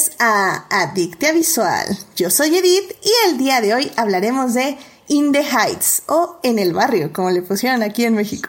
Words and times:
bienvenidos 0.00 0.10
a 0.18 0.82
Adictia 0.82 1.32
Visual. 1.32 1.86
Yo 2.16 2.30
soy 2.30 2.56
Edith 2.56 2.92
y 3.02 3.10
el 3.28 3.38
día 3.38 3.60
de 3.60 3.74
hoy 3.74 3.90
hablaremos 3.96 4.54
de 4.54 4.78
In 5.08 5.32
the 5.32 5.42
Heights 5.42 6.04
o 6.06 6.38
En 6.42 6.58
el 6.58 6.72
Barrio, 6.72 7.12
como 7.12 7.30
le 7.30 7.42
pusieron 7.42 7.82
aquí 7.82 8.04
en 8.04 8.14
México. 8.14 8.48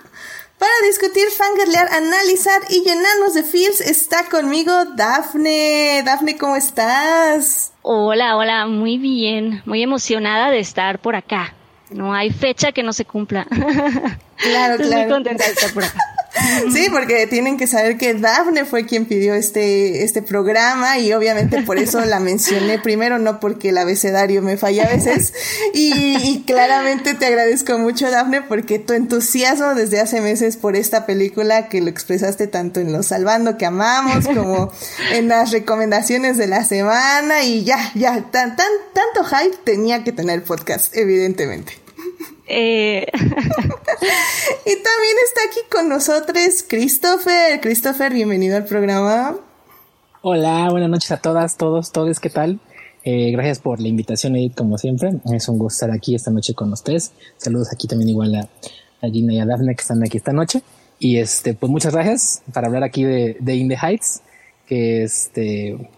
Para 0.58 0.72
discutir, 0.86 1.28
fangirlear, 1.30 1.92
analizar 1.92 2.62
y 2.70 2.84
llenarnos 2.84 3.34
de 3.34 3.44
feels 3.44 3.82
está 3.82 4.30
conmigo 4.30 4.72
Dafne. 4.96 6.04
Dafne, 6.06 6.38
¿cómo 6.38 6.56
estás? 6.56 7.72
Hola, 7.82 8.38
hola, 8.38 8.68
muy 8.68 8.98
bien, 8.98 9.62
muy 9.66 9.82
emocionada 9.84 10.52
de 10.52 10.60
estar 10.60 11.00
por 11.00 11.16
acá. 11.16 11.54
No 11.90 12.14
hay 12.14 12.32
fecha 12.32 12.72
que 12.72 12.84
no 12.84 12.94
se 12.94 13.06
cumpla. 13.06 13.48
Claro, 14.42 14.74
Estoy 14.74 14.88
claro. 14.88 15.04
muy 15.04 15.12
contenta 15.14 15.46
de 15.46 15.52
estar 15.52 15.72
por 15.72 15.84
acá. 15.84 16.00
Sí, 16.72 16.88
porque 16.92 17.28
tienen 17.28 17.58
que 17.58 17.68
saber 17.68 17.98
que 17.98 18.14
Dafne 18.14 18.66
fue 18.66 18.86
quien 18.86 19.06
pidió 19.06 19.34
este, 19.34 20.04
este 20.04 20.22
programa 20.22 20.98
y 20.98 21.12
obviamente 21.14 21.62
por 21.64 21.78
eso 21.78 22.00
la 22.06 22.20
mencioné 22.20 22.80
primero, 22.80 23.20
no 23.20 23.40
porque 23.40 23.70
el 23.70 23.78
abecedario 23.78 24.42
me 24.42 24.58
falla 24.58 24.86
a 24.86 24.90
veces. 24.90 25.34
Y, 25.74 26.16
y 26.22 26.44
claramente 26.46 27.14
te 27.14 27.26
agradezco 27.26 27.78
mucho, 27.78 28.10
Dafne, 28.10 28.42
porque 28.42 28.80
tu 28.80 28.94
entusiasmo 28.94 29.76
desde 29.76 30.00
hace 30.00 30.22
meses 30.22 30.58
por 30.58 30.76
esta 30.76 31.06
película 31.06 31.70
que 31.70 31.82
lo 31.82 31.90
expresaste 31.90 32.48
tanto 32.48 32.80
en 32.80 32.94
Los 32.94 33.08
Salvando 33.08 33.58
que 33.58 33.66
amamos 33.66 34.28
como 34.28 34.72
en 35.12 35.28
las 35.28 35.52
recomendaciones 35.52 36.38
de 36.38 36.48
la 36.48 36.64
semana 36.64 37.44
y 37.44 37.64
ya, 37.64 37.92
ya, 37.96 38.14
tan, 38.32 38.56
tan, 38.56 38.68
tanto 38.94 39.24
hype 39.24 39.58
tenía 39.64 40.04
que 40.04 40.12
tener 40.12 40.44
podcast, 40.44 40.96
evidentemente. 40.96 41.81
Eh, 42.54 43.08
Y 43.14 44.74
también 44.76 45.16
está 45.24 45.42
aquí 45.50 45.62
con 45.72 45.88
nosotros 45.88 46.66
Christopher. 46.68 47.62
Christopher, 47.62 48.14
bienvenido 48.14 48.58
al 48.58 48.66
programa. 48.66 49.38
Hola, 50.22 50.68
buenas 50.70 50.90
noches 50.90 51.12
a 51.14 51.18
todas, 51.22 51.56
todos, 51.56 51.94
todos, 51.94 52.20
¿qué 52.20 52.30
tal? 52.30 52.60
Eh, 53.06 53.32
gracias 53.32 53.60
por 53.60 53.80
la 53.80 53.88
invitación, 53.88 54.36
Edith, 54.36 54.56
como 54.56 54.78
siempre. 54.78 55.12
Es 55.34 55.48
un 55.48 55.60
gusto 55.60 55.86
estar 55.86 55.92
aquí 55.92 56.14
esta 56.14 56.30
noche 56.30 56.54
con 56.54 56.74
ustedes. 56.74 57.14
Saludos 57.38 57.70
aquí 57.72 57.88
también 57.88 58.10
igual 58.10 58.36
a, 58.36 58.50
a 59.02 59.10
Gina 59.10 59.34
y 59.34 59.40
a 59.40 59.46
Daphne 59.46 59.74
que 59.74 59.82
están 59.82 60.04
aquí 60.04 60.18
esta 60.18 60.34
noche. 60.34 60.62
Y 61.00 61.20
este, 61.20 61.54
pues 61.54 61.72
muchas 61.72 61.94
gracias 61.94 62.44
para 62.54 62.68
hablar 62.68 62.84
aquí 62.84 63.06
de, 63.06 63.38
de 63.40 63.56
In 63.56 63.70
the 63.70 63.78
Heights, 63.82 64.24
que 64.68 65.04
este, 65.04 65.90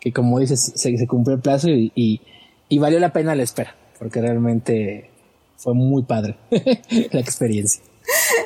que 0.00 0.14
como 0.14 0.38
dices, 0.38 0.72
se, 0.74 0.96
se 0.96 1.06
cumplió 1.06 1.36
el 1.36 1.42
plazo 1.42 1.68
y, 1.68 1.92
y, 1.94 2.22
y 2.70 2.78
valió 2.78 2.98
la 3.00 3.12
pena 3.12 3.34
la 3.34 3.42
espera, 3.42 3.76
porque 3.98 4.22
realmente 4.22 5.10
fue 5.60 5.74
muy 5.74 6.02
padre 6.02 6.36
la 7.12 7.20
experiencia. 7.20 7.82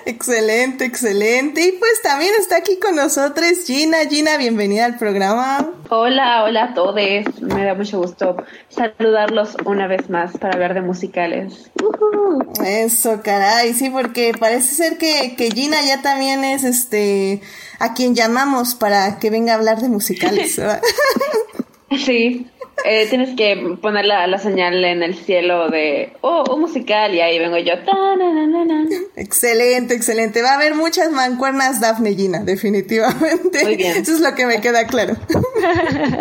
Excelente, 0.05 0.85
excelente. 0.85 1.67
Y 1.67 1.73
pues 1.73 2.03
también 2.03 2.33
está 2.39 2.57
aquí 2.57 2.79
con 2.79 2.97
nosotros 2.97 3.65
Gina. 3.65 3.99
Gina, 4.11 4.37
bienvenida 4.37 4.85
al 4.85 4.99
programa. 4.99 5.71
Hola, 5.89 6.45
hola 6.45 6.65
a 6.65 6.75
todos. 6.75 6.95
Me 7.41 7.65
da 7.65 7.75
mucho 7.75 7.99
gusto 7.99 8.37
saludarlos 8.69 9.57
una 9.65 9.87
vez 9.87 10.11
más 10.11 10.37
para 10.37 10.55
hablar 10.55 10.75
de 10.75 10.83
musicales. 10.83 11.71
Ujú. 11.83 12.43
Eso, 12.63 13.21
caray, 13.23 13.73
sí, 13.73 13.89
porque 13.89 14.33
parece 14.39 14.75
ser 14.75 14.99
que, 14.99 15.35
que 15.37 15.51
Gina 15.51 15.79
ya 15.83 16.03
también 16.03 16.45
es 16.45 16.65
este 16.65 17.41
a 17.79 17.95
quien 17.95 18.15
llamamos 18.15 18.75
para 18.75 19.19
que 19.19 19.31
venga 19.31 19.53
a 19.53 19.57
hablar 19.57 19.81
de 19.81 19.89
musicales. 19.89 20.57
¿verdad? 20.57 20.83
Sí, 21.97 22.47
eh, 22.85 23.07
tienes 23.09 23.37
que 23.37 23.77
poner 23.81 24.05
la, 24.05 24.27
la 24.27 24.39
señal 24.39 24.85
en 24.85 25.03
el 25.03 25.15
cielo 25.15 25.69
de, 25.69 26.13
oh, 26.21 26.45
un 26.53 26.61
musical, 26.61 27.15
y 27.15 27.21
ahí 27.21 27.39
vengo 27.39 27.59
yo. 27.59 27.75
Excelente, 29.17 29.95
excelente. 29.95 30.43
Va 30.43 30.53
a 30.53 30.55
haber 30.55 30.75
muchas 30.75 31.11
mancuernas 31.11 31.81
Dafne 31.81 32.11
y 32.11 32.17
Gina, 32.17 32.41
definitivamente. 32.41 33.65
Muy 33.65 33.77
bien. 33.77 33.97
Eso 33.97 34.13
es 34.13 34.21
lo 34.21 34.35
que 34.35 34.47
me 34.47 34.61
queda 34.61 34.87
claro. 34.87 35.17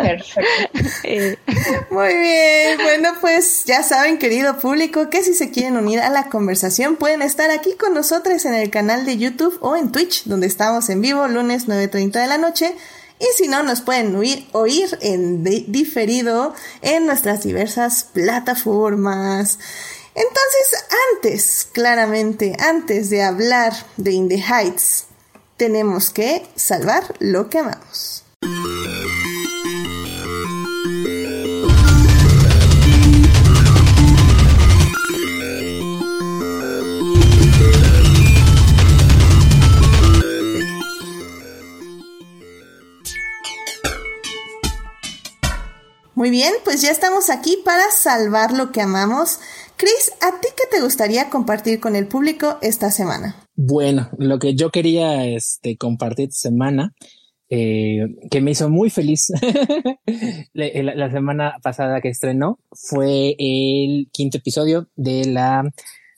Perfecto. 0.02 0.84
Muy 1.90 2.14
bien, 2.14 2.78
bueno 2.82 3.10
pues 3.20 3.64
ya 3.64 3.82
saben 3.82 4.18
querido 4.18 4.58
público 4.58 5.10
que 5.10 5.22
si 5.22 5.34
se 5.34 5.50
quieren 5.50 5.76
unir 5.76 6.00
a 6.00 6.10
la 6.10 6.28
conversación 6.28 6.96
pueden 6.96 7.22
estar 7.22 7.50
aquí 7.50 7.74
con 7.74 7.94
nosotros 7.94 8.44
en 8.44 8.54
el 8.54 8.70
canal 8.70 9.06
de 9.06 9.16
YouTube 9.16 9.56
o 9.60 9.76
en 9.76 9.92
Twitch 9.92 10.24
donde 10.24 10.46
estamos 10.46 10.88
en 10.90 11.00
vivo 11.00 11.26
lunes 11.28 11.68
9.30 11.68 12.12
de 12.12 12.26
la 12.26 12.38
noche 12.38 12.74
y 13.30 13.36
si 13.36 13.48
no 13.48 13.62
nos 13.62 13.80
pueden 13.80 14.14
oír, 14.16 14.46
oír 14.52 14.98
en 15.00 15.44
di- 15.44 15.64
diferido 15.68 16.54
en 16.82 17.06
nuestras 17.06 17.42
diversas 17.42 18.04
plataformas. 18.12 19.58
Entonces 20.14 20.84
antes, 21.14 21.66
claramente 21.72 22.54
antes 22.58 23.10
de 23.10 23.22
hablar 23.22 23.72
de 23.96 24.12
In 24.12 24.30
Heights 24.30 25.06
tenemos 25.56 26.10
que 26.10 26.46
salvar 26.56 27.14
lo 27.20 27.48
que 27.48 27.58
amamos. 27.60 28.24
Muy 46.14 46.30
bien, 46.30 46.52
pues 46.62 46.80
ya 46.80 46.90
estamos 46.90 47.28
aquí 47.28 47.58
para 47.64 47.82
salvar 47.90 48.52
lo 48.52 48.70
que 48.70 48.80
amamos. 48.80 49.40
Chris, 49.76 50.12
¿a 50.20 50.40
ti 50.40 50.46
qué 50.56 50.62
te 50.70 50.80
gustaría 50.80 51.28
compartir 51.28 51.80
con 51.80 51.96
el 51.96 52.06
público 52.06 52.56
esta 52.62 52.92
semana? 52.92 53.34
Bueno, 53.56 54.10
lo 54.18 54.38
que 54.38 54.54
yo 54.54 54.70
quería 54.70 55.26
este, 55.26 55.76
compartir 55.76 56.28
esta 56.28 56.48
semana, 56.50 56.94
eh, 57.48 58.06
que 58.30 58.40
me 58.40 58.52
hizo 58.52 58.70
muy 58.70 58.90
feliz 58.90 59.32
la, 60.52 61.10
semana 61.10 61.56
pasada 61.62 62.00
que 62.00 62.10
estrenó, 62.10 62.60
fue 62.70 63.34
el 63.36 64.08
quinto 64.12 64.38
episodio 64.38 64.88
de 64.94 65.24
la 65.26 65.64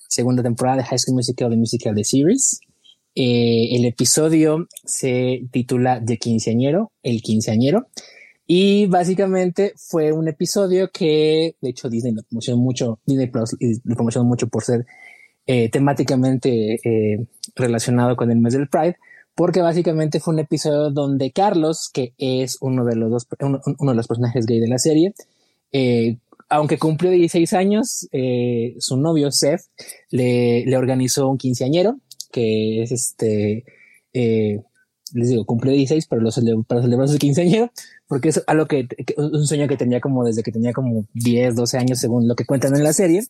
segunda 0.09 0.43
temporada 0.43 0.77
de 0.77 0.85
High 0.85 0.99
School 0.99 1.17
Musical, 1.17 1.49
The 1.49 1.57
Musical 1.57 1.95
The 1.95 2.05
Series. 2.05 2.61
Eh, 3.15 3.69
el 3.75 3.87
episodio 3.87 4.67
se 4.85 5.41
titula 5.51 6.01
De 6.01 6.19
Quinceañero, 6.19 6.93
el 7.03 7.23
quinceañero. 7.23 7.87
Y 8.47 8.87
básicamente 8.87 9.75
fue 9.77 10.13
un 10.13 10.29
episodio 10.29 10.91
que, 10.93 11.57
de 11.61 11.69
hecho, 11.69 11.89
Disney 11.89 12.13
lo 12.13 12.23
promocionó 12.23 12.59
mucho, 12.59 13.01
Disney 13.05 13.27
Plus 13.27 13.57
lo 13.85 13.95
promocionó 13.97 14.25
mucho 14.25 14.47
por 14.47 14.63
ser 14.63 14.87
eh, 15.47 15.69
temáticamente 15.69 16.75
eh, 16.75 17.27
relacionado 17.57 18.15
con 18.15 18.31
el 18.31 18.39
mes 18.39 18.53
del 18.53 18.69
Pride, 18.69 18.97
porque 19.35 19.63
básicamente 19.63 20.21
fue 20.21 20.35
un 20.35 20.41
episodio 20.41 20.91
donde 20.91 21.33
Carlos, 21.33 21.91
que 21.93 22.15
es 22.19 22.59
uno 22.61 22.85
de 22.85 22.95
los 22.95 23.11
dos, 23.11 23.27
uno, 23.41 23.91
de 23.91 23.97
los 23.97 24.07
personajes 24.07 24.47
gay 24.47 24.61
de 24.61 24.69
la 24.69 24.79
serie, 24.79 25.13
eh, 25.73 26.19
aunque 26.49 26.79
cumplió 26.79 27.11
16 27.11 27.53
años, 27.55 28.09
su 28.79 28.97
novio 28.97 29.33
Seth 29.33 29.63
le, 30.11 30.65
le 30.65 30.77
organizó 30.77 31.29
un 31.29 31.39
quinceañero, 31.39 31.99
que 32.31 32.83
es 32.83 32.93
este, 32.93 33.65
les 35.17 35.31
digo, 35.31 35.45
cumplió 35.45 35.73
16, 35.73 36.07
pero 36.09 36.23
lo 36.23 36.31
para 36.65 36.83
celebrar 36.83 37.09
su 37.09 37.19
quinceañero, 37.19 37.71
porque 38.07 38.29
es 38.29 38.43
algo 38.47 38.67
que, 38.67 38.87
que- 38.87 39.15
un 39.17 39.47
sueño 39.47 39.67
que 39.69 39.77
tenía 39.77 40.01
como 40.01 40.25
desde 40.25 40.43
que 40.43 40.53
tenía 40.53 40.73
como 40.73 41.07
10, 41.15 41.57
12 41.57 41.79
años, 41.79 41.99
según 41.99 42.29
lo 42.29 42.35
que 42.37 42.45
cuentan 42.47 42.77
en 42.77 42.85
la 42.85 42.93
serie. 42.93 43.23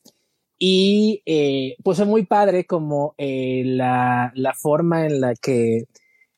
Y 0.59 1.23
eh, 1.27 1.77
pues 1.85 1.99
fue 1.99 2.07
muy 2.07 2.25
padre 2.25 2.65
como 2.65 3.15
eh, 3.19 3.63
la, 3.67 4.33
la 4.35 4.55
forma 4.55 5.07
en 5.07 5.21
la 5.21 5.35
que 5.35 5.77
eh, 5.79 5.87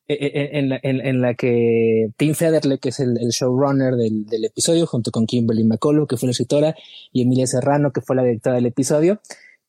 eh, 0.08 0.50
en 0.54 0.70
la, 0.70 0.80
en, 0.82 1.00
en 1.06 1.20
la 1.20 1.34
que 1.34 2.08
Tim 2.16 2.34
Federle, 2.34 2.78
que 2.78 2.88
es 2.88 2.98
el, 3.00 3.16
el 3.20 3.28
showrunner 3.28 3.94
del, 3.94 4.24
del 4.26 4.46
episodio, 4.46 4.86
junto 4.86 5.10
con 5.10 5.26
Kimberly 5.26 5.64
McCullough, 5.64 6.08
que 6.08 6.16
fue 6.16 6.26
la 6.28 6.30
escritora, 6.32 6.74
y 7.12 7.22
Emilia 7.22 7.46
Serrano, 7.46 7.92
que 7.92 8.00
fue 8.00 8.16
la 8.16 8.24
directora 8.24 8.56
del 8.56 8.66
episodio, 8.66 9.20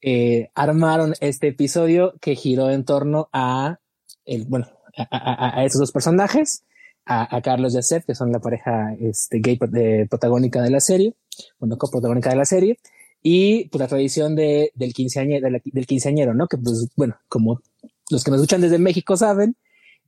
eh, 0.02 0.50
armaron 0.56 1.14
este 1.20 1.50
episodio 1.50 2.14
que 2.22 2.36
giró 2.36 2.72
en 2.72 2.86
torno 2.86 3.28
a 3.34 3.80
el, 4.26 4.46
bueno, 4.46 4.68
a, 4.98 5.60
a, 5.60 5.66
esos 5.66 5.80
dos 5.80 5.92
personajes, 5.92 6.64
a, 7.06 7.36
a 7.36 7.42
Carlos 7.42 7.74
y 7.74 7.78
a 7.78 7.82
Seth, 7.82 8.06
que 8.06 8.16
son 8.16 8.32
la 8.32 8.40
pareja 8.40 8.94
este, 9.00 9.40
gay 9.40 9.58
de- 9.70 10.08
protagónica 10.10 10.62
de 10.62 10.70
la 10.70 10.80
serie, 10.80 11.16
bueno, 11.60 11.78
coprotagónica 11.78 12.30
de 12.30 12.36
la 12.36 12.46
serie, 12.46 12.78
y 13.22 13.68
pues 13.70 13.80
la 13.80 13.88
tradición 13.88 14.36
de, 14.36 14.72
del, 14.76 14.94
quinceañero, 14.94 15.46
de 15.46 15.52
la- 15.52 15.62
del 15.64 15.86
quinceañero, 15.86 16.34
¿no? 16.34 16.48
Que 16.48 16.58
pues, 16.58 16.88
bueno, 16.96 17.16
como 17.28 17.62
los 18.10 18.24
que 18.24 18.32
nos 18.32 18.40
escuchan 18.40 18.62
desde 18.62 18.80
México 18.80 19.18
saben, 19.18 19.56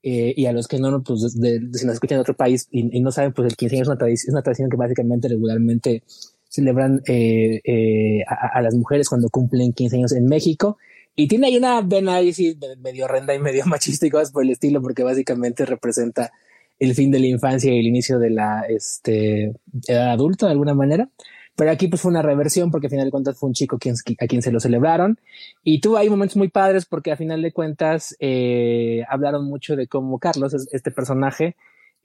eh, 0.03 0.33
y 0.35 0.45
a 0.47 0.53
los 0.53 0.67
que 0.67 0.79
no, 0.79 1.03
pues 1.03 1.39
de, 1.39 1.59
de- 1.59 1.77
si 1.77 1.85
nos 1.85 1.93
escuchan 1.95 2.17
de 2.17 2.21
otro 2.21 2.35
país 2.35 2.67
y, 2.71 2.97
y 2.97 3.01
no 3.01 3.11
saben, 3.11 3.33
pues 3.33 3.47
el 3.51 3.55
quinceañero 3.57 3.83
es 3.83 3.89
una, 3.89 3.97
tradición, 3.97 4.29
es 4.29 4.33
una 4.33 4.41
tradición 4.43 4.69
que 4.69 4.77
básicamente 4.77 5.27
regularmente 5.27 6.03
celebran 6.49 7.01
eh, 7.07 7.61
eh, 7.63 8.23
a, 8.27 8.57
a 8.57 8.61
las 8.61 8.75
mujeres 8.75 9.07
cuando 9.09 9.29
cumplen 9.29 9.73
15 9.73 9.95
años 9.97 10.11
en 10.13 10.25
México. 10.25 10.77
Y 11.15 11.27
tiene 11.27 11.47
ahí 11.47 11.57
una 11.57 11.81
vena 11.81 12.15
ahí 12.15 12.33
medio 12.79 13.05
horrenda 13.05 13.33
y 13.35 13.39
medio 13.39 13.65
machista 13.67 14.05
y 14.05 14.09
cosas 14.09 14.31
por 14.31 14.43
el 14.43 14.51
estilo, 14.51 14.81
porque 14.81 15.03
básicamente 15.03 15.65
representa 15.65 16.31
el 16.79 16.95
fin 16.95 17.11
de 17.11 17.19
la 17.19 17.27
infancia 17.27 17.71
y 17.73 17.79
el 17.79 17.85
inicio 17.87 18.17
de 18.17 18.29
la 18.31 18.61
este, 18.67 19.53
edad 19.87 20.11
adulta 20.11 20.47
de 20.47 20.53
alguna 20.53 20.73
manera. 20.73 21.09
Pero 21.55 21.69
aquí 21.69 21.87
pues 21.89 22.01
fue 22.01 22.09
una 22.11 22.21
reversión 22.21 22.71
porque 22.71 22.87
al 22.87 22.91
final 22.91 23.05
de 23.05 23.11
cuentas 23.11 23.37
fue 23.37 23.47
un 23.49 23.53
chico 23.53 23.77
quien, 23.77 23.93
a 24.19 24.25
quien 24.25 24.41
se 24.41 24.51
lo 24.51 24.59
celebraron. 24.59 25.19
Y 25.63 25.79
tuvo 25.81 25.97
ahí 25.97 26.09
momentos 26.09 26.37
muy 26.37 26.47
padres 26.47 26.85
porque 26.85 27.11
al 27.11 27.17
final 27.17 27.41
de 27.41 27.51
cuentas 27.51 28.15
eh, 28.19 29.03
hablaron 29.09 29.45
mucho 29.45 29.75
de 29.75 29.87
cómo 29.87 30.17
Carlos, 30.17 30.53
es- 30.53 30.69
este 30.71 30.91
personaje, 30.91 31.55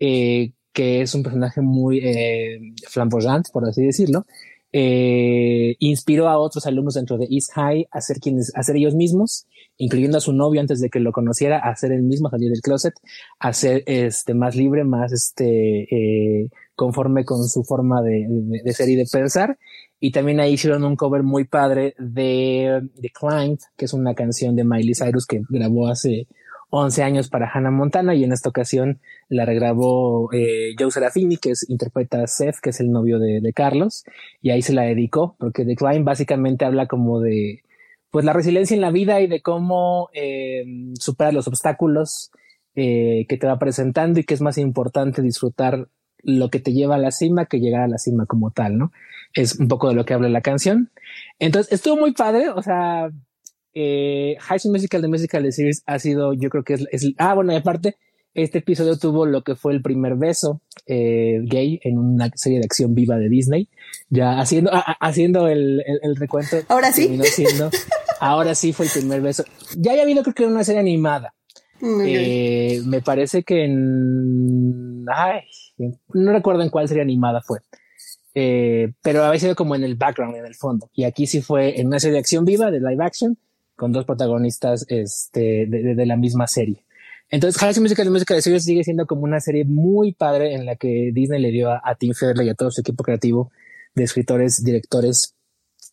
eh, 0.00 0.50
que 0.73 1.00
es 1.00 1.14
un 1.14 1.23
personaje 1.23 1.61
muy 1.62 2.00
eh, 2.02 2.59
flamboyant, 2.88 3.49
por 3.50 3.67
así 3.67 3.82
decirlo, 3.82 4.26
eh, 4.73 5.77
inspiró 5.79 6.29
a 6.29 6.39
otros 6.39 6.67
alumnos 6.67 6.95
dentro 6.95 7.17
de 7.19 7.27
East 7.31 7.53
High 7.55 7.89
a 7.91 8.01
ser 8.01 8.19
quienes, 8.19 8.53
a 8.55 8.63
ser 8.63 8.77
ellos 8.77 8.95
mismos, 8.95 9.47
incluyendo 9.77 10.19
a 10.19 10.21
su 10.21 10.33
novio 10.33 10.61
antes 10.61 10.81
de 10.81 10.91
que 10.91 11.01
lo 11.01 11.13
conociera, 11.13 11.59
a 11.59 11.75
ser 11.77 11.93
el 11.93 12.03
mismo, 12.03 12.29
a 12.29 12.33
salir 12.33 12.51
del 12.51 12.61
closet, 12.61 12.95
a 13.39 13.53
ser 13.53 13.83
este, 13.87 14.35
más 14.35 14.57
libre, 14.57 14.85
más 14.85 15.13
este, 15.13 15.83
eh, 15.83 16.49
conforme 16.75 17.25
con 17.25 17.45
su 17.49 17.65
forma 17.65 18.03
de, 18.03 18.27
de, 18.29 18.73
ser 18.73 18.89
y 18.89 18.97
de 18.97 19.07
pensar. 19.11 19.59
Y 19.99 20.13
también 20.13 20.41
ahí 20.41 20.55
hicieron 20.55 20.85
un 20.85 20.97
cover 20.97 21.23
muy 21.23 21.45
padre 21.45 21.95
de 21.99 22.83
The 23.01 23.11
Climb, 23.11 23.59
que 23.77 23.87
es 23.87 23.95
una 23.95 24.15
canción 24.15 24.55
de 24.57 24.65
Miley 24.65 24.95
Cyrus 24.95 25.27
que 25.27 25.43
grabó 25.49 25.89
hace 25.89 26.27
11 26.71 27.03
años 27.03 27.29
para 27.29 27.51
Hannah 27.53 27.71
Montana 27.71 28.15
y 28.15 28.25
en 28.25 28.33
esta 28.33 28.49
ocasión 28.49 29.01
la 29.29 29.45
regrabó 29.45 30.33
eh, 30.33 30.75
Joe 30.79 30.91
Serafini, 30.91 31.37
que 31.37 31.51
es, 31.51 31.69
interpreta 31.71 32.23
a 32.23 32.27
Seth, 32.27 32.57
que 32.61 32.71
es 32.71 32.81
el 32.81 32.91
novio 32.91 33.19
de, 33.19 33.41
de, 33.41 33.53
Carlos, 33.53 34.05
y 34.43 34.51
ahí 34.51 34.63
se 34.63 34.73
la 34.73 34.83
dedicó, 34.83 35.37
porque 35.39 35.65
The 35.65 35.77
Climb 35.77 36.05
básicamente 36.05 36.65
habla 36.65 36.87
como 36.87 37.21
de 37.21 37.63
pues 38.11 38.25
la 38.25 38.33
resiliencia 38.33 38.75
en 38.75 38.81
la 38.81 38.91
vida 38.91 39.21
y 39.21 39.27
de 39.27 39.43
cómo 39.43 40.09
eh, 40.15 40.65
superar 40.99 41.35
los 41.35 41.49
obstáculos 41.49 42.31
eh, 42.75 43.27
que 43.29 43.37
te 43.37 43.47
va 43.47 43.59
presentando 43.59 44.21
y 44.21 44.25
que 44.25 44.35
es 44.35 44.41
más 44.41 44.59
importante 44.59 45.23
disfrutar 45.23 45.89
lo 46.23 46.49
que 46.51 46.59
te 46.59 46.73
lleva 46.73 46.95
a 46.95 46.99
la 46.99 47.11
cima 47.11 47.47
que 47.47 47.61
llegar 47.61 47.83
a 47.83 47.89
la 47.89 47.99
cima 47.99 48.27
como 48.27 48.51
tal, 48.51 48.79
¿no? 48.79 48.93
Es 49.35 49.59
un 49.59 49.69
poco 49.69 49.89
de 49.89 49.95
lo 49.95 50.05
que 50.05 50.15
habla 50.15 50.29
la 50.29 50.41
canción. 50.41 50.91
Entonces, 51.39 51.73
estuvo 51.73 51.97
muy 51.97 52.12
padre, 52.12 52.49
o 52.49 52.62
sea, 52.62 53.11
eh, 53.78 54.37
High 54.40 54.58
School 54.58 54.73
Musical, 54.73 55.02
de 55.02 55.08
Musical 55.08 55.52
Series 55.52 55.82
ha 55.84 55.99
sido, 55.99 56.32
yo 56.32 56.49
creo 56.49 56.64
que 56.64 56.75
es, 56.75 56.87
es, 56.90 57.12
ah, 57.19 57.34
bueno, 57.34 57.52
y 57.52 57.56
aparte, 57.56 57.96
este 58.32 58.58
episodio 58.58 58.96
tuvo 58.96 59.26
lo 59.26 59.43
que 59.43 59.55
fue 59.55 59.75
el 59.75 59.82
primer 59.82 60.17
beso 60.17 60.62
eh, 60.87 61.40
gay 61.43 61.78
en 61.82 61.99
una 61.99 62.31
serie 62.34 62.58
de 62.58 62.64
acción 62.64 62.94
viva 62.94 63.19
de 63.19 63.28
Disney, 63.28 63.69
ya 64.08 64.40
haciendo, 64.40 64.73
a, 64.73 64.81
haciendo 64.81 65.49
el, 65.49 65.82
el, 65.87 66.00
el, 66.02 66.17
recuento. 66.17 66.56
Ahora 66.69 66.90
sí. 66.90 67.19
Siendo, 67.25 67.69
ahora 68.19 68.55
sí 68.55 68.73
fue 68.73 68.87
el 68.87 68.93
primer 68.93 69.20
beso. 69.20 69.44
Ya 69.76 69.90
había 69.90 70.05
habido 70.05 70.23
creo 70.23 70.34
que 70.34 70.46
una 70.46 70.64
serie 70.64 70.81
animada. 70.81 71.34
Eh, 71.82 72.81
me 72.87 73.02
parece 73.02 73.43
que 73.43 73.67
en, 73.67 75.05
ay, 75.12 75.43
no 76.14 76.32
recuerdo 76.32 76.62
en 76.62 76.70
cuál 76.70 76.88
serie 76.88 77.02
animada 77.02 77.43
fue. 77.43 77.58
Eh, 78.34 78.93
pero 79.02 79.23
había 79.25 79.40
sido 79.40 79.55
como 79.55 79.75
en 79.75 79.84
el 79.84 79.96
background, 79.96 80.37
en 80.37 80.46
el 80.46 80.55
fondo. 80.55 80.88
Y 80.94 81.05
aquí 81.05 81.26
sí 81.26 81.43
fue 81.43 81.78
en 81.78 81.88
una 81.88 82.00
serie 82.00 82.14
de 82.14 82.20
acción 82.20 82.46
viva 82.46 82.70
de 82.70 82.81
live 82.81 83.05
action 83.05 83.38
con 83.76 83.93
dos 83.93 84.05
protagonistas 84.05 84.87
este, 84.88 85.67
de, 85.67 86.06
la 86.06 86.17
misma 86.17 86.46
serie. 86.46 86.84
Entonces, 87.28 87.61
High 87.61 87.75
School 87.75 87.82
Musical, 87.82 88.11
música 88.11 88.34
de 88.34 88.43
series 88.43 88.64
sigue 88.64 88.84
siendo 88.84 89.06
como 89.06 89.23
una 89.23 89.40
serie 89.40 89.64
muy 89.64 90.12
padre 90.12 90.55
en 90.55 90.64
la 90.64 90.76
que 90.76 91.11
Disney 91.12 91.40
le 91.40 91.50
dio 91.50 91.70
a, 91.70 91.94
Tim 91.99 92.14
Federle 92.14 92.44
y 92.44 92.49
a 92.49 92.55
todo 92.55 92.70
su 92.70 92.81
equipo 92.81 93.05
creativo 93.05 93.50
de 93.94 94.05
escritores, 94.05 94.62
directores 94.64 95.34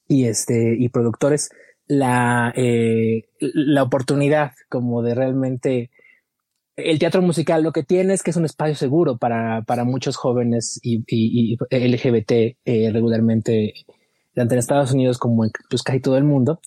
y 0.07 0.25
este 0.25 0.75
y 0.77 0.89
productores 0.89 1.49
la 1.87 2.53
eh, 2.55 3.25
la 3.39 3.83
oportunidad 3.83 4.51
como 4.69 5.01
de 5.01 5.15
realmente 5.15 5.91
el 6.75 6.99
teatro 6.99 7.21
musical 7.21 7.63
lo 7.63 7.71
que 7.71 7.83
tiene 7.83 8.13
es 8.13 8.23
que 8.23 8.31
es 8.31 8.37
un 8.37 8.45
espacio 8.45 8.75
seguro 8.75 9.17
para, 9.17 9.61
para 9.61 9.85
muchos 9.85 10.17
jóvenes 10.17 10.79
y 10.81 11.55
LGBT 11.69 12.31
eh, 12.65 12.91
regularmente 12.91 13.73
tanto 14.33 14.55
en 14.55 14.59
Estados 14.59 14.91
Unidos 14.91 15.17
como 15.17 15.45
en 15.45 15.51
pues, 15.69 15.83
casi 15.83 15.99
todo 15.99 16.17
el 16.17 16.23
mundo 16.23 16.59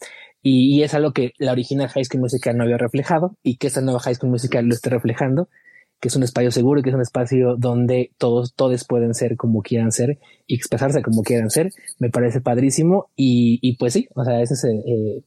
y, 0.48 0.76
y, 0.76 0.84
es 0.84 0.94
algo 0.94 1.12
que 1.12 1.32
la 1.38 1.50
original 1.50 1.88
High 1.88 2.04
School 2.04 2.20
Musical 2.20 2.56
no 2.56 2.62
había 2.62 2.78
reflejado 2.78 3.37
y 3.43 3.56
que 3.56 3.66
esta 3.66 3.81
nueva 3.81 3.98
High 3.98 4.14
School 4.14 4.31
Musical 4.31 4.64
lo 4.64 4.75
esté 4.75 4.90
reflejando, 4.90 5.48
que 5.98 6.06
es 6.06 6.14
un 6.14 6.22
espacio 6.22 6.52
seguro, 6.52 6.82
que 6.82 6.90
es 6.90 6.94
un 6.94 7.00
espacio 7.00 7.56
donde 7.56 8.12
todos, 8.16 8.54
todos 8.54 8.84
pueden 8.87 9.12
ser 9.12 9.37
como 9.37 9.60
quieran 9.62 9.90
ser 9.90 10.20
y 10.46 10.54
expresarse 10.54 11.02
como 11.02 11.22
quieran 11.22 11.50
ser. 11.50 11.72
Me 11.98 12.10
parece 12.10 12.40
padrísimo 12.40 13.10
y, 13.16 13.58
y 13.60 13.76
pues 13.76 13.94
sí, 13.94 14.06
o 14.14 14.25
sea, 14.25 14.40
ese 14.40 14.54
es, 14.54 14.64
eh, 14.66 15.25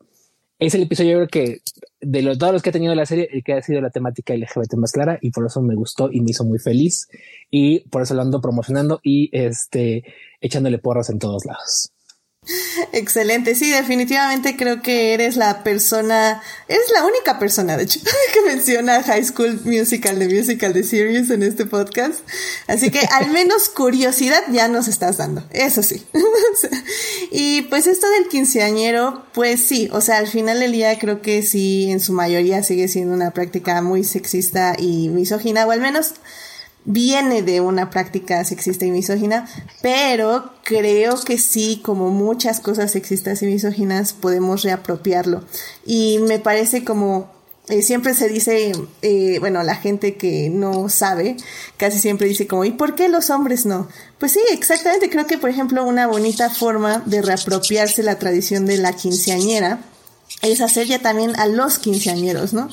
es 0.57 0.74
el 0.75 0.83
episodio, 0.83 1.12
yo 1.12 1.27
creo 1.27 1.27
que 1.27 1.57
de 2.00 2.22
los, 2.22 2.38
todos 2.38 2.54
los 2.54 2.62
que 2.62 2.69
ha 2.69 2.74
tenido 2.74 2.95
la 2.95 3.06
serie, 3.06 3.27
el 3.30 3.44
que 3.44 3.51
ha 3.51 3.62
sido 3.62 3.81
la 3.81 3.89
temática 3.89 4.33
LGBT 4.33 4.75
más 4.75 4.94
clara 4.94 5.19
y 5.22 5.31
por 5.31 5.45
eso 5.45 5.62
me 5.62 5.75
gustó 5.75 6.10
y 6.10 6.22
me 6.22 6.31
hizo 6.31 6.45
muy 6.45 6.60
feliz 6.60 7.10
y 7.51 7.81
por 7.89 8.04
eso 8.04 8.13
lo 8.13 8.22
ando 8.22 8.39
promocionando 8.39 9.01
y 9.04 9.30
este, 9.38 10.06
echándole 10.39 10.77
porras 10.77 11.10
en 11.10 11.19
todos 11.19 11.44
lados. 11.45 11.92
Excelente, 12.92 13.56
sí, 13.56 13.69
definitivamente 13.72 14.56
creo 14.56 14.81
que 14.81 15.13
eres 15.13 15.36
la 15.36 15.63
persona, 15.63 16.42
eres 16.68 16.90
la 16.94 17.06
única 17.06 17.38
persona, 17.38 17.78
de 17.78 17.84
hecho, 17.84 18.00
que 18.34 18.42
menciona 18.42 19.04
High 19.04 19.25
School 19.25 19.62
Musical 19.66 20.18
de 20.18 20.28
Musical 20.28 20.74
de 20.74 20.84
Series 20.84 21.30
en 21.30 21.44
este 21.44 21.66
podcast. 21.66 22.19
Así 22.68 22.90
que 22.90 23.01
al 23.12 23.30
menos 23.31 23.69
curiosidad 23.69 24.44
ya 24.51 24.68
nos 24.68 24.88
estás 24.88 25.18
dando, 25.18 25.44
eso 25.51 25.84
sí. 25.84 26.04
y 27.31 27.63
pues 27.63 27.88
esto 27.88 28.10
del 28.10 28.28
quinceañero, 28.28 29.25
pues 29.34 29.62
sí, 29.63 29.90
o 29.92 30.01
sea, 30.01 30.18
al 30.18 30.28
final 30.28 30.60
del 30.60 30.72
día 30.72 30.98
creo 30.98 31.22
que 31.22 31.44
sí, 31.44 31.92
en 31.92 32.00
su 32.00 32.13
mayoría 32.13 32.63
sigue 32.63 32.88
siendo 32.88 33.13
una 33.13 33.31
práctica 33.31 33.81
muy 33.81 34.04
sexista 34.04 34.75
y 34.78 35.10
misógina, 35.10 35.66
o 35.66 35.72
al 35.72 35.81
menos 35.81 36.13
viene 36.86 37.42
de 37.42 37.62
una 37.62 37.90
práctica 37.90 38.44
sexista 38.44 38.86
y 38.86 38.92
misógina, 38.92 39.48
pero 39.81 40.52
creo 40.64 41.20
que 41.24 41.38
sí, 41.38 41.81
como 41.84 42.10
muchas 42.10 42.60
cosas 42.60 42.92
sexistas 42.92 43.42
y 43.42 43.48
misóginas, 43.48 44.14
podemos 44.14 44.64
reapropiarlo. 44.64 45.44
Y 45.86 46.20
me 46.20 46.40
parece 46.40 46.84
como 46.84 47.30
eh, 47.70 47.84
siempre 47.84 48.16
se 48.16 48.28
dice, 48.28 48.72
eh, 49.04 49.38
bueno, 49.40 49.62
la 49.62 49.76
gente 49.76 50.16
que 50.16 50.50
no 50.50 50.90
sabe, 50.90 51.38
casi 51.78 52.00
siempre 52.00 52.28
dice 52.28 52.48
como, 52.48 52.66
¿y 52.66 52.72
por 52.72 52.96
qué 52.96 53.10
los 53.10 53.30
hombres 53.30 53.68
no? 53.68 53.88
Pues 54.18 54.32
sí, 54.32 54.40
exactamente, 54.52 55.12
creo 55.12 55.28
que 55.28 55.38
por 55.38 55.52
ejemplo 55.52 55.84
una 55.86 56.08
bonita 56.08 56.50
forma 56.50 57.04
de 57.06 57.22
reapropiarse 57.22 58.02
la 58.02 58.18
tradición 58.18 58.66
de 58.66 58.78
la 58.78 58.94
quinceañera 58.94 59.82
es 60.42 60.62
hacer 60.62 60.88
ya 60.88 60.98
también 60.98 61.40
a 61.40 61.46
los 61.46 61.78
quinceañeros, 61.78 62.54
¿no? 62.54 62.70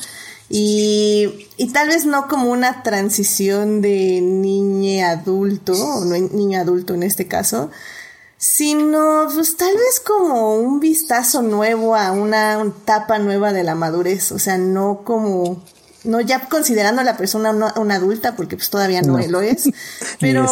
Y, 0.49 1.49
y 1.57 1.73
tal 1.73 1.89
vez 1.89 2.07
no 2.07 2.29
como 2.29 2.51
una 2.51 2.83
transición 2.83 3.83
de 3.83 4.21
niño 4.21 5.07
adulto, 5.07 5.73
o 5.73 6.05
no 6.05 6.17
niño 6.17 6.61
adulto 6.61 6.95
en 6.95 7.03
este 7.03 7.27
caso, 7.27 7.71
sino 8.39 9.27
pues 9.35 9.57
tal 9.57 9.75
vez 9.75 10.01
como 10.01 10.57
un 10.57 10.79
vistazo 10.79 11.43
nuevo 11.43 11.97
a 11.97 12.13
una 12.13 12.63
etapa 12.63 13.19
nueva 13.19 13.53
de 13.53 13.65
la 13.65 13.75
madurez, 13.75 14.31
o 14.33 14.39
sea, 14.39 14.59
no 14.59 15.03
como 15.05 15.63
no 16.07 16.21
ya 16.21 16.49
considerando 16.49 17.01
a 17.01 17.05
la 17.05 17.17
persona 17.17 17.51
una, 17.51 17.75
una 17.77 17.97
adulta 17.97 18.37
porque 18.37 18.57
pues 18.57 18.71
todavía 18.71 19.03
no, 19.03 19.19
no. 19.19 19.27
lo 19.27 19.41
es, 19.41 19.69
pero 20.21 20.47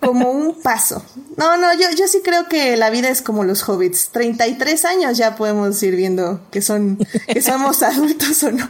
como 0.00 0.30
un 0.30 0.60
paso. 0.60 1.02
No, 1.36 1.56
no, 1.56 1.72
yo, 1.74 1.86
yo 1.96 2.06
sí 2.08 2.20
creo 2.22 2.48
que 2.48 2.76
la 2.76 2.90
vida 2.90 3.08
es 3.08 3.22
como 3.22 3.44
los 3.44 3.66
hobbits. 3.68 4.10
33 4.10 4.84
años 4.84 5.16
ya 5.16 5.36
podemos 5.36 5.82
ir 5.82 5.96
viendo 5.96 6.40
que 6.50 6.62
son, 6.62 6.98
que 7.26 7.40
somos 7.40 7.82
adultos 7.84 8.42
o 8.42 8.50
no. 8.50 8.68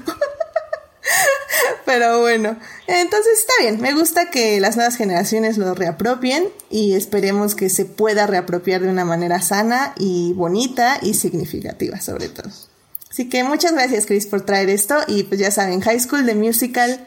Pero 1.85 2.21
bueno, 2.21 2.57
entonces 2.87 3.40
está 3.40 3.52
bien. 3.61 3.80
Me 3.80 3.92
gusta 3.95 4.30
que 4.30 4.61
las 4.61 4.76
nuevas 4.76 4.97
generaciones 4.97 5.59
lo 5.59 5.75
reapropien 5.75 6.49
y 6.71 6.95
esperemos 6.95 7.54
que 7.54 7.69
se 7.69 7.85
pueda 7.85 8.26
reapropiar 8.26 8.83
de 8.83 8.88
una 8.88 9.04
manera 9.04 9.40
sana 9.40 9.95
y 9.99 10.33
bonita 10.35 10.99
y 11.02 11.14
significativa 11.14 12.00
sobre 12.00 12.28
todo. 12.28 12.50
Así 13.11 13.28
que 13.28 13.42
muchas 13.42 13.73
gracias 13.73 14.07
Chris 14.07 14.26
por 14.26 14.42
traer 14.42 14.71
esto 14.71 14.97
y 15.09 15.25
pues 15.25 15.40
ya 15.40 15.50
saben, 15.50 15.80
High 15.80 16.00
School 16.00 16.26
de 16.26 16.37
Musical, 16.37 17.04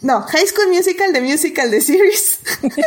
no, 0.00 0.22
High 0.22 0.46
School 0.46 0.68
Musical 0.68 1.12
de 1.12 1.20
Musical 1.20 1.70
de 1.70 1.82
Series 1.82 2.38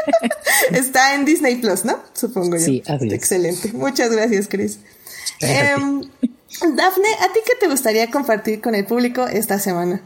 está 0.72 1.14
en 1.14 1.26
Disney 1.26 1.58
Plus, 1.58 1.86
¿no? 1.86 2.02
Supongo 2.14 2.58
yo. 2.58 2.66
Sí, 2.66 2.84
así 2.88 3.14
Excelente. 3.14 3.72
Muchas 3.74 4.10
gracias 4.10 4.48
Chris. 4.48 4.80
Eh, 5.42 5.76
Dafne, 6.76 7.10
¿a 7.20 7.32
ti 7.32 7.40
qué 7.46 7.54
te 7.60 7.68
gustaría 7.68 8.10
compartir 8.10 8.60
con 8.60 8.74
el 8.74 8.86
público 8.86 9.28
esta 9.28 9.60
semana? 9.60 10.02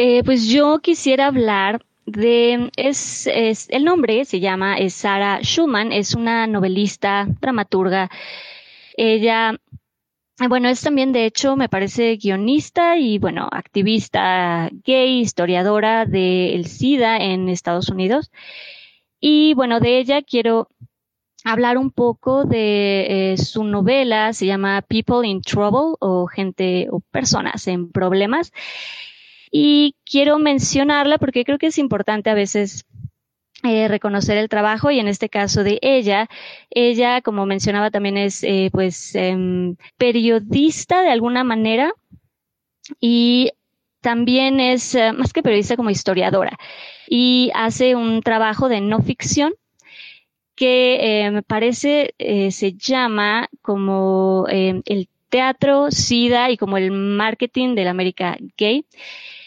Eh, 0.00 0.22
pues 0.22 0.46
yo 0.46 0.78
quisiera 0.78 1.26
hablar 1.26 1.84
de, 2.06 2.70
es, 2.76 3.26
es, 3.26 3.68
el 3.70 3.84
nombre 3.84 4.24
se 4.24 4.38
llama 4.38 4.78
es 4.78 4.94
Sarah 4.94 5.40
Schumann, 5.42 5.92
es 5.92 6.14
una 6.14 6.46
novelista, 6.46 7.26
dramaturga. 7.40 8.08
Ella, 8.96 9.56
bueno, 10.48 10.68
es 10.68 10.82
también 10.82 11.12
de 11.12 11.26
hecho, 11.26 11.56
me 11.56 11.68
parece 11.68 12.16
guionista 12.16 12.96
y 12.96 13.18
bueno, 13.18 13.48
activista 13.50 14.70
gay, 14.84 15.20
historiadora 15.20 16.06
del 16.06 16.66
SIDA 16.66 17.16
en 17.18 17.48
Estados 17.48 17.88
Unidos. 17.88 18.30
Y 19.20 19.54
bueno, 19.54 19.80
de 19.80 19.98
ella 19.98 20.22
quiero 20.22 20.68
hablar 21.52 21.78
un 21.78 21.90
poco 21.90 22.44
de 22.44 23.32
eh, 23.32 23.38
su 23.38 23.64
novela, 23.64 24.32
se 24.32 24.46
llama 24.46 24.82
People 24.82 25.26
in 25.26 25.40
Trouble 25.42 25.96
o 26.00 26.26
gente 26.26 26.88
o 26.90 27.00
personas 27.00 27.66
en 27.66 27.90
problemas. 27.90 28.52
Y 29.50 29.96
quiero 30.04 30.38
mencionarla 30.38 31.18
porque 31.18 31.44
creo 31.44 31.58
que 31.58 31.68
es 31.68 31.78
importante 31.78 32.28
a 32.30 32.34
veces 32.34 32.84
eh, 33.64 33.88
reconocer 33.88 34.36
el 34.38 34.48
trabajo 34.48 34.92
y 34.92 35.00
en 35.00 35.08
este 35.08 35.28
caso 35.28 35.64
de 35.64 35.80
ella, 35.82 36.28
ella, 36.70 37.22
como 37.22 37.44
mencionaba, 37.44 37.90
también 37.90 38.16
es 38.16 38.44
eh, 38.44 38.68
pues 38.72 39.16
eh, 39.16 39.74
periodista 39.96 41.02
de 41.02 41.10
alguna 41.10 41.42
manera 41.42 41.92
y 43.00 43.50
también 44.00 44.60
es 44.60 44.96
más 45.16 45.32
que 45.32 45.42
periodista 45.42 45.76
como 45.76 45.90
historiadora 45.90 46.56
y 47.08 47.50
hace 47.52 47.96
un 47.96 48.22
trabajo 48.22 48.68
de 48.68 48.80
no 48.80 49.02
ficción 49.02 49.54
que 50.58 51.26
eh, 51.26 51.30
me 51.30 51.42
parece 51.42 52.14
eh, 52.18 52.50
se 52.50 52.72
llama 52.72 53.48
como 53.62 54.46
el 54.48 55.08
teatro, 55.28 55.90
SIDA 55.90 56.50
y 56.50 56.56
como 56.56 56.78
el 56.78 56.90
marketing 56.90 57.74
de 57.76 57.84
la 57.84 57.90
América 57.90 58.36
gay. 58.56 58.84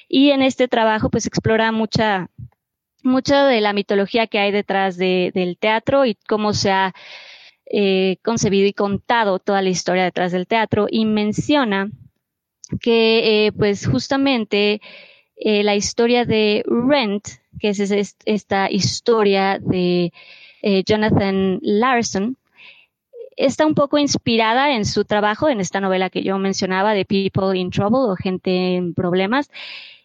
Y 0.08 0.32
en 0.32 0.42
este 0.42 0.68
trabajo 0.68 1.10
pues 1.10 1.26
explora 1.26 1.72
mucha, 1.72 2.30
mucha 3.04 3.46
de 3.46 3.60
la 3.60 3.74
mitología 3.74 4.28
que 4.28 4.40
hay 4.40 4.52
detrás 4.52 4.98
del 4.98 5.58
teatro 5.60 6.06
y 6.06 6.16
cómo 6.28 6.54
se 6.54 6.72
ha 6.72 6.94
concebido 8.24 8.68
y 8.68 8.74
contado 8.74 9.40
toda 9.40 9.62
la 9.62 9.70
historia 9.70 10.04
detrás 10.04 10.32
del 10.32 10.48
teatro 10.48 10.88
y 10.90 11.06
menciona 11.06 11.90
que 12.80 13.48
eh, 13.48 13.52
pues 13.52 13.86
justamente 13.88 14.82
eh, 15.36 15.64
la 15.64 15.76
historia 15.76 16.26
de 16.26 16.64
Rent, 16.66 17.28
que 17.60 17.70
es 17.70 17.80
esta 18.26 18.72
historia 18.72 19.60
de 19.60 20.14
eh, 20.62 20.84
Jonathan 20.86 21.60
Larson, 21.62 22.38
está 23.38 23.66
un 23.66 23.76
poco 23.76 23.98
inspirada 23.98 24.76
en 24.76 24.86
su 24.86 25.06
trabajo, 25.06 25.50
en 25.50 25.60
esta 25.60 25.80
novela 25.80 26.10
que 26.10 26.24
yo 26.24 26.38
mencionaba 26.38 26.94
de 26.94 27.06
People 27.06 27.58
in 27.58 27.72
Trouble 27.72 28.12
o 28.12 28.16
Gente 28.16 28.76
en 28.76 28.94
Problemas. 28.94 29.50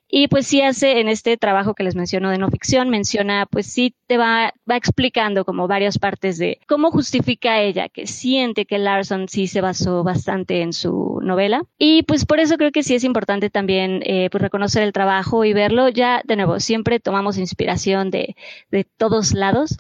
Y 0.09 0.29
pues 0.29 0.47
sí 0.47 0.63
hace 0.63 1.01
en 1.01 1.09
este 1.09 1.37
trabajo 1.37 1.75
que 1.75 1.83
les 1.83 1.97
menciono 1.97 2.31
de 2.31 2.39
no 2.39 2.49
ficción, 2.49 2.91
menciona, 2.91 3.45
pues 3.45 3.67
sí 3.67 3.93
te 4.07 4.17
va, 4.17 4.55
va 4.71 4.77
explicando 4.77 5.45
como 5.45 5.67
varias 5.67 5.99
partes 5.99 6.39
de 6.39 6.61
cómo 6.69 6.93
justifica 6.93 7.61
ella, 7.61 7.89
que 7.89 8.07
siente 8.07 8.67
que 8.67 8.79
Larson 8.79 9.29
sí 9.29 9.49
se 9.49 9.61
basó 9.61 10.05
bastante 10.05 10.63
en 10.63 10.73
su 10.73 11.19
novela. 11.23 11.65
Y 11.77 12.05
pues 12.05 12.25
por 12.25 12.39
eso 12.39 12.57
creo 12.57 12.71
que 12.71 12.85
sí 12.85 12.95
es 12.95 13.03
importante 13.03 13.51
también 13.51 14.01
eh, 14.05 14.29
pues 14.31 14.43
reconocer 14.43 14.85
el 14.85 14.93
trabajo 14.93 15.45
y 15.45 15.53
verlo. 15.53 15.89
Ya 15.89 16.23
de 16.25 16.37
nuevo, 16.37 16.61
siempre 16.61 17.01
tomamos 17.01 17.37
inspiración 17.37 18.11
de, 18.11 18.37
de 18.71 18.85
todos 18.85 19.35
lados. 19.35 19.77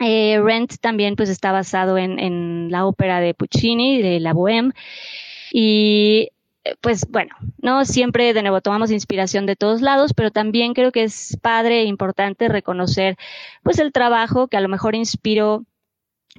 Eh, 0.00 0.40
Rent 0.42 0.76
también 0.80 1.16
pues 1.16 1.28
está 1.28 1.52
basado 1.52 1.98
en, 1.98 2.18
en 2.18 2.70
la 2.70 2.86
ópera 2.86 3.20
de 3.20 3.34
Puccini, 3.34 4.00
de 4.00 4.20
la 4.20 4.32
Bohème. 4.32 4.72
Y 5.52 6.30
pues 6.80 7.06
bueno, 7.10 7.34
no 7.58 7.84
siempre 7.84 8.32
de 8.34 8.42
nuevo 8.42 8.60
tomamos 8.60 8.90
inspiración 8.90 9.46
de 9.46 9.56
todos 9.56 9.80
lados, 9.80 10.12
pero 10.14 10.30
también 10.30 10.74
creo 10.74 10.92
que 10.92 11.04
es 11.04 11.38
padre 11.40 11.80
e 11.80 11.84
importante 11.84 12.48
reconocer 12.48 13.16
pues 13.62 13.78
el 13.78 13.92
trabajo 13.92 14.48
que 14.48 14.56
a 14.56 14.60
lo 14.60 14.68
mejor 14.68 14.94
inspiró 14.94 15.64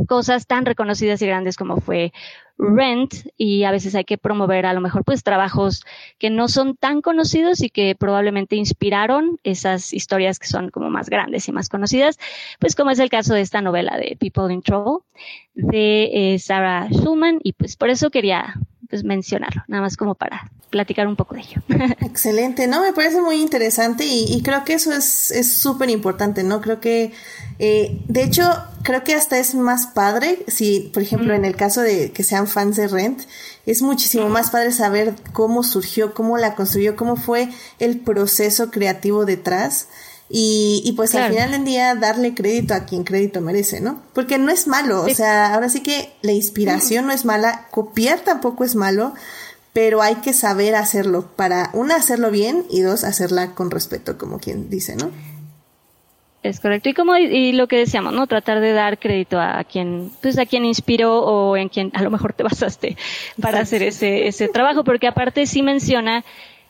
cosas 0.07 0.47
tan 0.47 0.65
reconocidas 0.65 1.21
y 1.21 1.27
grandes 1.27 1.55
como 1.55 1.81
fue 1.81 2.11
Rent 2.57 3.13
y 3.37 3.63
a 3.63 3.71
veces 3.71 3.95
hay 3.95 4.03
que 4.03 4.17
promover 4.17 4.65
a 4.65 4.73
lo 4.73 4.81
mejor 4.81 5.05
pues 5.05 5.23
trabajos 5.23 5.85
que 6.17 6.29
no 6.29 6.49
son 6.49 6.75
tan 6.75 7.01
conocidos 7.01 7.61
y 7.61 7.69
que 7.69 7.95
probablemente 7.95 8.57
inspiraron 8.57 9.39
esas 9.43 9.93
historias 9.93 10.39
que 10.39 10.47
son 10.47 10.69
como 10.69 10.89
más 10.89 11.09
grandes 11.09 11.47
y 11.47 11.53
más 11.53 11.69
conocidas, 11.69 12.19
pues 12.59 12.75
como 12.75 12.91
es 12.91 12.99
el 12.99 13.09
caso 13.09 13.33
de 13.33 13.41
esta 13.41 13.61
novela 13.61 13.97
de 13.97 14.17
People 14.19 14.53
in 14.53 14.61
Trouble 14.61 15.05
de 15.53 16.33
eh, 16.33 16.39
Sarah 16.39 16.89
Schulman 16.91 17.39
y 17.43 17.53
pues 17.53 17.77
por 17.77 17.89
eso 17.89 18.09
quería 18.09 18.55
pues 18.89 19.03
mencionarlo, 19.03 19.63
nada 19.67 19.83
más 19.83 19.95
como 19.95 20.15
para 20.15 20.51
platicar 20.69 21.07
un 21.07 21.15
poco 21.15 21.35
de 21.35 21.41
ello. 21.41 21.61
Excelente, 22.01 22.67
¿no? 22.67 22.81
Me 22.81 22.93
parece 22.93 23.21
muy 23.21 23.41
interesante 23.41 24.05
y, 24.05 24.41
creo 24.43 24.63
que 24.65 24.73
eso 24.73 24.91
es 24.93 25.51
súper 25.51 25.89
importante, 25.89 26.43
¿no? 26.43 26.61
Creo 26.61 26.79
que, 26.79 27.11
eh, 27.59 28.01
de 28.07 28.23
hecho, 28.23 28.43
creo 28.83 29.03
que 29.03 29.15
hasta 29.15 29.37
es 29.39 29.55
más 29.55 29.87
padre, 29.87 30.43
si, 30.47 30.91
por 30.93 31.03
ejemplo, 31.03 31.33
en 31.33 31.45
el 31.45 31.55
caso 31.55 31.81
de 31.81 32.11
que 32.11 32.23
sean 32.23 32.47
fans 32.47 32.75
de 32.75 32.87
Rent, 32.87 33.21
es 33.65 33.81
muchísimo 33.81 34.29
más 34.29 34.49
padre 34.49 34.71
saber 34.71 35.15
cómo 35.33 35.63
surgió, 35.63 36.13
cómo 36.13 36.37
la 36.37 36.55
construyó, 36.55 36.95
cómo 36.95 37.15
fue 37.15 37.49
el 37.79 37.99
proceso 37.99 38.71
creativo 38.71 39.25
detrás 39.25 39.87
y, 40.31 40.83
y 40.85 40.93
pues 40.93 41.15
al 41.15 41.31
final 41.31 41.51
del 41.51 41.65
día 41.65 41.95
darle 41.95 42.35
crédito 42.35 42.75
a 42.75 42.85
quien 42.85 43.03
crédito 43.03 43.41
merece, 43.41 43.81
¿no? 43.81 44.03
Porque 44.13 44.37
no 44.37 44.51
es 44.51 44.67
malo, 44.67 45.01
o 45.01 45.09
sea, 45.09 45.53
ahora 45.55 45.69
sí 45.69 45.81
que 45.81 46.13
la 46.21 46.33
inspiración 46.33 47.07
no 47.07 47.13
es 47.13 47.25
mala, 47.25 47.67
copiar 47.71 48.19
tampoco 48.19 48.63
es 48.63 48.75
malo, 48.75 49.15
pero 49.73 50.01
hay 50.01 50.15
que 50.15 50.33
saber 50.33 50.75
hacerlo 50.75 51.27
para, 51.35 51.69
una, 51.73 51.95
hacerlo 51.95 52.31
bien 52.31 52.65
y 52.69 52.81
dos, 52.81 53.03
hacerla 53.03 53.53
con 53.55 53.71
respeto, 53.71 54.17
como 54.17 54.39
quien 54.39 54.69
dice, 54.69 54.95
¿no? 54.95 55.11
Es 56.41 56.61
correcto. 56.61 56.89
Y 56.89 56.93
como 56.93 57.17
y 57.17 57.51
lo 57.51 57.67
que 57.67 57.77
decíamos, 57.77 58.13
¿no? 58.13 58.25
Tratar 58.25 58.61
de 58.61 58.71
dar 58.71 58.97
crédito 58.97 59.39
a 59.39 59.63
quien, 59.65 60.09
pues 60.21 60.37
a 60.37 60.45
quien 60.45 60.63
inspiró 60.63 61.19
o 61.19 61.57
en 61.57 61.67
quien 61.67 61.91
a 61.93 62.01
lo 62.01 62.09
mejor 62.09 62.33
te 62.33 62.43
basaste 62.49 62.97
para 63.41 63.59
hacer 63.59 63.83
ese, 63.83 64.27
ese 64.27 64.47
trabajo, 64.47 64.83
porque 64.83 65.07
aparte 65.07 65.45
sí 65.45 65.61
menciona 65.61 66.23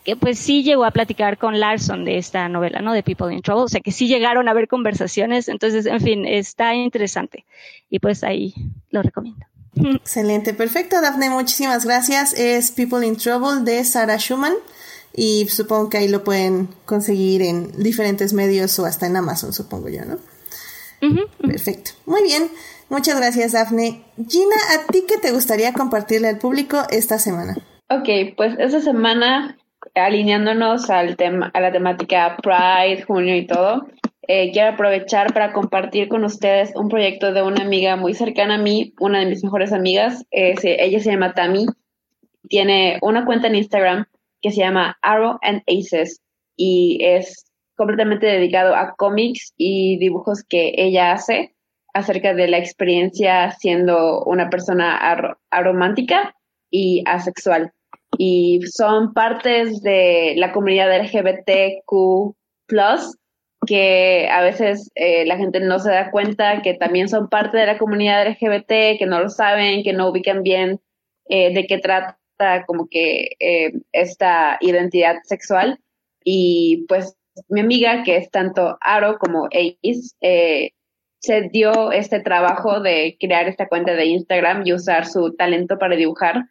que 0.03 0.15
pues 0.15 0.39
sí 0.39 0.63
llegó 0.63 0.85
a 0.85 0.91
platicar 0.91 1.37
con 1.37 1.59
Larson 1.59 2.05
de 2.05 2.17
esta 2.17 2.47
novela, 2.49 2.81
¿no? 2.81 2.93
De 2.93 3.03
People 3.03 3.33
in 3.33 3.41
Trouble, 3.41 3.65
o 3.65 3.67
sea 3.67 3.81
que 3.81 3.91
sí 3.91 4.07
llegaron 4.07 4.47
a 4.47 4.51
haber 4.51 4.67
conversaciones, 4.67 5.49
entonces, 5.49 5.85
en 5.85 6.01
fin, 6.01 6.25
está 6.25 6.73
interesante 6.73 7.45
y 7.89 7.99
pues 7.99 8.23
ahí 8.23 8.53
lo 8.89 9.03
recomiendo. 9.03 9.45
Excelente, 9.75 10.53
perfecto, 10.53 11.01
Daphne, 11.01 11.29
muchísimas 11.29 11.85
gracias. 11.85 12.33
Es 12.33 12.71
People 12.71 13.05
in 13.05 13.15
Trouble 13.17 13.61
de 13.63 13.83
Sarah 13.83 14.17
Schumann 14.17 14.53
y 15.13 15.47
supongo 15.49 15.89
que 15.89 15.97
ahí 15.97 16.07
lo 16.07 16.23
pueden 16.23 16.69
conseguir 16.85 17.41
en 17.41 17.71
diferentes 17.81 18.33
medios 18.33 18.77
o 18.79 18.85
hasta 18.85 19.05
en 19.07 19.15
Amazon, 19.15 19.53
supongo 19.53 19.89
yo, 19.89 20.05
¿no? 20.05 20.17
Perfecto, 21.41 21.91
muy 22.05 22.23
bien. 22.23 22.49
Muchas 22.89 23.17
gracias, 23.17 23.51
Daphne. 23.51 24.03
Gina, 24.27 24.55
¿a 24.73 24.91
ti 24.91 25.05
qué 25.07 25.17
te 25.17 25.31
gustaría 25.31 25.73
compartirle 25.73 26.27
al 26.27 26.39
público 26.39 26.81
esta 26.89 27.19
semana? 27.19 27.55
Ok, 27.89 28.35
pues 28.35 28.55
esta 28.57 28.81
semana 28.81 29.57
alineándonos 29.95 30.89
al 30.89 31.15
tema, 31.15 31.51
a 31.53 31.61
la 31.61 31.71
temática 31.71 32.37
Pride, 32.41 33.03
junio 33.03 33.35
y 33.35 33.47
todo, 33.47 33.87
eh, 34.31 34.51
quiero 34.51 34.69
aprovechar 34.69 35.33
para 35.33 35.53
compartir 35.53 36.07
con 36.07 36.23
ustedes 36.23 36.71
un 36.75 36.87
proyecto 36.87 37.33
de 37.33 37.41
una 37.41 37.63
amiga 37.63 37.95
muy 37.95 38.13
cercana 38.13 38.55
a 38.55 38.57
mí, 38.59 38.93
una 38.99 39.21
de 39.21 39.25
mis 39.25 39.43
mejores 39.43 39.73
amigas. 39.73 40.23
ella 40.29 40.99
se 40.99 41.09
llama 41.09 41.33
Tami. 41.33 41.65
Tiene 42.47 42.99
una 43.01 43.25
cuenta 43.25 43.47
en 43.47 43.55
Instagram 43.55 44.05
que 44.39 44.51
se 44.51 44.61
llama 44.61 44.99
Arrow 45.01 45.39
and 45.41 45.63
Aces 45.65 46.21
y 46.55 46.99
es 47.03 47.51
completamente 47.75 48.27
dedicado 48.27 48.75
a 48.75 48.93
cómics 48.95 49.51
y 49.57 49.97
dibujos 49.97 50.43
que 50.43 50.75
ella 50.77 51.13
hace 51.13 51.55
acerca 51.95 52.35
de 52.35 52.49
la 52.49 52.59
experiencia 52.59 53.49
siendo 53.53 54.23
una 54.25 54.51
persona 54.51 54.99
aromántica 55.49 56.35
y 56.69 57.01
asexual 57.07 57.73
y 58.15 58.61
son 58.67 59.15
partes 59.15 59.81
de 59.81 60.35
la 60.37 60.51
comunidad 60.51 60.95
LGBTQ, 61.01 62.35
que 63.69 64.27
a 64.31 64.41
veces 64.41 64.91
eh, 64.95 65.27
la 65.27 65.37
gente 65.37 65.59
no 65.59 65.77
se 65.77 65.91
da 65.91 66.09
cuenta 66.09 66.63
que 66.63 66.73
también 66.73 67.07
son 67.07 67.29
parte 67.29 67.55
de 67.55 67.67
la 67.67 67.77
comunidad 67.77 68.27
LGBT, 68.27 68.97
que 68.97 69.05
no 69.07 69.19
lo 69.19 69.29
saben, 69.29 69.83
que 69.83 69.93
no 69.93 70.09
ubican 70.09 70.41
bien 70.41 70.81
eh, 71.27 71.53
de 71.53 71.67
qué 71.67 71.77
trata 71.77 72.17
como 72.65 72.87
que 72.89 73.35
eh, 73.39 73.73
esta 73.91 74.57
identidad 74.61 75.17
sexual. 75.23 75.79
Y 76.23 76.85
pues 76.87 77.15
mi 77.47 77.59
amiga, 77.59 78.01
que 78.01 78.17
es 78.17 78.31
tanto 78.31 78.79
Aro 78.81 79.19
como 79.19 79.45
Ace, 79.45 80.73
se 81.19 81.41
dio 81.51 81.91
este 81.91 82.21
trabajo 82.21 82.79
de 82.79 83.17
crear 83.19 83.47
esta 83.47 83.67
cuenta 83.67 83.93
de 83.93 84.05
Instagram 84.05 84.65
y 84.65 84.73
usar 84.73 85.05
su 85.05 85.35
talento 85.35 85.77
para 85.77 85.95
dibujar 85.95 86.45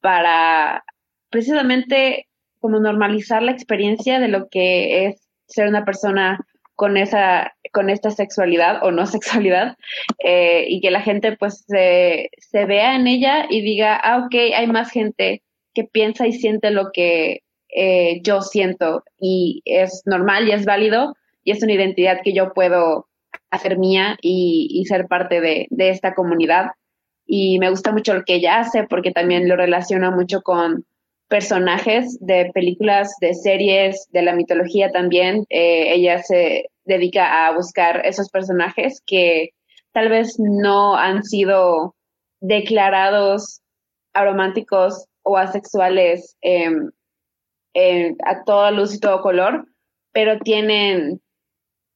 para 0.00 0.84
precisamente 1.28 2.28
como 2.60 2.80
normalizar 2.80 3.42
la 3.42 3.52
experiencia 3.52 4.20
de 4.20 4.28
lo 4.28 4.48
que 4.48 5.04
es 5.04 5.28
ser 5.48 5.68
una 5.68 5.84
persona 5.84 6.38
con 6.74 6.96
esa 6.96 7.52
con 7.72 7.90
esta 7.90 8.10
sexualidad 8.10 8.82
o 8.82 8.90
no 8.90 9.06
sexualidad 9.06 9.76
eh, 10.24 10.66
y 10.68 10.80
que 10.80 10.90
la 10.90 11.00
gente 11.00 11.36
pues 11.36 11.64
se, 11.66 12.30
se, 12.38 12.64
vea 12.64 12.96
en 12.96 13.06
ella 13.06 13.46
y 13.48 13.62
diga 13.62 13.96
ah 13.96 14.24
ok 14.26 14.34
hay 14.56 14.66
más 14.66 14.90
gente 14.90 15.42
que 15.74 15.84
piensa 15.84 16.26
y 16.26 16.32
siente 16.32 16.70
lo 16.70 16.90
que 16.92 17.42
eh, 17.74 18.20
yo 18.22 18.42
siento 18.42 19.04
y 19.18 19.62
es 19.64 20.02
normal 20.04 20.48
y 20.48 20.52
es 20.52 20.64
válido 20.64 21.14
y 21.44 21.52
es 21.52 21.62
una 21.62 21.72
identidad 21.72 22.20
que 22.22 22.34
yo 22.34 22.52
puedo 22.52 23.08
hacer 23.50 23.78
mía 23.78 24.18
y, 24.20 24.68
y 24.70 24.84
ser 24.84 25.08
parte 25.08 25.40
de, 25.40 25.66
de 25.70 25.90
esta 25.90 26.14
comunidad 26.14 26.72
y 27.26 27.58
me 27.58 27.70
gusta 27.70 27.92
mucho 27.92 28.14
lo 28.14 28.24
que 28.24 28.34
ella 28.34 28.58
hace 28.58 28.84
porque 28.84 29.10
también 29.10 29.48
lo 29.48 29.56
relaciona 29.56 30.10
mucho 30.10 30.42
con 30.42 30.84
personajes 31.32 32.18
de 32.20 32.50
películas, 32.52 33.16
de 33.22 33.32
series, 33.32 34.06
de 34.10 34.20
la 34.20 34.34
mitología 34.34 34.90
también. 34.90 35.46
Eh, 35.48 35.94
ella 35.94 36.22
se 36.22 36.66
dedica 36.84 37.46
a 37.46 37.54
buscar 37.54 38.04
esos 38.04 38.28
personajes 38.28 39.02
que 39.06 39.54
tal 39.92 40.10
vez 40.10 40.38
no 40.38 40.94
han 40.94 41.24
sido 41.24 41.96
declarados 42.42 43.62
arománticos 44.12 45.06
o 45.22 45.38
asexuales 45.38 46.36
em, 46.42 46.90
a 48.26 48.44
toda 48.44 48.70
luz 48.70 48.94
y 48.94 49.00
todo 49.00 49.22
color, 49.22 49.66
pero 50.12 50.38
tienen 50.38 51.22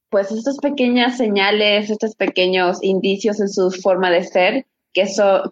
pues 0.09 0.31
estas 0.31 0.57
pequeñas 0.57 1.15
señales, 1.15 1.91
estos 1.91 2.15
pequeños 2.15 2.79
indicios 2.81 3.39
en 3.39 3.49
su 3.49 3.69
forma 3.69 4.09
de 4.09 4.23
ser 4.23 4.65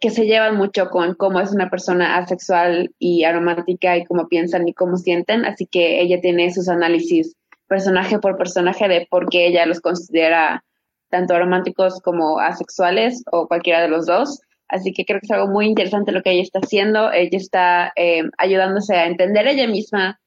que, 0.01 0.09
se 0.09 0.25
llevan 0.25 0.57
mucho 0.57 0.89
con 0.89 1.13
cómo 1.13 1.39
es 1.39 1.51
una 1.51 1.69
persona 1.69 2.17
asexual 2.17 2.93
y 2.97 3.23
aromática 3.23 3.97
y 3.97 4.05
cómo 4.05 4.27
piensan 4.27 4.67
y 4.67 4.73
cómo 4.73 4.97
sienten, 4.97 5.45
así 5.45 5.67
que 5.67 6.01
ella 6.01 6.19
tiene 6.21 6.51
sus 6.53 6.67
análisis 6.69 7.35
personaje 7.67 8.19
por 8.19 8.37
personaje 8.37 8.87
de 8.87 9.07
por 9.09 9.29
qué 9.29 9.47
ella 9.47 9.65
los 9.65 9.81
considera 9.81 10.63
tanto 11.09 11.37
románticos 11.37 12.01
como 12.01 12.39
asexuales 12.39 13.23
o 13.31 13.47
cualquiera 13.47 13.81
de 13.81 13.87
los 13.87 14.05
dos. 14.05 14.41
Así 14.67 14.93
que 14.93 15.05
creo 15.05 15.19
que 15.19 15.27
es 15.27 15.31
algo 15.31 15.47
muy 15.47 15.67
interesante 15.67 16.11
lo 16.11 16.21
que 16.21 16.31
ella 16.31 16.41
está 16.41 16.59
haciendo. 16.59 17.11
Ella 17.11 17.37
está 17.37 17.93
eh, 17.95 18.23
ayudándose 18.37 18.95
a 18.95 19.05
entender 19.05 19.47
ella 19.47 19.67
misma 19.67 20.19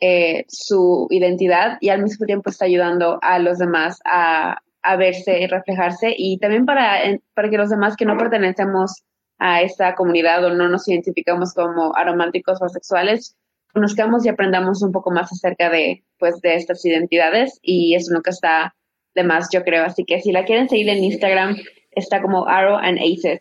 eh, 0.00 0.44
su 0.48 1.06
identidad 1.10 1.78
y 1.80 1.88
al 1.88 2.02
mismo 2.02 2.26
tiempo 2.26 2.50
está 2.50 2.64
ayudando 2.64 3.18
a 3.22 3.38
los 3.38 3.58
demás 3.58 4.00
a, 4.04 4.58
a 4.84 4.96
verse 4.96 5.40
y 5.40 5.46
reflejarse 5.46 6.14
y 6.16 6.38
también 6.38 6.66
para, 6.66 7.00
para 7.34 7.50
que 7.50 7.56
los 7.56 7.70
demás 7.70 7.96
que 7.96 8.04
no 8.04 8.16
pertenecemos 8.16 9.02
a 9.38 9.62
esta 9.62 9.94
comunidad 9.94 10.44
o 10.44 10.54
no 10.54 10.68
nos 10.68 10.86
identificamos 10.88 11.54
como 11.54 11.96
arománticos 11.96 12.60
o 12.62 12.68
sexuales, 12.68 13.36
conozcamos 13.72 14.24
y 14.24 14.28
aprendamos 14.28 14.82
un 14.82 14.92
poco 14.92 15.10
más 15.10 15.32
acerca 15.32 15.70
de, 15.70 16.04
pues, 16.18 16.40
de 16.40 16.54
estas 16.54 16.84
identidades 16.84 17.58
y 17.62 17.94
eso 17.94 18.12
nunca 18.12 18.30
está 18.30 18.74
de 19.14 19.24
más, 19.24 19.48
yo 19.52 19.64
creo. 19.64 19.84
Así 19.84 20.04
que 20.04 20.20
si 20.20 20.32
la 20.32 20.44
quieren 20.44 20.68
seguir 20.68 20.88
en 20.88 21.02
Instagram, 21.02 21.56
está 21.92 22.22
como 22.22 22.46
Arrow 22.46 22.76
and 22.76 22.98
Aces. 22.98 23.40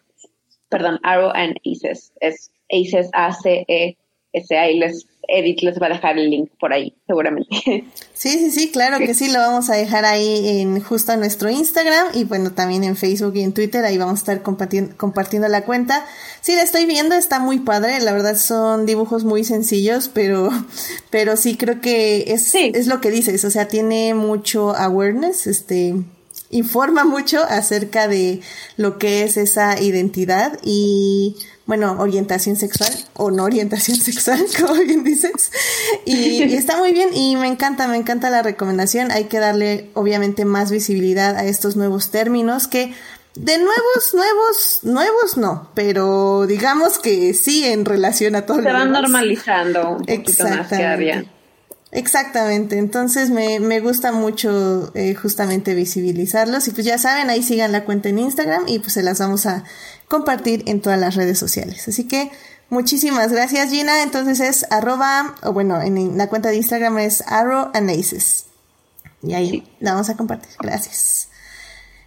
Perdón, 0.69 0.99
Arrow 1.03 1.31
and 1.35 1.57
Aces. 1.65 2.13
Es 2.19 2.51
Aces 2.71 3.09
A-C-E-S-A 3.13 4.69
y 4.71 4.79
les 4.79 5.05
Edith 5.27 5.61
les 5.61 5.81
va 5.81 5.87
a 5.87 5.89
dejar 5.89 6.17
el 6.17 6.29
link 6.29 6.49
por 6.59 6.73
ahí, 6.73 6.93
seguramente. 7.07 7.49
Sí, 8.15 8.39
sí, 8.39 8.51
sí, 8.51 8.71
claro 8.71 8.99
que 8.99 9.13
sí, 9.13 9.29
lo 9.29 9.39
vamos 9.39 9.69
a 9.69 9.75
dejar 9.75 10.05
ahí 10.05 10.61
en 10.61 10.79
justo 10.79 11.11
en 11.11 11.19
nuestro 11.19 11.49
Instagram 11.49 12.07
y 12.13 12.23
bueno, 12.23 12.53
también 12.53 12.85
en 12.85 12.95
Facebook 12.95 13.35
y 13.35 13.41
en 13.41 13.53
Twitter, 13.53 13.83
ahí 13.83 13.97
vamos 13.97 14.13
a 14.13 14.21
estar 14.21 14.41
compartiendo, 14.41 14.95
compartiendo 14.95 15.49
la 15.49 15.65
cuenta. 15.65 16.05
Sí, 16.39 16.55
la 16.55 16.61
estoy 16.61 16.85
viendo, 16.85 17.15
está 17.15 17.39
muy 17.39 17.59
padre, 17.59 17.99
la 17.99 18.13
verdad 18.13 18.37
son 18.37 18.85
dibujos 18.85 19.25
muy 19.25 19.43
sencillos, 19.43 20.09
pero, 20.13 20.51
pero 21.09 21.35
sí 21.35 21.57
creo 21.57 21.81
que 21.81 22.31
es, 22.31 22.55
es 22.55 22.87
lo 22.87 23.01
que 23.01 23.11
dices, 23.11 23.43
o 23.43 23.51
sea, 23.51 23.67
tiene 23.67 24.13
mucho 24.13 24.73
awareness, 24.73 25.45
este, 25.45 25.95
informa 26.53 27.03
mucho 27.03 27.43
acerca 27.43 28.07
de 28.07 28.39
lo 28.77 28.97
que 28.99 29.23
es 29.23 29.35
esa 29.37 29.81
identidad 29.81 30.59
y 30.63 31.35
bueno, 31.65 31.95
orientación 31.99 32.55
sexual 32.55 32.91
o 33.13 33.31
no 33.31 33.43
orientación 33.43 33.97
sexual, 34.09 34.45
como 34.59 34.75
bien 34.75 35.03
dices. 35.03 35.51
Y, 36.05 36.41
está 36.53 36.77
muy 36.77 36.93
bien 36.93 37.09
y 37.13 37.35
me 37.35 37.47
encanta, 37.47 37.87
me 37.87 37.97
encanta 37.97 38.29
la 38.29 38.41
recomendación. 38.41 39.11
Hay 39.11 39.25
que 39.25 39.39
darle 39.39 39.89
obviamente 39.93 40.45
más 40.45 40.71
visibilidad 40.71 41.35
a 41.35 41.45
estos 41.45 41.75
nuevos 41.75 42.11
términos 42.11 42.67
que 42.67 42.93
de 43.35 43.57
nuevos, 43.57 44.13
nuevos, 44.13 44.79
nuevos 44.83 45.37
no, 45.37 45.69
pero 45.73 46.45
digamos 46.45 46.99
que 46.99 47.33
sí 47.33 47.65
en 47.65 47.83
relación 47.83 48.35
a 48.35 48.45
todo 48.45 48.61
Se 48.61 48.71
van 48.71 48.91
normalizando 48.91 49.91
un 49.91 50.05
poquito 50.05 50.47
más 50.47 50.67
cada 50.67 50.97
día. 50.97 51.25
Exactamente, 51.95 52.79
entonces 52.79 53.29
me, 53.29 53.59
me 53.59 53.79
gusta 53.79 54.11
mucho 54.11 54.91
eh, 54.95 55.13
justamente 55.13 55.75
visibilizarlos 55.75 56.67
y 56.67 56.71
pues 56.71 56.87
ya 56.87 56.97
saben, 56.97 57.29
ahí 57.29 57.43
sigan 57.43 57.71
la 57.71 57.85
cuenta 57.85 58.09
en 58.09 58.17
Instagram 58.17 58.63
y 58.67 58.79
pues 58.79 58.93
se 58.93 59.03
las 59.03 59.19
vamos 59.19 59.45
a 59.45 59.63
compartir 60.07 60.63
en 60.65 60.81
todas 60.81 60.99
las 60.99 61.13
redes 61.13 61.37
sociales. 61.37 61.87
Así 61.87 62.07
que 62.07 62.31
muchísimas 62.69 63.31
gracias 63.31 63.69
Gina, 63.69 64.01
entonces 64.01 64.39
es 64.39 64.65
arroba, 64.71 65.35
o 65.43 65.53
bueno, 65.53 65.79
en 65.83 66.17
la 66.17 66.29
cuenta 66.29 66.49
de 66.49 66.55
Instagram 66.55 66.97
es 66.97 67.23
arrow 67.27 67.71
y 69.21 69.33
ahí 69.35 69.63
la 69.79 69.91
vamos 69.91 70.09
a 70.09 70.17
compartir, 70.17 70.49
gracias. 70.59 71.29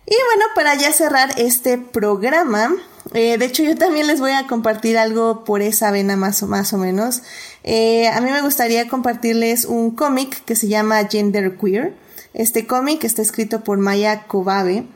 Y 0.07 0.15
bueno, 0.15 0.45
para 0.55 0.77
ya 0.77 0.93
cerrar 0.93 1.35
este 1.37 1.79
programa, 1.79 2.73
eh, 3.13 3.39
de 3.39 3.45
hecho 3.45 3.65
yo 3.65 3.77
también 3.77 4.07
les 4.07 4.21
voy 4.21 4.31
a 4.31 4.47
compartir 4.47 4.99
algo 4.99 5.43
por 5.45 5.63
esa 5.63 5.91
vena 5.91 6.17
más 6.17 6.43
o, 6.45 6.47
más 6.47 6.73
o 6.73 6.79
menos. 6.79 7.23
Eh, 7.65 8.07
a 8.09 8.21
mí 8.21 8.31
me 8.31 8.41
gustaría 8.41 8.89
compartirles 8.89 9.65
un 9.65 9.91
cómic 9.91 10.45
que 10.45 10.55
se 10.55 10.69
llama 10.69 11.09
Gender 11.09 11.57
Queer. 11.57 11.97
Este 12.35 12.69
cómic 12.69 13.03
está 13.03 13.21
escrito 13.21 13.65
por 13.65 13.79
Maya 13.79 14.29
Kobabe 14.29 14.87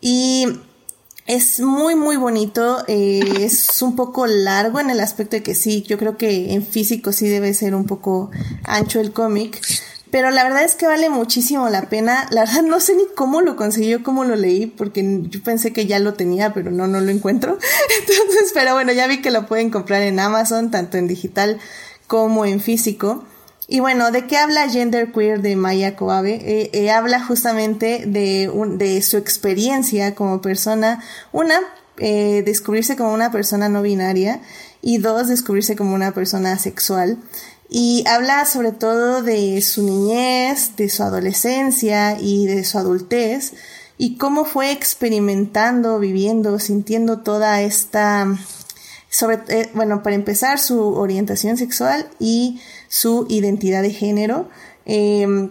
y 0.00 0.46
es 1.26 1.60
muy 1.60 1.94
muy 1.94 2.16
bonito, 2.16 2.84
eh, 2.86 3.20
es 3.40 3.82
un 3.82 3.96
poco 3.96 4.26
largo 4.26 4.80
en 4.80 4.90
el 4.90 5.00
aspecto 5.00 5.36
de 5.36 5.42
que 5.42 5.54
sí, 5.54 5.82
yo 5.82 5.98
creo 5.98 6.16
que 6.16 6.54
en 6.54 6.64
físico 6.64 7.12
sí 7.12 7.28
debe 7.28 7.52
ser 7.52 7.74
un 7.74 7.84
poco 7.84 8.30
ancho 8.64 9.00
el 9.00 9.12
cómic, 9.12 9.60
pero 10.16 10.30
la 10.30 10.44
verdad 10.44 10.64
es 10.64 10.76
que 10.76 10.86
vale 10.86 11.10
muchísimo 11.10 11.68
la 11.68 11.90
pena. 11.90 12.26
La 12.30 12.46
verdad 12.46 12.62
no 12.62 12.80
sé 12.80 12.96
ni 12.96 13.02
cómo 13.14 13.42
lo 13.42 13.54
consiguió, 13.54 14.02
cómo 14.02 14.24
lo 14.24 14.34
leí, 14.34 14.64
porque 14.64 15.20
yo 15.28 15.42
pensé 15.42 15.74
que 15.74 15.84
ya 15.84 15.98
lo 15.98 16.14
tenía, 16.14 16.54
pero 16.54 16.70
no, 16.70 16.86
no 16.86 17.02
lo 17.02 17.10
encuentro. 17.10 17.58
Entonces, 18.00 18.50
pero 18.54 18.72
bueno, 18.72 18.94
ya 18.94 19.08
vi 19.08 19.20
que 19.20 19.30
lo 19.30 19.44
pueden 19.44 19.68
comprar 19.68 20.00
en 20.00 20.18
Amazon, 20.18 20.70
tanto 20.70 20.96
en 20.96 21.06
digital 21.06 21.58
como 22.06 22.46
en 22.46 22.60
físico. 22.60 23.26
Y 23.68 23.80
bueno, 23.80 24.10
¿de 24.10 24.26
qué 24.26 24.38
habla 24.38 24.70
Gender 24.70 25.12
Queer 25.12 25.42
de 25.42 25.54
Maya 25.54 25.96
Koabe? 25.96 26.36
Eh, 26.36 26.70
eh, 26.72 26.90
habla 26.90 27.22
justamente 27.22 28.04
de, 28.06 28.50
de 28.78 29.02
su 29.02 29.18
experiencia 29.18 30.14
como 30.14 30.40
persona. 30.40 31.04
Una, 31.30 31.60
eh, 31.98 32.42
descubrirse 32.42 32.96
como 32.96 33.12
una 33.12 33.30
persona 33.30 33.68
no 33.68 33.82
binaria 33.82 34.40
y 34.80 34.96
dos, 34.96 35.28
descubrirse 35.28 35.76
como 35.76 35.94
una 35.94 36.12
persona 36.12 36.56
sexual. 36.58 37.18
Y 37.68 38.04
habla 38.06 38.44
sobre 38.44 38.72
todo 38.72 39.22
de 39.22 39.60
su 39.60 39.82
niñez, 39.82 40.76
de 40.76 40.88
su 40.88 41.02
adolescencia 41.02 42.16
y 42.20 42.46
de 42.46 42.64
su 42.64 42.78
adultez 42.78 43.54
y 43.98 44.16
cómo 44.16 44.44
fue 44.44 44.72
experimentando, 44.72 45.98
viviendo, 45.98 46.58
sintiendo 46.58 47.20
toda 47.20 47.62
esta, 47.62 48.26
eh, 49.48 49.70
bueno, 49.74 50.02
para 50.02 50.16
empezar, 50.16 50.58
su 50.58 50.94
orientación 50.94 51.56
sexual 51.56 52.08
y 52.18 52.60
su 52.88 53.26
identidad 53.28 53.82
de 53.82 53.90
género, 53.90 54.48
em, 54.84 55.50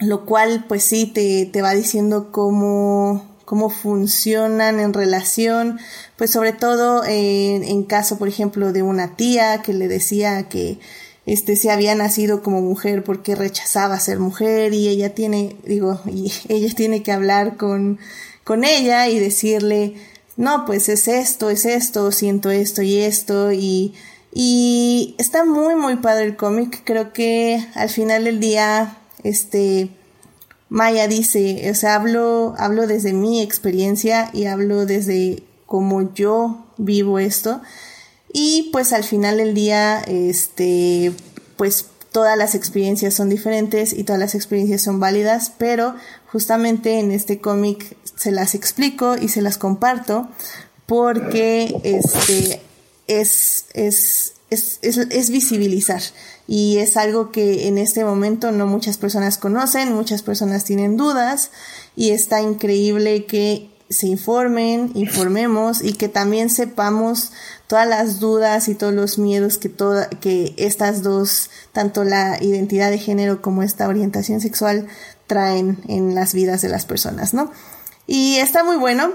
lo 0.00 0.26
cual 0.26 0.66
pues 0.68 0.84
sí 0.84 1.06
te, 1.06 1.46
te 1.46 1.62
va 1.62 1.72
diciendo 1.74 2.30
cómo, 2.30 3.26
cómo 3.44 3.70
funcionan 3.70 4.78
en 4.80 4.92
relación, 4.92 5.80
pues 6.16 6.30
sobre 6.30 6.52
todo 6.52 7.04
en, 7.04 7.64
en 7.64 7.84
caso, 7.84 8.18
por 8.18 8.28
ejemplo, 8.28 8.72
de 8.72 8.82
una 8.82 9.16
tía 9.16 9.62
que 9.62 9.72
le 9.72 9.88
decía 9.88 10.48
que 10.48 10.78
este 11.28 11.56
se 11.56 11.70
había 11.70 11.94
nacido 11.94 12.42
como 12.42 12.62
mujer 12.62 13.04
porque 13.04 13.34
rechazaba 13.34 14.00
ser 14.00 14.18
mujer 14.18 14.72
y 14.72 14.88
ella 14.88 15.14
tiene, 15.14 15.56
digo, 15.64 16.00
y 16.06 16.32
ella 16.48 16.72
tiene 16.74 17.02
que 17.02 17.12
hablar 17.12 17.56
con, 17.56 17.98
con 18.44 18.64
ella 18.64 19.08
y 19.08 19.18
decirle, 19.18 19.94
no, 20.36 20.64
pues 20.64 20.88
es 20.88 21.06
esto, 21.06 21.50
es 21.50 21.66
esto, 21.66 22.12
siento 22.12 22.50
esto 22.50 22.80
y 22.80 22.96
esto 22.96 23.52
y, 23.52 23.94
y 24.32 25.16
está 25.18 25.44
muy, 25.44 25.74
muy 25.74 25.96
padre 25.96 26.24
el 26.24 26.36
cómic. 26.36 26.80
Creo 26.84 27.12
que 27.12 27.62
al 27.74 27.90
final 27.90 28.24
del 28.24 28.40
día, 28.40 28.96
este, 29.22 29.90
Maya 30.70 31.08
dice, 31.08 31.70
o 31.70 31.74
sea, 31.74 31.96
hablo, 31.96 32.54
hablo 32.56 32.86
desde 32.86 33.12
mi 33.12 33.42
experiencia 33.42 34.30
y 34.32 34.46
hablo 34.46 34.86
desde 34.86 35.42
cómo 35.66 36.14
yo 36.14 36.66
vivo 36.78 37.18
esto. 37.18 37.60
Y 38.32 38.70
pues 38.72 38.92
al 38.92 39.04
final 39.04 39.38
del 39.38 39.54
día, 39.54 40.00
este, 40.00 41.12
pues 41.56 41.86
todas 42.12 42.36
las 42.36 42.54
experiencias 42.54 43.14
son 43.14 43.28
diferentes 43.28 43.92
y 43.92 44.04
todas 44.04 44.20
las 44.20 44.34
experiencias 44.34 44.82
son 44.82 45.00
válidas, 45.00 45.52
pero 45.56 45.94
justamente 46.30 46.98
en 46.98 47.10
este 47.10 47.40
cómic 47.40 47.96
se 48.16 48.32
las 48.32 48.54
explico 48.54 49.16
y 49.16 49.28
se 49.28 49.42
las 49.42 49.58
comparto 49.58 50.28
porque 50.86 51.80
este 51.84 52.60
es, 53.06 53.66
es, 53.74 54.34
es, 54.50 54.78
es, 54.82 55.30
visibilizar. 55.30 56.02
Y 56.46 56.78
es 56.78 56.96
algo 56.96 57.30
que 57.30 57.68
en 57.68 57.76
este 57.76 58.04
momento 58.04 58.52
no 58.52 58.66
muchas 58.66 58.96
personas 58.96 59.36
conocen, 59.36 59.92
muchas 59.92 60.22
personas 60.22 60.64
tienen 60.64 60.96
dudas 60.96 61.50
y 61.94 62.10
está 62.10 62.40
increíble 62.40 63.26
que 63.26 63.70
se 63.90 64.06
informen, 64.06 64.92
informemos 64.94 65.82
y 65.82 65.94
que 65.94 66.08
también 66.08 66.50
sepamos 66.50 67.32
todas 67.66 67.88
las 67.88 68.20
dudas 68.20 68.68
y 68.68 68.74
todos 68.74 68.92
los 68.92 69.18
miedos 69.18 69.58
que 69.58 69.68
toda, 69.68 70.08
que 70.08 70.54
estas 70.56 71.02
dos, 71.02 71.50
tanto 71.72 72.04
la 72.04 72.42
identidad 72.42 72.90
de 72.90 72.98
género 72.98 73.40
como 73.40 73.62
esta 73.62 73.88
orientación 73.88 74.40
sexual 74.40 74.88
traen 75.26 75.78
en 75.88 76.14
las 76.14 76.34
vidas 76.34 76.62
de 76.62 76.68
las 76.68 76.86
personas, 76.86 77.34
¿no? 77.34 77.50
Y 78.06 78.36
está 78.36 78.64
muy 78.64 78.76
bueno. 78.76 79.12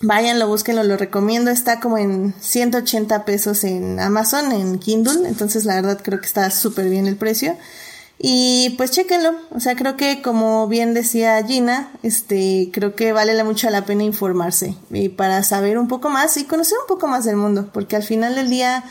Váyanlo, 0.00 0.48
búsquenlo, 0.48 0.82
lo 0.82 0.96
recomiendo. 0.96 1.50
Está 1.50 1.78
como 1.80 1.98
en 1.98 2.34
180 2.40 3.24
pesos 3.24 3.62
en 3.62 4.00
Amazon, 4.00 4.52
en 4.52 4.78
Kindle. 4.80 5.28
Entonces, 5.28 5.64
la 5.64 5.76
verdad, 5.76 6.00
creo 6.02 6.20
que 6.20 6.26
está 6.26 6.50
súper 6.50 6.90
bien 6.90 7.06
el 7.06 7.16
precio. 7.16 7.56
Y 8.18 8.70
pues 8.76 8.92
chéquenlo, 8.92 9.34
o 9.50 9.60
sea, 9.60 9.74
creo 9.74 9.96
que 9.96 10.22
como 10.22 10.68
bien 10.68 10.94
decía 10.94 11.44
Gina, 11.44 11.90
este, 12.02 12.70
creo 12.72 12.94
que 12.94 13.12
vale 13.12 13.42
mucho 13.44 13.68
la 13.70 13.84
pena 13.84 14.04
informarse 14.04 14.76
y 14.90 15.08
para 15.08 15.42
saber 15.42 15.78
un 15.78 15.88
poco 15.88 16.08
más 16.08 16.36
y 16.36 16.44
conocer 16.44 16.78
un 16.80 16.86
poco 16.86 17.08
más 17.08 17.24
del 17.24 17.36
mundo, 17.36 17.70
porque 17.72 17.96
al 17.96 18.04
final 18.04 18.36
del 18.36 18.48
día 18.48 18.84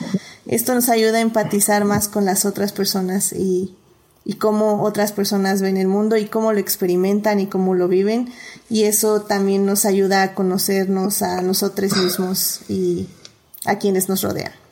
esto 0.45 0.75
nos 0.75 0.89
ayuda 0.89 1.17
a 1.17 1.21
empatizar 1.21 1.85
más 1.85 2.09
con 2.09 2.25
las 2.25 2.45
otras 2.45 2.73
personas 2.73 3.31
y, 3.31 3.75
y 4.25 4.35
cómo 4.35 4.83
otras 4.83 5.13
personas 5.13 5.61
ven 5.61 5.77
el 5.77 5.87
mundo 5.87 6.17
y 6.17 6.25
cómo 6.25 6.51
lo 6.51 6.59
experimentan 6.59 7.39
y 7.39 7.47
cómo 7.47 7.75
lo 7.75 7.87
viven. 7.87 8.31
Y 8.69 8.83
eso 8.83 9.21
también 9.21 9.65
nos 9.65 9.85
ayuda 9.85 10.21
a 10.23 10.33
conocernos 10.35 11.21
a 11.21 11.41
nosotros 11.41 11.95
mismos 11.97 12.61
y 12.69 13.07
a 13.65 13.79
quienes 13.79 14.09
nos 14.09 14.21
rodean. 14.21 14.62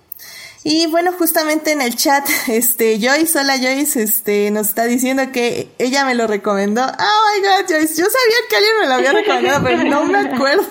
Y 0.64 0.86
bueno, 0.88 1.12
justamente 1.14 1.72
en 1.72 1.82
el 1.82 1.96
chat, 1.96 2.24
este, 2.48 3.00
Joyce, 3.02 3.40
hola 3.40 3.58
Joyce, 3.58 4.04
este, 4.04 4.52
nos 4.52 4.68
está 4.68 4.86
diciendo 4.86 5.24
que 5.32 5.70
ella 5.80 6.06
me 6.06 6.14
lo 6.14 6.28
recomendó. 6.28 6.84
Oh 6.84 6.86
my 6.86 7.42
god, 7.42 7.68
Joyce, 7.68 7.96
yo 7.96 8.06
sabía 8.06 8.38
que 8.48 8.56
alguien 8.56 8.74
me 8.82 8.88
lo 8.88 8.94
había 8.94 9.12
recomendado, 9.12 9.64
pero 9.64 9.84
no 9.84 10.06
me 10.06 10.20
acuerdo. 10.20 10.68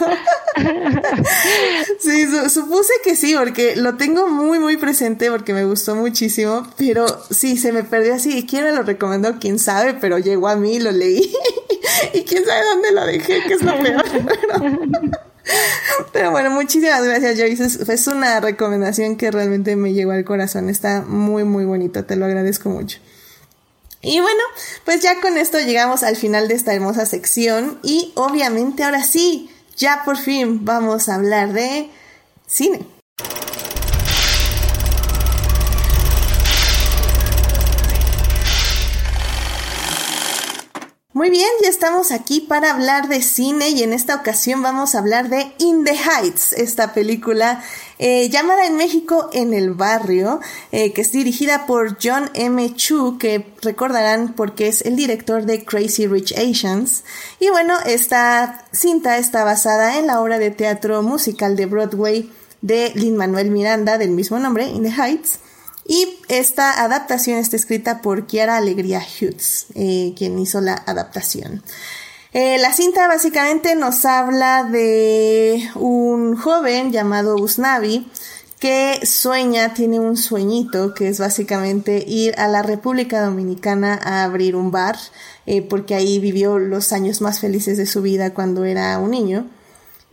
sí, 1.98 2.26
supuse 2.48 2.92
que 3.02 3.16
sí, 3.16 3.34
porque 3.36 3.74
lo 3.74 3.96
tengo 3.96 4.28
muy, 4.28 4.60
muy 4.60 4.76
presente 4.76 5.28
porque 5.28 5.52
me 5.52 5.64
gustó 5.64 5.96
muchísimo, 5.96 6.68
pero 6.76 7.06
sí, 7.30 7.56
se 7.56 7.72
me 7.72 7.82
perdió 7.82 8.14
así. 8.14 8.46
¿Quién 8.46 8.64
me 8.64 8.72
lo 8.72 8.84
recomendó? 8.84 9.40
Quién 9.40 9.58
sabe, 9.58 9.94
pero 9.94 10.18
llegó 10.18 10.46
a 10.46 10.54
mí, 10.54 10.78
lo 10.78 10.92
leí. 10.92 11.34
y 12.14 12.22
quién 12.22 12.44
sabe 12.44 12.64
dónde 12.64 12.92
lo 12.92 13.06
dejé, 13.06 13.42
que 13.42 13.54
es 13.54 13.62
lo 13.62 13.76
peor. 13.80 14.04
Bueno, 16.30 16.50
muchísimas 16.50 17.02
gracias, 17.04 17.38
Joyce. 17.38 17.92
Es, 17.92 18.06
una 18.06 18.40
recomendación 18.40 19.16
que 19.16 19.30
realmente 19.30 19.76
me 19.76 19.92
llegó 19.92 20.12
al 20.12 20.24
corazón. 20.24 20.68
Está 20.68 21.02
muy, 21.02 21.44
muy 21.44 21.64
bonito. 21.64 22.04
Te 22.04 22.16
lo 22.16 22.26
agradezco 22.26 22.68
mucho. 22.68 22.98
Y 24.02 24.20
bueno, 24.20 24.40
pues 24.84 25.02
ya 25.02 25.20
con 25.20 25.36
esto 25.36 25.58
llegamos 25.58 26.02
al 26.02 26.16
final 26.16 26.48
de 26.48 26.54
esta 26.54 26.74
hermosa 26.74 27.06
sección. 27.06 27.78
Y 27.82 28.12
obviamente 28.16 28.84
ahora 28.84 29.02
sí, 29.02 29.50
ya 29.76 30.02
por 30.04 30.16
fin 30.16 30.64
vamos 30.64 31.08
a 31.08 31.16
hablar 31.16 31.52
de 31.52 31.90
cine. 32.46 32.86
Muy 41.20 41.28
bien, 41.28 41.50
ya 41.62 41.68
estamos 41.68 42.12
aquí 42.12 42.40
para 42.40 42.70
hablar 42.70 43.08
de 43.08 43.20
cine 43.20 43.68
y 43.68 43.82
en 43.82 43.92
esta 43.92 44.14
ocasión 44.14 44.62
vamos 44.62 44.94
a 44.94 45.00
hablar 45.00 45.28
de 45.28 45.52
In 45.58 45.84
the 45.84 45.92
Heights, 45.92 46.54
esta 46.54 46.94
película 46.94 47.62
eh, 47.98 48.30
llamada 48.30 48.64
en 48.64 48.78
México 48.78 49.28
En 49.34 49.52
el 49.52 49.74
Barrio, 49.74 50.40
eh, 50.72 50.94
que 50.94 51.02
es 51.02 51.12
dirigida 51.12 51.66
por 51.66 51.98
John 52.02 52.30
M. 52.32 52.74
Chu, 52.74 53.18
que 53.18 53.52
recordarán 53.60 54.32
porque 54.32 54.68
es 54.68 54.80
el 54.80 54.96
director 54.96 55.44
de 55.44 55.62
Crazy 55.62 56.06
Rich 56.06 56.32
Asians. 56.38 57.04
Y 57.38 57.50
bueno, 57.50 57.74
esta 57.84 58.64
cinta 58.72 59.18
está 59.18 59.44
basada 59.44 59.98
en 59.98 60.06
la 60.06 60.22
obra 60.22 60.38
de 60.38 60.50
teatro 60.50 61.02
musical 61.02 61.54
de 61.54 61.66
Broadway 61.66 62.32
de 62.62 62.92
Lin 62.94 63.18
Manuel 63.18 63.50
Miranda 63.50 63.98
del 63.98 64.12
mismo 64.12 64.38
nombre, 64.38 64.64
In 64.64 64.84
the 64.84 64.90
Heights. 64.90 65.38
Y 65.90 66.20
esta 66.28 66.84
adaptación 66.84 67.38
está 67.38 67.56
escrita 67.56 68.00
por 68.00 68.28
Kiara 68.28 68.56
Alegría 68.56 69.00
Hughes, 69.00 69.66
eh, 69.74 70.14
quien 70.16 70.38
hizo 70.38 70.60
la 70.60 70.74
adaptación. 70.86 71.64
Eh, 72.32 72.58
la 72.60 72.72
cinta 72.72 73.08
básicamente 73.08 73.74
nos 73.74 74.04
habla 74.04 74.62
de 74.62 75.68
un 75.74 76.36
joven 76.36 76.92
llamado 76.92 77.34
Usnavi 77.34 78.06
que 78.60 79.04
sueña, 79.04 79.74
tiene 79.74 79.98
un 79.98 80.16
sueñito 80.16 80.94
que 80.94 81.08
es 81.08 81.18
básicamente 81.18 82.04
ir 82.06 82.38
a 82.38 82.46
la 82.46 82.62
República 82.62 83.20
Dominicana 83.20 83.98
a 84.00 84.22
abrir 84.22 84.54
un 84.54 84.70
bar, 84.70 84.96
eh, 85.46 85.60
porque 85.60 85.96
ahí 85.96 86.20
vivió 86.20 86.60
los 86.60 86.92
años 86.92 87.20
más 87.20 87.40
felices 87.40 87.76
de 87.78 87.86
su 87.86 88.00
vida 88.00 88.32
cuando 88.32 88.64
era 88.64 88.96
un 89.00 89.10
niño. 89.10 89.48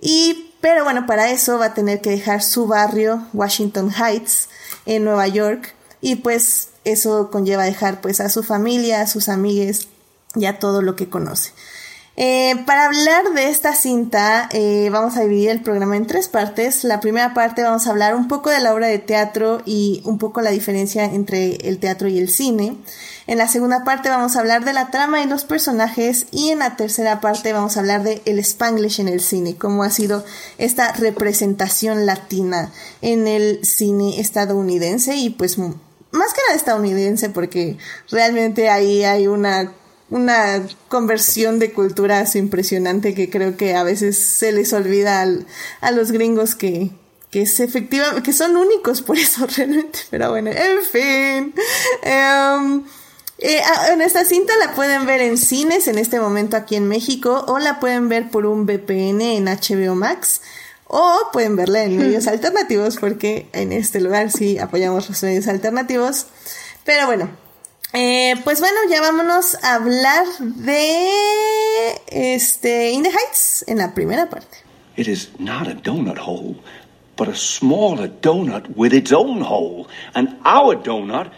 Y, 0.01 0.55
pero 0.59 0.83
bueno, 0.83 1.05
para 1.05 1.29
eso 1.29 1.59
va 1.59 1.65
a 1.65 1.73
tener 1.75 2.01
que 2.01 2.09
dejar 2.09 2.41
su 2.41 2.65
barrio, 2.65 3.27
Washington 3.33 3.91
Heights, 3.93 4.49
en 4.88 5.04
Nueva 5.04 5.28
York 5.28 5.76
y 6.02 6.15
pues 6.15 6.69
eso 6.84 7.30
conlleva 7.30 7.65
dejar 7.65 8.02
pues 8.02 8.19
a 8.19 8.30
su 8.30 8.41
familia, 8.41 9.02
a 9.02 9.08
sus 9.08 9.30
amigues 9.30 9.88
y 10.36 10.45
a 10.45 10.58
todo 10.58 10.82
lo 10.82 10.95
que 10.95 11.10
conoce. 11.10 11.52
Eh, 12.19 12.56
para 12.65 12.88
hablar 12.88 13.32
de 13.36 13.47
esta 13.47 13.76
cinta 13.76 14.50
eh, 14.52 14.89
vamos 14.91 15.15
a 15.17 15.21
dividir 15.21 15.52
el 15.52 15.62
programa 15.62 15.95
en 15.97 16.08
tres 16.08 16.28
partes. 16.28 16.84
La 16.84 17.00
primera 17.00 17.36
parte 17.36 17.62
vamos 17.62 17.86
a 17.86 17.91
hablar 17.91 18.15
un 18.15 18.28
poco 18.28 18.50
de 18.50 18.60
la 18.60 18.73
obra 18.73 18.88
de 18.88 18.97
teatro 18.97 19.62
y 19.65 20.02
un 20.04 20.17
poco 20.17 20.41
la 20.41 20.50
diferencia 20.50 21.06
entre 21.06 21.56
el 21.67 21.78
teatro 21.78 22.08
y 22.08 22.17
el 22.17 22.30
cine. 22.30 22.78
En 23.27 23.37
la 23.37 23.49
segunda 23.49 23.83
parte 23.83 24.09
vamos 24.09 24.35
a 24.35 24.39
hablar 24.39 24.63
de 24.63 24.71
la 24.71 24.89
trama 24.89 25.21
y 25.21 25.27
los 25.27 25.43
personajes 25.43 26.27
y 26.31 26.49
en 26.51 26.59
la 26.59 26.77
tercera 26.77 27.19
parte 27.19 27.51
vamos 27.51 27.75
a 27.75 27.81
hablar 27.81 28.01
de 28.01 28.21
el 28.25 28.39
spanglish 28.39 29.01
en 29.01 29.09
el 29.09 29.19
cine, 29.19 29.57
cómo 29.57 29.83
ha 29.83 29.89
sido 29.89 30.23
esta 30.57 30.93
representación 30.93 32.05
latina 32.05 32.71
en 33.01 33.27
el 33.27 33.65
cine 33.65 34.21
estadounidense 34.21 35.17
y 35.17 35.29
pues 35.29 35.57
más 35.57 36.33
que 36.33 36.41
nada 36.47 36.55
estadounidense 36.55 37.29
porque 37.29 37.77
realmente 38.09 38.69
ahí 38.69 39.03
hay 39.03 39.27
una 39.27 39.73
una 40.09 40.65
conversión 40.87 41.59
de 41.59 41.73
culturas 41.73 42.35
impresionante 42.37 43.13
que 43.13 43.29
creo 43.29 43.57
que 43.57 43.75
a 43.75 43.83
veces 43.83 44.17
se 44.17 44.53
les 44.53 44.71
olvida 44.71 45.25
a 45.81 45.91
los 45.91 46.11
gringos 46.11 46.55
que, 46.55 46.91
que 47.29 47.41
es 47.41 47.59
efectiva, 47.59 48.23
que 48.23 48.31
son 48.31 48.55
únicos 48.55 49.01
por 49.01 49.17
eso 49.17 49.45
realmente, 49.57 49.99
pero 50.09 50.29
bueno, 50.29 50.49
en 50.51 50.83
fin. 50.83 51.53
Em, 52.03 52.83
eh, 53.39 53.62
en 53.91 54.02
esta 54.02 54.26
cinta 54.26 54.54
la 54.60 54.73
pueden 54.73 55.06
ver 55.06 55.21
en 55.21 55.38
cines 55.38 55.88
en 55.88 55.97
este 55.97 56.19
momento 56.19 56.58
aquí 56.58 56.76
en 56.76 56.88
México 56.88 57.45
o 57.47 57.60
la 57.60 57.80
pueden 57.80 58.10
ver 58.10 58.30
por 58.32 58.45
un 58.47 58.65
VPN 58.65 59.21
en 59.21 59.45
HBO 59.45 59.93
Max 59.95 60.41
o 60.86 61.30
pueden 61.32 61.56
verla 61.56 61.84
en 61.84 61.97
medios 61.97 62.28
alternativos 62.28 62.97
porque 62.97 63.47
en 63.54 63.73
este 63.73 64.02
lugar 64.02 64.32
sí 64.32 64.58
apoyamos 64.58 65.08
los 65.10 65.21
medios 65.21 65.47
alternativos. 65.47 66.28
Pero 66.84 67.06
bueno, 67.06 67.30
eh, 67.93 68.36
pues 68.43 68.60
bueno, 68.60 68.78
ya 68.89 69.02
vámonos 69.02 69.56
a 69.63 69.76
hablar 69.76 70.26
de 70.39 71.10
este 72.08 72.91
In 72.91 73.04
the 73.04 73.10
Heights 73.10 73.65
en 73.67 73.78
la 73.78 73.93
primera 73.93 74.30
parte. 74.30 74.58
It 74.95 75.08
is 75.08 75.30
not 75.38 75.67
a 75.67 75.76
donut 75.76 76.17
hole, 76.17 76.56
but 77.15 77.28
a 77.28 77.36
smaller 77.36 78.10
donut 78.21 78.65
with 78.76 78.93
its 78.93 79.12
own 79.12 79.41
hole. 79.41 79.88
And 80.15 80.38
our 80.43 80.76
donut 80.76 81.32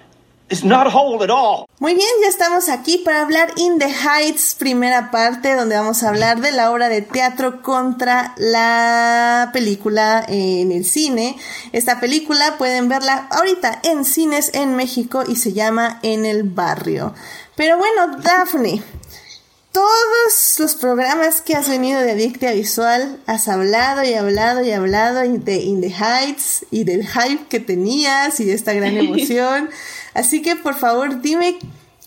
muy 1.79 1.93
bien, 1.93 2.09
ya 2.23 2.27
estamos 2.27 2.69
aquí 2.69 2.97
para 2.97 3.21
hablar 3.21 3.53
In 3.55 3.77
the 3.77 3.87
Heights, 3.87 4.55
primera 4.57 5.11
parte, 5.11 5.55
donde 5.55 5.75
vamos 5.75 6.01
a 6.01 6.09
hablar 6.09 6.41
de 6.41 6.51
la 6.51 6.71
obra 6.71 6.89
de 6.89 7.03
teatro 7.03 7.61
contra 7.61 8.33
la 8.37 9.51
película 9.53 10.25
en 10.27 10.71
el 10.71 10.85
cine. 10.85 11.37
Esta 11.71 11.99
película 11.99 12.57
pueden 12.57 12.89
verla 12.89 13.27
ahorita 13.29 13.79
en 13.83 14.05
cines 14.05 14.51
en 14.53 14.75
México 14.75 15.23
y 15.27 15.35
se 15.35 15.53
llama 15.53 15.99
En 16.01 16.25
el 16.25 16.43
Barrio. 16.43 17.13
Pero 17.55 17.77
bueno, 17.77 18.17
Daphne, 18.17 18.81
todos 19.71 20.57
los 20.57 20.75
programas 20.75 21.41
que 21.41 21.55
has 21.55 21.69
venido 21.69 22.01
de 22.01 22.11
Adictia 22.11 22.53
Visual 22.53 23.19
has 23.27 23.47
hablado 23.47 24.03
y 24.03 24.15
hablado 24.15 24.63
y 24.63 24.71
hablado 24.71 25.21
de 25.21 25.55
In 25.61 25.79
the 25.79 25.93
Heights 25.93 26.65
y 26.71 26.85
del 26.85 27.05
hype 27.07 27.45
que 27.49 27.59
tenías 27.59 28.39
y 28.39 28.45
de 28.45 28.53
esta 28.53 28.73
gran 28.73 28.97
emoción. 28.97 29.69
Así 30.13 30.41
que 30.41 30.55
por 30.55 30.75
favor 30.75 31.21
dime 31.21 31.57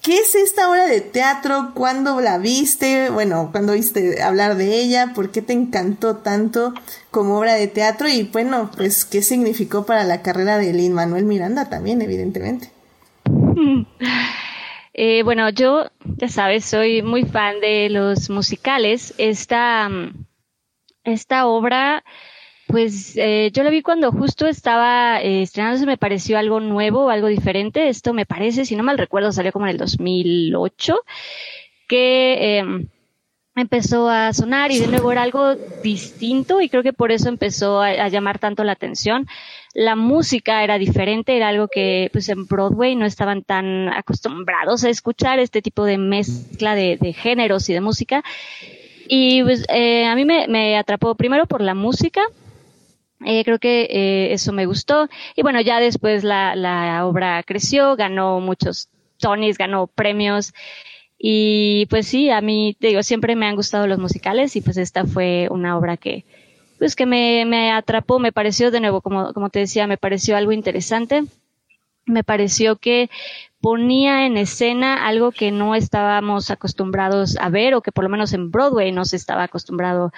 qué 0.02 0.18
es 0.18 0.34
esta 0.34 0.68
obra 0.68 0.86
de 0.86 1.00
teatro, 1.00 1.72
cuándo 1.74 2.20
la 2.20 2.38
viste, 2.38 3.08
bueno, 3.10 3.50
cuándo 3.52 3.72
viste 3.72 4.20
hablar 4.22 4.56
de 4.56 4.80
ella, 4.80 5.12
por 5.14 5.30
qué 5.30 5.42
te 5.42 5.52
encantó 5.52 6.16
tanto 6.16 6.74
como 7.10 7.38
obra 7.38 7.54
de 7.54 7.68
teatro 7.68 8.08
y 8.08 8.24
bueno, 8.24 8.70
pues 8.76 9.04
qué 9.04 9.22
significó 9.22 9.86
para 9.86 10.04
la 10.04 10.22
carrera 10.22 10.58
de 10.58 10.72
Lin 10.72 10.92
Manuel 10.92 11.24
Miranda 11.24 11.68
también, 11.68 12.02
evidentemente. 12.02 12.70
Eh, 14.94 15.22
bueno, 15.22 15.48
yo, 15.48 15.86
ya 16.04 16.28
sabes, 16.28 16.66
soy 16.66 17.00
muy 17.00 17.24
fan 17.24 17.60
de 17.60 17.88
los 17.88 18.28
musicales. 18.28 19.14
Esta, 19.16 19.88
esta 21.02 21.46
obra 21.46 22.04
pues 22.72 23.12
eh, 23.16 23.50
yo 23.52 23.62
la 23.62 23.68
vi 23.68 23.82
cuando 23.82 24.10
justo 24.10 24.46
estaba 24.46 25.20
eh, 25.20 25.42
estrenándose, 25.42 25.84
me 25.84 25.98
pareció 25.98 26.38
algo 26.38 26.58
nuevo, 26.58 27.10
algo 27.10 27.28
diferente. 27.28 27.88
Esto 27.88 28.14
me 28.14 28.24
parece, 28.24 28.64
si 28.64 28.76
no 28.76 28.82
mal 28.82 28.96
recuerdo, 28.96 29.30
salió 29.30 29.52
como 29.52 29.66
en 29.66 29.72
el 29.72 29.76
2008, 29.76 30.96
que 31.86 32.58
em, 32.58 32.88
empezó 33.54 34.08
a 34.08 34.32
sonar 34.32 34.72
y 34.72 34.78
de 34.78 34.86
nuevo 34.86 35.12
era 35.12 35.20
algo 35.20 35.54
distinto 35.82 36.62
y 36.62 36.70
creo 36.70 36.82
que 36.82 36.94
por 36.94 37.12
eso 37.12 37.28
empezó 37.28 37.82
a, 37.82 38.08
llamar 38.08 38.38
tanto 38.38 38.64
la 38.64 38.72
atención. 38.72 39.26
La 39.74 39.94
música 39.94 40.64
era 40.64 40.78
diferente, 40.78 41.36
era 41.36 41.48
algo 41.48 41.68
que 41.68 42.08
pues 42.10 42.30
en 42.30 42.46
Broadway 42.46 42.96
no 42.96 43.04
estaban 43.04 43.42
tan 43.42 43.90
acostumbrados 43.90 44.82
a 44.84 44.88
escuchar 44.88 45.40
este 45.40 45.60
tipo 45.60 45.84
de 45.84 45.98
mezcla 45.98 46.74
de, 46.74 47.12
géneros 47.12 47.68
y 47.68 47.74
de 47.74 47.82
música. 47.82 48.24
Y 49.08 49.42
pues 49.42 49.66
eh, 49.68 50.06
a 50.06 50.14
mí 50.14 50.24
me, 50.24 50.48
me 50.48 50.78
atrapó 50.78 51.14
primero 51.16 51.44
por 51.44 51.60
la 51.60 51.74
música, 51.74 52.22
eh, 53.24 53.44
creo 53.44 53.58
que 53.58 53.82
eh, 53.90 54.32
eso 54.32 54.52
me 54.52 54.66
gustó. 54.66 55.08
Y 55.36 55.42
bueno, 55.42 55.60
ya 55.60 55.80
después 55.80 56.24
la, 56.24 57.02
obra 57.04 57.42
creció, 57.42 57.96
ganó 57.96 58.40
muchos 58.40 58.88
Tonys, 59.18 59.58
ganó 59.58 59.86
premios. 59.86 60.52
Y 61.18 61.86
pues 61.86 62.06
sí, 62.08 62.30
a 62.30 62.40
mí, 62.40 62.76
te 62.80 62.88
digo, 62.88 63.02
siempre 63.02 63.36
me 63.36 63.46
han 63.46 63.56
gustado 63.56 63.86
los 63.86 63.98
musicales 63.98 64.56
y 64.56 64.60
pues 64.60 64.76
esta 64.76 65.04
fue 65.04 65.48
una 65.50 65.78
obra 65.78 65.96
que, 65.96 66.24
pues 66.78 66.96
que 66.96 67.06
me, 67.06 67.44
me 67.46 67.70
atrapó, 67.70 68.18
me 68.18 68.32
pareció 68.32 68.70
de 68.72 68.80
nuevo, 68.80 69.00
como, 69.00 69.32
como 69.32 69.48
te 69.50 69.60
decía, 69.60 69.86
me 69.86 69.98
pareció 69.98 70.36
algo 70.36 70.52
interesante. 70.52 71.24
me 72.06 72.24
pareció 72.24 72.76
que 72.76 73.08
ponía 73.62 74.26
en 74.26 74.36
escena 74.36 75.06
algo 75.06 75.30
que 75.30 75.52
no 75.52 75.76
estábamos 75.76 76.50
acostumbrados 76.50 77.36
a 77.38 77.48
ver 77.48 77.74
o 77.74 77.80
que 77.80 77.92
por 77.92 78.02
lo 78.02 78.10
menos 78.10 78.32
en 78.32 78.50
Broadway 78.50 78.90
no 78.90 79.04
se 79.04 79.14
estaba 79.16 79.44
acostumbrado 79.44 80.06
a 80.06 80.12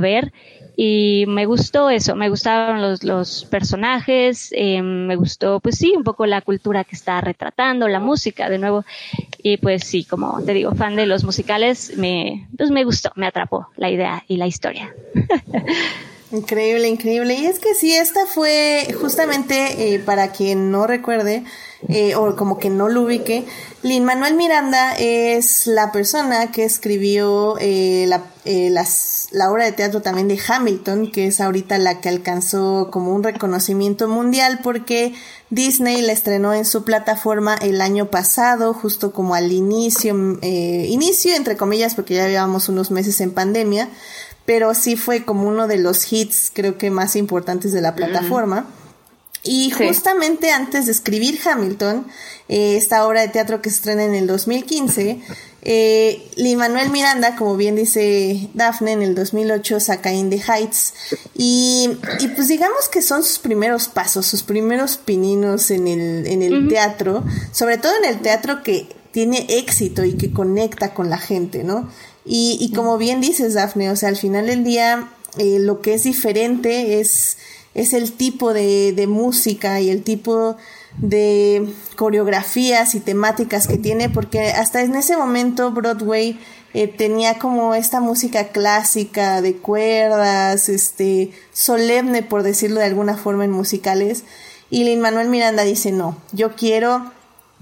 ver 0.00 0.32
y 0.76 1.24
me 1.28 1.46
gustó 1.46 1.90
eso, 1.90 2.16
me 2.16 2.28
gustaron 2.28 2.82
los, 2.82 3.04
los 3.04 3.44
personajes, 3.44 4.50
eh, 4.52 4.82
me 4.82 5.16
gustó 5.16 5.60
pues 5.60 5.78
sí, 5.78 5.94
un 5.96 6.02
poco 6.02 6.26
la 6.26 6.40
cultura 6.40 6.84
que 6.84 6.96
está 6.96 7.20
retratando, 7.20 7.86
la 7.86 8.00
música 8.00 8.48
de 8.48 8.58
nuevo 8.58 8.84
y 9.42 9.56
pues 9.58 9.84
sí, 9.84 10.04
como 10.04 10.42
te 10.42 10.52
digo, 10.54 10.74
fan 10.74 10.96
de 10.96 11.06
los 11.06 11.24
musicales, 11.24 11.96
me, 11.96 12.48
pues 12.56 12.70
me 12.70 12.84
gustó, 12.84 13.12
me 13.14 13.26
atrapó 13.26 13.68
la 13.76 13.90
idea 13.90 14.24
y 14.26 14.36
la 14.36 14.46
historia. 14.46 14.94
Increíble, 16.34 16.88
increíble. 16.88 17.34
Y 17.34 17.46
es 17.46 17.60
que 17.60 17.74
sí, 17.74 17.94
esta 17.94 18.26
fue 18.26 18.92
justamente, 19.00 19.94
eh, 19.94 20.00
para 20.00 20.32
quien 20.32 20.72
no 20.72 20.84
recuerde, 20.84 21.44
eh, 21.88 22.16
o 22.16 22.34
como 22.34 22.58
que 22.58 22.70
no 22.70 22.88
lo 22.88 23.02
ubique, 23.02 23.44
Lin 23.82 24.04
Manuel 24.04 24.34
Miranda 24.34 24.94
es 24.96 25.68
la 25.68 25.92
persona 25.92 26.50
que 26.50 26.64
escribió 26.64 27.56
eh, 27.60 28.06
la, 28.08 28.24
las, 28.44 29.28
la 29.30 29.52
obra 29.52 29.66
de 29.66 29.72
teatro 29.72 30.02
también 30.02 30.26
de 30.26 30.40
Hamilton, 30.44 31.12
que 31.12 31.28
es 31.28 31.40
ahorita 31.40 31.78
la 31.78 32.00
que 32.00 32.08
alcanzó 32.08 32.88
como 32.90 33.14
un 33.14 33.22
reconocimiento 33.22 34.08
mundial 34.08 34.58
porque 34.64 35.14
Disney 35.50 36.02
la 36.02 36.12
estrenó 36.12 36.52
en 36.52 36.64
su 36.64 36.82
plataforma 36.84 37.54
el 37.54 37.80
año 37.80 38.06
pasado, 38.10 38.74
justo 38.74 39.12
como 39.12 39.36
al 39.36 39.52
inicio, 39.52 40.14
inicio 40.42 41.36
entre 41.36 41.56
comillas, 41.56 41.94
porque 41.94 42.14
ya 42.14 42.26
llevábamos 42.26 42.68
unos 42.68 42.90
meses 42.90 43.20
en 43.20 43.32
pandemia 43.32 43.88
pero 44.44 44.74
sí 44.74 44.96
fue 44.96 45.24
como 45.24 45.48
uno 45.48 45.66
de 45.66 45.78
los 45.78 46.12
hits 46.12 46.50
creo 46.52 46.78
que 46.78 46.90
más 46.90 47.16
importantes 47.16 47.72
de 47.72 47.80
la 47.80 47.94
plataforma. 47.94 48.66
Y 49.46 49.70
justamente 49.72 50.52
antes 50.52 50.86
de 50.86 50.92
escribir 50.92 51.38
Hamilton, 51.44 52.06
eh, 52.48 52.76
esta 52.76 53.06
obra 53.06 53.20
de 53.20 53.28
teatro 53.28 53.60
que 53.60 53.68
se 53.68 53.76
estrena 53.76 54.02
en 54.04 54.14
el 54.14 54.26
2015, 54.26 55.20
eh, 55.62 56.56
Manuel 56.56 56.88
Miranda, 56.88 57.36
como 57.36 57.54
bien 57.56 57.76
dice 57.76 58.48
Daphne, 58.54 58.92
en 58.92 59.02
el 59.02 59.14
2008 59.14 59.80
saca 59.80 60.12
In 60.12 60.30
the 60.30 60.40
Heights. 60.40 60.94
Y, 61.34 61.90
y, 62.20 62.28
pues 62.28 62.48
digamos 62.48 62.88
que 62.88 63.02
son 63.02 63.22
sus 63.22 63.38
primeros 63.38 63.88
pasos, 63.88 64.24
sus 64.24 64.42
primeros 64.42 64.96
pininos 64.96 65.70
en 65.70 65.88
el, 65.88 66.26
en 66.26 66.40
el 66.40 66.68
teatro, 66.68 67.22
sobre 67.52 67.76
todo 67.76 67.92
en 68.02 68.06
el 68.06 68.20
teatro 68.20 68.62
que 68.62 68.88
tiene 69.10 69.46
éxito 69.50 70.04
y 70.04 70.14
que 70.14 70.32
conecta 70.32 70.94
con 70.94 71.10
la 71.10 71.18
gente, 71.18 71.64
¿no? 71.64 71.90
Y, 72.24 72.56
y 72.60 72.72
como 72.72 72.96
bien 72.98 73.20
dices, 73.20 73.54
Dafne, 73.54 73.90
o 73.90 73.96
sea, 73.96 74.08
al 74.08 74.16
final 74.16 74.46
del 74.46 74.64
día 74.64 75.08
eh, 75.38 75.58
lo 75.58 75.80
que 75.80 75.94
es 75.94 76.04
diferente 76.04 77.00
es, 77.00 77.38
es 77.74 77.92
el 77.92 78.12
tipo 78.12 78.52
de, 78.52 78.92
de 78.92 79.06
música 79.06 79.80
y 79.80 79.90
el 79.90 80.02
tipo 80.02 80.56
de 80.98 81.66
coreografías 81.96 82.94
y 82.94 83.00
temáticas 83.00 83.66
que 83.66 83.78
tiene, 83.78 84.08
porque 84.08 84.50
hasta 84.50 84.82
en 84.82 84.94
ese 84.94 85.16
momento 85.16 85.72
Broadway 85.72 86.38
eh, 86.72 86.88
tenía 86.88 87.38
como 87.38 87.74
esta 87.74 88.00
música 88.00 88.48
clásica 88.48 89.42
de 89.42 89.56
cuerdas, 89.56 90.68
este, 90.68 91.32
solemne 91.52 92.22
por 92.22 92.42
decirlo 92.42 92.80
de 92.80 92.86
alguna 92.86 93.16
forma 93.16 93.44
en 93.44 93.50
musicales, 93.50 94.24
y 94.70 94.84
Lin 94.84 95.00
Manuel 95.00 95.28
Miranda 95.28 95.64
dice 95.64 95.92
no, 95.92 96.16
yo 96.32 96.54
quiero 96.54 97.12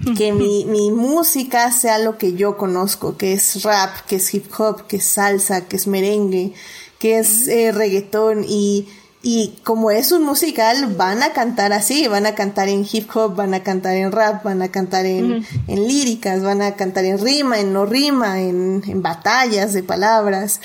que 0.16 0.32
mi, 0.32 0.64
mi, 0.64 0.90
música 0.90 1.70
sea 1.72 1.98
lo 1.98 2.18
que 2.18 2.34
yo 2.34 2.56
conozco, 2.56 3.16
que 3.16 3.32
es 3.32 3.62
rap, 3.62 4.06
que 4.06 4.16
es 4.16 4.34
hip 4.34 4.50
hop, 4.58 4.86
que 4.86 4.96
es 4.96 5.04
salsa, 5.04 5.66
que 5.66 5.76
es 5.76 5.86
merengue, 5.86 6.52
que 6.98 7.18
es 7.18 7.48
eh, 7.48 7.72
reggaetón. 7.72 8.44
Y, 8.46 8.88
y 9.22 9.54
como 9.62 9.90
es 9.90 10.10
un 10.10 10.24
musical 10.24 10.94
van 10.96 11.22
a 11.22 11.32
cantar 11.32 11.72
así, 11.72 12.08
van 12.08 12.26
a 12.26 12.34
cantar 12.34 12.68
en 12.68 12.86
hip 12.90 13.08
hop, 13.14 13.36
van 13.36 13.54
a 13.54 13.62
cantar 13.62 13.94
en 13.94 14.10
rap, 14.10 14.42
van 14.42 14.62
a 14.62 14.68
cantar 14.68 15.06
en, 15.06 15.46
en 15.68 15.86
líricas, 15.86 16.42
van 16.42 16.62
a 16.62 16.74
cantar 16.74 17.04
en 17.04 17.18
rima, 17.18 17.60
en 17.60 17.72
no 17.72 17.86
rima, 17.86 18.40
en, 18.40 18.82
en 18.86 19.02
batallas 19.02 19.72
de 19.72 19.84
palabras. 19.84 20.60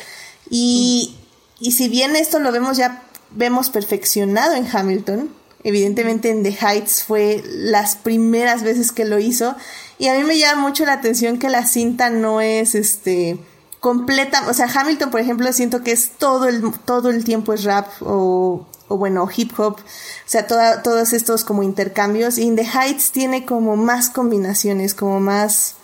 Y, 0.49 1.15
y 1.59 1.73
si 1.73 1.89
bien 1.89 2.15
esto 2.15 2.39
lo 2.39 2.51
vemos 2.51 2.77
ya, 2.77 3.03
vemos 3.31 3.69
perfeccionado 3.69 4.55
en 4.55 4.67
Hamilton, 4.71 5.29
Evidentemente 5.67 6.29
en 6.29 6.43
The 6.43 6.57
Heights 6.61 7.03
fue 7.03 7.43
las 7.45 7.97
primeras 7.97 8.63
veces 8.63 8.93
que 8.93 9.03
lo 9.03 9.19
hizo. 9.19 9.53
Y 9.99 10.07
a 10.07 10.13
mí 10.13 10.23
me 10.23 10.39
llama 10.39 10.61
mucho 10.61 10.85
la 10.85 10.93
atención 10.93 11.39
que 11.39 11.49
la 11.49 11.65
cinta 11.65 12.09
no 12.09 12.39
es 12.39 12.73
este 12.73 13.37
completa, 13.81 14.45
o 14.49 14.53
sea, 14.53 14.67
Hamilton, 14.73 15.11
por 15.11 15.19
ejemplo, 15.19 15.51
siento 15.51 15.83
que 15.83 15.91
es 15.91 16.11
todo 16.17 16.47
el 16.47 16.71
todo 16.85 17.09
el 17.09 17.25
tiempo 17.25 17.51
es 17.51 17.65
rap 17.65 17.85
o, 17.99 18.65
o 18.87 18.97
bueno, 18.97 19.27
hip 19.35 19.59
hop, 19.59 19.73
o 19.73 19.79
sea, 20.25 20.47
toda, 20.47 20.83
todos 20.83 21.11
estos 21.11 21.43
como 21.43 21.63
intercambios 21.63 22.37
y 22.37 22.43
In 22.43 22.55
The 22.55 22.63
Heights 22.63 23.11
tiene 23.11 23.45
como 23.45 23.75
más 23.75 24.09
combinaciones, 24.09 24.93
como 24.93 25.19
más 25.19 25.75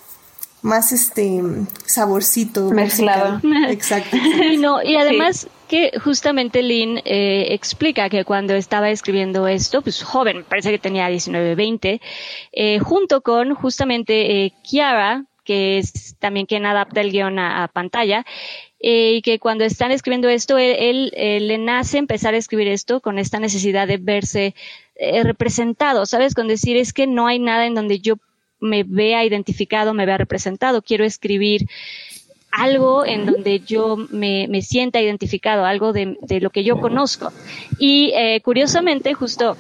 más 0.62 0.94
este 0.94 1.44
saborcito 1.86 2.70
mezclado. 2.72 3.42
Exacto. 3.68 4.16
no, 4.60 4.82
y 4.82 4.96
además 4.96 5.50
que 5.68 5.92
justamente 6.00 6.62
Lynn 6.62 7.02
eh, 7.06 7.48
explica 7.50 8.10
que 8.10 8.26
cuando 8.26 8.54
estaba 8.54 8.90
escribiendo 8.90 9.48
esto, 9.48 9.82
pues 9.82 10.04
joven, 10.04 10.46
parece 10.48 10.72
que 10.72 10.80
tenía 10.80 11.08
19, 11.08 11.56
20, 11.56 12.02
eh, 12.52 12.80
junto 12.80 13.22
con 13.22 13.54
justamente 13.56 14.46
eh, 14.46 14.54
Kiara, 14.64 15.26
que 15.44 15.78
es 15.78 16.16
también 16.20 16.46
quien 16.46 16.66
adapta 16.66 17.02
el 17.02 17.12
guion 17.12 17.40
a, 17.40 17.68
pantalla, 17.68 18.26
eh, 18.80 19.16
y 19.16 19.22
que 19.22 19.40
cuando 19.40 19.64
están 19.64 19.92
escribiendo 19.92 20.30
esto, 20.30 20.58
él, 20.58 21.12
le 21.16 21.58
nace 21.58 21.98
empezar 21.98 22.34
a 22.34 22.38
escribir 22.38 22.68
esto 22.68 23.02
con 23.02 23.20
esta 23.20 23.40
necesidad 23.40 23.88
de 23.88 23.98
verse 23.98 24.56
representado, 25.24 26.06
¿sabes? 26.06 26.34
Con 26.34 26.48
decir 26.48 26.78
es 26.78 26.94
que 26.94 27.08
no 27.08 27.28
hay 27.28 27.40
nada 27.40 27.66
en 27.66 27.74
donde 27.74 28.00
yo 28.00 28.16
me 28.62 28.84
vea 28.84 29.26
identificado, 29.26 29.94
me 29.94 30.06
vea 30.06 30.18
representado, 30.18 30.82
quiero 30.82 31.04
escribir 31.04 31.68
algo 32.54 33.04
en 33.04 33.26
donde 33.26 33.62
yo 33.62 33.98
me, 34.12 34.48
me 34.48 34.62
sienta 34.62 35.02
identificado, 35.02 35.66
algo 35.66 35.92
de, 35.92 36.18
de, 36.22 36.40
lo 36.40 36.52
que 36.52 36.64
yo 36.64 36.80
conozco. 36.80 37.34
Y 37.80 38.12
eh, 38.16 38.42
curiosamente, 38.42 39.16
justo 39.16 39.58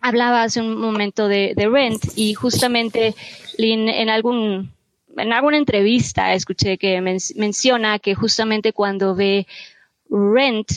hablaba 0.00 0.42
hace 0.42 0.60
un 0.60 0.78
momento 0.78 1.26
de, 1.26 1.54
de 1.56 1.68
Rent 1.68 2.04
y 2.16 2.34
justamente 2.34 3.14
Lynn, 3.56 3.88
en 3.88 4.10
algún 4.10 4.70
en 5.16 5.32
alguna 5.32 5.56
entrevista 5.56 6.34
escuché 6.34 6.78
que 6.78 7.00
menciona 7.00 7.98
que 7.98 8.14
justamente 8.14 8.72
cuando 8.72 9.16
ve 9.16 9.48
Rent 10.08 10.70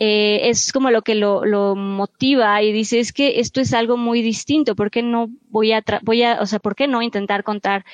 eh, 0.00 0.48
es 0.48 0.72
como 0.72 0.90
lo 0.90 1.02
que 1.02 1.14
lo, 1.14 1.44
lo, 1.44 1.76
motiva 1.76 2.60
y 2.62 2.72
dice 2.72 2.98
es 2.98 3.12
que 3.12 3.38
esto 3.38 3.60
es 3.60 3.74
algo 3.74 3.96
muy 3.96 4.22
distinto, 4.22 4.74
¿por 4.74 4.90
qué 4.90 5.02
no 5.02 5.28
voy 5.50 5.72
a, 5.72 5.84
voy 6.02 6.22
a, 6.22 6.40
o 6.40 6.46
sea, 6.46 6.58
por 6.58 6.74
qué 6.74 6.88
no 6.88 7.02
intentar 7.02 7.44
contar 7.44 7.84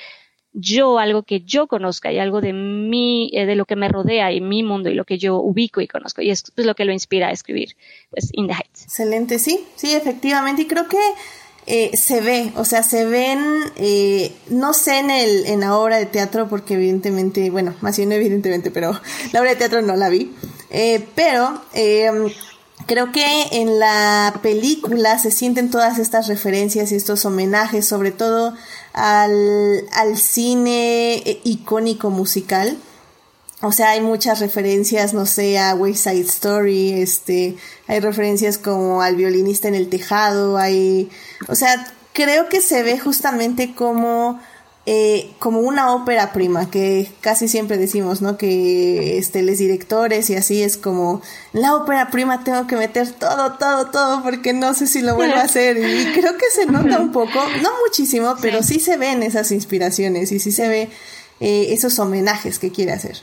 yo 0.59 0.97
algo 0.97 1.21
que 1.21 1.41
yo 1.41 1.67
conozca 1.67 2.11
y 2.11 2.17
algo 2.17 2.41
de 2.41 2.51
mí, 2.51 3.29
eh, 3.33 3.45
de 3.45 3.55
lo 3.55 3.65
que 3.65 3.75
me 3.75 3.87
rodea 3.89 4.31
y 4.31 4.41
mi 4.41 4.63
mundo 4.63 4.89
y 4.89 4.95
lo 4.95 5.05
que 5.05 5.19
yo 5.19 5.39
ubico 5.39 5.81
y 5.81 5.87
conozco. 5.87 6.23
Y 6.23 6.31
es 6.31 6.43
pues, 6.55 6.65
lo 6.65 6.73
que 6.73 6.83
lo 6.83 6.91
inspira 6.91 7.27
a 7.27 7.31
escribir, 7.31 7.75
pues, 8.09 8.29
In 8.33 8.47
the 8.47 8.53
Heights. 8.53 8.83
Excelente, 8.85 9.37
sí, 9.37 9.63
sí, 9.75 9.93
efectivamente. 9.93 10.63
Y 10.63 10.65
creo 10.65 10.87
que 10.87 10.97
eh, 11.67 11.95
se 11.95 12.21
ve, 12.21 12.51
o 12.55 12.65
sea, 12.65 12.81
se 12.81 13.05
ven, 13.05 13.39
eh, 13.75 14.33
no 14.49 14.73
sé 14.73 14.97
en, 14.97 15.11
el, 15.11 15.45
en 15.45 15.59
la 15.59 15.77
obra 15.77 15.97
de 15.97 16.07
teatro, 16.07 16.47
porque 16.49 16.73
evidentemente, 16.73 17.51
bueno, 17.51 17.75
más 17.81 17.95
bien 17.97 18.11
evidentemente, 18.11 18.71
pero 18.71 18.99
la 19.33 19.39
obra 19.39 19.51
de 19.51 19.57
teatro 19.57 19.83
no 19.83 19.95
la 19.95 20.09
vi. 20.09 20.33
pero 21.15 21.61
creo 22.87 23.11
que 23.11 23.25
en 23.51 23.79
la 23.79 24.39
película 24.41 25.19
se 25.19 25.29
sienten 25.29 25.69
todas 25.69 25.99
estas 25.99 26.27
referencias 26.27 26.91
y 26.91 26.95
estos 26.95 27.25
homenajes, 27.25 27.85
sobre 27.85 28.11
todo 28.11 28.55
al, 28.97 29.87
al 29.93 30.17
cine 30.17 31.21
icónico 31.43 32.09
musical. 32.09 32.77
O 33.61 33.71
sea, 33.71 33.91
hay 33.91 34.01
muchas 34.01 34.39
referencias, 34.39 35.13
no 35.13 35.25
sé, 35.25 35.57
a 35.57 35.73
West 35.75 36.03
Side 36.03 36.21
Story, 36.21 36.93
este, 36.93 37.57
hay 37.87 37.99
referencias 37.99 38.57
como 38.57 39.01
al 39.01 39.15
violinista 39.15 39.67
en 39.67 39.75
el 39.75 39.89
tejado, 39.89 40.57
hay, 40.57 41.09
o 41.47 41.55
sea, 41.55 41.91
creo 42.13 42.49
que 42.49 42.61
se 42.61 42.83
ve 42.83 42.99
justamente 42.99 43.73
como 43.73 44.39
eh, 44.89 45.31
como 45.39 45.59
una 45.59 45.93
ópera 45.93 46.31
prima, 46.31 46.71
que 46.71 47.09
casi 47.19 47.49
siempre 47.49 47.77
decimos, 47.77 48.21
¿no? 48.21 48.37
Que 48.37 49.17
este, 49.17 49.43
los 49.43 49.57
directores 49.57 50.29
y 50.29 50.35
así 50.35 50.63
es 50.63 50.77
como, 50.77 51.21
la 51.51 51.75
ópera 51.75 52.09
prima 52.09 52.45
tengo 52.45 52.67
que 52.67 52.77
meter 52.77 53.11
todo, 53.11 53.57
todo, 53.59 53.87
todo, 53.87 54.23
porque 54.23 54.53
no 54.53 54.73
sé 54.73 54.87
si 54.87 55.01
lo 55.01 55.15
vuelvo 55.15 55.35
a 55.35 55.41
hacer. 55.43 55.75
Y 55.75 56.13
creo 56.13 56.37
que 56.37 56.45
se 56.55 56.67
nota 56.67 56.99
un 57.01 57.11
poco, 57.11 57.37
no 57.61 57.69
muchísimo, 57.85 58.35
pero 58.41 58.63
sí, 58.63 58.79
se 58.79 58.95
ven 58.95 59.23
esas 59.23 59.51
inspiraciones 59.51 60.31
y 60.31 60.39
sí 60.39 60.53
se 60.53 60.69
ve 60.69 60.89
eh, 61.41 61.67
esos 61.71 61.99
homenajes 61.99 62.57
que 62.57 62.71
quiere 62.71 62.93
hacer. 62.93 63.17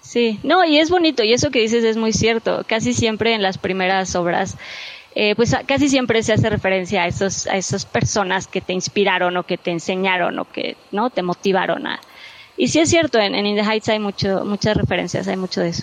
Sí, 0.00 0.40
no, 0.42 0.64
y 0.64 0.78
es 0.80 0.90
bonito, 0.90 1.22
y 1.22 1.32
eso 1.32 1.52
que 1.52 1.60
dices 1.60 1.84
es 1.84 1.96
muy 1.96 2.12
cierto. 2.12 2.64
Casi 2.66 2.92
siempre 2.92 3.34
en 3.34 3.42
las 3.42 3.56
primeras 3.56 4.16
obras 4.16 4.56
eh, 5.20 5.34
pues 5.34 5.52
casi 5.66 5.88
siempre 5.88 6.22
se 6.22 6.32
hace 6.32 6.48
referencia 6.48 7.02
a 7.02 7.08
esos, 7.08 7.48
a 7.48 7.56
esas 7.56 7.84
personas 7.84 8.46
que 8.46 8.60
te 8.60 8.72
inspiraron 8.72 9.36
o 9.36 9.42
que 9.42 9.58
te 9.58 9.72
enseñaron 9.72 10.38
o 10.38 10.44
que 10.44 10.76
no 10.92 11.10
te 11.10 11.24
motivaron 11.24 11.88
a. 11.88 11.98
Y 12.56 12.68
sí 12.68 12.78
es 12.78 12.88
cierto, 12.88 13.18
en, 13.18 13.34
en 13.34 13.58
Heights 13.58 13.88
hay 13.88 13.98
mucho, 13.98 14.44
muchas 14.44 14.76
referencias, 14.76 15.26
hay 15.26 15.36
mucho 15.36 15.60
de 15.60 15.70
eso. 15.70 15.82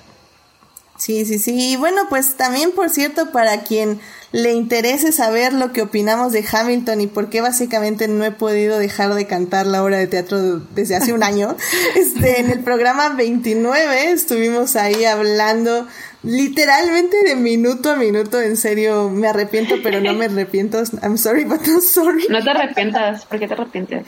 Sí, 0.97 1.25
sí, 1.25 1.37
sí. 1.37 1.53
Y 1.53 1.75
bueno, 1.75 2.03
pues 2.09 2.37
también, 2.37 2.71
por 2.71 2.89
cierto, 2.89 3.31
para 3.31 3.63
quien 3.63 3.99
le 4.31 4.53
interese 4.53 5.11
saber 5.11 5.51
lo 5.51 5.73
que 5.73 5.81
opinamos 5.81 6.31
de 6.31 6.45
Hamilton 6.49 7.01
y 7.01 7.07
por 7.07 7.29
qué 7.29 7.41
básicamente 7.41 8.07
no 8.07 8.23
he 8.23 8.31
podido 8.31 8.79
dejar 8.79 9.13
de 9.15 9.27
cantar 9.27 9.65
la 9.65 9.83
obra 9.83 9.97
de 9.97 10.07
teatro 10.07 10.59
desde 10.73 10.95
hace 10.95 11.11
un 11.11 11.23
año, 11.23 11.57
este, 11.95 12.39
en 12.39 12.51
el 12.51 12.61
programa 12.61 13.09
29 13.09 14.11
estuvimos 14.11 14.77
ahí 14.77 15.03
hablando 15.03 15.87
literalmente 16.25 17.15
de 17.23 17.35
minuto 17.35 17.91
a 17.91 17.95
minuto, 17.95 18.41
en 18.41 18.57
serio, 18.57 19.09
me 19.09 19.27
arrepiento, 19.27 19.75
pero 19.83 20.01
no 20.01 20.13
me 20.13 20.25
arrepiento. 20.25 20.81
I'm 21.03 21.17
sorry, 21.17 21.45
but 21.45 21.61
I'm 21.67 21.81
sorry. 21.81 22.25
No 22.29 22.43
te 22.43 22.49
arrepientas, 22.49 23.25
¿por 23.25 23.39
qué 23.39 23.47
te 23.47 23.53
arrepientes? 23.53 24.05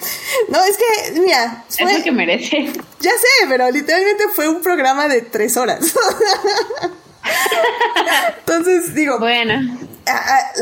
No, 0.49 0.63
es 0.63 0.77
que, 0.77 1.19
mira, 1.21 1.65
fue, 1.69 1.91
es 1.91 1.97
lo 1.99 2.03
que 2.03 2.12
merece. 2.12 2.71
Ya 2.99 3.12
sé, 3.12 3.47
pero 3.47 3.69
literalmente 3.69 4.25
fue 4.34 4.49
un 4.49 4.62
programa 4.62 5.08
de 5.08 5.21
tres 5.21 5.56
horas. 5.56 5.93
Entonces, 8.39 8.93
digo. 8.95 9.19
Bueno. 9.19 9.77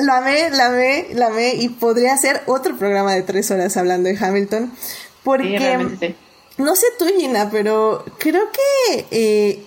La 0.01 0.17
amé, 0.17 0.49
la 0.49 0.65
amé, 0.67 1.07
la 1.13 1.27
amé, 1.27 1.53
y 1.55 1.69
podría 1.69 2.13
hacer 2.13 2.41
otro 2.47 2.75
programa 2.77 3.13
de 3.13 3.21
tres 3.21 3.51
horas 3.51 3.77
hablando 3.77 4.09
de 4.09 4.17
Hamilton. 4.17 4.73
Porque. 5.23 5.85
no 6.57 6.75
sé 6.75 6.87
tú, 6.99 7.05
Gina, 7.17 7.49
pero 7.51 8.03
creo 8.17 8.49
que. 8.51 9.05
Eh, 9.11 9.63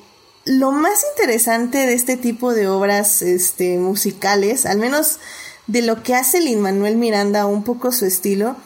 lo 0.49 0.73
más 0.73 1.05
interesante 1.15 1.79
de 1.79 1.93
este 1.93 2.17
tipo 2.17 2.55
de 2.55 2.69
obras 2.69 3.23
este, 3.23 3.77
musicales, 3.77 4.65
al 4.65 4.79
menos 4.79 5.19
de 5.67 5.83
lo 5.83 6.03
que 6.03 6.15
hace 6.15 6.41
Lin 6.41 6.61
Manuel 6.61 6.97
Miranda, 6.97 7.45
un 7.47 7.63
poco 7.63 7.93
su 7.93 8.07
estilo, 8.07 8.57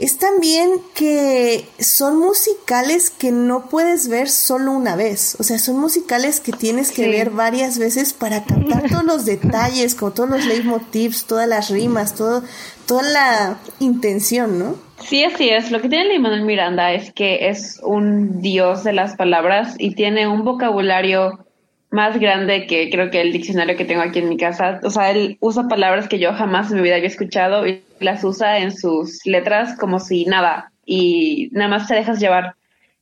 es 0.00 0.18
también 0.18 0.82
que 0.94 1.68
son 1.78 2.18
musicales 2.18 3.10
que 3.10 3.30
no 3.30 3.68
puedes 3.68 4.08
ver 4.08 4.28
solo 4.28 4.72
una 4.72 4.96
vez. 4.96 5.36
O 5.38 5.44
sea, 5.44 5.60
son 5.60 5.78
musicales 5.78 6.40
que 6.40 6.50
tienes 6.50 6.90
que 6.90 7.08
ver 7.08 7.30
varias 7.30 7.78
veces 7.78 8.12
para 8.12 8.44
captar 8.44 8.88
todos 8.90 9.04
los 9.04 9.24
detalles, 9.24 9.94
como 9.94 10.12
todos 10.12 10.30
los 10.30 10.44
leitmotivs, 10.44 11.26
todas 11.26 11.46
las 11.46 11.70
rimas, 11.70 12.16
todo, 12.16 12.42
toda 12.86 13.02
la 13.04 13.60
intención, 13.78 14.58
¿no? 14.58 14.83
Sí, 15.00 15.24
así 15.24 15.50
es. 15.50 15.70
Lo 15.70 15.80
que 15.80 15.88
tiene 15.88 16.18
Lin 16.18 16.46
Miranda 16.46 16.92
es 16.92 17.12
que 17.12 17.48
es 17.48 17.80
un 17.82 18.40
dios 18.40 18.84
de 18.84 18.92
las 18.92 19.16
palabras 19.16 19.74
y 19.78 19.94
tiene 19.94 20.28
un 20.28 20.44
vocabulario 20.44 21.44
más 21.90 22.18
grande 22.18 22.66
que 22.66 22.90
creo 22.90 23.10
que 23.10 23.20
el 23.20 23.32
diccionario 23.32 23.76
que 23.76 23.84
tengo 23.84 24.02
aquí 24.02 24.18
en 24.18 24.28
mi 24.28 24.36
casa. 24.36 24.80
O 24.82 24.90
sea, 24.90 25.10
él 25.10 25.36
usa 25.40 25.68
palabras 25.68 26.08
que 26.08 26.18
yo 26.18 26.32
jamás 26.32 26.70
en 26.70 26.78
mi 26.78 26.82
vida 26.82 26.96
había 26.96 27.08
escuchado 27.08 27.66
y 27.66 27.82
las 28.00 28.24
usa 28.24 28.58
en 28.58 28.72
sus 28.72 29.24
letras 29.24 29.76
como 29.78 30.00
si 30.00 30.24
nada 30.24 30.72
y 30.84 31.50
nada 31.52 31.68
más 31.68 31.86
te 31.86 31.94
dejas 31.94 32.18
llevar. 32.18 32.54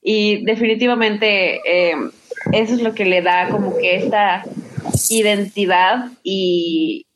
Y 0.02 0.44
definitivamente 0.44 1.60
eh, 1.66 1.94
eso 2.52 2.74
es 2.74 2.82
lo 2.82 2.94
que 2.94 3.04
le 3.04 3.22
da 3.22 3.48
como 3.48 3.76
que 3.78 3.96
esta 3.96 4.44
identidad 5.08 6.06
y, 6.22 7.06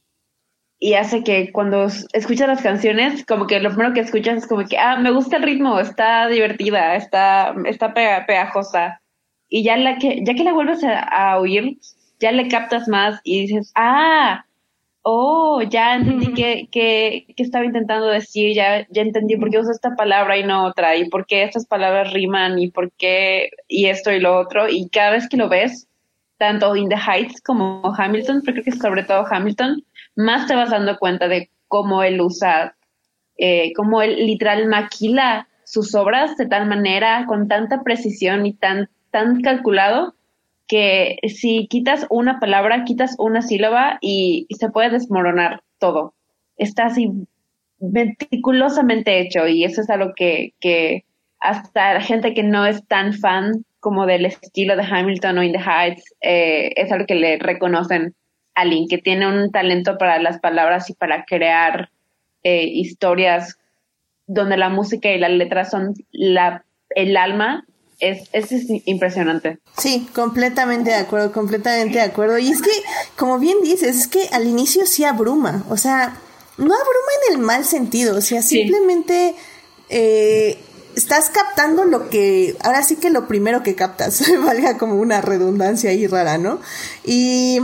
y 0.79 0.95
hace 0.95 1.25
que 1.25 1.53
cuando 1.53 1.87
escuchas 2.13 2.49
las 2.49 2.63
canciones, 2.63 3.25
como 3.25 3.47
que 3.47 3.61
lo 3.61 3.71
primero 3.71 3.95
que 3.95 4.01
escuchas 4.01 4.39
es 4.39 4.47
como 4.47 4.67
que, 4.67 4.79
ah, 4.79 4.97
me 4.97 5.11
gusta 5.11 5.37
el 5.37 5.43
ritmo, 5.43 5.81
está 5.81 6.29
divertida, 6.29 6.97
está, 6.97 7.55
está 7.67 7.95
pegajosa 7.95 9.01
y 9.49 9.63
ya 9.63 9.77
la 9.77 9.99
que 9.99 10.23
ya 10.25 10.35
que 10.35 10.45
la 10.45 10.53
vuelves 10.53 10.83
a, 10.85 11.39
oír 11.39 11.79
ya 12.21 12.33
le 12.33 12.49
captas 12.49 12.89
más 12.89 13.21
y 13.25 13.43
dices 13.43 13.73
ah 13.75 14.45
oh 15.03 15.63
ya 15.63 15.97
entendí 15.97 16.33
qué 16.35 16.69
que, 16.71 17.27
estaba 17.37 17.65
intentando 17.65 18.07
decir 18.07 18.55
ya 18.55 18.87
ya 18.91 19.03
entendí 19.03 19.37
por 19.37 19.51
qué 19.51 19.59
uso 19.59 19.71
esta 19.71 19.95
palabra 19.95 20.37
y 20.37 20.45
no 20.45 20.65
otra 20.65 20.97
y 20.97 21.09
por 21.09 21.27
qué 21.27 21.45
estas 21.45 21.67
palabras 21.67 22.13
riman 22.13 22.59
y 22.59 22.71
por 22.71 22.91
qué 22.93 23.51
y 23.69 23.87
esto 23.87 24.13
y 24.13 24.21
lo 24.21 24.39
otro 24.39 24.69
y 24.69 24.89
cada 24.89 25.13
vez 25.13 25.29
que 25.29 25.37
lo 25.37 25.49
ves 25.49 25.89
tanto 26.39 26.77
In 26.77 26.89
the 26.89 26.97
Heights 26.97 27.41
como 27.41 27.83
Hamilton 27.97 28.43
pero 28.45 28.63
creo 28.63 28.65
que 28.65 28.73
sobre 28.73 29.05
todo 29.05 29.25
Hamilton 29.31 29.85
más 30.17 30.47
te 30.47 30.55
vas 30.55 30.71
dando 30.71 30.99
cuenta 30.99 31.29
de 31.29 31.51
cómo 31.69 32.03
él 32.03 32.21
usa 32.21 32.77
eh, 33.39 33.73
cómo 33.75 34.01
él 34.03 34.27
literal 34.27 34.67
maquila 34.67 35.47
sus 35.65 35.95
obras 35.95 36.37
de 36.37 36.47
tal 36.47 36.67
manera, 36.67 37.27
con 37.27 37.49
tanta 37.49 37.83
precisión 37.83 38.47
y 38.47 38.55
tan 38.55 38.89
tan 39.11 39.41
calculado 39.41 40.15
que 40.67 41.19
si 41.29 41.69
quitas 41.69 42.07
una 42.11 42.41
palabra, 42.41 42.85
quitas 42.85 43.15
una 43.19 43.41
sílaba 43.41 43.99
y, 44.01 44.47
se 44.59 44.69
puede 44.69 44.91
desmoronar 44.91 45.63
todo. 45.79 46.15
Está 46.57 46.87
así 46.87 47.11
meticulosamente 47.79 49.21
hecho 49.21 49.47
y 49.47 49.65
eso 49.65 49.81
es 49.81 49.91
algo 49.91 50.13
que, 50.17 50.55
que 50.61 51.05
hasta 51.41 51.95
la 51.95 52.01
gente 52.01 52.35
que 52.35 52.43
no 52.43 52.67
es 52.67 52.87
tan 52.89 53.13
fan 53.13 53.65
como 53.81 54.07
del 54.07 54.27
estilo 54.27 54.77
de 54.77 54.83
Hamilton 54.83 55.39
o 55.39 55.43
In 55.43 55.53
the 55.53 55.59
Heights, 55.59 56.15
eh, 56.21 56.73
es 56.75 56.91
algo 56.91 57.07
que 57.07 57.15
le 57.15 57.39
reconocen 57.39 58.15
a 58.57 58.65
Link, 58.65 58.91
que 58.91 58.99
tiene 58.99 59.29
un 59.29 59.53
talento 59.53 59.99
para 59.99 60.21
las 60.21 60.41
palabras 60.41 60.91
y 60.91 60.95
para 60.95 61.25
crear 61.25 61.91
eh, 62.43 62.65
historias 62.65 63.59
donde 64.27 64.57
la 64.57 64.71
música 64.71 65.11
y 65.13 65.19
la 65.19 65.29
letra 65.29 65.65
son 65.65 65.95
la, 66.11 66.65
el 66.91 67.17
alma 67.17 67.65
es, 68.01 68.29
es, 68.33 68.51
impresionante. 68.87 69.59
Sí, 69.79 70.09
completamente 70.15 70.91
de 70.91 70.97
acuerdo, 70.97 71.33
completamente 71.33 71.99
de 71.99 72.05
acuerdo. 72.05 72.39
Y 72.39 72.51
es 72.51 72.61
que, 72.61 72.71
como 73.17 73.39
bien 73.39 73.59
dices, 73.63 73.97
es 73.97 74.09
que 74.09 74.29
al 74.33 74.47
inicio 74.47 74.87
sí 74.87 75.05
abruma, 75.05 75.65
o 75.69 75.77
sea, 75.77 76.17
no 76.59 76.65
abruma 76.65 77.13
en 77.29 77.35
el 77.35 77.39
mal 77.39 77.65
sentido, 77.65 78.17
o 78.17 78.21
sea, 78.21 78.43
simplemente 78.43 79.35
eh, 79.89 80.59
estás 80.95 81.31
captando 81.31 81.85
lo 81.85 82.09
que, 82.11 82.57
ahora 82.63 82.83
sí 82.83 82.97
que 82.97 83.11
lo 83.11 83.29
primero 83.29 83.63
que 83.63 83.75
captas, 83.75 84.23
valga 84.45 84.79
como 84.79 84.97
una 84.97 85.21
redundancia 85.21 85.91
ahí 85.91 86.07
rara, 86.07 86.39
¿no? 86.39 86.61
Y, 87.05 87.61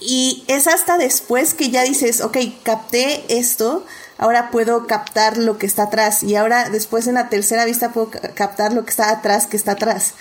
y 0.00 0.44
es 0.46 0.66
hasta 0.66 0.98
después 0.98 1.54
que 1.54 1.70
ya 1.70 1.82
dices, 1.82 2.20
ok, 2.20 2.36
capté 2.62 3.24
esto, 3.28 3.84
ahora 4.18 4.50
puedo 4.50 4.86
captar 4.86 5.38
lo 5.38 5.58
que 5.58 5.66
está 5.66 5.84
atrás 5.84 6.22
y 6.22 6.36
ahora 6.36 6.68
después 6.70 7.06
en 7.06 7.14
la 7.14 7.28
tercera 7.28 7.64
vista 7.64 7.92
puedo 7.92 8.10
captar 8.34 8.72
lo 8.72 8.84
que 8.84 8.90
está 8.90 9.10
atrás, 9.10 9.46
que 9.46 9.56
está 9.56 9.72
atrás. 9.72 10.14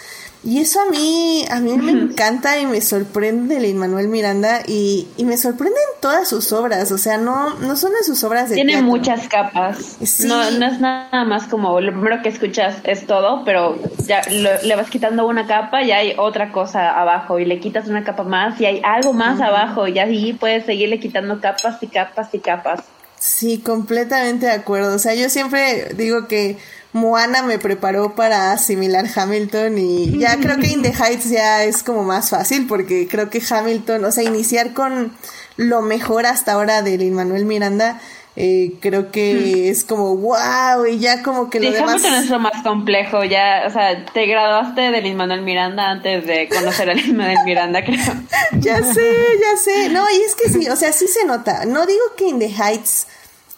Y 0.46 0.60
eso 0.60 0.80
a 0.80 0.86
mí, 0.92 1.44
a 1.50 1.60
mí 1.60 1.76
me 1.76 1.92
encanta 1.92 2.60
y 2.60 2.68
me 2.68 2.80
sorprende 2.80 3.60
de 3.60 3.74
Manuel 3.74 4.08
Miranda 4.10 4.62
y, 4.68 5.08
y 5.18 5.26
me 5.26 5.38
sorprenden 5.38 5.82
todas 6.00 6.30
sus 6.30 6.54
obras, 6.54 6.92
o 6.92 7.00
sea, 7.00 7.18
no, 7.18 7.56
no 7.56 7.76
son 7.76 7.94
de 7.94 8.04
sus 8.04 8.24
obras 8.24 8.50
de 8.50 8.56
Tiene 8.56 8.80
muchas 8.84 9.28
capas. 9.28 9.98
No, 10.24 10.52
no 10.52 10.68
es 10.68 10.80
nada 10.80 11.26
más 11.26 11.48
como 11.48 11.82
lo 11.82 11.92
primero 11.92 12.22
que 12.22 12.30
escuchas 12.30 12.78
es 12.84 13.08
todo, 13.08 13.44
pero 13.44 13.76
ya 14.06 14.22
le 14.30 14.76
vas 14.76 14.92
quitando 14.92 15.26
una 15.26 15.48
capa 15.48 15.82
y 15.82 15.92
hay 15.92 16.14
otra 16.16 16.52
cosa 16.52 16.92
abajo 16.92 17.40
y 17.40 17.46
le 17.46 17.60
quitas 17.60 17.88
una 17.88 18.04
capa 18.04 18.22
más 18.22 18.62
y 18.62 18.68
hay 18.68 18.82
algo 18.84 19.14
más 19.14 19.42
abajo 19.42 19.88
y 19.88 19.98
así 19.98 20.34
puedes 20.34 20.66
seguirle 20.68 21.00
quitando 21.00 21.42
capas 21.42 21.82
y 21.82 21.88
capas 21.88 22.32
y 22.34 22.40
capas. 22.40 22.82
Sí, 23.18 23.58
completamente 23.58 24.46
de 24.46 24.52
acuerdo. 24.52 24.94
O 24.94 25.00
sea, 25.00 25.16
yo 25.16 25.30
siempre 25.30 25.94
digo 25.96 26.28
que 26.28 26.58
Moana 26.96 27.42
me 27.42 27.60
preparó 27.60 28.16
para 28.16 28.54
asimilar 28.54 29.06
Hamilton 29.14 29.78
y 29.78 30.18
ya 30.18 30.38
creo 30.42 30.58
que 30.58 30.68
In 30.68 30.82
the 30.82 30.94
Heights 30.94 31.30
ya 31.30 31.66
es 31.66 31.84
como 31.84 32.04
más 32.04 32.30
fácil 32.30 32.68
porque 32.68 33.06
creo 33.10 33.30
que 33.30 33.42
Hamilton, 33.48 34.06
o 34.06 34.12
sea, 34.14 34.24
iniciar 34.24 34.72
con 34.72 35.12
lo 35.58 35.82
mejor 35.82 36.26
hasta 36.26 36.54
ahora 36.54 36.84
de 36.84 36.98
Lin 36.98 37.14
Manuel 37.14 37.44
Miranda, 37.44 38.00
eh, 38.38 38.76
creo 38.80 39.12
que 39.12 39.70
es 39.70 39.84
como 39.84 40.16
wow 40.16 40.86
y 40.90 41.00
ya 41.00 41.22
como 41.22 41.50
que 41.50 41.60
lo 41.60 41.68
sí, 41.68 41.74
demás... 41.74 41.96
Hamilton 41.96 42.14
es 42.14 42.30
lo 42.30 42.40
más 42.40 42.64
complejo, 42.64 43.26
ya, 43.26 43.66
o 43.68 43.72
sea, 43.72 44.06
te 44.06 44.26
graduaste 44.26 44.80
de 44.80 45.02
Lin 45.02 45.18
Manuel 45.18 45.42
Miranda 45.42 45.90
antes 45.90 46.26
de 46.26 46.48
conocer 46.48 46.90
a 46.90 46.94
Lin 46.94 47.18
Manuel 47.18 47.40
Miranda, 47.44 47.84
creo. 47.84 48.00
ya 48.54 48.82
sé, 48.82 49.12
ya 49.42 49.58
sé, 49.58 49.90
no, 49.90 50.06
y 50.10 50.22
es 50.22 50.36
que 50.36 50.48
sí, 50.48 50.70
o 50.70 50.78
sea, 50.78 50.94
sí 50.94 51.10
se 51.10 51.26
nota, 51.26 51.66
no 51.66 51.86
digo 51.86 52.04
que 52.16 52.30
In 52.30 52.40
the 52.40 52.48
Heights 52.48 53.08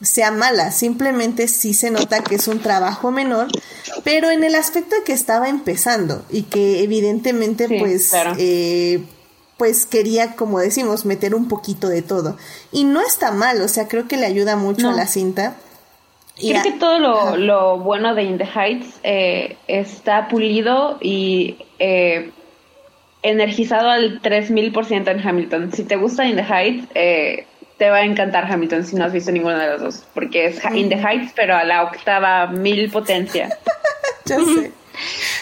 sea 0.01 0.31
mala, 0.31 0.71
simplemente 0.71 1.47
sí 1.47 1.73
se 1.73 1.91
nota 1.91 2.23
que 2.23 2.35
es 2.35 2.47
un 2.47 2.59
trabajo 2.59 3.11
menor, 3.11 3.47
pero 4.03 4.29
en 4.29 4.43
el 4.43 4.55
aspecto 4.55 4.95
de 4.95 5.03
que 5.03 5.13
estaba 5.13 5.49
empezando 5.49 6.23
y 6.29 6.43
que 6.43 6.83
evidentemente 6.83 7.67
pues 7.79 8.13
eh, 8.37 9.03
pues 9.57 9.85
quería, 9.85 10.35
como 10.35 10.59
decimos, 10.59 11.05
meter 11.05 11.33
un 11.33 11.47
poquito 11.47 11.89
de 11.89 12.03
todo. 12.03 12.37
Y 12.71 12.83
no 12.83 13.01
está 13.01 13.31
mal, 13.31 13.61
o 13.61 13.67
sea, 13.67 13.87
creo 13.87 14.07
que 14.07 14.17
le 14.17 14.27
ayuda 14.27 14.55
mucho 14.55 14.89
a 14.89 14.93
la 14.93 15.07
cinta. 15.07 15.57
Creo 16.39 16.61
que 16.61 16.73
todo 16.73 17.35
lo, 17.35 17.79
bueno 17.79 18.13
de 18.13 18.23
In 18.23 18.37
the 18.37 18.45
Heights 18.45 18.99
eh, 19.01 19.57
está 19.67 20.27
pulido 20.27 20.99
y 21.01 21.57
eh, 21.79 22.29
energizado 23.23 23.89
al 23.89 24.21
3000% 24.21 25.09
en 25.09 25.27
Hamilton. 25.27 25.71
Si 25.73 25.83
te 25.83 25.95
gusta 25.95 26.25
In 26.25 26.35
the 26.35 26.43
Heights, 26.43 26.87
eh, 26.93 27.47
te 27.77 27.89
va 27.89 27.97
a 27.97 28.05
encantar 28.05 28.51
Hamilton 28.51 28.83
si 28.83 28.95
no 28.95 29.05
has 29.05 29.13
visto 29.13 29.31
ninguna 29.31 29.59
de 29.59 29.67
las 29.67 29.81
dos, 29.81 30.05
porque 30.13 30.47
es 30.47 30.61
In 30.73 30.89
the 30.89 30.95
Heights, 30.95 31.33
pero 31.35 31.55
a 31.55 31.63
la 31.63 31.83
octava 31.83 32.47
mil 32.47 32.89
potencia. 32.89 33.49
ya 34.25 34.37
sé. 34.37 34.71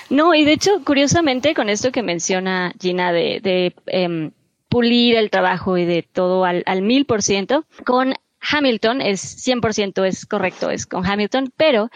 No, 0.10 0.36
y 0.36 0.44
de 0.44 0.54
hecho, 0.54 0.84
curiosamente, 0.84 1.54
con 1.54 1.70
esto 1.70 1.92
que 1.92 2.04
menciona 2.04 2.74
Gina 2.80 3.12
de, 3.12 3.40
de 3.42 3.74
em, 3.88 4.32
pulir 4.70 5.16
el 5.16 5.30
trabajo 5.30 5.78
y 5.78 5.86
de 5.86 6.04
todo 6.04 6.46
al, 6.46 6.64
al 6.66 6.82
mil 6.82 7.06
por 7.06 7.22
ciento, 7.22 7.66
con 7.86 8.14
Hamilton 8.52 9.02
es 9.02 9.48
100% 9.48 10.06
es 10.06 10.26
correcto, 10.26 10.70
es 10.70 10.86
con 10.86 11.06
Hamilton, 11.06 11.52
pero 11.58 11.90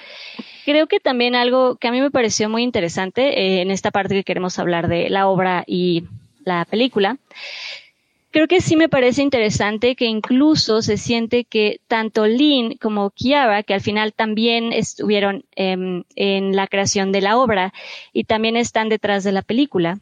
creo 0.65 0.87
que 0.87 0.99
también 0.99 1.35
algo 1.35 1.75
que 1.75 1.87
a 1.87 1.91
mí 1.91 2.01
me 2.01 2.11
pareció 2.11 2.49
muy 2.49 2.63
interesante 2.63 3.39
eh, 3.39 3.61
en 3.61 3.71
esta 3.71 3.91
parte 3.91 4.15
que 4.15 4.23
queremos 4.23 4.57
hablar 4.59 4.87
de 4.87 5.09
la 5.09 5.27
obra 5.27 5.63
y 5.67 6.05
la 6.43 6.65
película 6.65 7.17
creo 8.31 8.47
que 8.47 8.61
sí 8.61 8.75
me 8.75 8.89
parece 8.89 9.21
interesante 9.21 9.95
que 9.95 10.05
incluso 10.05 10.81
se 10.81 10.97
siente 10.97 11.45
que 11.45 11.81
tanto 11.87 12.27
Lynn 12.27 12.77
como 12.77 13.11
Kiara, 13.11 13.63
que 13.63 13.73
al 13.73 13.81
final 13.81 14.13
también 14.13 14.73
estuvieron 14.73 15.45
em, 15.55 16.03
en 16.15 16.55
la 16.55 16.67
creación 16.67 17.11
de 17.11 17.21
la 17.21 17.37
obra 17.37 17.73
y 18.13 18.25
también 18.25 18.55
están 18.55 18.89
detrás 18.89 19.23
de 19.23 19.31
la 19.31 19.41
película, 19.41 19.99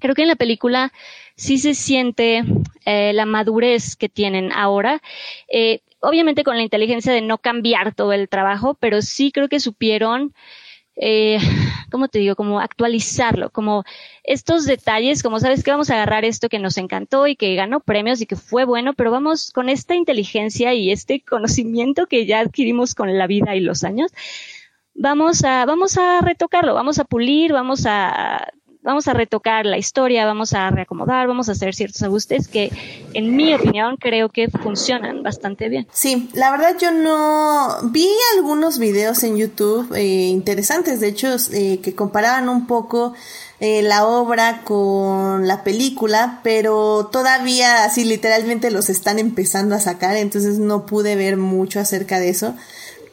creo 0.00 0.14
que 0.14 0.22
en 0.22 0.28
la 0.28 0.36
película 0.36 0.92
sí 1.36 1.58
se 1.58 1.74
siente 1.74 2.44
eh, 2.84 3.12
la 3.12 3.26
madurez 3.26 3.96
que 3.96 4.08
tienen 4.08 4.52
ahora. 4.52 5.02
Eh, 5.48 5.80
obviamente 6.00 6.44
con 6.44 6.56
la 6.56 6.62
inteligencia 6.62 7.12
de 7.12 7.22
no 7.22 7.38
cambiar 7.38 7.94
todo 7.94 8.12
el 8.12 8.28
trabajo, 8.28 8.74
pero 8.74 9.02
sí 9.02 9.32
creo 9.32 9.48
que 9.48 9.60
supieron 9.60 10.34
eh, 10.96 11.38
¿cómo 11.90 12.08
te 12.08 12.18
digo? 12.18 12.36
Como 12.36 12.60
actualizarlo, 12.60 13.50
como 13.50 13.84
estos 14.24 14.64
detalles, 14.64 15.22
como 15.22 15.38
sabes 15.40 15.62
que 15.62 15.70
vamos 15.70 15.90
a 15.90 15.94
agarrar 15.94 16.24
esto 16.24 16.48
que 16.48 16.58
nos 16.58 16.78
encantó 16.78 17.26
y 17.26 17.36
que 17.36 17.54
ganó 17.54 17.80
premios 17.80 18.20
y 18.20 18.26
que 18.26 18.36
fue 18.36 18.64
bueno, 18.64 18.94
pero 18.94 19.10
vamos 19.10 19.52
con 19.52 19.68
esta 19.68 19.94
inteligencia 19.94 20.74
y 20.74 20.90
este 20.90 21.20
conocimiento 21.20 22.06
que 22.06 22.26
ya 22.26 22.40
adquirimos 22.40 22.94
con 22.94 23.16
la 23.16 23.26
vida 23.26 23.54
y 23.54 23.60
los 23.60 23.84
años, 23.84 24.12
vamos 24.94 25.44
a, 25.44 25.64
vamos 25.66 25.98
a 25.98 26.20
retocarlo, 26.20 26.74
vamos 26.74 26.98
a 26.98 27.04
pulir, 27.04 27.52
vamos 27.52 27.84
a 27.86 28.52
vamos 28.86 29.08
a 29.08 29.12
retocar 29.14 29.66
la 29.66 29.78
historia, 29.78 30.24
vamos 30.24 30.52
a 30.52 30.70
reacomodar, 30.70 31.26
vamos 31.26 31.48
a 31.48 31.52
hacer 31.52 31.74
ciertos 31.74 32.02
ajustes 32.04 32.46
que, 32.46 32.70
en 33.14 33.34
mi 33.34 33.52
opinión, 33.52 33.96
creo 33.96 34.28
que 34.28 34.48
funcionan 34.48 35.24
bastante 35.24 35.68
bien. 35.68 35.88
Sí, 35.92 36.30
la 36.34 36.52
verdad 36.52 36.76
yo 36.80 36.92
no 36.92 37.90
vi 37.90 38.08
algunos 38.36 38.78
videos 38.78 39.24
en 39.24 39.36
YouTube 39.36 39.92
eh, 39.94 40.28
interesantes, 40.28 41.00
de 41.00 41.08
hecho, 41.08 41.34
eh, 41.52 41.80
que 41.82 41.96
comparaban 41.96 42.48
un 42.48 42.68
poco 42.68 43.12
eh, 43.58 43.82
la 43.82 44.06
obra 44.06 44.62
con 44.62 45.48
la 45.48 45.64
película, 45.64 46.40
pero 46.44 47.08
todavía 47.10 47.84
así 47.84 48.04
literalmente 48.04 48.70
los 48.70 48.88
están 48.88 49.18
empezando 49.18 49.74
a 49.74 49.80
sacar, 49.80 50.16
entonces 50.16 50.60
no 50.60 50.86
pude 50.86 51.16
ver 51.16 51.36
mucho 51.36 51.80
acerca 51.80 52.20
de 52.20 52.28
eso. 52.28 52.54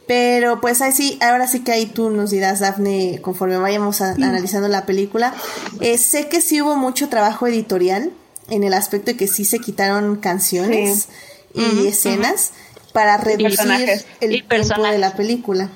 Pero 0.06 0.60
pues 0.60 0.82
ahí 0.82 0.92
sí, 0.92 1.18
ahora 1.22 1.46
sí 1.46 1.64
que 1.64 1.72
ahí 1.72 1.86
tú 1.86 2.10
nos 2.10 2.30
dirás, 2.30 2.60
Dafne, 2.60 3.20
conforme 3.22 3.56
vayamos 3.56 4.00
analizando 4.02 4.68
la 4.68 4.84
película. 4.84 5.32
Eh, 5.80 5.96
sé 5.96 6.28
que 6.28 6.40
sí 6.40 6.60
hubo 6.60 6.76
mucho 6.76 7.08
trabajo 7.08 7.46
editorial 7.46 8.10
en 8.50 8.64
el 8.64 8.74
aspecto 8.74 9.12
de 9.12 9.16
que 9.16 9.26
sí 9.26 9.44
se 9.44 9.60
quitaron 9.60 10.16
canciones 10.16 11.08
y 11.54 11.86
escenas 11.86 12.52
para 12.92 13.16
reducir 13.16 14.04
el 14.20 14.44
tiempo 14.46 14.82
de 14.82 14.98
la 14.98 15.14
película. 15.14 15.70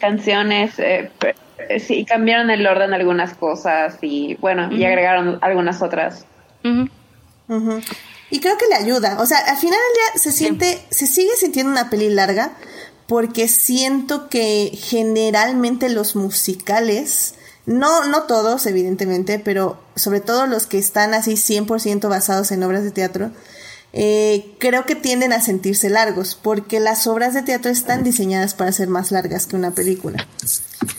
Canciones, 0.00 0.78
eh, 0.78 1.10
eh, 1.68 1.80
sí, 1.80 2.04
cambiaron 2.04 2.50
el 2.50 2.66
orden 2.66 2.90
de 2.90 2.96
algunas 2.96 3.34
cosas 3.34 3.98
y 4.00 4.36
bueno, 4.36 4.72
y 4.72 4.84
agregaron 4.84 5.38
algunas 5.42 5.82
otras. 5.82 6.26
Y 8.34 8.40
creo 8.40 8.58
que 8.58 8.66
le 8.66 8.74
ayuda. 8.74 9.18
O 9.20 9.26
sea, 9.26 9.38
al 9.38 9.56
final 9.58 9.78
del 9.78 9.94
día 9.94 10.20
se 10.20 10.32
siente, 10.32 10.84
se 10.90 11.06
sigue 11.06 11.30
sintiendo 11.38 11.70
una 11.70 11.88
peli 11.88 12.10
larga 12.10 12.50
porque 13.06 13.46
siento 13.46 14.28
que 14.28 14.72
generalmente 14.74 15.88
los 15.88 16.16
musicales, 16.16 17.34
no, 17.64 18.06
no 18.06 18.24
todos, 18.24 18.66
evidentemente, 18.66 19.38
pero 19.38 19.80
sobre 19.94 20.20
todo 20.20 20.48
los 20.48 20.66
que 20.66 20.78
están 20.78 21.14
así 21.14 21.34
100% 21.34 22.08
basados 22.08 22.50
en 22.50 22.64
obras 22.64 22.82
de 22.82 22.90
teatro, 22.90 23.30
eh, 23.92 24.56
creo 24.58 24.84
que 24.84 24.96
tienden 24.96 25.32
a 25.32 25.40
sentirse 25.40 25.88
largos, 25.88 26.34
porque 26.34 26.80
las 26.80 27.06
obras 27.06 27.34
de 27.34 27.42
teatro 27.42 27.70
están 27.70 28.02
diseñadas 28.02 28.54
para 28.54 28.72
ser 28.72 28.88
más 28.88 29.12
largas 29.12 29.46
que 29.46 29.54
una 29.54 29.70
película. 29.70 30.26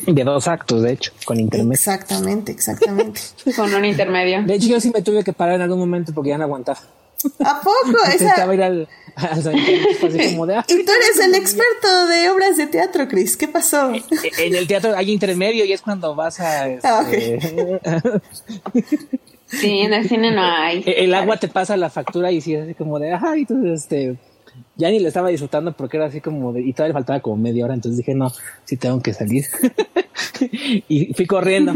De 0.07 0.23
dos 0.23 0.47
actos, 0.47 0.83
de 0.83 0.93
hecho, 0.93 1.11
con 1.25 1.37
intermedio. 1.37 1.73
Exactamente, 1.73 2.53
exactamente. 2.53 3.19
con 3.57 3.73
un 3.73 3.83
intermedio. 3.83 4.41
De 4.43 4.53
hecho, 4.53 4.67
yo 4.67 4.79
sí 4.79 4.89
me 4.93 5.01
tuve 5.01 5.25
que 5.25 5.33
parar 5.33 5.55
en 5.55 5.63
algún 5.63 5.79
momento 5.79 6.13
porque 6.13 6.29
ya 6.29 6.37
no 6.37 6.45
aguantaba. 6.45 6.79
¿A 7.43 7.61
poco? 7.61 7.97
Esa... 8.13 8.53
ir 8.53 8.61
al, 8.61 8.87
como 10.31 10.45
de, 10.45 10.55
ah, 10.55 10.65
y 10.67 10.85
tú 10.85 10.91
eres 10.91 11.19
el 11.23 11.35
experto 11.35 12.07
de 12.07 12.29
obras 12.29 12.57
de 12.57 12.67
teatro, 12.67 13.07
Chris. 13.07 13.37
¿Qué 13.37 13.47
pasó? 13.47 13.93
Eh, 13.93 14.03
eh, 14.11 14.31
en 14.39 14.55
el 14.55 14.67
teatro 14.67 14.95
hay 14.95 15.11
intermedio 15.11 15.65
y 15.65 15.71
es 15.71 15.81
cuando 15.81 16.15
vas 16.15 16.39
a... 16.39 16.65
Ah, 16.83 17.05
este, 17.11 17.81
sí, 19.45 19.79
en 19.79 19.93
el 19.93 20.07
cine 20.07 20.31
no 20.31 20.41
hay. 20.41 20.83
El 20.85 21.13
agua 21.13 21.37
te 21.37 21.47
pasa 21.47 21.77
la 21.77 21.89
factura 21.89 22.31
y 22.31 22.41
sí, 22.41 22.55
así 22.55 22.73
como 22.73 22.99
de, 22.99 23.13
ay, 23.13 23.41
entonces 23.41 23.83
este... 23.83 24.17
Ya 24.77 24.89
ni 24.89 24.99
le 24.99 25.09
estaba 25.09 25.29
disfrutando 25.29 25.73
porque 25.73 25.97
era 25.97 26.05
así 26.05 26.21
como 26.21 26.53
de... 26.53 26.61
Y 26.61 26.73
todavía 26.73 26.89
le 26.89 26.99
faltaba 26.99 27.19
como 27.21 27.37
media 27.37 27.65
hora, 27.65 27.73
entonces 27.73 27.97
dije, 27.97 28.13
no, 28.13 28.31
sí 28.63 28.77
tengo 28.77 29.01
que 29.01 29.13
salir. 29.13 29.45
y 30.87 31.13
fui 31.13 31.25
corriendo. 31.25 31.73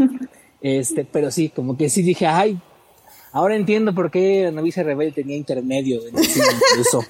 Este, 0.62 1.04
pero 1.04 1.30
sí, 1.30 1.50
como 1.50 1.76
que 1.76 1.90
sí 1.90 2.02
dije, 2.02 2.26
ay, 2.26 2.58
Ahora 3.32 3.54
entiendo 3.54 3.94
por 3.94 4.10
qué 4.10 4.42
la 4.44 4.50
novicia 4.50 4.82
rebelde 4.82 5.12
tenía 5.22 5.36
intermedio 5.36 6.00
en 6.06 6.18
el 6.18 6.24
cine 6.24 6.46
incluso. 6.72 7.04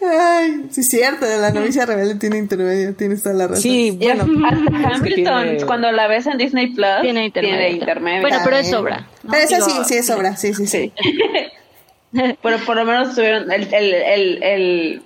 Ay, 0.02 0.66
sí 0.70 0.80
es 0.80 0.88
cierto, 0.88 1.24
la 1.24 1.52
novicia 1.52 1.86
rebelde 1.86 2.16
tiene 2.16 2.38
intermedio, 2.38 2.96
tienes 2.96 3.22
toda 3.22 3.36
la 3.36 3.46
razón. 3.46 3.62
Sí, 3.62 3.92
bueno. 3.92 4.26
Hasta 4.44 4.96
Hamilton, 4.96 5.66
cuando 5.66 5.92
la 5.92 6.08
ves 6.08 6.26
en 6.26 6.36
Disney 6.36 6.74
Plus, 6.74 7.02
tiene 7.02 7.26
intermedio. 7.26 8.22
Bueno, 8.22 8.38
pero 8.44 8.56
es 8.56 8.72
obra. 8.72 9.08
Pero 9.22 9.42
esa 9.42 9.60
sí, 9.60 9.72
sí 9.86 9.94
es 9.94 10.10
obra, 10.10 10.36
sí, 10.36 10.52
sí, 10.52 10.66
sí. 10.66 10.92
pero 12.42 12.58
por 12.66 12.76
lo 12.76 12.84
menos 12.84 13.14
tuvieron 13.14 13.52
el, 13.52 13.72
el, 13.72 13.94
el, 13.94 14.42
el, 14.42 15.02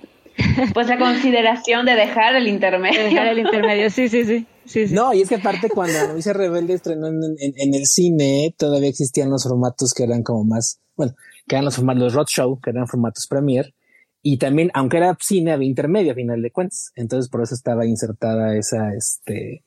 pues 0.73 0.87
la 0.87 0.97
consideración 0.97 1.85
de 1.85 1.93
dejar 1.93 2.35
el 2.35 2.47
intermedio. 2.47 3.03
dejar 3.03 3.27
el 3.27 3.39
intermedio, 3.39 3.91
sí, 3.91 4.09
sí, 4.09 4.25
sí. 4.25 4.47
No, 4.91 5.13
y 5.13 5.21
es 5.21 5.29
que 5.29 5.35
aparte 5.35 5.69
cuando 5.69 6.07
novicia 6.07 6.33
rebelde 6.33 6.73
estrenó 6.73 7.07
en, 7.07 7.73
el 7.73 7.85
cine, 7.85 8.53
todavía 8.57 8.89
existían 8.89 9.29
los 9.29 9.43
formatos 9.43 9.93
que 9.93 10.03
eran 10.03 10.23
como 10.23 10.43
más, 10.43 10.79
bueno, 10.95 11.15
que 11.47 11.55
eran 11.55 11.65
los 11.65 11.75
formatos, 11.75 12.03
los 12.03 12.13
roadshow, 12.13 12.59
que 12.59 12.71
eran 12.71 12.87
formatos 12.87 13.27
premier, 13.27 13.73
y 14.21 14.37
también, 14.37 14.71
aunque 14.73 14.97
era 14.97 15.15
cine, 15.21 15.51
había 15.51 15.69
intermedio 15.69 16.13
a 16.13 16.15
final 16.15 16.41
de 16.41 16.49
cuentas. 16.49 16.91
Entonces, 16.95 17.29
por 17.29 17.43
eso 17.43 17.53
estaba 17.53 17.85
insertada 17.85 18.57
esa, 18.57 18.95
este, 18.95 19.63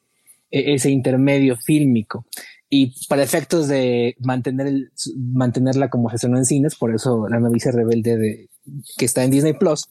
e, 0.50 0.74
ese 0.74 0.90
intermedio 0.90 1.56
fílmico. 1.56 2.26
Y 2.68 2.92
para 3.06 3.22
efectos 3.22 3.68
de 3.68 4.16
mantener 4.18 4.66
el, 4.66 4.90
mantenerla 5.16 5.88
como 5.88 6.10
se 6.10 6.26
en 6.26 6.44
cines, 6.44 6.74
por 6.74 6.92
eso 6.92 7.28
la 7.28 7.38
novicia 7.38 7.70
rebelde 7.70 8.18
de, 8.18 8.50
que 8.96 9.04
está 9.04 9.22
en 9.22 9.30
Disney 9.30 9.52
Plus, 9.52 9.86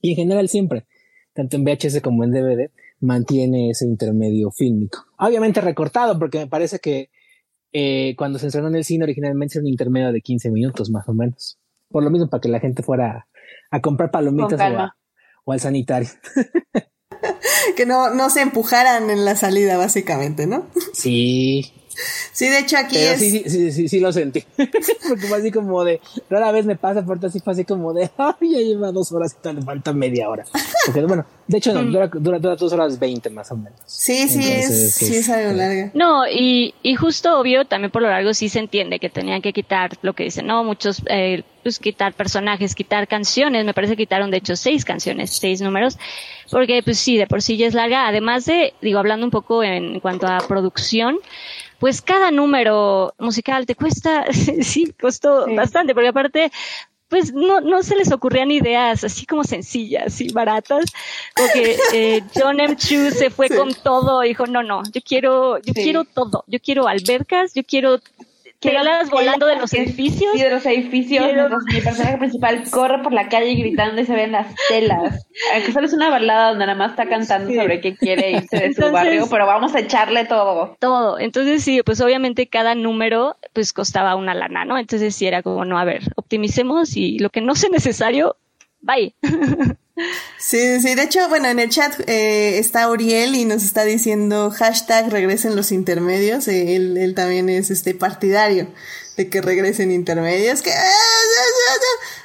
y 0.00 0.10
en 0.10 0.16
general 0.16 0.48
siempre, 0.48 0.84
tanto 1.32 1.56
en 1.56 1.64
VHS 1.64 2.00
como 2.02 2.24
en 2.24 2.32
DVD, 2.32 2.70
mantiene 3.02 3.70
ese 3.70 3.84
intermedio 3.84 4.50
fílmico. 4.50 5.04
Obviamente 5.18 5.60
recortado, 5.60 6.18
porque 6.18 6.38
me 6.38 6.46
parece 6.46 6.78
que 6.78 7.10
eh, 7.72 8.14
cuando 8.16 8.38
se 8.38 8.46
estrenó 8.46 8.68
en 8.68 8.76
el 8.76 8.84
cine 8.84 9.04
originalmente 9.04 9.58
era 9.58 9.62
un 9.62 9.68
intermedio 9.68 10.12
de 10.12 10.20
15 10.20 10.50
minutos 10.50 10.90
más 10.90 11.08
o 11.08 11.14
menos. 11.14 11.58
Por 11.88 12.02
lo 12.02 12.10
mismo, 12.10 12.28
para 12.28 12.40
que 12.40 12.48
la 12.48 12.60
gente 12.60 12.82
fuera 12.82 13.26
a 13.70 13.80
comprar 13.80 14.10
palomitas 14.10 14.60
o, 15.44 15.52
al 15.52 15.60
sanitario. 15.60 16.08
que 17.76 17.84
no, 17.84 18.14
no 18.14 18.30
se 18.30 18.42
empujaran 18.42 19.10
en 19.10 19.24
la 19.24 19.36
salida, 19.36 19.76
básicamente, 19.76 20.46
¿no? 20.46 20.66
Sí. 20.92 21.72
Sí, 22.32 22.48
de 22.48 22.58
hecho 22.60 22.76
aquí 22.78 22.96
es... 22.96 23.18
Sí, 23.20 23.30
sí, 23.30 23.44
sí, 23.48 23.72
sí, 23.72 23.88
sí, 23.88 24.00
lo 24.00 24.12
sentí. 24.12 24.42
Porque 24.56 25.26
fue 25.26 25.38
así 25.38 25.50
como 25.50 25.84
de, 25.84 26.00
rara 26.30 26.52
vez 26.52 26.64
me 26.64 26.76
pasa, 26.76 27.04
porque 27.04 27.26
así 27.26 27.40
fue 27.40 27.52
así 27.52 27.64
como 27.64 27.92
de, 27.92 28.10
ay, 28.18 28.52
ya 28.52 28.58
lleva 28.58 28.92
dos 28.92 29.12
horas 29.12 29.36
y 29.44 29.52
le 29.52 29.62
falta 29.62 29.92
media 29.92 30.28
hora. 30.28 30.44
Porque 30.86 31.02
bueno, 31.02 31.26
de 31.46 31.58
hecho 31.58 31.72
no, 31.72 31.82
dura, 31.84 32.08
dura, 32.08 32.38
dos 32.38 32.72
horas 32.72 32.98
veinte 32.98 33.30
más 33.30 33.50
o 33.52 33.56
menos. 33.56 33.78
Sí, 33.86 34.28
sí, 34.28 34.40
es, 34.50 34.94
sí, 34.94 35.16
es 35.16 35.28
algo 35.28 35.52
larga. 35.52 35.90
No, 35.94 36.26
y, 36.26 36.74
y 36.82 36.94
justo 36.94 37.38
obvio, 37.38 37.64
también 37.66 37.90
por 37.90 38.02
lo 38.02 38.08
largo 38.08 38.32
sí 38.34 38.48
se 38.48 38.58
entiende 38.58 38.98
que 38.98 39.10
tenían 39.10 39.42
que 39.42 39.52
quitar 39.52 39.90
lo 40.02 40.14
que 40.14 40.24
dicen, 40.24 40.46
no, 40.46 40.64
muchos, 40.64 41.02
eh, 41.06 41.44
pues 41.62 41.78
quitar 41.78 42.12
personajes, 42.14 42.74
quitar 42.74 43.06
canciones, 43.06 43.64
me 43.64 43.74
parece 43.74 43.96
que 43.96 44.04
quitaron 44.04 44.30
de 44.30 44.38
hecho 44.38 44.56
seis 44.56 44.84
canciones, 44.84 45.30
seis 45.30 45.60
números, 45.60 45.98
porque 46.50 46.82
pues 46.82 46.98
sí, 46.98 47.16
de 47.16 47.26
por 47.26 47.42
sí 47.42 47.56
ya 47.56 47.66
es 47.66 47.74
larga, 47.74 48.08
además 48.08 48.44
de, 48.46 48.74
digo, 48.80 48.98
hablando 48.98 49.24
un 49.24 49.30
poco 49.30 49.62
en 49.62 50.00
cuanto 50.00 50.26
a 50.26 50.38
producción, 50.38 51.18
pues 51.82 52.00
cada 52.00 52.30
número 52.30 53.12
musical 53.18 53.66
te 53.66 53.74
cuesta, 53.74 54.24
sí, 54.62 54.94
costó 55.00 55.52
bastante, 55.52 55.94
porque 55.94 56.10
aparte, 56.10 56.52
pues 57.08 57.34
no, 57.34 57.60
no 57.60 57.82
se 57.82 57.96
les 57.96 58.12
ocurrían 58.12 58.52
ideas 58.52 59.02
así 59.02 59.26
como 59.26 59.42
sencillas 59.42 60.20
y 60.20 60.32
baratas, 60.32 60.84
porque 61.34 61.76
eh, 61.92 62.22
John 62.36 62.60
M. 62.60 62.76
Chu 62.76 63.10
se 63.10 63.30
fue 63.30 63.48
con 63.48 63.74
todo, 63.74 64.20
dijo, 64.20 64.46
no, 64.46 64.62
no, 64.62 64.84
yo 64.92 65.00
quiero, 65.04 65.58
yo 65.58 65.74
quiero 65.74 66.04
todo, 66.04 66.44
yo 66.46 66.60
quiero 66.60 66.86
albercas, 66.86 67.52
yo 67.52 67.64
quiero 67.64 67.98
las 68.70 69.10
volando 69.10 69.46
de 69.46 69.56
los 69.56 69.72
edificios. 69.72 70.34
Y 70.34 70.38
de 70.38 70.50
los 70.50 70.64
edificios. 70.66 71.26
mi 71.72 71.80
personaje 71.80 72.18
principal 72.18 72.62
corre 72.70 73.02
por 73.02 73.12
la 73.12 73.28
calle 73.28 73.54
gritando 73.54 74.00
y 74.00 74.06
se 74.06 74.14
ven 74.14 74.32
las 74.32 74.54
telas. 74.68 75.26
Aunque 75.54 75.72
solo 75.72 75.86
es 75.86 75.92
una 75.92 76.10
balada 76.10 76.50
donde 76.50 76.66
nada 76.66 76.78
más 76.78 76.90
está 76.90 77.08
cantando 77.08 77.52
sobre 77.52 77.80
qué 77.80 77.96
quiere 77.96 78.32
irse 78.32 78.56
de 78.56 78.74
su 78.74 78.90
barrio, 78.92 79.26
pero 79.30 79.46
vamos 79.46 79.74
a 79.74 79.80
echarle 79.80 80.24
todo. 80.24 80.76
Todo. 80.78 81.18
Entonces 81.18 81.62
sí, 81.64 81.82
pues 81.84 82.00
obviamente 82.00 82.46
cada 82.46 82.74
número 82.74 83.36
pues 83.52 83.72
costaba 83.72 84.14
una 84.16 84.34
lana, 84.34 84.64
¿no? 84.64 84.78
Entonces 84.78 85.14
sí 85.14 85.26
era 85.26 85.42
como, 85.42 85.64
no, 85.64 85.78
a 85.78 85.84
ver, 85.84 86.02
optimicemos 86.16 86.96
y 86.96 87.18
lo 87.18 87.30
que 87.30 87.40
no 87.40 87.54
sea 87.54 87.70
necesario, 87.70 88.36
bye. 88.80 89.14
Sí, 90.38 90.80
sí, 90.80 90.94
de 90.94 91.02
hecho, 91.02 91.28
bueno, 91.28 91.48
en 91.48 91.58
el 91.58 91.68
chat 91.68 92.00
eh, 92.08 92.58
está 92.58 92.90
Uriel 92.90 93.36
y 93.36 93.44
nos 93.44 93.62
está 93.62 93.84
diciendo 93.84 94.50
hashtag 94.50 95.10
regresen 95.10 95.54
los 95.54 95.72
intermedios, 95.72 96.48
eh, 96.48 96.74
él, 96.76 96.96
él, 96.96 97.14
también 97.14 97.48
es 97.48 97.70
este 97.70 97.94
partidario 97.94 98.68
de 99.16 99.28
que 99.28 99.42
regresen 99.42 99.90
intermedios, 99.92 100.62
que 100.62 100.70
eh, 100.70 100.72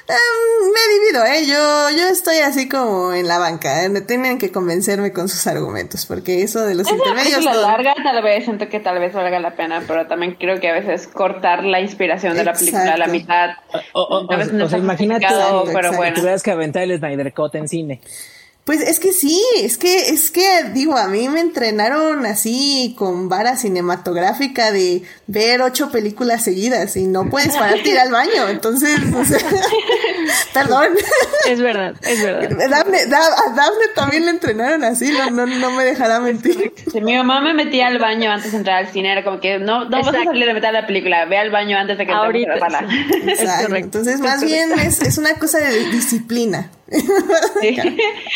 em, 0.08 0.72
me 0.72 0.94
divido, 0.94 1.24
¿eh? 1.26 1.46
Yo, 1.46 1.90
yo 1.96 2.08
estoy 2.08 2.38
así 2.38 2.68
como 2.68 3.12
en 3.12 3.28
la 3.28 3.38
banca, 3.38 3.84
¿eh? 3.84 4.00
tienen 4.02 4.38
que 4.38 4.50
convencerme 4.50 5.12
con 5.12 5.28
sus 5.28 5.46
argumentos, 5.46 6.06
porque 6.06 6.42
eso 6.42 6.60
de 6.64 6.74
los 6.74 6.86
Es 6.86 6.92
una 6.94 6.98
intermedios... 7.02 7.34
película 7.36 7.52
todo- 7.52 7.66
larga, 7.70 7.94
tal 8.02 8.22
vez, 8.22 8.44
siento 8.44 8.68
que 8.68 8.80
tal 8.80 8.98
vez 8.98 9.12
valga 9.12 9.38
la 9.38 9.54
pena, 9.54 9.82
pero 9.86 10.06
también 10.06 10.36
creo 10.40 10.60
que 10.60 10.68
a 10.70 10.72
veces 10.72 11.06
cortar 11.08 11.64
la 11.64 11.80
inspiración 11.80 12.34
de 12.36 12.44
la 12.44 12.52
película 12.54 12.94
a 12.94 12.96
la 12.96 13.06
mitad. 13.06 13.50
O, 13.92 14.00
o- 14.02 14.32
a 14.32 14.36
veces 14.36 14.52
no 14.54 14.64
o 14.64 14.68
sea, 14.68 14.78
imagínate 14.78 15.26
pero 15.28 15.66
exacto. 15.66 15.96
bueno. 15.96 16.14
tuvieras 16.16 16.42
que 16.42 16.50
aventar 16.52 16.82
el 16.84 16.98
Snyder 16.98 17.32
Cut 17.34 17.54
en 17.56 17.68
cine. 17.68 18.00
Pues 18.68 18.82
es 18.82 19.00
que 19.00 19.14
sí, 19.14 19.42
es 19.62 19.78
que, 19.78 20.10
es 20.10 20.30
que, 20.30 20.64
digo, 20.74 20.94
a 20.98 21.08
mí 21.08 21.26
me 21.30 21.40
entrenaron 21.40 22.26
así 22.26 22.94
con 22.98 23.30
vara 23.30 23.56
cinematográfica 23.56 24.72
de 24.72 25.04
ver 25.26 25.62
ocho 25.62 25.90
películas 25.90 26.44
seguidas 26.44 26.94
y 26.96 27.06
no 27.06 27.30
puedes 27.30 27.56
pararte 27.56 27.88
a 27.88 27.92
ir 27.94 27.98
al 27.98 28.12
baño, 28.12 28.46
entonces, 28.50 28.98
o 29.16 29.24
sea, 29.24 29.38
perdón, 30.52 30.88
Es 31.48 31.60
verdad, 31.62 31.94
es 32.02 32.22
verdad. 32.22 32.68
Dafne, 32.70 33.06
Da- 33.06 33.26
a 33.46 33.54
Dafne 33.54 33.88
también 33.94 34.26
le 34.26 34.32
entrenaron 34.32 34.84
así, 34.84 35.10
no, 35.12 35.30
no, 35.30 35.46
no 35.46 35.70
me 35.70 35.84
dejará 35.86 36.20
mentir. 36.20 36.74
Si 36.92 37.00
mi 37.00 37.16
mamá 37.16 37.40
me 37.40 37.54
metía 37.54 37.86
al 37.86 37.98
baño 37.98 38.30
antes 38.30 38.52
de 38.52 38.58
entrar 38.58 38.84
al 38.84 38.92
cine, 38.92 39.12
era 39.12 39.24
como 39.24 39.40
que 39.40 39.58
no, 39.58 39.86
no 39.86 40.02
vas 40.02 40.08
a 40.08 40.24
salir 40.24 40.46
a 40.50 40.52
meter 40.52 40.68
a 40.68 40.72
la 40.72 40.86
película, 40.86 41.24
ve 41.24 41.38
al 41.38 41.50
baño 41.50 41.78
antes 41.78 41.96
de 41.96 42.04
que 42.04 42.12
Ahorita, 42.12 42.52
entremos 42.52 42.74
a 42.74 42.82
la 42.82 42.88
sala. 42.88 42.92
sí. 42.92 43.30
Es 43.30 43.40
Exacto, 43.40 43.66
correcto. 43.68 43.84
entonces 43.98 44.20
más 44.20 44.44
bien 44.44 44.78
es, 44.78 45.00
es 45.00 45.16
una 45.16 45.32
cosa 45.38 45.56
de 45.58 45.88
disciplina. 45.90 46.70
Sí. 47.60 47.76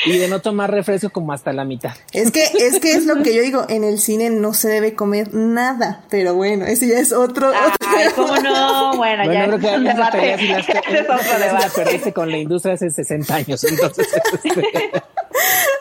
Y 0.07 0.18
de 0.18 0.28
no 0.28 0.40
tomar 0.40 0.70
refresco 0.70 1.11
como 1.11 1.32
hasta 1.32 1.53
la 1.53 1.64
mitad. 1.64 1.92
Es 2.12 2.30
que, 2.32 2.42
es 2.44 2.80
que 2.80 2.92
es 2.92 3.07
lo 3.07 3.22
que 3.22 3.34
yo 3.34 3.42
digo, 3.42 3.66
en 3.68 3.84
el 3.84 3.98
cine 4.00 4.30
no 4.30 4.53
se 4.53 4.68
debe 4.68 4.94
comer 4.94 5.32
nada, 5.32 6.05
pero 6.11 6.34
bueno, 6.34 6.66
ese 6.66 6.88
ya 6.88 6.98
es 6.98 7.12
otro, 7.12 7.48
otro 7.50 7.88
Ay, 7.96 8.09
cómo 8.16 8.36
no, 8.36 8.96
bueno, 8.96 9.24
Bueno, 9.24 9.32
ya 9.32 9.46
creo 9.46 9.59
que 9.61 9.66
otro 11.57 11.72
perdiste 11.76 12.12
con 12.12 12.30
la 12.30 12.38
industria 12.38 12.74
hace 12.74 12.90
60 12.90 13.34
años. 13.34 13.62
Entonces, 13.64 14.09
este, 14.44 14.90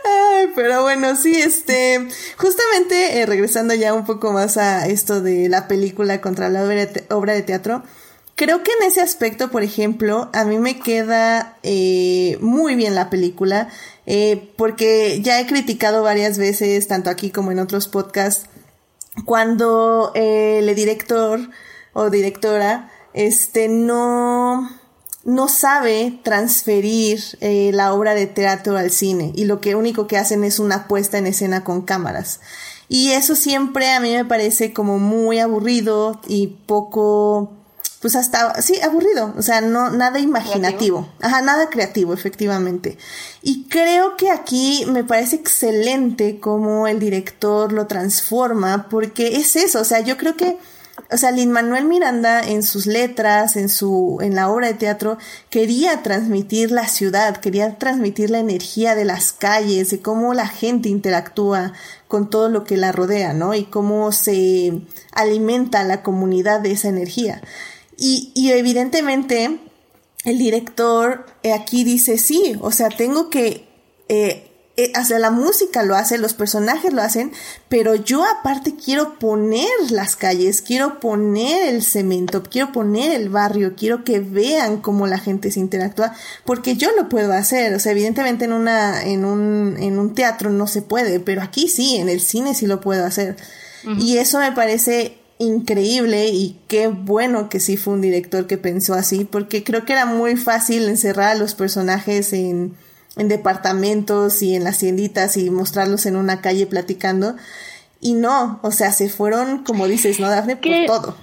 Ay, 0.04 0.48
pero 0.56 0.84
bueno, 0.84 1.16
sí, 1.16 1.34
este, 1.36 2.08
justamente 2.38 3.20
eh, 3.22 3.26
regresando 3.26 3.74
ya 3.74 3.94
un 3.94 4.06
poco 4.06 4.32
más 4.32 4.58
a 4.58 4.88
esto 4.88 5.22
de 5.22 5.50
la 5.50 5.68
película 5.68 6.22
contra 6.22 6.50
la 6.50 6.64
obra 6.64 6.76
de, 6.76 6.88
te- 6.88 7.14
obra 7.14 7.34
de 7.34 7.42
teatro, 7.42 7.84
creo 8.36 8.64
que 8.64 8.72
en 8.80 8.88
ese 8.88 9.02
aspecto, 9.02 9.52
por 9.52 9.64
ejemplo, 9.64 10.30
a 10.34 10.44
mí 10.44 10.58
me 10.58 10.80
queda 10.80 11.58
eh, 11.64 12.38
muy 12.42 12.76
bien 12.76 12.96
la 12.96 13.10
película, 13.10 13.70
eh, 14.06 14.52
porque 14.58 15.22
ya 15.22 15.40
he 15.40 15.46
criticado 15.46 16.04
varias 16.04 16.38
veces, 16.38 16.88
tanto 16.88 17.10
aquí 17.10 17.32
como 17.32 17.52
en 17.52 17.60
otros 17.60 17.88
podcasts, 17.88 18.48
cuando 19.26 20.12
eh, 20.16 20.60
el 20.60 20.76
director 20.76 21.40
o 21.94 22.10
directora 22.10 22.90
este 23.14 23.68
no 23.68 24.70
no 25.24 25.50
sabe 25.50 26.20
transferir 26.24 27.22
la 27.42 27.94
obra 27.94 28.16
de 28.16 28.26
teatro 28.26 28.76
al 28.76 28.90
cine 28.90 29.34
y 29.36 29.46
lo 29.46 29.62
que 29.62 29.76
único 29.76 30.08
que 30.08 30.18
hacen 30.18 30.44
es 30.44 30.58
una 30.58 30.88
puesta 30.88 31.20
en 31.20 31.28
escena 31.28 31.64
con 31.64 31.84
cámaras. 31.84 32.40
Y 32.88 33.12
eso 33.12 33.36
siempre 33.36 33.92
a 33.92 34.00
mí 34.00 34.14
me 34.14 34.26
parece 34.26 34.74
como 34.74 34.98
muy 34.98 35.40
aburrido 35.40 36.20
y 36.28 36.48
poco 36.66 37.61
pues 38.02 38.16
hasta 38.16 38.62
sí 38.62 38.82
aburrido 38.82 39.34
o 39.38 39.42
sea 39.42 39.62
no 39.62 39.92
nada 39.92 40.20
imaginativo 40.20 41.08
ajá 41.22 41.42
nada 41.42 41.70
creativo 41.70 42.14
efectivamente 42.14 42.98
y 43.42 43.66
creo 43.66 44.18
que 44.18 44.32
aquí 44.32 44.86
me 44.88 45.04
parece 45.04 45.36
excelente 45.36 46.40
cómo 46.40 46.88
el 46.88 47.00
director 47.00 47.72
lo 47.72 47.88
transforma 47.88 48.88
porque 48.90 49.38
es 49.38 49.56
eso 49.56 49.82
o 49.82 49.86
sea 49.86 50.02
yo 50.02 50.18
creo 50.18 50.36
que 50.36 50.58
o 51.10 51.18
sea, 51.18 51.32
Lin 51.32 51.52
Manuel 51.52 51.86
Miranda 51.86 52.42
en 52.42 52.64
sus 52.64 52.86
letras, 52.86 53.58
en 53.58 53.68
su, 53.68 54.20
en 54.22 54.34
la 54.34 54.50
obra 54.50 54.68
de 54.68 54.76
teatro, 54.76 55.18
quería 55.50 56.04
transmitir 56.04 56.72
la 56.72 56.88
ciudad, 56.88 57.38
quería 57.38 57.78
transmitir 57.78 58.30
la 58.30 58.40
energía 58.40 58.96
de 58.96 59.04
las 59.04 59.34
calles, 59.34 59.90
de 59.90 60.02
cómo 60.02 60.34
la 60.34 60.48
gente 60.48 60.88
interactúa 60.88 61.74
con 62.08 62.30
todo 62.30 62.50
lo 62.50 62.64
que 62.64 62.78
la 62.78 62.92
rodea, 62.92 63.34
¿no? 63.34 63.54
Y 63.54 63.66
cómo 63.66 64.12
se 64.12 64.82
alimenta 65.12 65.84
la 65.84 66.02
comunidad 66.02 66.62
de 66.62 66.72
esa 66.72 66.88
energía. 66.88 67.42
Y, 68.04 68.32
y 68.34 68.50
evidentemente, 68.50 69.60
el 70.26 70.40
director 70.40 71.28
eh, 71.44 71.54
aquí 71.54 71.84
dice, 71.84 72.18
sí, 72.18 72.56
o 72.60 72.72
sea, 72.72 72.90
tengo 72.90 73.30
que, 73.30 73.68
eh, 74.10 74.50
eh, 74.76 74.92
o 75.00 75.06
sea, 75.06 75.20
la 75.20 75.30
música 75.30 75.84
lo 75.84 75.96
hace, 75.96 76.18
los 76.18 76.34
personajes 76.34 76.94
lo 76.94 77.04
hacen, 77.04 77.32
pero 77.70 77.94
yo 77.94 78.26
aparte 78.26 78.74
quiero 78.74 79.20
poner 79.20 79.70
las 79.92 80.16
calles, 80.16 80.64
quiero 80.64 81.00
poner 81.00 81.70
el 81.70 81.84
cemento, 81.84 82.42
quiero 82.42 82.72
poner 82.72 83.12
el 83.22 83.30
barrio, 83.30 83.76
quiero 83.78 84.04
que 84.04 84.20
vean 84.20 84.82
cómo 84.82 85.06
la 85.06 85.20
gente 85.20 85.52
se 85.52 85.60
interactúa, 85.60 86.16
porque 86.44 86.76
yo 86.76 86.90
lo 86.98 87.08
puedo 87.08 87.34
hacer, 87.34 87.72
o 87.76 87.80
sea, 87.80 87.92
evidentemente 87.92 88.46
en 88.46 88.54
una, 88.54 89.04
en 89.04 89.26
un, 89.26 89.78
en 89.80 90.00
un 90.00 90.16
teatro 90.16 90.50
no 90.50 90.66
se 90.66 90.82
puede, 90.82 91.20
pero 91.20 91.44
aquí 91.44 91.68
sí, 91.68 91.98
en 91.98 92.10
el 92.10 92.20
cine 92.20 92.56
sí 92.56 92.66
lo 92.66 92.82
puedo 92.82 93.06
hacer. 93.06 93.38
Y 93.98 94.18
eso 94.18 94.38
me 94.38 94.52
parece 94.52 95.21
increíble 95.42 96.30
y 96.30 96.58
qué 96.68 96.88
bueno 96.88 97.50
que 97.50 97.60
sí 97.60 97.76
fue 97.76 97.94
un 97.94 98.02
director 98.02 98.48
que 98.48 98.58
pensó 98.58 98.94
así, 98.94 99.26
porque 99.26 99.64
creo 99.64 99.86
que 99.86 99.94
era 99.94 100.06
muy 100.06 100.36
fácil 100.36 100.88
encerrar 100.88 101.30
a 101.30 101.36
los 101.36 101.56
personajes 101.56 102.32
en, 102.34 102.76
en 103.18 103.28
departamentos 103.28 104.42
y 104.42 104.56
en 104.56 104.64
las 104.64 104.78
tienditas 104.78 105.38
y 105.38 105.50
mostrarlos 105.50 106.06
en 106.06 106.16
una 106.16 106.42
calle 106.42 106.68
platicando. 106.68 107.36
Y 108.00 108.14
no, 108.14 108.60
o 108.64 108.72
sea, 108.72 108.92
se 108.92 109.10
fueron, 109.10 109.64
como 109.64 109.88
dices, 109.88 110.20
¿no, 110.20 110.30
Dafne? 110.30 110.56
Por 110.56 110.64
¿Qué? 110.64 110.86
todo. 110.88 111.16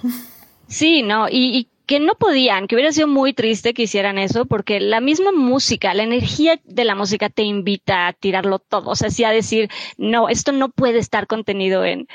Sí, 0.67 1.01
no, 1.01 1.27
y, 1.27 1.57
y 1.57 1.67
que 1.85 1.99
no 1.99 2.13
podían, 2.13 2.67
que 2.67 2.75
hubiera 2.75 2.91
sido 2.91 3.07
muy 3.07 3.33
triste 3.33 3.73
que 3.73 3.81
hicieran 3.83 4.19
eso, 4.19 4.45
porque 4.45 4.79
la 4.79 5.01
misma 5.01 5.31
música, 5.31 5.93
la 5.95 6.03
energía 6.03 6.59
de 6.63 6.85
la 6.85 6.93
música 6.93 7.29
te 7.29 7.41
invita 7.41 8.05
a 8.05 8.13
tirarlo 8.13 8.59
todo, 8.59 8.91
o 8.91 8.95
sea, 8.95 9.09
sí 9.09 9.23
a 9.23 9.31
decir, 9.31 9.69
no, 9.97 10.29
esto 10.29 10.51
no 10.51 10.69
puede 10.69 10.99
estar 10.99 11.25
contenido 11.25 11.83
en, 11.83 12.07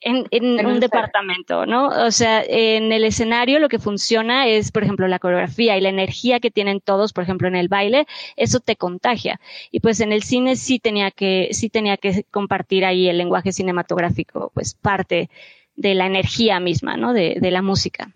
en, 0.00 0.26
en 0.30 0.58
En 0.60 0.66
un 0.66 0.80
departamento, 0.80 1.66
¿no? 1.66 1.88
O 1.88 2.10
sea, 2.10 2.42
en 2.46 2.92
el 2.92 3.04
escenario 3.04 3.58
lo 3.58 3.68
que 3.68 3.78
funciona 3.78 4.46
es, 4.46 4.70
por 4.70 4.84
ejemplo, 4.84 5.08
la 5.08 5.18
coreografía 5.18 5.76
y 5.76 5.80
la 5.80 5.88
energía 5.88 6.38
que 6.38 6.50
tienen 6.50 6.80
todos, 6.80 7.12
por 7.12 7.24
ejemplo, 7.24 7.48
en 7.48 7.56
el 7.56 7.68
baile, 7.68 8.06
eso 8.36 8.60
te 8.60 8.76
contagia. 8.76 9.40
Y 9.70 9.80
pues 9.80 10.00
en 10.00 10.12
el 10.12 10.22
cine 10.22 10.56
sí 10.56 10.78
tenía 10.78 11.10
que, 11.10 11.48
sí 11.52 11.70
tenía 11.70 11.96
que 11.96 12.24
compartir 12.30 12.84
ahí 12.84 13.08
el 13.08 13.18
lenguaje 13.18 13.52
cinematográfico, 13.52 14.50
pues 14.54 14.74
parte 14.74 15.30
de 15.76 15.94
la 15.94 16.06
energía 16.06 16.60
misma, 16.60 16.96
¿no? 16.96 17.12
De, 17.12 17.36
de 17.40 17.50
la 17.50 17.62
música. 17.62 18.12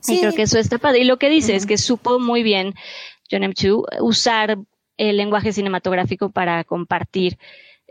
Sí. 0.00 0.16
Y 0.16 0.20
creo 0.20 0.32
que 0.32 0.42
eso 0.42 0.58
está 0.58 0.78
padre. 0.78 1.00
Y 1.00 1.04
lo 1.04 1.18
que 1.18 1.28
dice 1.28 1.54
es 1.54 1.66
que 1.66 1.78
supo 1.78 2.18
muy 2.18 2.42
bien 2.42 2.74
John 3.30 3.44
M. 3.44 3.54
Chu 3.54 3.84
usar 4.00 4.58
el 4.96 5.16
lenguaje 5.16 5.52
cinematográfico 5.52 6.30
para 6.30 6.64
compartir 6.64 7.38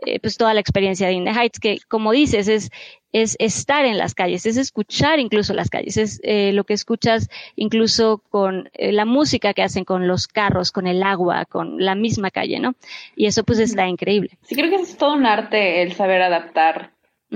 eh, 0.06 0.20
pues 0.20 0.36
toda 0.36 0.54
la 0.54 0.60
experiencia 0.60 1.06
de 1.06 1.14
In 1.14 1.24
the 1.24 1.30
Heights, 1.30 1.60
que 1.60 1.78
como 1.88 2.12
dices, 2.12 2.48
es, 2.48 2.70
es 3.12 3.36
estar 3.38 3.84
en 3.84 3.98
las 3.98 4.14
calles, 4.14 4.46
es 4.46 4.56
escuchar 4.56 5.20
incluso 5.20 5.54
las 5.54 5.70
calles, 5.70 5.96
es 5.96 6.20
eh, 6.22 6.52
lo 6.52 6.64
que 6.64 6.74
escuchas 6.74 7.28
incluso 7.56 8.22
con 8.30 8.70
eh, 8.74 8.92
la 8.92 9.04
música 9.04 9.54
que 9.54 9.62
hacen 9.62 9.84
con 9.84 10.08
los 10.08 10.28
carros, 10.28 10.72
con 10.72 10.86
el 10.86 11.02
agua, 11.02 11.44
con 11.44 11.76
la 11.78 11.94
misma 11.94 12.30
calle, 12.30 12.58
¿no? 12.58 12.74
Y 13.16 13.26
eso 13.26 13.44
pues 13.44 13.58
está 13.58 13.86
increíble. 13.86 14.30
Sí, 14.42 14.54
creo 14.54 14.70
que 14.70 14.76
es 14.76 14.96
todo 14.96 15.14
un 15.14 15.26
arte 15.26 15.82
el 15.82 15.92
saber 15.92 16.22
adaptar 16.22 16.92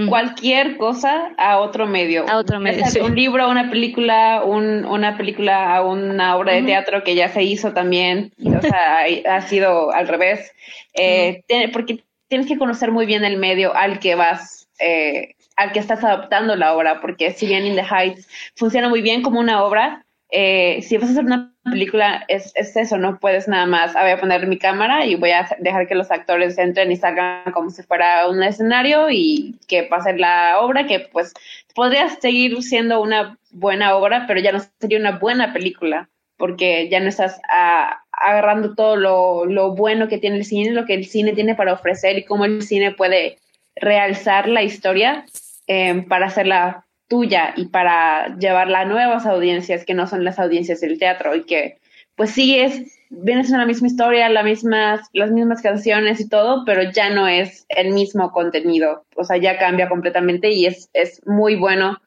cualquier 0.08 0.76
cosa 0.76 1.32
a 1.38 1.58
otro 1.58 1.86
medio. 1.86 2.28
A 2.28 2.36
otro 2.36 2.60
medio, 2.60 2.84
sí. 2.86 3.00
Un 3.00 3.14
libro, 3.14 3.48
una 3.48 3.70
película, 3.70 4.42
un, 4.44 4.84
una 4.84 5.16
película 5.16 5.74
a 5.74 5.82
una 5.82 6.36
obra 6.36 6.52
de 6.52 6.62
teatro 6.62 7.02
que 7.02 7.14
ya 7.14 7.28
se 7.28 7.42
hizo 7.42 7.72
también. 7.72 8.32
O 8.44 8.60
sea, 8.60 8.98
ha 9.30 9.40
sido 9.42 9.90
al 9.90 10.06
revés. 10.06 10.52
Eh, 10.92 11.42
porque 11.72 12.04
tienes 12.28 12.46
que 12.46 12.58
conocer 12.58 12.90
muy 12.90 13.06
bien 13.06 13.24
el 13.24 13.36
medio 13.36 13.74
al 13.74 13.98
que 13.98 14.14
vas, 14.14 14.68
eh, 14.78 15.34
al 15.56 15.72
que 15.72 15.78
estás 15.78 16.04
adaptando 16.04 16.56
la 16.56 16.74
obra. 16.74 17.00
Porque 17.00 17.32
si 17.32 17.46
bien 17.46 17.66
In 17.66 17.76
the 17.76 17.82
Heights 17.82 18.28
funciona 18.54 18.88
muy 18.88 19.02
bien 19.02 19.22
como 19.22 19.40
una 19.40 19.62
obra, 19.62 20.06
eh, 20.30 20.82
si 20.82 20.96
vas 20.96 21.08
a 21.08 21.12
hacer 21.12 21.24
una 21.24 21.52
película, 21.64 22.24
es, 22.28 22.52
es 22.56 22.76
eso, 22.76 22.96
no 22.98 23.18
puedes 23.18 23.46
nada 23.46 23.66
más, 23.66 23.94
ah, 23.94 24.02
voy 24.02 24.10
a 24.10 24.20
poner 24.20 24.46
mi 24.46 24.58
cámara 24.58 25.06
y 25.06 25.14
voy 25.14 25.30
a 25.30 25.48
dejar 25.60 25.86
que 25.86 25.94
los 25.94 26.10
actores 26.10 26.58
entren 26.58 26.90
y 26.90 26.96
salgan 26.96 27.52
como 27.52 27.70
si 27.70 27.82
fuera 27.82 28.28
un 28.28 28.42
escenario 28.42 29.08
y 29.10 29.56
que 29.68 29.84
pase 29.84 30.16
la 30.16 30.58
obra, 30.60 30.86
que 30.86 31.00
pues 31.00 31.32
podría 31.74 32.08
seguir 32.08 32.60
siendo 32.62 33.00
una 33.00 33.38
buena 33.52 33.94
obra, 33.96 34.24
pero 34.26 34.40
ya 34.40 34.52
no 34.52 34.60
sería 34.80 34.98
una 34.98 35.18
buena 35.18 35.52
película, 35.52 36.08
porque 36.36 36.88
ya 36.88 37.00
no 37.00 37.08
estás 37.08 37.40
ah, 37.50 38.02
agarrando 38.12 38.74
todo 38.74 38.96
lo, 38.96 39.46
lo 39.46 39.74
bueno 39.74 40.08
que 40.08 40.18
tiene 40.18 40.36
el 40.36 40.44
cine, 40.44 40.70
lo 40.70 40.84
que 40.84 40.94
el 40.94 41.06
cine 41.06 41.32
tiene 41.32 41.54
para 41.54 41.72
ofrecer 41.72 42.18
y 42.18 42.24
cómo 42.24 42.44
el 42.44 42.62
cine 42.62 42.92
puede 42.92 43.38
realzar 43.74 44.48
la 44.48 44.62
historia 44.62 45.24
eh, 45.66 46.04
para 46.08 46.26
hacerla 46.26 46.86
tuya 47.08 47.54
y 47.56 47.66
para 47.66 48.36
llevarla 48.36 48.80
a 48.80 48.84
nuevas 48.84 49.26
audiencias 49.26 49.84
que 49.84 49.94
no 49.94 50.06
son 50.06 50.24
las 50.24 50.38
audiencias 50.38 50.80
del 50.80 50.98
teatro 50.98 51.34
y 51.34 51.44
que 51.44 51.78
pues 52.16 52.30
sí 52.30 52.58
es 52.58 52.96
vienes 53.10 53.50
en 53.50 53.58
la 53.58 53.66
misma 53.66 53.86
historia, 53.86 54.28
las 54.28 54.44
mismas, 54.44 55.00
las 55.12 55.30
mismas 55.30 55.62
canciones 55.62 56.20
y 56.20 56.28
todo, 56.28 56.64
pero 56.64 56.90
ya 56.90 57.10
no 57.10 57.28
es 57.28 57.66
el 57.68 57.92
mismo 57.92 58.32
contenido, 58.32 59.04
o 59.14 59.24
sea, 59.24 59.36
ya 59.36 59.58
cambia 59.58 59.88
completamente 59.88 60.50
y 60.50 60.66
es, 60.66 60.90
es 60.92 61.24
muy 61.26 61.56
bueno 61.56 61.98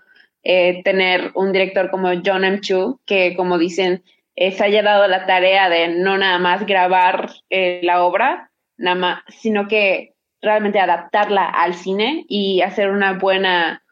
eh, 0.43 0.81
tener 0.83 1.31
un 1.35 1.51
director 1.51 1.89
como 1.89 2.09
John 2.25 2.43
M. 2.43 2.59
Chu, 2.61 2.99
que 3.05 3.35
como 3.35 3.57
dicen, 3.57 4.03
eh, 4.41 4.53
se 4.53 4.63
haya 4.63 4.81
dado 4.81 5.05
la 5.09 5.25
tarea 5.25 5.67
de 5.67 5.89
no 5.89 6.17
nada 6.17 6.39
más 6.39 6.65
grabar 6.65 7.29
eh, 7.49 7.81
la 7.83 8.05
obra, 8.05 8.51
nada 8.77 8.95
más, 8.95 9.23
sino 9.27 9.67
que 9.67 10.13
realmente 10.41 10.79
adaptarla 10.79 11.43
al 11.43 11.73
cine 11.73 12.23
y 12.29 12.61
hacer 12.61 12.89
una 12.89 13.17
buena, 13.17 13.83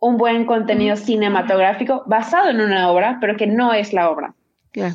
un 0.00 0.16
buen 0.16 0.46
contenido 0.46 0.96
cinematográfico 0.96 2.04
basado 2.06 2.48
en 2.48 2.62
una 2.62 2.90
obra, 2.90 3.18
pero 3.20 3.36
que 3.36 3.46
no 3.46 3.74
es 3.74 3.92
la 3.92 4.08
obra. 4.08 4.34
Claro. 4.70 4.94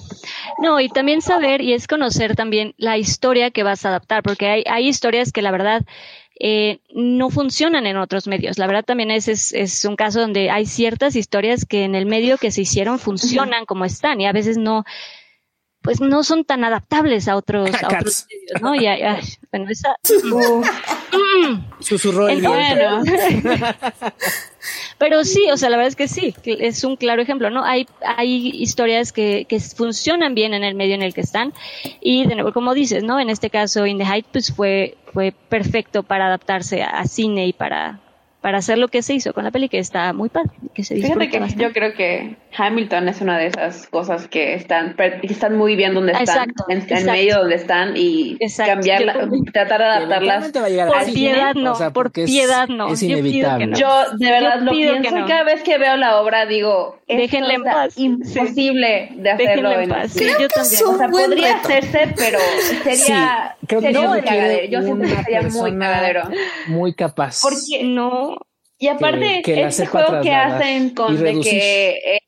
No, 0.64 0.80
y 0.80 0.90
también 0.90 1.22
saber 1.22 1.62
y 1.62 1.74
es 1.74 1.88
conocer 1.88 2.36
también 2.36 2.74
la 2.78 2.98
historia 2.98 3.52
que 3.52 3.62
vas 3.62 3.86
a 3.86 3.90
adaptar, 3.90 4.24
porque 4.24 4.48
hay, 4.48 4.64
hay 4.68 4.88
historias 4.88 5.32
que 5.32 5.44
la 5.44 5.52
verdad 5.52 5.86
eh, 6.40 6.80
no 6.94 7.30
funcionan 7.30 7.86
en 7.88 7.98
otros 7.98 8.28
medios. 8.28 8.58
La 8.58 8.68
verdad 8.68 8.86
también 8.86 9.12
es, 9.12 9.28
es, 9.28 9.54
es, 9.54 9.86
un 9.86 9.96
caso 9.96 10.20
donde 10.20 10.50
hay 10.50 10.66
ciertas 10.66 11.16
historias 11.16 11.66
que 11.66 11.84
en 11.84 11.96
el 11.96 12.06
medio 12.06 12.38
que 12.38 12.52
se 12.52 12.62
hicieron 12.62 13.00
funcionan 13.00 13.66
como 13.66 13.86
están 13.86 14.22
y 14.22 14.28
a 14.28 14.32
veces 14.32 14.58
no, 14.58 14.86
pues 15.88 16.02
no 16.02 16.22
son 16.26 16.44
tan 16.44 16.66
adaptables 16.66 17.30
a 17.30 17.38
otros, 17.38 17.70
a 17.82 17.88
otros 17.88 18.28
medios, 18.30 18.62
¿no? 18.62 18.76
Y, 18.76 18.88
ay, 18.88 19.24
bueno, 19.50 19.70
esa... 19.70 19.96
Susurró 21.80 22.28
el 22.28 22.42
bueno. 22.42 23.04
Pero 24.98 25.24
sí, 25.24 25.46
o 25.50 25.56
sea, 25.56 25.70
la 25.70 25.78
verdad 25.78 25.88
es 25.88 25.96
que 25.96 26.10
sí, 26.10 26.36
es 26.44 26.84
un 26.84 26.98
claro 26.98 27.22
ejemplo, 27.22 27.50
¿no? 27.50 27.64
Hay, 27.64 27.88
hay 28.02 28.50
historias 28.50 29.14
que, 29.14 29.46
que 29.48 29.62
funcionan 29.62 30.36
bien 30.36 30.54
en 30.54 30.66
el 30.66 30.76
medio 30.76 30.96
en 30.96 31.04
el 31.04 31.14
que 31.14 31.22
están 31.22 31.54
y 32.02 32.28
de 32.28 32.36
nuevo, 32.36 32.52
como 32.52 32.74
dices, 32.74 33.04
¿no? 33.04 33.18
En 33.22 33.30
este 33.30 33.50
caso, 33.50 33.86
In 33.86 33.98
the 33.98 34.04
Height, 34.04 34.26
pues 34.30 34.54
fue, 34.54 34.98
fue 35.14 35.34
perfecto 35.48 36.04
para 36.04 36.26
adaptarse 36.26 36.84
a, 36.84 37.00
a 37.00 37.06
cine 37.06 37.48
y 37.48 37.54
para, 37.54 38.02
para 38.42 38.58
hacer 38.58 38.78
lo 38.78 38.88
que 38.88 39.02
se 39.02 39.14
hizo 39.14 39.34
con 39.34 39.44
la 39.44 39.52
peli, 39.52 39.70
que 39.70 39.80
está 39.80 40.14
muy 40.14 40.30
padre, 40.30 40.52
que 40.74 40.84
se 40.84 40.96
Fíjate 40.96 41.30
que 41.30 41.40
bastante. 41.40 41.64
yo 41.64 41.72
creo 41.72 41.94
que 41.94 42.36
Hamilton 42.58 43.10
es 43.10 43.22
una 43.22 43.38
de 43.38 43.48
esas 43.48 43.88
cosas 43.88 44.28
que 44.28 44.54
están, 44.56 44.96
que 44.96 45.20
están 45.28 45.56
muy 45.58 45.76
bien 45.76 45.94
donde 45.94 46.14
están, 46.14 46.50
Exacto, 46.50 46.66
en, 46.70 46.78
exacto. 46.80 47.12
medio 47.12 47.38
donde 47.40 47.56
están 47.56 47.94
y 47.96 48.38
Exacto, 48.40 48.74
cambiarla, 48.74 49.14
yo 49.14 49.30
tratar 49.54 49.80
de 49.80 49.86
adaptarlas. 49.86 50.44
Eventualmente 50.50 50.60
va 50.60 50.66
a 50.66 50.70
llegar 50.70 50.88
Por 50.88 51.14
piedad 51.14 51.54
no, 51.56 51.72
o 51.72 51.76
sea, 51.76 51.92
por 51.92 52.04
porque 52.06 52.24
es- 52.24 52.30
piedad 52.32 52.68
no. 52.68 52.92
Es 52.94 53.02
Yo 53.02 53.08
pido 53.08 53.14
que 53.16 53.20
inevitable. 53.30 53.68
no. 53.68 53.78
Yo 53.78 53.90
de 54.18 54.32
verdad 54.32 54.60
Yo 54.60 54.66
lo 54.66 54.72
pido 54.72 54.94
que 54.94 55.00
pienso 55.02 55.20
no. 55.20 55.26
y 55.26 55.30
cada 55.30 55.44
vez 55.44 55.64
que 55.64 55.78
veo 55.78 55.98
la 55.98 56.20
obra 56.22 56.46
digo, 56.46 57.00
Déjenla 57.08 57.54
en 57.54 57.64
paz. 57.64 57.98
imposible 57.98 59.10
de 59.16 59.30
hacerlo 59.32 59.72
en 59.72 59.82
en 59.82 59.90
paz. 59.90 60.12
Sí, 60.12 60.20
Creo 60.20 60.40
yo 60.40 60.48
que 60.48 60.54
también. 60.56 60.74
es 60.74 60.82
un 60.82 60.96
O 60.96 60.98
sea, 60.98 61.08
buen 61.08 61.26
podría 61.26 61.56
reto. 61.58 61.68
hacerse, 61.68 62.14
pero 62.18 62.40
sería, 62.84 63.56
Sí, 63.60 63.68
creo 63.68 63.82
que 63.82 63.88
sería 63.88 64.02
no 64.02 64.10
muy 64.14 64.22
cagadero. 64.22 64.68
Yo 64.70 64.82
siento 64.82 65.04
que 65.06 65.24
sería 65.24 65.42
muy 65.44 65.78
cagadero. 65.78 66.22
Muy 66.68 66.94
capaz. 66.96 67.40
Porque 67.42 67.84
No, 67.84 68.38
Y 68.80 68.88
aparte, 68.90 69.42
que 69.44 69.56
la 69.56 69.68
este 69.70 69.86
juego 69.86 70.22
que 70.22 70.34
hacen 70.34 70.90
con 70.92 71.18
de 71.22 71.40
que 71.40 71.90
eh, 71.90 72.20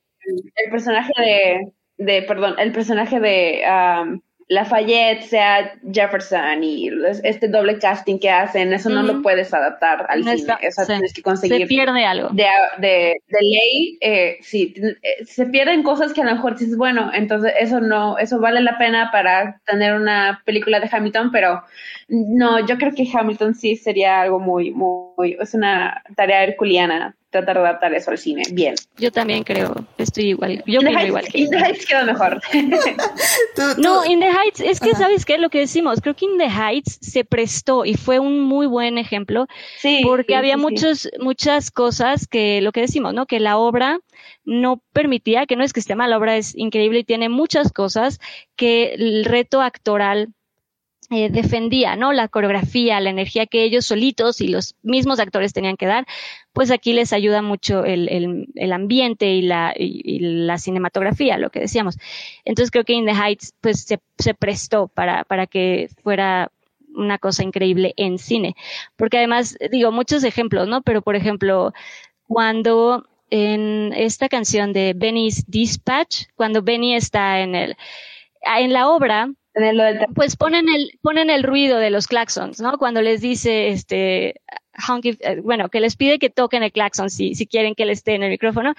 el 0.55 0.71
personaje 0.71 1.11
de, 1.17 1.71
de, 1.97 2.21
perdón, 2.23 2.55
el 2.59 2.71
personaje 2.71 3.19
de 3.19 3.61
um, 3.67 4.21
Lafayette 4.51 5.21
sea 5.21 5.73
Jefferson 5.93 6.63
y 6.63 6.89
este 7.23 7.47
doble 7.47 7.77
casting 7.77 8.17
que 8.17 8.31
hacen, 8.31 8.73
eso 8.73 8.89
no 8.89 9.03
lo 9.03 9.21
puedes 9.21 9.53
adaptar 9.53 10.07
al 10.09 10.25
No 10.25 10.35
cine. 10.35 10.53
Eso 10.61 10.81
sí. 10.81 10.87
tienes 10.87 11.13
que 11.13 11.17
se 11.17 11.21
conseguir 11.21 11.67
pierde 11.67 12.03
algo. 12.03 12.29
de, 12.29 12.45
de, 12.79 13.15
de 13.27 13.39
ley, 13.41 13.97
eh, 14.01 14.37
sí, 14.41 14.73
eh, 15.03 15.23
se 15.23 15.45
pierden 15.45 15.83
cosas 15.83 16.13
que 16.13 16.21
a 16.21 16.25
lo 16.25 16.31
mejor 16.31 16.57
dices, 16.57 16.75
bueno, 16.77 17.11
entonces 17.13 17.53
eso 17.59 17.79
no, 17.79 18.17
eso 18.17 18.39
vale 18.39 18.61
la 18.61 18.79
pena 18.79 19.11
para 19.11 19.61
tener 19.67 19.93
una 19.93 20.41
película 20.45 20.79
de 20.79 20.89
Hamilton, 20.91 21.31
pero 21.31 21.61
no, 22.09 22.65
yo 22.65 22.77
creo 22.77 22.93
que 22.93 23.07
Hamilton 23.11 23.55
sí 23.55 23.75
sería 23.75 24.21
algo 24.21 24.39
muy, 24.39 24.71
muy, 24.71 25.37
es 25.39 25.53
una 25.53 26.03
tarea 26.15 26.43
herculiana 26.43 27.15
tratar 27.29 27.57
de 27.57 27.61
adaptar 27.61 27.93
eso 27.93 28.09
al 28.09 28.17
cine, 28.17 28.41
bien. 28.51 28.73
Yo 28.97 29.11
también 29.11 29.43
creo, 29.43 29.75
estoy 29.99 30.29
igual. 30.29 30.63
Yo 30.65 30.79
In 30.81 30.87
the 30.87 30.93
opino 30.95 30.99
Heights- 30.99 31.07
igual 31.07 31.25
que 31.27 31.37
In 31.37 31.49
the 31.51 31.57
Heights 31.59 31.85
quedó 31.85 32.03
mejor. 32.05 32.41
Tú- 33.55 33.75
tú- 33.75 33.81
No, 33.81 34.03
In 34.05 34.19
the 34.19 34.25
Heights, 34.31 34.59
es 34.61 34.79
que 34.79 34.89
Ajá. 34.91 34.99
sabes 35.01 35.25
qué 35.25 35.37
lo 35.37 35.49
que 35.51 35.59
decimos. 35.59 36.01
Creo 36.01 36.15
que 36.15 36.25
In 36.25 36.39
the 36.39 36.47
Heights 36.49 36.97
se 37.01 37.23
prestó 37.25 37.85
y 37.85 37.93
fue 37.93 38.17
un 38.17 38.39
muy 38.41 38.65
buen 38.65 38.97
ejemplo 38.97 39.45
sí, 39.77 40.01
porque 40.03 40.29
sí, 40.29 40.33
había 40.33 40.55
sí. 40.55 40.59
muchos, 40.61 41.09
muchas 41.19 41.69
cosas 41.69 42.27
que 42.27 42.61
lo 42.61 42.71
que 42.71 42.81
decimos, 42.81 43.13
¿no? 43.13 43.27
Que 43.27 43.39
la 43.39 43.57
obra 43.57 43.99
no 44.43 44.81
permitía, 44.93 45.45
que 45.45 45.55
no 45.55 45.63
es 45.63 45.71
que 45.73 45.79
esté 45.81 45.93
mal, 45.95 46.09
la 46.09 46.17
obra 46.17 46.35
es 46.35 46.57
increíble 46.57 46.99
y 46.99 47.03
tiene 47.03 47.29
muchas 47.29 47.71
cosas 47.71 48.19
que 48.55 48.93
el 48.95 49.23
reto 49.25 49.61
actoral 49.61 50.29
eh, 51.09 51.29
defendía, 51.29 51.95
¿no? 51.95 52.13
La 52.13 52.27
coreografía, 52.27 52.99
la 52.99 53.09
energía 53.09 53.47
que 53.47 53.63
ellos 53.63 53.85
solitos 53.85 54.41
y 54.41 54.47
los 54.47 54.75
mismos 54.83 55.19
actores 55.19 55.53
tenían 55.53 55.77
que 55.77 55.87
dar, 55.87 56.05
pues 56.53 56.71
aquí 56.71 56.93
les 56.93 57.13
ayuda 57.13 57.41
mucho 57.41 57.83
el, 57.85 58.09
el, 58.09 58.47
el 58.55 58.73
ambiente 58.73 59.33
y 59.33 59.41
la, 59.41 59.73
y, 59.75 60.01
y 60.03 60.19
la 60.19 60.57
cinematografía, 60.57 61.37
lo 61.37 61.49
que 61.49 61.61
decíamos. 61.61 61.97
Entonces 62.45 62.71
creo 62.71 62.83
que 62.83 62.93
In 62.93 63.05
the 63.05 63.13
Heights, 63.13 63.53
pues 63.61 63.83
se, 63.83 63.99
se 64.17 64.33
prestó 64.33 64.87
para, 64.87 65.23
para 65.23 65.47
que 65.47 65.89
fuera 66.03 66.51
una 66.95 67.17
cosa 67.17 67.43
increíble 67.43 67.93
en 67.97 68.17
cine. 68.17 68.55
Porque 68.95 69.17
además, 69.17 69.57
digo, 69.71 69.91
muchos 69.91 70.23
ejemplos, 70.23 70.67
¿no? 70.67 70.81
Pero 70.81 71.01
por 71.01 71.15
ejemplo, 71.15 71.73
cuando 72.27 73.05
en 73.31 73.93
esta 73.95 74.27
canción 74.27 74.73
de 74.73 74.93
Benny's 74.95 75.45
Dispatch, 75.47 76.25
cuando 76.35 76.61
Benny 76.61 76.95
está 76.95 77.41
en 77.41 77.55
el, 77.55 77.77
en 78.41 78.73
la 78.73 78.89
obra, 78.89 79.31
En 79.55 79.63
el- 79.63 79.77
lo 79.77 79.83
del 79.83 79.99
pues 80.15 80.35
ponen 80.35 80.69
el, 80.69 80.91
ponen 81.01 81.29
el 81.29 81.43
ruido 81.43 81.79
de 81.79 81.89
los 81.89 82.07
claxons, 82.07 82.59
¿no? 82.61 82.77
Cuando 82.77 83.01
les 83.01 83.19
dice, 83.21 83.69
este, 83.69 84.35
honky- 84.87 85.17
eh, 85.21 85.41
bueno, 85.41 85.69
que 85.69 85.79
les 85.79 85.95
pide 85.95 86.19
que 86.19 86.29
toquen 86.29 86.63
el 86.63 86.71
claxon 86.71 87.09
si, 87.09 87.33
si 87.35 87.47
quieren 87.47 87.73
que 87.75 87.83
él 87.83 87.89
esté 87.89 88.13
en 88.15 88.23
el 88.23 88.29
micrófono, 88.29 88.75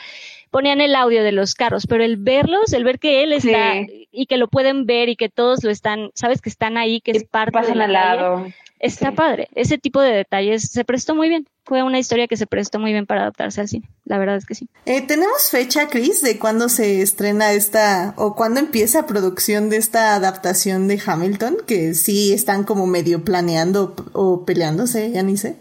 ponían 0.50 0.80
el 0.80 0.94
audio 0.94 1.22
de 1.24 1.32
los 1.32 1.54
carros, 1.54 1.86
pero 1.88 2.04
el 2.04 2.16
verlos, 2.16 2.72
el 2.72 2.84
ver 2.84 2.98
que 2.98 3.22
él 3.22 3.32
está 3.32 3.72
Sí. 3.86 4.08
y 4.12 4.26
que 4.26 4.36
lo 4.36 4.48
pueden 4.48 4.86
ver 4.86 5.08
y 5.08 5.16
que 5.16 5.28
todos 5.28 5.62
lo 5.64 5.70
están, 5.70 6.10
sabes 6.14 6.40
que 6.40 6.48
están 6.48 6.76
ahí, 6.78 7.00
que 7.00 7.10
es 7.12 7.24
parte 7.24 7.58
de 7.58 7.62
pasan 7.62 7.78
la 7.78 7.84
al 7.84 7.92
calle, 7.92 8.16
lado. 8.22 8.46
Está 8.80 9.10
sí. 9.10 9.14
padre. 9.16 9.48
Ese 9.54 9.78
tipo 9.78 10.00
de 10.00 10.10
detalles 10.12 10.62
se 10.70 10.84
prestó 10.84 11.14
muy 11.14 11.28
bien. 11.28 11.46
Fue 11.64 11.84
una 11.84 12.00
historia 12.00 12.26
que 12.26 12.36
se 12.36 12.46
prestó 12.48 12.80
muy 12.80 12.90
bien 12.92 13.06
para 13.06 13.20
adaptarse 13.20 13.60
al 13.60 13.68
cine. 13.68 13.88
La 14.04 14.18
verdad 14.18 14.36
es 14.36 14.44
que 14.46 14.56
sí. 14.56 14.68
Eh, 14.86 15.02
¿Tenemos 15.06 15.48
fecha, 15.50 15.88
Chris, 15.88 16.20
de 16.22 16.38
cuándo 16.40 16.68
se 16.68 17.00
estrena 17.02 17.52
esta 17.52 18.14
o 18.16 18.34
cuándo 18.34 18.58
empieza 18.58 19.06
producción 19.06 19.70
de 19.70 19.76
esta 19.76 20.16
adaptación 20.16 20.88
de 20.88 21.00
Hamilton? 21.06 21.58
Que 21.66 21.94
sí 21.94 22.32
están 22.32 22.64
como 22.64 22.86
medio 22.86 23.24
planeando 23.24 23.94
o 24.14 24.44
peleándose, 24.44 25.12
ya 25.12 25.22
ni 25.22 25.36
sé. 25.36 25.56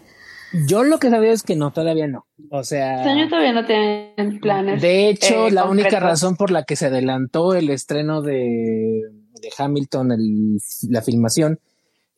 Yo 0.66 0.82
lo 0.82 0.98
que 0.98 1.10
sabía 1.10 1.30
es 1.30 1.44
que 1.44 1.54
no, 1.54 1.70
todavía 1.70 2.08
no. 2.08 2.26
O 2.50 2.64
sea, 2.64 2.96
Este 2.96 3.10
año 3.10 3.28
todavía 3.28 3.52
no 3.52 3.64
tienen 3.64 4.40
planes. 4.40 4.82
de 4.82 5.08
hecho, 5.08 5.46
eh, 5.46 5.52
la 5.52 5.66
única 5.66 6.00
razón 6.00 6.34
por 6.34 6.50
la 6.50 6.64
que 6.64 6.74
se 6.74 6.86
adelantó 6.86 7.54
el 7.54 7.70
estreno 7.70 8.20
de, 8.20 9.00
de 9.40 9.48
Hamilton, 9.56 10.10
el- 10.10 10.58
la 10.88 11.02
filmación 11.02 11.60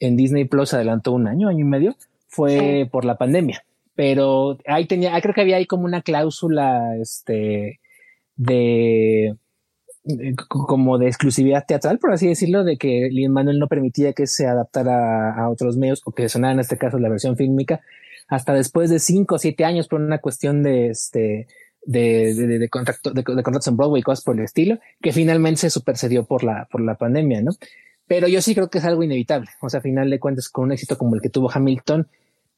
en 0.06 0.16
Disney 0.16 0.44
Plus, 0.44 0.74
adelantó 0.74 1.12
un 1.12 1.26
año, 1.26 1.48
año 1.48 1.60
y 1.60 1.68
medio, 1.68 1.96
fue 2.28 2.84
Sí. 2.84 2.88
por 2.90 3.04
la 3.04 3.16
pandemia. 3.16 3.64
Pero 3.94 4.58
ahí 4.66 4.86
tenía, 4.86 5.14
ah, 5.14 5.20
creo 5.20 5.34
que 5.34 5.42
había 5.42 5.56
ahí 5.56 5.66
como 5.66 5.84
una 5.84 6.02
cláusula, 6.02 6.96
este, 7.00 7.80
de, 8.36 9.34
como 10.48 10.98
de 10.98 11.06
exclusividad 11.08 11.64
teatral, 11.66 11.98
por 11.98 12.12
así 12.12 12.26
decirlo, 12.26 12.64
de 12.64 12.76
que 12.76 13.08
Lin 13.10 13.32
Manuel 13.32 13.58
no 13.58 13.68
permitía 13.68 14.12
que 14.14 14.26
se 14.26 14.46
adaptara 14.46 15.32
a, 15.34 15.44
a 15.44 15.50
otros 15.50 15.76
medios 15.76 16.02
o 16.04 16.12
que 16.12 16.28
sonara 16.28 16.54
en 16.54 16.60
este 16.60 16.78
caso 16.78 16.98
la 16.98 17.08
versión 17.08 17.36
fílmica 17.36 17.80
hasta 18.28 18.54
después 18.54 18.88
de 18.90 18.98
cinco 18.98 19.34
o 19.36 19.38
siete 19.38 19.64
años 19.64 19.88
por 19.88 20.00
una 20.00 20.18
cuestión 20.18 20.62
de 20.62 20.88
este 20.88 21.46
de, 21.84 22.34
de, 22.34 22.46
de, 22.46 22.58
de 22.60 22.68
contrato, 22.68 23.10
de, 23.10 23.22
de 23.22 23.42
contratos 23.42 23.66
en 23.66 23.76
Broadway 23.76 24.00
y 24.00 24.02
cosas 24.04 24.24
por 24.24 24.38
el 24.38 24.44
estilo, 24.44 24.78
que 25.02 25.12
finalmente 25.12 25.62
se 25.62 25.70
supercedió 25.70 26.24
por 26.24 26.44
la, 26.44 26.66
por 26.70 26.80
la 26.80 26.94
pandemia, 26.94 27.42
¿no? 27.42 27.50
Pero 28.06 28.28
yo 28.28 28.42
sí 28.42 28.54
creo 28.54 28.68
que 28.68 28.78
es 28.78 28.84
algo 28.84 29.02
inevitable. 29.02 29.48
O 29.60 29.68
sea, 29.68 29.78
a 29.78 29.82
final 29.82 30.10
de 30.10 30.20
cuentas, 30.20 30.48
con 30.48 30.64
un 30.64 30.72
éxito 30.72 30.98
como 30.98 31.14
el 31.14 31.22
que 31.22 31.30
tuvo 31.30 31.50
Hamilton, 31.52 32.08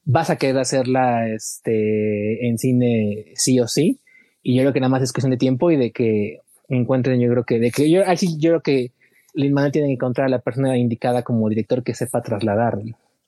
vas 0.04 0.30
a 0.30 0.36
querer 0.36 0.58
hacerla 0.58 1.28
este, 1.28 2.48
en 2.48 2.58
cine 2.58 3.32
sí 3.34 3.60
o 3.60 3.68
sí. 3.68 4.00
Y 4.42 4.56
yo 4.56 4.62
creo 4.62 4.72
que 4.72 4.80
nada 4.80 4.90
más 4.90 5.02
es 5.02 5.12
cuestión 5.12 5.30
de 5.30 5.36
tiempo 5.36 5.70
y 5.70 5.76
de 5.76 5.92
que 5.92 6.40
encuentren, 6.68 7.20
yo 7.20 7.30
creo 7.30 7.44
que, 7.44 7.58
de 7.58 7.70
que 7.70 7.90
yo, 7.90 8.02
así 8.06 8.38
yo 8.38 8.50
creo 8.50 8.62
que 8.62 8.92
Lin 9.34 9.52
Manuel 9.52 9.72
tiene 9.72 9.88
que 9.88 9.94
encontrar 9.94 10.26
a 10.26 10.30
la 10.30 10.38
persona 10.40 10.76
indicada 10.76 11.22
como 11.22 11.48
director 11.48 11.82
que 11.82 11.94
sepa 11.94 12.22
trasladar 12.22 12.78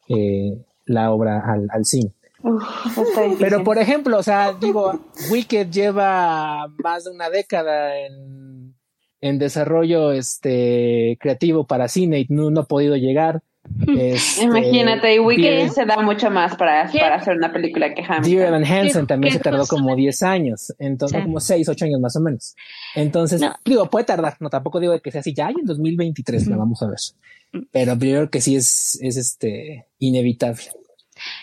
eh, 0.09 0.59
la 0.85 1.11
obra 1.11 1.41
al, 1.41 1.69
al 1.71 1.85
cine. 1.85 2.13
Uf. 2.43 2.63
Pero 3.41 3.65
por 3.65 3.79
ejemplo, 3.79 4.19
o 4.19 4.23
sea, 4.23 4.53
digo, 4.53 5.01
Wicked 5.31 5.71
lleva 5.71 6.69
más 6.83 7.05
de 7.05 7.11
una 7.11 7.31
década 7.31 7.99
en, 7.99 8.75
en 9.29 9.39
desarrollo 9.39 10.13
este 10.13 11.17
creativo 11.21 11.67
para 11.67 11.89
cine 11.89 12.21
y 12.21 12.27
no, 12.29 12.51
no 12.51 12.63
ha 12.63 12.67
podido 12.67 12.97
llegar. 12.97 13.43
Este, 13.99 14.45
Imagínate, 14.45 15.15
y 15.17 15.19
Wicked 15.19 15.43
Dear, 15.43 15.71
se 15.71 15.85
da 15.85 16.01
mucho 16.01 16.31
más 16.31 16.55
para, 16.55 16.83
hacer 16.83 17.37
una 17.37 17.53
película 17.53 17.93
que 17.95 18.03
Dear 18.03 18.19
Hamilton. 18.19 18.47
Evan 18.47 18.65
Hansen 18.65 19.01
¿Qué- 19.03 19.07
también 19.09 19.33
qué 19.33 19.39
se 19.39 19.43
tardó 19.43 19.59
cosa? 19.59 19.71
como 19.75 19.97
10 19.97 20.23
años, 20.23 20.73
entonces 20.79 21.19
Sí. 21.19 21.25
como 21.25 21.41
6, 21.41 21.69
8 21.69 21.85
años 21.85 22.01
más 22.01 22.15
o 22.15 22.21
menos. 22.21 22.55
Entonces, 22.95 23.41
No. 23.41 23.55
digo, 23.65 23.91
puede 23.91 24.05
tardar, 24.05 24.37
no 24.39 24.51
tampoco 24.51 24.79
digo 24.79 24.97
que 25.01 25.11
sea 25.11 25.21
así, 25.21 25.35
ya 25.35 25.51
y 25.51 25.59
en 25.59 25.67
2023 25.67 26.47
la 26.47 26.57
vamos 26.57 26.81
a 26.83 26.87
ver. 26.87 26.99
Pero 27.73 27.99
creo 27.99 28.31
que 28.31 28.41
sí 28.41 28.55
es, 28.55 29.01
es 29.03 29.17
este 29.17 29.87
inevitable. 29.99 30.63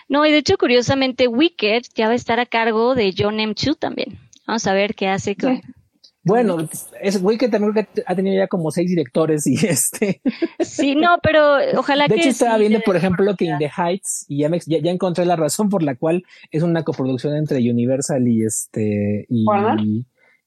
No, 0.08 0.26
y 0.26 0.32
de 0.32 0.38
hecho, 0.38 0.58
curiosamente, 0.58 1.28
Wicked 1.28 1.82
ya 1.94 2.06
va 2.08 2.14
a 2.14 2.16
estar 2.16 2.40
a 2.40 2.46
cargo 2.46 2.96
de 2.96 3.14
John 3.18 3.40
M. 3.42 3.54
Chu 3.54 3.76
también. 3.76 4.18
Vamos 4.48 4.66
a 4.68 4.74
ver 4.74 4.96
qué 4.96 5.08
hace 5.10 5.36
con, 5.36 5.62
bueno, 6.24 6.58
es 7.02 7.22
güey 7.22 7.38
que 7.38 7.50
también 7.50 7.86
ha 8.06 8.16
tenido 8.16 8.38
ya 8.38 8.48
como 8.48 8.72
seis 8.72 8.90
directores 8.90 9.46
y 9.46 9.56
este. 9.68 10.22
Sí, 10.60 10.96
no, 10.96 11.18
pero 11.22 11.58
ojalá 11.78 12.08
que. 12.08 12.16
De 12.16 12.20
hecho, 12.22 12.30
estaba 12.30 12.58
viendo, 12.58 12.80
por 12.80 12.96
ejemplo, 12.96 13.36
que 13.36 13.46
In 13.46 13.58
the 13.58 13.70
Heights, 13.70 14.26
y 14.30 14.40
ya, 14.40 14.50
me, 14.50 14.60
ya, 14.66 14.92
encontré 14.92 15.26
la 15.26 15.36
razón 15.36 15.70
por 15.70 15.84
la 15.84 15.96
cual 15.96 16.24
es 16.52 16.64
una 16.64 16.84
coproducción 16.84 17.36
entre 17.36 17.58
Universal 17.58 18.26
y 18.28 18.46
este. 18.46 19.26
Y 19.30 19.46
Warner. 19.46 19.86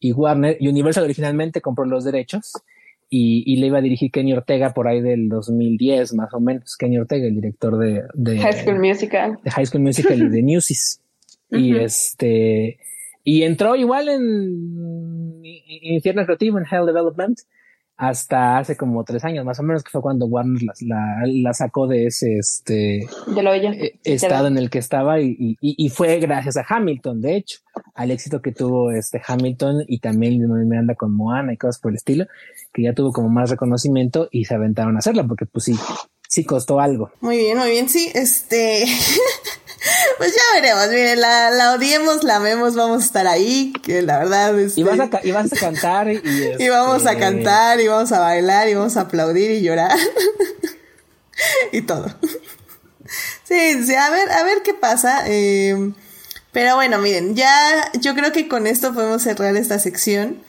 Y, 0.00 0.12
Warner. 0.12 0.56
Universal 0.60 1.04
originalmente 1.04 1.60
compró 1.60 1.84
los 1.84 2.04
derechos 2.04 2.52
y, 3.10 3.42
y, 3.46 3.56
le 3.56 3.66
iba 3.66 3.78
a 3.78 3.82
dirigir 3.82 4.10
Kenny 4.10 4.32
Ortega 4.32 4.72
por 4.72 4.88
ahí 4.88 5.02
del 5.02 5.28
2010, 5.28 6.14
más 6.14 6.32
o 6.32 6.40
menos. 6.40 6.76
Kenny 6.76 6.98
Ortega, 6.98 7.26
el 7.26 7.34
director 7.34 7.76
de. 7.76 8.04
de 8.14 8.38
High 8.38 8.62
School 8.62 8.78
Musical. 8.78 9.38
De 9.44 9.50
High 9.50 9.66
School 9.66 9.82
Musical 9.82 10.22
y 10.22 10.28
de 10.28 10.42
Newsies. 10.42 11.02
Y 11.48 11.76
este 11.76 12.80
y 13.26 13.42
entró 13.42 13.74
igual 13.74 14.08
en 14.08 15.42
Infierno 15.82 16.24
Creativo, 16.24 16.58
en 16.58 16.64
Hell 16.64 16.86
Development, 16.86 17.36
hasta 17.96 18.58
hace 18.58 18.76
como 18.76 19.02
tres 19.02 19.24
años, 19.24 19.44
más 19.44 19.58
o 19.58 19.64
menos, 19.64 19.82
que 19.82 19.90
fue 19.90 20.00
cuando 20.00 20.26
Warner 20.26 20.62
la, 20.82 21.22
la, 21.26 21.52
sacó 21.52 21.88
de 21.88 22.06
ese 22.06 22.36
este, 22.38 22.98
eh, 22.98 23.98
estado 24.04 24.46
en 24.46 24.58
el 24.58 24.70
que 24.70 24.78
estaba 24.78 25.20
y, 25.20 25.34
y, 25.40 25.56
y, 25.60 25.88
fue 25.88 26.20
gracias 26.20 26.56
a 26.56 26.64
Hamilton, 26.68 27.20
de 27.20 27.36
hecho, 27.36 27.58
al 27.94 28.12
éxito 28.12 28.40
que 28.40 28.52
tuvo 28.52 28.92
este 28.92 29.20
Hamilton 29.26 29.82
y 29.88 29.98
también 29.98 30.38
Miranda 30.68 30.94
con 30.94 31.12
Moana 31.12 31.52
y 31.52 31.56
cosas 31.56 31.80
por 31.80 31.90
el 31.90 31.96
estilo, 31.96 32.26
que 32.72 32.82
ya 32.82 32.92
tuvo 32.92 33.10
como 33.10 33.28
más 33.28 33.50
reconocimiento 33.50 34.28
y 34.30 34.44
se 34.44 34.54
aventaron 34.54 34.94
a 34.94 35.00
hacerla, 35.00 35.24
porque 35.24 35.46
pues 35.46 35.64
sí, 35.64 35.74
sí 36.28 36.44
costó 36.44 36.78
algo. 36.78 37.10
Muy 37.20 37.38
bien, 37.38 37.58
muy 37.58 37.70
bien, 37.70 37.88
sí, 37.88 38.08
este... 38.14 38.84
Pues 40.18 40.34
ya 40.34 40.60
veremos, 40.60 40.88
miren, 40.88 41.20
la, 41.20 41.50
la 41.50 41.72
odiemos, 41.74 42.24
la 42.24 42.36
amemos, 42.36 42.74
vamos 42.74 43.02
a 43.02 43.06
estar 43.06 43.26
ahí, 43.26 43.72
que 43.82 44.02
la 44.02 44.18
verdad 44.18 44.58
es... 44.58 44.78
Y 44.78 44.82
vas 44.82 44.98
a, 44.98 45.10
y 45.22 45.30
vas 45.30 45.52
a 45.52 45.56
cantar 45.56 46.08
y... 46.10 46.20
y 46.58 46.68
vamos 46.68 47.06
a 47.06 47.12
este, 47.12 47.20
cantar 47.20 47.80
y 47.80 47.88
vamos 47.88 48.12
a 48.12 48.20
bailar 48.20 48.68
y 48.68 48.74
vamos 48.74 48.96
a 48.96 49.02
aplaudir 49.02 49.50
y 49.50 49.62
llorar. 49.62 49.96
y 51.72 51.82
todo. 51.82 52.14
sí, 53.44 53.84
sí, 53.84 53.94
a 53.94 54.10
ver, 54.10 54.30
a 54.30 54.42
ver 54.44 54.62
qué 54.62 54.74
pasa. 54.74 55.24
Eh, 55.26 55.92
pero 56.52 56.74
bueno, 56.76 56.98
miren, 56.98 57.36
ya 57.36 57.90
yo 58.00 58.14
creo 58.14 58.32
que 58.32 58.48
con 58.48 58.66
esto 58.66 58.94
podemos 58.94 59.22
cerrar 59.22 59.56
esta 59.56 59.78
sección. 59.78 60.42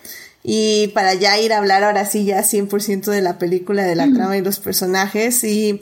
Y 0.43 0.87
para 0.89 1.13
ya 1.13 1.37
ir 1.37 1.51
a 1.51 1.57
hablar 1.57 1.83
ahora 1.83 2.05
sí 2.05 2.23
ya 2.23 2.39
100% 2.39 3.11
de 3.11 3.21
la 3.21 3.37
película, 3.37 3.83
de 3.83 3.95
la 3.95 4.09
trama 4.13 4.37
y 4.37 4.41
los 4.41 4.59
personajes. 4.59 5.43
Y 5.43 5.81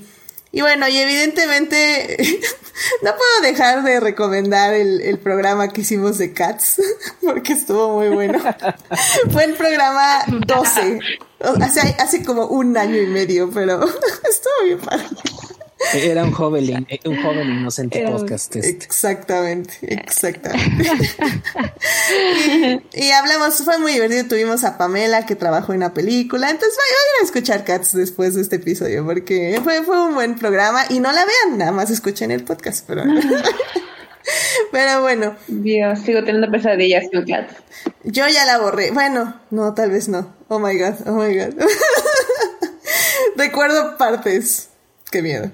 y 0.55 0.61
bueno, 0.61 0.87
y 0.87 0.97
evidentemente 0.97 2.15
no 3.03 3.11
puedo 3.11 3.41
dejar 3.51 3.83
de 3.83 3.99
recomendar 3.99 4.73
el, 4.73 5.01
el, 5.01 5.19
programa 5.19 5.67
que 5.67 5.81
hicimos 5.81 6.17
de 6.17 6.31
Cats, 6.31 6.81
porque 7.21 7.51
estuvo 7.51 7.95
muy 7.95 8.07
bueno. 8.07 8.39
Fue 9.33 9.43
el 9.43 9.55
programa 9.55 10.23
12, 10.47 10.99
hace, 11.61 11.81
hace 11.99 12.23
como 12.23 12.45
un 12.45 12.77
año 12.77 12.95
y 12.95 13.07
medio, 13.07 13.51
pero 13.53 13.83
estuvo 13.83 14.53
bien 14.63 14.79
padre. 14.79 15.05
Era 15.93 16.23
un 16.23 16.31
joven, 16.31 16.87
un 17.05 17.23
joven 17.23 17.49
inocente 17.49 18.05
podcast. 18.05 18.55
Este. 18.55 18.85
Exactamente, 18.85 19.73
exactamente. 19.81 20.89
y, 22.93 23.11
hablamos, 23.11 23.55
fue 23.63 23.77
muy 23.77 23.93
divertido. 23.93 24.25
Tuvimos 24.27 24.63
a 24.63 24.77
Pamela 24.77 25.25
que 25.25 25.35
trabajó 25.35 25.73
en 25.73 25.81
la 25.81 25.93
película. 25.93 26.49
Entonces 26.49 26.77
vayan 26.77 27.21
a 27.21 27.25
escuchar 27.25 27.63
Cats 27.63 27.93
después 27.93 28.35
de 28.35 28.41
este 28.41 28.57
episodio 28.57 29.05
porque 29.05 29.59
fue, 29.63 29.83
fue 29.83 30.05
un 30.05 30.15
buen 30.15 30.35
programa. 30.35 30.83
Y 30.89 30.99
no 30.99 31.11
la 31.11 31.25
vean, 31.25 31.57
nada 31.57 31.71
más 31.71 31.89
escuchen 31.91 32.31
el 32.31 32.43
podcast. 32.43 32.85
Pero, 32.87 33.03
pero 34.71 35.01
bueno. 35.01 35.35
Dios, 35.47 35.99
sigo 35.99 36.23
teniendo 36.23 36.49
pesadillas 36.51 37.05
con 37.11 37.25
Cats. 37.25 37.53
Yo 38.03 38.27
ya 38.27 38.45
la 38.45 38.57
borré. 38.57 38.91
Bueno, 38.91 39.39
no, 39.51 39.73
tal 39.73 39.91
vez 39.91 40.09
no. 40.09 40.33
Oh 40.47 40.59
my 40.59 40.77
god, 40.77 40.95
oh 41.05 41.13
my 41.13 41.35
god. 41.37 41.53
Recuerdo 43.35 43.97
partes. 43.97 44.69
Qué 45.11 45.21
miedo. 45.21 45.51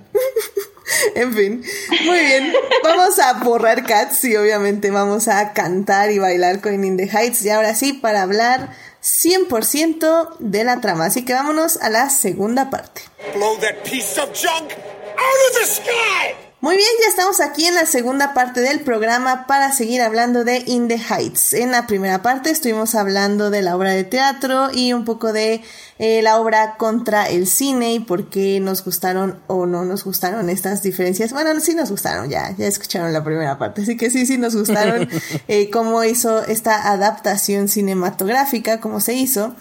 en 1.15 1.33
fin, 1.33 1.63
muy 2.05 2.19
bien. 2.19 2.53
Vamos 2.83 3.19
a 3.19 3.33
borrar 3.33 3.83
Cats 3.83 4.23
y 4.25 4.35
obviamente 4.35 4.91
vamos 4.91 5.27
a 5.27 5.53
cantar 5.53 6.11
y 6.11 6.19
bailar 6.19 6.61
con 6.61 6.83
In 6.83 6.97
the 6.97 7.07
Heights. 7.07 7.43
Y 7.43 7.49
ahora 7.49 7.75
sí, 7.75 7.93
para 7.93 8.21
hablar 8.21 8.69
100% 9.01 10.37
de 10.39 10.63
la 10.63 10.81
trama. 10.81 11.05
Así 11.05 11.25
que 11.25 11.33
vámonos 11.33 11.77
a 11.77 11.89
la 11.89 12.09
segunda 12.09 12.69
parte. 12.69 13.01
Blow 13.35 13.57
that 13.59 13.83
piece 13.83 14.19
of 14.19 14.29
junk 14.33 14.71
out 14.71 15.39
of 15.49 15.59
the 15.59 15.65
sky! 15.65 16.50
Muy 16.61 16.77
bien, 16.77 16.89
ya 17.01 17.09
estamos 17.09 17.39
aquí 17.39 17.65
en 17.65 17.73
la 17.73 17.87
segunda 17.87 18.35
parte 18.35 18.61
del 18.61 18.81
programa 18.81 19.47
para 19.47 19.71
seguir 19.71 19.99
hablando 19.99 20.43
de 20.43 20.63
In 20.67 20.87
the 20.87 20.99
Heights. 20.99 21.55
En 21.55 21.71
la 21.71 21.87
primera 21.87 22.21
parte 22.21 22.51
estuvimos 22.51 22.93
hablando 22.93 23.49
de 23.49 23.63
la 23.63 23.75
obra 23.75 23.89
de 23.89 24.03
teatro 24.03 24.69
y 24.71 24.93
un 24.93 25.03
poco 25.03 25.33
de 25.33 25.63
eh, 25.97 26.21
la 26.21 26.39
obra 26.39 26.77
contra 26.77 27.27
el 27.27 27.47
cine 27.47 27.95
y 27.95 27.99
por 27.99 28.29
qué 28.29 28.59
nos 28.59 28.85
gustaron 28.85 29.39
o 29.47 29.65
no 29.65 29.85
nos 29.85 30.03
gustaron 30.03 30.51
estas 30.51 30.83
diferencias. 30.83 31.33
Bueno, 31.33 31.59
sí 31.59 31.73
nos 31.73 31.89
gustaron, 31.89 32.29
ya, 32.29 32.55
ya 32.55 32.67
escucharon 32.67 33.11
la 33.11 33.23
primera 33.23 33.57
parte, 33.57 33.81
así 33.81 33.97
que 33.97 34.11
sí, 34.11 34.27
sí 34.27 34.37
nos 34.37 34.55
gustaron 34.55 35.09
eh, 35.47 35.71
cómo 35.71 36.03
hizo 36.03 36.45
esta 36.45 36.91
adaptación 36.91 37.69
cinematográfica, 37.69 38.79
cómo 38.79 38.99
se 38.99 39.15
hizo. 39.15 39.55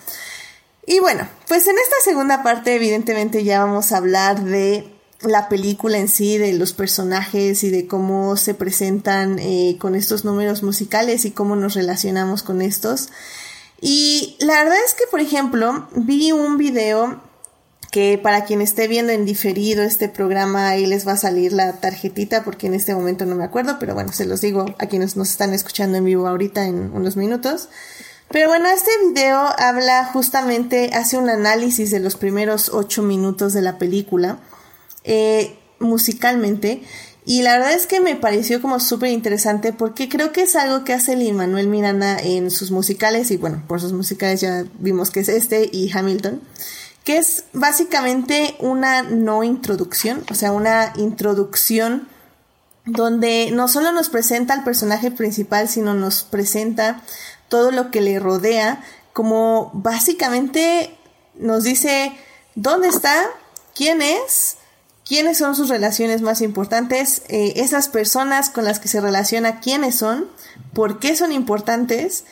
Y 0.85 1.01
bueno, 1.01 1.27
pues 1.49 1.67
en 1.67 1.77
esta 1.79 1.97
segunda 2.05 2.43
parte 2.43 2.75
evidentemente 2.75 3.43
ya 3.43 3.65
vamos 3.65 3.91
a 3.91 3.97
hablar 3.97 4.43
de 4.43 5.00
la 5.23 5.49
película 5.49 5.99
en 5.99 6.09
sí, 6.09 6.39
de 6.39 6.53
los 6.55 6.73
personajes 6.73 7.63
y 7.65 7.71
de 7.71 7.87
cómo 7.87 8.37
se 8.37 8.55
presentan 8.55 9.39
eh, 9.39 9.77
con 9.79 9.95
estos 9.95 10.25
números 10.25 10.63
musicales 10.63 11.25
y 11.25 11.31
cómo 11.31 11.57
nos 11.57 11.75
relacionamos 11.75 12.43
con 12.43 12.63
estos. 12.63 13.11
Y 13.81 14.37
la 14.41 14.63
verdad 14.63 14.79
es 14.85 14.95
que, 14.95 15.05
por 15.11 15.21
ejemplo, 15.21 15.89
vi 15.95 16.33
un 16.33 16.59
video 16.59 17.23
que 17.91 18.19
para 18.23 18.45
quien 18.45 18.61
esté 18.61 18.89
viendo 18.89 19.13
en 19.13 19.25
diferido 19.25 19.83
este 19.83 20.09
programa, 20.09 20.69
ahí 20.69 20.87
les 20.87 21.07
va 21.07 21.13
a 21.13 21.17
salir 21.17 21.53
la 21.53 21.81
tarjetita 21.81 22.45
porque 22.45 22.69
en 22.69 22.75
este 22.75 22.95
momento 22.95 23.27
no 23.27 23.35
me 23.35 23.45
acuerdo, 23.45 23.79
pero 23.81 23.95
bueno, 23.95 24.13
se 24.13 24.27
los 24.27 24.41
digo 24.41 24.67
a 24.79 24.87
quienes 24.87 25.17
nos 25.17 25.31
están 25.31 25.53
escuchando 25.55 25.99
en 25.99 26.05
vivo 26.05 26.29
ahorita 26.29 26.67
en 26.67 26.93
unos 26.93 27.17
minutos. 27.17 27.69
Pero 28.31 28.49
bueno, 28.49 28.69
este 28.69 28.91
video 29.09 29.41
habla 29.59 30.05
justamente, 30.05 30.91
hace 30.95 31.17
un 31.19 31.29
análisis 31.29 31.91
de 31.91 31.99
los 31.99 32.17
primeros 32.17 32.69
ocho 32.73 33.03
minutos 33.03 33.53
de 33.55 33.63
la 33.63 33.77
película 33.77 34.39
eh, 35.05 35.57
musicalmente. 35.79 36.83
Y 37.25 37.43
la 37.43 37.53
verdad 37.53 37.73
es 37.73 37.87
que 37.87 38.01
me 38.01 38.17
pareció 38.17 38.61
como 38.63 38.81
súper 38.81 39.11
interesante 39.11 39.73
porque 39.73 40.09
creo 40.09 40.33
que 40.33 40.43
es 40.43 40.57
algo 40.57 40.85
que 40.85 40.95
hace 40.95 41.17
Lin 41.17 41.37
Manuel 41.37 41.69
Miranda 41.69 42.19
en 42.19 42.51
sus 42.51 42.71
musicales. 42.71 43.31
Y 43.31 43.37
bueno, 43.37 43.63
por 43.69 43.81
sus 43.81 43.93
musicales 43.93 44.41
ya 44.41 44.65
vimos 44.79 45.11
que 45.11 45.21
es 45.21 45.29
este 45.29 45.69
y 45.71 45.91
Hamilton. 45.93 46.41
Que 47.05 47.19
es 47.19 47.45
básicamente 47.53 48.57
una 48.59 49.03
no 49.03 49.43
introducción, 49.43 50.25
o 50.31 50.35
sea, 50.35 50.53
una 50.53 50.93
introducción 50.97 52.09
donde 52.85 53.51
no 53.53 53.69
solo 53.69 53.93
nos 53.93 54.09
presenta 54.09 54.55
al 54.55 54.65
personaje 54.65 55.11
principal, 55.11 55.69
sino 55.69 55.95
nos 55.95 56.25
presenta 56.25 57.03
todo 57.49 57.71
lo 57.71 57.91
que 57.91 58.01
le 58.01 58.19
rodea, 58.19 58.83
como 59.13 59.71
básicamente 59.75 60.97
nos 61.35 61.65
dice 61.65 62.13
dónde 62.55 62.89
está, 62.89 63.25
quién 63.75 64.03
es, 64.03 64.57
quiénes 65.11 65.39
son 65.39 65.57
sus 65.57 65.69
relaciones 65.69 66.23
más 66.23 66.41
importantes, 66.41 67.23
eh, 67.27 67.55
esas 67.57 67.89
personas 67.89 68.49
con 68.49 68.63
las 68.65 68.79
que 68.79 68.87
se 68.87 69.01
relaciona, 69.01 69.59
quiénes 69.59 69.97
son, 69.97 70.29
por 70.73 71.01
qué 71.01 71.17
son 71.17 71.33
importantes 71.33 72.23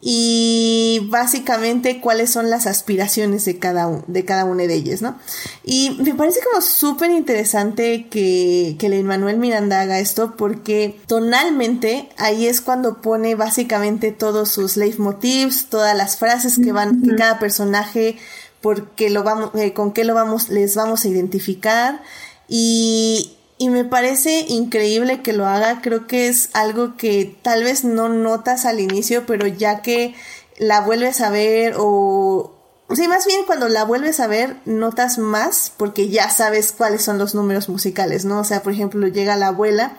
y 0.00 1.00
básicamente 1.10 2.00
cuáles 2.00 2.30
son 2.30 2.48
las 2.48 2.68
aspiraciones 2.68 3.44
de 3.44 3.58
cada, 3.58 4.04
de 4.06 4.24
cada 4.24 4.44
una 4.44 4.62
de 4.68 4.74
ellas, 4.74 5.02
¿no? 5.02 5.18
Y 5.64 5.96
me 5.98 6.14
parece 6.14 6.38
como 6.48 6.60
súper 6.60 7.10
interesante 7.10 8.06
que, 8.08 8.76
que 8.78 8.86
el 8.86 9.02
Manuel 9.02 9.38
Miranda 9.38 9.80
haga 9.80 9.98
esto 9.98 10.36
porque 10.36 11.00
tonalmente 11.08 12.08
ahí 12.18 12.46
es 12.46 12.60
cuando 12.60 13.00
pone 13.02 13.34
básicamente 13.34 14.12
todos 14.12 14.48
sus 14.48 14.76
leitmotivs, 14.76 15.66
todas 15.66 15.96
las 15.96 16.16
frases 16.16 16.56
que 16.56 16.70
van, 16.70 17.02
que 17.02 17.16
cada 17.16 17.40
personaje 17.40 18.16
porque 18.62 19.10
lo 19.10 19.22
vamos, 19.24 19.50
eh, 19.54 19.74
con 19.74 19.92
qué 19.92 20.04
lo 20.04 20.14
vamos, 20.14 20.48
les 20.48 20.74
vamos 20.74 21.04
a 21.04 21.08
identificar 21.08 22.00
y, 22.48 23.36
y 23.58 23.68
me 23.68 23.84
parece 23.84 24.46
increíble 24.48 25.20
que 25.20 25.32
lo 25.32 25.46
haga, 25.46 25.80
creo 25.82 26.06
que 26.06 26.28
es 26.28 26.48
algo 26.54 26.96
que 26.96 27.36
tal 27.42 27.64
vez 27.64 27.84
no 27.84 28.08
notas 28.08 28.64
al 28.64 28.80
inicio, 28.80 29.26
pero 29.26 29.46
ya 29.46 29.82
que 29.82 30.14
la 30.58 30.80
vuelves 30.80 31.20
a 31.20 31.30
ver 31.30 31.74
o... 31.76 32.52
Sí, 32.94 33.08
más 33.08 33.24
bien 33.26 33.44
cuando 33.46 33.68
la 33.68 33.84
vuelves 33.84 34.20
a 34.20 34.26
ver 34.26 34.56
notas 34.66 35.16
más 35.16 35.72
porque 35.76 36.08
ya 36.08 36.28
sabes 36.28 36.72
cuáles 36.72 37.02
son 37.02 37.18
los 37.18 37.34
números 37.34 37.68
musicales, 37.68 38.24
¿no? 38.24 38.40
O 38.40 38.44
sea, 38.44 38.62
por 38.62 38.72
ejemplo, 38.72 39.08
llega 39.08 39.36
la 39.36 39.48
abuela 39.48 39.96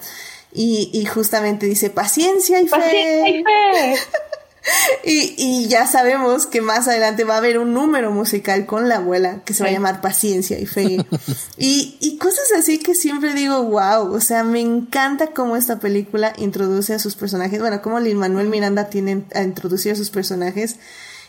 y, 0.54 0.92
y 0.94 1.06
justamente 1.06 1.66
dice 1.66 1.90
paciencia 1.90 2.62
y 2.62 2.68
fe. 2.68 2.78
Paciencia 2.78 3.30
y 3.30 3.44
fe. 3.44 4.00
Y, 5.06 5.36
y, 5.38 5.68
ya 5.68 5.86
sabemos 5.86 6.46
que 6.46 6.62
más 6.62 6.88
adelante 6.88 7.26
va 7.26 7.36
a 7.36 7.40
haber 7.40 7.58
un 7.58 7.74
número 7.74 8.12
musical 8.12 8.66
con 8.66 8.88
la 8.88 8.98
abuela 8.98 9.42
que 9.44 9.54
se 9.54 9.64
va 9.64 9.70
a 9.70 9.74
llamar 9.74 10.00
Paciencia 10.00 10.58
y 10.60 10.66
Fe. 10.66 11.06
y, 11.58 11.98
y 12.00 12.18
cosas 12.18 12.52
así 12.58 12.80
que 12.80 12.96
siempre 12.96 13.34
digo, 13.34 13.62
wow, 13.64 14.14
o 14.14 14.22
sea, 14.22 14.46
me 14.46 14.62
encanta 14.62 15.28
cómo 15.28 15.58
esta 15.58 15.80
película 15.80 16.34
introduce 16.38 16.94
a 16.94 17.00
sus 17.00 17.16
personajes, 17.16 17.60
bueno, 17.60 17.82
cómo 17.82 18.00
Lin 18.00 18.18
Manuel 18.18 18.48
Miranda 18.48 18.90
tiene 18.90 19.26
a 19.36 19.44
introducir 19.44 19.92
a 19.92 19.96
sus 19.96 20.10
personajes. 20.10 20.78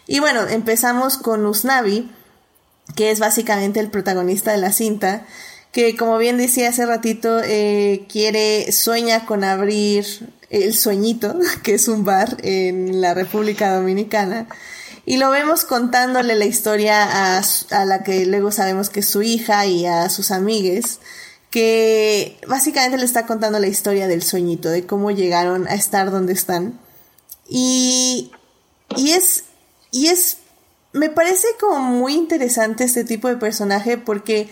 Y 0.07 0.21
bueno, 0.21 0.47
empezamos 0.47 1.19
con 1.19 1.45
Usnavi, 1.45 2.11
que 2.95 3.11
es 3.11 3.19
básicamente 3.19 3.81
el 3.81 3.91
protagonista 3.91 4.53
de 4.53 4.59
la 4.59 4.73
cinta 4.73 5.27
que 5.75 5.97
como 5.97 6.19
bien 6.19 6.37
decía 6.37 6.69
hace 6.69 6.87
ratito, 6.87 7.41
eh, 7.43 8.07
quiere, 8.09 8.71
sueña 8.71 9.27
con 9.27 9.43
abrir 9.43 10.07
el 10.63 10.75
sueñito, 10.75 11.37
que 11.63 11.75
es 11.75 11.89
un 11.89 12.05
bar 12.05 12.37
en 12.43 13.01
la 13.01 13.15
República 13.15 13.75
Dominicana. 13.75 14.47
Y 15.07 15.19
lo 15.19 15.31
vemos 15.31 15.65
contándole 15.65 16.35
la 16.35 16.47
historia 16.47 17.03
a, 17.03 17.43
a 17.71 17.85
la 17.85 18.03
que 18.03 18.25
luego 18.25 18.51
sabemos 18.53 18.89
que 18.89 19.01
es 19.01 19.09
su 19.09 19.23
hija 19.23 19.67
y 19.67 19.85
a 19.85 20.09
sus 20.09 20.31
amigues, 20.31 21.01
que 21.51 22.39
básicamente 22.49 22.97
le 22.97 23.05
está 23.05 23.27
contando 23.27 23.59
la 23.59 23.67
historia 23.67 24.09
del 24.09 24.23
sueñito, 24.23 24.71
de 24.71 24.87
cómo 24.87 25.11
llegaron 25.11 25.69
a 25.69 25.75
estar 25.75 26.11
donde 26.11 26.33
están. 26.33 26.81
Y, 27.47 28.33
y 28.97 29.13
es, 29.13 29.45
y 29.91 30.07
es, 30.07 30.39
me 30.93 31.11
parece 31.11 31.49
como 31.61 31.81
muy 31.81 32.15
interesante 32.15 32.85
este 32.85 33.05
tipo 33.05 33.29
de 33.29 33.37
personaje 33.37 33.99
porque 33.99 34.49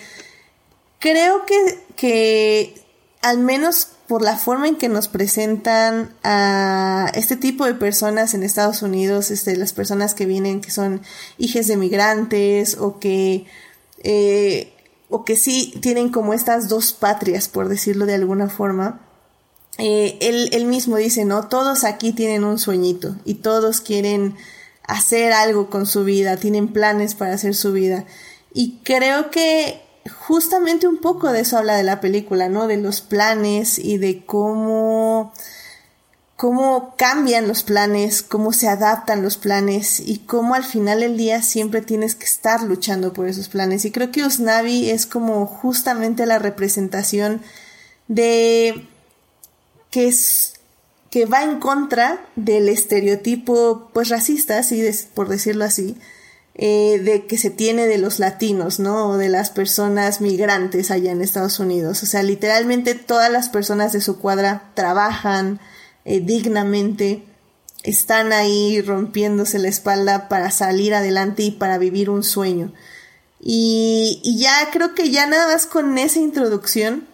creo 0.98 1.46
que, 1.46 1.82
que 1.96 2.74
al 3.22 3.38
menos 3.38 3.88
por 4.12 4.20
la 4.20 4.36
forma 4.36 4.68
en 4.68 4.76
que 4.76 4.90
nos 4.90 5.08
presentan 5.08 6.14
a 6.22 7.10
este 7.14 7.34
tipo 7.34 7.64
de 7.64 7.72
personas 7.72 8.34
en 8.34 8.42
Estados 8.42 8.82
Unidos, 8.82 9.30
este, 9.30 9.56
las 9.56 9.72
personas 9.72 10.12
que 10.12 10.26
vienen 10.26 10.60
que 10.60 10.70
son 10.70 11.00
hijas 11.38 11.66
de 11.66 11.78
migrantes 11.78 12.76
o 12.78 12.98
que, 12.98 13.46
eh, 14.04 14.74
o 15.08 15.24
que 15.24 15.36
sí 15.36 15.72
tienen 15.80 16.10
como 16.10 16.34
estas 16.34 16.68
dos 16.68 16.92
patrias, 16.92 17.48
por 17.48 17.70
decirlo 17.70 18.04
de 18.04 18.12
alguna 18.12 18.50
forma. 18.50 19.00
Eh, 19.78 20.18
él, 20.20 20.50
él 20.52 20.66
mismo 20.66 20.98
dice, 20.98 21.24
¿no? 21.24 21.48
Todos 21.48 21.82
aquí 21.82 22.12
tienen 22.12 22.44
un 22.44 22.58
sueñito 22.58 23.16
y 23.24 23.36
todos 23.36 23.80
quieren 23.80 24.36
hacer 24.82 25.32
algo 25.32 25.70
con 25.70 25.86
su 25.86 26.04
vida, 26.04 26.36
tienen 26.36 26.68
planes 26.68 27.14
para 27.14 27.32
hacer 27.32 27.54
su 27.54 27.72
vida. 27.72 28.04
Y 28.52 28.80
creo 28.84 29.30
que 29.30 29.80
justamente 30.10 30.88
un 30.88 30.98
poco 30.98 31.32
de 31.32 31.40
eso 31.40 31.58
habla 31.58 31.76
de 31.76 31.82
la 31.82 32.00
película, 32.00 32.48
¿no? 32.48 32.66
De 32.66 32.76
los 32.76 33.00
planes 33.00 33.78
y 33.78 33.98
de 33.98 34.24
cómo 34.24 35.32
cómo 36.42 36.96
cambian 36.96 37.46
los 37.46 37.62
planes, 37.62 38.24
cómo 38.24 38.52
se 38.52 38.66
adaptan 38.66 39.22
los 39.22 39.36
planes 39.36 40.00
y 40.00 40.18
cómo 40.18 40.56
al 40.56 40.64
final 40.64 40.98
del 40.98 41.16
día 41.16 41.40
siempre 41.40 41.82
tienes 41.82 42.16
que 42.16 42.24
estar 42.24 42.64
luchando 42.64 43.12
por 43.12 43.28
esos 43.28 43.48
planes. 43.48 43.84
Y 43.84 43.92
creo 43.92 44.10
que 44.10 44.24
Usnavi 44.24 44.90
es 44.90 45.06
como 45.06 45.46
justamente 45.46 46.26
la 46.26 46.40
representación 46.40 47.42
de 48.08 48.88
que 49.92 50.08
es 50.08 50.54
que 51.12 51.26
va 51.26 51.44
en 51.44 51.60
contra 51.60 52.26
del 52.34 52.68
estereotipo 52.68 53.90
pues 53.92 54.08
racista, 54.08 54.58
así 54.58 54.82
por 55.14 55.28
decirlo 55.28 55.64
así, 55.64 55.96
eh, 56.54 57.00
de 57.02 57.26
que 57.26 57.38
se 57.38 57.48
tiene 57.48 57.86
de 57.86 57.96
los 57.96 58.18
latinos, 58.18 58.78
¿no? 58.78 59.08
O 59.08 59.16
de 59.16 59.30
las 59.30 59.50
personas 59.50 60.20
migrantes 60.20 60.90
allá 60.90 61.10
en 61.10 61.22
Estados 61.22 61.58
Unidos. 61.58 62.02
O 62.02 62.06
sea, 62.06 62.22
literalmente 62.22 62.94
todas 62.94 63.30
las 63.32 63.48
personas 63.48 63.92
de 63.92 64.02
su 64.02 64.18
cuadra 64.18 64.70
trabajan 64.74 65.60
eh, 66.04 66.20
dignamente, 66.20 67.24
están 67.84 68.32
ahí 68.32 68.82
rompiéndose 68.82 69.58
la 69.58 69.68
espalda 69.68 70.28
para 70.28 70.50
salir 70.50 70.94
adelante 70.94 71.42
y 71.42 71.50
para 71.52 71.78
vivir 71.78 72.10
un 72.10 72.22
sueño. 72.22 72.72
Y, 73.40 74.20
y 74.22 74.38
ya 74.38 74.70
creo 74.72 74.94
que 74.94 75.10
ya 75.10 75.26
nada 75.26 75.48
más 75.48 75.66
con 75.66 75.96
esa 75.98 76.20
introducción 76.20 77.08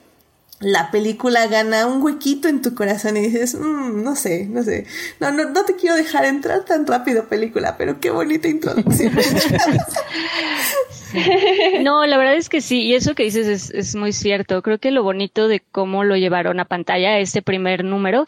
la 0.60 0.90
película 0.90 1.46
gana 1.46 1.86
un 1.86 2.02
huequito 2.02 2.48
en 2.48 2.62
tu 2.62 2.74
corazón 2.74 3.16
y 3.16 3.20
dices, 3.20 3.54
mm, 3.54 4.02
no 4.02 4.16
sé, 4.16 4.46
no 4.46 4.62
sé, 4.62 4.86
no, 5.20 5.30
no, 5.30 5.50
no 5.50 5.64
te 5.64 5.76
quiero 5.76 5.94
dejar 5.94 6.24
entrar 6.24 6.64
tan 6.64 6.86
rápido 6.86 7.28
película, 7.28 7.76
pero 7.76 8.00
qué 8.00 8.10
bonita 8.10 8.48
introducción. 8.48 9.12
No, 11.80 12.04
la 12.04 12.18
verdad 12.18 12.34
es 12.34 12.50
que 12.50 12.60
sí, 12.60 12.82
y 12.82 12.94
eso 12.94 13.14
que 13.14 13.22
dices 13.22 13.46
es, 13.46 13.70
es 13.70 13.94
muy 13.96 14.12
cierto. 14.12 14.60
Creo 14.60 14.78
que 14.78 14.90
lo 14.90 15.02
bonito 15.02 15.48
de 15.48 15.60
cómo 15.60 16.04
lo 16.04 16.16
llevaron 16.16 16.60
a 16.60 16.66
pantalla, 16.66 17.18
este 17.18 17.40
primer 17.40 17.82
número, 17.82 18.26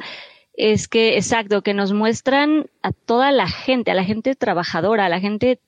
es 0.55 0.89
que, 0.89 1.17
exacto, 1.17 1.61
que 1.61 1.75
nos 1.75 1.93
muestran 1.93 2.71
a 2.83 2.93
toda 2.93 3.33
la 3.33 3.49
gente, 3.49 3.91
a 3.91 3.95
la 3.95 4.05
gente 4.05 4.35
trabajadora, 4.35 5.05
a 5.05 5.09
la 5.11 5.21
gente 5.21 5.61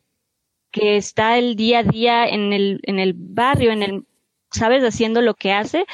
que 0.70 0.96
está 0.96 1.36
el 1.36 1.54
día 1.54 1.80
a 1.80 1.82
día 1.82 2.26
en 2.26 2.54
el, 2.54 2.80
en 2.84 2.98
el 2.98 3.12
barrio, 3.14 3.72
en 3.72 3.82
el, 3.82 4.04
sabes, 4.50 4.82
haciendo 4.82 5.20
lo 5.20 5.34
que 5.34 5.52
hace 5.52 5.84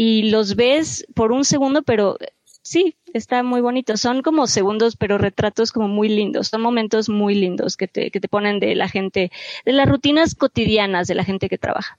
y 0.00 0.30
los 0.30 0.54
ves 0.54 1.04
por 1.16 1.32
un 1.32 1.44
segundo, 1.44 1.82
pero 1.82 2.18
sí, 2.62 2.96
está 3.14 3.42
muy 3.42 3.60
bonito. 3.60 3.96
Son 3.96 4.22
como 4.22 4.46
segundos, 4.46 4.94
pero 4.96 5.18
retratos 5.18 5.72
como 5.72 5.88
muy 5.88 6.08
lindos. 6.08 6.46
Son 6.46 6.60
momentos 6.60 7.08
muy 7.08 7.34
lindos 7.34 7.76
que 7.76 7.88
te, 7.88 8.12
que 8.12 8.20
te 8.20 8.28
ponen 8.28 8.60
de 8.60 8.76
la 8.76 8.88
gente, 8.88 9.32
de 9.64 9.72
las 9.72 9.88
rutinas 9.88 10.36
cotidianas 10.36 11.08
de 11.08 11.16
la 11.16 11.24
gente 11.24 11.48
que 11.48 11.58
trabaja. 11.58 11.98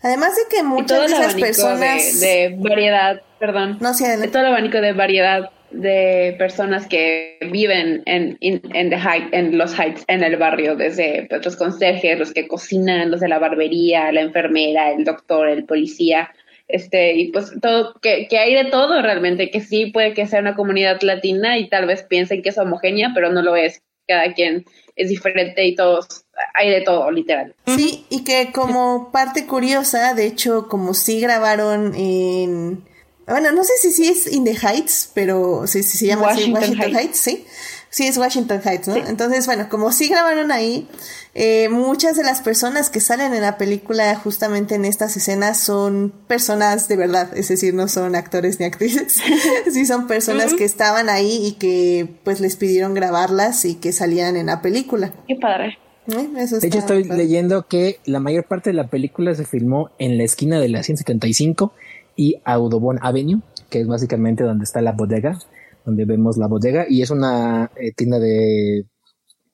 Además 0.00 0.36
de 0.36 0.42
que 0.48 0.62
muchas 0.62 1.00
de 1.00 1.06
esas 1.06 1.34
personas. 1.34 2.20
De, 2.20 2.54
variedad, 2.56 3.20
perdón. 3.40 3.78
No, 3.80 3.94
sí, 3.94 4.04
de 4.04 4.28
todo 4.28 4.42
el 4.42 4.48
abanico 4.50 4.80
de 4.80 4.92
variedad 4.92 5.50
de 5.72 6.36
personas 6.38 6.86
que 6.86 7.36
viven 7.50 8.04
en, 8.06 8.38
en, 8.40 8.90
the 8.90 8.96
height, 8.96 9.32
en 9.32 9.58
los 9.58 9.76
heights, 9.76 10.04
en 10.06 10.22
el 10.22 10.36
barrio, 10.36 10.76
desde 10.76 11.28
los 11.28 11.56
conserjes, 11.56 12.16
los 12.16 12.32
que 12.32 12.46
cocinan, 12.46 13.10
los 13.10 13.18
de 13.18 13.28
la 13.28 13.40
barbería, 13.40 14.12
la 14.12 14.20
enfermera, 14.20 14.92
el 14.92 15.04
doctor, 15.04 15.48
el 15.48 15.64
policía 15.64 16.30
este, 16.72 17.14
y 17.14 17.32
pues 17.32 17.52
todo, 17.60 17.94
que, 18.00 18.26
que, 18.28 18.38
hay 18.38 18.54
de 18.54 18.70
todo 18.70 19.00
realmente, 19.02 19.50
que 19.50 19.60
sí 19.60 19.86
puede 19.86 20.14
que 20.14 20.26
sea 20.26 20.40
una 20.40 20.56
comunidad 20.56 21.00
latina 21.02 21.58
y 21.58 21.68
tal 21.68 21.86
vez 21.86 22.02
piensen 22.02 22.42
que 22.42 22.50
es 22.50 22.58
homogénea, 22.58 23.12
pero 23.14 23.30
no 23.32 23.42
lo 23.42 23.56
es. 23.56 23.82
Cada 24.06 24.32
quien 24.34 24.64
es 24.96 25.08
diferente 25.08 25.64
y 25.64 25.74
todos, 25.76 26.24
hay 26.54 26.70
de 26.70 26.80
todo, 26.80 27.10
literal. 27.10 27.54
Sí, 27.66 28.06
y 28.10 28.24
que 28.24 28.50
como 28.52 29.10
parte 29.12 29.46
curiosa, 29.46 30.14
de 30.14 30.26
hecho, 30.26 30.66
como 30.68 30.94
sí 30.94 31.20
grabaron 31.20 31.94
en, 31.94 32.84
bueno, 33.26 33.52
no 33.52 33.62
sé 33.62 33.72
si 33.80 33.92
sí 33.92 34.08
es 34.08 34.32
In 34.32 34.44
the 34.44 34.56
Heights, 34.56 35.12
pero 35.14 35.66
sí, 35.66 35.82
sí 35.82 35.96
se 35.96 36.06
llama 36.06 36.28
Washington, 36.28 36.62
Washington 36.62 36.96
Heights. 36.96 37.18
sí. 37.18 37.46
Sí, 37.90 38.06
es 38.06 38.16
Washington 38.16 38.60
Heights, 38.64 38.86
¿no? 38.86 38.94
Entonces, 38.94 39.46
bueno, 39.46 39.68
como 39.68 39.90
sí 39.90 40.08
grabaron 40.08 40.52
ahí, 40.52 40.86
eh, 41.34 41.68
muchas 41.70 42.16
de 42.16 42.22
las 42.22 42.40
personas 42.40 42.88
que 42.88 43.00
salen 43.00 43.34
en 43.34 43.42
la 43.42 43.58
película 43.58 44.14
justamente 44.14 44.76
en 44.76 44.84
estas 44.84 45.16
escenas 45.16 45.58
son 45.58 46.12
personas 46.28 46.86
de 46.86 46.96
verdad, 46.96 47.36
es 47.36 47.48
decir, 47.48 47.74
no 47.74 47.88
son 47.88 48.14
actores 48.14 48.60
ni 48.60 48.66
actrices, 48.66 49.20
sí 49.72 49.86
son 49.86 50.06
personas 50.06 50.54
que 50.54 50.64
estaban 50.64 51.08
ahí 51.08 51.40
y 51.44 51.52
que 51.52 52.08
pues 52.22 52.40
les 52.40 52.54
pidieron 52.54 52.94
grabarlas 52.94 53.64
y 53.64 53.74
que 53.74 53.92
salían 53.92 54.36
en 54.36 54.46
la 54.46 54.62
película. 54.62 55.12
Qué 55.26 55.34
padre. 55.34 55.76
¿Eh? 56.06 56.28
de 56.32 56.66
hecho, 56.66 56.78
estoy 56.78 57.04
leyendo 57.04 57.66
que 57.66 57.98
la 58.04 58.20
mayor 58.20 58.44
parte 58.44 58.70
de 58.70 58.74
la 58.74 58.86
película 58.86 59.34
se 59.34 59.44
filmó 59.44 59.90
en 59.98 60.16
la 60.16 60.24
esquina 60.24 60.60
de 60.60 60.68
la 60.68 60.82
175 60.82 61.72
y 62.16 62.36
Audubon 62.44 62.98
Avenue, 63.02 63.42
que 63.68 63.80
es 63.80 63.86
básicamente 63.86 64.44
donde 64.44 64.64
está 64.64 64.80
la 64.80 64.92
bodega 64.92 65.38
donde 65.84 66.04
vemos 66.04 66.36
la 66.36 66.46
bodega 66.46 66.86
y 66.88 67.02
es 67.02 67.10
una 67.10 67.70
eh, 67.76 67.92
tienda 67.92 68.18
de 68.18 68.86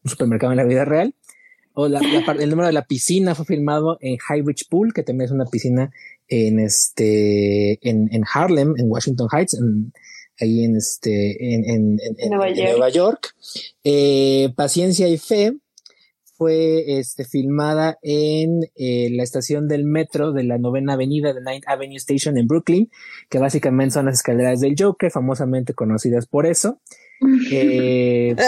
un 0.03 0.11
supermercado 0.11 0.53
en 0.53 0.59
la 0.59 0.65
vida 0.65 0.85
real. 0.85 1.15
O 1.79 1.89
la, 1.89 2.01
el 2.01 2.49
número 2.49 2.69
de 2.69 2.73
la 2.73 2.87
piscina 2.87 3.35
fue 3.35 3.45
filmado 3.45 3.99
en 4.01 4.17
High 4.17 4.43
Beach 4.43 4.67
Pool, 4.71 4.95
que 4.95 5.03
también 5.03 5.27
es 5.27 5.33
una 5.33 5.45
piscina 5.45 5.91
en 6.27 6.59
este 6.59 7.79
en, 7.87 8.09
en 8.13 8.25
Harlem, 8.33 8.75
en 8.79 8.91
Washington 8.91 9.29
Heights, 9.31 9.61
ahí 10.41 10.65
en 10.65 10.77
este 10.77 11.55
en, 11.55 11.65
en, 11.69 11.99
en 12.01 12.31
Nueva, 12.31 12.89
York. 12.89 13.35
Eh, 13.85 14.55
Paciencia 14.57 15.07
y 15.07 15.19
Fe 15.19 15.55
fue 16.37 16.99
este, 16.99 17.25
filmada 17.25 17.99
en 18.03 18.61
eh, 18.77 19.09
la 19.13 19.23
estación 19.23 19.69
del 19.69 19.85
metro 19.85 20.33
de 20.33 20.45
la 20.45 20.59
novena 20.59 20.95
avenida 20.95 21.33
de 21.33 21.41
Ninth 21.41 21.65
Avenue 21.67 21.97
Station 21.97 22.37
en 22.37 22.47
Brooklyn, 22.47 22.91
que 23.29 23.39
básicamente 23.39 23.95
son 23.95 24.07
las 24.07 24.17
escaleras 24.17 24.61
del 24.61 24.75
Joker, 24.79 25.11
famosamente 25.11 25.75
conocidas 25.75 26.27
por 26.27 26.47
eso. 26.47 26.81
eh, 27.51 28.37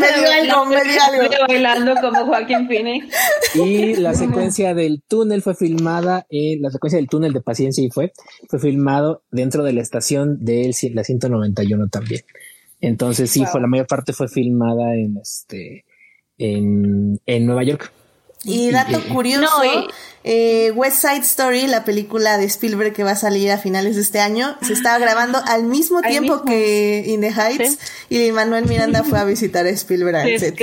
me 0.00 0.18
dio 0.18 0.32
algo, 0.32 0.66
me 0.66 0.82
dio 0.84 1.02
algo. 1.02 1.34
bailando 1.46 1.94
como 2.00 2.24
Joaquín 2.26 2.66
Phoenix. 2.66 3.14
Y 3.54 3.96
la 3.96 4.14
secuencia 4.14 4.74
del 4.74 5.02
túnel 5.06 5.42
fue 5.42 5.54
filmada, 5.54 6.26
en 6.30 6.62
la 6.62 6.70
secuencia 6.70 6.98
del 6.98 7.08
túnel 7.08 7.32
de 7.32 7.40
Paciencia 7.40 7.84
y 7.84 7.90
fue, 7.90 8.12
fue 8.48 8.58
filmado 8.58 9.22
dentro 9.30 9.62
de 9.62 9.72
la 9.74 9.82
estación 9.82 10.44
de 10.44 10.74
la 10.92 11.04
191 11.04 11.88
también. 11.88 12.22
Entonces 12.86 13.30
sí, 13.30 13.44
fue 13.46 13.60
la 13.60 13.66
mayor 13.66 13.86
parte 13.86 14.12
fue 14.12 14.28
filmada 14.28 14.94
en 14.94 15.16
este 15.16 15.84
en, 16.38 17.20
en 17.26 17.46
Nueva 17.46 17.62
York. 17.62 17.92
Y 18.44 18.70
dato 18.70 19.02
curioso, 19.08 19.62
eh, 20.22 20.70
West 20.72 21.02
Side 21.02 21.20
Story, 21.20 21.66
la 21.66 21.84
película 21.84 22.38
de 22.38 22.46
Spielberg 22.46 22.92
que 22.92 23.04
va 23.04 23.12
a 23.12 23.16
salir 23.16 23.50
a 23.50 23.58
finales 23.58 23.96
de 23.96 24.02
este 24.02 24.20
año, 24.20 24.56
se 24.62 24.72
estaba 24.72 24.98
grabando 24.98 25.38
al 25.46 25.64
mismo 25.64 26.00
tiempo 26.00 26.44
que 26.44 27.04
In 27.06 27.20
the 27.20 27.30
Heights 27.30 27.78
y 28.08 28.32
Manuel 28.32 28.66
Miranda 28.66 29.04
fue 29.04 29.18
a 29.18 29.24
visitar 29.24 29.66
a 29.66 29.70
Spielberg 29.70 30.16
al 30.16 30.38
set. 30.38 30.56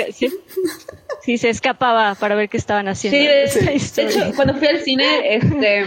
Sí, 1.21 1.37
se 1.37 1.49
escapaba 1.49 2.15
para 2.15 2.33
ver 2.33 2.49
qué 2.49 2.57
estaban 2.57 2.87
haciendo. 2.87 3.19
Sí, 3.47 3.61
de, 3.61 4.07
hecho, 4.07 4.35
cuando 4.35 4.55
fui 4.55 4.67
al 4.67 4.79
cine, 4.79 5.35
este, 5.35 5.85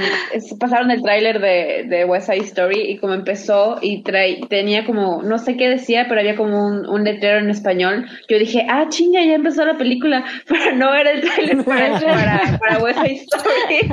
pasaron 0.61 0.93
el 0.93 1.03
tráiler 1.03 1.41
de, 1.41 1.87
de, 1.89 2.05
West 2.05 2.31
Side 2.31 2.45
Story 2.45 2.83
y 2.83 2.99
como 2.99 3.15
empezó 3.15 3.79
y 3.83 4.05
tenía 4.49 4.85
como, 4.85 5.23
no 5.25 5.39
sé 5.39 5.57
qué 5.57 5.69
decía, 5.69 6.07
pero 6.09 6.21
había 6.21 6.37
como 6.37 6.65
un, 6.65 6.87
un, 6.87 7.03
letrero 7.03 7.41
en 7.41 7.51
español. 7.51 8.07
Yo 8.29 8.39
dije, 8.39 8.65
ah, 8.71 8.87
chinga, 8.89 9.25
ya 9.25 9.35
empezó 9.35 9.65
la 9.65 9.77
película, 9.77 10.25
pero 10.47 10.77
no 10.77 10.95
era 10.95 11.11
el 11.11 11.23
tráiler 11.23 11.65
para, 12.01 12.59
para 12.59 13.07
Story. 13.07 13.91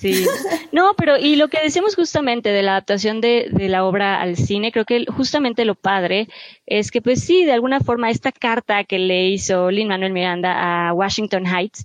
Sí. 0.00 0.24
No, 0.72 0.94
pero 0.96 1.18
y 1.18 1.36
lo 1.36 1.48
que 1.48 1.60
decimos 1.62 1.94
justamente 1.94 2.48
de 2.48 2.62
la 2.62 2.72
adaptación 2.72 3.20
de, 3.20 3.48
de, 3.52 3.68
la 3.68 3.84
obra 3.84 4.18
al 4.18 4.36
cine, 4.36 4.72
creo 4.72 4.86
que 4.86 5.04
justamente 5.04 5.66
lo 5.66 5.74
padre 5.74 6.26
es 6.64 6.90
que 6.90 7.02
pues 7.02 7.22
sí, 7.22 7.44
de 7.44 7.52
alguna 7.52 7.80
forma 7.80 8.10
esta 8.10 8.32
carta 8.32 8.84
que 8.84 8.98
le 8.98 9.28
hizo 9.28 9.70
Lin 9.70 9.88
Manuel 9.88 10.14
Miranda 10.14 10.88
a 10.88 10.94
Washington 10.94 11.44
Heights, 11.44 11.84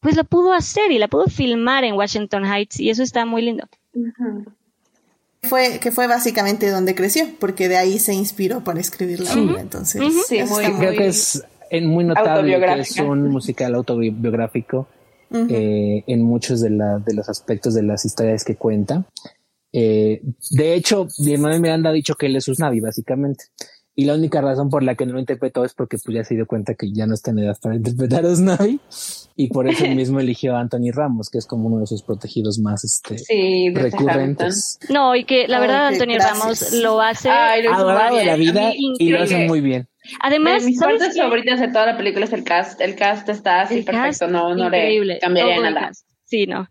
pues 0.00 0.16
la 0.16 0.24
pudo 0.24 0.52
hacer 0.52 0.92
y 0.92 0.98
la 0.98 1.08
pudo 1.08 1.26
filmar 1.26 1.84
en 1.84 1.94
Washington 1.94 2.44
Heights 2.44 2.80
y 2.80 2.90
eso 2.90 3.02
está 3.02 3.24
muy 3.24 3.42
lindo. 3.42 3.66
Fue, 5.42 5.78
que 5.80 5.90
fue 5.90 6.06
básicamente 6.06 6.68
donde 6.68 6.94
creció, 6.94 7.26
porque 7.38 7.68
de 7.68 7.76
ahí 7.76 7.98
se 7.98 8.12
inspiró 8.12 8.62
para 8.62 8.80
escribir 8.80 9.20
la 9.20 9.32
obra. 9.32 9.60
Entonces, 9.60 10.02
sí, 10.26 10.38
creo 10.78 10.92
que 10.92 11.06
es 11.06 11.44
muy 11.86 12.04
notable 12.04 12.58
que 12.58 12.80
es 12.80 12.98
un 12.98 13.28
musical 13.28 13.74
autobiográfico 13.74 14.88
eh, 15.30 16.04
en 16.06 16.22
muchos 16.22 16.60
de, 16.60 16.70
la, 16.70 16.98
de 16.98 17.14
los 17.14 17.28
aspectos 17.28 17.74
de 17.74 17.82
las 17.82 18.04
historias 18.04 18.44
que 18.44 18.56
cuenta. 18.56 19.04
Eh, 19.72 20.22
de 20.50 20.74
hecho, 20.74 21.06
Manuel 21.18 21.60
Miranda 21.60 21.90
ha 21.90 21.92
dicho 21.92 22.14
que 22.14 22.26
él 22.26 22.36
es 22.36 22.48
Usnavi, 22.48 22.80
básicamente. 22.80 23.44
Y 23.98 24.04
la 24.04 24.14
única 24.14 24.40
razón 24.40 24.70
por 24.70 24.84
la 24.84 24.94
que 24.94 25.06
no 25.06 25.14
lo 25.14 25.18
interpretó 25.18 25.64
es 25.64 25.74
porque 25.74 25.98
pues, 25.98 26.14
ya 26.14 26.22
se 26.22 26.36
dio 26.36 26.46
cuenta 26.46 26.74
que 26.74 26.92
ya 26.92 27.08
no 27.08 27.14
está 27.14 27.32
en 27.32 27.40
edad 27.40 27.56
para 27.60 27.74
interpretar 27.74 28.24
a 28.24 28.28
Usnavi. 28.28 28.78
Y 29.34 29.48
por 29.48 29.66
eso 29.66 29.84
mismo 29.88 30.20
eligió 30.20 30.54
a 30.54 30.60
Anthony 30.60 30.92
Ramos, 30.92 31.28
que 31.28 31.38
es 31.38 31.46
como 31.46 31.66
uno 31.66 31.80
de 31.80 31.88
sus 31.88 32.04
protegidos 32.04 32.60
más 32.60 32.84
este, 32.84 33.16
recurrentes. 33.74 34.78
No, 34.88 35.16
y 35.16 35.24
que 35.24 35.48
la 35.48 35.58
verdad 35.58 35.88
Anthony 35.88 36.16
Ramos 36.16 36.74
lo 36.74 37.00
hace 37.00 37.28
a 37.28 37.56
lo 37.56 38.16
de 38.16 38.24
la 38.24 38.36
vida 38.36 38.70
y 38.72 39.10
lo 39.10 39.20
hace 39.20 39.48
muy 39.48 39.60
bien. 39.60 39.88
Además, 40.20 40.62
mis 40.62 40.78
partes 40.78 41.18
favoritas 41.18 41.58
de 41.58 41.66
toda 41.66 41.86
la 41.86 41.96
película 41.96 42.24
es 42.24 42.32
el 42.32 42.44
cast. 42.44 42.80
El 42.80 42.94
cast 42.94 43.28
está 43.28 43.62
así 43.62 43.82
perfecto, 43.82 44.28
no, 44.28 44.54
no 44.54 44.70
le 44.70 45.18
cambiaría 45.18 45.58
nada. 45.58 45.90
Sí, 46.28 46.46
no. 46.46 46.68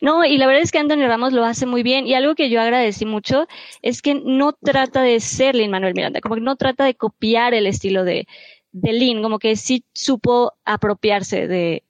No, 0.00 0.24
y 0.24 0.38
la 0.38 0.46
verdad 0.46 0.62
es 0.62 0.70
que 0.70 0.78
Anthony 0.78 1.08
Ramos 1.08 1.32
lo 1.32 1.44
hace 1.44 1.66
muy 1.66 1.82
bien. 1.82 2.06
Y 2.06 2.14
algo 2.14 2.36
que 2.36 2.48
yo 2.48 2.60
agradecí 2.60 3.06
mucho 3.06 3.48
es 3.82 4.02
que 4.02 4.14
no 4.14 4.52
trata 4.52 5.02
de 5.02 5.18
ser 5.18 5.56
Lin 5.56 5.72
Manuel 5.72 5.94
Miranda, 5.94 6.20
como 6.20 6.36
que 6.36 6.40
no 6.40 6.54
trata 6.54 6.84
de 6.84 6.94
copiar 6.94 7.52
el 7.52 7.66
estilo 7.66 8.04
de, 8.04 8.28
de 8.70 8.92
Lin, 8.92 9.20
como 9.20 9.40
que 9.40 9.56
sí 9.56 9.84
supo 9.92 10.52
apropiarse 10.64 11.48
de, 11.48 11.82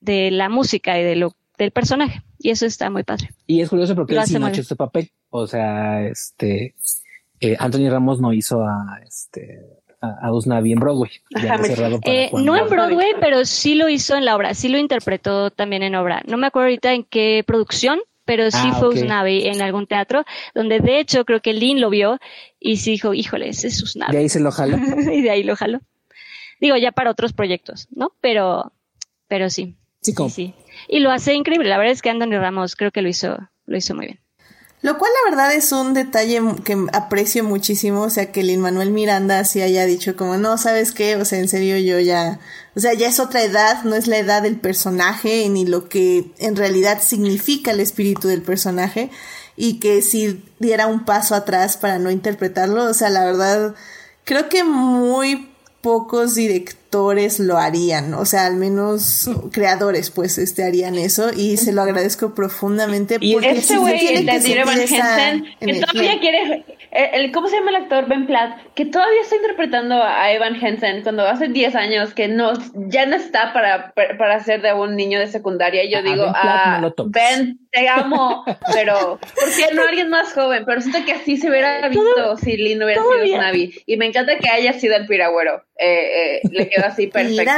de 0.00 0.32
la 0.32 0.48
música 0.48 0.98
y 0.98 1.04
de 1.04 1.14
lo, 1.14 1.36
del 1.58 1.70
personaje. 1.70 2.22
Y 2.40 2.50
eso 2.50 2.66
está 2.66 2.90
muy 2.90 3.04
padre. 3.04 3.30
Y 3.46 3.60
es 3.60 3.68
curioso 3.68 3.94
porque 3.94 4.16
él 4.16 4.24
sí 4.24 4.36
no 4.36 4.46
ha 4.46 4.50
hecho 4.50 4.62
este 4.62 4.74
papel. 4.74 5.12
O 5.30 5.46
sea, 5.46 6.04
este 6.08 6.74
eh, 7.38 7.56
Anthony 7.60 7.88
Ramos 7.88 8.20
no 8.20 8.32
hizo 8.32 8.62
a 8.62 8.98
este 9.06 9.60
a, 10.00 10.32
Usnavi 10.32 10.72
en 10.72 10.80
Broadway. 10.80 11.10
Eh, 12.04 12.30
no 12.32 12.56
en 12.56 12.68
Broadway, 12.68 13.12
pero 13.20 13.44
sí 13.44 13.74
lo 13.74 13.88
hizo 13.88 14.16
en 14.16 14.24
la 14.24 14.36
obra, 14.36 14.54
sí 14.54 14.68
lo 14.68 14.78
interpretó 14.78 15.50
también 15.50 15.82
en 15.82 15.94
obra. 15.94 16.22
No 16.26 16.36
me 16.36 16.46
acuerdo 16.46 16.66
ahorita 16.66 16.92
en 16.92 17.04
qué 17.04 17.42
producción, 17.46 18.00
pero 18.24 18.50
sí 18.50 18.58
ah, 18.70 18.76
fue 18.78 18.88
Usnavi 18.88 19.46
en 19.46 19.62
algún 19.62 19.86
teatro, 19.86 20.24
donde 20.54 20.80
de 20.80 20.98
hecho 20.98 21.24
creo 21.24 21.40
que 21.40 21.52
Lynn 21.52 21.80
lo 21.80 21.90
vio 21.90 22.18
y 22.60 22.78
sí 22.78 22.92
dijo, 22.92 23.14
híjole, 23.14 23.48
ese 23.48 23.68
es 23.68 23.82
Usnavi. 23.82 24.12
De 24.12 24.18
ahí 24.18 24.28
se 24.28 24.40
lo 24.40 24.50
jaló. 24.50 24.76
y 25.12 25.22
de 25.22 25.30
ahí 25.30 25.42
lo 25.42 25.56
jaló. 25.56 25.80
Digo, 26.60 26.76
ya 26.76 26.92
para 26.92 27.10
otros 27.10 27.32
proyectos, 27.32 27.88
¿no? 27.90 28.12
Pero, 28.20 28.72
pero 29.28 29.50
sí. 29.50 29.76
Sí, 30.00 30.14
sí. 30.30 30.54
Y 30.88 31.00
lo 31.00 31.10
hace 31.10 31.34
increíble. 31.34 31.68
La 31.68 31.78
verdad 31.78 31.92
es 31.92 32.02
que 32.02 32.10
Anthony 32.10 32.38
Ramos 32.38 32.76
creo 32.76 32.92
que 32.92 33.02
lo 33.02 33.08
hizo, 33.08 33.38
lo 33.66 33.76
hizo 33.76 33.94
muy 33.94 34.06
bien. 34.06 34.20
Lo 34.86 34.98
cual 34.98 35.10
la 35.24 35.30
verdad 35.32 35.52
es 35.52 35.72
un 35.72 35.94
detalle 35.94 36.40
que 36.62 36.86
aprecio 36.92 37.42
muchísimo, 37.42 38.02
o 38.02 38.08
sea, 38.08 38.30
que 38.30 38.44
Lin 38.44 38.60
Manuel 38.60 38.92
Miranda 38.92 39.42
sí 39.42 39.60
haya 39.60 39.84
dicho 39.84 40.14
como, 40.14 40.36
no, 40.36 40.58
¿sabes 40.58 40.92
qué? 40.92 41.16
O 41.16 41.24
sea, 41.24 41.40
en 41.40 41.48
serio 41.48 41.76
yo 41.78 41.98
ya, 41.98 42.38
o 42.76 42.78
sea, 42.78 42.94
ya 42.94 43.08
es 43.08 43.18
otra 43.18 43.42
edad, 43.42 43.82
no 43.82 43.96
es 43.96 44.06
la 44.06 44.18
edad 44.18 44.42
del 44.42 44.60
personaje 44.60 45.48
ni 45.48 45.66
lo 45.66 45.88
que 45.88 46.30
en 46.38 46.54
realidad 46.54 47.02
significa 47.02 47.72
el 47.72 47.80
espíritu 47.80 48.28
del 48.28 48.42
personaje 48.42 49.10
y 49.56 49.80
que 49.80 50.02
si 50.02 50.44
diera 50.60 50.86
un 50.86 51.04
paso 51.04 51.34
atrás 51.34 51.76
para 51.76 51.98
no 51.98 52.12
interpretarlo, 52.12 52.84
o 52.84 52.94
sea, 52.94 53.10
la 53.10 53.24
verdad, 53.24 53.74
creo 54.22 54.48
que 54.48 54.62
muy 54.62 55.50
pocos 55.86 56.34
directores 56.34 57.38
lo 57.38 57.58
harían, 57.58 58.12
o 58.14 58.24
sea, 58.24 58.46
al 58.46 58.56
menos 58.56 59.30
creadores 59.52 60.10
pues 60.10 60.36
este 60.36 60.64
harían 60.64 60.96
eso 60.96 61.30
y 61.32 61.58
se 61.58 61.72
lo 61.72 61.80
agradezco 61.80 62.34
profundamente 62.34 63.18
y 63.20 63.34
porque 63.34 63.52
ese 63.52 63.78
güey 63.78 64.04
el 64.08 64.26
de 64.26 64.64
Van 64.64 64.80
que 65.60 65.74
todavía 65.80 66.18
quiere 66.18 66.64
el, 66.96 67.32
¿cómo 67.32 67.48
se 67.48 67.56
llama 67.56 67.70
el 67.70 67.76
actor 67.76 68.06
Ben 68.06 68.26
Platt? 68.26 68.58
Que 68.74 68.86
todavía 68.86 69.20
está 69.20 69.36
interpretando 69.36 70.02
a 70.02 70.32
Evan 70.32 70.56
Hansen 70.62 71.02
cuando 71.02 71.26
hace 71.26 71.48
10 71.48 71.74
años 71.74 72.14
que 72.14 72.28
no 72.28 72.52
ya 72.74 73.06
no 73.06 73.16
está 73.16 73.52
para 73.52 73.92
para 73.92 74.40
ser 74.40 74.62
de 74.62 74.72
un 74.72 74.96
niño 74.96 75.18
de 75.18 75.26
secundaria 75.26 75.84
y 75.84 75.90
yo 75.90 76.02
digo, 76.02 76.24
ben, 76.24 76.34
ah, 76.34 76.92
ben, 77.06 77.58
te 77.70 77.88
amo, 77.88 78.44
pero 78.72 79.18
porque 79.34 79.74
no 79.74 79.82
alguien 79.82 80.08
más 80.08 80.32
joven, 80.32 80.64
pero 80.64 80.80
siento 80.80 81.04
que 81.04 81.12
así 81.12 81.36
se 81.36 81.50
hubiera 81.50 81.88
visto 81.88 82.36
si 82.38 82.56
Lynn 82.56 82.82
hubiera 82.82 83.02
sido 83.02 83.38
Navi 83.38 83.74
y 83.86 83.96
me 83.96 84.06
encanta 84.06 84.38
que 84.38 84.48
haya 84.48 84.72
sido 84.72 84.96
el 84.96 85.06
piragüero. 85.06 85.62
Eh, 85.78 86.38
eh, 86.38 86.48
le 86.52 86.68
quedó 86.70 86.86
así 86.86 87.06
perfecto 87.12 87.52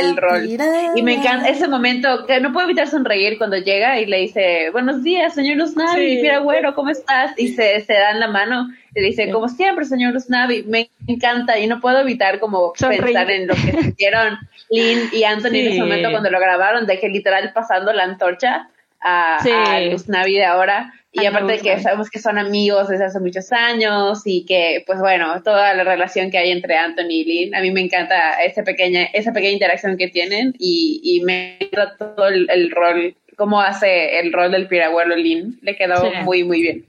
el, 0.00 0.16
rol. 0.16 0.48
Y 0.96 1.02
me 1.02 1.14
encanta 1.14 1.48
ese 1.48 1.68
momento, 1.68 2.26
que 2.26 2.40
no 2.40 2.52
puedo 2.52 2.66
evitar 2.66 2.88
sonreír 2.88 3.38
cuando 3.38 3.56
llega 3.56 4.00
y 4.00 4.06
le 4.06 4.18
dice, 4.18 4.70
buenos 4.70 5.02
días, 5.04 5.34
señor 5.34 5.62
Usnavi, 5.62 6.20
sí. 6.20 6.28
güero, 6.42 6.74
¿cómo 6.74 6.90
estás? 6.90 7.32
Y 7.36 7.48
se, 7.48 7.80
se 7.82 7.94
dan 7.94 8.18
la 8.18 8.28
mano. 8.28 8.63
Y 8.94 9.00
le 9.00 9.06
dice, 9.08 9.30
como 9.30 9.48
siempre, 9.48 9.84
señor 9.84 10.16
Usnavi, 10.16 10.64
me 10.64 10.90
encanta. 11.06 11.58
Y 11.58 11.66
no 11.66 11.80
puedo 11.80 12.00
evitar 12.00 12.38
como 12.40 12.72
pensar 12.72 13.30
en 13.30 13.46
lo 13.46 13.54
que 13.54 13.72
sintieron 13.82 14.38
Lynn 14.70 15.10
y 15.12 15.24
Anthony 15.24 15.56
en 15.56 15.72
ese 15.72 15.80
momento 15.80 16.10
cuando 16.10 16.30
lo 16.30 16.40
grabaron, 16.40 16.86
de 16.86 16.98
que 16.98 17.08
literal 17.08 17.52
pasando 17.52 17.92
la 17.92 18.04
antorcha 18.04 18.68
a, 19.00 19.36
a 19.36 19.94
Usnavi 19.94 20.34
de 20.34 20.44
ahora. 20.44 20.92
Y 21.16 21.26
aparte 21.26 21.52
de 21.52 21.58
que 21.60 21.78
sabemos 21.78 22.10
que 22.10 22.18
son 22.18 22.38
amigos 22.38 22.88
desde 22.88 23.04
hace 23.04 23.20
muchos 23.20 23.52
años 23.52 24.22
y 24.24 24.44
que, 24.44 24.82
pues 24.84 24.98
bueno, 24.98 25.40
toda 25.44 25.72
la 25.74 25.84
relación 25.84 26.28
que 26.28 26.38
hay 26.38 26.50
entre 26.50 26.76
Anthony 26.76 27.10
y 27.10 27.24
Lynn, 27.24 27.54
a 27.54 27.60
mí 27.60 27.70
me 27.70 27.82
encanta 27.82 28.42
esa 28.42 28.64
pequeña, 28.64 29.04
esa 29.12 29.32
pequeña 29.32 29.52
interacción 29.52 29.96
que 29.96 30.08
tienen 30.08 30.54
y, 30.58 31.00
y 31.04 31.20
me 31.20 31.58
encanta 31.60 31.96
todo 31.96 32.26
el, 32.26 32.70
rol, 32.72 33.14
cómo 33.36 33.60
hace 33.60 34.18
el 34.18 34.32
rol 34.32 34.50
del 34.50 34.66
piragüero 34.66 35.14
Lynn, 35.14 35.60
le 35.62 35.76
quedó 35.76 36.12
muy, 36.24 36.42
muy 36.42 36.62
bien. 36.62 36.84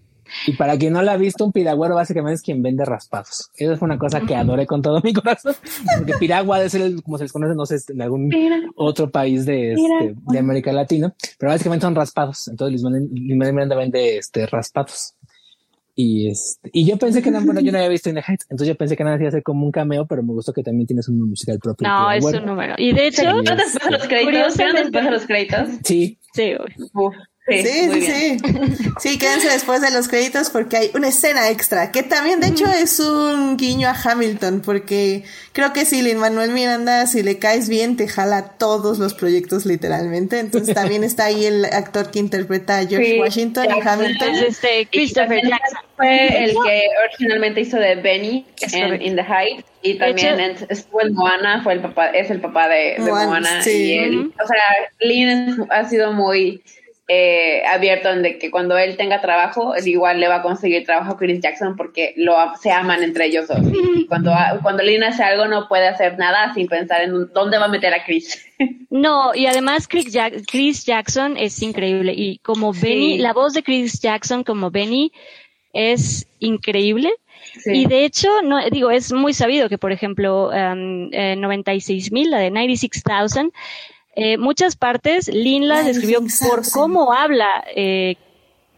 Y 0.48 0.54
para 0.54 0.78
quien 0.78 0.94
no 0.94 1.02
la 1.02 1.14
ha 1.14 1.18
visto, 1.18 1.46
un 1.46 1.52
piragüero 1.52 1.96
básicamente 1.96 2.36
es 2.36 2.42
quien 2.42 2.62
vende 2.62 2.86
raspados. 2.86 3.52
Eso 3.56 3.74
es 3.74 3.82
una 3.82 3.98
cosa 3.98 4.22
que 4.22 4.36
adoré 4.36 4.66
con 4.66 4.82
todo 4.82 5.02
mi 5.04 5.14
corazón. 5.14 5.56
Porque 5.98 6.14
piragua 6.20 6.64
es 6.64 6.74
el, 6.76 7.02
como 7.04 7.18
se 7.18 7.26
les 7.26 7.34
conoce, 7.34 7.56
no 7.56 7.66
sé, 7.66 7.78
en 7.90 8.02
algún 8.02 8.32
otro 8.76 9.10
país 9.10 9.46
de, 9.46 9.74
este, 9.74 10.16
de 10.16 10.40
América 10.40 10.72
Latina. 10.72 11.14
Pero 11.38 11.52
básicamente 11.52 11.86
son 11.86 11.96
raspados. 11.96 12.48
Entonces 12.48 12.82
Luis 12.82 13.38
Miranda 13.38 13.76
vende 13.76 14.18
este, 14.18 14.46
raspados. 14.48 15.16
Y, 15.98 16.30
este, 16.30 16.70
y 16.74 16.86
yo 16.86 16.98
pensé 16.98 17.22
que 17.22 17.32
no, 17.32 17.42
bueno, 17.42 17.62
yo 17.62 17.72
no 17.72 17.78
había 17.78 17.90
visto 17.90 18.10
In 18.10 18.16
the 18.16 18.22
Heights, 18.22 18.46
entonces 18.50 18.68
yo 18.68 18.76
pensé 18.76 18.98
que 18.98 19.06
nada 19.06 19.16
hacía 19.16 19.32
ser 19.32 19.44
como 19.44 19.66
un 19.66 19.72
cameo, 19.72 20.06
pero 20.06 20.22
me 20.24 20.34
gustó 20.34 20.52
que 20.52 20.62
también 20.62 20.86
tienes 20.86 21.08
un 21.08 21.30
musical 21.30 21.58
propio. 21.58 21.88
No, 21.88 22.12
es 22.12 22.26
un 22.26 22.46
número. 22.46 22.76
Y 22.78 22.92
de 22.92 23.08
hecho, 23.08 23.22
después 23.24 23.74
de 23.86 23.92
los 23.92 24.06
créditos, 24.06 24.58
después 24.58 25.06
de 25.06 25.12
los 25.12 25.26
créditos. 25.26 25.70
Sí. 25.84 26.20
Sí, 26.34 26.52
Sí, 27.48 27.64
sí, 27.64 28.02
sí, 28.02 28.38
sí. 29.00 29.18
quédense 29.20 29.50
después 29.50 29.80
de 29.80 29.92
los 29.92 30.08
créditos 30.08 30.50
porque 30.50 30.78
hay 30.78 30.92
una 30.96 31.10
escena 31.10 31.50
extra, 31.50 31.92
que 31.92 32.02
también 32.02 32.40
de 32.40 32.48
hecho 32.48 32.66
es 32.66 33.00
un 33.00 33.56
guiño 33.56 33.88
a 33.88 33.94
Hamilton, 33.94 34.64
porque 34.66 35.24
creo 35.52 35.72
que 35.72 35.86
si 35.86 36.02
Lin 36.02 36.18
Manuel 36.18 36.52
Miranda, 36.52 37.06
si 37.06 37.22
le 37.22 37.38
caes 37.38 37.70
bien, 37.70 37.98
te 37.98 38.08
jala 38.08 38.54
todos 38.58 38.98
los 38.98 39.14
proyectos 39.14 39.68
literalmente. 39.68 40.40
Entonces 40.40 40.74
también 40.74 41.04
está 41.04 41.26
ahí 41.26 41.46
el 41.46 41.66
actor 41.66 42.10
que 42.10 42.18
interpreta 42.18 42.80
a 42.80 42.88
George 42.88 43.20
Washington 43.20 43.66
en 43.70 43.88
Hamilton. 43.88 44.36
este 44.36 44.88
Christopher 44.92 45.42
Jackson. 45.44 45.80
Fue 45.98 46.46
el 46.46 46.52
que 46.52 46.82
originalmente 47.08 47.62
hizo 47.62 47.78
de 47.78 47.96
Benny 47.96 48.46
en 48.74 49.02
In 49.02 49.16
the 49.16 49.22
Heights 49.22 49.64
y 49.84 50.00
también 50.00 50.56
estuvo 50.68 51.02
en 51.02 51.14
Moana, 51.14 51.62
fue 51.64 51.74
el 51.74 51.82
papá, 51.82 52.08
es 52.08 52.32
el 52.32 52.42
papá 52.42 52.68
de, 52.68 52.96
Moana. 52.98 53.62
y 53.64 53.98
él, 54.00 54.34
o 54.44 54.48
sea, 54.48 54.64
Lin 55.00 55.68
ha 55.70 55.88
sido 55.88 56.12
muy 56.12 56.64
eh, 57.08 57.64
abierto 57.68 58.10
en 58.10 58.24
de 58.24 58.40
que 58.40 58.50
cuando 58.50 58.78
él 58.78 58.98
tenga 58.98 59.22
trabajo, 59.22 59.74
igual 59.86 60.20
le 60.20 60.28
va 60.28 60.38
a 60.38 60.42
conseguir 60.42 60.86
trabajo 60.86 61.12
a 61.12 61.18
Chris 61.18 61.40
Jackson 61.40 61.76
porque 61.76 62.14
lo 62.18 62.36
se 62.60 62.72
aman 62.72 63.04
entre 63.04 63.28
ellos 63.28 63.48
dos. 63.48 63.60
Y 63.96 64.08
cuando, 64.08 64.32
cuando 64.64 64.82
Lynn 64.82 65.04
hace 65.04 65.24
algo 65.24 65.46
no 65.46 65.68
puede 65.68 65.88
hacer 65.88 66.18
nada 66.18 66.54
sin 66.56 66.68
pensar 66.68 67.02
en 67.02 67.32
dónde 67.32 67.60
va 67.60 67.66
a 67.66 67.70
meter 67.70 67.94
a 67.94 68.04
Chris. 68.04 68.44
No, 68.90 69.36
y 69.36 69.46
además 69.46 69.90
Chris, 69.90 70.18
Chris 70.50 70.86
Jackson 70.86 71.36
es 71.36 71.62
increíble. 71.62 72.14
Y 72.16 72.38
como 72.38 72.72
Benny, 72.72 73.18
la 73.18 73.34
voz 73.34 73.54
de 73.54 73.62
Chris 73.62 74.00
Jackson 74.00 74.46
como 74.46 74.72
Benny 74.72 75.12
es 75.74 76.26
increíble. 76.40 77.12
Y 77.66 77.88
de 77.88 78.06
hecho, 78.06 78.42
no, 78.42 78.70
digo, 78.70 78.92
es 78.92 79.12
muy 79.12 79.34
sabido 79.34 79.68
que, 79.68 79.78
por 79.78 79.92
ejemplo, 79.92 80.48
um, 80.48 81.10
eh, 81.12 81.36
96.000, 81.38 82.30
la 82.30 82.40
de 82.40 82.52
96,000, 82.52 83.52
eh, 84.16 84.38
muchas 84.38 84.76
partes, 84.76 85.28
Lin 85.28 85.68
las 85.68 85.88
escribió 85.88 86.22
por 86.48 86.70
cómo 86.72 87.14
habla 87.14 87.66
eh, 87.76 88.16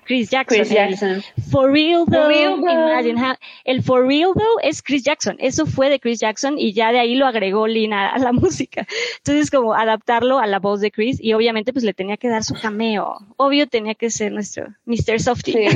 Chris 0.07 0.29
Jackson. 0.29 0.59
Chris 0.59 0.69
Jackson. 0.69 1.23
for 1.51 1.69
real 1.69 2.05
though, 2.05 2.31
imagine 2.31 3.17
el 3.65 3.83
for 3.83 4.07
real 4.07 4.33
though 4.33 4.59
es 4.63 4.81
Chris 4.81 5.03
Jackson. 5.03 5.35
Eso 5.39 5.65
fue 5.65 5.89
de 5.89 5.99
Chris 5.99 6.21
Jackson 6.21 6.57
y 6.57 6.73
ya 6.73 6.91
de 6.91 6.99
ahí 6.99 7.15
lo 7.15 7.27
agregó 7.27 7.67
Lin 7.67 7.93
a, 7.93 8.17
la 8.17 8.31
música. 8.33 8.87
Entonces 9.17 9.51
como 9.51 9.73
adaptarlo 9.73 10.39
a 10.39 10.47
la 10.47 10.59
voz 10.59 10.79
de 10.79 10.91
Chris 10.91 11.19
y 11.21 11.33
obviamente 11.33 11.73
pues 11.73 11.83
le 11.83 11.93
tenía 11.93 12.17
que 12.17 12.29
dar 12.29 12.43
su 12.43 12.55
cameo. 12.55 13.17
Obvio 13.35 13.67
tenía 13.67 13.95
que 13.95 14.09
ser 14.09 14.31
nuestro 14.31 14.67
Mr. 14.85 15.19
Softy. 15.19 15.51
Sí, 15.51 15.67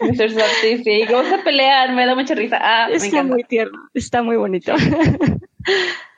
Mr. 0.00 0.30
Softy, 0.30 0.84
sí. 0.84 1.02
Vamos 1.10 1.32
a 1.32 1.42
pelear, 1.42 1.92
me 1.92 2.06
da 2.06 2.14
mucha 2.14 2.34
risa. 2.34 2.58
Ah, 2.60 2.88
está 2.90 3.22
muy 3.24 3.42
tierno, 3.42 3.78
está 3.92 4.22
muy 4.22 4.36
bonito. 4.36 4.72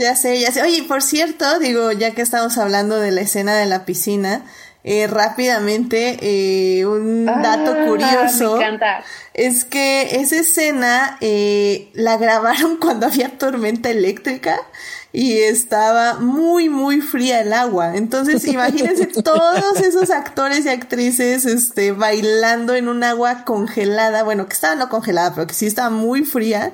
Ya 0.00 0.16
sé, 0.16 0.40
ya 0.40 0.50
sé. 0.50 0.62
Oye, 0.62 0.82
por 0.84 1.02
cierto, 1.02 1.58
digo, 1.58 1.92
ya 1.92 2.14
que 2.14 2.22
estamos 2.22 2.56
hablando 2.56 2.98
de 2.98 3.10
la 3.10 3.20
escena 3.20 3.54
de 3.54 3.66
la 3.66 3.84
piscina, 3.84 4.46
eh, 4.82 5.06
rápidamente, 5.06 6.18
eh, 6.22 6.86
un 6.86 7.28
ah, 7.28 7.40
dato 7.42 7.86
curioso. 7.86 8.56
Me 8.56 8.64
encanta. 8.64 9.04
Es 9.34 9.64
que 9.64 10.20
esa 10.20 10.36
escena 10.36 11.18
eh, 11.20 11.90
la 11.94 12.16
grabaron 12.16 12.76
cuando 12.80 13.06
había 13.06 13.36
tormenta 13.38 13.90
eléctrica 13.90 14.58
y 15.12 15.38
estaba 15.38 16.14
muy, 16.14 16.68
muy 16.68 17.00
fría 17.00 17.40
el 17.40 17.52
agua. 17.52 17.96
Entonces, 17.96 18.46
imagínense 18.46 19.06
todos 19.24 19.80
esos 19.80 20.10
actores 20.10 20.64
y 20.64 20.68
actrices, 20.68 21.44
este, 21.44 21.92
bailando 21.92 22.74
en 22.74 22.88
un 22.88 23.02
agua 23.02 23.44
congelada, 23.44 24.22
bueno, 24.22 24.46
que 24.46 24.54
estaba 24.54 24.76
no 24.76 24.88
congelada, 24.88 25.34
pero 25.34 25.46
que 25.46 25.54
sí 25.54 25.66
estaba 25.66 25.90
muy 25.90 26.24
fría, 26.24 26.72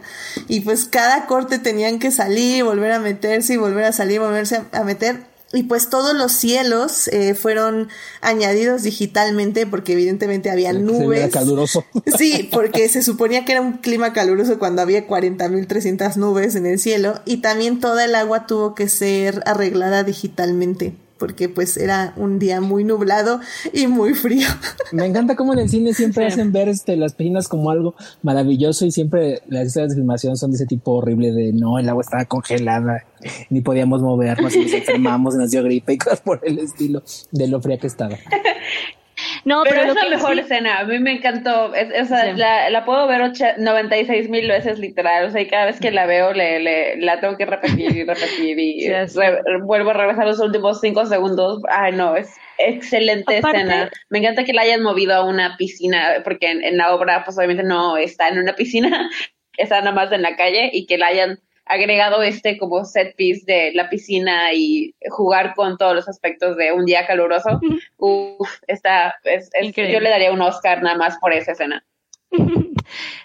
y 0.49 0.61
pues 0.61 0.85
cada 0.85 1.27
corte 1.27 1.59
tenían 1.59 1.99
que 1.99 2.11
salir, 2.11 2.63
volver 2.63 2.93
a 2.93 2.99
meterse 2.99 3.55
y 3.55 3.57
volver 3.57 3.85
a 3.85 3.93
salir, 3.93 4.21
volverse 4.21 4.63
a 4.71 4.85
meter 4.85 5.36
y 5.57 5.63
pues 5.63 5.89
todos 5.91 6.15
los 6.15 6.33
cielos 6.33 7.09
eh, 7.09 7.35
fueron 7.35 7.89
añadidos 8.21 8.83
digitalmente 8.83 9.67
porque 9.67 9.93
evidentemente 9.93 10.51
había 10.51 10.73
nubes. 10.73 11.31
caluroso. 11.33 11.85
Sí, 12.17 12.49
porque 12.53 12.89
se 12.89 13.03
suponía 13.03 13.45
que 13.45 13.53
era 13.53 13.61
un 13.61 13.75
clima 13.75 14.13
caluroso 14.13 14.59
cuando 14.59 14.83
había 14.83 15.07
40.300 15.07 16.17
nubes 16.17 16.55
en 16.55 16.67
el 16.67 16.79
cielo 16.79 17.21
y 17.25 17.39
también 17.39 17.81
toda 17.81 18.05
el 18.05 18.15
agua 18.15 18.47
tuvo 18.47 18.75
que 18.75 18.89
ser 18.89 19.43
arreglada 19.47 20.03
digitalmente 20.03 20.95
porque 21.19 21.49
pues 21.49 21.77
era 21.77 22.13
un 22.17 22.39
día 22.39 22.61
muy 22.61 22.85
nublado 22.85 23.41
y 23.73 23.87
muy 23.87 24.15
frío. 24.15 24.49
Me 24.93 25.07
encanta 25.07 25.37
cómo 25.37 25.53
en 25.53 25.61
el 25.61 25.69
cine 25.69 25.95
siempre 25.95 26.27
hacen 26.27 26.53
ver 26.53 26.69
este, 26.69 26.97
las 26.97 27.15
piscinas 27.15 27.49
como 27.49 27.71
algo 27.71 27.95
maravilloso 28.23 28.87
y 28.87 28.93
siempre 28.93 29.43
las 29.49 29.69
historias 29.69 29.91
de 29.91 29.97
filmación 29.97 30.37
son 30.37 30.51
de 30.51 30.57
ese 30.57 30.67
tipo 30.67 30.93
horrible 30.93 31.33
de 31.33 31.53
no, 31.53 31.79
el 31.79 31.89
agua 31.89 32.03
estaba 32.03 32.25
congelada, 32.25 33.05
ni 33.51 33.61
podíamos 33.61 34.03
movernos 34.03 34.55
y 34.55 34.61
nos 34.61 34.73
enfermamos, 34.73 35.35
nos 35.35 35.51
dio 35.51 35.63
gripe 35.63 35.95
y 35.95 35.99
cosas 35.99 36.21
por 36.21 36.41
el 36.43 36.59
estilo 36.59 37.03
de 37.33 37.49
lo 37.49 37.61
fría 37.61 37.79
que 37.79 37.87
estaba. 37.87 38.17
No, 39.47 39.63
pero, 39.63 39.83
es 39.83 39.95
la 39.95 40.09
mejor 40.09 40.37
escena. 40.41 40.81
A 40.81 40.85
mí 40.85 40.99
me 40.99 41.13
encantó. 41.13 41.73
Es, 41.73 42.11
la, 42.11 42.69
la, 42.69 42.85
puedo 42.85 43.07
ver 43.07 43.31
96 43.57 44.29
mil 44.29 44.49
veces 44.49 44.81
literal. 44.81 45.27
O 45.27 45.31
sea, 45.31 45.41
y 45.41 45.47
cada 45.47 45.67
vez 45.67 45.79
que 45.79 45.93
la 45.93 46.05
veo, 46.05 46.33
le, 46.33 46.59
le 46.59 46.97
la 46.97 47.21
tengo 47.21 47.37
que 47.37 47.47
repetir 47.47 47.97
y 47.97 48.03
repetir. 48.03 48.59
Y 48.59 48.89
vuelvo 49.63 49.91
a 49.91 49.93
regresar 49.93 50.27
los 50.27 50.41
últimos 50.41 50.81
cinco 50.81 51.07
segundos. 51.07 51.63
Ay, 51.69 51.93
no, 51.93 52.17
es 52.17 52.35
excelente 52.59 53.39
escena. 53.39 53.89
Me 54.11 54.19
encanta 54.19 54.43
que 54.43 54.53
la 54.53 54.63
hayan 54.63 54.83
movido 54.83 55.15
a 55.15 55.25
una 55.25 55.57
piscina, 55.57 56.23
porque 56.25 56.51
en, 56.51 56.65
en 56.65 56.77
la 56.77 56.93
obra, 56.93 57.23
pues 57.25 57.39
obviamente 57.39 57.63
no 57.63 57.97
está 57.97 58.27
en 58.27 58.41
una 58.41 58.57
piscina, 58.57 59.09
está 59.59 59.79
nada 59.79 59.93
más 59.93 60.11
en 60.11 60.23
la 60.23 60.35
calle 60.35 60.71
y 60.73 60.87
que 60.87 60.99
la 60.99 61.07
hayan 61.07 61.39
agregado 61.67 62.23
este 62.23 62.57
como 62.57 62.85
set 62.85 63.15
piece 63.17 63.45
de 63.45 63.73
la 63.75 63.91
piscina 63.91 64.53
y 64.55 64.95
jugar 65.11 65.55
con 65.55 65.77
todos 65.77 65.95
los 65.95 66.09
aspectos 66.09 66.57
de 66.57 66.73
un 66.73 66.87
día 66.87 67.07
caluroso. 67.07 67.61
Uf, 67.99 68.49
está, 68.69 69.17
es, 69.25 69.51
yo 69.75 70.01
le 70.01 70.11
daría 70.11 70.33
un 70.33 70.41
Oscar 70.41 70.83
nada 70.83 70.97
más 70.97 71.19
por 71.19 71.33
esa 71.33 71.53
escena. 71.53 71.85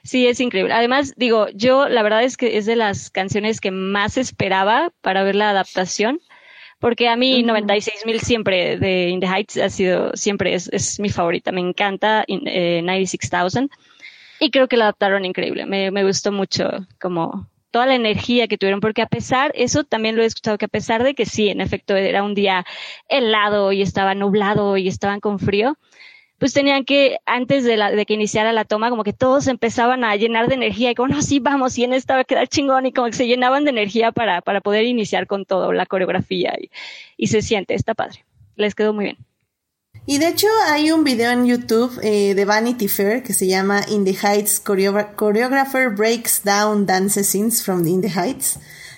Sí, 0.03 0.25
es 0.25 0.39
increíble. 0.39 0.73
Además, 0.73 1.13
digo, 1.17 1.47
yo 1.53 1.87
la 1.87 2.01
verdad 2.01 2.23
es 2.23 2.35
que 2.35 2.57
es 2.57 2.65
de 2.65 2.75
las 2.75 3.11
canciones 3.11 3.61
que 3.61 3.69
más 3.69 4.17
esperaba 4.17 4.91
para 5.01 5.21
ver 5.21 5.35
la 5.35 5.51
adaptación, 5.51 6.19
porque 6.79 7.07
a 7.07 7.15
mí 7.15 7.43
96 7.43 8.07
mil 8.07 8.19
siempre 8.19 8.77
de 8.77 9.09
In 9.09 9.19
the 9.19 9.27
Heights 9.27 9.57
ha 9.57 9.69
sido, 9.69 10.11
siempre 10.15 10.55
es, 10.55 10.67
es 10.73 10.99
mi 10.99 11.09
favorita. 11.09 11.51
Me 11.51 11.61
encanta 11.61 12.25
eh, 12.27 12.81
96,000 12.81 13.69
y 14.39 14.49
creo 14.49 14.67
que 14.67 14.77
la 14.77 14.85
adaptaron 14.85 15.25
increíble. 15.25 15.67
Me, 15.67 15.91
me 15.91 16.03
gustó 16.03 16.31
mucho 16.31 16.67
como 16.99 17.50
toda 17.71 17.85
la 17.85 17.95
energía 17.95 18.47
que 18.47 18.57
tuvieron, 18.57 18.81
porque 18.81 19.01
a 19.01 19.07
pesar, 19.07 19.51
eso 19.55 19.83
también 19.83 20.15
lo 20.15 20.23
he 20.23 20.25
escuchado, 20.25 20.57
que 20.57 20.65
a 20.65 20.67
pesar 20.67 21.03
de 21.03 21.15
que 21.15 21.25
sí, 21.25 21.49
en 21.49 21.61
efecto, 21.61 21.95
era 21.95 22.23
un 22.23 22.35
día 22.35 22.65
helado 23.07 23.71
y 23.71 23.81
estaba 23.81 24.13
nublado 24.13 24.77
y 24.77 24.87
estaban 24.87 25.19
con 25.19 25.39
frío, 25.39 25.77
pues 26.37 26.53
tenían 26.53 26.85
que, 26.85 27.19
antes 27.25 27.63
de, 27.63 28.05
que 28.05 28.13
iniciara 28.13 28.51
la 28.51 28.65
toma, 28.65 28.89
como 28.89 29.03
que 29.03 29.13
todos 29.13 29.47
empezaban 29.47 30.03
a 30.03 30.15
llenar 30.15 30.47
de 30.47 30.55
energía 30.55 30.91
y 30.91 30.95
como, 30.95 31.09
no, 31.09 31.21
sí, 31.21 31.39
vamos, 31.39 31.77
y 31.77 31.83
en 31.83 31.93
esta 31.93 32.15
va 32.15 32.21
a 32.21 32.25
quedar 32.25 32.47
chingón 32.47 32.85
y 32.87 32.93
como 32.93 33.07
que 33.07 33.13
se 33.13 33.27
llenaban 33.27 33.63
de 33.63 33.69
energía 33.69 34.11
para, 34.11 34.41
para 34.41 34.59
poder 34.59 34.85
iniciar 34.85 35.27
con 35.27 35.45
todo, 35.45 35.71
la 35.71 35.85
coreografía 35.85 36.55
y, 36.59 36.69
y 37.15 37.27
se 37.27 37.41
siente, 37.41 37.75
está 37.75 37.93
padre. 37.93 38.25
Les 38.55 38.75
quedó 38.75 38.93
muy 38.93 39.05
bien. 39.05 39.30
Y 40.05 40.17
de 40.17 40.27
hecho 40.27 40.47
hay 40.65 40.91
un 40.91 41.03
video 41.03 41.31
en 41.31 41.45
YouTube 41.45 41.99
eh, 42.01 42.33
de 42.33 42.45
Vanity 42.45 42.87
Fair 42.87 43.23
que 43.23 43.33
se 43.33 43.47
llama 43.47 43.83
In 43.87 44.03
the 44.03 44.15
Heights 44.15 44.61
Choreographer 44.63 45.89
Breaks 45.89 46.41
Down 46.43 46.85
Dance 46.85 47.23
Scenes 47.23 47.63
from 47.63 47.85
In 47.87 48.01
the 48.01 48.09
Heights. 48.09 48.57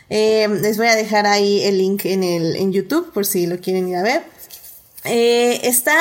Eh, 0.10 0.48
les 0.48 0.78
voy 0.78 0.88
a 0.88 0.96
dejar 0.96 1.26
ahí 1.26 1.64
el 1.64 1.78
link 1.78 2.06
en, 2.06 2.24
el, 2.24 2.56
en 2.56 2.72
YouTube 2.72 3.12
por 3.12 3.26
si 3.26 3.48
lo 3.48 3.60
quieren 3.60 3.90
ir 3.90 3.98
a 3.98 4.04
ver. 4.04 4.24
Eh, 5.06 5.68
está, 5.68 5.96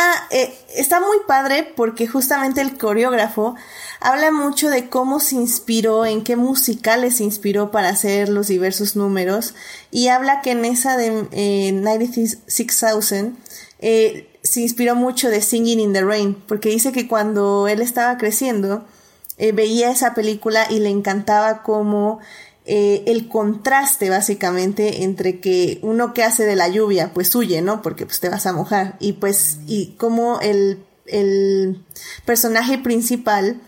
está 0.77 1.01
muy 1.01 1.19
padre 1.27 1.73
porque 1.77 2.07
justamente 2.07 2.61
el 2.61 2.79
coreógrafo 2.79 3.57
habla 3.99 4.31
mucho 4.31 4.71
de 4.71 4.89
cómo 4.89 5.19
se 5.19 5.35
inspiró, 5.35 6.07
en 6.07 6.23
qué 6.23 6.37
musicales 6.37 7.17
se 7.17 7.25
inspiró 7.25 7.71
para 7.73 7.89
hacer 7.89 8.29
los 8.29 8.47
diversos 8.47 8.95
números 8.95 9.55
y 9.91 10.09
habla 10.09 10.41
que 10.41 10.53
en 10.53 10.65
esa 10.65 10.97
de 10.97 11.27
eh, 11.33 11.73
96,000 11.73 13.35
eh, 13.81 14.29
se 14.43 14.61
inspiró 14.61 14.95
mucho 14.95 15.29
de 15.29 15.41
Singing 15.41 15.81
in 15.81 15.93
the 15.93 16.03
Rain, 16.03 16.35
porque 16.47 16.69
dice 16.69 16.93
que 16.93 17.07
cuando 17.07 17.69
él 17.69 17.81
estaba 17.81 18.19
creciendo, 18.19 18.85
eh, 19.39 19.53
veía 19.53 19.91
esa 19.91 20.15
película 20.15 20.67
y 20.71 20.81
le 20.81 20.91
encantaba 20.91 21.63
como 21.63 22.21
eh, 22.65 23.03
el 23.07 23.29
contraste 23.29 24.09
básicamente 24.11 25.03
entre 25.03 25.41
que 25.41 25.81
uno 25.83 26.15
que 26.15 26.23
hace 26.23 26.45
de 26.45 26.57
la 26.57 26.69
lluvia, 26.69 27.13
pues 27.13 27.35
huye, 27.35 27.63
¿no? 27.63 27.83
Porque 27.83 28.07
pues 28.07 28.21
te 28.21 28.29
vas 28.29 28.47
a 28.47 28.53
mojar. 28.53 28.97
Y 29.01 29.15
pues, 29.15 29.59
y 29.67 29.95
como 29.97 30.41
el, 30.41 30.85
el 31.07 31.85
personaje 32.25 32.79
principal 32.79 33.61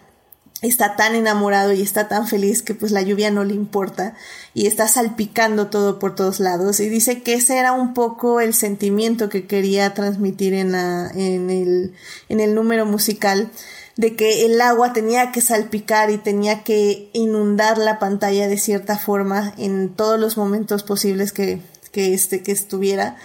está 0.62 0.96
tan 0.96 1.14
enamorado 1.14 1.72
y 1.72 1.82
está 1.82 2.08
tan 2.08 2.26
feliz 2.26 2.62
que 2.62 2.74
pues 2.74 2.90
la 2.92 3.02
lluvia 3.02 3.30
no 3.30 3.44
le 3.44 3.54
importa 3.54 4.14
y 4.54 4.66
está 4.66 4.88
salpicando 4.88 5.68
todo 5.68 5.98
por 5.98 6.14
todos 6.14 6.40
lados. 6.40 6.80
Y 6.80 6.88
dice 6.88 7.22
que 7.22 7.34
ese 7.34 7.58
era 7.58 7.72
un 7.72 7.94
poco 7.94 8.40
el 8.40 8.54
sentimiento 8.54 9.28
que 9.28 9.46
quería 9.46 9.92
transmitir 9.94 10.54
en, 10.54 10.72
la, 10.72 11.10
en, 11.14 11.50
el, 11.50 11.94
en 12.28 12.40
el 12.40 12.54
número 12.54 12.86
musical 12.86 13.50
de 13.96 14.16
que 14.16 14.44
el 14.46 14.60
agua 14.60 14.92
tenía 14.92 15.30
que 15.30 15.40
salpicar 15.40 16.10
y 16.10 16.18
tenía 16.18 16.64
que 16.64 17.10
inundar 17.12 17.78
la 17.78 17.98
pantalla 17.98 18.48
de 18.48 18.58
cierta 18.58 18.98
forma 18.98 19.54
en 19.56 19.94
todos 19.94 20.18
los 20.18 20.36
momentos 20.36 20.82
posibles 20.82 21.32
que, 21.32 21.60
que, 21.92 22.12
este, 22.12 22.42
que 22.42 22.52
estuviera 22.52 23.16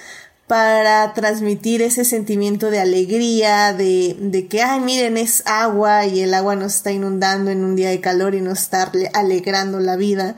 para 0.49 1.13
transmitir 1.13 1.83
ese 1.83 2.03
sentimiento 2.03 2.71
de 2.71 2.79
alegría, 2.79 3.71
de, 3.71 4.17
de, 4.19 4.47
que, 4.47 4.63
ay, 4.63 4.79
miren, 4.79 5.15
es 5.15 5.43
agua 5.45 6.07
y 6.07 6.21
el 6.21 6.33
agua 6.33 6.55
nos 6.55 6.73
está 6.73 6.91
inundando 6.91 7.51
en 7.51 7.63
un 7.63 7.75
día 7.75 7.89
de 7.89 8.01
calor 8.01 8.33
y 8.33 8.41
nos 8.41 8.63
está 8.63 8.91
alegrando 9.13 9.79
la 9.79 9.95
vida. 9.95 10.37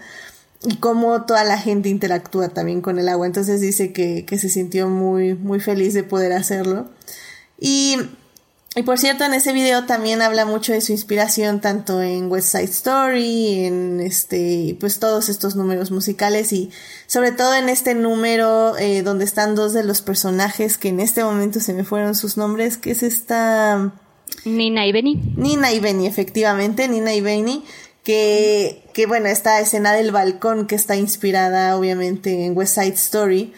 Y 0.64 0.76
cómo 0.76 1.24
toda 1.24 1.46
la 1.46 1.58
gente 1.58 1.88
interactúa 1.88 2.50
también 2.50 2.82
con 2.82 3.00
el 3.00 3.08
agua. 3.08 3.26
Entonces 3.26 3.62
dice 3.62 3.94
que, 3.94 4.26
que 4.26 4.38
se 4.38 4.50
sintió 4.50 4.90
muy, 4.90 5.34
muy 5.36 5.62
feliz 5.62 5.94
de 5.94 6.04
poder 6.04 6.34
hacerlo. 6.34 6.90
Y 7.58 7.96
y 8.74 8.84
por 8.84 8.98
cierto, 8.98 9.26
en 9.26 9.34
ese 9.34 9.52
video 9.52 9.86
también 9.86 10.22
habla 10.22 10.46
mucho 10.46 10.72
de 10.72 10.80
su 10.80 10.94
inspiración 10.94 11.60
tanto 11.60 12.02
en 12.02 12.32
West 12.32 12.54
Side 12.54 12.64
Story, 12.64 13.66
en 13.66 14.00
este, 14.00 14.78
pues 14.80 14.98
todos 14.98 15.28
estos 15.28 15.58
números 15.58 15.92
musicales 15.92 16.54
y 16.54 16.72
sobre 17.06 17.34
todo 17.34 17.54
en 17.54 17.68
este 17.68 17.96
número 17.96 18.78
eh, 18.78 19.02
donde 19.02 19.26
están 19.26 19.56
dos 19.56 19.74
de 19.74 19.84
los 19.84 20.02
personajes 20.02 20.78
que 20.78 20.88
en 20.88 21.02
este 21.02 21.22
momento 21.22 21.60
se 21.60 21.74
me 21.74 21.84
fueron 21.84 22.16
sus 22.16 22.38
nombres, 22.38 22.78
que 22.78 22.92
es 22.92 23.04
esta... 23.04 23.92
Nina 24.46 24.88
y 24.88 24.94
Benny. 24.94 25.20
Nina 25.36 25.74
y 25.74 25.82
Benny, 25.82 26.08
efectivamente, 26.08 26.88
Nina 26.88 27.14
y 27.14 27.20
Benny, 27.20 27.66
que, 28.06 28.84
que 28.94 29.06
bueno, 29.06 29.28
esta 29.28 29.60
escena 29.60 29.92
del 29.92 30.14
balcón 30.14 30.66
que 30.66 30.76
está 30.76 30.96
inspirada 30.96 31.76
obviamente 31.76 32.46
en 32.46 32.56
West 32.56 32.76
Side 32.76 32.94
Story 32.94 33.54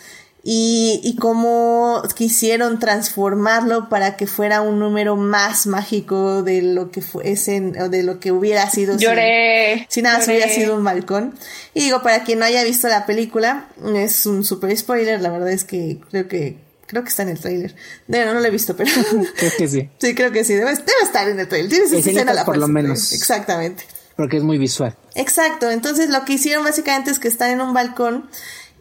y, 0.45 0.99
y 1.02 1.15
cómo 1.15 2.03
quisieron 2.15 2.78
transformarlo 2.78 3.88
para 3.88 4.18
que 4.18 4.28
fuera 4.28 4.61
un 4.61 4.78
número 4.78 5.15
más 5.15 5.68
mágico 5.68 6.44
de 6.44 6.61
lo 6.61 6.91
que 6.91 7.02
fuese 7.02 7.72
o 7.80 7.88
de 7.88 8.03
lo 8.03 8.20
que 8.20 8.34
hubiera 8.34 8.70
sido 8.70 8.98
lloré 8.98 9.88
si, 9.90 10.02
nada 10.02 10.22
hubiera 10.26 10.49
sido 10.49 10.76
un 10.76 10.84
balcón. 10.84 11.34
Y 11.74 11.84
digo 11.84 12.03
para 12.03 12.26
quien 12.26 12.40
no 12.40 12.45
haya 12.45 12.61
visto 12.65 12.90
la 12.90 13.06
película 13.06 13.70
es 13.95 14.26
un 14.26 14.44
super 14.44 14.76
spoiler 14.78 15.22
la 15.22 15.30
verdad 15.30 15.49
es 15.49 15.64
que 15.64 15.99
creo 16.11 16.28
que 16.28 16.57
creo 16.88 17.03
que 17.03 17.10
está 17.10 17.24
en 17.24 17.30
el 17.30 17.40
trailer 17.40 17.74
no, 18.10 18.34
no 18.34 18.41
lo 18.41 18.45
he 18.45 18.52
visto 18.52 18.76
pero 18.76 18.91
creo 19.38 19.52
que 19.57 19.68
sí. 19.70 19.90
Sí 19.98 20.14
creo 20.14 20.34
que 20.34 20.44
sí 20.44 20.56
debe, 20.56 20.72
debe 20.74 21.03
estar 21.03 21.30
en 21.30 21.40
el 21.40 21.48
trailer 21.48 21.72
tienes 21.72 21.94
esa 21.94 22.10
escena 22.10 22.34
la 22.34 22.44
por 22.44 22.57
lo 22.57 22.68
menos. 22.68 23.14
Exactamente. 23.14 23.86
Porque 24.18 24.38
es 24.38 24.44
muy 24.44 24.57
visual. 24.57 24.98
Exacto 25.15 25.72
entonces 25.72 26.10
lo 26.10 26.26
que 26.26 26.34
hicieron 26.34 26.65
básicamente 26.65 27.11
es 27.11 27.20
que 27.20 27.30
están 27.30 27.52
en 27.52 27.61
un 27.61 27.74
balcón 27.74 28.30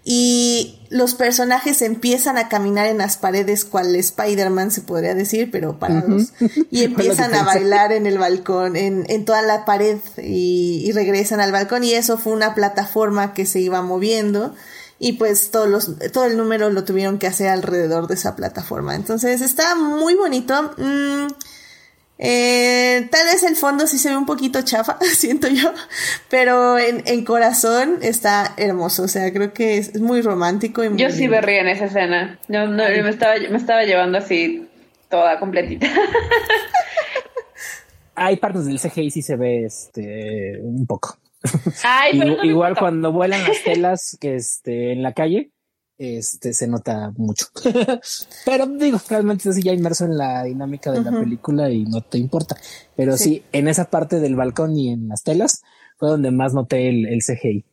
y 0.04 0.80
los 0.90 1.14
personajes 1.14 1.80
empiezan 1.80 2.36
a 2.36 2.48
caminar 2.48 2.86
en 2.86 2.98
las 2.98 3.16
paredes 3.16 3.64
cual 3.64 3.94
Spider-Man 3.94 4.72
se 4.72 4.80
podría 4.80 5.14
decir, 5.14 5.50
pero 5.52 5.78
parados. 5.78 6.32
Y 6.70 6.82
empiezan 6.84 7.34
a 7.34 7.44
bailar 7.44 7.92
en 7.92 8.06
el 8.06 8.18
balcón, 8.18 8.74
en, 8.76 9.04
en 9.08 9.24
toda 9.24 9.42
la 9.42 9.64
pared 9.64 9.98
y, 10.18 10.82
y, 10.84 10.92
regresan 10.92 11.40
al 11.40 11.52
balcón 11.52 11.84
y 11.84 11.92
eso 11.92 12.18
fue 12.18 12.32
una 12.32 12.54
plataforma 12.54 13.32
que 13.32 13.46
se 13.46 13.60
iba 13.60 13.80
moviendo 13.80 14.54
y 14.98 15.14
pues 15.14 15.50
todos 15.50 15.68
los, 15.68 15.90
todo 16.12 16.26
el 16.26 16.36
número 16.36 16.70
lo 16.70 16.84
tuvieron 16.84 17.18
que 17.18 17.26
hacer 17.26 17.48
alrededor 17.48 18.06
de 18.06 18.14
esa 18.14 18.36
plataforma. 18.36 18.94
Entonces 18.94 19.40
está 19.40 19.74
muy 19.74 20.14
bonito. 20.14 20.74
Mm, 20.76 21.26
eh, 22.24 23.08
tal 23.10 23.26
vez 23.26 23.42
el 23.42 23.56
fondo 23.56 23.88
sí 23.88 23.98
se 23.98 24.08
ve 24.08 24.16
un 24.16 24.26
poquito 24.26 24.62
chafa, 24.62 24.96
siento 25.00 25.48
yo, 25.48 25.72
pero 26.30 26.78
en, 26.78 27.02
en 27.06 27.24
corazón 27.24 27.98
está 28.00 28.54
hermoso, 28.56 29.02
o 29.02 29.08
sea, 29.08 29.32
creo 29.32 29.52
que 29.52 29.78
es, 29.78 30.00
muy 30.00 30.22
romántico. 30.22 30.84
Y 30.84 30.90
muy 30.90 30.98
yo 30.98 31.10
sí 31.10 31.26
me 31.26 31.40
río 31.40 31.62
en 31.62 31.68
esa 31.68 31.86
escena, 31.86 32.38
yo, 32.46 32.68
no, 32.68 32.84
me, 32.84 33.08
estaba, 33.08 33.34
me 33.50 33.56
estaba 33.56 33.82
llevando 33.82 34.18
así 34.18 34.68
toda 35.10 35.40
completita. 35.40 35.88
Hay 38.14 38.36
partes 38.36 38.66
del 38.66 38.78
CGI 38.78 39.10
sí 39.10 39.22
se 39.22 39.34
ve 39.34 39.64
este 39.64 40.60
un 40.62 40.86
poco. 40.86 41.18
Ay, 41.82 42.12
igual, 42.22 42.46
igual 42.46 42.76
cuando 42.78 43.10
vuelan 43.10 43.42
las 43.42 43.64
telas 43.64 44.16
que 44.20 44.36
este 44.36 44.92
en 44.92 45.02
la 45.02 45.12
calle, 45.12 45.50
este 46.02 46.52
se 46.52 46.66
nota 46.66 47.12
mucho. 47.16 47.46
Pero 48.44 48.66
digo, 48.66 49.00
realmente 49.08 49.48
estás 49.48 49.62
ya 49.62 49.72
inmerso 49.72 50.04
en 50.04 50.16
la 50.16 50.44
dinámica 50.44 50.92
de 50.92 51.02
la 51.02 51.10
película 51.10 51.70
y 51.70 51.84
no 51.84 52.00
te 52.00 52.18
importa. 52.18 52.56
Pero 52.96 53.16
sí. 53.16 53.42
en 53.52 53.68
esa 53.68 53.86
parte 53.86 54.20
del 54.20 54.36
balcón 54.36 54.76
y 54.76 54.90
en 54.90 55.08
las 55.08 55.22
telas 55.22 55.62
fue 55.96 56.08
donde 56.08 56.30
más 56.30 56.54
noté 56.54 56.88
el, 56.88 57.06
el 57.06 57.20
CGI. 57.20 57.64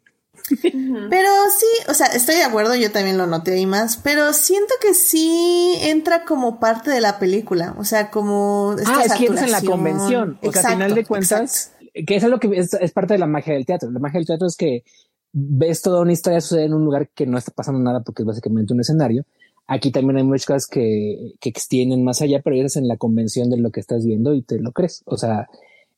Pero 1.10 1.30
sí, 1.58 1.90
o 1.90 1.94
sea, 1.94 2.08
estoy 2.08 2.36
de 2.36 2.44
acuerdo, 2.44 2.76
yo 2.76 2.92
también 2.92 3.18
lo 3.18 3.28
noté 3.28 3.54
ahí 3.54 3.66
más, 3.66 3.98
pero 3.98 4.34
siento 4.34 4.74
que 4.82 4.94
sí 4.94 5.76
entra 5.82 6.24
como 6.24 6.60
parte 6.60 6.92
de 6.92 7.02
la 7.02 7.20
película, 7.20 7.76
o 7.78 7.84
sea, 7.84 8.10
como 8.10 8.76
esta 8.78 9.00
ah, 9.00 9.04
es 9.04 9.14
que 9.14 9.26
en 9.26 9.52
la 9.52 9.62
convención, 9.62 10.40
o 10.42 10.52
sea, 10.52 10.62
al 10.62 10.74
final 10.74 10.96
de 10.96 11.06
cuentas, 11.06 11.74
que 12.08 12.16
es 12.16 12.24
algo 12.24 12.40
que 12.40 12.50
es, 12.58 12.74
es, 12.74 12.92
parte 12.92 13.14
de 13.14 13.20
la 13.20 13.28
magia 13.28 13.54
del 13.54 13.66
teatro. 13.66 13.92
La 13.92 14.00
magia 14.00 14.20
del 14.20 14.28
teatro 14.28 14.48
es 14.48 14.56
que 14.56 14.84
ves 15.32 15.82
toda 15.82 16.02
una 16.02 16.14
historia 16.14 16.42
suceder 16.42 16.66
en 16.66 16.74
un 16.74 16.86
lugar 16.86 17.10
que 17.10 17.26
no 17.26 17.38
está 17.38 17.52
pasando 17.52 17.80
nada 17.80 18.02
porque 18.02 18.24
es 18.24 18.28
básicamente 18.28 18.74
un 18.74 18.82
escenario. 18.82 19.26
Aquí 19.68 19.92
también 19.92 20.18
hay 20.18 20.24
muchas 20.24 20.46
cosas 20.46 20.68
que, 20.68 21.34
que 21.40 21.50
extienden 21.50 22.04
más 22.04 22.22
allá, 22.22 22.42
pero 22.44 22.56
eres 22.56 22.76
en 22.76 22.88
la 22.88 22.98
convención 22.98 23.50
de 23.50 23.58
lo 23.58 23.72
que 23.72 23.80
estás 23.80 24.06
viendo 24.06 24.34
y 24.34 24.42
te 24.42 24.60
lo 24.60 24.72
crees. 24.72 25.04
O 25.06 25.16
sea, 25.18 25.48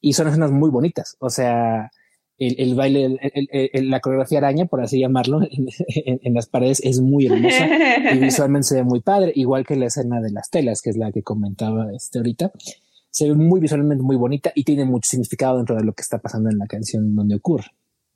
y 0.02 0.14
son 0.14 0.28
escenas 0.28 0.52
muy 0.52 0.70
bonitas. 0.70 1.16
O 1.20 1.30
sea, 1.30 1.92
el, 2.38 2.56
el 2.58 2.76
baile, 2.76 3.18
el, 3.22 3.90
la 3.90 4.00
coreografía 4.00 4.40
araña, 4.40 4.66
por 4.66 4.82
así 4.82 5.00
llamarlo, 5.00 5.42
en, 5.52 6.20
en, 6.24 6.34
las 6.34 6.48
paredes 6.48 6.82
es 6.84 7.00
muy 7.00 7.28
hermosa 7.28 7.70
y 8.14 8.18
visualmente 8.20 8.68
se 8.68 8.76
ve 8.76 8.84
muy 8.84 9.00
padre, 9.02 9.32
igual 9.36 9.66
que 9.66 9.76
la 9.76 9.86
escena 9.86 10.20
de 10.22 10.32
las 10.32 10.50
telas, 10.50 10.82
que 10.82 10.90
es 10.90 10.98
la 10.98 11.12
que 11.12 11.22
comentaba 11.22 11.94
este 11.94 12.18
ahorita. 12.18 12.52
Se 13.12 13.28
ve 13.28 13.36
muy 13.36 13.60
visualmente 13.60 14.04
muy 14.04 14.16
bonita 14.16 14.52
y 14.56 14.64
tiene 14.64 14.86
mucho 14.86 15.10
significado 15.10 15.58
dentro 15.58 15.76
de 15.76 15.84
lo 15.84 15.94
que 15.94 16.02
está 16.02 16.18
pasando 16.18 16.50
en 16.50 16.58
la 16.58 16.66
canción 16.66 17.16
donde 17.16 17.36
ocurre. 17.36 17.68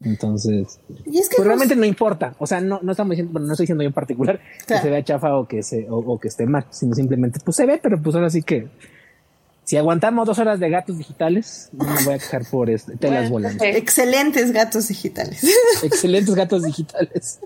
Entonces, 0.01 0.80
y 1.05 1.19
es 1.19 1.30
que 1.30 1.38
pues 1.38 1.47
realmente 1.47 1.76
no 1.76 1.85
importa. 1.85 2.35
O 2.39 2.45
sea, 2.45 2.59
no, 2.59 2.80
no 2.81 2.91
estamos 2.91 3.11
diciendo, 3.11 3.31
bueno, 3.31 3.47
no 3.47 3.53
estoy 3.53 3.63
diciendo 3.63 3.84
yo 3.84 3.88
en 3.88 3.93
particular 3.93 4.39
que 4.67 4.77
se 4.77 4.89
vea 4.89 5.03
chafa 5.03 5.35
o 5.38 5.47
que 5.47 5.63
se, 5.63 5.89
o, 5.89 5.97
o, 5.97 6.19
que 6.19 6.27
esté 6.27 6.45
mal, 6.45 6.65
sino 6.69 6.93
simplemente, 6.93 7.39
pues 7.43 7.55
se 7.55 7.65
ve, 7.65 7.80
pero 7.81 8.01
pues 8.01 8.15
ahora 8.15 8.30
sí 8.30 8.43
que 8.43 8.67
si 9.65 9.77
aguantamos 9.77 10.27
dos 10.27 10.38
horas 10.38 10.59
de 10.59 10.69
gatos 10.69 10.97
digitales, 10.97 11.69
no 11.73 11.85
me 11.85 12.03
voy 12.03 12.13
a 12.13 12.19
quejar 12.19 12.45
por 12.45 12.69
este, 12.69 12.97
telas 12.97 13.31
bueno, 13.31 13.49
volando. 13.49 13.63
Excelentes 13.65 14.51
gatos 14.51 14.88
digitales. 14.89 15.43
Excelentes 15.84 16.35
gatos 16.35 16.63
digitales. 16.63 17.39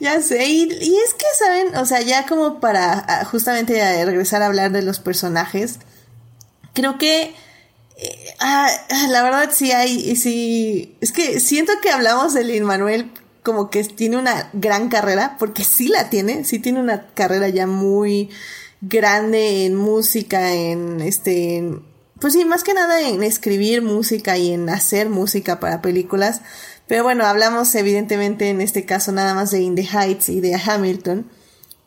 ya 0.00 0.22
sé, 0.22 0.46
y, 0.46 0.62
y, 0.62 0.96
es 0.96 1.14
que 1.14 1.26
saben, 1.38 1.76
o 1.76 1.84
sea, 1.84 2.00
ya 2.00 2.24
como 2.26 2.60
para 2.60 3.24
justamente 3.26 3.74
regresar 4.06 4.40
a 4.40 4.46
hablar 4.46 4.72
de 4.72 4.82
los 4.82 5.00
personajes, 5.00 5.80
creo 6.72 6.96
que 6.96 7.34
Ah, 8.40 8.68
la 9.08 9.22
verdad 9.22 9.50
sí 9.52 9.70
hay, 9.72 10.16
sí, 10.16 10.96
es 11.00 11.12
que 11.12 11.38
siento 11.40 11.72
que 11.80 11.90
hablamos 11.90 12.34
de 12.34 12.44
Lin 12.44 12.64
Manuel 12.64 13.10
como 13.42 13.70
que 13.70 13.84
tiene 13.84 14.16
una 14.16 14.50
gran 14.52 14.88
carrera, 14.88 15.36
porque 15.38 15.64
sí 15.64 15.88
la 15.88 16.10
tiene, 16.10 16.44
sí 16.44 16.58
tiene 16.58 16.80
una 16.80 17.08
carrera 17.08 17.48
ya 17.48 17.66
muy 17.66 18.30
grande 18.80 19.66
en 19.66 19.76
música, 19.76 20.52
en 20.54 21.00
este, 21.00 21.62
pues 22.20 22.32
sí, 22.32 22.44
más 22.44 22.64
que 22.64 22.74
nada 22.74 23.00
en 23.06 23.22
escribir 23.22 23.82
música 23.82 24.38
y 24.38 24.52
en 24.52 24.68
hacer 24.70 25.08
música 25.08 25.60
para 25.60 25.82
películas. 25.82 26.40
Pero 26.86 27.02
bueno, 27.02 27.24
hablamos 27.26 27.74
evidentemente 27.74 28.48
en 28.48 28.60
este 28.60 28.84
caso 28.84 29.12
nada 29.12 29.34
más 29.34 29.50
de 29.50 29.60
In 29.60 29.74
the 29.74 29.86
Heights 29.86 30.28
y 30.30 30.40
de 30.40 30.54
Hamilton. 30.54 31.30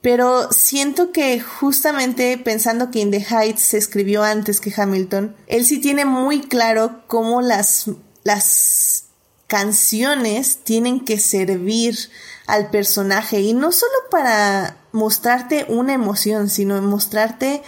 Pero 0.02 0.52
siento 0.52 1.12
que 1.12 1.40
justamente 1.40 2.38
pensando 2.38 2.92
que 2.92 3.00
In 3.00 3.12
the 3.12 3.26
Heights 3.30 3.62
se 3.62 3.78
escribió 3.78 4.24
antes 4.24 4.62
que 4.62 4.74
Hamilton, 4.76 5.36
él 5.48 5.66
sí 5.66 5.80
tiene 5.80 6.06
muy 6.06 6.42
claro 6.42 7.04
cómo 7.08 7.42
las, 7.42 7.90
las 8.24 9.06
canciones 9.48 10.60
tienen 10.64 11.04
que 11.04 11.20
servir 11.20 11.98
al 12.46 12.70
personaje 12.70 13.42
y 13.42 13.54
no 13.54 13.72
solo 13.72 13.94
para 14.12 14.78
mostrarte 14.92 15.66
una 15.68 15.94
emoción, 15.94 16.50
sino 16.50 16.82
mostrarte 16.82 17.62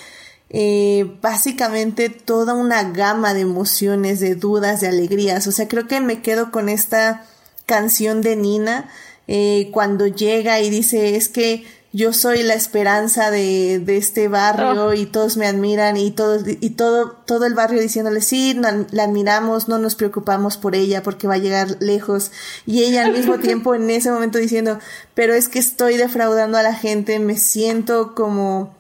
eh, 0.49 1.17
básicamente 1.21 2.09
toda 2.09 2.53
una 2.53 2.83
gama 2.91 3.33
de 3.33 3.41
emociones, 3.41 4.19
de 4.19 4.35
dudas, 4.35 4.81
de 4.81 4.87
alegrías. 4.87 5.45
O 5.47 5.51
sea, 5.51 5.67
creo 5.67 5.87
que 5.87 6.01
me 6.01 6.21
quedo 6.21 6.51
con 6.51 6.69
esta 6.69 7.25
canción 7.65 8.21
de 8.21 8.35
Nina 8.35 8.89
eh, 9.27 9.69
cuando 9.71 10.07
llega 10.07 10.59
y 10.59 10.69
dice 10.69 11.15
es 11.15 11.29
que 11.29 11.65
yo 11.91 12.13
soy 12.13 12.43
la 12.43 12.53
esperanza 12.53 13.31
de, 13.31 13.79
de 13.79 13.97
este 13.97 14.27
barrio 14.27 14.87
oh. 14.87 14.93
y 14.93 15.07
todos 15.07 15.37
me 15.37 15.47
admiran 15.47 15.97
y 15.97 16.11
todo, 16.11 16.39
y 16.45 16.69
todo, 16.71 17.11
todo 17.25 17.47
el 17.47 17.55
barrio 17.55 17.81
diciéndole, 17.81 18.21
sí, 18.21 18.53
no, 18.53 18.85
la 18.91 19.03
admiramos, 19.05 19.67
no 19.67 19.79
nos 19.79 19.95
preocupamos 19.95 20.57
por 20.57 20.75
ella 20.75 21.01
porque 21.01 21.27
va 21.27 21.35
a 21.35 21.39
llegar 21.39 21.77
lejos. 21.79 22.31
Y 22.67 22.83
ella 22.83 23.05
al 23.05 23.11
mismo 23.11 23.39
tiempo 23.39 23.73
en 23.73 23.89
ese 23.89 24.11
momento 24.11 24.37
diciendo, 24.37 24.77
pero 25.15 25.33
es 25.33 25.49
que 25.49 25.57
estoy 25.57 25.97
defraudando 25.97 26.59
a 26.59 26.63
la 26.63 26.75
gente, 26.75 27.17
me 27.17 27.37
siento 27.37 28.13
como, 28.13 28.75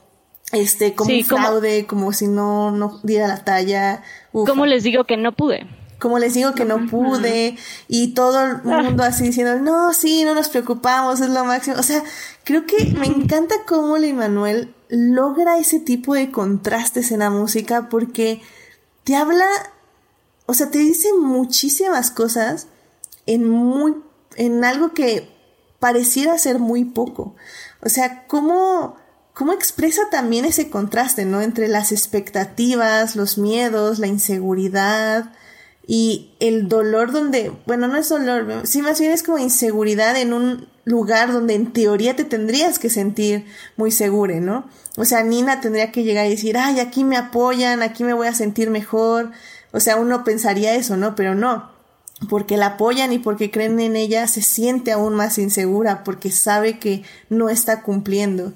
este, 0.51 0.93
como 0.93 1.09
sí, 1.09 1.19
un 1.21 1.25
fraude, 1.25 1.87
como, 1.87 2.01
como, 2.01 2.13
si 2.13 2.27
no, 2.27 2.69
no 2.69 2.99
diera 3.01 3.27
la 3.27 3.43
talla. 3.43 4.03
Ufa. 4.33 4.51
¿Cómo 4.51 4.67
les 4.67 4.83
digo 4.83 5.05
que 5.05 5.17
no 5.17 5.31
pude? 5.31 5.67
Como 5.99 6.17
les 6.17 6.33
digo 6.33 6.53
que 6.53 6.65
no 6.65 6.87
pude 6.87 7.57
y 7.87 8.13
todo 8.13 8.41
el 8.43 8.63
mundo 8.63 9.03
así 9.03 9.25
diciendo, 9.25 9.59
no, 9.59 9.93
sí, 9.93 10.23
no 10.23 10.33
nos 10.33 10.49
preocupamos, 10.49 11.19
es 11.19 11.29
lo 11.29 11.43
máximo. 11.43 11.75
O 11.77 11.83
sea, 11.83 12.03
creo 12.45 12.65
que 12.65 12.85
me 12.97 13.05
encanta 13.05 13.55
cómo 13.67 13.97
Lin 13.97 14.15
Manuel 14.15 14.73
logra 14.87 15.57
ese 15.59 15.79
tipo 15.79 16.13
de 16.13 16.31
contrastes 16.31 17.11
en 17.11 17.19
la 17.19 17.29
música 17.29 17.89
porque 17.89 18.41
te 19.03 19.15
habla, 19.15 19.45
o 20.45 20.53
sea, 20.53 20.71
te 20.71 20.79
dice 20.79 21.09
muchísimas 21.13 22.11
cosas 22.11 22.67
en 23.25 23.47
muy, 23.47 23.95
en 24.35 24.63
algo 24.63 24.93
que 24.93 25.29
pareciera 25.79 26.37
ser 26.37 26.59
muy 26.59 26.85
poco. 26.85 27.35
O 27.81 27.89
sea, 27.89 28.25
cómo, 28.27 28.95
cómo 29.33 29.51
expresa 29.51 30.03
también 30.09 30.45
ese 30.45 30.69
contraste, 30.69 31.25
¿no? 31.25 31.41
Entre 31.41 31.67
las 31.67 31.91
expectativas, 31.91 33.17
los 33.17 33.37
miedos, 33.37 33.99
la 33.99 34.07
inseguridad, 34.07 35.33
y 35.91 36.29
el 36.39 36.69
dolor 36.69 37.11
donde, 37.11 37.51
bueno, 37.65 37.87
no 37.87 37.97
es 37.97 38.09
dolor, 38.09 38.61
sí 38.63 38.83
más 38.83 38.99
bien 38.99 39.11
es 39.11 39.23
como 39.23 39.39
inseguridad 39.39 40.15
en 40.17 40.33
un 40.33 40.67
lugar 40.83 41.33
donde 41.33 41.55
en 41.55 41.73
teoría 41.73 42.15
te 42.15 42.25
tendrías 42.25 42.77
que 42.77 42.91
sentir 42.91 43.47
muy 43.75 43.89
seguro, 43.89 44.39
¿no? 44.39 44.69
O 44.97 45.05
sea, 45.05 45.23
Nina 45.23 45.61
tendría 45.61 45.91
que 45.91 46.03
llegar 46.03 46.27
y 46.27 46.29
decir, 46.29 46.59
ay, 46.59 46.79
aquí 46.79 47.03
me 47.03 47.17
apoyan, 47.17 47.81
aquí 47.81 48.03
me 48.03 48.13
voy 48.13 48.27
a 48.27 48.35
sentir 48.35 48.69
mejor. 48.69 49.31
O 49.71 49.79
sea, 49.79 49.95
uno 49.95 50.23
pensaría 50.23 50.75
eso, 50.75 50.95
¿no? 50.95 51.15
Pero 51.15 51.33
no. 51.33 51.71
Porque 52.29 52.55
la 52.55 52.67
apoyan 52.67 53.11
y 53.11 53.17
porque 53.17 53.49
creen 53.49 53.79
en 53.79 53.95
ella, 53.95 54.27
se 54.27 54.43
siente 54.43 54.91
aún 54.91 55.15
más 55.15 55.39
insegura 55.39 56.03
porque 56.03 56.29
sabe 56.29 56.77
que 56.77 57.01
no 57.29 57.49
está 57.49 57.81
cumpliendo. 57.81 58.53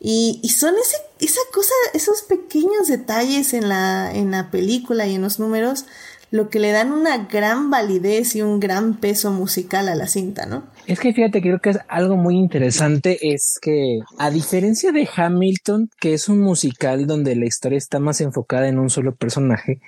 Y, 0.00 0.38
y 0.42 0.50
son 0.50 0.74
ese, 0.74 0.96
esa 1.18 1.40
cosa, 1.50 1.72
esos 1.94 2.20
pequeños 2.22 2.88
detalles 2.88 3.54
en 3.54 3.70
la, 3.70 4.12
en 4.12 4.32
la 4.32 4.50
película 4.50 5.06
y 5.06 5.14
en 5.14 5.22
los 5.22 5.38
números 5.38 5.86
lo 6.30 6.48
que 6.50 6.58
le 6.58 6.72
dan 6.72 6.92
una 6.92 7.26
gran 7.26 7.70
validez 7.70 8.36
y 8.36 8.42
un 8.42 8.60
gran 8.60 8.94
peso 9.00 9.30
musical 9.30 9.88
a 9.88 9.94
la 9.94 10.06
cinta, 10.06 10.46
¿no? 10.46 10.64
Es 10.86 11.00
que 11.00 11.12
fíjate, 11.12 11.40
creo 11.40 11.60
que 11.60 11.70
es 11.70 11.78
algo 11.88 12.16
muy 12.16 12.36
interesante, 12.36 13.18
es 13.34 13.58
que 13.60 14.00
a 14.18 14.30
diferencia 14.30 14.92
de 14.92 15.08
Hamilton, 15.14 15.90
que 16.00 16.14
es 16.14 16.28
un 16.28 16.40
musical 16.40 17.06
donde 17.06 17.36
la 17.36 17.46
historia 17.46 17.78
está 17.78 18.00
más 18.00 18.20
enfocada 18.20 18.68
en 18.68 18.78
un 18.78 18.90
solo 18.90 19.14
personaje, 19.14 19.80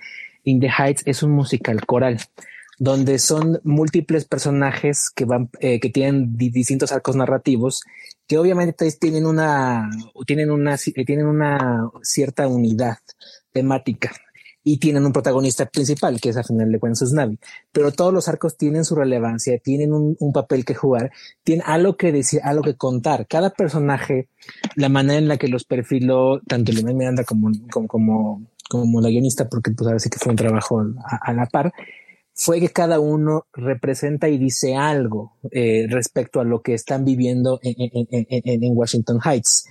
In 0.44 0.60
the 0.60 0.68
Heights 0.68 1.02
es 1.06 1.22
un 1.22 1.32
musical 1.32 1.84
coral 1.84 2.20
donde 2.78 3.18
son 3.18 3.58
múltiples 3.64 4.26
personajes 4.26 5.10
que 5.14 5.24
van, 5.24 5.48
eh, 5.60 5.80
que 5.80 5.88
tienen 5.88 6.36
distintos 6.36 6.92
arcos 6.92 7.16
narrativos, 7.16 7.82
que 8.26 8.38
obviamente 8.38 8.90
tienen 8.92 9.26
una, 9.26 9.90
tienen 10.26 10.50
una, 10.50 10.76
tienen 10.76 11.26
una 11.26 11.90
cierta 12.02 12.46
unidad 12.48 12.98
temática 13.52 14.12
y 14.68 14.78
tienen 14.78 15.06
un 15.06 15.12
protagonista 15.12 15.66
principal, 15.66 16.20
que 16.20 16.30
es 16.30 16.36
a 16.36 16.42
final 16.42 16.72
de 16.72 16.80
cuentas 16.80 17.12
Navi. 17.12 17.38
Pero 17.70 17.92
todos 17.92 18.12
los 18.12 18.26
arcos 18.26 18.56
tienen 18.56 18.84
su 18.84 18.96
relevancia, 18.96 19.60
tienen 19.60 19.92
un, 19.92 20.32
papel 20.34 20.64
que 20.64 20.74
jugar, 20.74 21.12
tienen 21.44 21.64
algo 21.68 21.96
que 21.96 22.10
decir, 22.10 22.40
algo 22.42 22.64
que 22.64 22.74
contar. 22.74 23.28
Cada 23.28 23.50
personaje, 23.50 24.28
la 24.74 24.88
manera 24.88 25.20
en 25.20 25.28
la 25.28 25.36
que 25.36 25.46
los 25.46 25.62
perfiló, 25.62 26.40
tanto 26.48 26.72
Lin 26.72 26.96
Miranda 26.96 27.22
como, 27.22 27.52
como, 27.70 27.86
como, 27.86 28.46
como, 28.68 29.00
la 29.00 29.08
guionista, 29.08 29.48
porque 29.48 29.70
pues 29.70 29.86
ahora 29.86 30.00
sí 30.00 30.10
que 30.10 30.18
fue 30.18 30.32
un 30.32 30.36
trabajo 30.36 30.84
a, 31.04 31.32
la 31.32 31.46
par, 31.46 31.72
fue 32.34 32.58
que 32.58 32.70
cada 32.70 32.98
uno 32.98 33.46
representa 33.52 34.28
y 34.28 34.36
dice 34.36 34.74
algo 34.74 35.36
eh, 35.52 35.86
respecto 35.88 36.40
a 36.40 36.44
lo 36.44 36.62
que 36.62 36.74
están 36.74 37.04
viviendo 37.04 37.60
en, 37.62 37.76
en 38.10 38.76
Washington 38.76 39.20
Heights. 39.24 39.68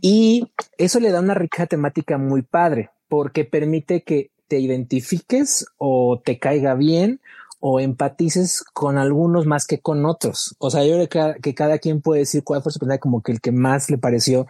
Y 0.00 0.50
eso 0.78 0.98
le 0.98 1.12
da 1.12 1.20
una 1.20 1.34
rica 1.34 1.66
temática 1.66 2.18
muy 2.18 2.42
padre 2.42 2.90
porque 3.08 3.44
permite 3.44 4.02
que 4.02 4.30
te 4.48 4.58
identifiques 4.58 5.66
o 5.78 6.20
te 6.24 6.38
caiga 6.38 6.74
bien 6.74 7.20
o 7.60 7.80
empatices 7.80 8.64
con 8.72 8.98
algunos 8.98 9.46
más 9.46 9.66
que 9.66 9.80
con 9.80 10.04
otros. 10.04 10.54
O 10.58 10.70
sea, 10.70 10.84
yo 10.84 11.06
creo 11.08 11.34
que, 11.40 11.54
cada 11.54 11.78
quien 11.78 12.00
puede 12.00 12.20
decir 12.20 12.44
cuál 12.44 12.62
fue 12.62 12.72
su 12.72 12.80
como 13.00 13.22
que 13.22 13.32
el 13.32 13.40
que 13.40 13.52
más 13.52 13.90
le 13.90 13.98
pareció 13.98 14.46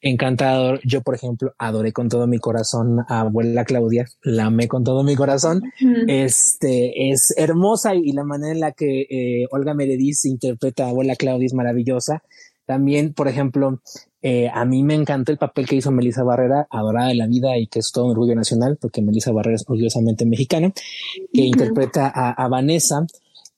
encantador. 0.00 0.80
Yo, 0.84 1.02
por 1.02 1.14
ejemplo, 1.14 1.54
adoré 1.58 1.92
con 1.92 2.08
todo 2.08 2.26
mi 2.26 2.38
corazón 2.38 3.00
a 3.08 3.20
abuela 3.20 3.64
Claudia, 3.64 4.06
la 4.22 4.46
amé 4.46 4.68
con 4.68 4.84
todo 4.84 5.02
mi 5.02 5.16
corazón. 5.16 5.62
Este 6.06 7.10
es 7.10 7.34
hermosa 7.36 7.94
y 7.94 8.12
la 8.12 8.24
manera 8.24 8.52
en 8.52 8.60
la 8.60 8.72
que 8.72 9.06
eh, 9.10 9.46
Olga 9.50 9.74
Meredith 9.74 10.24
interpreta 10.24 10.84
a 10.84 10.90
abuela 10.90 11.16
Claudia 11.16 11.46
es 11.46 11.54
maravillosa. 11.54 12.22
También, 12.66 13.12
por 13.12 13.28
ejemplo, 13.28 13.80
eh, 14.22 14.48
a 14.52 14.64
mí 14.64 14.84
me 14.84 14.94
encantó 14.94 15.32
el 15.32 15.38
papel 15.38 15.66
que 15.66 15.74
hizo 15.74 15.90
Melissa 15.90 16.22
Barrera, 16.22 16.68
adorada 16.70 17.08
de 17.08 17.16
la 17.16 17.26
vida 17.26 17.58
y 17.58 17.66
que 17.66 17.80
es 17.80 17.90
todo 17.90 18.04
un 18.04 18.12
orgullo 18.12 18.36
nacional, 18.36 18.78
porque 18.80 19.02
Melissa 19.02 19.32
Barrera 19.32 19.56
es 19.56 19.64
orgullosamente 19.66 20.24
mexicana, 20.24 20.72
que 21.32 21.42
interpreta 21.42 22.06
a, 22.08 22.48
Vanessa, 22.48 23.04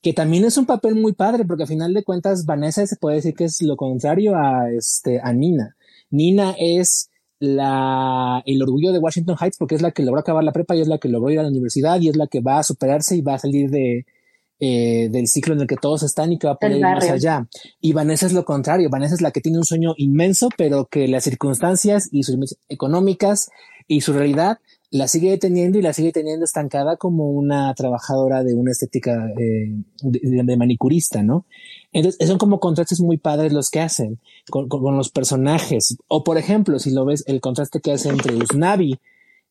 que 0.01 0.15
también 0.15 0.45
es 0.45 0.57
un 0.57 0.65
papel 0.65 0.95
muy 0.95 1.13
padre, 1.13 1.45
porque 1.45 1.65
a 1.65 1.67
final 1.67 1.93
de 1.93 2.03
cuentas 2.03 2.47
Vanessa 2.47 2.87
se 2.87 2.97
puede 2.97 3.17
decir 3.17 3.35
que 3.35 3.45
es 3.45 3.61
lo 3.61 3.77
contrario 3.77 4.37
a, 4.37 4.71
este, 4.71 5.21
a 5.23 5.35
Nina. 5.35 5.77
Nina 6.11 6.55
es 6.59 7.11
la, 7.41 8.43
el 8.47 8.63
orgullo 8.63 8.93
de 8.93 9.01
Washington 9.01 9.37
Heights 9.39 9.59
porque 9.59 9.75
es 9.75 9.83
la 9.83 9.91
que 9.91 10.03
logró 10.03 10.21
acabar 10.21 10.45
la 10.45 10.53
prepa 10.53 10.75
y 10.75 10.81
es 10.81 10.89
la 10.89 10.99
que 10.99 11.09
logró 11.09 11.31
ir 11.31 11.41
a 11.41 11.43
la 11.43 11.49
universidad 11.49 12.01
y 12.01 12.09
es 12.09 12.17
la 12.17 12.27
que 12.27 12.41
va 12.41 12.59
a 12.59 12.63
superarse 12.63 13.17
y 13.17 13.21
va 13.21 13.35
a 13.35 13.39
salir 13.39 13.69
de, 13.69 14.07
eh, 14.67 15.11
del 15.11 15.29
ciclo 15.29 15.53
en 15.53 15.61
el 15.61 15.67
que 15.67 15.77
todos 15.77 16.03
están 16.03 16.33
y 16.33 16.39
que 16.39 16.47
va 16.47 16.55
a 16.55 16.57
poder 16.57 16.79
ir 16.79 16.83
más 16.83 17.11
allá. 17.11 17.47
Y 17.83 17.93
Vanessa 17.93 18.25
es 18.25 18.33
lo 18.33 18.47
contrario, 18.47 18.89
Vanessa 18.89 19.15
es 19.15 19.21
la 19.21 19.31
que 19.31 19.43
tiene 19.43 19.59
un 19.59 19.67
sueño 19.67 19.93
inmenso, 19.99 20.49
pero 20.57 20.87
que 20.87 21.07
las 21.07 21.25
circunstancias 21.25 22.09
y 22.11 22.23
sus 22.23 22.57
económicas 22.71 23.51
y 23.87 24.01
su 24.01 24.15
realidad 24.15 24.61
la 24.91 25.07
sigue 25.07 25.37
teniendo 25.37 25.79
y 25.79 25.83
la 25.83 25.93
sigue 25.93 26.13
teniendo 26.13 26.47
estancada 26.47 26.97
como 26.97 27.29
una 27.29 27.75
trabajadora 27.75 28.43
de 28.43 28.55
una 28.55 28.71
estética 28.71 29.29
eh, 29.39 29.75
de, 30.01 30.57
manicurista, 30.57 31.23
¿no? 31.23 31.45
Entonces, 31.93 32.27
son 32.27 32.39
como 32.39 32.59
contrastes 32.59 33.01
muy 33.01 33.19
padres 33.19 33.53
los 33.53 33.69
que 33.69 33.81
hacen 33.81 34.19
con, 34.49 34.67
con, 34.69 34.97
los 34.97 35.11
personajes. 35.11 35.99
O, 36.09 36.25
por 36.25 36.39
ejemplo, 36.39 36.79
si 36.79 36.91
lo 36.91 37.05
ves, 37.05 37.23
el 37.27 37.43
contraste 37.43 37.81
que 37.81 37.93
hace 37.93 38.09
entre 38.09 38.35
Usnavi 38.35 38.99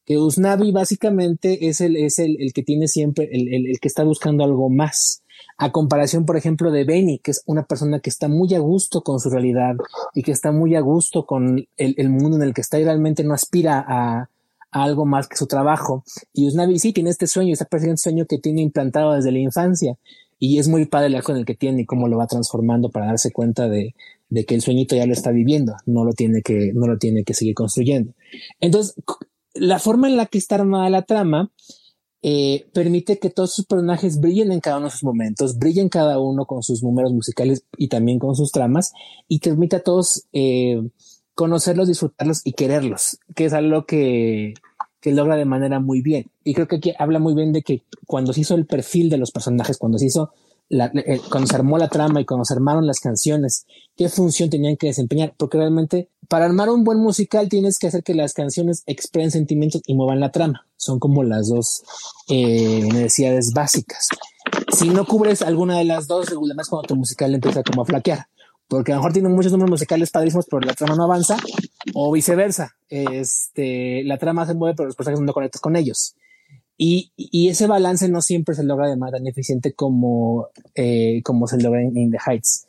que 0.05 0.17
Usnavi 0.17 0.71
básicamente 0.71 1.67
es 1.67 1.81
el, 1.81 1.95
es 1.95 2.19
el, 2.19 2.37
el 2.39 2.53
que 2.53 2.63
tiene 2.63 2.87
siempre, 2.87 3.29
el, 3.31 3.53
el, 3.53 3.67
el, 3.67 3.79
que 3.79 3.87
está 3.87 4.03
buscando 4.03 4.43
algo 4.43 4.69
más. 4.69 5.21
A 5.57 5.71
comparación, 5.71 6.25
por 6.25 6.37
ejemplo, 6.37 6.71
de 6.71 6.83
Benny, 6.83 7.19
que 7.19 7.31
es 7.31 7.43
una 7.45 7.63
persona 7.63 7.99
que 7.99 8.09
está 8.09 8.27
muy 8.27 8.53
a 8.55 8.59
gusto 8.59 9.01
con 9.01 9.19
su 9.19 9.29
realidad 9.29 9.75
y 10.13 10.23
que 10.23 10.31
está 10.31 10.51
muy 10.51 10.75
a 10.75 10.81
gusto 10.81 11.25
con 11.25 11.67
el, 11.77 11.95
el 11.97 12.09
mundo 12.09 12.37
en 12.37 12.43
el 12.43 12.53
que 12.53 12.61
está 12.61 12.79
y 12.79 12.83
realmente 12.83 13.23
no 13.23 13.33
aspira 13.33 13.83
a, 13.87 14.29
a 14.71 14.83
algo 14.83 15.05
más 15.05 15.27
que 15.27 15.37
su 15.37 15.47
trabajo. 15.47 16.03
Y 16.33 16.47
Usnavi 16.47 16.79
sí 16.79 16.91
tiene 16.91 17.09
este 17.09 17.27
sueño, 17.27 17.53
está 17.53 17.65
persiguiendo 17.65 17.95
este 17.95 18.09
sueño 18.09 18.25
que 18.25 18.39
tiene 18.39 18.61
implantado 18.61 19.13
desde 19.13 19.31
la 19.31 19.39
infancia. 19.39 19.97
Y 20.39 20.59
es 20.59 20.67
muy 20.67 20.85
padre 20.85 21.07
el 21.07 21.15
arco 21.15 21.31
en 21.31 21.37
el 21.37 21.45
que 21.45 21.55
tiene 21.55 21.83
y 21.83 21.85
cómo 21.85 22.07
lo 22.07 22.17
va 22.17 22.27
transformando 22.27 22.89
para 22.89 23.05
darse 23.05 23.31
cuenta 23.31 23.69
de, 23.69 23.95
de 24.29 24.45
que 24.45 24.55
el 24.55 24.61
sueñito 24.61 24.95
ya 24.95 25.05
lo 25.05 25.13
está 25.13 25.31
viviendo, 25.31 25.75
no 25.85 26.03
lo 26.03 26.13
tiene 26.13 26.41
que, 26.41 26.71
no 26.73 26.87
lo 26.87 26.97
tiene 26.97 27.23
que 27.23 27.33
seguir 27.33 27.53
construyendo. 27.53 28.13
Entonces, 28.59 28.95
la 29.53 29.79
forma 29.79 30.07
en 30.07 30.17
la 30.17 30.25
que 30.25 30.37
está 30.37 30.55
armada 30.55 30.89
la 30.89 31.03
trama 31.03 31.51
eh, 32.25 32.67
permite 32.73 33.19
que 33.19 33.29
todos 33.29 33.53
sus 33.53 33.65
personajes 33.65 34.19
brillen 34.19 34.51
en 34.53 34.61
cada 34.61 34.77
uno 34.77 34.85
de 34.85 34.91
sus 34.91 35.03
momentos, 35.03 35.57
brillen 35.57 35.89
cada 35.89 36.19
uno 36.19 36.45
con 36.45 36.63
sus 36.63 36.81
números 36.81 37.11
musicales 37.11 37.65
y 37.77 37.89
también 37.89 38.17
con 38.17 38.33
sus 38.35 38.51
tramas, 38.51 38.93
y 39.27 39.39
permite 39.39 39.75
a 39.75 39.83
todos 39.83 40.25
eh, 40.31 40.81
conocerlos, 41.35 41.89
disfrutarlos 41.89 42.41
y 42.45 42.53
quererlos, 42.53 43.19
que 43.35 43.45
es 43.45 43.53
algo 43.53 43.85
que, 43.85 44.53
que 45.01 45.11
logra 45.11 45.35
de 45.35 45.43
manera 45.43 45.81
muy 45.81 46.01
bien. 46.01 46.31
Y 46.45 46.53
creo 46.53 46.69
que 46.69 46.77
aquí 46.77 46.93
habla 46.97 47.19
muy 47.19 47.33
bien 47.35 47.51
de 47.51 47.61
que 47.61 47.83
cuando 48.07 48.31
se 48.31 48.39
hizo 48.39 48.55
el 48.55 48.65
perfil 48.65 49.09
de 49.09 49.17
los 49.17 49.31
personajes, 49.31 49.77
cuando 49.77 49.97
se 49.97 50.05
hizo 50.05 50.31
eh, 50.73 51.21
cuando 51.29 51.47
se 51.47 51.55
armó 51.55 51.77
la 51.77 51.87
trama 51.87 52.21
y 52.21 52.25
cuando 52.25 52.45
se 52.45 52.53
armaron 52.53 52.87
las 52.87 52.99
canciones, 52.99 53.65
qué 53.95 54.09
función 54.09 54.49
tenían 54.49 54.75
que 54.77 54.87
desempeñar, 54.87 55.33
porque 55.37 55.57
realmente 55.57 56.09
para 56.27 56.45
armar 56.45 56.69
un 56.69 56.83
buen 56.83 56.99
musical 56.99 57.49
tienes 57.49 57.77
que 57.77 57.87
hacer 57.87 58.03
que 58.03 58.13
las 58.13 58.33
canciones 58.33 58.83
expresen 58.87 59.31
sentimientos 59.31 59.81
y 59.85 59.93
muevan 59.93 60.19
la 60.19 60.31
trama. 60.31 60.65
Son 60.77 60.99
como 60.99 61.23
las 61.23 61.49
dos 61.49 61.83
eh, 62.29 62.81
necesidades 62.91 63.53
básicas. 63.53 64.07
Si 64.75 64.89
no 64.89 65.05
cubres 65.05 65.41
alguna 65.41 65.77
de 65.77 65.85
las 65.85 66.07
dos, 66.07 66.29
regularmente 66.29 66.69
cuando 66.69 66.87
tu 66.87 66.95
musical 66.95 67.33
empieza 67.33 67.63
como 67.63 67.83
a 67.83 67.85
flaquear, 67.85 68.27
porque 68.67 68.91
a 68.91 68.95
lo 68.95 69.01
mejor 69.01 69.13
tienen 69.13 69.31
muchos 69.33 69.51
números 69.51 69.69
musicales 69.69 70.09
padrísimos, 70.11 70.45
pero 70.49 70.61
la 70.61 70.73
trama 70.73 70.95
no 70.95 71.03
avanza, 71.03 71.37
o 71.93 72.11
viceversa. 72.11 72.75
Este, 72.89 74.03
la 74.03 74.17
trama 74.17 74.45
se 74.45 74.53
mueve, 74.53 74.75
pero 74.75 74.87
los 74.87 74.95
personajes 74.95 75.23
no 75.23 75.33
conectas 75.33 75.61
con 75.61 75.75
ellos. 75.75 76.15
Y, 76.77 77.11
y, 77.15 77.49
ese 77.49 77.67
balance 77.67 78.09
no 78.09 78.21
siempre 78.21 78.55
se 78.55 78.63
logra 78.63 78.87
de 78.87 78.97
manera 78.97 79.19
tan 79.19 79.27
eficiente 79.27 79.73
como, 79.73 80.47
eh, 80.73 81.21
como 81.23 81.47
se 81.47 81.61
logra 81.61 81.81
en, 81.81 82.11
The 82.11 82.17
Heights, 82.25 82.65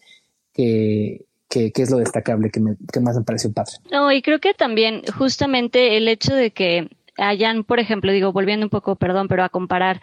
que, 0.52 1.24
que, 1.48 1.72
que, 1.72 1.82
es 1.82 1.90
lo 1.90 1.96
destacable 1.96 2.50
que, 2.50 2.60
me, 2.60 2.76
que 2.92 3.00
más 3.00 3.16
me 3.16 3.22
pareció 3.22 3.50
padre. 3.52 3.72
No, 3.90 4.12
y 4.12 4.20
creo 4.20 4.40
que 4.40 4.52
también 4.52 5.02
justamente 5.16 5.96
el 5.96 6.06
hecho 6.08 6.34
de 6.34 6.50
que 6.50 6.90
hayan, 7.16 7.64
por 7.64 7.78
ejemplo, 7.78 8.12
digo, 8.12 8.32
volviendo 8.32 8.66
un 8.66 8.70
poco, 8.70 8.96
perdón, 8.96 9.28
pero 9.28 9.44
a 9.44 9.48
comparar 9.48 10.00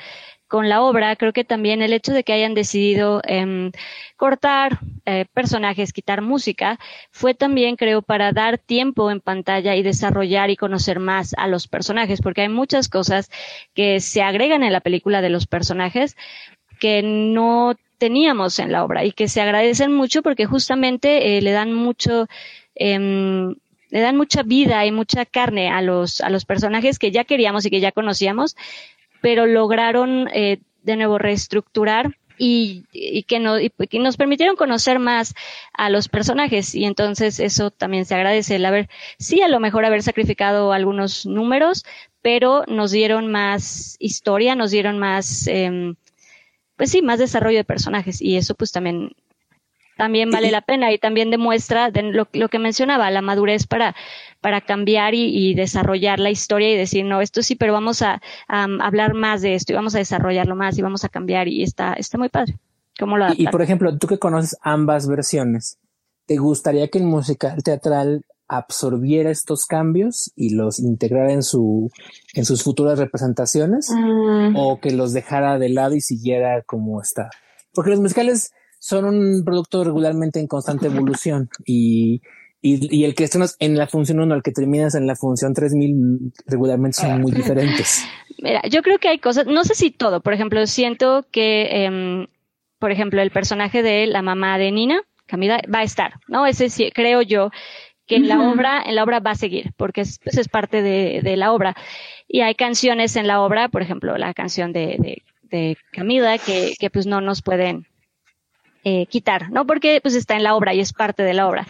con 0.52 0.68
la 0.68 0.82
obra, 0.82 1.16
creo 1.16 1.32
que 1.32 1.46
también 1.46 1.82
el 1.82 1.94
hecho 1.94 2.12
de 2.12 2.26
que 2.26 2.34
hayan 2.34 2.54
decidido 2.54 3.22
eh, 3.26 3.72
cortar 4.18 4.80
eh, 5.06 5.24
personajes, 5.34 5.94
quitar 5.94 6.22
música, 6.22 6.78
fue 7.10 7.34
también, 7.34 7.78
creo, 7.78 8.02
para 8.02 8.34
dar 8.34 8.58
tiempo 8.58 9.10
en 9.12 9.22
pantalla 9.22 9.78
y 9.78 9.82
desarrollar 9.82 10.50
y 10.50 10.58
conocer 10.58 11.00
más 11.00 11.34
a 11.38 11.48
los 11.48 11.70
personajes, 11.70 12.22
porque 12.22 12.42
hay 12.42 12.50
muchas 12.50 12.90
cosas 12.90 13.32
que 13.74 14.02
se 14.02 14.24
agregan 14.24 14.62
en 14.62 14.74
la 14.74 14.82
película 14.82 15.22
de 15.22 15.30
los 15.30 15.48
personajes 15.48 16.18
que 16.82 17.02
no 17.02 17.76
teníamos 17.98 18.60
en 18.60 18.74
la 18.74 18.84
obra 18.84 19.06
y 19.06 19.14
que 19.14 19.30
se 19.30 19.40
agradecen 19.40 19.94
mucho 19.94 20.22
porque 20.22 20.48
justamente 20.48 21.38
eh, 21.38 21.42
le 21.42 21.52
dan 21.54 21.72
mucho 21.72 22.28
eh, 22.76 23.00
le 23.00 24.00
dan 24.00 24.18
mucha 24.18 24.44
vida 24.44 24.86
y 24.86 24.92
mucha 24.92 25.26
carne 25.26 25.70
a 25.70 25.82
los 25.82 26.20
a 26.20 26.30
los 26.30 26.44
personajes 26.44 26.98
que 26.98 27.12
ya 27.12 27.24
queríamos 27.24 27.66
y 27.66 27.70
que 27.70 27.80
ya 27.80 27.92
conocíamos 27.92 28.56
pero 29.22 29.46
lograron 29.46 30.28
eh, 30.34 30.60
de 30.84 30.96
nuevo 30.96 31.18
reestructurar 31.18 32.18
y, 32.38 32.86
y, 32.92 33.24
que 33.24 33.40
no, 33.40 33.60
y, 33.60 33.70
que 33.70 34.00
nos 34.00 34.18
permitieron 34.18 34.56
conocer 34.56 34.98
más 34.98 35.36
a 35.74 35.90
los 35.90 36.10
personajes. 36.10 36.74
Y 36.74 36.86
entonces 36.86 37.40
eso 37.40 37.70
también 37.70 38.06
se 38.06 38.16
agradece 38.16 38.56
el 38.56 38.66
haber, 38.66 38.90
sí 39.20 39.42
a 39.42 39.48
lo 39.48 39.60
mejor 39.60 39.86
haber 39.86 40.02
sacrificado 40.02 40.74
algunos 40.74 41.26
números, 41.26 41.86
pero 42.22 42.64
nos 42.68 42.92
dieron 42.92 43.32
más 43.32 43.96
historia, 44.00 44.56
nos 44.56 44.72
dieron 44.72 44.98
más, 44.98 45.48
eh, 45.48 45.94
pues 46.76 46.92
sí, 46.92 47.02
más 47.02 47.20
desarrollo 47.20 47.58
de 47.58 47.64
personajes. 47.64 48.22
Y 48.22 48.38
eso 48.38 48.56
pues 48.56 48.72
también 48.72 49.12
también 50.02 50.32
vale 50.32 50.50
la 50.50 50.62
pena 50.62 50.92
y 50.92 50.98
también 50.98 51.30
demuestra 51.30 51.92
lo, 51.92 52.50
que 52.50 52.58
mencionaba, 52.58 53.12
la 53.12 53.22
madurez 53.22 53.68
para, 53.68 53.96
para 54.42 54.62
cambiar 54.62 55.14
y, 55.14 55.54
desarrollar 55.54 56.20
la 56.20 56.32
historia 56.32 56.72
y 56.72 56.78
decir, 56.78 57.06
no, 57.06 57.22
esto 57.22 57.42
sí, 57.44 57.56
pero 57.56 57.74
vamos 57.74 58.02
a, 58.02 58.22
hablar 58.48 59.14
más 59.14 59.42
de 59.42 59.56
esto 59.56 59.74
y 59.74 59.76
vamos 59.76 59.96
a 59.96 60.00
desarrollarlo 60.00 60.56
más 60.56 60.78
y 60.78 60.82
vamos 60.82 61.04
a 61.04 61.10
cambiar 61.10 61.48
y 61.48 61.64
está, 61.64 61.94
está 61.94 62.18
muy 62.18 62.30
padre. 62.30 62.58
¿Cómo 63.00 63.18
lo 63.18 63.30
y, 63.34 63.44
y 63.44 63.48
por 63.48 63.62
ejemplo, 63.62 63.98
tú 63.98 64.08
que 64.08 64.20
conoces 64.20 64.58
ambas 64.62 65.08
versiones, 65.08 65.78
¿te 66.26 66.38
gustaría 66.38 66.90
que 66.90 66.98
el 66.98 67.06
musical 67.06 67.64
teatral 67.64 68.26
absorbiera 68.52 69.32
estos 69.32 69.66
cambios 69.66 70.34
y 70.36 70.54
los 70.54 70.80
integrara 70.80 71.32
en 71.32 71.42
su 71.42 71.90
en 72.34 72.44
sus 72.44 72.64
futuras 72.64 73.00
representaciones 73.00 73.90
mm. 73.90 74.58
o 74.58 74.82
que 74.82 74.92
los 74.92 75.14
dejara 75.14 75.58
de 75.58 75.70
lado 75.70 75.96
y 75.96 76.02
siguiera 76.02 76.62
como 76.64 77.02
está. 77.02 77.30
Porque 77.74 77.92
los 77.92 78.02
musicales 78.02 78.52
son 78.78 79.06
un 79.06 79.46
producto 79.46 79.86
regularmente 79.86 80.42
en 80.42 80.48
constante 80.48 80.88
evolución 80.88 81.50
y, 81.66 82.22
y, 82.62 83.04
el 83.06 83.16
que 83.16 83.24
estás 83.24 83.56
en 83.60 83.76
la 83.76 83.88
función 83.88 84.20
1 84.20 84.34
al 84.34 84.44
que 84.44 84.52
terminas 84.52 84.94
en 84.96 85.08
la 85.08 85.16
función 85.16 85.54
3000 85.54 86.32
regularmente 86.46 87.02
son 87.02 87.22
muy 87.22 87.32
diferentes. 87.36 88.06
Mira, 88.38 88.62
yo 88.70 88.82
creo 88.84 89.00
que 89.00 89.10
hay 89.10 89.18
cosas, 89.18 89.48
no 89.48 89.64
sé 89.64 89.76
si 89.76 89.92
todo, 89.92 90.22
por 90.22 90.34
ejemplo, 90.34 90.66
siento 90.68 91.26
que, 91.32 91.86
em, 91.86 92.28
por 92.80 92.92
ejemplo, 92.92 93.22
el 93.22 93.32
personaje 93.32 93.82
de 93.82 94.06
la 94.08 94.22
mamá 94.22 94.58
de 94.58 94.72
Nina, 94.72 95.02
Camila, 95.26 95.62
va 95.74 95.80
a 95.80 95.84
estar, 95.84 96.14
¿no? 96.28 96.46
Ese 96.46 96.70
sí, 96.70 96.92
creo 96.94 97.22
yo 97.22 97.50
que 98.08 98.18
en 98.18 98.28
la 98.28 98.42
obra, 98.52 98.84
en 98.86 98.96
la 98.96 99.04
obra 99.04 99.20
va 99.20 99.32
a 99.32 99.36
seguir, 99.36 99.72
porque 99.78 100.02
es, 100.02 100.20
pues, 100.22 100.38
es 100.38 100.50
parte 100.50 100.82
de, 100.82 101.22
de, 101.24 101.38
la 101.38 101.54
obra. 101.54 101.76
Y 102.28 102.42
hay 102.42 102.56
canciones 102.56 103.16
en 103.16 103.26
la 103.26 103.42
obra, 103.42 103.70
por 103.70 103.82
ejemplo, 103.82 104.18
la 104.18 104.34
canción 104.34 104.74
de, 104.74 104.98
de, 105.00 105.24
de 105.44 105.78
Camila, 105.94 106.38
que, 106.38 106.74
que 106.78 106.90
pues 106.90 107.06
no 107.06 107.22
nos 107.22 107.42
pueden 107.42 107.88
eh, 108.84 109.06
quitar, 109.06 109.50
¿no? 109.52 109.66
Porque 109.66 110.02
pues 110.02 110.16
está 110.16 110.36
en 110.36 110.44
la 110.44 110.56
obra 110.56 110.74
y 110.74 110.80
es 110.80 110.92
parte 110.92 111.24
de 111.24 111.34
la 111.34 111.48
obra. 111.48 111.68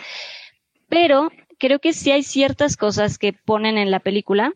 Pero 0.92 1.32
creo 1.58 1.80
que 1.80 1.94
sí 1.94 2.12
hay 2.12 2.22
ciertas 2.22 2.76
cosas 2.76 3.18
que 3.18 3.32
ponen 3.32 3.78
en 3.78 3.90
la 3.90 4.02
película 4.02 4.54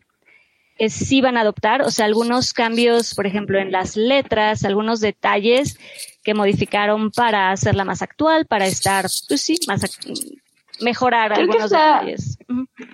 que 0.78 0.90
sí 0.90 1.22
van 1.22 1.38
a 1.38 1.40
adoptar, 1.40 1.80
o 1.80 1.90
sea, 1.90 2.04
algunos 2.04 2.52
cambios, 2.52 3.14
por 3.14 3.26
ejemplo, 3.26 3.58
en 3.58 3.72
las 3.72 3.96
letras, 3.96 4.62
algunos 4.62 5.00
detalles 5.00 5.78
que 6.22 6.34
modificaron 6.34 7.10
para 7.10 7.50
hacerla 7.50 7.86
más 7.86 8.02
actual, 8.02 8.44
para 8.44 8.66
estar, 8.66 9.06
pues 9.26 9.40
sí, 9.40 9.58
más 9.66 9.98
mejorar 10.82 11.32
algunos 11.32 11.70
detalles. 11.70 12.38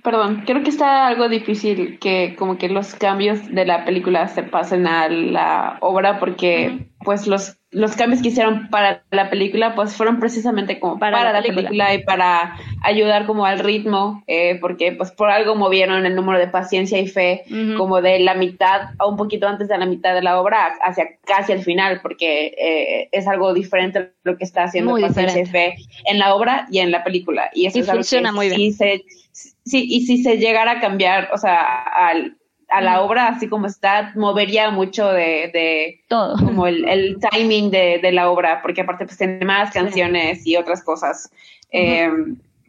Perdón, 0.04 0.44
creo 0.46 0.62
que 0.62 0.70
está 0.70 1.08
algo 1.08 1.28
difícil 1.28 1.98
que 1.98 2.36
como 2.38 2.58
que 2.58 2.68
los 2.68 2.94
cambios 2.94 3.52
de 3.52 3.64
la 3.64 3.84
película 3.84 4.28
se 4.28 4.44
pasen 4.44 4.86
a 4.86 5.08
la 5.08 5.78
obra 5.80 6.20
porque 6.20 6.86
pues 7.04 7.26
los 7.26 7.58
los 7.72 7.96
cambios 7.96 8.20
que 8.20 8.28
hicieron 8.28 8.68
para 8.68 9.02
la 9.10 9.30
película 9.30 9.74
pues 9.74 9.96
fueron 9.96 10.20
precisamente 10.20 10.78
como 10.78 10.98
para, 10.98 11.32
la, 11.32 11.42
película. 11.42 11.94
y 11.94 12.04
para 12.04 12.58
ayudar 12.82 13.24
como 13.24 13.46
al 13.46 13.60
ritmo 13.60 14.22
eh, 14.26 14.58
porque 14.60 14.92
pues 14.92 15.10
por 15.10 15.30
algo 15.30 15.54
movieron 15.54 16.04
el 16.04 16.14
número 16.14 16.38
de 16.38 16.48
paciencia 16.48 17.00
y 17.00 17.08
fe 17.08 17.44
como 17.78 18.02
de 18.02 18.18
la 18.18 18.34
mitad 18.34 18.90
a 18.98 19.06
un 19.06 19.16
poquito 19.16 19.48
antes 19.48 19.68
de 19.68 19.78
la 19.78 19.86
mitad 19.86 20.14
de 20.14 20.20
la 20.20 20.38
obra 20.38 20.74
hacia 20.82 21.16
casi 21.24 21.52
el 21.52 21.62
final 21.62 22.00
porque 22.02 22.54
eh, 22.58 23.08
es 23.10 23.26
algo 23.26 23.54
diferente 23.54 24.12
lo 24.22 24.36
que 24.36 24.44
está 24.44 24.64
haciendo 24.64 24.94
paciencia 25.00 25.40
y 25.40 25.46
fe 25.46 25.74
en 26.04 26.18
la 26.18 26.34
obra 26.34 26.66
y 26.70 26.78
en 26.80 26.90
la 26.90 27.02
película. 27.02 27.50
Y 27.54 27.66
eso 27.66 27.82
funciona 27.84 28.32
muy 28.32 28.50
bien. 28.50 28.72
sí, 28.72 29.86
y 29.88 30.06
si 30.06 30.22
se 30.22 30.36
llegara 30.36 30.72
a 30.72 30.80
cambiar 30.80 31.30
o 31.32 31.38
sea 31.38 31.60
al 31.60 32.36
a 32.72 32.80
la 32.80 33.02
obra 33.02 33.28
así 33.28 33.48
como 33.48 33.66
está, 33.66 34.12
movería 34.14 34.70
mucho 34.70 35.08
de, 35.08 35.50
de 35.52 36.00
todo. 36.08 36.36
Como 36.36 36.66
el, 36.66 37.18
timing 37.30 37.70
de, 37.70 38.00
de, 38.02 38.12
la 38.12 38.30
obra, 38.30 38.62
porque 38.62 38.80
aparte 38.80 39.04
pues 39.04 39.18
tiene 39.18 39.44
más 39.44 39.72
canciones 39.72 40.46
y 40.46 40.56
otras 40.56 40.82
cosas. 40.82 41.30
Eh, 41.70 42.10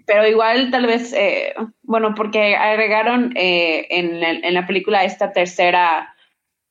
pero 0.06 0.28
igual 0.28 0.70
tal 0.72 0.86
vez, 0.86 1.14
eh, 1.14 1.54
bueno, 1.84 2.14
porque 2.16 2.56
agregaron 2.56 3.32
eh, 3.36 3.88
en, 3.90 4.24
en, 4.24 4.54
la 4.54 4.68
película 4.68 5.04
esta 5.06 5.32
tercera 5.32 6.14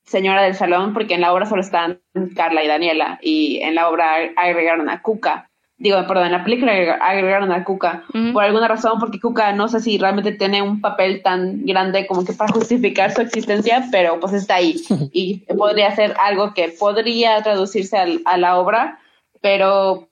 señora 0.04 0.42
del 0.42 0.54
salón, 0.54 0.92
porque 0.92 1.14
en 1.14 1.22
la 1.22 1.32
obra 1.32 1.46
solo 1.46 1.62
están 1.62 2.00
Carla 2.36 2.62
y 2.62 2.68
Daniela, 2.68 3.18
y 3.22 3.60
en 3.62 3.74
la 3.74 3.88
obra 3.88 4.16
agregaron 4.36 4.90
a 4.90 5.00
Cuca 5.00 5.48
digo, 5.82 5.96
perdón, 6.06 6.26
en 6.26 6.32
la 6.32 6.44
película 6.44 6.72
agregaron 7.00 7.50
a 7.50 7.64
Kuka 7.64 8.04
por 8.32 8.44
alguna 8.44 8.68
razón, 8.68 9.00
porque 9.00 9.18
Kuka 9.18 9.52
no 9.52 9.66
sé 9.66 9.80
si 9.80 9.98
realmente 9.98 10.30
tiene 10.30 10.62
un 10.62 10.80
papel 10.80 11.22
tan 11.22 11.66
grande 11.66 12.06
como 12.06 12.24
que 12.24 12.32
para 12.32 12.52
justificar 12.52 13.12
su 13.12 13.20
existencia, 13.20 13.84
pero 13.90 14.20
pues 14.20 14.32
está 14.32 14.56
ahí. 14.56 14.80
Y 15.12 15.38
podría 15.58 15.94
ser 15.96 16.14
algo 16.20 16.54
que 16.54 16.68
podría 16.68 17.42
traducirse 17.42 17.98
a 18.24 18.38
la 18.38 18.58
obra, 18.58 19.00
pero 19.40 20.08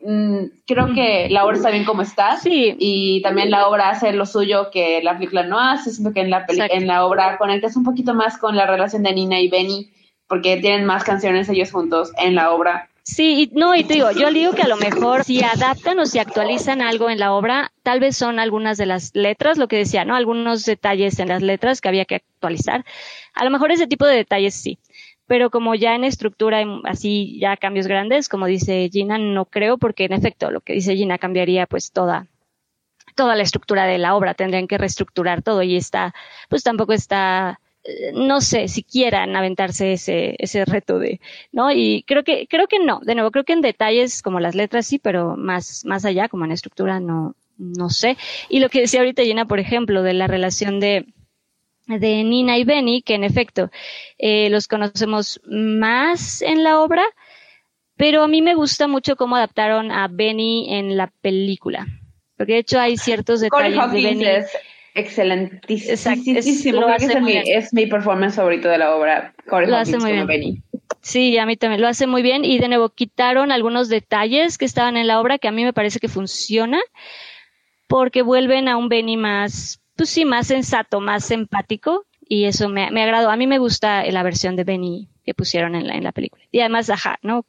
mm, 0.00 0.44
creo 0.66 0.94
que 0.94 1.28
la 1.30 1.44
obra 1.44 1.56
está 1.56 1.70
bien 1.70 1.84
como 1.84 2.02
está. 2.02 2.36
Sí. 2.36 2.76
y 2.78 3.22
también 3.22 3.50
la 3.50 3.66
obra 3.66 3.90
hace 3.90 4.12
lo 4.12 4.24
suyo 4.24 4.70
que 4.70 5.02
la 5.02 5.14
película 5.14 5.42
no 5.42 5.58
hace, 5.58 5.90
sino 5.90 6.12
que 6.12 6.20
en 6.20 6.30
la, 6.30 6.46
en 6.48 6.86
la 6.86 7.04
obra 7.04 7.38
conectas 7.38 7.76
un 7.76 7.82
poquito 7.82 8.14
más 8.14 8.38
con 8.38 8.54
la 8.54 8.66
relación 8.66 9.02
de 9.02 9.14
Nina 9.14 9.40
y 9.40 9.48
Benny 9.48 9.90
porque 10.28 10.58
tienen 10.58 10.86
más 10.86 11.02
canciones 11.02 11.48
ellos 11.48 11.72
juntos 11.72 12.12
en 12.18 12.36
la 12.36 12.52
obra 12.52 12.88
Sí, 13.04 13.50
no, 13.52 13.74
y 13.74 13.82
te 13.82 13.94
digo, 13.94 14.12
yo 14.12 14.30
digo 14.30 14.52
que 14.52 14.62
a 14.62 14.68
lo 14.68 14.76
mejor 14.76 15.24
si 15.24 15.42
adaptan 15.42 15.98
o 15.98 16.06
si 16.06 16.20
actualizan 16.20 16.80
algo 16.80 17.10
en 17.10 17.18
la 17.18 17.32
obra, 17.32 17.72
tal 17.82 17.98
vez 17.98 18.16
son 18.16 18.38
algunas 18.38 18.78
de 18.78 18.86
las 18.86 19.12
letras, 19.14 19.58
lo 19.58 19.66
que 19.66 19.76
decía, 19.76 20.04
¿no? 20.04 20.14
Algunos 20.14 20.64
detalles 20.64 21.18
en 21.18 21.28
las 21.28 21.42
letras 21.42 21.80
que 21.80 21.88
había 21.88 22.04
que 22.04 22.16
actualizar. 22.16 22.84
A 23.34 23.44
lo 23.44 23.50
mejor 23.50 23.72
ese 23.72 23.88
tipo 23.88 24.06
de 24.06 24.14
detalles 24.14 24.54
sí. 24.54 24.78
Pero 25.26 25.50
como 25.50 25.74
ya 25.74 25.94
en 25.96 26.04
estructura, 26.04 26.64
así 26.84 27.38
ya 27.40 27.56
cambios 27.56 27.88
grandes, 27.88 28.28
como 28.28 28.46
dice 28.46 28.88
Gina, 28.92 29.18
no 29.18 29.46
creo, 29.46 29.78
porque 29.78 30.04
en 30.04 30.12
efecto 30.12 30.50
lo 30.50 30.60
que 30.60 30.74
dice 30.74 30.94
Gina 30.94 31.18
cambiaría 31.18 31.66
pues 31.66 31.90
toda, 31.90 32.28
toda 33.16 33.34
la 33.34 33.42
estructura 33.42 33.84
de 33.86 33.98
la 33.98 34.14
obra, 34.14 34.34
tendrían 34.34 34.68
que 34.68 34.78
reestructurar 34.78 35.42
todo 35.42 35.62
y 35.62 35.76
está, 35.76 36.14
pues 36.48 36.62
tampoco 36.62 36.92
está 36.92 37.60
no 38.14 38.40
sé 38.40 38.68
si 38.68 38.82
quieran 38.82 39.34
aventarse 39.34 39.92
ese, 39.94 40.36
ese 40.38 40.64
reto 40.64 40.98
de, 40.98 41.20
¿no? 41.50 41.72
Y 41.72 42.04
creo 42.06 42.22
que, 42.22 42.46
creo 42.46 42.68
que 42.68 42.78
no, 42.78 43.00
de 43.00 43.14
nuevo, 43.14 43.30
creo 43.30 43.44
que 43.44 43.52
en 43.52 43.60
detalles 43.60 44.22
como 44.22 44.40
las 44.40 44.54
letras 44.54 44.86
sí, 44.86 44.98
pero 44.98 45.36
más, 45.36 45.84
más 45.84 46.04
allá, 46.04 46.28
como 46.28 46.44
en 46.44 46.52
estructura, 46.52 47.00
no, 47.00 47.34
no 47.58 47.90
sé. 47.90 48.16
Y 48.48 48.60
lo 48.60 48.68
que 48.68 48.80
decía 48.80 49.00
ahorita 49.00 49.24
Gina, 49.24 49.46
por 49.46 49.58
ejemplo, 49.58 50.02
de 50.02 50.14
la 50.14 50.28
relación 50.28 50.78
de, 50.78 51.06
de 51.86 52.24
Nina 52.24 52.56
y 52.58 52.64
Benny, 52.64 53.02
que 53.02 53.14
en 53.14 53.24
efecto, 53.24 53.70
eh, 54.18 54.48
los 54.50 54.68
conocemos 54.68 55.40
más 55.44 56.40
en 56.42 56.62
la 56.62 56.80
obra, 56.80 57.02
pero 57.96 58.22
a 58.22 58.28
mí 58.28 58.42
me 58.42 58.54
gusta 58.54 58.86
mucho 58.86 59.16
cómo 59.16 59.36
adaptaron 59.36 59.90
a 59.90 60.08
Benny 60.08 60.72
en 60.74 60.96
la 60.96 61.12
película. 61.20 61.86
Porque 62.36 62.54
de 62.54 62.58
hecho 62.60 62.80
hay 62.80 62.96
ciertos 62.96 63.40
detalles 63.40 63.92
de 63.92 64.02
Benny. 64.02 64.24
Excelentísimo. 64.94 66.86
es, 66.96 67.72
mi, 67.72 67.86
performance 67.86 68.36
favorito 68.36 68.68
de 68.68 68.78
la 68.78 68.94
obra. 68.94 69.34
lo 69.46 69.76
hace 69.76 69.98
muy 69.98 70.12
bien. 70.12 70.62
Sí, 71.00 71.36
a 71.38 71.46
mí 71.46 71.56
también 71.56 71.80
lo 71.80 71.88
hace 71.88 72.06
muy 72.06 72.22
bien. 72.22 72.44
Y 72.44 72.58
de 72.58 72.68
nuevo, 72.68 72.90
quitaron 72.90 73.50
algunos 73.52 73.88
detalles 73.88 74.58
que 74.58 74.64
estaban 74.64 74.96
en 74.96 75.06
la 75.06 75.20
obra 75.20 75.38
que 75.38 75.48
a 75.48 75.52
mí 75.52 75.64
me 75.64 75.72
parece 75.72 75.98
que 75.98 76.08
funciona 76.08 76.80
porque 77.88 78.22
vuelven 78.22 78.68
a 78.68 78.76
un 78.76 78.88
Benny 78.88 79.16
más, 79.16 79.82
pues 79.96 80.10
sí, 80.10 80.24
más 80.24 80.46
sensato, 80.46 81.00
más 81.00 81.30
empático. 81.30 82.06
Y 82.28 82.44
eso 82.44 82.68
me, 82.68 82.90
me 82.90 83.02
agradó. 83.02 83.30
A 83.30 83.36
mí 83.36 83.46
me 83.46 83.58
gusta 83.58 84.04
la 84.04 84.22
versión 84.22 84.56
de 84.56 84.64
Benny 84.64 85.08
que 85.24 85.34
pusieron 85.34 85.74
en 85.74 85.86
la, 85.86 85.94
en 85.94 86.04
la 86.04 86.12
película. 86.12 86.42
Y 86.50 86.60
además, 86.60 86.90
ajá, 86.90 87.18
¿no? 87.22 87.44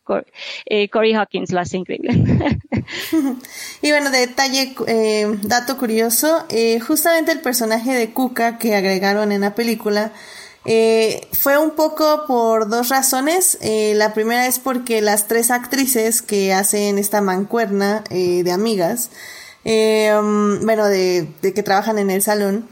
Eh, 0.66 0.90
Corey 0.90 1.14
Hawkins 1.14 1.52
lo 1.52 1.60
hace 1.60 1.78
increíble. 1.78 2.14
y 3.82 3.90
bueno, 3.90 4.12
detalle, 4.12 4.76
eh, 4.88 5.38
dato 5.44 5.78
curioso, 5.78 6.46
eh, 6.50 6.80
justamente 6.80 7.32
el 7.32 7.40
personaje 7.42 7.94
de 7.94 8.12
Kuka 8.12 8.58
que 8.58 8.76
agregaron 8.76 9.32
en 9.32 9.42
la 9.42 9.56
película 9.56 10.12
fue 11.34 11.58
un 11.58 11.72
poco 11.72 12.24
por 12.26 12.70
dos 12.70 12.88
razones. 12.88 13.58
la 13.62 14.14
primera 14.14 14.48
es 14.48 14.60
porque 14.60 15.02
las 15.02 15.28
tres 15.28 15.52
actrices 15.52 16.22
que 16.22 16.54
hacen 16.54 16.98
esta 16.98 17.20
mancuerna 17.20 18.06
de 18.10 18.50
amigas, 18.50 19.12
um, 19.66 20.66
bueno, 20.66 20.86
de, 20.86 21.28
de, 21.42 21.54
que 21.54 21.64
trabajan 21.64 22.00
en 22.00 22.10
el 22.10 22.22
salón, 22.22 22.70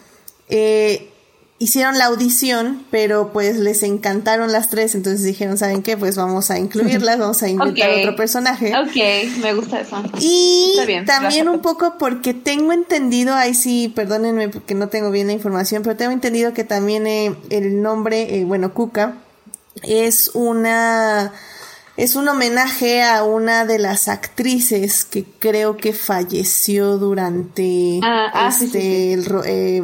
hicieron 1.62 2.00
la 2.00 2.06
audición, 2.06 2.84
pero 2.90 3.32
pues 3.32 3.56
les 3.58 3.84
encantaron 3.84 4.52
las 4.52 4.72
tres, 4.72 4.96
entonces 4.96 5.24
dijeron, 5.24 5.60
¿saben 5.60 5.84
qué? 5.84 5.96
Pues 5.96 6.18
vamos 6.18 6.50
a 6.50 6.58
incluirlas, 6.58 7.20
vamos 7.20 7.44
a 7.44 7.50
inventar 7.50 7.92
otro 8.00 8.16
personaje. 8.16 8.74
Ok, 8.76 9.40
me 9.44 9.54
gusta 9.54 9.82
eso. 9.82 10.02
Y 10.20 10.76
también 11.06 11.48
un 11.48 11.60
poco 11.60 12.00
porque 12.00 12.34
tengo 12.34 12.74
entendido, 12.74 13.36
ahí 13.36 13.54
sí, 13.54 13.94
perdónenme 13.96 14.50
porque 14.50 14.74
no 14.74 14.88
tengo 14.88 15.12
bien 15.12 15.28
la 15.28 15.34
información, 15.34 15.84
pero 15.84 15.96
tengo 15.96 16.12
entendido 16.12 16.52
que 16.52 16.64
también 16.64 17.06
eh, 17.06 17.36
el 17.52 17.84
nombre, 17.84 18.40
eh, 18.40 18.44
bueno, 18.44 18.74
Cuca, 18.74 19.18
es 19.84 20.32
una... 20.34 21.32
Es 21.98 22.16
un 22.16 22.28
homenaje 22.28 23.04
a 23.04 23.24
una 23.24 23.66
de 23.66 23.78
las 23.78 24.08
actrices 24.08 25.06
que 25.06 25.26
creo 25.26 25.78
que 25.78 25.94
falleció 25.94 26.98
durante 26.98 28.00
ah, 28.02 28.32
ah, 28.34 28.50
este, 28.50 29.14
El, 29.14 29.28
eh, 29.46 29.84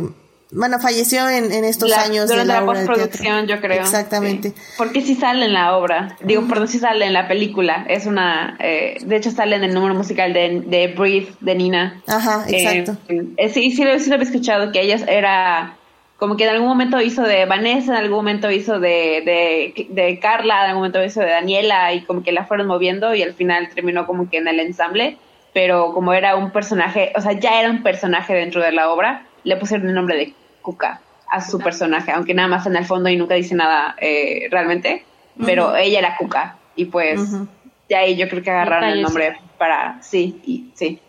bueno, 0.51 0.79
falleció 0.79 1.27
en, 1.29 1.51
en 1.51 1.65
estos 1.65 1.89
La- 1.89 2.01
años 2.03 2.27
de 2.29 2.35
durante 2.35 2.47
la, 2.53 2.61
la 2.61 2.65
de 2.65 2.73
teatro. 2.73 2.93
postproducción, 2.95 3.47
yo 3.47 3.59
creo. 3.61 3.81
Exactamente. 3.81 4.49
Sí. 4.49 4.55
Porque 4.77 5.01
sí 5.01 5.15
sale 5.15 5.45
en 5.45 5.53
la 5.53 5.75
obra. 5.77 6.15
Digo, 6.21 6.47
perdón, 6.47 6.67
sí 6.67 6.79
sale 6.79 7.05
en 7.05 7.13
la 7.13 7.27
película. 7.27 7.85
Es 7.89 8.05
una. 8.05 8.55
eh, 8.59 8.97
de 9.03 9.15
hecho, 9.17 9.31
sale 9.31 9.55
en 9.57 9.63
el 9.63 9.73
número 9.73 9.93
musical 9.95 10.33
de, 10.33 10.61
de 10.65 10.87
Breathe 10.87 11.33
de 11.41 11.55
Nina. 11.55 12.01
Ajá, 12.07 12.45
exacto. 12.47 12.97
Eh, 13.09 13.23
eh, 13.37 13.49
sí, 13.49 13.71
sí, 13.71 13.83
lo, 13.83 13.97
sí 13.99 14.09
lo 14.09 14.15
había 14.15 14.25
escuchado, 14.27 14.71
que 14.71 14.81
ella 14.81 14.97
era 15.07 15.73
como 16.17 16.35
que 16.35 16.45
en 16.45 16.49
algún 16.49 16.67
momento 16.67 16.99
hizo 16.99 17.21
de 17.21 17.45
Vanessa, 17.45 17.91
en 17.91 17.97
algún 17.97 18.15
momento 18.17 18.49
hizo 18.49 18.79
de, 18.79 19.21
de, 19.23 19.85
de 19.89 20.17
Carla, 20.19 20.61
en 20.63 20.69
algún 20.69 20.79
momento 20.79 21.03
hizo 21.03 21.19
de 21.19 21.27
Daniela 21.29 21.93
y 21.93 22.01
como 22.05 22.23
que 22.23 22.31
la 22.31 22.43
fueron 22.45 22.65
moviendo 22.65 23.13
y 23.13 23.21
al 23.21 23.35
final 23.35 23.69
terminó 23.75 24.07
como 24.07 24.27
que 24.27 24.37
en 24.37 24.47
el 24.47 24.59
ensamble, 24.59 25.17
pero 25.53 25.93
como 25.93 26.13
era 26.13 26.35
un 26.35 26.49
personaje, 26.49 27.13
o 27.15 27.21
sea, 27.21 27.33
ya 27.33 27.59
era 27.59 27.69
un 27.69 27.83
personaje 27.83 28.33
dentro 28.33 28.63
de 28.63 28.71
la 28.71 28.89
obra, 28.89 29.26
le 29.43 29.57
pusieron 29.57 29.87
el 29.87 29.95
nombre 29.95 30.17
de 30.17 30.33
Cuca 30.61 31.01
a 31.29 31.41
su 31.41 31.59
personaje, 31.59 32.11
aunque 32.11 32.33
nada 32.33 32.47
más 32.47 32.65
en 32.65 32.75
el 32.75 32.85
fondo 32.85 33.09
y 33.09 33.17
nunca 33.17 33.35
dice 33.35 33.55
nada 33.55 33.95
eh, 33.99 34.47
realmente, 34.49 35.03
pero 35.45 35.75
ella 35.75 35.99
era 35.99 36.17
Cuca 36.17 36.57
y 36.75 36.85
pues 36.85 37.19
Ujú. 37.19 37.47
de 37.89 37.95
ahí 37.95 38.15
yo 38.15 38.29
creo 38.29 38.43
que 38.43 38.51
agarraron 38.51 38.89
el 38.89 39.01
nombre 39.01 39.37
para, 39.57 40.01
sí, 40.01 40.41
y 40.45 40.71
sí. 40.75 41.01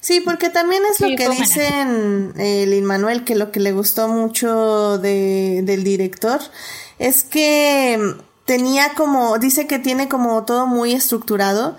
Sí, 0.00 0.20
porque 0.20 0.50
también 0.50 0.82
es 0.88 0.98
Sí, 0.98 1.10
lo 1.10 1.16
que 1.16 1.28
dicen 1.30 2.32
eh, 2.38 2.64
Lin 2.68 2.84
Manuel, 2.84 3.24
que 3.24 3.34
lo 3.34 3.50
que 3.50 3.58
le 3.58 3.72
gustó 3.72 4.06
mucho 4.06 4.98
de, 4.98 5.62
del 5.64 5.82
director 5.82 6.38
es 7.00 7.24
que 7.24 7.98
mm, 7.98 8.20
tenía 8.44 8.90
como, 8.94 9.38
dice 9.38 9.66
que 9.66 9.80
tiene 9.80 10.08
como 10.08 10.44
todo 10.44 10.66
muy 10.66 10.92
estructurado, 10.92 11.76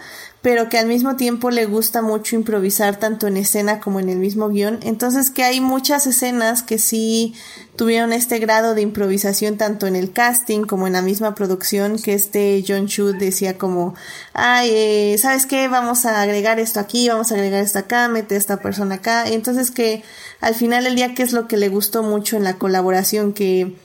pero 0.47 0.69
que 0.69 0.77
al 0.77 0.87
mismo 0.87 1.17
tiempo 1.17 1.51
le 1.51 1.65
gusta 1.65 2.01
mucho 2.01 2.37
improvisar 2.37 2.95
tanto 2.95 3.27
en 3.27 3.35
escena 3.35 3.81
como 3.81 3.99
en 3.99 4.07
el 4.07 4.17
mismo 4.17 4.47
guion. 4.47 4.79
Entonces 4.81 5.29
que 5.29 5.43
hay 5.43 5.59
muchas 5.59 6.07
escenas 6.07 6.63
que 6.63 6.77
sí 6.77 7.33
tuvieron 7.75 8.13
este 8.13 8.39
grado 8.39 8.73
de 8.73 8.81
improvisación 8.81 9.57
tanto 9.57 9.87
en 9.87 9.97
el 9.97 10.13
casting 10.13 10.61
como 10.61 10.87
en 10.87 10.93
la 10.93 11.01
misma 11.01 11.35
producción 11.35 12.01
que 12.01 12.13
este 12.13 12.63
John 12.65 12.87
Chu 12.87 13.11
decía 13.11 13.57
como, 13.57 13.93
ay, 14.31 14.69
eh, 14.71 15.17
¿sabes 15.17 15.45
qué? 15.45 15.67
Vamos 15.67 16.05
a 16.05 16.21
agregar 16.21 16.61
esto 16.61 16.79
aquí, 16.79 17.09
vamos 17.09 17.33
a 17.33 17.35
agregar 17.35 17.61
esto 17.61 17.79
acá, 17.79 18.07
mete 18.07 18.35
a 18.35 18.37
esta 18.37 18.61
persona 18.61 18.95
acá. 18.95 19.27
Entonces 19.27 19.69
que 19.69 20.01
al 20.39 20.55
final 20.55 20.85
del 20.85 20.95
día, 20.95 21.13
¿qué 21.13 21.23
es 21.23 21.33
lo 21.33 21.49
que 21.49 21.57
le 21.57 21.67
gustó 21.67 22.03
mucho 22.03 22.37
en 22.37 22.45
la 22.45 22.57
colaboración? 22.57 23.33
Que 23.33 23.75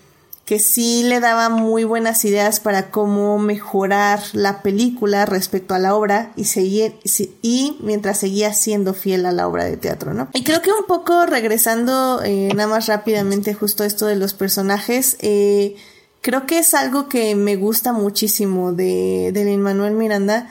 que 0.44 0.58
sí 0.58 1.04
le 1.04 1.20
daba 1.20 1.48
muy 1.48 1.84
buenas 1.84 2.24
ideas 2.24 2.58
para 2.58 2.90
cómo 2.90 3.38
mejorar 3.38 4.20
la 4.32 4.62
película 4.62 5.24
respecto 5.24 5.74
a 5.74 5.78
la 5.78 5.94
obra 5.94 6.32
y 6.36 6.44
seguir 6.44 6.94
y 7.42 7.76
mientras 7.80 8.18
seguía 8.18 8.52
siendo 8.52 8.92
fiel 8.92 9.24
a 9.26 9.32
la 9.32 9.46
obra 9.46 9.64
de 9.64 9.76
teatro, 9.76 10.14
¿no? 10.14 10.28
Y 10.32 10.42
creo 10.42 10.60
que 10.60 10.72
un 10.72 10.86
poco 10.86 11.26
regresando 11.26 12.22
eh, 12.24 12.50
nada 12.54 12.68
más 12.68 12.86
rápidamente 12.86 13.54
justo 13.54 13.84
esto 13.84 14.06
de 14.06 14.16
los 14.16 14.34
personajes, 14.34 15.16
eh, 15.20 15.76
creo 16.20 16.46
que 16.46 16.58
es 16.58 16.74
algo 16.74 17.08
que 17.08 17.36
me 17.36 17.54
gusta 17.54 17.92
muchísimo 17.92 18.72
de, 18.72 19.30
de 19.32 19.44
Lin 19.44 19.62
Manuel 19.62 19.94
Miranda 19.94 20.48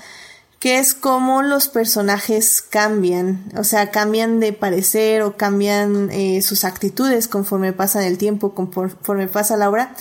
que 0.61 0.77
es 0.77 0.93
cómo 0.93 1.41
los 1.41 1.69
personajes 1.69 2.61
cambian, 2.61 3.51
o 3.57 3.63
sea, 3.63 3.89
cambian 3.89 4.39
de 4.39 4.53
parecer 4.53 5.23
o 5.23 5.35
cambian 5.35 6.11
eh, 6.11 6.43
sus 6.43 6.65
actitudes 6.65 7.27
conforme 7.27 7.73
pasa 7.73 8.05
el 8.05 8.19
tiempo, 8.19 8.53
conforme 8.53 9.27
pasa 9.27 9.57
la 9.57 9.67
obra, 9.67 9.95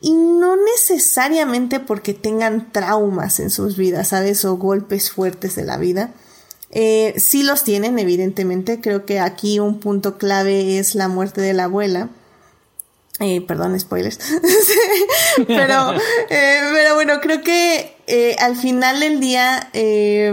y 0.00 0.12
no 0.12 0.54
necesariamente 0.56 1.80
porque 1.80 2.14
tengan 2.14 2.70
traumas 2.70 3.40
en 3.40 3.50
sus 3.50 3.76
vidas, 3.76 4.06
¿sabes? 4.08 4.44
O 4.44 4.56
golpes 4.56 5.10
fuertes 5.10 5.56
de 5.56 5.64
la 5.64 5.78
vida. 5.78 6.12
Eh, 6.70 7.14
sí 7.16 7.42
los 7.42 7.64
tienen, 7.64 7.98
evidentemente. 7.98 8.80
Creo 8.80 9.04
que 9.04 9.18
aquí 9.18 9.58
un 9.58 9.80
punto 9.80 10.16
clave 10.16 10.78
es 10.78 10.94
la 10.94 11.08
muerte 11.08 11.40
de 11.40 11.54
la 11.54 11.64
abuela. 11.64 12.08
Eh, 13.20 13.40
perdón, 13.40 13.78
spoilers. 13.78 14.18
pero, 15.46 15.94
eh, 16.30 16.60
pero 16.72 16.94
bueno, 16.94 17.20
creo 17.20 17.42
que 17.42 17.96
eh, 18.06 18.36
al 18.38 18.56
final 18.56 19.00
del 19.00 19.20
día, 19.20 19.70
eh, 19.72 20.32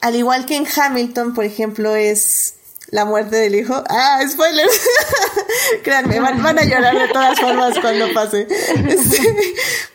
al 0.00 0.16
igual 0.16 0.46
que 0.46 0.56
en 0.56 0.66
Hamilton, 0.66 1.34
por 1.34 1.44
ejemplo, 1.44 1.96
es 1.96 2.54
la 2.92 3.04
muerte 3.04 3.36
del 3.36 3.54
hijo. 3.54 3.82
Ah, 3.88 4.20
spoilers. 4.28 4.80
Créanme, 5.82 6.20
van, 6.20 6.42
van, 6.42 6.58
a 6.58 6.64
llorar 6.64 6.96
de 6.96 7.08
todas 7.08 7.40
formas 7.40 7.78
cuando 7.80 8.12
pase. 8.12 8.46
Este, 8.86 9.54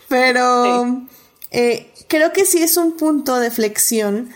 pero 0.10 1.08
eh, 1.52 1.94
creo 2.08 2.34
que 2.34 2.46
sí 2.46 2.62
es 2.64 2.76
un 2.76 2.98
punto 2.98 3.40
de 3.40 3.52
flexión 3.52 4.34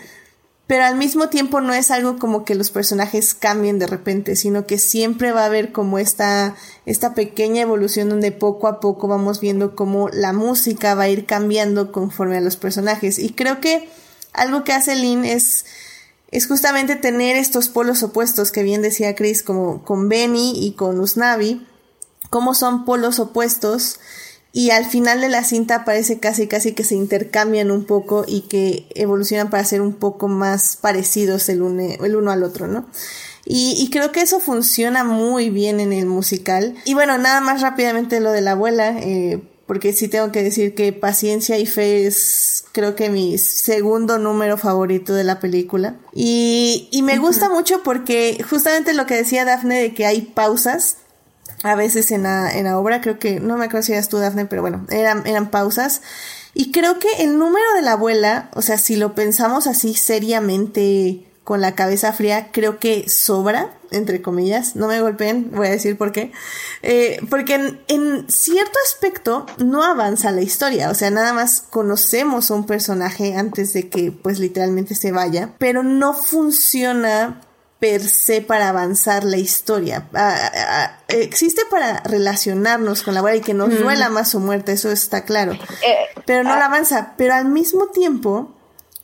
pero 0.72 0.86
al 0.86 0.96
mismo 0.96 1.28
tiempo 1.28 1.60
no 1.60 1.74
es 1.74 1.90
algo 1.90 2.18
como 2.18 2.46
que 2.46 2.54
los 2.54 2.70
personajes 2.70 3.34
cambien 3.34 3.78
de 3.78 3.86
repente, 3.86 4.36
sino 4.36 4.66
que 4.66 4.78
siempre 4.78 5.30
va 5.30 5.42
a 5.42 5.44
haber 5.44 5.70
como 5.70 5.98
esta, 5.98 6.56
esta 6.86 7.12
pequeña 7.12 7.60
evolución 7.60 8.08
donde 8.08 8.32
poco 8.32 8.68
a 8.68 8.80
poco 8.80 9.06
vamos 9.06 9.38
viendo 9.38 9.76
cómo 9.76 10.08
la 10.08 10.32
música 10.32 10.94
va 10.94 11.02
a 11.02 11.08
ir 11.10 11.26
cambiando 11.26 11.92
conforme 11.92 12.38
a 12.38 12.40
los 12.40 12.56
personajes. 12.56 13.18
Y 13.18 13.34
creo 13.34 13.60
que 13.60 13.86
algo 14.32 14.64
que 14.64 14.72
hace 14.72 14.94
Lin 14.94 15.26
es, 15.26 15.66
es 16.30 16.46
justamente 16.46 16.96
tener 16.96 17.36
estos 17.36 17.68
polos 17.68 18.02
opuestos 18.02 18.50
que 18.50 18.62
bien 18.62 18.80
decía 18.80 19.14
Chris, 19.14 19.42
como 19.42 19.84
con 19.84 20.08
Benny 20.08 20.54
y 20.56 20.72
con 20.72 20.98
Usnavi, 21.00 21.66
cómo 22.30 22.54
son 22.54 22.86
polos 22.86 23.18
opuestos 23.18 23.98
y 24.52 24.70
al 24.70 24.84
final 24.84 25.22
de 25.22 25.30
la 25.30 25.44
cinta 25.44 25.84
parece 25.84 26.18
casi 26.20 26.46
casi 26.46 26.72
que 26.72 26.84
se 26.84 26.94
intercambian 26.94 27.70
un 27.70 27.84
poco 27.84 28.24
y 28.28 28.42
que 28.42 28.86
evolucionan 28.94 29.48
para 29.48 29.64
ser 29.64 29.80
un 29.80 29.94
poco 29.94 30.28
más 30.28 30.76
parecidos 30.76 31.48
el, 31.48 31.62
une, 31.62 31.98
el 32.02 32.16
uno 32.16 32.30
al 32.30 32.42
otro, 32.42 32.66
¿no? 32.66 32.86
Y, 33.44 33.74
y, 33.76 33.90
creo 33.90 34.12
que 34.12 34.20
eso 34.20 34.38
funciona 34.38 35.02
muy 35.02 35.50
bien 35.50 35.80
en 35.80 35.92
el 35.92 36.06
musical. 36.06 36.76
Y 36.84 36.94
bueno, 36.94 37.18
nada 37.18 37.40
más 37.40 37.60
rápidamente 37.60 38.20
lo 38.20 38.30
de 38.30 38.40
la 38.40 38.52
abuela, 38.52 38.96
eh, 39.00 39.42
porque 39.66 39.92
sí 39.92 40.06
tengo 40.06 40.30
que 40.30 40.44
decir 40.44 40.76
que 40.76 40.92
Paciencia 40.92 41.58
y 41.58 41.66
Fe 41.66 42.06
es 42.06 42.64
creo 42.70 42.94
que 42.94 43.10
mi 43.10 43.38
segundo 43.38 44.18
número 44.18 44.58
favorito 44.58 45.12
de 45.12 45.24
la 45.24 45.40
película. 45.40 45.96
Y, 46.12 46.88
y 46.92 47.02
me 47.02 47.14
uh 47.14 47.16
-huh. 47.16 47.26
gusta 47.26 47.48
mucho 47.48 47.82
porque 47.82 48.42
justamente 48.48 48.94
lo 48.94 49.06
que 49.06 49.16
decía 49.16 49.44
Dafne 49.44 49.80
de 49.80 49.94
que 49.94 50.06
hay 50.06 50.22
pausas 50.22 50.98
a 51.62 51.74
veces 51.74 52.10
en 52.10 52.24
la, 52.24 52.56
en 52.56 52.64
la 52.64 52.78
obra, 52.78 53.00
creo 53.00 53.18
que, 53.18 53.40
no 53.40 53.56
me 53.56 53.66
acuerdo 53.66 53.84
si 53.84 53.92
eras 53.92 54.08
tú, 54.08 54.18
Dafne, 54.18 54.46
pero 54.46 54.62
bueno, 54.62 54.86
eran, 54.90 55.26
eran 55.26 55.50
pausas. 55.50 56.02
Y 56.54 56.70
creo 56.72 56.98
que 56.98 57.08
el 57.20 57.38
número 57.38 57.64
de 57.74 57.82
la 57.82 57.92
abuela, 57.92 58.50
o 58.54 58.62
sea, 58.62 58.78
si 58.78 58.96
lo 58.96 59.14
pensamos 59.14 59.66
así 59.66 59.94
seriamente 59.94 61.26
con 61.44 61.60
la 61.60 61.74
cabeza 61.74 62.12
fría, 62.12 62.50
creo 62.52 62.78
que 62.78 63.08
sobra, 63.08 63.74
entre 63.90 64.22
comillas, 64.22 64.76
no 64.76 64.86
me 64.86 65.00
golpeen, 65.00 65.50
voy 65.52 65.66
a 65.66 65.70
decir 65.70 65.96
por 65.96 66.12
qué. 66.12 66.32
Eh, 66.82 67.20
porque 67.30 67.54
en, 67.54 67.80
en, 67.88 68.30
cierto 68.30 68.78
aspecto 68.86 69.46
no 69.58 69.82
avanza 69.82 70.30
la 70.30 70.42
historia, 70.42 70.90
o 70.90 70.94
sea, 70.94 71.10
nada 71.10 71.32
más 71.32 71.60
conocemos 71.60 72.50
a 72.50 72.54
un 72.54 72.66
personaje 72.66 73.34
antes 73.34 73.72
de 73.72 73.88
que 73.88 74.12
pues 74.12 74.38
literalmente 74.38 74.94
se 74.94 75.10
vaya, 75.10 75.54
pero 75.58 75.82
no 75.82 76.14
funciona 76.14 77.40
per 77.82 78.08
se 78.08 78.42
para 78.42 78.68
avanzar 78.68 79.24
la 79.24 79.38
historia. 79.38 80.06
Ah, 80.14 80.52
ah, 80.54 80.98
existe 81.08 81.62
para 81.68 81.98
relacionarnos 82.04 83.02
con 83.02 83.14
la 83.14 83.18
abuela 83.18 83.38
y 83.38 83.40
que 83.40 83.54
nos 83.54 83.70
mm. 83.70 83.82
duela 83.82 84.08
más 84.08 84.30
su 84.30 84.38
muerte, 84.38 84.70
eso 84.70 84.92
está 84.92 85.24
claro. 85.24 85.54
Eh, 85.54 85.96
pero 86.24 86.44
no 86.44 86.52
ah. 86.52 86.60
la 86.60 86.66
avanza. 86.66 87.14
Pero 87.16 87.34
al 87.34 87.46
mismo 87.46 87.88
tiempo, 87.88 88.54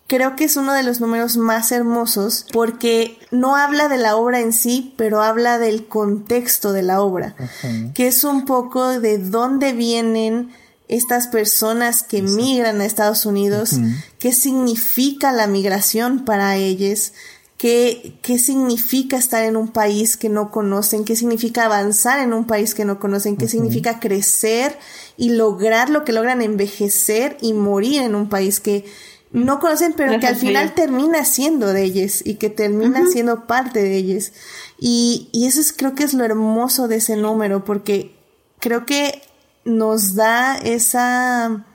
creo 0.06 0.36
que 0.36 0.44
es 0.44 0.56
uno 0.56 0.74
de 0.74 0.84
los 0.84 1.00
números 1.00 1.36
más 1.36 1.72
hermosos 1.72 2.46
porque 2.52 3.18
no 3.32 3.56
habla 3.56 3.88
de 3.88 3.96
la 3.96 4.14
obra 4.14 4.38
en 4.38 4.52
sí, 4.52 4.94
pero 4.96 5.22
habla 5.22 5.59
del 5.59 5.88
contexto 5.88 6.72
de 6.72 6.82
la 6.84 7.00
obra, 7.00 7.34
uh 7.36 7.42
-huh. 7.42 7.92
que 7.94 8.06
es 8.06 8.22
un 8.22 8.44
poco 8.44 9.00
de 9.00 9.18
dónde 9.18 9.72
vienen 9.72 10.55
estas 10.86 11.26
personas 11.26 12.05
que 12.05 12.22
migran 12.22 12.80
a 12.80 12.84
Estados 12.84 13.26
Unidos, 13.26 13.72
uh 13.72 13.80
-huh. 13.80 14.05
qué 14.20 14.32
significa 14.32 15.32
la 15.32 15.48
migración 15.48 16.24
para 16.24 16.55
ellos 16.55 17.12
qué, 17.59 18.14
qué 18.22 18.39
significa 18.39 19.18
estar 19.18 19.44
en 19.44 19.56
un 19.56 19.68
país 19.68 20.16
que 20.16 20.28
no 20.28 20.51
conocen, 20.51 21.05
qué 21.05 21.16
significa 21.16 21.64
avanzar 21.64 22.20
en 22.20 22.32
un 22.32 22.47
país 22.47 22.72
que 22.74 22.85
no 22.85 22.98
conocen, 23.01 23.36
qué 23.36 23.44
uh 23.44 23.48
-huh. 23.48 23.51
significa 23.51 24.01
crecer 24.01 24.78
y 25.18 25.30
lograr 25.30 25.90
lo 25.90 26.05
que 26.05 26.12
logran 26.12 26.40
envejecer 26.40 27.36
y 27.43 27.52
morir 27.52 28.02
en 28.02 28.14
un 28.14 28.28
país 28.28 28.60
que 28.60 28.85
no 29.32 29.59
conocen, 29.59 29.93
pero 29.93 30.18
que 30.20 30.26
al 30.26 30.36
final 30.36 30.74
termina 30.74 31.24
siendo 31.24 31.72
de 31.72 31.82
ellos 31.82 32.22
y 32.24 32.36
que 32.36 32.48
termina 32.48 33.01
uh 33.01 33.05
-huh. 33.05 33.12
siendo 33.12 33.47
parte 33.47 33.82
de 33.82 33.97
ellos. 33.97 34.32
Y, 34.78 35.28
y 35.32 35.47
eso 35.47 35.60
es, 35.60 35.72
creo 35.72 35.94
que 35.94 36.05
es 36.05 36.14
lo 36.14 36.24
hermoso 36.24 36.86
de 36.86 36.97
ese 36.97 37.16
número, 37.16 37.64
porque 37.64 38.14
creo 38.60 38.86
que 38.86 39.20
nos 39.64 40.14
da 40.14 40.56
esa, 40.56 41.66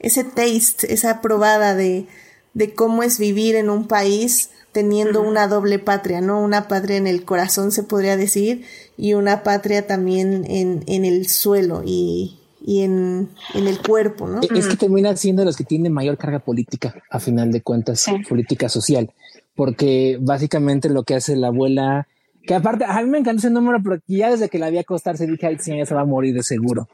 ese 0.00 0.24
taste, 0.24 0.92
esa 0.92 1.22
probada 1.22 1.74
de, 1.76 2.08
de 2.54 2.74
cómo 2.74 3.04
es 3.04 3.18
vivir 3.18 3.54
en 3.54 3.70
un 3.70 3.86
país 3.86 4.50
teniendo 4.76 5.22
una 5.22 5.48
doble 5.48 5.78
patria, 5.78 6.20
¿no? 6.20 6.38
Una 6.38 6.68
patria 6.68 6.98
en 6.98 7.06
el 7.06 7.24
corazón, 7.24 7.72
se 7.72 7.82
podría 7.82 8.18
decir, 8.18 8.66
y 8.98 9.14
una 9.14 9.42
patria 9.42 9.86
también 9.86 10.44
en, 10.46 10.84
en 10.86 11.06
el 11.06 11.28
suelo 11.28 11.80
y, 11.82 12.36
y 12.60 12.82
en, 12.82 13.30
en, 13.54 13.68
el 13.68 13.80
cuerpo, 13.80 14.28
¿no? 14.28 14.42
Es 14.42 14.66
que 14.66 14.76
termina 14.76 15.16
siendo 15.16 15.46
los 15.46 15.56
que 15.56 15.64
tienen 15.64 15.94
mayor 15.94 16.18
carga 16.18 16.40
política, 16.40 16.94
a 17.08 17.18
final 17.20 17.52
de 17.52 17.62
cuentas, 17.62 18.00
sí. 18.00 18.12
política 18.28 18.68
social, 18.68 19.10
porque 19.54 20.18
básicamente 20.20 20.90
lo 20.90 21.04
que 21.04 21.14
hace 21.14 21.36
la 21.36 21.46
abuela 21.46 22.06
Que 22.46 22.54
aparte, 22.54 22.84
a 22.84 23.00
mí 23.00 23.08
me 23.08 23.16
encantó 23.16 23.38
ese 23.38 23.48
número, 23.48 23.78
pero 23.82 23.98
ya 24.06 24.30
desde 24.30 24.50
que 24.50 24.58
la 24.58 24.68
vi 24.68 24.76
acostarse 24.76 25.26
dije, 25.26 25.46
ay, 25.46 25.56
sí, 25.58 25.74
ya 25.74 25.86
se 25.86 25.94
va 25.94 26.02
a 26.02 26.04
morir 26.04 26.34
de 26.34 26.42
seguro. 26.42 26.86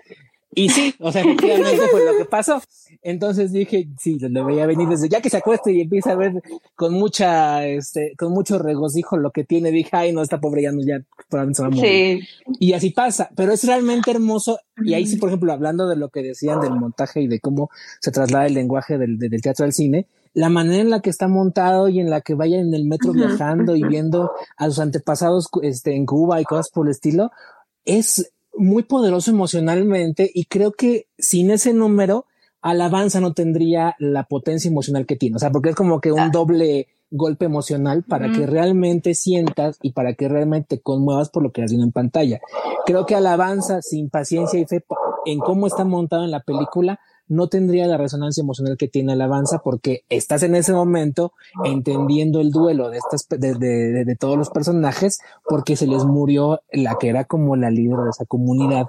Y 0.54 0.68
sí, 0.68 0.94
o 0.98 1.10
sea, 1.10 1.22
efectivamente 1.22 1.88
fue 1.90 2.04
lo 2.04 2.16
que 2.16 2.24
pasó. 2.24 2.60
Entonces 3.00 3.52
dije, 3.52 3.88
sí, 3.98 4.18
lo 4.18 4.44
veía 4.44 4.66
venir 4.66 4.88
desde 4.88 5.08
ya 5.08 5.20
que 5.20 5.30
se 5.30 5.38
acueste 5.38 5.72
y 5.72 5.80
empieza 5.80 6.12
a 6.12 6.16
ver 6.16 6.42
con 6.74 6.92
mucha, 6.94 7.66
este, 7.66 8.12
con 8.18 8.32
mucho 8.32 8.58
regocijo 8.58 9.16
lo 9.16 9.30
que 9.30 9.44
tiene. 9.44 9.70
Dije, 9.70 9.90
ay, 9.92 10.12
no, 10.12 10.22
esta 10.22 10.40
pobre 10.40 10.62
ya 10.62 10.72
no, 10.72 10.82
ya 10.82 11.00
probablemente 11.28 11.56
se 11.56 11.62
va 11.62 11.68
a 11.68 11.70
morir. 11.70 12.20
Sí. 12.22 12.56
Y 12.60 12.72
así 12.74 12.90
pasa, 12.90 13.30
pero 13.34 13.52
es 13.52 13.64
realmente 13.64 14.10
hermoso. 14.10 14.58
Y 14.84 14.94
ahí 14.94 15.06
sí, 15.06 15.16
por 15.16 15.30
ejemplo, 15.30 15.52
hablando 15.52 15.88
de 15.88 15.96
lo 15.96 16.10
que 16.10 16.22
decían 16.22 16.60
del 16.60 16.74
montaje 16.74 17.22
y 17.22 17.28
de 17.28 17.40
cómo 17.40 17.70
se 18.00 18.10
traslada 18.10 18.46
el 18.46 18.54
lenguaje 18.54 18.98
del, 18.98 19.18
del 19.18 19.40
teatro 19.40 19.64
al 19.64 19.72
cine, 19.72 20.06
la 20.34 20.48
manera 20.48 20.80
en 20.80 20.90
la 20.90 21.00
que 21.00 21.10
está 21.10 21.28
montado 21.28 21.88
y 21.88 22.00
en 22.00 22.10
la 22.10 22.20
que 22.20 22.34
vaya 22.34 22.58
en 22.58 22.72
el 22.74 22.84
metro 22.84 23.12
viajando 23.12 23.76
y 23.76 23.82
viendo 23.82 24.32
a 24.56 24.66
sus 24.66 24.78
antepasados 24.78 25.48
este, 25.62 25.94
en 25.94 26.06
Cuba 26.06 26.40
y 26.40 26.44
cosas 26.44 26.70
por 26.70 26.86
el 26.86 26.92
estilo, 26.92 27.30
es 27.84 28.32
muy 28.54 28.82
poderoso 28.82 29.30
emocionalmente 29.30 30.30
y 30.32 30.44
creo 30.44 30.72
que 30.72 31.08
sin 31.18 31.50
ese 31.50 31.72
número, 31.72 32.26
Alabanza 32.60 33.20
no 33.20 33.32
tendría 33.32 33.96
la 33.98 34.24
potencia 34.24 34.68
emocional 34.70 35.06
que 35.06 35.16
tiene. 35.16 35.36
O 35.36 35.38
sea, 35.38 35.50
porque 35.50 35.70
es 35.70 35.74
como 35.74 36.00
que 36.00 36.12
un 36.12 36.30
doble 36.30 36.88
golpe 37.10 37.44
emocional 37.44 38.04
para 38.04 38.32
que 38.32 38.46
realmente 38.46 39.14
sientas 39.14 39.78
y 39.82 39.92
para 39.92 40.14
que 40.14 40.28
realmente 40.28 40.76
te 40.76 40.82
conmuevas 40.82 41.28
por 41.28 41.42
lo 41.42 41.52
que 41.52 41.62
has 41.62 41.70
visto 41.70 41.84
en 41.84 41.92
pantalla. 41.92 42.40
Creo 42.86 43.04
que 43.04 43.14
Alabanza, 43.14 43.82
sin 43.82 44.08
paciencia 44.08 44.58
y 44.58 44.64
fe 44.64 44.84
en 45.26 45.38
cómo 45.38 45.66
está 45.66 45.84
montado 45.84 46.24
en 46.24 46.30
la 46.30 46.42
película, 46.42 47.00
no 47.32 47.46
tendría 47.46 47.86
la 47.86 47.96
resonancia 47.96 48.42
emocional 48.42 48.76
que 48.76 48.88
tiene 48.88 49.12
Alabanza 49.12 49.62
porque 49.64 50.04
estás 50.10 50.42
en 50.42 50.54
ese 50.54 50.74
momento 50.74 51.32
entendiendo 51.64 52.40
el 52.40 52.50
duelo 52.50 52.90
de 52.90 52.98
estas 52.98 53.26
de, 53.28 53.54
de, 53.54 54.04
de, 54.04 54.16
todos 54.16 54.36
los 54.36 54.50
personajes 54.50 55.18
porque 55.48 55.74
se 55.76 55.86
les 55.86 56.04
murió 56.04 56.60
la 56.72 56.96
que 57.00 57.08
era 57.08 57.24
como 57.24 57.56
la 57.56 57.70
líder 57.70 58.00
de 58.00 58.10
esa 58.10 58.26
comunidad 58.26 58.88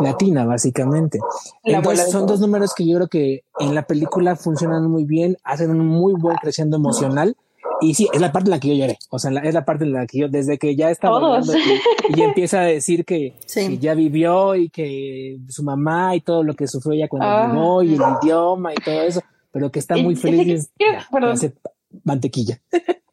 latina 0.00 0.44
básicamente. 0.44 1.20
Entonces 1.62 2.10
son 2.10 2.26
dos 2.26 2.40
números 2.40 2.74
que 2.74 2.84
yo 2.84 2.96
creo 2.96 3.08
que 3.08 3.44
en 3.60 3.76
la 3.76 3.86
película 3.86 4.34
funcionan 4.34 4.90
muy 4.90 5.04
bien, 5.04 5.36
hacen 5.44 5.70
un 5.70 5.86
muy 5.86 6.14
buen 6.14 6.36
creciendo 6.38 6.76
emocional 6.76 7.36
y 7.84 7.94
sí, 7.94 8.08
es 8.12 8.20
la 8.20 8.32
parte 8.32 8.48
en 8.48 8.52
la 8.52 8.60
que 8.60 8.68
yo 8.68 8.74
lloré. 8.74 8.98
O 9.10 9.18
sea, 9.18 9.30
es 9.42 9.54
la 9.54 9.64
parte 9.64 9.84
en 9.84 9.92
la 9.92 10.06
que 10.06 10.18
yo, 10.18 10.28
desde 10.28 10.58
que 10.58 10.74
ya 10.76 10.90
estaba 10.90 11.40
y, 11.40 12.20
y, 12.20 12.22
empieza 12.22 12.60
a 12.60 12.64
decir 12.64 13.04
que, 13.04 13.34
ya 13.80 13.94
vivió 13.94 14.54
y 14.54 14.68
que 14.70 15.38
su 15.48 15.62
mamá 15.62 16.14
y 16.16 16.20
todo 16.20 16.42
lo 16.42 16.54
que 16.54 16.66
sufrió 16.66 16.94
ya 16.94 17.08
cuando 17.08 17.28
ah. 17.28 17.48
llegó 17.48 17.82
y 17.82 17.94
el 17.94 18.02
idioma 18.22 18.72
y 18.72 18.76
todo 18.76 19.02
eso, 19.02 19.20
pero 19.50 19.70
que 19.70 19.78
está 19.78 19.96
muy 19.96 20.16
feliz. 20.16 20.70
y 20.78 20.84
mantequilla. 22.04 22.58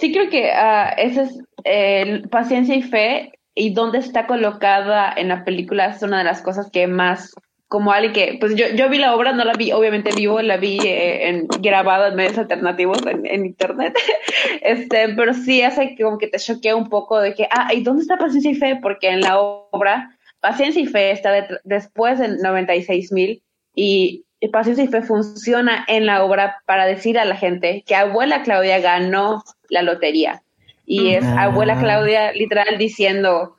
Sí, 0.00 0.12
creo 0.12 0.28
que 0.28 0.50
uh, 0.50 0.92
esa 0.96 1.22
es 1.22 1.38
eh, 1.62 2.22
paciencia 2.28 2.74
y 2.74 2.82
fe 2.82 3.32
y 3.54 3.72
dónde 3.72 3.98
está 3.98 4.26
colocada 4.26 5.12
en 5.16 5.28
la 5.28 5.44
película 5.44 5.86
es 5.86 6.02
una 6.02 6.18
de 6.18 6.24
las 6.24 6.42
cosas 6.42 6.68
que 6.70 6.88
más 6.88 7.32
como 7.68 7.92
alguien 7.92 8.12
que, 8.12 8.36
pues 8.38 8.54
yo, 8.54 8.66
yo 8.74 8.88
vi 8.88 8.98
la 8.98 9.14
obra, 9.14 9.32
no 9.32 9.44
la 9.44 9.54
vi 9.54 9.72
obviamente 9.72 10.14
vivo, 10.14 10.40
la 10.42 10.56
vi 10.56 10.78
eh, 10.84 11.28
en, 11.28 11.48
grabada 11.60 12.08
en 12.08 12.16
medios 12.16 12.38
alternativos 12.38 12.98
en, 13.06 13.46
internet, 13.46 13.96
este, 14.62 15.08
pero 15.16 15.34
sí 15.34 15.62
hace 15.62 15.94
que 15.94 16.04
como 16.04 16.18
que 16.18 16.28
te 16.28 16.38
choquea 16.38 16.76
un 16.76 16.88
poco 16.88 17.20
de 17.20 17.34
que, 17.34 17.48
ah, 17.50 17.72
¿y 17.74 17.82
dónde 17.82 18.02
está 18.02 18.18
Paciencia 18.18 18.50
y 18.50 18.54
Fe? 18.54 18.78
Porque 18.80 19.08
en 19.08 19.22
la 19.22 19.40
obra, 19.40 20.16
Paciencia 20.40 20.82
y 20.82 20.86
Fe 20.86 21.10
está 21.10 21.32
después 21.64 22.18
del 22.18 22.38
96 22.38 23.12
mil 23.12 23.42
y, 23.74 24.24
y 24.40 24.48
Paciencia 24.48 24.84
y 24.84 24.88
Fe 24.88 25.02
funciona 25.02 25.84
en 25.88 26.06
la 26.06 26.22
obra 26.22 26.62
para 26.66 26.86
decir 26.86 27.18
a 27.18 27.24
la 27.24 27.36
gente 27.36 27.82
que 27.86 27.96
abuela 27.96 28.42
Claudia 28.42 28.78
ganó 28.78 29.42
la 29.68 29.82
lotería. 29.82 30.42
Y 30.86 31.14
es 31.14 31.24
abuela 31.24 31.78
Claudia 31.78 32.32
literal 32.32 32.76
diciendo, 32.76 33.56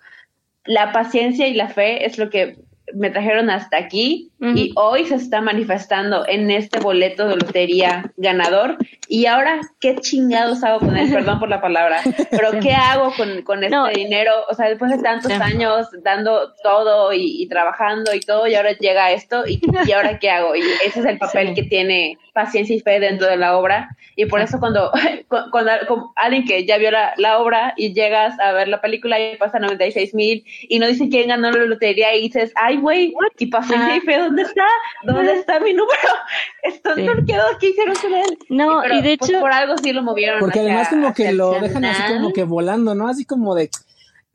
la 0.65 0.91
paciencia 0.91 1.48
y 1.48 1.53
la 1.53 1.69
fe 1.69 2.06
es 2.06 2.18
lo 2.18 2.30
que 2.30 2.57
me 2.94 3.10
trajeron 3.10 3.49
hasta 3.49 3.78
aquí 3.78 4.32
y 4.40 4.74
hoy 4.76 5.06
se 5.06 5.16
está 5.16 5.41
manifestando 5.41 6.28
en 6.28 6.52
este 6.52 6.80
boleto 6.80 7.28
de 7.28 7.36
lotería 7.36 8.12
ganador. 8.18 8.78
Y 9.07 9.26
ahora, 9.26 9.60
¿qué 9.80 9.95
chingados 9.95 10.64
hago 10.64 10.80
con 10.80 10.95
él? 10.95 11.10
Perdón 11.14 11.40
por 11.40 11.49
la 11.49 11.62
palabra, 11.62 12.02
pero 12.30 12.60
¿qué 12.60 12.74
hago 12.74 13.12
con, 13.16 13.41
con 13.41 13.64
este 13.64 13.78
dinero? 13.95 14.32
O 14.49 14.53
sea, 14.53 14.68
después 14.70 14.91
de 14.91 15.02
tantos 15.02 15.32
años 15.32 15.88
dando 16.03 16.53
todo 16.62 17.12
y, 17.14 17.48
trabajando 17.48 18.14
y 18.14 18.20
todo, 18.20 18.48
y 18.48 18.56
ahora 18.56 18.74
llega 18.74 19.12
esto, 19.12 19.48
y, 19.48 19.60
y, 19.88 19.91
ahora 19.91 20.20
qué 20.20 20.30
hago? 20.30 20.56
Y 20.56 20.62
ese 20.86 20.99
es 20.99 21.06
el 21.06 21.18
papel 21.18 21.53
que 21.56 21.64
tiene 21.64 22.18
paciencia 22.34 22.76
y 22.76 22.80
fe 22.80 22.99
dentro 22.99 23.28
de 23.28 23.38
la 23.38 23.57
obra. 23.57 23.95
Y 24.15 24.25
por 24.25 24.39
eso 24.39 24.59
cuando, 24.59 24.91
cuando, 25.51 25.71
alguien 26.15 26.45
que 26.45 26.65
ya 26.65 26.77
vio 26.77 26.91
la, 26.91 27.13
la, 27.17 27.39
obra 27.39 27.73
y 27.75 27.93
llegas 27.93 28.39
a 28.39 28.53
ver 28.53 28.67
la 28.67 28.81
película 28.81 29.19
y 29.19 29.35
pasa 29.37 29.59
96 29.59 30.13
mil 30.13 30.45
y 30.61 30.79
no 30.79 30.87
dice 30.87 31.09
quién 31.09 31.27
ganó 31.27 31.51
la 31.51 31.65
lotería 31.65 32.15
y 32.15 32.21
dices, 32.21 32.53
ay, 32.55 32.77
güey, 32.77 33.13
y 33.37 33.45
paciencia 33.47 33.97
y 33.97 34.01
fe, 34.01 34.17
¿dónde 34.17 34.43
está? 34.43 34.65
¿Dónde 35.03 35.33
está 35.33 35.59
mi 35.59 35.73
número? 35.73 35.97
Esto 36.63 36.95
sí. 36.95 37.05
quedó, 37.27 37.43
¿qué 37.59 37.69
hicieron 37.69 37.95
con 37.95 38.13
él? 38.13 38.37
No, 38.49 38.85
y, 38.85 39.01
de 39.01 39.17
pues, 39.17 39.29
hecho... 39.29 39.39
por 39.41 39.51
algo 39.51 39.77
sí 39.77 39.91
lo 39.91 40.01
movieron. 40.01 40.39
Porque 40.39 40.59
además 40.59 40.89
como 40.89 41.13
que 41.13 41.31
lo 41.33 41.59
dejan 41.59 41.85
así 41.85 42.13
como 42.13 42.31
que 42.31 42.43
volando, 42.43 42.95
¿no? 42.95 43.07
Así 43.07 43.25
como 43.25 43.55
de 43.55 43.69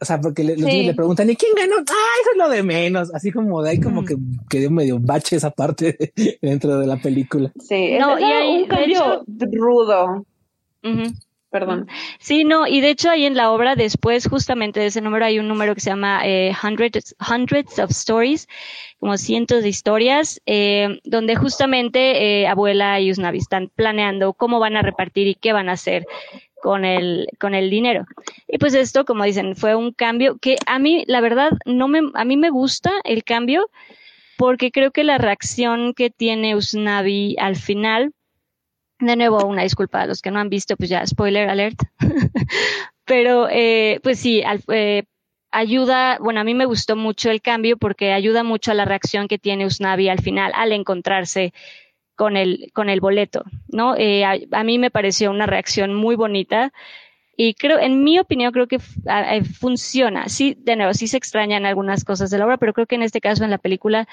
o 0.00 0.04
sea, 0.04 0.20
porque 0.20 0.42
le, 0.42 0.56
le, 0.56 0.94
preguntan, 0.94 1.28
¿y 1.28 1.36
quién 1.36 1.52
ganó? 1.54 1.76
Ah, 1.78 2.12
eso 2.22 2.30
es 2.32 2.38
lo 2.38 2.48
de 2.48 2.62
menos. 2.62 3.12
Así 3.14 3.30
como 3.30 3.62
de 3.62 3.70
ahí 3.70 3.80
como 3.80 4.04
que 4.04 4.16
quedó 4.48 4.70
medio 4.70 4.98
bache 4.98 5.36
esa 5.36 5.50
parte 5.50 6.12
dentro 6.42 6.78
de 6.78 6.86
la 6.86 6.96
película. 6.96 7.52
Sí, 7.58 7.98
no, 7.98 8.18
y 8.18 8.24
hay 8.24 8.62
un 8.62 8.66
cambio 8.66 9.24
rudo. 9.52 10.26
Perdón. 11.50 11.88
Sí, 12.20 12.44
no, 12.44 12.68
y 12.68 12.80
de 12.80 12.90
hecho 12.90 13.10
ahí 13.10 13.24
en 13.26 13.36
la 13.36 13.50
obra 13.50 13.74
después 13.74 14.28
justamente 14.28 14.78
de 14.78 14.86
ese 14.86 15.00
número 15.00 15.24
hay 15.24 15.40
un 15.40 15.48
número 15.48 15.74
que 15.74 15.80
se 15.80 15.90
llama 15.90 16.20
eh, 16.24 16.52
hundreds, 16.62 17.16
hundreds 17.28 17.80
of 17.80 17.90
Stories, 17.90 18.48
como 19.00 19.18
cientos 19.18 19.64
de 19.64 19.68
historias, 19.68 20.40
eh, 20.46 21.00
donde 21.02 21.34
justamente 21.34 22.42
eh, 22.42 22.46
abuela 22.46 23.00
y 23.00 23.10
Usnavi 23.10 23.38
están 23.38 23.68
planeando 23.74 24.32
cómo 24.32 24.60
van 24.60 24.76
a 24.76 24.82
repartir 24.82 25.26
y 25.26 25.34
qué 25.34 25.52
van 25.52 25.68
a 25.68 25.72
hacer 25.72 26.06
con 26.60 26.84
el, 26.84 27.28
con 27.38 27.54
el 27.54 27.70
dinero. 27.70 28.06
Y 28.46 28.58
pues 28.58 28.74
esto, 28.74 29.04
como 29.04 29.24
dicen, 29.24 29.56
fue 29.56 29.74
un 29.74 29.92
cambio 29.92 30.38
que 30.38 30.56
a 30.66 30.78
mí, 30.78 31.04
la 31.06 31.20
verdad, 31.20 31.50
no 31.64 31.88
me, 31.88 32.00
a 32.14 32.24
mí 32.24 32.36
me 32.36 32.50
gusta 32.50 32.92
el 33.04 33.24
cambio 33.24 33.70
porque 34.36 34.70
creo 34.70 34.90
que 34.90 35.04
la 35.04 35.18
reacción 35.18 35.92
que 35.94 36.10
tiene 36.10 36.56
Usnavi 36.56 37.36
al 37.38 37.56
final, 37.56 38.12
de 38.98 39.16
nuevo, 39.16 39.44
una 39.44 39.62
disculpa 39.62 40.02
a 40.02 40.06
los 40.06 40.22
que 40.22 40.30
no 40.30 40.38
han 40.38 40.48
visto, 40.48 40.76
pues 40.76 40.88
ya, 40.88 41.06
spoiler 41.06 41.48
alert, 41.48 41.78
pero 43.04 43.48
eh, 43.50 44.00
pues 44.02 44.18
sí, 44.18 44.42
al, 44.42 44.62
eh, 44.68 45.04
ayuda, 45.50 46.18
bueno, 46.20 46.40
a 46.40 46.44
mí 46.44 46.54
me 46.54 46.64
gustó 46.64 46.96
mucho 46.96 47.30
el 47.30 47.42
cambio 47.42 47.76
porque 47.76 48.12
ayuda 48.12 48.42
mucho 48.42 48.70
a 48.70 48.74
la 48.74 48.84
reacción 48.84 49.28
que 49.28 49.38
tiene 49.38 49.66
Usnavi 49.66 50.08
al 50.08 50.20
final, 50.20 50.52
al 50.54 50.72
encontrarse 50.72 51.52
con 52.20 52.36
el, 52.36 52.70
con 52.74 52.90
el 52.90 53.00
boleto, 53.00 53.44
¿no? 53.68 53.96
Eh, 53.96 54.26
a, 54.26 54.62
mí 54.62 54.78
me 54.78 54.90
pareció 54.90 55.30
una 55.30 55.46
reacción 55.46 55.94
muy 55.94 56.16
bonita 56.16 56.70
y 57.34 57.54
creo, 57.54 57.78
en 57.78 58.04
mi 58.04 58.18
opinión, 58.18 58.52
creo 58.52 58.66
que 58.66 58.78
funciona. 58.78 60.28
Sí, 60.28 60.54
de 60.60 60.76
nuevo, 60.76 60.92
sí 60.92 61.08
se 61.08 61.16
extrañan 61.16 61.64
algunas 61.64 62.04
cosas 62.04 62.28
de 62.28 62.36
la 62.36 62.44
obra, 62.44 62.58
pero 62.58 62.74
creo 62.74 62.86
que 62.86 62.96
en 62.96 63.04
este 63.04 63.22
caso, 63.22 63.42
en 63.42 63.50
la 63.50 63.56
película, 63.56 64.06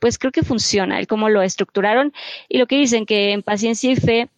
pues 0.00 0.18
creo 0.18 0.32
que 0.32 0.42
funciona 0.42 0.98
el 0.98 1.06
cómo 1.06 1.28
lo 1.28 1.42
estructuraron 1.42 2.12
y 2.48 2.58
lo 2.58 2.66
que 2.66 2.76
dicen 2.76 3.06
que 3.06 3.30
en 3.30 3.44
paciencia 3.44 3.92
y 3.92 3.94
fe 3.94 4.28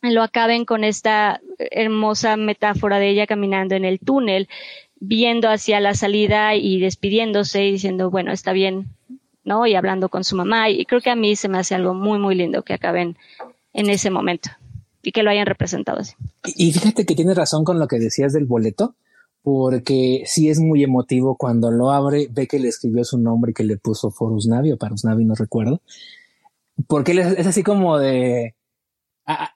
lo 0.00 0.24
acaben 0.24 0.64
con 0.64 0.82
esta 0.82 1.40
hermosa 1.58 2.36
metáfora 2.36 2.98
de 2.98 3.10
ella 3.10 3.28
caminando 3.28 3.76
en 3.76 3.84
el 3.84 4.00
túnel, 4.00 4.48
viendo 4.96 5.48
hacia 5.48 5.78
la 5.78 5.94
salida 5.94 6.56
y 6.56 6.80
despidiéndose 6.80 7.66
y 7.66 7.70
diciendo, 7.70 8.10
bueno, 8.10 8.32
está 8.32 8.52
bien, 8.52 8.88
¿no? 9.44 9.66
Y 9.66 9.74
hablando 9.74 10.08
con 10.08 10.24
su 10.24 10.36
mamá. 10.36 10.70
Y 10.70 10.84
creo 10.86 11.00
que 11.00 11.10
a 11.10 11.16
mí 11.16 11.36
se 11.36 11.48
me 11.48 11.58
hace 11.58 11.74
algo 11.74 11.94
muy, 11.94 12.18
muy 12.18 12.34
lindo 12.34 12.62
que 12.62 12.74
acaben 12.74 13.16
en 13.72 13.90
ese 13.90 14.10
momento 14.10 14.50
y 15.02 15.12
que 15.12 15.22
lo 15.22 15.30
hayan 15.30 15.46
representado 15.46 15.98
así. 15.98 16.14
Y 16.56 16.72
fíjate 16.72 17.04
que 17.04 17.14
tienes 17.14 17.36
razón 17.36 17.64
con 17.64 17.78
lo 17.78 17.88
que 17.88 17.98
decías 17.98 18.32
del 18.32 18.46
boleto, 18.46 18.94
porque 19.42 20.22
sí 20.26 20.48
es 20.48 20.60
muy 20.60 20.84
emotivo 20.84 21.36
cuando 21.36 21.70
lo 21.70 21.90
abre, 21.90 22.28
ve 22.30 22.46
que 22.46 22.60
le 22.60 22.68
escribió 22.68 23.04
su 23.04 23.18
nombre 23.18 23.50
y 23.50 23.54
que 23.54 23.64
le 23.64 23.76
puso 23.76 24.10
Forus 24.10 24.46
Navi 24.46 24.72
o 24.72 24.78
Parus 24.78 25.04
Navi, 25.04 25.24
no 25.24 25.34
recuerdo. 25.34 25.80
Porque 26.86 27.12
es, 27.12 27.46
así 27.46 27.62
como 27.62 27.98
de, 27.98 28.54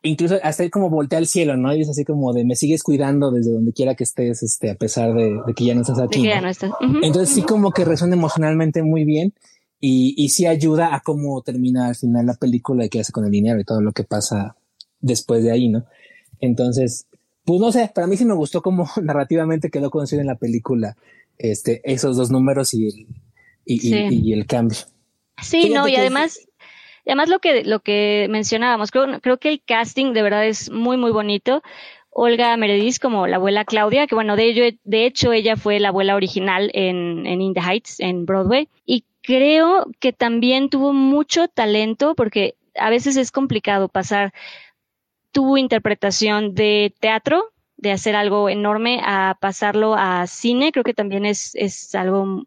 incluso 0.02 0.36
hasta 0.42 0.68
como 0.70 0.90
voltea 0.90 1.18
al 1.18 1.26
cielo, 1.26 1.56
¿no? 1.56 1.74
Y 1.74 1.82
es 1.82 1.88
así 1.88 2.04
como 2.04 2.32
de 2.32 2.44
me 2.44 2.56
sigues 2.56 2.82
cuidando 2.82 3.30
desde 3.30 3.52
donde 3.52 3.72
quiera 3.72 3.94
que 3.94 4.04
estés, 4.04 4.42
este, 4.42 4.70
a 4.70 4.74
pesar 4.74 5.14
de, 5.14 5.40
que 5.54 5.64
ya 5.64 5.74
no 5.74 5.82
estás 5.82 6.00
aquí. 6.00 6.28
Entonces 7.02 7.34
sí 7.34 7.42
como 7.42 7.70
que 7.70 7.84
resuena 7.84 8.16
emocionalmente 8.16 8.82
muy 8.82 9.04
bien 9.04 9.34
y, 9.80 10.14
y 10.16 10.28
sí 10.30 10.46
ayuda 10.46 10.94
a 10.94 11.00
cómo 11.00 11.42
termina 11.42 11.88
al 11.88 11.96
final 11.96 12.26
la 12.26 12.34
película 12.34 12.84
y 12.84 12.88
qué 12.88 13.00
hace 13.00 13.12
con 13.12 13.24
el 13.24 13.30
dinero 13.30 13.60
y 13.60 13.64
todo 13.64 13.80
lo 13.80 13.92
que 13.92 14.04
pasa 14.04 14.56
después 15.00 15.42
de 15.42 15.52
ahí, 15.52 15.68
¿no? 15.68 15.84
Entonces, 16.40 17.06
pues 17.44 17.60
no 17.60 17.72
sé, 17.72 17.90
para 17.94 18.06
mí 18.06 18.16
sí 18.16 18.24
me 18.24 18.34
gustó 18.34 18.62
cómo 18.62 18.88
narrativamente 19.02 19.70
quedó 19.70 19.90
conocido 19.90 20.20
en 20.20 20.26
la 20.26 20.36
película 20.36 20.96
este, 21.38 21.80
esos 21.84 22.16
dos 22.16 22.30
números 22.30 22.74
y 22.74 22.88
el, 22.88 23.06
y, 23.64 24.32
el 24.32 24.46
cambio. 24.46 24.78
Sí, 25.42 25.70
no, 25.70 25.86
y 25.86 25.96
además, 25.96 26.40
además 27.04 27.28
lo 27.28 27.38
que, 27.38 27.64
lo 27.64 27.80
que 27.80 28.26
mencionábamos, 28.30 28.90
creo, 28.90 29.20
creo 29.20 29.38
que 29.38 29.50
el 29.50 29.62
casting 29.62 30.12
de 30.12 30.22
verdad 30.22 30.46
es 30.46 30.70
muy, 30.70 30.96
muy 30.96 31.12
bonito. 31.12 31.62
Olga 32.10 32.56
Meredith 32.56 32.98
como 32.98 33.26
la 33.26 33.36
abuela 33.36 33.66
Claudia, 33.66 34.06
que 34.06 34.14
bueno, 34.14 34.36
de, 34.36 34.48
ello, 34.48 34.78
de 34.84 35.04
hecho 35.04 35.34
ella 35.34 35.56
fue 35.56 35.78
la 35.78 35.88
abuela 35.88 36.16
original 36.16 36.70
en, 36.72 37.26
en 37.26 37.42
In 37.42 37.52
the 37.52 37.60
Heights, 37.60 38.00
en 38.00 38.24
Broadway, 38.24 38.70
y 38.86 39.04
creo 39.26 39.86
que 39.98 40.12
también 40.12 40.70
tuvo 40.70 40.92
mucho 40.92 41.48
talento 41.48 42.14
porque 42.14 42.56
a 42.76 42.90
veces 42.90 43.16
es 43.16 43.32
complicado 43.32 43.88
pasar 43.88 44.32
tu 45.32 45.56
interpretación 45.56 46.54
de 46.54 46.94
teatro, 47.00 47.52
de 47.76 47.90
hacer 47.90 48.14
algo 48.14 48.48
enorme, 48.48 49.00
a 49.04 49.36
pasarlo 49.40 49.96
a 49.96 50.26
cine, 50.28 50.70
creo 50.70 50.84
que 50.84 50.94
también 50.94 51.26
es, 51.26 51.50
es 51.56 51.94
algo 51.94 52.44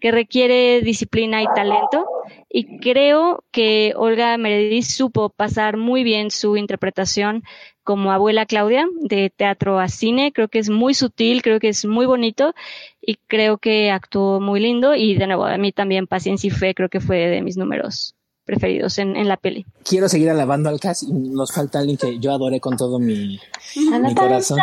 que 0.00 0.10
requiere 0.10 0.80
disciplina 0.80 1.42
y 1.42 1.46
talento. 1.54 2.06
Y 2.48 2.78
creo 2.78 3.44
que 3.50 3.92
Olga 3.96 4.36
Meredith 4.36 4.84
supo 4.84 5.30
pasar 5.30 5.76
muy 5.76 6.04
bien 6.04 6.30
su 6.30 6.56
interpretación 6.56 7.42
como 7.84 8.12
abuela 8.12 8.44
Claudia 8.46 8.86
de 9.00 9.30
teatro 9.34 9.78
a 9.80 9.88
cine. 9.88 10.32
Creo 10.32 10.48
que 10.48 10.58
es 10.58 10.68
muy 10.68 10.94
sutil, 10.94 11.42
creo 11.42 11.58
que 11.58 11.68
es 11.68 11.84
muy 11.84 12.06
bonito 12.06 12.54
y 13.00 13.16
creo 13.26 13.58
que 13.58 13.90
actuó 13.90 14.40
muy 14.40 14.60
lindo. 14.60 14.94
Y 14.94 15.14
de 15.14 15.26
nuevo, 15.26 15.44
a 15.44 15.56
mí 15.56 15.72
también 15.72 16.06
Paciencia 16.06 16.48
y 16.48 16.50
Fe 16.50 16.74
creo 16.74 16.88
que 16.88 17.00
fue 17.00 17.16
de 17.16 17.42
mis 17.42 17.56
números 17.56 18.14
preferidos 18.48 18.96
en, 18.98 19.14
en 19.14 19.28
la 19.28 19.36
peli. 19.36 19.66
Quiero 19.84 20.08
seguir 20.08 20.30
alabando 20.30 20.70
al 20.70 20.80
cast 20.80 21.02
y 21.02 21.12
nos 21.12 21.52
falta 21.52 21.80
alguien 21.80 21.98
que 21.98 22.18
yo 22.18 22.32
adoré 22.32 22.60
con 22.60 22.78
todo 22.78 22.98
mi, 22.98 23.38
mi 23.76 24.14
corazón. 24.14 24.58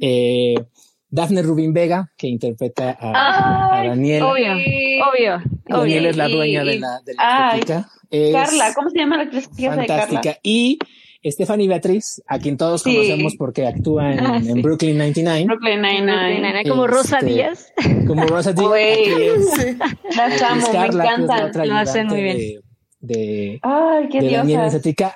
Eh, 0.00 0.54
Daphne 1.14 1.42
Rubin 1.42 1.72
Vega, 1.72 2.10
que 2.16 2.26
interpreta 2.26 2.96
a, 3.00 3.78
a 3.80 3.86
Daniel. 3.86 4.22
Obvio, 4.24 4.52
obvio. 4.52 5.42
Daniel 5.66 6.00
obvio. 6.00 6.10
es 6.10 6.16
la 6.16 6.28
dueña 6.28 6.62
Y- 6.64 6.66
de 6.66 6.78
la, 6.80 7.00
de 7.04 7.14
la 7.14 7.48
ay, 7.50 7.60
estética. 7.60 7.88
Es 8.10 8.32
Carla, 8.34 8.72
¿cómo 8.74 8.90
se 8.90 8.98
llama 8.98 9.16
la 9.18 9.22
actriz 9.24 9.48
hace 9.48 9.62
de 9.62 9.66
Carla? 9.68 9.86
fantástica. 9.86 10.38
Y 10.42 10.78
Stephanie 11.24 11.68
Beatriz, 11.68 12.20
a 12.26 12.38
quien 12.38 12.56
todos 12.56 12.82
Sí. 12.82 12.92
conocemos 12.94 13.34
porque 13.38 13.66
actúa 13.66 14.12
en, 14.12 14.20
Ah, 14.26 14.36
en 14.38 14.54
sí. 14.54 14.60
Brooklyn 14.60 14.98
99, 14.98 15.44
Brooklyn 15.46 15.80
Nine-Nine. 15.80 16.40
Nine-Nine, 16.40 16.68
Como 16.68 16.86
Rosa 16.86 17.18
Este, 17.20 17.30
Díaz. 17.32 17.72
como 18.06 18.26
Rosa 18.26 18.52
Díaz. 18.52 18.70
Las 20.16 20.42
amo, 20.42 20.66
me 20.72 20.86
encantan. 20.86 21.44
otra 21.48 21.64
Lo 21.64 21.74
hacen 21.76 22.06
muy 22.08 22.22
bien. 22.22 22.36
de, 22.38 22.60
de, 23.06 23.58
Ay, 23.62 24.08
qué 24.10 24.20
de 24.20 24.30
Daniel. 24.32 24.60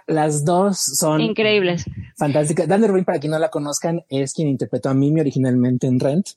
Las 0.07 0.45
dos 0.45 0.79
son 0.79 1.21
Increíbles. 1.21 1.85
fantásticas. 2.17 2.69
Daphne 2.69 2.87
Rubin, 2.89 3.05
para 3.05 3.19
quien 3.19 3.31
no 3.31 3.39
la 3.39 3.49
conozcan, 3.51 4.05
es 4.09 4.35
quien 4.35 4.49
interpretó 4.49 4.89
a 4.91 4.95
Mimi 4.95 5.21
originalmente 5.21 5.87
en 5.87 5.99
Rent, 6.01 6.29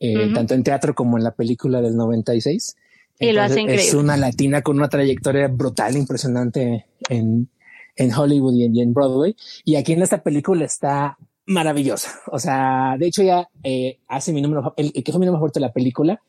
eh, 0.00 0.26
Ujú. 0.26 0.34
tanto 0.34 0.54
en 0.54 0.62
teatro 0.62 0.94
como 0.94 1.18
en 1.18 1.24
la 1.24 1.32
película 1.32 1.80
del 1.80 1.96
96. 1.96 2.76
Y 3.18 3.32
lo 3.32 3.42
hace 3.42 3.60
Entonces, 3.60 3.80
Es 3.80 3.86
increíble. 3.88 4.04
una 4.04 4.16
latina 4.16 4.62
con 4.62 4.76
una 4.76 4.88
trayectoria 4.88 5.48
brutal, 5.48 5.96
impresionante 5.96 6.86
en, 7.08 7.48
en 7.96 8.12
Hollywood 8.12 8.54
y 8.54 8.64
en, 8.64 8.74
y 8.76 8.80
en 8.82 8.92
Broadway. 8.94 9.36
Y 9.64 9.76
aquí 9.76 9.92
en 9.92 10.02
esta 10.02 10.22
película 10.22 10.64
está 10.64 11.16
maravillosa. 11.46 12.10
O 12.32 12.38
sea, 12.38 12.96
de 12.98 13.06
hecho 13.06 13.22
ya 13.22 13.48
eh, 13.62 13.98
hace 14.08 14.32
mi 14.32 14.42
número, 14.42 14.74
el, 14.76 14.92
el 14.94 15.04
que 15.04 15.12
fue 15.12 15.18
mi 15.20 15.26
número 15.26 15.38
favorito 15.40 15.60
de 15.60 15.66
la 15.66 15.72
película, 15.72 16.20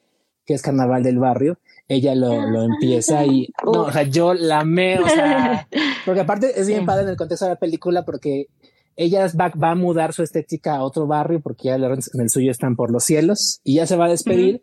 que 0.46 0.54
es 0.54 0.62
Carnaval 0.62 1.02
del 1.04 1.18
Barrio. 1.20 1.58
Ella 1.88 2.16
lo, 2.16 2.50
lo 2.50 2.64
empieza 2.64 3.26
y 3.26 3.50
no, 3.66 3.84
o 3.84 3.92
sea, 3.92 4.04
yo 4.04 4.34
la 4.34 4.62
amé, 4.62 5.00
o 5.00 5.08
sea, 5.08 5.68
porque 6.06 6.22
aparte 6.22 6.60
es 6.60 6.68
bien 6.68 6.86
padre 6.86 7.04
en 7.04 7.10
el 7.10 7.18
contexto 7.18 7.46
de 7.46 7.52
la 7.52 7.60
película 7.60 8.04
porque 8.04 8.48
ella 8.96 9.28
va, 9.40 9.52
va 9.62 9.72
a 9.72 9.76
mudar 9.76 10.14
su 10.14 10.24
estética 10.24 10.76
a 10.76 10.84
otro 10.84 11.06
barrio 11.06 11.42
porque 11.42 11.66
ya 11.66 11.76
en 11.76 12.22
el 12.22 12.30
suyo 12.30 12.52
están 12.52 12.76
por 12.76 12.92
los 12.92 13.04
cielos 13.04 13.60
y 13.64 13.76
ya 13.76 13.88
se 13.88 13.98
va 13.98 14.06
a 14.06 14.10
despedir 14.10 14.62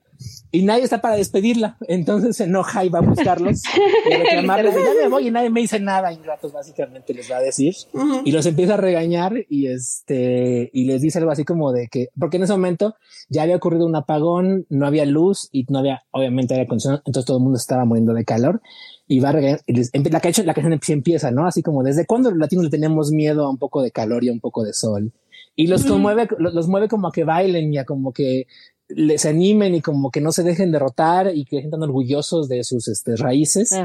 y 0.50 0.62
nadie 0.62 0.84
está 0.84 1.00
para 1.00 1.16
despedirla. 1.16 1.76
Entonces 1.88 2.36
se 2.36 2.44
enoja 2.44 2.84
y 2.84 2.88
va 2.88 2.98
a 2.98 3.02
buscarlos 3.02 3.62
y 4.10 4.14
reclamarles 4.14 4.74
ya 4.74 5.02
me 5.02 5.08
voy 5.08 5.28
y 5.28 5.30
nadie 5.30 5.50
me 5.50 5.60
dice 5.60 5.80
nada. 5.80 6.12
Ingratos, 6.12 6.52
básicamente 6.52 7.14
les 7.14 7.30
va 7.30 7.36
a 7.36 7.40
decir 7.40 7.74
Ujú. 7.92 8.20
y 8.24 8.32
los 8.32 8.46
empieza 8.46 8.74
a 8.74 8.76
regañar 8.76 9.34
y 9.48 9.66
este 9.68 10.70
y 10.72 10.84
les 10.84 11.00
dice 11.02 11.18
algo 11.18 11.30
así 11.30 11.44
como 11.44 11.72
de 11.72 11.88
que 11.88 12.08
porque 12.18 12.36
en 12.36 12.44
ese 12.44 12.52
momento 12.52 12.94
ya 13.28 13.42
había 13.42 13.56
ocurrido 13.56 13.86
un 13.86 13.96
apagón, 13.96 14.66
no 14.68 14.86
había 14.86 15.04
luz 15.06 15.48
y 15.52 15.64
no 15.68 15.78
había 15.78 16.02
obviamente 16.10 16.54
aire 16.54 16.64
acondicionado, 16.66 17.02
entonces 17.06 17.26
todo 17.26 17.38
el 17.38 17.42
mundo 17.44 17.56
estaba 17.58 17.84
muriendo 17.84 18.12
de 18.14 18.24
calor 18.24 18.60
y 19.08 19.20
va 19.20 19.30
a 19.30 19.32
regañar 19.32 19.60
y 19.66 19.74
les- 19.74 19.90
la, 20.10 20.20
canción, 20.20 20.46
la 20.46 20.54
canción 20.54 20.80
empieza, 20.90 21.30
¿no? 21.30 21.46
Así 21.46 21.62
como 21.62 21.82
desde 21.82 22.06
cuándo 22.06 22.30
los 22.30 22.38
latinos 22.38 22.64
le 22.64 22.70
tenemos 22.70 23.10
miedo 23.10 23.44
a 23.44 23.50
un 23.50 23.58
poco 23.58 23.82
de 23.82 23.90
calor 23.90 24.24
y 24.24 24.28
a 24.28 24.32
un 24.32 24.40
poco 24.40 24.64
de 24.64 24.72
sol 24.72 25.12
y 25.54 25.66
los 25.66 25.84
conmueve, 25.84 26.28
los, 26.38 26.54
los 26.54 26.66
mueve 26.68 26.88
como 26.88 27.08
a 27.08 27.12
que 27.12 27.24
bailen 27.24 27.74
y 27.74 27.78
a 27.78 27.84
como 27.84 28.12
que 28.12 28.46
les 28.94 29.26
animen 29.26 29.74
y 29.74 29.80
como 29.80 30.10
que 30.10 30.20
no 30.20 30.32
se 30.32 30.42
dejen 30.42 30.72
derrotar 30.72 31.34
y 31.34 31.44
que 31.44 31.56
se 31.56 31.60
sientan 31.62 31.82
orgullosos 31.82 32.48
de 32.48 32.64
sus 32.64 32.88
este, 32.88 33.16
raíces. 33.16 33.70
Sí. 33.70 33.76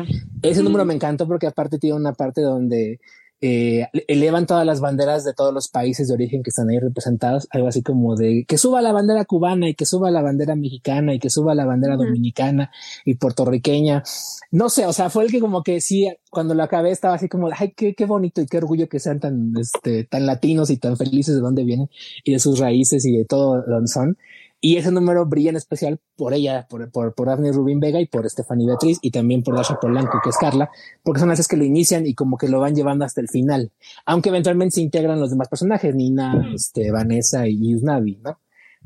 Ese 0.41 0.63
número 0.63 0.85
me 0.85 0.93
encantó 0.93 1.27
porque 1.27 1.47
aparte 1.47 1.79
tiene 1.79 1.95
una 1.95 2.13
parte 2.13 2.41
donde 2.41 2.99
eh, 3.39 3.85
elevan 4.07 4.47
todas 4.47 4.65
las 4.65 4.79
banderas 4.79 5.23
de 5.23 5.31
todos 5.31 5.53
los 5.53 5.67
países 5.67 6.07
de 6.07 6.15
origen 6.15 6.41
que 6.41 6.49
están 6.49 6.69
ahí 6.69 6.79
representados, 6.79 7.47
algo 7.51 7.67
así 7.67 7.83
como 7.83 8.15
de 8.15 8.45
que 8.47 8.57
suba 8.57 8.81
la 8.81 8.91
bandera 8.91 9.25
cubana 9.25 9.69
y 9.69 9.75
que 9.75 9.85
suba 9.85 10.09
la 10.09 10.23
bandera 10.23 10.55
mexicana 10.55 11.13
y 11.13 11.19
que 11.19 11.29
suba 11.29 11.53
la 11.53 11.65
bandera 11.65 11.97
dominicana 11.97 12.71
y 13.05 13.13
puertorriqueña. 13.13 14.01
No 14.49 14.69
sé, 14.69 14.87
o 14.87 14.93
sea, 14.93 15.11
fue 15.11 15.23
el 15.23 15.31
que 15.31 15.39
como 15.39 15.61
que 15.61 15.81
sí, 15.81 16.11
cuando 16.31 16.55
lo 16.55 16.63
acabé 16.63 16.89
estaba 16.89 17.13
así 17.13 17.29
como, 17.29 17.49
ay, 17.55 17.73
qué, 17.75 17.93
qué 17.93 18.05
bonito 18.05 18.41
y 18.41 18.47
qué 18.47 18.57
orgullo 18.57 18.89
que 18.89 18.99
sean 18.99 19.19
tan, 19.19 19.53
este, 19.59 20.03
tan 20.03 20.25
latinos 20.25 20.71
y 20.71 20.77
tan 20.77 20.97
felices 20.97 21.35
de 21.35 21.41
dónde 21.41 21.63
vienen 21.63 21.89
y 22.23 22.31
de 22.33 22.39
sus 22.39 22.57
raíces 22.57 23.05
y 23.05 23.15
de 23.15 23.25
todo 23.25 23.61
donde 23.61 23.87
son. 23.87 24.17
Y 24.59 24.77
ese 24.77 24.91
número 24.91 25.25
brilla 25.25 25.51
en 25.51 25.55
especial 25.55 25.99
por 26.15 26.33
ella, 26.33 26.65
por, 26.67 26.89
por, 26.91 27.13
por 27.13 27.27
Daphne 27.27 27.51
Rubin 27.51 27.79
Vega 27.79 28.01
y 28.01 28.07
por 28.07 28.27
Stephanie 28.27 28.65
Beatriz 28.65 28.97
y 29.01 29.11
también 29.11 29.43
por 29.43 29.55
Dasha 29.55 29.79
Polanco, 29.79 30.19
que 30.23 30.31
es 30.31 30.37
Carla, 30.37 30.69
porque 31.03 31.19
son 31.19 31.29
las 31.29 31.47
que 31.47 31.57
lo 31.57 31.63
inician 31.63 32.07
y 32.07 32.15
como 32.15 32.37
que 32.37 32.47
lo 32.47 32.59
van 32.59 32.73
llevando 32.75 33.05
hasta 33.05 33.21
el 33.21 33.29
final. 33.29 33.71
Aunque 34.05 34.29
eventualmente 34.29 34.75
se 34.75 34.81
integran 34.81 35.19
los 35.19 35.29
demás 35.29 35.47
personajes, 35.47 35.93
Nina, 35.93 36.49
este, 36.55 36.89
Vanessa 36.91 37.47
y 37.47 37.71
Yusnavi, 37.73 38.19
¿no? 38.23 38.39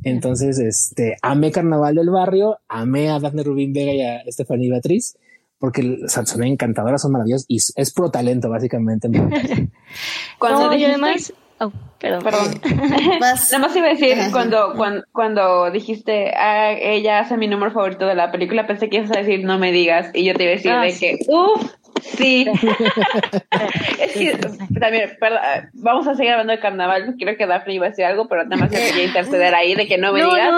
Entonces, 0.04 0.58
este, 0.60 1.16
amé 1.22 1.52
Carnaval 1.52 1.96
del 1.96 2.10
Barrio, 2.10 2.58
amé 2.68 3.10
a 3.10 3.20
Daphne 3.20 3.44
Rubin 3.44 3.72
Vega 3.72 3.94
y 3.94 4.02
a 4.02 4.24
Stephanie 4.32 4.70
Beatriz, 4.70 5.16
porque 5.60 6.00
son 6.08 6.44
encantadoras, 6.44 7.04
son 7.04 7.12
maravillosas 7.12 7.46
y 7.48 7.58
es, 7.58 7.94
pro 7.94 8.10
talento, 8.10 8.50
básicamente. 8.50 9.08
Cuando 10.40 10.60
No, 10.68 10.74
y 10.74 10.78
dijiste- 10.78 10.90
además. 10.92 11.34
Oh, 11.64 11.72
perdón. 12.00 12.24
Perdón. 12.24 12.62
Vas- 13.20 13.52
Nada 13.52 13.68
más 13.68 13.76
iba 13.76 13.86
a 13.86 13.90
decir, 13.92 14.18
cuando, 14.32 14.74
cuando, 14.76 15.04
cuando 15.12 15.70
dijiste, 15.70 16.34
ah, 16.36 16.72
ella 16.72 17.20
hace 17.20 17.38
mi 17.38 17.48
número 17.48 17.72
favorito 17.72 18.08
de 18.08 18.16
la 18.16 18.32
película, 18.32 18.66
pensé 18.66 18.90
que 18.90 18.98
ibas 18.98 19.12
a 19.12 19.20
decir, 19.20 19.44
no 19.44 19.60
me 19.60 19.72
digas, 19.72 20.10
y 20.16 20.24
yo 20.26 20.34
te 20.34 20.44
iba 20.44 20.52
a 20.54 20.56
decir 20.56 20.72
Ah, 20.72 20.82
de 20.82 20.92
sí. 20.92 21.00
que, 21.00 21.18
uff, 21.28 21.72
sí. 22.02 22.48
es 24.00 24.12
que 24.14 24.38
también, 24.80 25.12
perdón, 25.20 25.40
ah, 25.44 25.62
vamos 25.74 26.08
a 26.08 26.16
seguir 26.16 26.32
hablando 26.32 26.54
de 26.54 26.60
carnaval, 26.60 27.16
creo 27.20 27.38
que 27.38 27.46
Daphne 27.46 27.76
iba 27.76 27.86
a 27.86 27.90
decir 27.90 28.06
algo, 28.06 28.28
pero 28.28 28.44
nada 28.46 28.58
más 28.58 28.72
quería 28.72 29.04
interceder 29.06 29.54
ahí 29.54 29.76
de 29.76 29.88
que 29.88 29.98
no 30.00 30.14
me 30.14 30.22
no, 30.22 30.30
digas. 30.34 30.50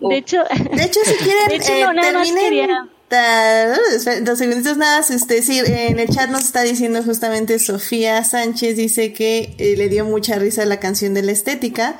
no, 0.00 0.08
de 0.08 0.16
hecho, 0.16 0.44
De 0.44 0.84
hecho, 0.84 1.00
si 1.04 1.16
quieren, 1.16 1.48
De 1.48 1.56
hecho, 1.56 1.72
eh, 1.72 1.82
no, 1.82 1.92
nada 1.92 2.12
más 2.12 2.28
terminen 2.32 2.50
quería- 2.66 2.86
dos 4.22 4.38
segunditos 4.38 4.76
nada. 4.76 5.04
Este, 5.08 5.42
sí, 5.42 5.60
en 5.64 5.98
el 5.98 6.08
chat 6.08 6.30
nos 6.30 6.44
está 6.44 6.62
diciendo 6.62 7.02
justamente 7.02 7.58
Sofía 7.58 8.22
Sánchez 8.24 8.76
dice 8.76 9.12
que 9.12 9.54
eh, 9.58 9.74
le 9.76 9.88
dio 9.88 10.04
mucha 10.04 10.38
risa 10.38 10.64
la 10.64 10.80
canción 10.80 11.14
de 11.14 11.22
la 11.22 11.32
estética, 11.32 11.98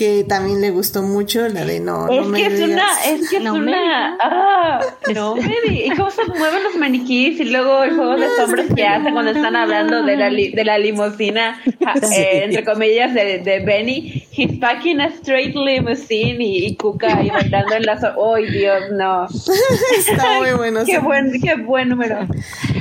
que 0.00 0.24
también 0.24 0.62
le 0.62 0.70
gustó 0.70 1.02
mucho 1.02 1.46
la 1.48 1.62
de 1.66 1.78
no, 1.78 2.06
no 2.06 2.22
es 2.22 2.26
me 2.26 2.38
que 2.40 2.46
es 2.46 2.54
digas. 2.54 2.70
una, 2.70 3.04
es 3.04 3.28
que 3.28 3.36
es 3.36 3.42
No 3.42 3.54
me 3.54 3.60
una, 3.72 4.16
ah, 4.18 4.80
no 5.14 5.34
me 5.36 5.52
y 5.70 5.90
cómo 5.90 6.10
se 6.10 6.24
mueven 6.24 6.62
los 6.64 6.74
maniquís 6.76 7.38
y 7.38 7.44
luego 7.44 7.82
el 7.82 7.94
juego 7.96 8.16
de 8.16 8.26
sombras 8.34 8.66
que 8.74 8.86
hacen 8.86 9.12
cuando 9.12 9.32
están 9.32 9.54
hablando 9.56 10.02
de 10.02 10.16
la, 10.16 10.30
li- 10.30 10.52
de 10.52 10.64
la 10.64 10.78
limusina, 10.78 11.60
ja, 11.84 11.92
eh, 12.16 12.44
entre 12.44 12.64
comillas, 12.64 13.12
de, 13.12 13.40
de 13.40 13.60
Benny, 13.60 14.24
he's 14.32 14.58
packing 14.58 15.02
a 15.02 15.08
straight 15.20 15.54
limousine 15.54 16.42
y, 16.42 16.64
y 16.64 16.76
Cuca 16.76 17.18
ahí 17.18 17.28
bailando 17.28 17.74
en 17.74 17.84
las, 17.84 18.02
¡ay 18.02 18.46
Dios, 18.50 18.80
no! 18.92 19.26
Está 19.98 20.38
muy 20.38 20.52
bueno. 20.52 20.84
Qué 20.86 20.92
sí. 20.96 20.98
buen, 20.98 21.40
qué 21.42 21.56
buen 21.56 21.90
número. 21.90 22.26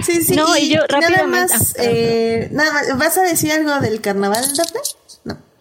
Sí, 0.05 0.21
sí, 0.23 0.35
No, 0.37 0.55
y, 0.55 0.61
y 0.61 0.69
yo 0.69 0.81
nada 1.01 1.27
más, 1.27 1.75
ah, 1.77 1.81
eh, 1.83 2.47
nada 2.51 2.71
más, 2.71 2.97
¿vas 2.97 3.17
a 3.17 3.23
decir 3.23 3.51
algo 3.51 3.77
del 3.81 3.99
carnaval, 3.99 4.45
Daphne? 4.55 4.79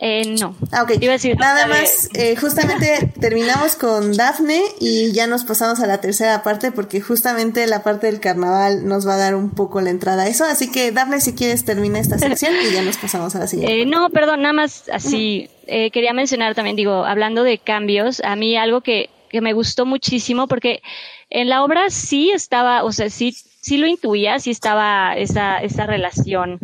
No. 0.01 0.07
eh, 0.07 0.37
no. 0.39 0.57
Ah, 0.73 0.83
ok. 0.85 0.93
Iba 1.01 1.12
a 1.12 1.16
decir 1.16 1.37
Nada 1.39 1.66
más, 1.66 2.09
eh, 2.15 2.37
justamente 2.37 3.12
terminamos 3.20 3.75
con 3.75 4.16
Dafne 4.16 4.62
y 4.81 5.12
ya 5.12 5.27
nos 5.27 5.45
pasamos 5.45 5.81
a 5.81 5.87
la 5.87 6.01
tercera 6.01 6.43
parte 6.43 6.73
porque 6.73 7.01
justamente 7.01 7.66
la 7.66 7.83
parte 7.83 8.07
del 8.07 8.20
carnaval 8.20 8.87
nos 8.87 9.07
va 9.07 9.15
a 9.15 9.19
dar 9.19 9.35
un 9.35 9.51
poco 9.51 9.81
la 9.81 9.91
entrada 9.91 10.23
a 10.25 10.29
eso. 10.29 10.45
Así 10.45 10.70
que 10.70 10.93
Dafne, 10.93 11.20
si 11.20 11.35
quieres, 11.35 11.65
termina 11.65 11.99
esta 11.99 12.19
sección 12.19 12.55
y 12.69 12.73
ya 12.73 12.83
nos 12.83 12.97
pasamos 12.97 13.35
a 13.35 13.41
la 13.41 13.47
siguiente. 13.47 13.83
Eh, 13.83 13.87
no, 13.87 14.11
perdón, 14.11 14.43
nada 14.43 14.53
más 14.53 14.89
así. 14.93 15.49
eh, 15.66 15.91
quería 15.91 16.12
mencionar 16.12 16.55
también, 16.55 16.77
digo, 16.77 17.05
hablando 17.05 17.43
de 17.43 17.59
cambios, 17.59 18.20
a 18.25 18.37
mí 18.37 18.57
algo 18.57 18.81
que, 18.81 19.11
que 19.29 19.41
me 19.41 19.53
gustó 19.53 19.85
muchísimo, 19.85 20.49
porque 20.49 20.81
en 21.31 21.49
la 21.49 21.62
obra 21.62 21.91
sí 21.91 22.31
estaba, 22.31 22.85
o 22.85 22.93
sea, 22.93 23.11
sí, 23.11 23.37
sí 23.61 23.77
lo 23.77 23.87
intuía, 23.87 24.39
sí 24.39 24.51
estaba 24.51 25.15
esa, 25.16 25.59
esa 25.59 25.87
relación 25.87 26.59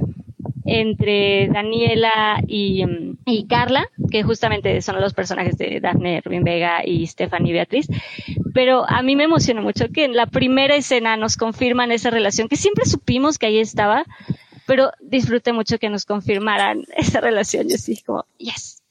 entre 0.64 1.48
Daniela 1.48 2.42
y, 2.46 2.84
mm, 2.84 3.18
y 3.26 3.46
Carla, 3.46 3.88
que 4.10 4.22
justamente 4.22 4.80
son 4.82 5.00
los 5.00 5.14
personajes 5.14 5.58
de 5.58 5.80
Daphne 5.80 6.20
Rubin 6.24 6.44
Vega 6.44 6.84
y 6.84 7.06
Stephanie 7.06 7.52
Beatriz. 7.52 7.86
Pero 8.52 8.88
a 8.88 9.02
mí 9.02 9.16
me 9.16 9.24
emocionó 9.24 9.62
mucho 9.62 9.88
que 9.88 10.04
en 10.04 10.14
la 10.14 10.26
primera 10.26 10.76
escena 10.76 11.16
nos 11.16 11.36
confirman 11.36 11.92
esa 11.92 12.10
relación 12.10 12.48
que 12.48 12.56
siempre 12.56 12.84
supimos 12.86 13.38
que 13.38 13.46
ahí 13.46 13.58
estaba, 13.58 14.04
pero 14.66 14.92
disfruté 15.00 15.52
mucho 15.52 15.78
que 15.78 15.90
nos 15.90 16.04
confirmaran 16.04 16.84
esa 16.96 17.20
relación. 17.20 17.68
Yo 17.68 17.76
sí, 17.76 18.00
como, 18.04 18.24
yes. 18.38 18.84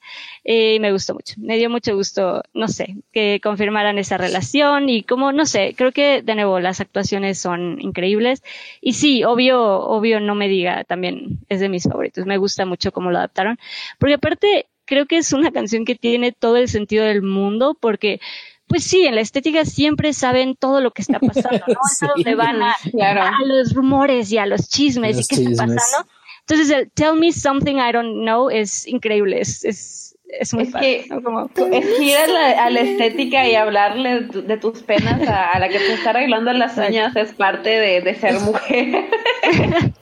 Y 0.44 0.78
me 0.78 0.92
gustó 0.92 1.14
mucho. 1.14 1.34
Me 1.38 1.56
dio 1.56 1.70
mucho 1.70 1.96
gusto, 1.96 2.42
no 2.52 2.68
sé, 2.68 2.96
que 3.12 3.40
confirmaran 3.42 3.98
esa 3.98 4.18
relación 4.18 4.90
y 4.90 5.02
como, 5.02 5.32
no 5.32 5.46
sé, 5.46 5.74
creo 5.74 5.90
que 5.90 6.20
de 6.20 6.34
nuevo 6.34 6.60
las 6.60 6.80
actuaciones 6.80 7.38
son 7.38 7.80
increíbles. 7.80 8.42
Y 8.82 8.92
sí, 8.92 9.24
obvio, 9.24 9.80
obvio, 9.80 10.20
no 10.20 10.34
me 10.34 10.48
diga, 10.48 10.84
también 10.84 11.40
es 11.48 11.60
de 11.60 11.70
mis 11.70 11.84
favoritos. 11.84 12.26
Me 12.26 12.36
gusta 12.36 12.66
mucho 12.66 12.92
cómo 12.92 13.10
lo 13.10 13.18
adaptaron. 13.18 13.58
Porque 13.98 14.14
aparte, 14.14 14.66
creo 14.84 15.06
que 15.06 15.16
es 15.16 15.32
una 15.32 15.50
canción 15.50 15.86
que 15.86 15.94
tiene 15.94 16.32
todo 16.32 16.58
el 16.58 16.68
sentido 16.68 17.06
del 17.06 17.22
mundo 17.22 17.76
porque 17.80 18.20
pues 18.66 18.84
sí, 18.84 19.06
en 19.06 19.14
la 19.14 19.20
estética 19.20 19.64
siempre 19.64 20.12
saben 20.12 20.56
todo 20.56 20.80
lo 20.80 20.90
que 20.90 21.02
está 21.02 21.18
pasando, 21.20 21.64
¿no? 21.66 21.74
Es 21.92 22.02
a 22.02 22.06
donde 22.14 22.34
van 22.34 22.62
a, 22.62 22.72
a, 22.72 23.32
los 23.44 23.74
rumores 23.74 24.32
y 24.32 24.38
a 24.38 24.46
los 24.46 24.68
chismes 24.68 25.20
y 25.20 25.24
qué 25.26 25.42
está 25.42 25.66
pasando. 25.66 26.08
Entonces, 26.46 26.70
el 26.70 26.90
Tell 26.90 27.14
Me 27.18 27.32
Something 27.32 27.76
I 27.76 27.92
Don't 27.92 28.22
Know 28.22 28.50
es 28.50 28.86
increíble, 28.86 29.40
es, 29.40 29.64
es, 29.64 30.03
es 30.40 30.54
muy 30.54 30.64
es 30.64 30.74
que, 30.74 31.00
es 31.00 31.06
ir 32.00 32.16
a 32.16 32.26
la, 32.26 32.64
a 32.64 32.70
la, 32.70 32.80
estética 32.80 33.48
y 33.48 33.54
hablarle 33.54 34.20
de 34.20 34.56
tus 34.56 34.82
penas 34.82 35.20
a, 35.28 35.58
la 35.58 35.68
que 35.68 35.78
te 35.78 35.94
está 35.94 36.10
arreglando 36.10 36.52
las 36.52 36.76
uñas 36.76 37.14
es 37.16 37.32
parte 37.32 37.70
de, 37.70 38.00
de 38.00 38.14
ser 38.14 38.40
mujer. 38.40 39.04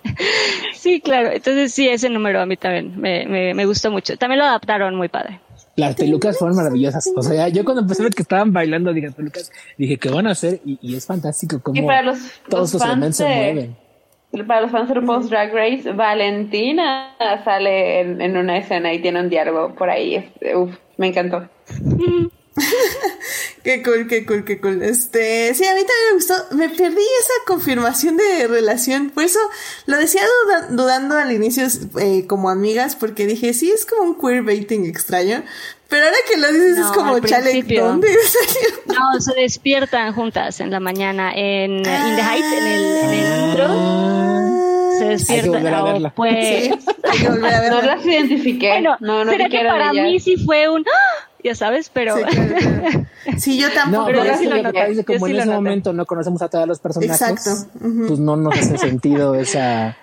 sí, 0.75 1.01
claro. 1.01 1.31
Entonces 1.33 1.73
sí, 1.73 1.89
ese 1.89 2.09
número 2.09 2.41
a 2.41 2.47
mí 2.47 2.57
también 2.57 3.01
me, 3.01 3.27
me, 3.27 3.55
me 3.55 3.67
gustó 3.67 3.91
mucho. 3.91 4.17
También 4.17 4.39
lo 4.39 4.45
adaptaron 4.45 4.95
muy 4.95 5.09
padre. 5.09 5.41
Las 5.77 5.95
pelucas 5.95 6.39
fueron 6.39 6.57
maravillosas. 6.57 7.11
O 7.17 7.23
sea, 7.23 7.49
yo 7.49 7.65
cuando 7.65 7.83
empecé 7.83 8.03
a 8.03 8.05
ver 8.05 8.15
que 8.15 8.23
estaban 8.23 8.53
bailando, 8.53 8.93
dije, 8.93 9.11
pelucas, 9.11 9.51
dije, 9.79 9.97
¿qué 9.97 10.11
van 10.11 10.27
a 10.27 10.33
hacer? 10.33 10.61
Y, 10.67 10.79
y 10.83 10.97
es 10.97 11.07
fantástico 11.07 11.61
cómo 11.63 11.89
todos 12.49 12.75
los, 12.75 12.83
elementos 12.83 13.17
se 13.17 13.25
mueven. 13.25 13.77
Para 14.47 14.63
los 14.63 14.71
fans 14.71 14.89
de 14.89 15.03
Post 15.03 15.29
Drag 15.29 15.53
Race, 15.53 15.93
Valentina 15.93 17.15
sale 17.45 18.01
en, 18.01 18.37
una 18.37 18.57
escena 18.57 18.93
y 18.93 19.01
tiene 19.01 19.21
un 19.21 19.29
diálogo 19.29 19.75
por 19.75 19.91
ahí. 19.91 20.33
Uf, 20.55 20.75
me 20.97 21.09
encantó. 21.09 21.49
qué 23.65 23.83
cool, 23.83 24.07
qué 24.09 24.27
cool, 24.27 24.45
qué 24.45 24.61
cool. 24.61 24.83
Este, 24.83 25.55
sí, 25.55 25.65
a 25.65 25.75
mí 25.75 25.81
también 25.81 26.09
me 26.09 26.15
gustó. 26.15 26.35
Me 26.55 26.69
perdí 26.69 27.03
esa 27.21 27.33
confirmación 27.47 28.17
de 28.17 28.47
relación. 28.47 29.11
Por 29.11 29.25
eso 29.25 29.39
lo 29.87 29.97
decía 29.97 30.23
dudando 30.71 31.17
al 31.17 31.33
inicio 31.33 31.67
eh, 32.01 32.27
como 32.27 32.51
amigas, 32.51 32.97
porque 32.97 33.27
dije, 33.27 33.55
sí, 33.55 33.71
es 33.71 33.87
como 33.87 34.03
un 34.03 34.19
queerbaiting 34.19 34.85
extraño. 34.87 35.43
Pero 35.89 36.07
ahora 36.07 36.17
que 36.27 36.39
lo 36.39 36.49
dices 36.51 36.79
es 36.79 36.87
como, 36.87 37.19
chale, 37.21 37.63
¿dónde 37.63 38.09
No, 38.87 39.21
se 39.21 39.35
despiertan 39.35 40.15
juntas 40.15 40.59
en 40.61 40.71
la 40.71 40.81
mañana 40.81 41.33
en 41.35 41.77
In 41.77 41.83
the 41.83 41.91
Heights, 42.23 42.53
en 42.53 42.67
el, 42.67 42.85
en 42.85 43.11
el 43.11 43.49
intro. 43.49 43.67
Ah. 43.69 44.93
Se 44.99 45.05
despiertan. 45.05 45.67
Oh, 45.75 46.13
pues, 46.15 46.65
sí, 46.65 46.73
hay 47.05 47.19
que 47.19 47.29
volver 47.29 47.55
a 47.55 47.61
verla. 47.63 47.81
No 47.81 47.87
las 47.87 48.07
identifiqué. 48.07 48.69
Bueno, 48.69 48.97
no, 49.01 49.25
no 49.25 49.33
será 49.33 49.51
que 49.51 49.59
para 49.59 49.93
mí 49.93 50.19
sí 50.19 50.37
fue 50.37 50.69
un 50.71 50.83
¡ah! 50.89 51.29
Ya 51.43 51.55
sabes, 51.55 51.91
pero... 51.91 52.15
Sí, 53.39 53.59
yo 53.61 53.73
tampoco. 53.73 54.11
No, 54.13 54.19
pero 54.23 54.39
sí 54.39 54.47
lo 54.47 54.63
noté, 54.63 55.05
como 55.05 55.27
en 55.27 55.37
ese 55.37 55.47
momento 55.47 55.93
no 55.93 56.07
conocemos 56.07 56.43
a 56.43 56.49
todos 56.49 56.67
los 56.67 56.79
personajes, 56.81 57.21
Exacto. 57.21 57.69
pues 58.07 58.19
no 58.19 58.37
nos 58.37 58.57
hace 58.57 58.79
sentido 58.79 59.35
esa 59.35 59.97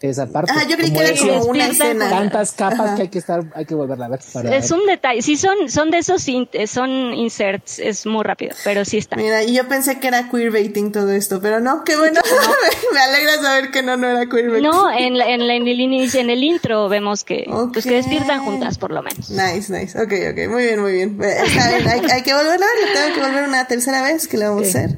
esa 0.00 0.26
parte. 0.26 0.52
Ah, 0.54 0.64
yo 0.68 0.76
creí 0.76 0.92
que 0.92 0.98
era 0.98 1.16
como 1.18 1.44
una 1.50 1.66
escena. 1.66 2.08
Tantas 2.08 2.52
capas 2.52 2.96
que 2.96 3.02
hay 3.02 3.08
que 3.08 3.18
estar, 3.18 3.44
hay 3.54 3.64
que 3.64 3.74
volverla 3.74 4.06
a 4.06 4.08
ver. 4.08 4.20
es 4.52 4.70
un 4.70 4.86
detalle, 4.86 5.22
sí 5.22 5.36
son, 5.36 5.68
son 5.68 5.90
de 5.90 5.98
esos, 5.98 6.24
son 6.66 6.90
inserts, 7.14 7.78
es 7.78 8.06
muy 8.06 8.22
rápido, 8.22 8.54
pero 8.64 8.84
sí 8.84 8.98
está. 8.98 9.16
Mira, 9.16 9.42
y 9.42 9.54
yo 9.54 9.66
pensé 9.66 9.98
que 9.98 10.08
era 10.08 10.30
queerbaiting 10.30 10.92
todo 10.92 11.10
esto, 11.10 11.40
pero 11.40 11.60
no, 11.60 11.82
qué 11.84 11.96
bueno, 11.96 12.20
me 12.92 13.00
alegra 13.00 13.42
saber 13.42 13.70
que 13.70 13.82
no, 13.82 13.96
no 13.96 14.08
era 14.08 14.26
queerbaiting. 14.26 14.70
No, 14.70 14.90
en, 14.90 15.16
en, 15.16 15.42
en, 15.42 15.66
el, 15.66 16.14
en 16.14 16.30
el 16.30 16.44
intro 16.44 16.88
vemos 16.88 17.24
que, 17.24 17.50
pues 17.72 17.84
que 17.84 17.94
despiertan 17.94 18.44
juntas 18.44 18.78
por 18.78 18.92
lo 18.92 19.02
menos. 19.02 19.30
Nice, 19.30 19.72
nice, 19.72 20.00
ok, 20.00 20.12
ok, 20.30 20.48
muy 20.50 20.64
bien, 20.64 20.80
muy 20.80 20.92
bien. 20.92 21.18
Está 21.20 21.70
bien, 21.70 21.88
hay, 21.88 22.00
hay 22.10 22.22
que 22.22 22.34
volverla 22.34 22.66
a 22.66 22.86
ver, 22.86 22.94
tengo 22.94 23.14
que 23.14 23.20
volver 23.26 23.48
una 23.48 23.66
tercera 23.66 24.02
vez 24.02 24.28
que 24.28 24.36
lo 24.36 24.50
vamos 24.50 24.66
a 24.66 24.68
hacer. 24.68 24.90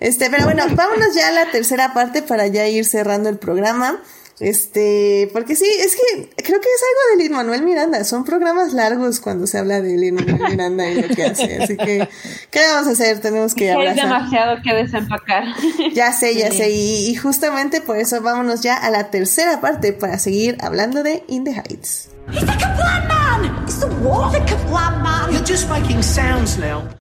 Este, 0.00 0.28
pero 0.30 0.44
bueno, 0.44 0.64
vámonos 0.74 1.14
ya 1.14 1.28
a 1.28 1.32
la 1.32 1.50
tercera 1.50 1.94
parte 1.94 2.22
para 2.22 2.46
ya 2.48 2.66
ir 2.66 2.84
cerrando 2.84 3.28
el 3.28 3.38
programa. 3.38 4.02
Este, 4.40 5.28
porque 5.32 5.54
sí, 5.54 5.66
es 5.80 5.94
que 5.94 6.30
creo 6.36 6.60
que 6.60 6.68
es 6.68 6.82
algo 6.82 7.16
de 7.16 7.22
Lin 7.22 7.32
Manuel 7.32 7.62
Miranda. 7.62 8.02
Son 8.04 8.24
programas 8.24 8.72
largos 8.72 9.20
cuando 9.20 9.46
se 9.46 9.58
habla 9.58 9.80
de 9.80 9.96
Lin 9.96 10.16
Manuel 10.16 10.42
Miranda 10.50 10.90
y 10.90 11.00
lo 11.00 11.08
que 11.14 11.24
hace. 11.24 11.62
Así 11.62 11.76
que, 11.76 12.08
¿qué 12.50 12.60
vamos 12.72 12.88
a 12.88 12.90
hacer? 12.92 13.20
Tenemos 13.20 13.54
que 13.54 13.70
hablar. 13.70 13.88
Hay 13.88 14.00
demasiado 14.00 14.56
que 14.62 14.74
desempacar. 14.74 15.44
Ya 15.94 16.12
sé, 16.12 16.34
ya 16.34 16.50
sé. 16.50 16.70
Y, 16.70 17.10
y, 17.10 17.14
justamente 17.16 17.80
por 17.80 17.96
eso 17.96 18.20
vámonos 18.20 18.62
ya 18.62 18.76
a 18.76 18.90
la 18.90 19.10
tercera 19.10 19.60
parte 19.60 19.92
para 19.92 20.18
seguir 20.18 20.56
hablando 20.60 21.02
de 21.02 21.22
In 21.28 21.44
the 21.44 21.52
Heights. 21.52 22.08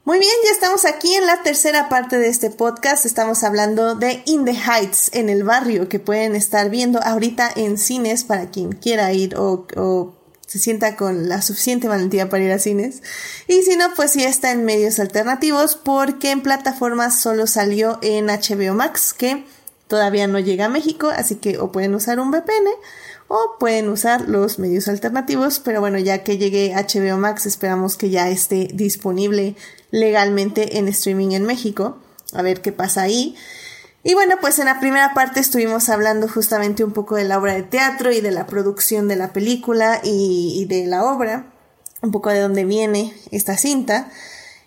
Muy 0.04 0.20
bien, 0.20 0.32
ya 0.44 0.52
estamos 0.52 0.86
aquí 0.86 1.14
en 1.14 1.26
la 1.26 1.44
tercera 1.44 1.90
parte 1.90 2.18
de 2.18 2.28
este 2.28 2.50
podcast. 2.50 3.06
Estamos 3.06 3.44
hablando 3.44 3.96
de 3.96 4.24
In 4.26 4.46
the 4.46 4.54
Heights, 4.54 5.12
en 5.14 5.30
el 5.30 5.44
barrio, 5.44 5.88
que 5.88 6.00
pueden 6.00 6.36
estar 6.36 6.70
viendo 6.70 7.00
ahorita 7.22 7.52
en 7.56 7.78
cines 7.78 8.24
para 8.24 8.50
quien 8.50 8.72
quiera 8.72 9.14
ir 9.14 9.36
o, 9.38 10.16
se 10.48 10.60
sienta 10.60 10.98
con 10.98 11.30
la 11.30 11.42
suficiente 11.42 11.88
valentía 11.88 12.28
para 12.28 12.44
ir 12.44 12.52
a 12.52 12.60
cines. 12.60 13.02
Y 13.48 13.62
si 13.62 13.78
no, 13.78 13.94
pues 13.96 14.12
sí 14.12 14.24
está 14.24 14.52
en 14.52 14.66
medios 14.66 15.00
alternativos 15.00 15.76
porque 15.76 16.32
en 16.32 16.42
plataformas 16.42 17.22
solo 17.22 17.48
salió 17.48 18.00
en 18.02 18.26
HBO 18.26 18.74
Max, 18.74 19.14
que 19.14 19.46
todavía 19.88 20.28
no 20.28 20.40
llega 20.40 20.66
a 20.66 20.70
México, 20.70 21.10
así 21.16 21.36
que 21.36 21.58
o 21.58 21.72
pueden 21.72 21.96
usar 21.96 22.20
un 22.20 22.32
VPN 22.32 22.68
o 23.30 23.56
pueden 23.60 23.88
usar 23.88 24.28
los 24.28 24.60
medios 24.60 24.90
alternativos, 24.90 25.62
pero 25.62 25.80
bueno, 25.80 26.00
ya 26.00 26.24
que 26.24 26.38
llegue 26.38 26.74
HBO 26.76 27.18
Max, 27.18 27.46
esperamos 27.46 27.96
que 27.96 28.10
ya 28.10 28.28
esté 28.30 28.68
disponible 28.74 29.56
legalmente 29.92 30.80
en 30.80 30.90
streaming 30.90 31.32
en 31.32 31.44
México. 31.44 31.98
A 32.34 32.42
ver 32.42 32.62
qué 32.62 32.74
pasa 32.74 33.04
ahí. 33.04 33.36
Y 34.04 34.16
bueno, 34.16 34.36
pues 34.42 34.58
en 34.58 34.66
la 34.66 34.80
primera 34.80 35.14
parte 35.14 35.40
estuvimos 35.40 35.90
hablando 35.90 36.28
justamente 36.28 36.84
un 36.84 36.92
poco 36.92 37.16
de 37.16 37.24
la 37.24 37.38
obra 37.38 37.54
de 37.54 37.62
teatro 37.62 38.12
y 38.12 38.20
de 38.20 38.32
la 38.32 38.48
producción 38.48 39.08
de 39.08 39.16
la 39.16 39.32
película 39.32 40.02
y, 40.04 40.66
de 40.66 40.88
la 40.88 41.04
obra, 41.04 41.54
un 42.02 42.12
poco 42.12 42.32
de 42.32 42.40
dónde 42.40 42.66
viene 42.66 43.14
esta 43.32 43.58
cinta. 43.58 44.10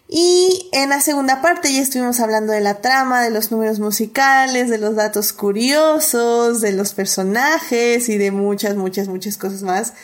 Y 0.08 0.68
en 0.72 0.90
la 0.90 1.00
segunda 1.00 1.42
parte 1.42 1.72
ya 1.72 1.80
estuvimos 1.80 2.20
hablando 2.20 2.52
de 2.52 2.60
la 2.60 2.80
trama, 2.80 3.22
de 3.22 3.30
los 3.30 3.50
números 3.50 3.80
musicales, 3.80 4.70
de 4.70 4.78
los 4.78 4.94
datos 4.94 5.32
curiosos, 5.32 6.60
de 6.60 6.72
los 6.72 6.94
personajes 6.94 8.08
y 8.08 8.18
de 8.18 8.30
muchas, 8.30 8.76
muchas, 8.76 9.08
muchas 9.08 9.36
cosas 9.36 9.62
más. 9.62 9.94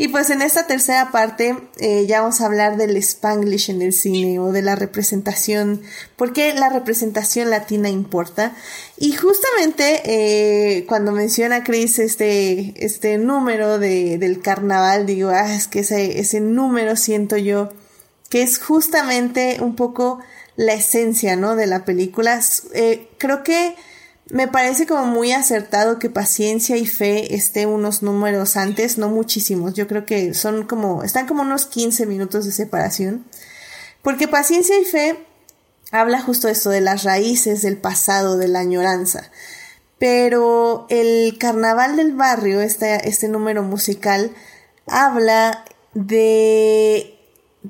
Y 0.00 0.08
pues 0.08 0.30
en 0.30 0.42
esta 0.42 0.68
tercera 0.68 1.10
parte 1.10 1.56
eh, 1.78 2.06
ya 2.06 2.20
vamos 2.20 2.40
a 2.40 2.46
hablar 2.46 2.76
del 2.76 2.96
spanglish 2.96 3.68
en 3.68 3.82
el 3.82 3.92
cine 3.92 4.38
o 4.38 4.52
de 4.52 4.62
la 4.62 4.76
representación, 4.76 5.82
porque 6.16 6.54
la 6.54 6.68
representación 6.68 7.50
latina 7.50 7.88
importa. 7.88 8.54
Y 8.96 9.12
justamente 9.12 10.02
eh, 10.04 10.86
cuando 10.86 11.10
menciona 11.10 11.64
Chris 11.64 11.98
este, 11.98 12.74
este 12.76 13.18
número 13.18 13.80
de, 13.80 14.18
del 14.18 14.40
carnaval, 14.40 15.04
digo, 15.04 15.30
ah, 15.30 15.52
es 15.52 15.66
que 15.66 15.80
ese, 15.80 16.20
ese 16.20 16.40
número 16.40 16.94
siento 16.94 17.36
yo 17.36 17.70
que 18.28 18.42
es 18.42 18.58
justamente 18.58 19.58
un 19.60 19.74
poco 19.74 20.20
la 20.56 20.74
esencia, 20.74 21.36
¿no? 21.36 21.56
De 21.56 21.66
la 21.66 21.84
película. 21.84 22.40
Eh, 22.74 23.08
creo 23.18 23.42
que 23.42 23.74
me 24.30 24.46
parece 24.46 24.86
como 24.86 25.06
muy 25.06 25.32
acertado 25.32 25.98
que 25.98 26.10
paciencia 26.10 26.76
y 26.76 26.86
fe 26.86 27.34
esté 27.34 27.66
unos 27.66 28.02
números 28.02 28.56
antes, 28.56 28.98
no 28.98 29.08
muchísimos. 29.08 29.74
Yo 29.74 29.88
creo 29.88 30.04
que 30.04 30.34
son 30.34 30.66
como, 30.66 31.02
están 31.02 31.26
como 31.26 31.42
unos 31.42 31.66
15 31.66 32.06
minutos 32.06 32.44
de 32.44 32.52
separación. 32.52 33.24
Porque 34.02 34.28
paciencia 34.28 34.78
y 34.78 34.84
fe 34.84 35.24
habla 35.90 36.20
justo 36.20 36.48
esto, 36.48 36.70
de 36.70 36.80
las 36.80 37.04
raíces 37.04 37.62
del 37.62 37.78
pasado, 37.78 38.36
de 38.36 38.48
la 38.48 38.60
añoranza. 38.60 39.30
Pero 39.98 40.86
el 40.90 41.38
carnaval 41.38 41.96
del 41.96 42.12
barrio, 42.12 42.60
este, 42.60 43.08
este 43.08 43.28
número 43.28 43.62
musical, 43.62 44.32
habla 44.86 45.64
de 45.94 47.17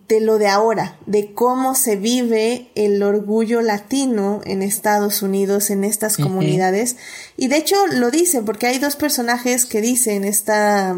de 0.06 0.20
lo 0.20 0.38
de 0.38 0.48
ahora, 0.48 0.98
de 1.06 1.32
cómo 1.32 1.74
se 1.74 1.96
vive 1.96 2.70
el 2.74 3.02
orgullo 3.02 3.62
latino 3.62 4.40
en 4.44 4.62
Estados 4.62 5.22
Unidos, 5.22 5.70
en 5.70 5.84
estas 5.84 6.16
comunidades. 6.16 6.96
Y 7.36 7.48
de 7.48 7.56
hecho 7.56 7.76
lo 7.86 8.10
dice, 8.10 8.42
porque 8.42 8.66
hay 8.66 8.78
dos 8.78 8.96
personajes 8.96 9.66
que 9.66 9.80
dicen, 9.80 10.24
esta 10.24 10.96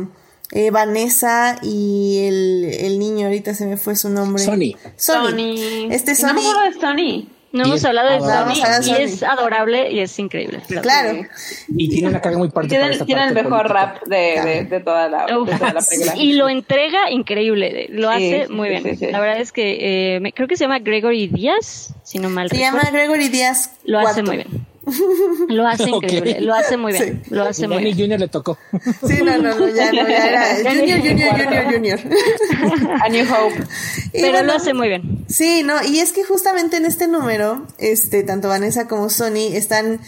eh, 0.53 0.71
Vanessa 0.71 1.59
y 1.63 2.25
el, 2.27 2.65
el, 2.65 2.99
niño, 2.99 3.27
ahorita 3.27 3.55
se 3.55 3.67
me 3.67 3.77
fue 3.77 3.95
su 3.97 4.09
nombre. 4.09 4.43
Sony. 4.45 4.77
Sony. 4.97 5.89
Este 5.91 6.15
Sony. 6.15 6.35
No 6.35 6.63
de 6.63 6.73
Sony. 6.81 7.40
No 7.53 7.65
hemos 7.65 7.85
hablado 7.85 8.11
de 8.11 8.21
Sony 8.21 8.87
y 8.87 9.03
es 9.03 9.23
adorable 9.23 9.91
y 9.91 10.01
es 10.01 10.17
increíble. 10.19 10.61
Claro. 10.83 11.23
Y 11.69 11.89
tiene 11.89 12.09
una 12.09 12.21
carga 12.21 12.39
muy 12.39 12.49
particular. 12.49 12.97
Tiene, 13.05 13.29
el 13.29 13.35
mejor 13.35 13.69
rap 13.69 14.03
de, 14.07 14.67
de, 14.69 14.81
toda 14.81 15.09
la, 15.09 15.27
película. 15.27 16.17
Y 16.17 16.35
lo 16.35 16.49
entrega 16.49 17.11
increíble, 17.11 17.89
lo 17.91 18.09
hace 18.09 18.47
muy 18.49 18.69
bien. 18.69 18.99
la 19.11 19.21
verdad 19.21 19.41
es 19.41 19.53
que 19.53 20.17
eh, 20.17 20.33
creo 20.35 20.47
que 20.47 20.57
se 20.57 20.65
llama 20.65 20.79
Gregory 20.79 21.27
Díaz, 21.27 21.95
si 22.05 22.19
no 22.19 22.31
mal 22.31 22.49
Se 22.51 22.59
llama 22.59 22.89
Gregory 22.93 23.29
Díaz. 23.29 23.73
Lo 23.85 23.99
hace 23.99 24.23
muy 24.23 24.37
bien. 24.37 24.70
Lo 25.49 25.67
hace 25.67 25.91
increíble, 25.91 26.41
lo 26.41 26.55
hace 26.55 26.77
muy 26.77 26.93
bien, 26.93 27.23
lo 27.31 27.43
hace 27.45 27.69
muy 27.69 27.83
bien. 27.83 27.97
Junior 27.97 28.21
le 28.21 28.29
tocó. 28.29 28.59
Sí, 29.07 29.19
no, 29.23 29.39
no, 29.39 29.55
no, 29.55 29.69
ya 29.69 29.93
no, 29.93 30.09
ya 30.09 30.29
era 30.29 30.71
Junior, 30.71 31.01
Junior, 31.01 31.45
Junior, 31.45 31.73
Junior. 31.73 32.01
A 33.03 33.09
New 33.09 33.27
Hope. 33.27 33.65
Pero 34.13 34.43
lo 34.43 34.53
hace 34.53 34.75
muy 34.75 34.89
bien. 34.89 35.25
Sí, 35.29 35.63
no, 35.65 35.83
y 35.85 36.01
es 36.01 36.13
que 36.13 36.25
justamente 36.25 36.77
en 36.77 36.87
este 36.87 37.09
número, 37.09 37.67
este, 37.79 38.23
tanto 38.23 38.49
Vanessa 38.49 38.89
como 38.89 39.11
Sony 39.11 39.55
están 39.55 40.01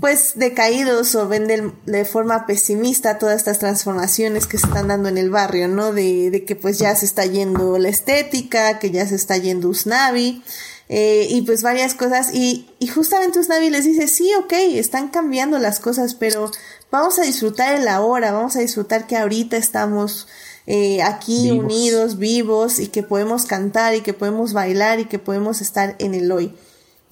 pues 0.00 0.34
decaídos 0.36 1.14
o 1.16 1.26
ven 1.26 1.46
de, 1.84 2.04
forma 2.04 2.46
pesimista 2.46 3.18
todas 3.18 3.36
estas 3.36 3.58
transformaciones 3.58 4.46
que 4.46 4.58
se 4.58 4.66
están 4.66 4.88
dando 4.88 5.08
en 5.08 5.18
el 5.18 5.30
barrio, 5.30 5.66
¿no? 5.66 5.92
De, 5.92 6.30
de 6.30 6.44
que 6.44 6.54
pues 6.54 6.78
ya 6.78 6.94
se 6.94 7.04
está 7.04 7.26
yendo 7.26 7.78
la 7.78 7.88
estética, 7.88 8.78
que 8.78 8.90
ya 8.90 9.06
se 9.06 9.16
está 9.16 9.36
yendo 9.36 9.68
Usnavi, 9.68 10.42
eh, 10.88 11.26
y 11.30 11.42
pues 11.42 11.62
varias 11.62 11.94
cosas, 11.94 12.34
y, 12.34 12.66
y 12.78 12.88
justamente 12.88 13.38
Usnavi 13.38 13.70
les 13.70 13.84
dice, 13.84 14.08
sí, 14.08 14.30
ok, 14.34 14.52
están 14.52 15.08
cambiando 15.08 15.58
las 15.58 15.80
cosas, 15.80 16.14
pero 16.14 16.50
vamos 16.90 17.18
a 17.18 17.22
disfrutar 17.22 17.74
el 17.74 17.88
ahora, 17.88 18.32
vamos 18.32 18.56
a 18.56 18.60
disfrutar 18.60 19.06
que 19.06 19.16
ahorita 19.16 19.56
estamos 19.56 20.28
eh, 20.66 21.02
aquí 21.02 21.50
unidos, 21.50 22.18
vivos, 22.18 22.78
y 22.78 22.88
que 22.88 23.02
podemos 23.02 23.44
cantar, 23.44 23.94
y 23.94 24.00
que 24.00 24.14
podemos 24.14 24.52
bailar, 24.52 25.00
y 25.00 25.04
que 25.06 25.18
podemos 25.18 25.60
estar 25.60 25.96
en 25.98 26.14
el 26.14 26.32
hoy. 26.32 26.54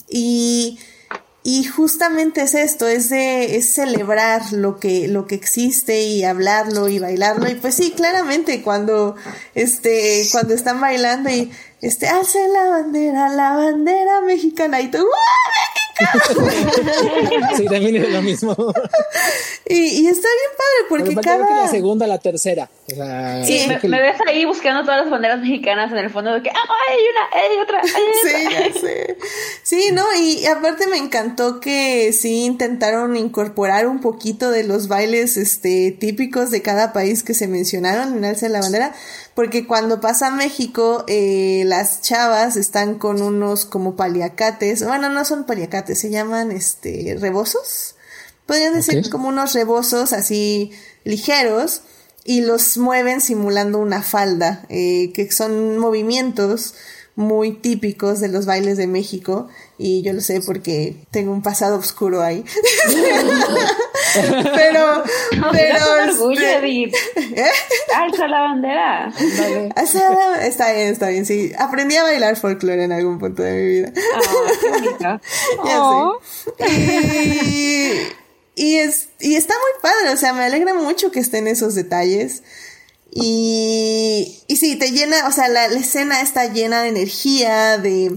Y 0.09 0.79
y 1.47 1.63
justamente 1.63 2.43
es 2.43 2.57
esto, 2.57 2.89
es 2.89 3.09
de 3.09 3.57
es 3.57 3.73
celebrar 3.73 4.53
lo 4.53 4.81
que 4.81 5.07
lo 5.07 5.29
que 5.29 5.37
existe 5.37 6.03
y 6.03 6.25
hablarlo 6.25 6.89
y 6.89 6.99
bailarlo. 6.99 7.49
Y 7.49 7.55
pues 7.55 7.77
sí, 7.77 7.93
claramente 7.93 8.63
cuando 8.63 9.15
este 9.55 10.27
cuando 10.33 10.55
están 10.55 10.81
bailando 10.81 11.31
y 11.31 11.53
este 11.87 12.09
hace 12.09 12.49
la 12.49 12.69
bandera, 12.69 13.29
la 13.29 13.55
bandera 13.55 14.21
mexicana 14.23 14.81
y 14.81 14.91
tú 14.91 15.07
sí, 17.57 17.65
también 17.65 17.97
es 17.97 18.11
lo 18.11 18.23
mismo. 18.23 18.55
y, 19.67 20.07
está 20.07 20.29
bien 20.29 20.51
padre 20.57 20.87
porque 20.89 21.15
cada. 21.17 21.47
Que 21.47 21.55
la 21.55 21.69
segunda, 21.69 22.07
la 22.07 22.19
tercera. 22.19 22.69
sí, 23.45 23.67
me, 23.85 24.01
ves 24.01 24.17
ahí 24.27 24.45
buscando 24.45 24.83
todas 24.83 25.03
las 25.03 25.11
banderas 25.11 25.41
mexicanas 25.41 25.91
en 25.93 25.99
el 25.99 26.11
fondo 26.11 26.35
de 26.35 26.43
que, 26.43 26.51
ah, 26.51 26.69
hay 26.91 26.99
una, 27.13 27.25
hay 27.33 27.59
otra, 27.63 27.81
hay 27.81 28.67
otra. 28.69 29.15
Sí, 29.63 29.81
sí. 29.81 29.93
no, 29.93 30.05
y 30.17 30.45
aparte 30.47 30.87
me 30.87 30.99
encantó 30.99 31.61
que 31.61 32.13
sí 32.13 32.45
intentaron 32.45 33.17
incorporar 33.17 33.87
un 33.87 34.01
poquito 34.01 34.51
de 34.51 34.65
los 34.65 34.89
bailes 34.89 35.37
este 35.37 35.93
típicos 35.93 36.51
de 36.51 36.63
cada 36.63 36.93
país 36.93 37.23
que 37.23 37.35
se 37.35 37.49
mencionaron 37.49 38.17
en 38.17 38.25
Alza 38.25 38.47
de 38.47 38.53
la 38.53 38.61
Bandera 38.61 38.95
porque 39.37 39.67
cuando 39.67 40.01
pasa 40.01 40.29
a 40.29 40.31
México, 40.31 41.05
eh, 41.09 41.65
las 41.67 42.01
chavas 42.01 42.57
están 42.57 42.99
con 42.99 43.21
unos 43.21 43.67
como 43.67 43.95
paliacates, 43.95 44.83
bueno, 44.83 45.11
no 45.11 45.27
son 45.27 45.45
paliacates, 45.45 45.99
se 46.01 46.09
llaman 46.09 46.51
este 46.51 47.19
rebozos. 47.21 47.97
Podrían 48.47 48.73
decir 48.73 49.11
como 49.11 49.29
unos 49.29 49.53
rebozos 49.53 50.15
así 50.15 50.73
ligeros 51.05 51.83
y 52.25 52.41
los 52.41 52.79
mueven 52.79 53.21
simulando 53.21 53.79
una 53.79 54.03
falda, 54.03 54.65
eh, 54.71 55.13
que 55.13 55.31
son 55.31 55.77
movimientos 55.77 56.73
muy 57.15 57.53
típicos 57.53 58.21
de 58.21 58.29
los 58.29 58.47
bailes 58.47 58.79
de 58.79 58.87
México 58.87 59.49
y 59.79 60.03
yo 60.03 60.13
lo 60.13 60.21
sé 60.21 60.41
porque 60.41 60.97
tengo 61.11 61.33
un 61.33 61.43
pasado 61.43 61.77
oscuro 61.77 62.23
ahí. 62.23 62.45
pero, 64.55 65.03
pero. 65.53 65.79
Este, 66.33 66.85
¿eh? 67.15 67.51
Alza 67.95 68.27
la 68.27 68.41
bandera. 68.41 69.13
está 70.43 70.73
bien, 70.73 70.89
está 70.89 71.09
bien, 71.09 71.27
sí. 71.27 71.53
Aprendí 71.59 71.97
a 71.97 72.05
bailar 72.05 72.37
folclore 72.37 72.85
en 72.85 72.93
algún 72.93 73.19
punto 73.19 73.43
de 73.43 73.53
mi 73.53 73.67
vida. 73.67 73.93
Ah, 75.03 75.21
qué 76.57 76.67
Y, 78.57 78.65
y, 78.65 78.77
es, 78.79 79.11
y 79.21 79.37
está 79.37 79.55
muy 79.55 79.83
padre, 79.83 80.15
o 80.15 80.17
sea, 80.17 80.33
me 80.33 80.45
alegra 80.45 80.73
mucho 80.73 81.11
que 81.11 81.21
estén 81.21 81.47
esos 81.47 81.75
detalles. 81.75 82.43
Y, 83.11 84.43
y 84.47 84.57
sí, 84.57 84.77
te 84.77 84.91
llena, 84.91 85.27
o 85.27 85.33
sea, 85.33 85.49
la, 85.49 85.67
escena 85.67 86.21
está 86.21 86.47
llena 86.53 86.83
de 86.83 86.89
energía, 86.89 87.79
de, 87.79 88.17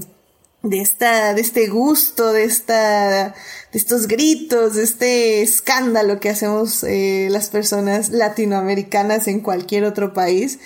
de 0.61 0.81
esta, 0.81 1.33
de 1.33 1.41
este 1.41 1.67
gusto, 1.67 2.33
de 2.33 2.43
esta, 2.43 3.33
de 3.71 3.77
estos 3.79 4.07
gritos, 4.07 4.75
de 4.75 4.83
este 4.83 5.41
escándalo 5.41 6.19
que 6.19 6.29
hacemos 6.29 6.83
eh, 6.83 7.27
las 7.31 7.49
personas 7.49 8.09
latinoamericanas 8.09 9.27
en 9.27 9.39
cualquier 9.39 9.85
otro 9.85 10.13
país. 10.13 10.59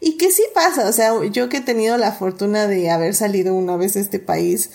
Y 0.00 0.16
que 0.16 0.30
sí 0.30 0.42
pasa, 0.54 0.88
o 0.88 0.92
sea, 0.92 1.12
yo 1.24 1.48
que 1.48 1.56
he 1.56 1.60
tenido 1.60 1.96
la 1.96 2.12
fortuna 2.12 2.68
de 2.68 2.90
haber 2.90 3.14
salido 3.14 3.54
una 3.54 3.76
vez 3.76 3.96
a 3.96 4.00
este 4.00 4.20
país, 4.20 4.70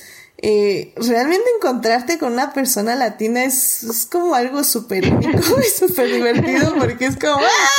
eh, 0.45 0.91
realmente 0.97 1.45
encontrarte 1.55 2.17
con 2.17 2.33
una 2.33 2.51
persona 2.51 2.95
latina 2.95 3.45
es, 3.45 3.83
es 3.83 4.05
como 4.05 4.35
algo 4.35 4.65
súper 4.65 5.07
único 5.07 5.61
y 5.61 5.69
súper 5.79 6.11
divertido 6.11 6.73
porque 6.77 7.05
es 7.05 7.15
como, 7.15 7.37
¡ah, 7.37 7.73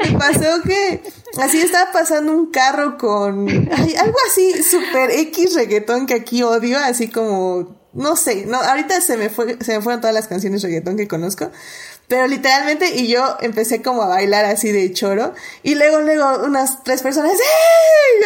latina! 0.00 0.12
Me 0.12 0.18
pasó 0.18 0.62
que 0.62 1.02
así 1.42 1.60
estaba 1.60 1.92
pasando 1.92 2.32
un 2.32 2.50
carro 2.50 2.98
con 2.98 3.48
algo 3.48 4.16
así 4.28 4.62
súper 4.62 5.10
X 5.10 5.54
reggaetón 5.54 6.06
que 6.06 6.14
aquí 6.14 6.42
odio, 6.42 6.78
así 6.78 7.08
como, 7.08 7.76
no 7.92 8.16
sé, 8.16 8.46
no, 8.46 8.58
ahorita 8.58 9.00
se 9.00 9.16
me 9.16 9.28
fue, 9.30 9.56
se 9.60 9.76
me 9.76 9.82
fueron 9.82 10.00
todas 10.00 10.14
las 10.14 10.28
canciones 10.28 10.62
reggaetón 10.62 10.96
que 10.96 11.08
conozco, 11.08 11.50
pero 12.08 12.26
literalmente, 12.26 12.96
y 12.96 13.06
yo 13.06 13.36
empecé 13.42 13.82
como 13.82 14.02
a 14.02 14.08
bailar 14.08 14.46
así 14.46 14.72
de 14.72 14.90
choro, 14.92 15.34
y 15.62 15.74
luego, 15.74 16.00
luego, 16.00 16.42
unas 16.42 16.82
tres 16.82 17.02
personas. 17.02 17.32
Y, 17.34 18.24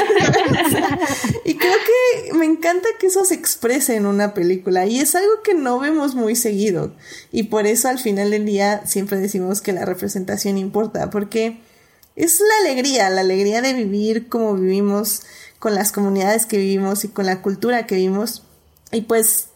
¡Ah! 0.00 0.98
y 1.44 1.56
creo 1.56 1.74
que 1.74 2.32
me 2.32 2.46
encanta 2.46 2.88
que 2.98 3.08
eso 3.08 3.26
se 3.26 3.34
exprese 3.34 3.96
en 3.96 4.06
una 4.06 4.32
película, 4.32 4.86
y 4.86 5.00
es 5.00 5.14
algo 5.14 5.42
que 5.44 5.52
no 5.52 5.78
vemos 5.78 6.14
muy 6.14 6.34
seguido, 6.34 6.94
y 7.30 7.44
por 7.44 7.66
eso 7.66 7.88
al 7.88 7.98
final 7.98 8.30
del 8.30 8.46
día 8.46 8.86
siempre 8.86 9.18
decimos 9.18 9.60
que 9.60 9.74
la 9.74 9.84
representación 9.84 10.56
importa, 10.56 11.10
porque 11.10 11.60
es 12.16 12.40
la 12.40 12.68
alegría, 12.68 13.10
la 13.10 13.22
alegría 13.22 13.62
de 13.62 13.74
vivir 13.74 14.28
como 14.28 14.54
vivimos, 14.54 15.22
con 15.58 15.74
las 15.74 15.92
comunidades 15.92 16.46
que 16.46 16.58
vivimos 16.58 17.04
y 17.04 17.08
con 17.08 17.26
la 17.26 17.42
cultura 17.42 17.86
que 17.86 17.96
vivimos, 17.96 18.42
y 18.92 19.02
pues 19.02 19.48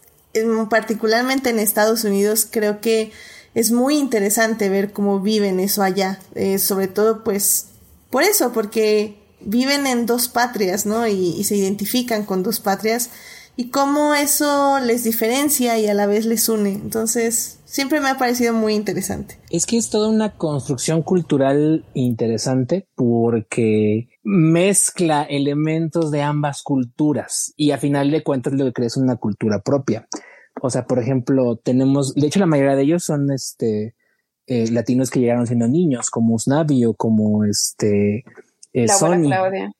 particularmente 0.69 1.49
en 1.49 1.59
Estados 1.59 2.03
Unidos, 2.03 2.47
creo 2.49 2.81
que 2.81 3.11
es 3.53 3.71
muy 3.71 3.97
interesante 3.97 4.69
ver 4.69 4.91
cómo 4.91 5.21
viven 5.21 5.59
eso 5.59 5.81
allá. 5.81 6.19
Eh, 6.35 6.59
sobre 6.59 6.87
todo, 6.87 7.23
pues, 7.23 7.67
por 8.09 8.23
eso, 8.23 8.51
porque 8.51 9.17
viven 9.39 9.87
en 9.87 10.05
dos 10.05 10.27
patrias, 10.27 10.85
¿no? 10.85 11.07
Y, 11.07 11.43
se 11.43 11.55
identifican 11.55 12.25
con 12.25 12.43
dos 12.43 12.59
patrias 12.59 13.09
y 13.55 13.69
cómo 13.69 14.13
eso 14.13 14.79
les 14.79 15.03
diferencia 15.03 15.77
y 15.77 15.87
a 15.87 15.93
la 15.93 16.05
vez 16.05 16.25
les 16.25 16.49
une. 16.49 16.71
Entonces, 16.71 17.57
siempre 17.75 17.99
me 17.99 18.07
ha 18.07 18.17
parecido 18.17 18.53
muy 18.53 18.73
interesante. 18.73 19.37
Es 19.49 19.65
que 19.65 19.75
es 19.75 19.89
toda 19.89 20.07
una 20.07 20.37
construcción 20.37 21.01
cultural 21.01 21.83
interesante 21.93 22.87
porque 22.95 24.07
mezcla 24.23 25.23
elementos 25.23 26.09
de 26.09 26.21
ambas 26.21 26.63
culturas 26.63 27.53
y 27.57 27.71
a 27.71 27.77
final 27.77 28.11
de 28.11 28.23
cuentas 28.23 28.53
lo 28.53 28.63
que 28.63 28.71
crees 28.71 28.95
una 28.95 29.17
cultura 29.17 29.59
propia. 29.59 30.07
O 30.61 30.69
sea, 30.69 30.87
por 30.87 30.99
ejemplo, 30.99 31.57
tenemos, 31.57 32.15
de 32.15 32.27
hecho 32.27 32.39
la 32.39 32.45
mayoría 32.45 32.77
de 32.77 32.83
ellos 32.83 33.03
son 33.03 33.29
este 33.29 33.93
eh, 34.47 34.71
latinos 34.71 35.09
que 35.09 35.19
llegaron 35.19 35.45
siendo 35.45 35.67
niños, 35.67 36.09
como 36.09 36.35
Usnavi 36.35 36.85
o 36.85 36.93
como 36.93 37.43
este 37.43 38.23
eh, 38.71 38.87
la 38.87 38.93
Sony, 38.93 39.27
Claudia. 39.27 39.73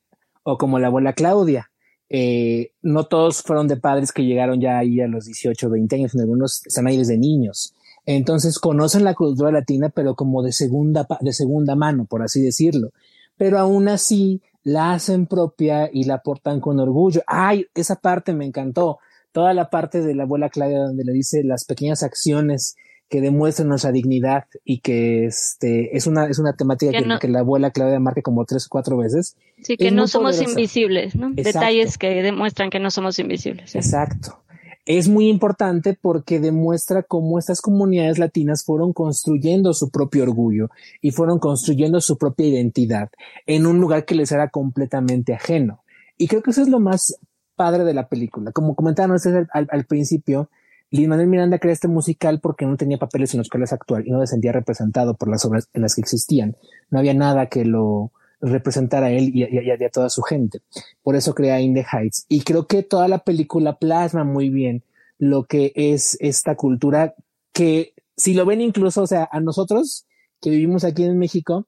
o 0.44 0.58
como 0.58 0.80
la 0.80 0.88
abuela 0.88 1.14
Claudia. 1.14 1.72
Eh, 2.10 2.74
no 2.82 3.06
todos 3.06 3.42
fueron 3.42 3.70
de 3.70 3.78
padres 3.78 4.12
que 4.12 4.26
llegaron 4.26 4.60
ya 4.60 4.80
ahí 4.80 5.00
a 5.00 5.08
los 5.08 5.28
18, 5.28 5.70
20 5.70 5.96
años, 5.96 6.16
algunos 6.16 6.62
están 6.66 6.88
ahí 6.88 6.98
desde 6.98 7.18
niños. 7.18 7.74
Entonces 8.06 8.60
conocen 8.60 9.04
la 9.04 9.16
cultura 9.16 9.52
latina, 9.52 9.90
pero 9.90 10.16
como 10.16 10.44
de 10.44 10.52
segunda, 10.52 11.08
de 11.22 11.34
segunda 11.34 11.76
mano, 11.76 12.06
por 12.06 12.22
así 12.22 12.42
decirlo 12.42 12.92
pero 13.38 13.60
aún 13.60 13.88
así 13.88 14.42
la 14.64 14.94
hacen 14.94 15.28
propia 15.28 15.90
y 15.92 16.06
la 16.06 16.20
portan 16.20 16.60
con 16.60 16.80
orgullo. 16.80 17.22
Ay, 17.28 17.68
esa 17.76 17.96
parte 17.96 18.34
me 18.34 18.46
encantó. 18.46 19.00
Toda 19.32 19.54
la 19.54 19.70
parte 19.70 20.02
de 20.02 20.16
la 20.16 20.24
abuela 20.24 20.50
Claudia 20.50 20.80
donde 20.80 21.04
le 21.04 21.12
dice 21.12 21.44
las 21.44 21.66
pequeñas 21.66 22.04
acciones 22.04 22.76
que 23.08 23.22
demuestran 23.22 23.68
nuestra 23.68 23.92
dignidad 23.92 24.46
y 24.64 24.80
que 24.80 25.26
este 25.26 25.96
es 25.96 26.08
una 26.08 26.26
es 26.26 26.40
una 26.40 26.54
temática 26.54 26.92
que, 27.20 27.28
la 27.28 27.40
abuela 27.40 27.70
Claudia 27.70 28.00
marca 28.00 28.24
como 28.24 28.46
tres 28.46 28.66
o 28.66 28.70
cuatro 28.70 28.98
veces. 28.98 29.36
Sí, 29.62 29.78
que 29.78 29.92
no 29.92 30.08
somos 30.08 30.42
invisibles, 30.42 31.16
¿no? 31.16 31.30
Detalles 31.32 32.00
que 32.00 32.24
demuestran 32.24 32.72
que 32.72 32.80
no 32.80 32.90
somos 32.90 33.20
invisibles. 33.20 33.76
Exacto 33.76 34.45
es 34.86 35.10
muy 35.10 35.30
importante 35.30 35.98
porque 36.00 36.40
demuestra 36.40 37.02
cómo 37.02 37.40
estas 37.40 37.60
comunidades 37.60 38.20
latinas 38.20 38.64
fueron 38.64 38.94
construyendo 38.94 39.74
su 39.74 39.90
propio 39.90 40.24
orgullo 40.24 40.70
y 41.02 41.12
fueron 41.12 41.40
construyendo 41.40 42.02
su 42.02 42.18
propia 42.18 42.48
identidad 42.48 43.10
en 43.48 43.66
un 43.66 43.80
lugar 43.80 44.06
que 44.06 44.16
les 44.16 44.32
era 44.32 44.50
completamente 44.50 45.34
ajeno. 45.34 45.84
Y 46.18 46.28
creo 46.28 46.44
que 46.44 46.52
eso 46.52 46.62
es 46.62 46.70
lo 46.70 46.80
más 46.80 47.18
padre 47.56 47.84
de 47.84 47.94
la 47.94 48.08
película. 48.08 48.52
Como 48.52 48.76
comentaron 48.76 49.16
ustedes 49.16 49.48
al, 49.52 49.86
principio, 49.86 50.50
Lin 50.92 51.10
Manuel 51.10 51.28
Miranda 51.28 51.58
crea 51.58 51.74
este 51.74 51.88
musical 51.88 52.40
porque 52.40 52.66
no 52.66 52.78
tenía 52.78 53.00
papeles 53.00 53.34
en 53.34 53.40
los 53.40 53.50
cuales 53.50 53.74
actuar 53.74 54.06
y 54.06 54.12
no 54.12 54.20
se 54.22 54.28
sentía 54.28 54.52
representado 54.52 55.16
por 55.16 55.30
las 55.30 55.46
obras 55.46 55.68
en 55.74 55.82
las 55.82 55.96
que 55.96 56.02
existían. 56.02 56.56
No 56.92 57.00
había 57.00 57.16
nada 57.16 57.48
que 57.48 57.66
lo 57.66 58.12
representar 58.42 59.04
a 59.04 59.12
él 59.12 59.32
y, 59.34 59.44
a, 59.44 59.90
toda 59.90 60.10
su 60.10 60.22
gente. 60.22 60.60
Por 61.04 61.16
eso 61.16 61.34
crea 61.34 61.62
In 61.62 61.74
the 61.74 61.86
Heights. 61.92 62.26
Y 62.30 62.42
creo 62.42 62.68
que 62.68 62.84
toda 62.84 63.08
la 63.08 63.20
película 63.20 63.78
plasma 63.78 64.24
muy 64.24 64.50
bien 64.50 64.84
lo 65.18 65.46
que 65.46 65.72
es 65.76 66.18
esta 66.20 66.56
cultura 66.56 67.16
que 67.54 67.94
si 68.18 68.34
lo 68.34 68.46
ven 68.46 68.62
incluso, 68.62 69.04
o 69.04 69.08
sea, 69.08 69.28
a 69.32 69.40
nosotros 69.40 70.06
que 70.42 70.50
vivimos 70.50 70.84
aquí 70.84 71.04
en 71.04 71.18
México, 71.18 71.68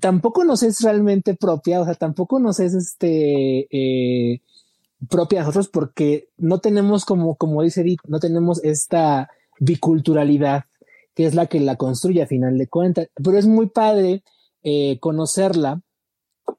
tampoco 0.00 0.44
nos 0.44 0.62
es 0.62 0.80
realmente 0.80 1.34
propia, 1.34 1.80
o 1.80 1.84
sea, 1.84 1.94
tampoco 1.94 2.38
nos 2.38 2.60
es 2.60 2.74
este 2.74 3.68
eh, 3.70 4.40
propia 5.08 5.40
a 5.40 5.42
nosotros 5.42 5.68
porque 5.68 6.28
no 6.36 6.58
tenemos 6.58 7.04
como, 7.04 7.36
como 7.36 7.62
dice 7.62 7.82
Edith, 7.82 8.00
no 8.06 8.20
tenemos 8.20 8.62
esta 8.64 9.30
biculturalidad 9.58 10.64
que 11.14 11.26
es 11.26 11.34
la 11.34 11.46
que 11.46 11.60
la 11.60 11.76
construye 11.76 12.22
a 12.22 12.26
final 12.26 12.58
de 12.58 12.66
cuentas. 12.66 13.08
Pero 13.14 13.36
es 13.36 13.46
muy 13.46 13.66
padre 13.66 14.22
eh, 14.62 14.98
conocerla 15.00 15.82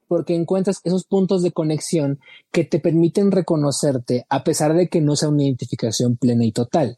porque 0.08 0.36
encuentras 0.36 0.82
esos 0.84 1.06
puntos 1.06 1.42
de 1.44 1.52
conexión 1.52 2.20
que 2.52 2.64
te 2.64 2.80
permiten 2.80 3.32
reconocerte 3.32 4.26
a 4.30 4.44
pesar 4.44 4.74
de 4.74 4.90
que 4.90 5.02
no 5.02 5.16
sea 5.16 5.30
una 5.30 5.44
identificación 5.44 6.18
plena 6.18 6.46
y 6.46 6.52
total. 6.52 6.98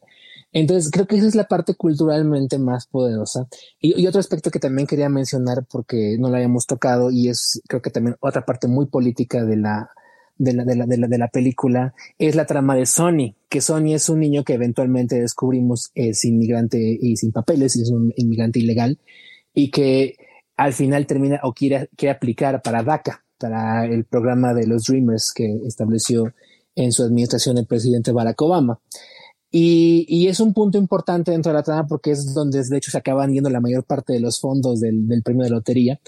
Entonces, 0.51 0.91
creo 0.91 1.07
que 1.07 1.17
esa 1.17 1.27
es 1.27 1.35
la 1.35 1.47
parte 1.47 1.73
culturalmente 1.73 2.59
más 2.59 2.85
poderosa. 2.85 3.47
Y, 3.79 4.05
otro 4.05 4.19
aspecto 4.19 4.51
que 4.51 4.59
también 4.59 4.87
quería 4.87 5.09
mencionar 5.09 5.65
porque 5.69 6.17
no 6.19 6.29
lo 6.29 6.35
habíamos 6.35 6.67
tocado 6.67 7.09
y 7.11 7.27
es 7.29 7.61
creo 7.67 7.81
que 7.81 7.89
también 7.89 8.15
otra 8.19 8.45
parte 8.45 8.67
muy 8.67 8.85
política 8.85 9.43
de 9.43 9.57
la, 9.57 9.89
de 10.37 10.53
la, 10.53 10.63
de 10.63 10.75
la, 10.75 10.85
de 10.85 10.97
la, 10.97 11.07
de 11.07 11.17
la 11.17 11.27
película 11.27 11.95
es 12.19 12.35
la 12.35 12.45
trama 12.45 12.75
de 12.75 12.85
Sony, 12.85 13.35
que 13.49 13.61
Sony 13.61 13.95
es 13.95 14.09
un 14.09 14.19
niño 14.19 14.43
que 14.43 14.53
eventualmente 14.53 15.19
descubrimos 15.19 15.91
es 15.95 16.23
inmigrante 16.23 16.97
y 17.01 17.17
sin 17.17 17.31
papeles, 17.31 17.75
es 17.75 17.89
un 17.89 18.13
inmigrante 18.15 18.59
ilegal 18.59 18.99
y 19.55 19.71
que 19.71 20.17
al 20.57 20.73
final 20.73 21.07
termina 21.07 21.39
o 21.43 21.53
quiere, 21.53 21.89
quiere 21.95 22.15
aplicar 22.15 22.61
para 22.61 22.83
DACA, 22.83 23.23
para 23.37 23.85
el 23.85 24.05
programa 24.05 24.53
de 24.53 24.67
los 24.67 24.83
Dreamers 24.83 25.31
que 25.33 25.61
estableció 25.65 26.33
en 26.75 26.91
su 26.91 27.03
administración 27.03 27.57
el 27.57 27.67
presidente 27.67 28.11
Barack 28.11 28.41
Obama. 28.41 28.79
Y, 29.51 30.05
y, 30.07 30.29
es 30.29 30.39
un 30.39 30.51
punto 30.53 30.79
importante 30.79 31.29
dentro 31.29 31.51
de 31.51 31.59
la 31.59 31.63
trama 31.63 31.85
porque 31.85 32.09
es 32.09 32.33
donde 32.33 32.63
de 32.63 32.77
hecho 32.77 32.89
se 32.89 32.97
acaban 32.97 33.31
yendo 33.31 33.51
la 33.51 33.61
mayor 33.61 33.83
parte 33.83 34.13
de 34.13 34.19
los 34.19 34.39
fondos 34.39 34.79
del, 34.79 35.07
del 35.07 35.21
premio 35.21 35.43
de 35.43 35.51
lotería. 35.51 35.99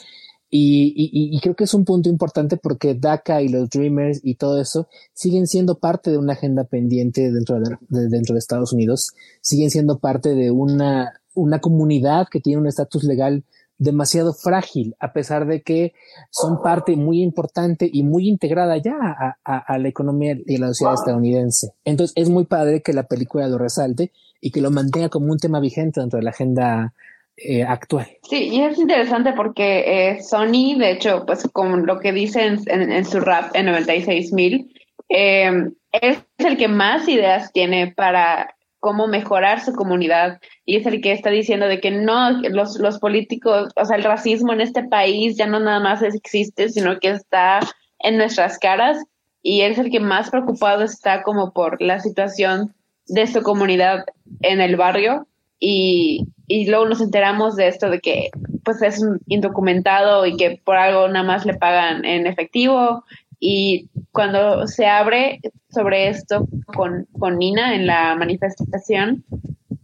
Y, 0.49 0.93
y, 0.95 1.35
y, 1.35 1.39
creo 1.41 1.55
que 1.55 1.65
es 1.65 1.73
un 1.73 1.85
punto 1.85 2.09
importante 2.09 2.57
porque 2.57 2.95
DACA 2.95 3.41
y 3.41 3.49
los 3.49 3.69
Dreamers 3.69 4.22
y 4.23 4.35
todo 4.35 4.59
eso 4.59 4.88
siguen 5.13 5.45
siendo 5.47 5.80
parte 5.80 6.09
de 6.09 6.17
una 6.17 6.34
agenda 6.34 6.63
pendiente 6.63 7.31
dentro 7.31 7.59
de, 7.59 7.77
dentro 8.09 8.34
de 8.34 8.39
Estados 8.39 8.73
Unidos, 8.73 9.11
siguen 9.41 9.69
siendo 9.69 9.99
parte 9.99 10.34
de 10.34 10.49
una, 10.49 11.22
una 11.34 11.59
comunidad 11.59 12.27
que 12.31 12.39
tiene 12.39 12.61
un 12.61 12.67
estatus 12.67 13.03
legal 13.03 13.43
demasiado 13.77 14.34
frágil, 14.34 14.95
a 14.99 15.11
pesar 15.11 15.45
de 15.47 15.61
que 15.61 15.93
son 16.31 16.61
parte 16.61 16.95
muy 16.95 17.22
importante 17.22 17.89
y 17.91 18.03
muy 18.03 18.27
integrada 18.27 18.77
ya 18.77 18.95
a, 19.43 19.77
la 19.77 19.88
economía 19.88 20.35
y 20.45 20.56
a 20.56 20.60
la 20.60 20.68
sociedad 20.68 20.93
estadounidense. 20.93 21.73
Entonces 21.84 22.14
es 22.15 22.30
muy 22.30 22.45
padre 22.45 22.81
que 22.81 22.93
la 22.93 23.03
película 23.03 23.47
lo 23.47 23.57
resalte 23.57 24.11
y 24.39 24.52
que 24.52 24.61
lo 24.61 24.72
mantenga 24.72 25.10
como 25.10 25.31
un 25.31 25.39
tema 25.39 25.60
vigente 25.60 25.99
dentro 25.99 26.18
de 26.18 26.23
la 26.23 26.31
agenda 26.31 26.93
eh, 27.38 27.64
actual. 27.64 28.07
Sí, 28.30 28.49
y 28.49 28.61
es 28.61 28.77
interesante 28.77 29.34
porque 29.34 30.11
eh, 30.11 30.23
Sony, 30.23 30.77
de 30.77 30.91
hecho, 30.91 31.26
pues 31.26 31.47
con 31.52 31.85
lo 31.85 31.99
que 31.99 32.14
dice 32.14 32.45
en, 32.45 33.06
su 33.06 33.19
rap 33.19 33.53
en 33.56 33.65
96 33.65 34.31
mil, 34.31 34.73
eh, 35.10 35.52
es 35.91 36.19
el 36.38 36.57
que 36.57 36.68
más 36.68 37.07
ideas 37.10 37.52
tiene 37.52 37.93
para 37.95 38.56
cómo 38.86 39.07
mejorar 39.07 39.66
su 39.66 39.74
comunidad. 39.74 40.40
Y 40.64 40.76
es 40.76 40.86
el 40.86 41.02
que 41.02 41.12
está 41.12 41.32
diciendo 41.32 41.68
de 41.68 41.82
que 41.82 41.90
no, 41.90 42.30
los, 42.49 42.78
los 42.78 42.99
políticos, 42.99 43.72
o 43.76 43.84
sea, 43.84 43.98
el 43.98 44.03
racismo 44.03 44.53
en 44.53 44.62
este 44.62 44.84
país 44.84 45.38
ya 45.38 45.48
no 45.48 45.60
nada 45.60 45.80
más 45.80 46.03
existe, 46.03 46.70
sino 46.70 46.99
que 46.99 47.10
está 47.10 47.62
en 47.98 48.18
nuestras 48.18 48.60
caras. 48.60 49.03
Y 49.41 49.62
es 49.62 49.80
el 49.80 49.90
que 49.90 49.99
más 49.99 50.30
preocupado 50.30 50.84
está 50.84 51.24
como 51.24 51.52
por 51.52 51.82
la 51.82 51.99
situación 51.99 52.76
de 53.07 53.26
su 53.26 53.41
comunidad 53.41 54.06
en 54.41 54.62
el 54.62 54.76
barrio. 54.76 55.26
Y, 55.60 56.28
y 56.45 56.70
luego 56.70 56.86
nos 56.86 57.02
enteramos 57.02 57.56
de 57.56 57.70
esto 57.70 57.90
de 57.90 57.99
que 57.99 58.30
pues 58.64 58.84
es 58.84 59.03
indocumentado 59.26 60.28
y 60.28 60.38
que 60.38 60.62
por 60.64 60.78
algo 60.78 61.07
nada 61.07 61.26
más 61.26 61.44
le 61.44 61.56
pagan 61.56 62.06
en 62.06 62.28
efectivo 62.28 63.03
y 63.47 63.89
cuando 64.11 64.65
se 64.65 64.88
abre 64.88 65.39
sobre 65.69 66.07
esto 66.07 66.47
con, 66.65 67.05
con 67.19 67.38
Nina 67.38 67.76
en 67.76 67.85
la 67.85 68.15
manifestación, 68.15 69.23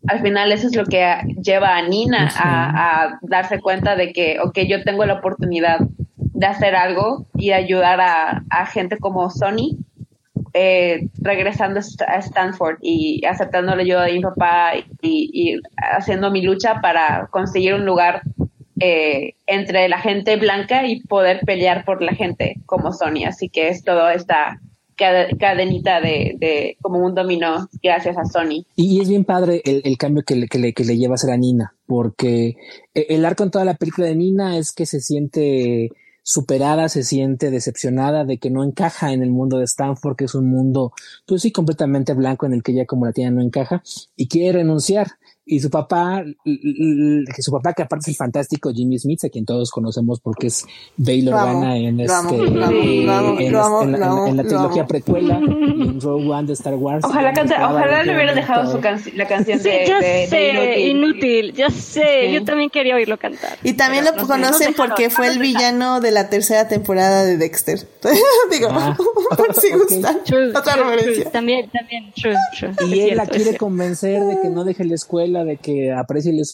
al 0.08 0.20
final 0.22 0.52
eso 0.52 0.66
es 0.66 0.76
lo 0.76 0.86
que 0.86 1.16
lleva 1.44 1.78
a 1.78 1.88
Nina 1.88 2.28
a, 2.38 3.20
darse 3.22 3.60
cuenta 3.60 3.96
de 3.96 4.14
que, 4.14 4.40
ok, 4.40 4.62
yo 4.68 4.84
tengo 4.84 5.06
la 5.06 5.14
oportunidad 5.14 5.78
de 6.16 6.46
hacer 6.48 6.76
algo 6.76 7.28
y 7.36 7.52
ayudar 7.52 8.02
a, 8.02 8.66
gente 8.66 8.98
como 8.98 9.30
Sony, 9.30 9.78
eh, 10.54 11.08
regresando 11.20 11.82
a 12.08 12.18
Stanford 12.18 12.80
y 12.82 13.24
aceptando 13.26 13.76
la 13.76 13.84
ayuda 13.84 14.06
de 14.06 14.14
mi 14.14 14.22
papá 14.22 14.72
y, 14.76 15.30
y 15.34 15.62
haciendo 15.78 16.32
mi 16.32 16.42
lucha 16.42 16.82
para 16.82 17.28
conseguir 17.28 17.76
un 17.76 17.86
lugar 17.86 18.24
eh, 18.82 19.36
entre 19.46 19.88
la 19.90 20.00
gente 20.00 20.38
blanca 20.38 20.88
y 20.88 21.02
poder 21.02 21.42
pelear 21.46 21.86
por 21.86 22.02
la 22.02 22.14
gente 22.14 22.56
como 22.66 22.92
Sony. 22.92 23.26
Así 23.28 23.48
que 23.48 23.68
es 23.68 23.84
todo 23.84 24.10
esta 24.10 24.60
cadenita 24.96 26.00
de, 26.02 26.78
como 26.82 27.00
un 27.00 27.14
dominó 27.16 27.68
gracias 27.82 28.18
a 28.18 28.26
Sony. 28.26 28.66
Y, 28.76 29.00
es 29.02 29.10
bien 29.10 29.24
padre 29.24 29.62
el, 29.66 29.98
cambio 29.98 30.24
que 30.26 30.36
le, 30.36 30.48
que, 30.48 30.60
le, 30.60 30.74
que 30.74 30.84
le 30.84 30.98
lleva 30.98 31.16
a 31.16 31.18
ser 31.18 31.32
a 31.32 31.38
Nina, 31.38 31.76
porque 31.86 32.56
e, 32.94 33.06
el 33.10 33.26
arco 33.26 33.44
en 33.44 33.52
toda 33.52 33.66
la 33.66 33.76
película 33.76 34.08
de 34.08 34.16
Nina 34.16 34.58
es 34.58 34.72
que 34.72 34.86
se 34.86 35.00
siente 35.00 35.90
superada, 36.24 36.88
se 36.90 37.04
siente 37.04 37.50
decepcionada 37.50 38.26
de 38.26 38.38
que 38.38 38.52
no 38.52 38.64
encaja 38.64 39.12
en 39.12 39.24
el 39.24 39.32
mundo 39.32 39.58
de 39.58 39.66
Stanford, 39.66 40.16
que 40.16 40.26
es 40.26 40.36
un 40.36 40.50
mundo, 40.50 40.94
pues 41.26 41.42
sí, 41.42 41.52
completamente 41.52 42.14
blanco 42.14 42.46
en 42.46 42.54
el 42.54 42.64
que 42.64 42.74
ella 42.74 42.86
como 42.86 43.06
la 43.06 43.12
tiene 43.12 43.32
no 43.32 43.42
encaja 43.42 43.82
y 44.16 44.28
quiere 44.28 44.60
renunciar 44.60 45.08
y 45.52 45.60
su 45.60 45.70
papá, 45.70 46.24
que 46.46 47.42
su 47.42 47.52
papá 47.52 47.74
que 47.74 47.84
aparte 47.84 48.04
es 48.04 48.08
el 48.08 48.16
fantástico 48.16 48.72
Jimmy 48.74 48.98
Smith, 48.98 49.26
a 49.26 49.30
quien 49.30 49.46
todos 49.46 49.70
conocemos 49.70 50.22
porque 50.22 50.48
es 50.48 50.66
Bail 50.96 51.28
Organa 51.28 51.76
en 51.76 52.00
este 52.00 52.38
en 52.38 54.38
la 54.38 54.44
trilogía 54.44 54.88
precuela 54.88 55.36
en 55.36 56.00
Rogue 56.00 56.30
One 56.30 56.48
de 56.48 56.54
Star 56.54 56.76
Wars. 56.76 57.04
Ojalá, 57.04 57.34
ojalá 57.70 58.04
le 58.04 58.16
hubieran 58.16 58.36
dejado 58.36 58.72
su 58.72 58.80
la 59.14 59.28
canción 59.28 59.60
sí, 59.60 59.70
de, 59.70 59.88
ya 59.88 60.00
sé, 60.30 60.80
inútil, 60.80 61.52
ya 61.52 61.70
sé, 61.70 62.32
yo 62.32 62.46
también 62.46 62.70
quería 62.70 62.96
oírlo 62.96 63.18
cantar. 63.18 63.58
Y 63.62 63.74
también 63.74 64.06
lo 64.06 64.16
conocen 64.26 64.74
porque 64.74 65.10
fue 65.10 65.28
el 65.28 65.40
villano 65.40 66.00
de 66.00 66.12
la 66.12 66.30
tercera 66.30 66.70
temporada 66.70 67.26
de 67.26 67.36
Dexter. 67.36 67.86
Digo, 68.52 68.70
ah, 68.72 68.96
por 69.38 69.54
si 69.54 69.74
gustan. 69.74 70.22
Otra 70.56 70.78
referencia. 70.78 71.30
También, 71.30 71.70
también, 71.70 72.14
true, 72.14 72.38
true. 72.58 72.72
Y 72.88 73.02
él 73.02 73.18
la 73.18 73.26
quiere 73.26 73.58
convencer 73.58 74.24
de 74.24 74.40
que 74.42 74.48
no 74.48 74.64
deje 74.64 74.86
la 74.86 74.96
escuela 74.96 75.41
de 75.44 75.58
que 75.58 75.92
aprecie 75.92 76.32
el, 76.32 76.46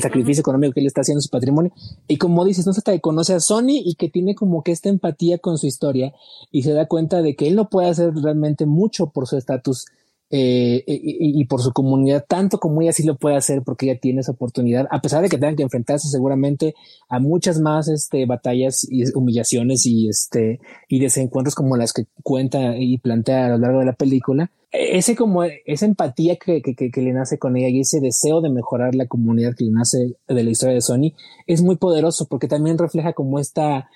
sacrificio 0.00 0.40
económico 0.40 0.72
que 0.72 0.80
él 0.80 0.86
está 0.86 1.02
haciendo 1.02 1.18
en 1.18 1.22
su 1.22 1.30
patrimonio. 1.30 1.72
Y 2.08 2.16
como 2.16 2.44
dices, 2.44 2.66
no 2.66 2.72
se 2.72 2.80
hasta 2.80 2.92
que 2.92 3.00
conoce 3.00 3.34
a 3.34 3.40
Sony 3.40 3.80
y 3.84 3.94
que 3.94 4.08
tiene 4.08 4.34
como 4.34 4.62
que 4.62 4.72
esta 4.72 4.88
empatía 4.88 5.38
con 5.38 5.58
su 5.58 5.66
historia 5.66 6.12
y 6.50 6.62
se 6.62 6.72
da 6.72 6.86
cuenta 6.86 7.22
de 7.22 7.36
que 7.36 7.48
él 7.48 7.56
no 7.56 7.68
puede 7.68 7.88
hacer 7.88 8.12
realmente 8.14 8.66
mucho 8.66 9.10
por 9.10 9.26
su 9.26 9.36
estatus 9.36 9.86
eh, 10.32 10.84
y, 10.86 11.44
por 11.46 11.60
su 11.60 11.72
comunidad, 11.72 12.24
tanto 12.28 12.60
como 12.60 12.80
ella 12.82 12.92
sí 12.92 13.02
lo 13.02 13.16
puede 13.16 13.34
hacer 13.34 13.62
porque 13.64 13.90
ella 13.90 13.98
tiene 14.00 14.20
esa 14.20 14.30
oportunidad, 14.30 14.86
a 14.92 15.00
pesar 15.00 15.22
de 15.22 15.28
que 15.28 15.38
tengan 15.38 15.56
que 15.56 15.64
enfrentarse 15.64 16.06
seguramente 16.06 16.76
a 17.08 17.18
muchas 17.18 17.58
más 17.60 17.88
este, 17.88 18.26
batallas 18.26 18.86
y 18.88 19.02
humillaciones 19.12 19.84
y, 19.86 20.08
este, 20.08 20.60
y 20.88 21.00
desencuentros 21.00 21.56
como 21.56 21.76
las 21.76 21.92
que 21.92 22.04
cuenta 22.22 22.76
y 22.76 22.98
plantea 22.98 23.46
a 23.46 23.48
lo 23.48 23.58
largo 23.58 23.80
de 23.80 23.86
la 23.86 23.94
película. 23.94 24.52
Ese 24.72 25.16
como, 25.16 25.42
esa 25.42 25.86
empatía 25.86 26.36
que, 26.36 26.62
que, 26.62 26.74
que, 26.74 27.00
le 27.00 27.12
nace 27.12 27.38
con 27.38 27.56
ella 27.56 27.68
y 27.68 27.80
ese 27.80 28.00
deseo 28.00 28.40
de 28.40 28.50
mejorar 28.50 28.94
la 28.94 29.06
comunidad 29.06 29.54
que 29.56 29.64
le 29.64 29.72
nace 29.72 30.14
de 30.28 30.44
la 30.44 30.50
historia 30.50 30.74
de 30.74 30.80
Sony 30.80 31.12
es 31.46 31.60
muy 31.60 31.76
poderoso 31.76 32.28
porque 32.28 32.46
también 32.46 32.78
refleja 32.78 33.12
como 33.12 33.40
esta, 33.40 33.88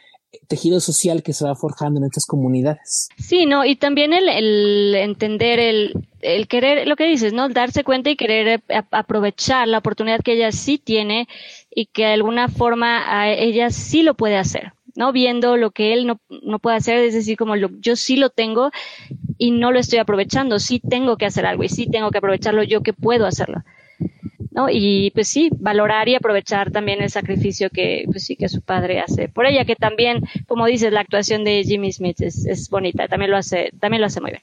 tejido 0.48 0.80
social 0.80 1.22
que 1.22 1.32
se 1.32 1.44
va 1.44 1.54
forjando 1.54 2.00
en 2.00 2.06
estas 2.06 2.26
comunidades. 2.26 3.08
Sí, 3.16 3.46
no, 3.46 3.64
y 3.64 3.76
también 3.76 4.12
el, 4.12 4.28
el 4.28 4.94
entender, 4.94 5.58
el, 5.58 5.92
el, 6.20 6.48
querer, 6.48 6.86
lo 6.86 6.96
que 6.96 7.06
dices, 7.06 7.32
¿no? 7.32 7.48
Darse 7.48 7.84
cuenta 7.84 8.10
y 8.10 8.16
querer 8.16 8.62
eh, 8.68 8.82
aprovechar 8.90 9.68
la 9.68 9.78
oportunidad 9.78 10.20
que 10.20 10.34
ella 10.34 10.52
sí 10.52 10.78
tiene 10.78 11.28
y 11.70 11.86
que 11.86 12.04
de 12.04 12.12
alguna 12.12 12.48
forma 12.48 13.20
a 13.20 13.32
ella 13.32 13.70
sí 13.70 14.02
lo 14.02 14.14
puede 14.14 14.36
hacer, 14.36 14.72
¿no? 14.96 15.12
Viendo 15.12 15.56
lo 15.56 15.70
que 15.70 15.92
él 15.92 16.06
no, 16.06 16.20
no 16.42 16.58
puede 16.58 16.76
hacer, 16.76 16.98
es 16.98 17.14
decir, 17.14 17.36
como 17.36 17.56
lo, 17.56 17.70
yo 17.80 17.96
sí 17.96 18.16
lo 18.16 18.30
tengo 18.30 18.70
y 19.38 19.50
no 19.50 19.72
lo 19.72 19.78
estoy 19.78 19.98
aprovechando, 19.98 20.58
sí 20.58 20.80
tengo 20.80 21.16
que 21.16 21.26
hacer 21.26 21.46
algo 21.46 21.64
y 21.64 21.68
sí 21.68 21.86
tengo 21.90 22.10
que 22.10 22.18
aprovecharlo 22.18 22.62
yo 22.62 22.82
que 22.82 22.92
puedo 22.92 23.26
hacerlo. 23.26 23.62
¿no? 24.50 24.68
Y 24.70 25.10
pues 25.10 25.26
sí, 25.28 25.50
valorar 25.58 26.08
y 26.08 26.14
aprovechar 26.14 26.70
también 26.70 27.02
el 27.02 27.10
sacrificio 27.10 27.70
que, 27.70 28.04
pues 28.06 28.24
sí, 28.24 28.36
que 28.36 28.48
su 28.48 28.62
padre 28.62 29.00
hace 29.00 29.28
por 29.28 29.46
ella, 29.46 29.64
que 29.64 29.74
también, 29.74 30.20
como 30.46 30.66
dices, 30.66 30.92
la 30.92 31.00
actuación 31.00 31.42
de 31.44 31.64
Jimmy 31.64 31.92
Smith 31.92 32.20
es, 32.20 32.46
es 32.46 32.70
bonita, 32.70 33.08
también 33.08 33.32
lo 33.32 33.36
hace, 33.36 33.70
también 33.80 34.00
lo 34.00 34.06
hace 34.06 34.20
muy 34.20 34.30
bien. 34.30 34.42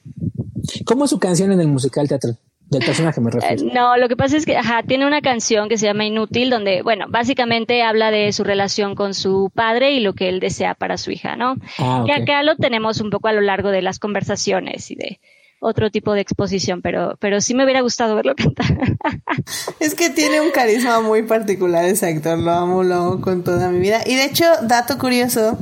¿Cómo 0.84 1.04
es 1.04 1.10
su 1.10 1.18
canción 1.18 1.50
en 1.50 1.60
el 1.60 1.68
musical 1.68 2.08
teatro? 2.08 2.36
Del 2.72 2.84
personaje 2.84 3.20
me 3.20 3.30
refiero. 3.30 3.62
Eh, 3.62 3.70
no, 3.72 3.96
lo 3.98 4.08
que 4.08 4.16
pasa 4.16 4.36
es 4.36 4.46
que 4.46 4.56
ajá, 4.56 4.82
tiene 4.82 5.06
una 5.06 5.20
canción 5.20 5.68
que 5.68 5.76
se 5.76 5.86
llama 5.86 6.06
Inútil, 6.06 6.48
donde, 6.48 6.82
bueno, 6.82 7.04
básicamente 7.08 7.82
habla 7.82 8.10
de 8.10 8.32
su 8.32 8.44
relación 8.44 8.94
con 8.94 9.12
su 9.12 9.50
padre 9.54 9.92
y 9.92 10.00
lo 10.00 10.14
que 10.14 10.30
él 10.30 10.40
desea 10.40 10.74
para 10.74 10.96
su 10.96 11.10
hija, 11.10 11.36
¿no? 11.36 11.56
Ah, 11.78 12.02
Que 12.06 12.12
acá 12.12 12.42
lo 12.42 12.56
tenemos 12.56 13.00
un 13.00 13.10
poco 13.10 13.28
a 13.28 13.32
lo 13.32 13.42
largo 13.42 13.70
de 13.70 13.82
las 13.82 13.98
conversaciones 13.98 14.90
y 14.90 14.94
de 14.94 15.20
otro 15.62 15.90
tipo 15.92 16.12
de 16.12 16.20
exposición, 16.20 16.82
pero, 16.82 17.16
pero 17.20 17.40
sí 17.40 17.54
me 17.54 17.62
hubiera 17.62 17.80
gustado 17.82 18.16
verlo 18.16 18.34
cantar. 18.36 18.76
Es 19.78 19.94
que 19.94 20.10
tiene 20.10 20.40
un 20.40 20.50
carisma 20.50 21.00
muy 21.00 21.22
particular 21.22 21.84
ese 21.84 22.08
actor, 22.08 22.38
lo 22.38 22.50
amo, 22.50 22.82
lo 22.82 22.94
amo 22.94 23.20
con 23.20 23.44
toda 23.44 23.68
mi 23.70 23.78
vida. 23.78 24.02
Y 24.04 24.16
de 24.16 24.24
hecho, 24.24 24.44
dato 24.62 24.98
curioso, 24.98 25.56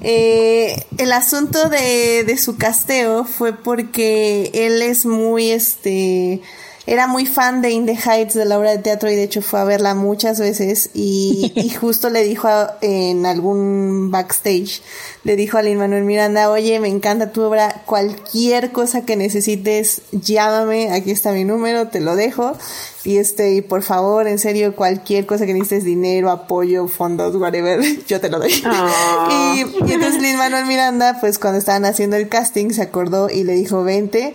eh, 0.00 0.86
el 0.96 1.12
asunto 1.12 1.68
de, 1.68 2.24
de 2.24 2.38
su 2.38 2.56
casteo 2.56 3.24
fue 3.24 3.52
porque 3.52 4.50
él 4.54 4.80
es 4.80 5.04
muy, 5.04 5.50
este, 5.50 6.40
era 6.86 7.06
muy 7.06 7.26
fan 7.26 7.62
de 7.62 7.70
In 7.70 7.86
the 7.86 7.94
Heights 7.96 8.34
de 8.34 8.44
la 8.44 8.58
obra 8.58 8.70
de 8.72 8.78
teatro 8.78 9.10
y 9.10 9.14
de 9.14 9.22
hecho 9.22 9.40
fue 9.40 9.60
a 9.60 9.64
verla 9.64 9.94
muchas 9.94 10.40
veces 10.40 10.90
y, 10.94 11.52
y 11.54 11.68
justo 11.80 12.10
le 12.10 12.24
dijo 12.24 12.48
a- 12.48 12.76
en 12.80 13.24
algún 13.26 14.10
backstage, 14.10 14.82
le 15.24 15.36
dijo 15.36 15.58
a 15.58 15.62
Lin 15.62 15.78
Manuel 15.78 16.04
Miranda, 16.04 16.50
oye, 16.50 16.80
me 16.80 16.88
encanta 16.88 17.30
tu 17.32 17.42
obra, 17.42 17.82
cualquier 17.86 18.72
cosa 18.72 19.02
que 19.04 19.16
necesites, 19.16 20.02
llámame, 20.12 20.90
aquí 20.92 21.10
está 21.12 21.32
mi 21.32 21.44
número, 21.44 21.88
te 21.88 22.00
lo 22.00 22.16
dejo 22.16 22.56
y 23.04 23.18
este, 23.18 23.52
y 23.54 23.62
por 23.62 23.82
favor, 23.82 24.26
en 24.26 24.38
serio, 24.38 24.74
cualquier 24.76 25.26
cosa 25.26 25.46
que 25.46 25.54
necesites, 25.54 25.84
dinero, 25.84 26.30
apoyo, 26.30 26.88
fondos, 26.88 27.34
whatever, 27.36 27.80
yo 28.06 28.20
te 28.20 28.28
lo 28.28 28.38
doy. 28.38 28.52
Ah. 28.64 29.54
y, 29.56 29.60
y 29.88 29.92
entonces 29.92 30.20
Lin 30.20 30.36
Manuel 30.36 30.66
Miranda, 30.66 31.18
pues 31.20 31.38
cuando 31.38 31.58
estaban 31.58 31.84
haciendo 31.84 32.16
el 32.16 32.28
casting, 32.28 32.70
se 32.70 32.82
acordó 32.82 33.30
y 33.30 33.44
le 33.44 33.54
dijo, 33.54 33.82
vente 33.84 34.34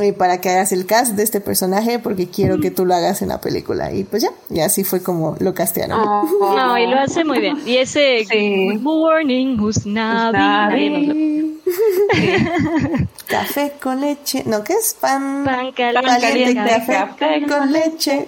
eh, 0.00 0.12
para 0.12 0.40
que 0.40 0.48
hagas 0.50 0.70
el 0.72 0.86
cast 0.86 1.14
de 1.14 1.22
este 1.24 1.40
personaje 1.40 1.98
porque 1.98 2.28
quiero 2.28 2.60
que 2.60 2.70
tú 2.70 2.84
lo 2.86 2.94
hagas 2.94 3.22
en 3.22 3.28
la 3.28 3.40
película. 3.40 3.92
Y 3.92 4.04
pues 4.04 4.22
ya, 4.22 4.30
y 4.48 4.60
así 4.60 4.84
fue 4.84 5.02
como 5.02 5.36
lo 5.40 5.52
castearon. 5.54 5.98
Ah. 6.00 6.22
No, 6.40 6.78
y 6.78 6.86
lo 6.86 6.98
hace 6.98 7.24
muy 7.24 7.40
bien. 7.40 7.58
Y 7.66 7.76
ese 7.76 8.24
Sí. 8.30 8.68
Good 8.72 8.80
morning, 8.82 9.56
nadie 9.86 10.90
lo- 10.90 11.50
Café 13.26 13.72
con 13.80 14.00
leche, 14.00 14.42
no, 14.44 14.64
¿qué 14.64 14.72
es? 14.74 14.96
Pan, 15.00 15.44
Pan 15.44 15.72
caliente, 15.72 16.20
caliente, 16.20 16.70
café 16.70 16.92
café, 17.16 17.42
con 17.46 17.72
leche. 17.72 18.26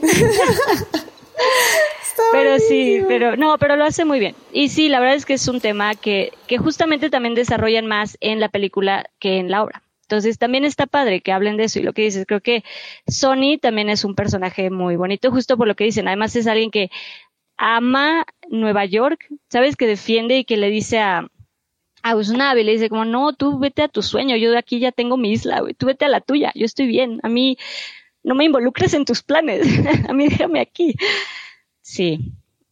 Pero 2.30 2.59
sí, 2.59 3.02
pero 3.09 3.36
no, 3.36 3.56
pero 3.59 3.76
lo 3.76 3.84
hace 3.84 4.05
muy 4.05 4.20
bien. 4.20 4.34
Y 4.52 4.68
sí, 4.68 4.89
la 4.89 5.01
verdad 5.01 5.16
es 5.16 5.26
que 5.26 5.34
es 5.34 5.48
un 5.48 5.60
tema 5.60 5.94
que, 5.94 6.32
que 6.47 6.59
justamente 6.59 7.10
también 7.10 7.34
desarrollan 7.34 7.86
más 7.86 8.16
en 8.20 8.39
la 8.40 8.48
película 8.48 9.06
que 9.18 9.39
en 9.39 9.51
la 9.51 9.62
obra. 9.62 9.82
Entonces 10.12 10.36
también 10.36 10.66
está 10.66 10.86
padre 10.86 11.22
que 11.22 11.32
hablen 11.32 11.56
de 11.56 11.64
eso 11.64 11.78
y 11.78 11.82
lo 11.84 11.94
que 11.94 12.02
dices, 12.02 12.26
creo 12.26 12.43
que 12.43 12.64
Sony 13.09 13.56
también 13.59 13.89
es 13.89 14.05
un 14.05 14.14
personaje 14.14 14.68
muy 14.68 14.97
bonito, 14.97 15.30
justo 15.30 15.56
por 15.56 15.66
lo 15.66 15.74
que 15.74 15.84
dicen. 15.84 16.06
Además 16.06 16.36
es 16.36 16.47
alguien 16.47 16.70
que 16.70 16.90
ama 17.56 18.26
Nueva 18.51 18.84
York, 18.84 19.26
sabes, 19.48 19.74
que 19.74 19.86
defiende 19.86 20.36
y 20.36 20.44
que 20.44 20.59
le 20.59 20.68
dice 20.68 20.98
a, 20.98 21.30
a 22.02 22.14
Usnavi, 22.14 22.62
le 22.62 22.72
dice 22.72 22.90
como, 22.90 23.06
no, 23.06 23.32
tú 23.32 23.59
vete 23.59 23.80
a 23.80 23.89
tu 23.89 24.02
sueño, 24.02 24.36
yo 24.36 24.51
de 24.51 24.59
aquí 24.59 24.80
ya 24.80 24.93
tengo 24.93 25.16
mi 25.16 25.32
isla, 25.32 25.60
güey, 25.60 25.72
tú 25.72 25.86
vete 25.86 26.05
a 26.05 26.10
la 26.10 26.20
tuya, 26.20 26.52
yo 26.55 26.66
estoy 26.66 26.89
bien, 26.89 27.18
a 27.22 27.30
mí 27.30 27.56
no 28.22 28.34
me 28.34 28.44
involucres 28.44 28.93
en 28.93 29.06
tus 29.06 29.22
planes, 29.22 29.66
a 30.10 30.12
mí 30.12 30.28
déjame 30.28 30.60
aquí. 30.60 30.94
Sí. 31.80 32.18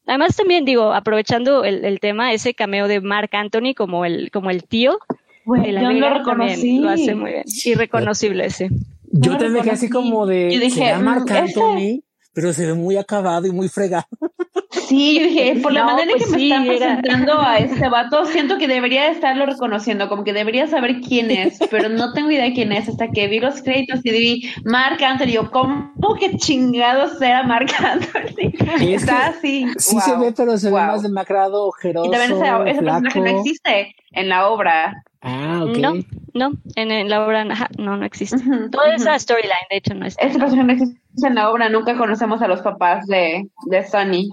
Además 0.05 0.37
también 0.37 0.67
digo, 0.67 0.93
aprovechando 0.93 1.65
el, 1.65 1.87
el 1.87 2.01
tema, 2.01 2.35
ese 2.35 2.53
cameo 2.53 2.87
de 2.87 3.01
Mark 3.01 3.31
Anthony 3.33 3.73
como 3.75 4.05
el, 4.05 4.31
como 4.31 4.51
el 4.51 4.65
tío 4.65 4.99
De 5.59 5.73
la 5.73 5.83
yo 5.83 5.93
lo 5.93 6.15
reconocí. 6.15 6.79
lo 6.79 6.91
hace 6.91 7.15
muy 7.15 7.33
bien. 7.33 7.45
Irreconocible 7.65 8.47
ese. 8.47 8.71
Yo 9.13 9.33
no 9.33 9.39
también 9.39 9.53
me 9.55 9.61
quedé 9.63 9.73
así 9.73 9.89
como 9.91 10.27
de. 10.27 10.51
Yo 10.53 10.61
dije, 10.61 10.81
¿será 10.81 10.99
Marc 11.01 11.31
Anthony? 11.31 12.03
Pero 12.33 12.53
se 12.53 12.67
ve 12.67 12.75
muy 12.75 12.97
acabado 12.97 13.47
y 13.47 13.51
muy 13.51 13.69
fregado. 13.69 14.07
Sí, 14.91 15.19
dije, 15.21 15.61
por 15.63 15.73
la 15.73 15.81
No, 15.83 15.87
manera 15.87 16.11
en 16.11 16.19
pues 16.19 16.25
que 16.27 16.33
me 16.33 16.39
sí, 16.39 16.51
están 16.51 16.67
era- 16.67 16.97
presentando 16.97 17.41
a 17.41 17.59
este 17.59 17.89
vato, 17.89 18.25
siento 18.27 18.59
que 18.59 18.67
debería 18.67 19.09
estarlo 19.09 19.47
reconociendo, 19.47 20.09
como 20.09 20.25
que 20.25 20.33
debería 20.33 20.67
saber 20.67 21.01
quién 21.01 21.31
es, 21.31 21.59
pero 21.71 21.89
no 21.89 22.13
tengo 22.13 22.31
idea 22.31 22.43
de 22.45 22.53
quién 22.53 22.73
es 22.73 22.89
hasta 22.89 23.09
que 23.09 23.29
vi 23.29 23.39
los 23.41 23.63
créditos 23.63 24.01
y 24.05 24.11
vi 24.11 24.51
Mark 24.65 25.03
Anthony. 25.03 25.27
Yo, 25.33 25.51
¿cómo 25.51 25.93
que 26.19 26.37
chingados 26.37 27.23
era 27.23 27.45
Mark 27.45 27.69
Anthony? 27.79 28.51
Es 28.83 29.03
Está 29.03 29.13
que 29.33 29.39
así. 29.39 29.67
Sí 29.79 29.95
wow, 29.95 30.03
se 30.03 30.17
ve, 30.17 30.33
pero 30.37 30.59
se 30.59 30.67
ve 30.71 30.77
más 30.77 31.03
demacrado, 31.03 31.67
ojeroso, 31.69 32.09
Y 32.09 32.11
también 32.11 32.33
ese, 32.33 32.71
ese 32.71 32.83
personaje 32.83 33.21
no 33.21 33.27
existe 33.29 33.95
en 34.13 34.29
la 34.29 34.49
obra. 34.49 35.05
Ah, 35.23 35.65
ok. 35.65 35.77
No, 35.79 35.93
no, 36.35 36.53
en, 36.77 36.91
en 36.91 37.09
la 37.11 37.25
obra 37.25 37.43
ajá, 37.43 37.69
no, 37.79 37.97
no 37.97 38.05
existe. 38.07 38.39
Toda 38.73 38.95
esa 38.95 39.19
storyline, 39.19 39.53
de 39.71 39.77
hecho, 39.77 39.95
no 39.95 40.07
está. 40.07 40.25
Ese 40.27 40.39
personaje 40.39 40.67
no 40.67 40.73
existe 40.73 41.27
en 41.29 41.35
la 41.35 41.51
obra, 41.51 41.69
nunca 41.69 41.97
conocemos 41.97 42.41
a 42.43 42.49
los 42.49 42.61
papás 42.63 43.07
de, 43.07 43.49
de 43.67 43.87
Sonny. 43.87 44.31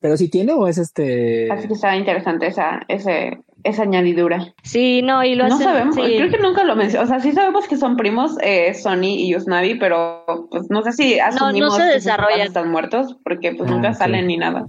¿Pero 0.00 0.16
si 0.16 0.28
tiene 0.28 0.52
o 0.52 0.66
es 0.66 0.78
este...? 0.78 1.50
Así 1.52 1.68
que 1.68 1.74
está 1.74 1.94
interesante 1.96 2.46
esa, 2.46 2.80
ese, 2.88 3.38
esa 3.64 3.82
añadidura. 3.82 4.54
Sí, 4.62 5.02
no, 5.02 5.22
y 5.24 5.34
lo 5.34 5.46
No 5.46 5.54
hacen. 5.56 5.66
sabemos, 5.66 5.94
sí. 5.94 6.00
creo 6.16 6.30
que 6.30 6.38
nunca 6.38 6.64
lo 6.64 6.74
mencionó. 6.74 7.04
O 7.04 7.06
sea, 7.06 7.20
sí 7.20 7.32
sabemos 7.32 7.68
que 7.68 7.76
son 7.76 7.96
primos, 7.96 8.36
eh, 8.42 8.72
Sony 8.74 9.16
y 9.18 9.36
Usnavi, 9.36 9.78
pero 9.78 10.24
pues 10.50 10.70
no 10.70 10.82
sé 10.82 10.92
si 10.92 11.18
asumimos 11.18 11.76
se 11.76 11.82
que 11.82 11.86
sus 11.88 11.94
desarrolla. 12.04 12.30
papás 12.36 12.46
están 12.46 12.70
muertos, 12.70 13.16
porque 13.22 13.52
pues 13.52 13.70
Ah, 13.70 13.74
nunca 13.74 13.92
salen 13.92 14.26
ni 14.26 14.38
nada. 14.38 14.68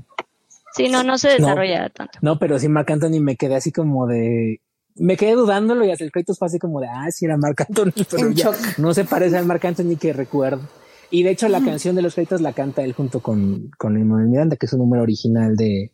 Sí, 0.73 0.89
no, 0.89 1.03
no 1.03 1.17
se 1.17 1.29
desarrolla 1.29 1.89
tanto. 1.89 2.19
No, 2.21 2.37
pero 2.39 2.59
sí, 2.59 2.67
Marc 2.67 2.89
Anthony 2.91 3.19
me 3.21 3.35
quedé 3.37 3.55
así 3.55 3.71
como 3.71 4.07
de... 4.07 4.59
Me 4.95 5.15
quedé 5.15 5.33
dudándolo 5.33 5.85
y 5.85 5.91
hasta 5.91 6.03
el 6.03 6.11
crédito 6.11 6.33
fue 6.33 6.47
así 6.47 6.59
como 6.59 6.81
de, 6.81 6.87
ah, 6.87 7.09
sí 7.11 7.23
era 7.25 7.37
Marc 7.37 7.61
Anthony, 7.61 7.91
pero 8.11 8.31
ya 8.31 8.45
shock. 8.51 8.77
no 8.77 8.93
se 8.93 9.05
parece 9.05 9.37
al 9.37 9.45
Marc 9.45 9.63
Anthony 9.63 9.95
que 9.99 10.11
recuerdo. 10.11 10.61
Y 11.11 11.23
de 11.23 11.31
hecho 11.31 11.47
la 11.49 11.61
canción 11.61 11.95
de 11.95 12.01
los 12.01 12.13
créditos 12.15 12.41
la 12.41 12.53
canta 12.53 12.83
él 12.83 12.93
junto 12.93 13.19
con, 13.19 13.69
con 13.77 13.93
Manuel 14.07 14.29
Miranda, 14.29 14.55
que 14.55 14.65
es 14.65 14.73
un 14.73 14.79
número 14.79 15.03
original 15.03 15.55
de 15.55 15.91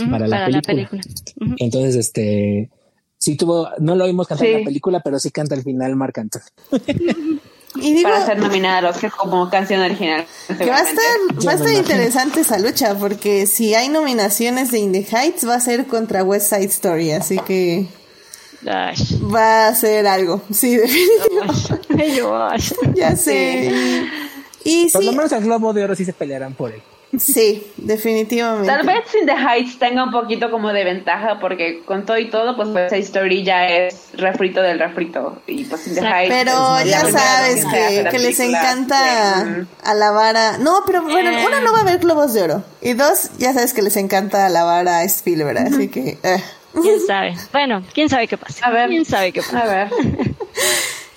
Ujú, 0.00 0.10
para 0.10 0.26
la 0.28 0.46
película. 0.62 0.86
Entonces, 1.58 1.96
este, 1.96 2.70
sí 3.18 3.36
tuvo, 3.36 3.68
no 3.80 3.94
lo 3.96 4.04
oímos 4.04 4.26
cantar 4.28 4.46
en 4.46 4.52
Sí. 4.54 4.58
la 4.60 4.64
película, 4.64 5.00
pero 5.00 5.18
sí 5.18 5.30
canta 5.30 5.54
al 5.54 5.62
final 5.62 5.94
Marc 5.96 6.16
Anthony. 6.18 6.40
Y 7.76 7.94
digo 7.94 8.08
para 8.10 8.26
ser 8.26 8.38
nominada 8.40 8.78
a 8.78 8.82
los 8.82 8.96
que 8.98 9.08
como 9.10 9.48
canción 9.48 9.80
original. 9.80 10.26
que 10.58 10.68
va 10.68 10.78
a 10.78 10.82
estar, 10.82 11.46
va 11.46 11.52
a 11.52 11.54
estar 11.54 11.72
interesante 11.72 12.40
esa 12.40 12.58
lucha, 12.58 12.96
porque 12.98 13.46
si 13.46 13.74
hay 13.76 13.88
nominaciones 13.88 14.72
de 14.72 14.80
In 14.80 14.90
the 14.90 15.06
Heights, 15.08 15.46
va 15.48 15.54
a 15.54 15.60
ser 15.60 15.86
contra 15.86 16.24
West 16.24 16.50
Side 16.52 16.64
Story, 16.64 17.12
así 17.12 17.38
que 17.46 17.86
Ay, 18.66 18.96
va 19.32 19.68
a 19.68 19.74
ser 19.76 20.08
algo. 20.08 20.42
Sí, 20.52 20.76
definitivamente. 20.78 22.02
ay, 22.02 22.16
yo, 22.16 22.36
ay. 22.36 22.60
Ya 22.96 23.14
sé. 23.14 23.70
Y, 23.72 24.04
y 24.64 24.90
Por 24.90 25.04
lo 25.04 25.12
menos 25.12 25.32
al 25.32 25.42
Globo 25.44 25.72
de 25.72 25.84
Oro 25.84 25.94
sí 25.94 26.04
se 26.04 26.12
pelearán 26.12 26.54
por 26.54 26.72
él. 26.72 26.82
sí, 27.18 27.66
definitivamente. 27.76 28.68
Tal 28.68 28.86
vez 28.86 29.00
In 29.20 29.26
the 29.26 29.32
Heights 29.32 29.78
tenga 29.80 30.04
un 30.04 30.12
poquito 30.12 30.48
como 30.50 30.72
de 30.72 30.84
ventaja, 30.84 31.40
porque 31.40 31.82
con 31.84 32.06
todo 32.06 32.18
y 32.18 32.30
todo, 32.30 32.54
pues 32.56 32.68
esa 32.86 32.96
historia 32.98 33.42
ya 33.42 33.66
es 33.68 34.10
refrito 34.14 34.62
del 34.62 34.78
refrito. 34.78 35.42
Y 35.48 35.64
pues 35.64 35.88
In 35.88 35.94
the. 35.96 36.00
Heights. 36.02 36.34
Pero 36.36 36.78
es 36.78 36.84
ya 36.88 37.00
sabes 37.00 37.64
que, 38.10 38.18
les 38.18 38.38
encanta 38.40 39.42
Sí, 39.44 39.48
mm. 39.50 39.66
alabar 39.82 40.36
a... 40.36 40.58
No, 40.58 40.82
pero 40.86 41.02
bueno, 41.02 41.30
Eh. 41.30 41.44
una 41.46 41.60
no 41.60 41.72
va 41.72 41.78
a 41.78 41.82
haber 41.82 41.98
globos 41.98 42.32
de 42.32 42.42
oro. 42.42 42.62
Y 42.80 42.92
dos, 42.92 43.30
ya 43.38 43.52
sabes 43.54 43.72
que 43.74 43.82
les 43.82 43.96
encanta 43.96 44.46
alabar 44.46 44.86
a 44.86 45.02
Spielberg, 45.04 45.58
así 45.58 45.88
que... 45.88 46.18
eh. 46.22 46.42
¿Quién 46.80 47.00
sabe? 47.04 47.34
Bueno, 47.50 47.82
quién 47.92 48.08
sabe 48.08 48.28
qué 48.28 48.38
pasa. 48.38 48.64
A 48.64 48.70
ver. 48.70 48.88
¿Quién 48.88 49.04
sabe 49.04 49.32
qué 49.32 49.40
pasa? 49.42 49.62
A 49.62 49.66
ver. 49.66 49.88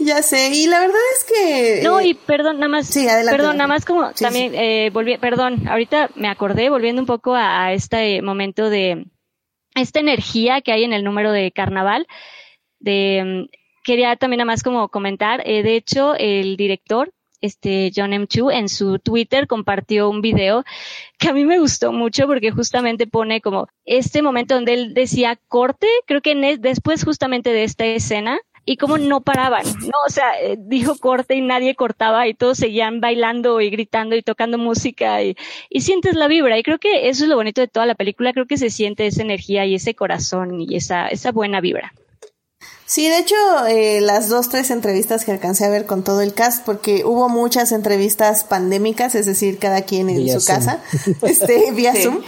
Ya 0.04 0.22
sé, 0.22 0.50
y 0.54 0.68
la 0.68 0.80
verdad 0.82 1.00
es 1.18 1.24
que... 1.26 1.82
No, 1.84 2.00
eh, 2.00 2.08
y 2.08 2.14
perdón, 2.14 2.58
nada 2.58 2.68
más. 2.70 2.88
Sí, 2.88 3.08
adelante. 3.08 3.38
Perdón, 3.38 3.58
nada 3.58 3.68
más 3.68 3.86
como 3.86 4.10
Sí, 4.14 4.24
también, 4.24 4.54
eh, 4.56 4.90
volví, 4.92 5.18
perdón, 5.18 5.68
ahorita 5.68 6.10
me 6.16 6.28
acordé, 6.28 6.70
volviendo 6.70 7.02
un 7.02 7.06
poco 7.06 7.36
a, 7.36 7.66
a 7.66 7.74
este 7.74 8.22
momento 8.22 8.70
de 8.70 9.06
esta 9.76 10.00
energía 10.00 10.62
que 10.62 10.72
hay 10.72 10.84
en 10.84 10.94
el 10.94 11.04
número 11.04 11.32
de 11.32 11.52
carnaval. 11.52 12.08
De, 12.80 13.48
quería 13.84 14.16
también 14.16 14.40
nada 14.40 14.46
más 14.46 14.64
como 14.64 14.90
comentar, 14.90 15.42
eh, 15.46 15.64
de 15.64 15.76
hecho, 15.76 16.16
el 16.16 16.58
director, 16.58 17.12
este 17.42 17.92
John 17.96 18.14
M. 18.14 18.26
Chu, 18.28 18.50
en 18.52 18.70
su 18.70 19.00
Twitter 19.00 19.48
compartió 19.48 20.10
un 20.10 20.22
video 20.22 20.64
que 21.18 21.30
a 21.30 21.34
mí 21.34 21.44
me 21.46 21.60
gustó 21.60 21.92
mucho 21.92 22.26
porque 22.28 22.52
justamente 22.52 23.06
pone 23.08 23.42
como 23.42 23.68
este 23.86 24.22
momento 24.22 24.56
donde 24.56 24.74
él 24.74 24.94
decía 24.94 25.38
corte, 25.48 25.88
creo 26.08 26.22
que 26.22 26.32
en 26.32 26.44
es- 26.46 26.62
después 26.62 27.04
justamente 27.04 27.52
de 27.52 27.64
esta 27.66 27.86
escena, 27.86 28.40
y 28.66 28.78
cómo 28.78 28.98
no 28.98 29.22
paraban, 29.22 29.66
¿no? 29.66 29.98
O 30.06 30.10
sea, 30.10 30.40
eh, 30.42 30.58
dijo 30.58 30.96
corte 30.98 31.36
y 31.36 31.42
nadie 31.42 31.76
cortaba 31.76 32.28
y 32.28 32.34
todos 32.34 32.58
seguían 32.58 33.02
bailando 33.02 33.60
y 33.62 33.70
gritando 33.70 34.16
y 34.16 34.22
tocando 34.22 34.58
música 34.58 35.22
y, 35.22 35.36
y 35.70 35.82
sientes 35.82 36.16
la 36.16 36.28
vibra. 36.28 36.58
Y 36.58 36.64
creo 36.64 36.80
que 36.80 37.10
eso 37.10 37.24
es 37.24 37.30
lo 37.30 37.36
bonito 37.36 37.62
de 37.62 37.68
toda 37.68 37.86
la 37.86 37.96
película, 37.96 38.34
creo 38.34 38.46
que 38.46 38.58
se 38.58 38.70
siente 38.70 39.06
esa 39.08 39.22
energía 39.22 39.66
y 39.66 39.76
ese 39.76 39.96
corazón 39.96 40.62
y 40.62 40.76
esa, 40.76 41.08
esa 41.08 41.32
buena 41.32 41.62
vibra. 41.62 41.94
Sí, 42.86 43.08
de 43.08 43.18
hecho, 43.18 43.36
eh, 43.68 44.02
las 44.02 44.28
dos, 44.28 44.50
tres 44.50 44.70
entrevistas 44.70 45.24
que 45.24 45.32
alcancé 45.32 45.64
a 45.64 45.70
ver 45.70 45.86
con 45.86 46.04
todo 46.04 46.22
el 46.22 46.34
cast, 46.34 46.66
porque 46.66 47.06
hubo 47.06 47.30
muchas 47.30 47.72
entrevistas 47.72 48.44
pandémicas, 48.44 49.16
es 49.16 49.26
decir, 49.26 49.58
cada 49.58 49.84
quien 49.84 50.10
en 50.10 50.40
su 50.40 50.46
casa, 50.46 50.80
este, 51.22 51.72
vía 51.72 51.94
Zoom. 51.96 52.20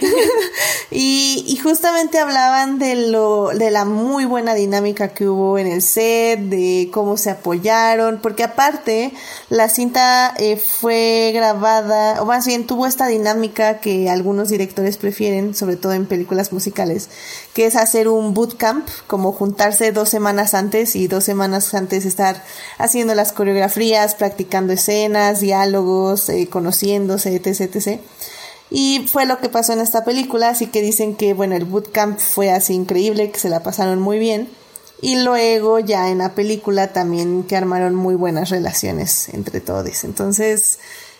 y, 0.90 1.44
y 1.46 1.56
justamente 1.56 2.18
hablaban 2.18 2.78
de 2.78 2.96
lo, 2.96 3.48
de 3.48 3.70
la 3.70 3.84
muy 3.84 4.24
buena 4.24 4.54
dinámica 4.54 5.08
que 5.08 5.28
hubo 5.28 5.58
en 5.58 5.66
el 5.66 5.82
set, 5.82 6.40
de 6.40 6.88
cómo 6.90 7.18
se 7.18 7.30
apoyaron, 7.30 8.20
porque 8.22 8.42
aparte, 8.42 9.12
la 9.50 9.68
cinta 9.68 10.34
eh, 10.38 10.56
fue 10.56 11.32
grabada, 11.34 12.22
o 12.22 12.24
más 12.24 12.46
bien 12.46 12.66
tuvo 12.66 12.86
esta 12.86 13.06
dinámica 13.08 13.80
que 13.80 14.08
algunos 14.08 14.48
directores 14.48 14.96
prefieren, 14.96 15.54
sobre 15.54 15.76
todo 15.76 15.92
en 15.92 16.06
películas 16.06 16.52
musicales, 16.52 17.10
que 17.56 17.64
es 17.64 17.74
hacer 17.74 18.06
un 18.06 18.34
bootcamp, 18.34 18.86
como 19.06 19.32
juntarse 19.32 19.90
dos 19.90 20.10
semanas 20.10 20.52
antes 20.52 20.94
y 20.94 21.08
dos 21.08 21.24
semanas 21.24 21.72
antes 21.72 22.04
estar 22.04 22.44
haciendo 22.76 23.14
las 23.14 23.32
coreografías, 23.32 24.14
practicando 24.14 24.74
escenas, 24.74 25.40
diálogos, 25.40 26.28
eh, 26.28 26.48
conociéndose, 26.50 27.34
etc, 27.34 27.62
etc. 27.62 28.00
Y 28.68 29.08
fue 29.10 29.24
lo 29.24 29.38
que 29.38 29.48
pasó 29.48 29.72
en 29.72 29.80
esta 29.80 30.04
película, 30.04 30.50
así 30.50 30.66
que 30.66 30.82
dicen 30.82 31.16
que, 31.16 31.32
bueno, 31.32 31.56
el 31.56 31.64
bootcamp 31.64 32.18
fue 32.18 32.50
así 32.50 32.74
increíble, 32.74 33.30
que 33.30 33.38
se 33.38 33.48
la 33.48 33.62
pasaron 33.62 34.00
muy 34.00 34.18
bien. 34.18 34.50
Y 35.00 35.22
luego 35.22 35.78
ya 35.78 36.10
en 36.10 36.18
la 36.18 36.34
película 36.34 36.92
también 36.92 37.42
que 37.44 37.56
armaron 37.56 37.94
muy 37.94 38.16
buenas 38.16 38.50
relaciones 38.50 39.30
entre 39.30 39.62
todos. 39.62 40.04
Entonces, 40.04 40.78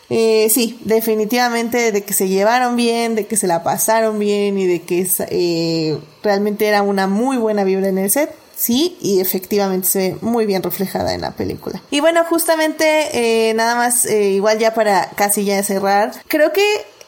eh, 0.08 0.48
sí, 0.50 0.78
definitivamente 0.84 1.92
de 1.92 2.04
que 2.04 2.12
se 2.12 2.28
llevaron 2.28 2.76
bien, 2.76 3.14
de 3.14 3.26
que 3.26 3.36
se 3.36 3.46
la 3.46 3.62
pasaron 3.62 4.18
bien 4.18 4.58
y 4.58 4.66
de 4.66 4.82
que 4.82 5.06
eh, 5.30 5.98
realmente 6.22 6.66
era 6.66 6.82
una 6.82 7.06
muy 7.06 7.36
buena 7.36 7.64
vibra 7.64 7.88
en 7.88 7.98
el 7.98 8.10
set. 8.10 8.34
Sí, 8.56 8.96
y 9.02 9.20
efectivamente 9.20 9.86
se 9.86 9.98
ve 9.98 10.16
muy 10.22 10.46
bien 10.46 10.62
reflejada 10.62 11.12
en 11.12 11.20
la 11.20 11.32
película. 11.32 11.82
Y 11.90 12.00
bueno, 12.00 12.24
justamente 12.24 13.48
eh, 13.48 13.52
nada 13.54 13.74
más, 13.74 14.06
eh, 14.06 14.30
igual 14.30 14.58
ya 14.58 14.72
para 14.72 15.10
casi 15.10 15.44
ya 15.44 15.62
cerrar, 15.62 16.12
creo 16.26 16.52
que 16.52 16.64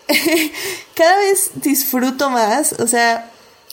cada 0.95 1.17
vez 1.17 1.53
disfruto 1.55 2.29
más, 2.29 2.75
o 2.75 2.87
sea, 2.87 3.31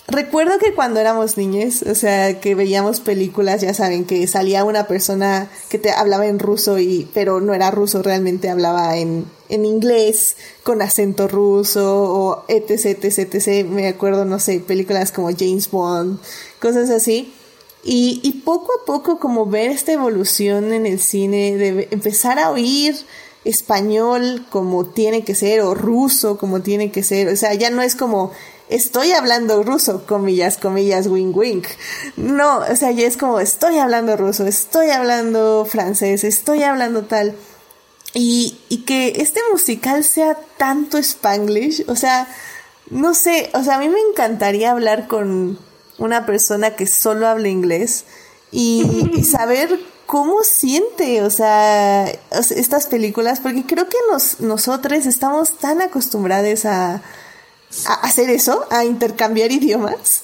recuerdo 0.08 0.60
que 0.60 0.74
cuando 0.74 1.00
éramos 1.00 1.38
niños, 1.38 1.82
o 1.84 1.96
sea, 1.96 2.40
que 2.40 2.56
veíamos 2.56 3.00
películas, 3.00 3.62
ya 3.62 3.74
saben, 3.74 4.06
que 4.06 4.28
salía 4.28 4.64
una 4.64 4.88
persona 4.88 5.50
que 5.70 5.80
te 5.80 5.92
hablaba 5.92 6.28
en 6.28 6.40
ruso 6.40 6.80
y, 6.80 7.10
pero 7.14 7.42
no 7.42 7.54
era 7.54 7.72
ruso, 7.72 8.04
realmente 8.04 8.50
hablaba 8.50 8.98
en, 8.98 9.26
en 9.50 9.66
inglés, 9.66 10.38
con 10.64 10.82
acento 10.82 11.28
ruso, 11.28 12.04
o 12.04 12.46
etc, 12.48 13.04
etc, 13.04 13.36
etc. 13.36 13.68
Me 13.68 13.88
acuerdo, 13.88 14.26
no 14.26 14.40
sé, 14.40 14.60
películas 14.60 15.12
como 15.12 15.30
James 15.36 15.70
Bond, 15.70 16.20
cosas 16.60 16.90
así. 16.90 17.34
Y, 17.84 18.20
y 18.24 18.42
poco 18.42 18.74
a 18.82 18.86
poco 18.86 19.20
como 19.20 19.46
ver 19.46 19.70
esta 19.70 19.94
evolución 19.94 20.74
en 20.74 20.86
el 20.86 21.00
cine, 21.00 21.56
de 21.56 21.88
empezar 21.92 22.40
a 22.40 22.50
oír 22.50 22.96
español 23.46 24.44
como 24.50 24.86
tiene 24.86 25.24
que 25.24 25.36
ser 25.36 25.62
o 25.62 25.76
ruso 25.76 26.40
como 26.40 26.62
tiene 26.62 26.92
que 26.92 27.04
ser, 27.04 27.28
o 27.28 27.36
sea, 27.36 27.54
ya 27.54 27.70
no 27.70 27.84
es 27.84 27.96
como 27.96 28.32
estoy 28.70 29.12
hablando 29.12 29.64
ruso, 29.64 30.06
comillas, 30.06 30.58
comillas, 30.58 31.08
wink, 31.08 31.36
wink. 31.36 31.68
No, 32.18 32.60
o 32.60 32.76
sea, 32.76 32.92
ya 32.92 33.08
es 33.08 33.18
como 33.18 33.40
estoy 33.40 33.78
hablando 33.78 34.18
ruso, 34.18 34.46
estoy 34.46 34.90
hablando 34.90 35.68
francés, 35.70 36.24
estoy 36.24 36.64
hablando 36.64 37.04
tal. 37.04 37.36
Y, 38.14 38.58
y 38.70 38.84
que 38.84 39.14
este 39.18 39.42
musical 39.52 40.04
sea 40.04 40.38
tanto 40.58 40.98
spanglish, 40.98 41.84
o 41.88 41.96
sea, 41.96 42.28
no 42.90 43.14
sé, 43.14 43.50
o 43.54 43.64
sea, 43.64 43.76
a 43.76 43.80
mí 43.80 43.90
me 43.90 44.00
encantaría 44.00 44.72
hablar 44.72 45.08
con 45.08 45.60
una 45.98 46.26
persona 46.26 46.76
que 46.76 46.88
solo 46.88 47.28
habla 47.28 47.50
inglés 47.50 48.06
y, 48.52 49.10
y 49.16 49.24
saber 49.26 49.80
cómo 50.06 50.44
siente, 50.44 51.24
o 51.24 51.30
sea, 51.30 52.06
estas 52.32 52.88
películas, 52.88 53.40
porque 53.42 53.66
creo 53.66 53.90
que 53.90 53.98
nos, 54.12 54.40
nosotros 54.40 55.06
estamos 55.06 55.58
tan 55.58 55.82
acostumbrados 55.82 56.66
a, 56.66 57.02
a 57.88 57.94
hacer 57.96 58.30
eso, 58.30 58.66
a 58.70 58.86
intercambiar 58.86 59.52
idiomas, 59.52 60.24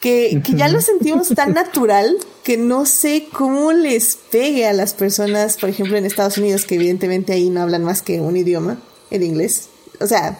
que, 0.00 0.40
que, 0.44 0.54
ya 0.54 0.68
lo 0.68 0.80
sentimos 0.80 1.28
tan 1.28 1.54
natural 1.54 2.16
que 2.44 2.56
no 2.56 2.86
sé 2.86 3.28
cómo 3.32 3.72
les 3.72 4.16
pegue 4.30 4.66
a 4.66 4.72
las 4.72 4.94
personas, 4.94 5.56
por 5.56 5.68
ejemplo, 5.68 5.96
en 5.96 6.04
Estados 6.04 6.38
Unidos, 6.38 6.64
que 6.64 6.76
evidentemente 6.76 7.32
ahí 7.32 7.50
no 7.50 7.62
hablan 7.62 7.84
más 7.84 8.00
que 8.02 8.20
un 8.20 8.36
idioma, 8.36 8.78
el 9.10 9.24
inglés. 9.24 9.68
O 10.00 10.06
sea, 10.06 10.38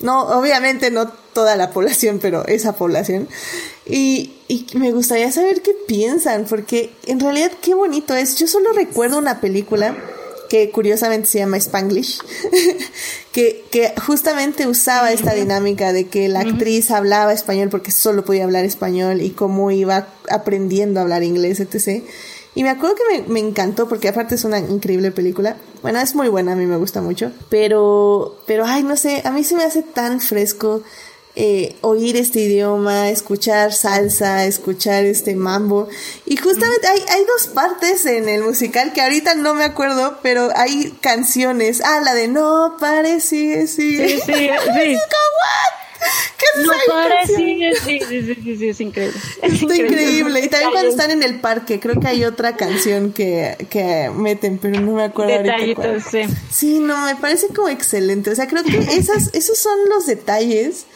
no, 0.00 0.22
obviamente 0.38 0.90
no 0.90 1.08
toda 1.32 1.56
la 1.56 1.70
población, 1.70 2.20
pero 2.20 2.46
esa 2.46 2.74
población. 2.74 3.28
Y, 3.86 4.34
y 4.48 4.66
me 4.74 4.92
gustaría 4.92 5.32
saber 5.32 5.62
qué 5.62 5.72
piensan, 5.86 6.46
porque 6.48 6.92
en 7.06 7.18
realidad 7.20 7.50
qué 7.60 7.74
bonito 7.74 8.14
es. 8.14 8.36
Yo 8.36 8.46
solo 8.46 8.72
recuerdo 8.72 9.18
una 9.18 9.40
película 9.40 9.96
que 10.52 10.70
curiosamente 10.70 11.28
se 11.28 11.38
llama 11.38 11.56
Spanglish, 11.56 12.20
que, 13.32 13.64
que 13.70 13.94
justamente 14.06 14.66
usaba 14.66 15.10
esta 15.10 15.32
dinámica 15.32 15.94
de 15.94 16.08
que 16.08 16.28
la 16.28 16.40
actriz 16.40 16.90
hablaba 16.90 17.32
español 17.32 17.70
porque 17.70 17.90
solo 17.90 18.22
podía 18.22 18.44
hablar 18.44 18.66
español 18.66 19.22
y 19.22 19.30
cómo 19.30 19.70
iba 19.70 20.08
aprendiendo 20.28 21.00
a 21.00 21.04
hablar 21.04 21.22
inglés, 21.22 21.58
etc. 21.60 22.04
Y 22.54 22.64
me 22.64 22.68
acuerdo 22.68 22.96
que 22.96 23.22
me, 23.22 23.28
me, 23.28 23.40
encantó 23.40 23.88
porque 23.88 24.08
aparte 24.08 24.34
es 24.34 24.44
una 24.44 24.58
increíble 24.58 25.10
película. 25.10 25.56
Bueno, 25.80 26.00
es 26.00 26.14
muy 26.14 26.28
buena, 26.28 26.52
a 26.52 26.56
mí 26.56 26.66
me 26.66 26.76
gusta 26.76 27.00
mucho. 27.00 27.32
Pero, 27.48 28.36
pero, 28.46 28.66
ay, 28.66 28.82
no 28.82 28.98
sé, 28.98 29.22
a 29.24 29.30
mí 29.30 29.44
se 29.44 29.54
me 29.54 29.64
hace 29.64 29.82
tan 29.82 30.20
fresco 30.20 30.82
eh, 31.34 31.76
oír 31.80 32.16
este 32.16 32.40
idioma, 32.40 33.08
escuchar 33.08 33.72
salsa, 33.72 34.44
escuchar 34.44 35.04
este 35.04 35.34
mambo. 35.34 35.88
Y 36.26 36.36
justamente 36.36 36.86
hay, 36.86 37.02
hay 37.08 37.24
dos 37.24 37.46
partes 37.48 38.04
en 38.04 38.28
el 38.28 38.42
musical 38.42 38.92
que 38.92 39.00
ahorita 39.00 39.34
no 39.34 39.54
me 39.54 39.64
acuerdo, 39.64 40.18
pero 40.22 40.50
hay 40.54 40.92
canciones. 41.00 41.80
Ah, 41.84 42.00
la 42.04 42.14
de 42.14 42.28
No 42.28 42.76
parece, 42.78 43.66
sí. 43.66 43.96
Sí, 43.96 44.20
sí, 44.20 44.32
sí. 44.74 44.98
¿Qué 46.36 46.60
es 46.60 46.66
no 46.66 46.72
parece, 46.88 47.36
sí, 47.36 47.60
sí, 47.80 48.00
sí, 48.00 48.34
sí, 48.34 48.56
sí, 48.56 48.68
es 48.68 48.80
increíble. 48.80 49.18
Es 49.40 49.62
Está 49.62 49.76
increíble. 49.76 50.40
Y 50.40 50.48
también 50.48 50.72
cuando 50.72 50.90
están 50.90 51.10
en 51.12 51.22
el 51.22 51.40
parque, 51.40 51.78
creo 51.78 52.00
que 52.00 52.08
hay 52.08 52.24
otra 52.24 52.56
canción 52.56 53.12
que, 53.12 53.56
que 53.70 54.10
meten, 54.14 54.58
pero 54.58 54.80
no 54.80 54.92
me 54.92 55.04
acuerdo 55.04 55.32
Detallitos, 55.32 55.84
ahorita. 55.84 56.10
sí. 56.10 56.22
Sí, 56.50 56.78
no, 56.80 57.06
me 57.06 57.14
parece 57.16 57.48
como 57.48 57.68
excelente. 57.68 58.30
O 58.30 58.34
sea, 58.34 58.48
creo 58.48 58.64
que 58.64 58.76
esas, 58.78 59.30
esos 59.32 59.56
son 59.58 59.78
los 59.88 60.06
detalles 60.06 60.86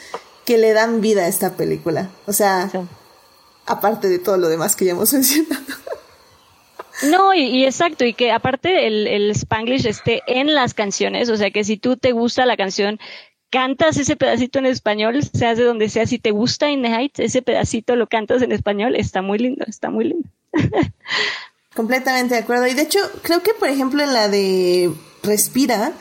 que 0.46 0.56
le 0.56 0.72
dan 0.72 1.02
vida 1.02 1.24
a 1.24 1.28
esta 1.28 1.54
película. 1.56 2.08
O 2.26 2.32
sea, 2.32 2.70
sí. 2.70 2.78
aparte 3.66 4.08
de 4.08 4.18
todo 4.18 4.38
lo 4.38 4.48
demás 4.48 4.76
que 4.76 4.86
ya 4.86 4.92
hemos 4.92 5.12
mencionado. 5.12 5.62
No, 7.10 7.34
y, 7.34 7.42
y, 7.42 7.64
exacto, 7.66 8.06
y 8.06 8.14
que 8.14 8.32
aparte 8.32 8.86
el, 8.86 9.06
el 9.06 9.30
Spanglish 9.32 9.86
esté 9.86 10.22
en 10.26 10.54
las 10.54 10.72
canciones, 10.72 11.28
o 11.28 11.36
sea 11.36 11.50
que 11.50 11.62
si 11.62 11.76
tú 11.76 11.98
te 11.98 12.12
gusta 12.12 12.46
la 12.46 12.56
canción, 12.56 12.98
cantas 13.50 13.96
ese 13.98 14.16
pedacito 14.16 14.58
en 14.58 14.66
español, 14.66 15.22
seas 15.22 15.58
de 15.58 15.64
donde 15.64 15.88
sea, 15.88 16.06
si 16.06 16.18
te 16.18 16.30
gusta 16.30 16.70
In 16.70 16.82
the 16.82 16.88
Heights, 16.88 17.20
ese 17.20 17.42
pedacito 17.42 17.96
lo 17.96 18.06
cantas 18.06 18.40
en 18.42 18.52
español, 18.52 18.96
está 18.96 19.20
muy 19.20 19.38
lindo, 19.38 19.64
está 19.68 19.90
muy 19.90 20.06
lindo. 20.06 20.28
Completamente 21.74 22.34
de 22.34 22.40
acuerdo. 22.40 22.66
Y 22.66 22.74
de 22.74 22.82
hecho, 22.82 22.98
creo 23.22 23.42
que 23.42 23.52
por 23.52 23.68
ejemplo 23.68 24.02
en 24.02 24.14
la 24.14 24.28
de 24.28 24.90
Respira, 25.22 25.92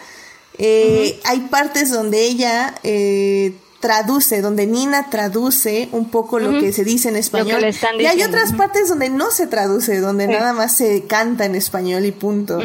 eh, 0.58 1.18
uh 1.18 1.20
-huh. 1.20 1.22
hay 1.26 1.40
partes 1.42 1.92
donde 1.92 2.26
ella 2.26 2.76
eh, 2.84 3.54
traduce, 3.86 4.41
donde 4.41 4.66
Nina 4.66 5.12
traduce 5.12 5.90
un 5.91 6.10
poco 6.10 6.40
lo 6.40 6.49
uh 6.49 6.53
-huh. 6.53 6.60
que 6.60 6.74
se 6.74 6.84
dice 6.84 7.10
en 7.10 7.18
español. 7.18 7.64
y 7.99 8.06
hay 8.07 8.24
otras 8.24 8.53
partes 8.53 8.90
donde 8.90 9.10
no 9.10 9.30
se 9.30 9.45
traduce, 9.45 9.99
donde 9.99 10.26
sí. 10.26 10.32
nada 10.32 10.53
más 10.53 10.76
se 10.76 11.03
canta 11.03 11.45
en 11.45 11.53
español 11.53 12.03
y 12.03 12.12
punto. 12.12 12.60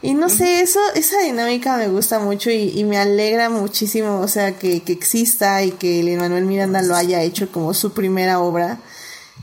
Y 0.00 0.14
no 0.14 0.28
sé, 0.28 0.60
eso, 0.60 0.78
esa 0.94 1.18
dinámica 1.22 1.76
me 1.76 1.88
gusta 1.88 2.20
mucho 2.20 2.50
y, 2.50 2.70
y 2.78 2.84
me 2.84 2.98
alegra 2.98 3.50
muchísimo, 3.50 4.20
o 4.20 4.28
sea, 4.28 4.56
que, 4.56 4.82
que 4.82 4.92
exista 4.92 5.64
y 5.64 5.72
que 5.72 6.02
Lin 6.04 6.18
Manuel 6.18 6.44
Miranda 6.44 6.82
lo 6.82 6.94
haya 6.94 7.20
hecho 7.22 7.50
como 7.50 7.74
su 7.74 7.92
primera 7.92 8.38
obra. 8.38 8.78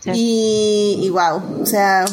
Sí. 0.04 0.12
Y, 0.14 1.06
y 1.06 1.10
wow, 1.10 1.62
o 1.62 1.66
sea, 1.66 2.06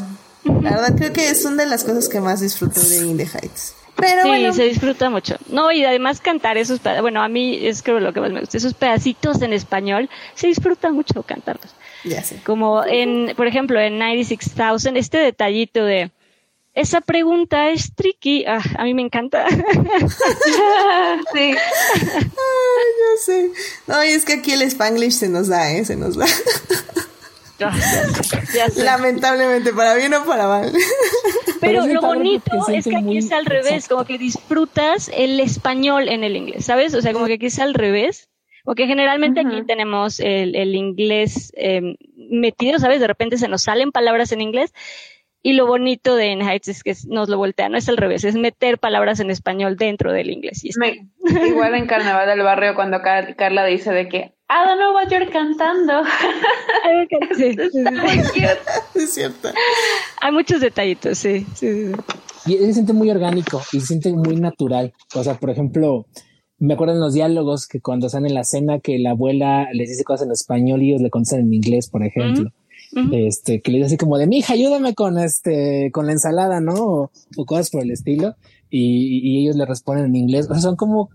la 0.44 0.70
verdad 0.70 0.96
creo 0.96 1.12
que 1.12 1.30
es 1.30 1.44
una 1.44 1.64
de 1.64 1.70
las 1.70 1.84
cosas 1.84 2.08
que 2.08 2.20
más 2.20 2.40
disfruto 2.40 2.80
de 2.80 3.06
In 3.06 3.16
the 3.16 3.24
Heights. 3.26 3.74
Pero 3.96 4.22
sí, 4.22 4.28
bueno. 4.28 4.52
se 4.52 4.64
disfruta 4.64 5.08
mucho. 5.08 5.36
No, 5.48 5.70
y 5.70 5.84
además 5.84 6.20
cantar 6.20 6.58
esos 6.58 6.80
bueno, 7.00 7.22
a 7.22 7.28
mí 7.28 7.64
es 7.66 7.82
creo 7.82 8.00
lo 8.00 8.12
que 8.12 8.20
más 8.20 8.32
me 8.32 8.40
gusta, 8.40 8.56
esos 8.56 8.74
pedacitos 8.74 9.40
en 9.42 9.52
español, 9.52 10.10
se 10.34 10.48
disfruta 10.48 10.90
mucho 10.90 11.22
cantarlos. 11.22 11.74
Ya 12.02 12.22
sé. 12.22 12.40
Como 12.44 12.84
en, 12.84 13.34
por 13.36 13.46
ejemplo, 13.46 13.80
en 13.80 13.98
96,000, 13.98 14.96
este 14.96 15.18
detallito 15.18 15.84
de, 15.84 16.10
esa 16.74 17.00
pregunta 17.00 17.70
es 17.70 17.94
tricky. 17.94 18.44
Ah, 18.46 18.60
a 18.78 18.84
mí 18.84 18.94
me 18.94 19.02
encanta. 19.02 19.48
sí. 19.48 19.56
Ay, 21.34 21.54
yo 23.00 23.16
sé. 23.24 23.50
No, 23.86 24.04
y 24.04 24.08
es 24.08 24.24
que 24.24 24.34
aquí 24.34 24.52
el 24.52 24.62
Spanglish 24.62 25.12
se 25.12 25.28
nos 25.28 25.46
da, 25.48 25.70
¿eh? 25.70 25.84
Se 25.84 25.94
nos 25.94 26.16
da. 26.16 26.26
Ya 27.58 28.68
sé. 28.70 28.84
Lamentablemente, 28.84 29.72
para 29.72 29.94
bien 29.94 30.14
o 30.14 30.24
para 30.24 30.46
mal. 30.48 30.72
Pero, 31.60 31.82
Pero 31.82 31.94
lo 31.94 32.00
bonito 32.02 32.50
es 32.68 32.84
que 32.84 32.96
aquí 32.96 33.18
es 33.18 33.32
al 33.32 33.46
revés, 33.46 33.72
exacto. 33.72 33.94
como 33.94 34.06
que 34.06 34.18
disfrutas 34.18 35.10
el 35.14 35.40
español 35.40 36.08
en 36.08 36.24
el 36.24 36.36
inglés, 36.36 36.64
¿sabes? 36.66 36.94
O 36.94 37.00
sea, 37.00 37.12
como 37.12 37.26
que 37.26 37.34
aquí 37.34 37.46
es 37.46 37.58
al 37.58 37.74
revés. 37.74 38.28
Porque 38.64 38.86
generalmente 38.86 39.40
uh 39.40 39.44
-huh. 39.44 39.58
aquí 39.58 39.66
tenemos 39.66 40.20
el, 40.20 40.56
el 40.56 40.74
inglés 40.74 41.52
eh, 41.54 41.96
metido, 42.16 42.78
¿sabes? 42.78 42.98
De 42.98 43.06
repente 43.06 43.36
se 43.36 43.46
nos 43.48 43.62
salen 43.62 43.92
palabras 43.92 44.32
en 44.32 44.40
inglés. 44.40 44.72
Y 45.46 45.52
lo 45.52 45.66
bonito 45.66 46.16
de 46.16 46.32
Heights 46.32 46.68
es 46.68 46.82
que 46.82 46.94
nos 47.06 47.28
lo 47.28 47.36
voltea, 47.36 47.68
no 47.68 47.76
es 47.76 47.86
al 47.90 47.98
revés, 47.98 48.24
es 48.24 48.34
meter 48.34 48.78
palabras 48.78 49.20
en 49.20 49.30
español 49.30 49.76
dentro 49.76 50.10
del 50.10 50.30
inglés. 50.30 50.64
igual 50.64 51.74
en 51.74 51.86
Carnaval 51.86 52.26
del 52.26 52.42
Barrio 52.42 52.74
cuando 52.74 53.02
Carla 53.02 53.66
dice 53.66 53.92
de 53.92 54.08
que 54.08 54.18
I 54.48 54.66
don't 54.66 54.78
know 54.78 54.94
what 54.94 55.10
you're 55.10 55.30
cantando. 55.30 56.02
sí, 57.36 57.56
es 58.94 59.12
cierto. 59.12 59.50
Hay 60.22 60.32
muchos 60.32 60.62
detallitos, 60.62 61.18
sí, 61.18 61.46
sí, 61.54 61.92
sí. 61.92 62.52
Y 62.54 62.56
se 62.56 62.72
siente 62.72 62.94
muy 62.94 63.10
orgánico 63.10 63.60
y 63.74 63.80
se 63.80 63.86
siente 63.88 64.14
muy 64.14 64.36
natural. 64.36 64.94
O 65.14 65.22
sea, 65.22 65.34
por 65.34 65.50
ejemplo, 65.50 66.06
me 66.58 66.72
acuerdo 66.72 66.94
en 66.94 67.00
los 67.00 67.12
diálogos 67.12 67.66
que 67.66 67.82
cuando 67.82 68.06
están 68.06 68.24
en 68.24 68.32
la 68.32 68.44
cena 68.44 68.80
que 68.80 68.98
la 68.98 69.10
abuela 69.10 69.68
les 69.74 69.90
dice 69.90 70.04
cosas 70.04 70.26
en 70.26 70.32
español 70.32 70.82
y 70.82 70.90
ellos 70.90 71.02
le 71.02 71.10
contestan 71.10 71.40
en 71.40 71.52
inglés, 71.52 71.90
por 71.90 72.02
ejemplo. 72.02 72.50
Este, 73.12 73.60
que 73.60 73.70
le 73.70 73.78
dice 73.78 73.86
así 73.86 73.96
como 73.96 74.18
de, 74.18 74.26
mija, 74.26 74.52
ayúdame 74.52 74.94
con 74.94 75.18
este, 75.18 75.90
con 75.92 76.06
la 76.06 76.12
ensalada, 76.12 76.60
¿no? 76.60 76.74
O, 76.74 77.10
cosas 77.46 77.70
por 77.70 77.82
el 77.82 77.90
estilo. 77.90 78.36
Y, 78.70 79.40
ellos 79.40 79.56
le 79.56 79.66
responden 79.66 80.06
en 80.06 80.16
inglés. 80.16 80.46
O 80.48 80.54
sea, 80.54 80.62
son 80.62 80.76
como, 80.76 81.10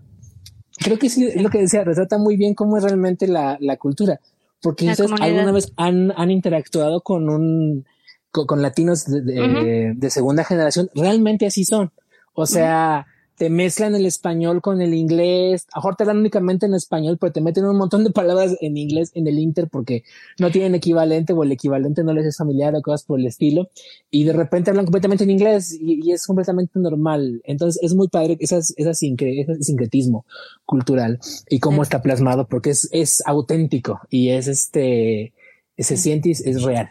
creo 0.78 0.98
que 0.98 1.08
sí, 1.08 1.26
es 1.26 1.42
lo 1.42 1.50
que 1.50 1.58
decía, 1.58 1.84
retrata 1.84 2.18
muy 2.18 2.36
bien 2.36 2.54
cómo 2.54 2.76
es 2.76 2.84
realmente 2.84 3.26
la, 3.26 3.56
la 3.60 3.76
cultura. 3.76 4.20
Porque 4.62 4.90
ustedes 4.90 5.10
alguna 5.20 5.52
vez 5.52 5.72
han, 5.76 6.12
han 6.16 6.30
interactuado 6.30 7.00
con 7.00 7.28
un, 7.30 7.86
con, 8.30 8.62
latinos 8.62 9.06
de, 9.06 9.94
de, 9.96 10.10
segunda 10.10 10.44
generación, 10.44 10.90
realmente 10.94 11.46
así 11.46 11.64
son. 11.64 11.92
O 12.34 12.46
sea, 12.46 13.06
te 13.40 13.48
mezclan 13.48 13.94
el 13.94 14.04
español 14.04 14.60
con 14.60 14.82
el 14.82 14.92
inglés, 14.92 15.66
a 15.72 15.78
mejor 15.78 15.96
te 15.96 16.04
dan 16.04 16.18
únicamente 16.18 16.66
en 16.66 16.74
español, 16.74 17.16
pero 17.18 17.32
te 17.32 17.40
meten 17.40 17.64
un 17.64 17.78
montón 17.78 18.04
de 18.04 18.10
palabras 18.10 18.54
en 18.60 18.76
inglés 18.76 19.12
en 19.14 19.26
el 19.26 19.38
Inter 19.38 19.66
porque 19.72 20.04
no 20.38 20.50
tienen 20.50 20.74
equivalente 20.74 21.32
o 21.32 21.42
el 21.42 21.50
equivalente 21.50 22.04
no 22.04 22.12
les 22.12 22.26
es 22.26 22.36
familiar 22.36 22.74
o 22.76 22.82
cosas 22.82 23.02
por 23.02 23.18
el 23.18 23.24
estilo, 23.24 23.70
y 24.10 24.24
de 24.24 24.34
repente 24.34 24.68
hablan 24.68 24.84
completamente 24.84 25.24
en 25.24 25.30
inglés 25.30 25.72
y, 25.72 26.12
es 26.12 26.26
completamente 26.26 26.78
normal. 26.78 27.40
Entonces 27.44 27.82
es 27.82 27.94
muy 27.94 28.08
padre 28.08 28.36
ese 28.40 28.60
sincretismo 28.62 30.26
cultural 30.66 31.18
y 31.48 31.60
cómo 31.60 31.82
está 31.82 32.02
plasmado 32.02 32.46
porque 32.46 32.68
es, 32.68 32.90
es 32.92 33.22
auténtico 33.24 34.00
y 34.10 34.32
es 34.32 34.48
este, 34.48 35.32
se 35.78 35.96
siente 35.96 36.28
y 36.28 36.32
es 36.32 36.62
real. 36.62 36.90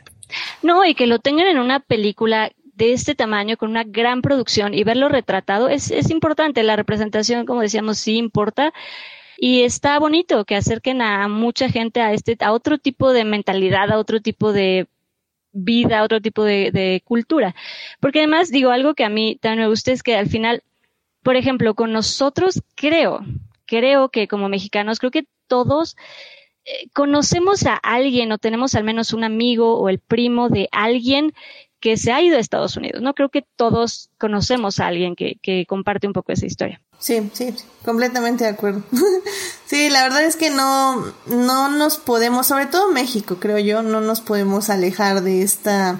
No, 0.63 0.84
y 0.84 0.95
que 0.95 1.05
lo 1.05 1.19
tengan 1.19 1.45
en 1.45 1.59
una 1.59 1.80
película 1.80 2.51
de 2.80 2.93
este 2.93 3.14
tamaño, 3.14 3.57
con 3.57 3.69
una 3.69 3.84
gran 3.84 4.22
producción 4.22 4.73
y 4.73 4.85
verlo 4.85 5.10
retratado, 5.10 5.68
es, 5.68 5.91
es 5.91 6.10
importante. 6.10 6.64
La 6.64 6.77
representación, 6.77 7.45
como 7.45 7.61
decíamos, 7.61 7.97
sí 7.99 8.15
importa. 8.15 8.73
Y 9.38 9.64
está 9.64 9.99
bonito 9.99 10.45
que 10.45 10.56
acerquen 10.56 11.01
a 11.01 11.27
mucha 11.27 11.69
gente 11.69 11.99
a 12.01 12.14
este, 12.14 12.38
a 12.39 12.53
otro 12.53 12.77
tipo 12.77 13.11
de 13.11 13.26
mentalidad, 13.26 13.91
a 13.91 13.99
otro 13.99 14.22
tipo 14.22 14.53
de 14.53 14.88
vida, 15.51 15.99
a 15.99 16.03
otro 16.03 16.22
tipo 16.22 16.45
de, 16.45 17.01
cultura. 17.03 17.53
Porque 17.99 18.19
además, 18.19 18.49
digo, 18.49 18.72
algo 18.72 18.93
que 18.93 19.03
a 19.03 19.10
mí 19.10 19.38
también 19.41 19.64
me 19.65 19.69
gusta 19.69 19.91
es 19.91 20.01
que 20.01 20.15
al 20.15 20.30
final, 20.30 20.64
por 21.22 21.35
ejemplo, 21.35 21.76
con 21.76 21.91
nosotros 21.91 22.61
creo, 22.76 23.19
creo 23.65 24.07
que 24.07 24.30
como 24.30 24.47
mexicanos, 24.47 24.99
creo 24.99 25.11
que 25.11 25.27
todos 25.47 25.97
eh, 26.64 26.88
conocemos 26.93 27.65
a 27.65 27.76
alguien 27.76 28.31
o 28.31 28.38
tenemos 28.38 28.73
al 28.76 28.85
menos 28.85 29.11
un 29.11 29.26
amigo 29.26 29.77
o 29.80 29.89
el 29.89 29.99
primo 29.99 30.47
de 30.47 30.69
alguien 30.72 31.34
que 31.80 31.97
se 31.97 32.11
ha 32.11 32.22
ido 32.22 32.38
a 32.38 32.39
Estados 32.39 32.76
Unidos. 32.77 33.01
No 33.01 33.14
creo 33.14 33.30
que 33.30 33.45
todos 33.56 34.10
conocemos 34.18 34.80
a 34.80 34.88
alguien 34.88 35.15
que, 35.15 35.38
que 35.41 35.65
comparte 35.68 36.07
un 36.07 36.14
poco 36.14 36.31
esa 36.31 36.45
historia. 36.45 36.81
Sí, 36.99 37.30
sí, 37.34 37.56
completamente 37.85 38.43
de 38.43 38.49
acuerdo. 38.49 38.84
sí, 39.65 39.89
la 39.89 40.03
verdad 40.03 40.23
es 40.23 40.35
que 40.35 40.49
no, 40.49 41.06
no 41.27 41.69
nos 41.69 41.97
podemos, 41.97 42.47
sobre 42.47 42.65
todo 42.65 42.91
México, 42.91 43.38
creo 43.39 43.57
yo, 43.57 43.81
no 43.81 44.01
nos 44.01 44.19
podemos 44.19 44.69
alejar 44.69 45.23
de 45.23 45.41
esta 45.41 45.99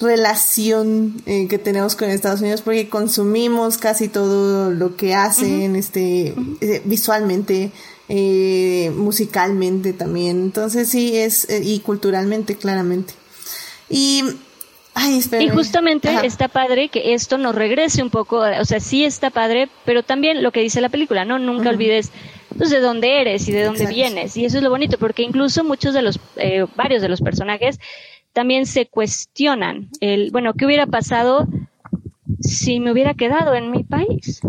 relación 0.00 1.22
eh, 1.26 1.46
que 1.48 1.58
tenemos 1.58 1.94
con 1.96 2.10
Estados 2.10 2.40
Unidos 2.40 2.62
porque 2.62 2.88
consumimos 2.88 3.78
casi 3.78 4.08
todo 4.08 4.70
lo 4.70 4.96
que 4.96 5.14
hacen, 5.14 5.76
este, 5.76 6.34
eh, 6.60 6.82
visualmente, 6.84 7.70
eh, 8.08 8.90
musicalmente 8.96 9.92
también. 9.92 10.42
Entonces 10.42 10.88
sí 10.88 11.16
es, 11.16 11.46
y 11.50 11.78
culturalmente, 11.80 12.56
claramente. 12.56 13.14
Y 13.88 14.24
y 15.40 15.48
justamente 15.48 16.10
está 16.24 16.48
padre 16.48 16.88
que 16.88 17.14
esto 17.14 17.38
nos 17.38 17.54
regrese 17.54 18.02
un 18.02 18.10
poco, 18.10 18.40
o 18.40 18.64
sea, 18.64 18.78
sí 18.80 19.04
está 19.04 19.30
padre, 19.30 19.68
pero 19.84 20.02
también 20.02 20.42
lo 20.42 20.52
que 20.52 20.60
dice 20.60 20.80
la 20.80 20.90
película, 20.90 21.24
¿no? 21.24 21.38
Nunca 21.38 21.70
olvides 21.70 22.12
pues, 22.58 22.70
de 22.70 22.80
dónde 22.80 23.20
eres 23.20 23.48
y 23.48 23.52
de 23.52 23.64
dónde 23.64 23.86
vienes. 23.86 24.36
Y 24.36 24.44
eso 24.44 24.58
es 24.58 24.62
lo 24.62 24.70
bonito, 24.70 24.98
porque 24.98 25.22
incluso 25.22 25.64
muchos 25.64 25.94
de 25.94 26.02
los, 26.02 26.20
eh, 26.36 26.66
varios 26.76 27.00
de 27.00 27.08
los 27.08 27.22
personajes 27.22 27.80
también 28.32 28.66
se 28.66 28.86
cuestionan 28.86 29.88
el, 30.00 30.30
bueno, 30.30 30.54
¿qué 30.54 30.66
hubiera 30.66 30.86
pasado 30.86 31.48
si 32.40 32.80
me 32.80 32.92
hubiera 32.92 33.14
quedado 33.14 33.54
en 33.54 33.70
mi 33.70 33.84
país? 33.84 34.40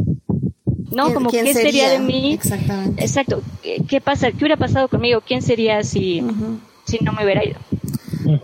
¿No? 0.92 1.14
Como, 1.14 1.32
¿qué 1.32 1.54
sería? 1.54 1.90
de 1.90 2.00
mí? 2.00 2.34
Exactamente. 2.34 3.02
Exacto. 3.02 3.42
¿Qué 3.88 4.00
pasa? 4.00 4.32
¿Qué 4.32 4.38
hubiera 4.38 4.58
pasado 4.58 4.88
conmigo? 4.90 5.22
¿Quién 5.26 5.42
sería 5.42 5.84
si, 5.84 6.22
si 6.86 7.00
no 7.00 7.14
me 7.14 7.24
hubiera 7.24 7.44
ido? 7.44 7.60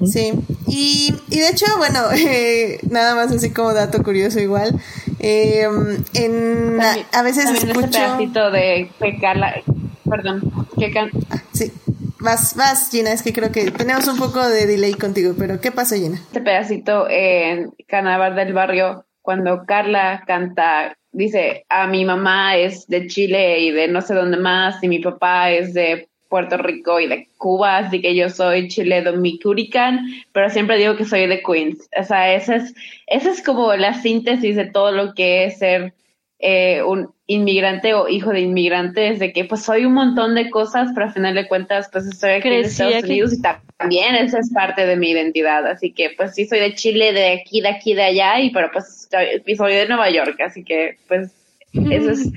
Sí, 0.05 0.33
y, 0.67 1.13
y, 1.29 1.39
de 1.39 1.49
hecho, 1.49 1.65
bueno, 1.77 1.99
eh, 2.13 2.79
nada 2.89 3.15
más 3.15 3.31
así 3.31 3.51
como 3.51 3.73
dato 3.73 4.03
curioso 4.03 4.39
igual, 4.39 4.79
eh, 5.19 5.67
en, 6.13 6.79
a, 7.11 7.23
veces 7.23 7.49
escucho... 7.49 7.85
Este 7.85 7.99
pedacito 7.99 8.51
de 8.51 8.89
Carla, 9.21 9.61
perdón, 10.09 10.67
que 10.77 10.91
can... 10.91 11.09
ah, 11.29 11.41
sí, 11.53 11.71
vas, 12.19 12.55
vas 12.55 12.89
Gina, 12.91 13.11
es 13.11 13.21
que 13.21 13.33
creo 13.33 13.51
que 13.51 13.71
tenemos 13.71 14.07
un 14.07 14.17
poco 14.17 14.47
de 14.47 14.65
delay 14.65 14.93
contigo, 14.93 15.33
pero 15.37 15.61
¿qué 15.61 15.71
pasó 15.71 15.95
Gina? 15.95 16.17
Este 16.17 16.41
pedacito 16.41 17.07
en 17.09 17.71
Carnaval 17.87 18.35
del 18.35 18.53
Barrio, 18.53 19.05
cuando 19.21 19.63
Carla 19.65 20.23
canta 20.25 20.95
dice, 21.11 21.65
a 21.69 21.87
mi 21.87 22.05
mamá 22.05 22.55
es 22.57 22.87
de 22.87 23.07
Chile 23.07 23.59
y 23.59 23.71
de 23.71 23.87
no 23.87 24.01
sé 24.01 24.13
dónde 24.13 24.37
más, 24.37 24.83
y 24.83 24.87
mi 24.87 24.99
papá 24.99 25.51
es 25.51 25.73
de 25.73 26.08
Puerto 26.29 26.57
Rico 26.57 26.99
y 26.99 27.07
de 27.07 27.27
Cuba, 27.37 27.77
así 27.77 28.01
que 28.01 28.15
yo 28.15 28.29
soy 28.29 28.67
chile 28.67 29.01
domicurican, 29.01 30.05
pero 30.31 30.49
siempre 30.49 30.77
digo 30.77 30.95
que 30.95 31.05
soy 31.05 31.27
de 31.27 31.41
Queens. 31.41 31.89
O 31.99 32.03
sea, 32.03 32.33
esa 32.33 32.57
es, 32.57 32.73
esa 33.07 33.31
es 33.31 33.43
como 33.43 33.73
la 33.75 33.95
síntesis 33.95 34.55
de 34.55 34.65
todo 34.65 34.91
lo 34.91 35.13
que 35.15 35.45
es 35.45 35.57
ser 35.57 35.93
eh, 36.37 36.83
un 36.83 37.11
inmigrante 37.27 37.93
o 37.93 38.07
hijo 38.07 38.31
de 38.31 38.41
inmigrantes, 38.41 39.19
de 39.19 39.33
que 39.33 39.43
pues 39.45 39.63
soy 39.63 39.85
un 39.85 39.93
montón 39.93 40.35
de 40.35 40.49
cosas, 40.49 40.89
pero 40.93 41.07
al 41.07 41.13
final 41.13 41.35
de 41.35 41.47
cuentas 41.47 41.89
pues 41.91 42.07
estoy 42.07 42.31
aquí 42.31 42.47
en 42.47 42.53
Estados 42.53 43.03
Unidos 43.03 43.33
y 43.33 43.41
también 43.41 44.15
esa 44.15 44.39
es 44.39 44.51
parte 44.53 44.85
de 44.85 44.95
mi 44.95 45.11
identidad, 45.11 45.67
así 45.67 45.91
que 45.91 46.11
pues 46.15 46.35
sí 46.35 46.45
soy 46.45 46.59
de 46.59 46.75
Chile, 46.75 47.11
de 47.11 47.33
aquí, 47.33 47.61
de 47.61 47.69
aquí, 47.69 47.93
de 47.93 48.03
allá, 48.03 48.39
y 48.39 48.51
pero 48.51 48.69
pues 48.71 49.09
soy 49.09 49.73
de 49.73 49.87
Nueva 49.87 50.09
York, 50.09 50.39
así 50.41 50.63
que 50.63 50.97
pues 51.07 51.38
eso 51.73 52.11
es, 52.11 52.29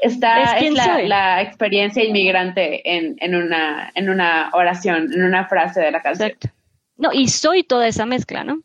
está, 0.00 0.58
es, 0.58 0.72
la, 0.72 1.42
experiencia 1.42 2.04
inmigrante 2.04 2.96
en, 2.96 3.16
en, 3.20 3.34
una, 3.34 3.90
en 3.94 4.08
una 4.08 4.50
oración, 4.52 5.12
en 5.12 5.24
una 5.24 5.46
frase 5.48 5.80
de 5.80 5.90
la 5.90 6.02
canción. 6.02 6.30
Exacto. 6.30 6.56
No, 6.96 7.12
y 7.12 7.28
soy 7.28 7.62
toda 7.62 7.86
esa 7.88 8.06
mezcla, 8.06 8.44
¿no? 8.44 8.62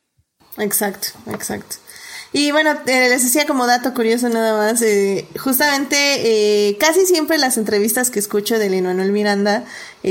Exacto, 0.58 1.10
exacto. 1.28 1.78
Y 2.34 2.52
bueno, 2.52 2.72
eh, 2.86 3.10
les 3.10 3.24
decía 3.24 3.46
como 3.46 3.68
dato 3.68 3.94
curioso 3.94 4.30
nada 4.30 4.56
más, 4.56 4.82
eh, 4.82 5.28
justamente 5.38 5.96
eh, 6.70 6.78
casi 6.78 7.06
siempre 7.06 7.38
las 7.38 7.58
entrevistas 7.58 8.10
que 8.10 8.20
escucho 8.20 8.58
de 8.58 8.70
Lin 8.70 8.86
Manuel 8.86 9.12
Miranda 9.12 9.66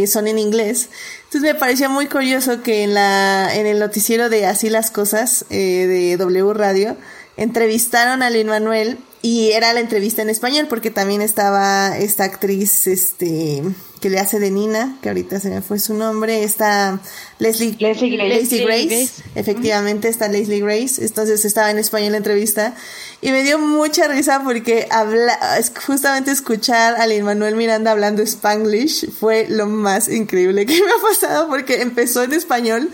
son 0.06 0.28
en 0.28 0.38
inglés. 0.38 0.90
Entonces 1.24 1.42
me 1.42 1.54
parecía 1.54 1.88
muy 1.88 2.06
curioso 2.06 2.62
que 2.62 2.82
en 2.82 2.92
la 2.92 3.48
en 3.54 3.66
el 3.66 3.78
noticiero 3.78 4.28
de 4.28 4.46
Así 4.46 4.68
las 4.68 4.90
cosas 4.90 5.46
de 5.48 6.16
W 6.18 6.52
Radio 6.52 6.96
entrevistaron 7.38 8.22
a 8.22 8.28
Lin 8.28 8.48
Manuel 8.48 8.98
y 9.22 9.52
era 9.52 9.72
la 9.72 9.80
entrevista 9.80 10.22
en 10.22 10.30
español 10.30 10.66
porque 10.68 10.90
también 10.90 11.20
estaba 11.20 11.96
esta 11.98 12.24
actriz 12.24 12.86
este 12.86 13.62
que 14.00 14.08
le 14.08 14.18
hace 14.18 14.38
de 14.40 14.50
Nina, 14.50 14.98
que 15.02 15.10
ahorita 15.10 15.40
se 15.40 15.50
me 15.50 15.60
fue 15.60 15.78
su 15.78 15.92
nombre, 15.92 16.42
está 16.42 17.00
Leslie, 17.38 17.76
Leslie 17.78 18.64
Grace, 18.64 19.10
efectivamente 19.34 20.08
está 20.08 20.28
Leslie 20.28 20.60
Grace, 20.60 21.04
entonces 21.04 21.44
estaba 21.44 21.70
en 21.70 21.78
español 21.78 22.12
la 22.12 22.16
entrevista 22.16 22.74
y 23.22 23.32
me 23.32 23.42
dio 23.42 23.58
mucha 23.58 24.08
risa 24.08 24.42
porque 24.42 24.88
habla, 24.90 25.38
justamente 25.86 26.30
escuchar 26.30 26.96
a 26.98 27.06
Lin 27.06 27.24
Manuel 27.24 27.54
Miranda 27.54 27.90
hablando 27.90 28.22
Spanglish 28.22 29.10
fue 29.10 29.46
lo 29.48 29.66
más 29.66 30.08
increíble 30.08 30.64
que 30.64 30.72
me 30.84 30.90
ha 30.90 31.02
pasado 31.02 31.48
porque 31.48 31.82
empezó 31.82 32.22
en 32.22 32.32
español, 32.32 32.90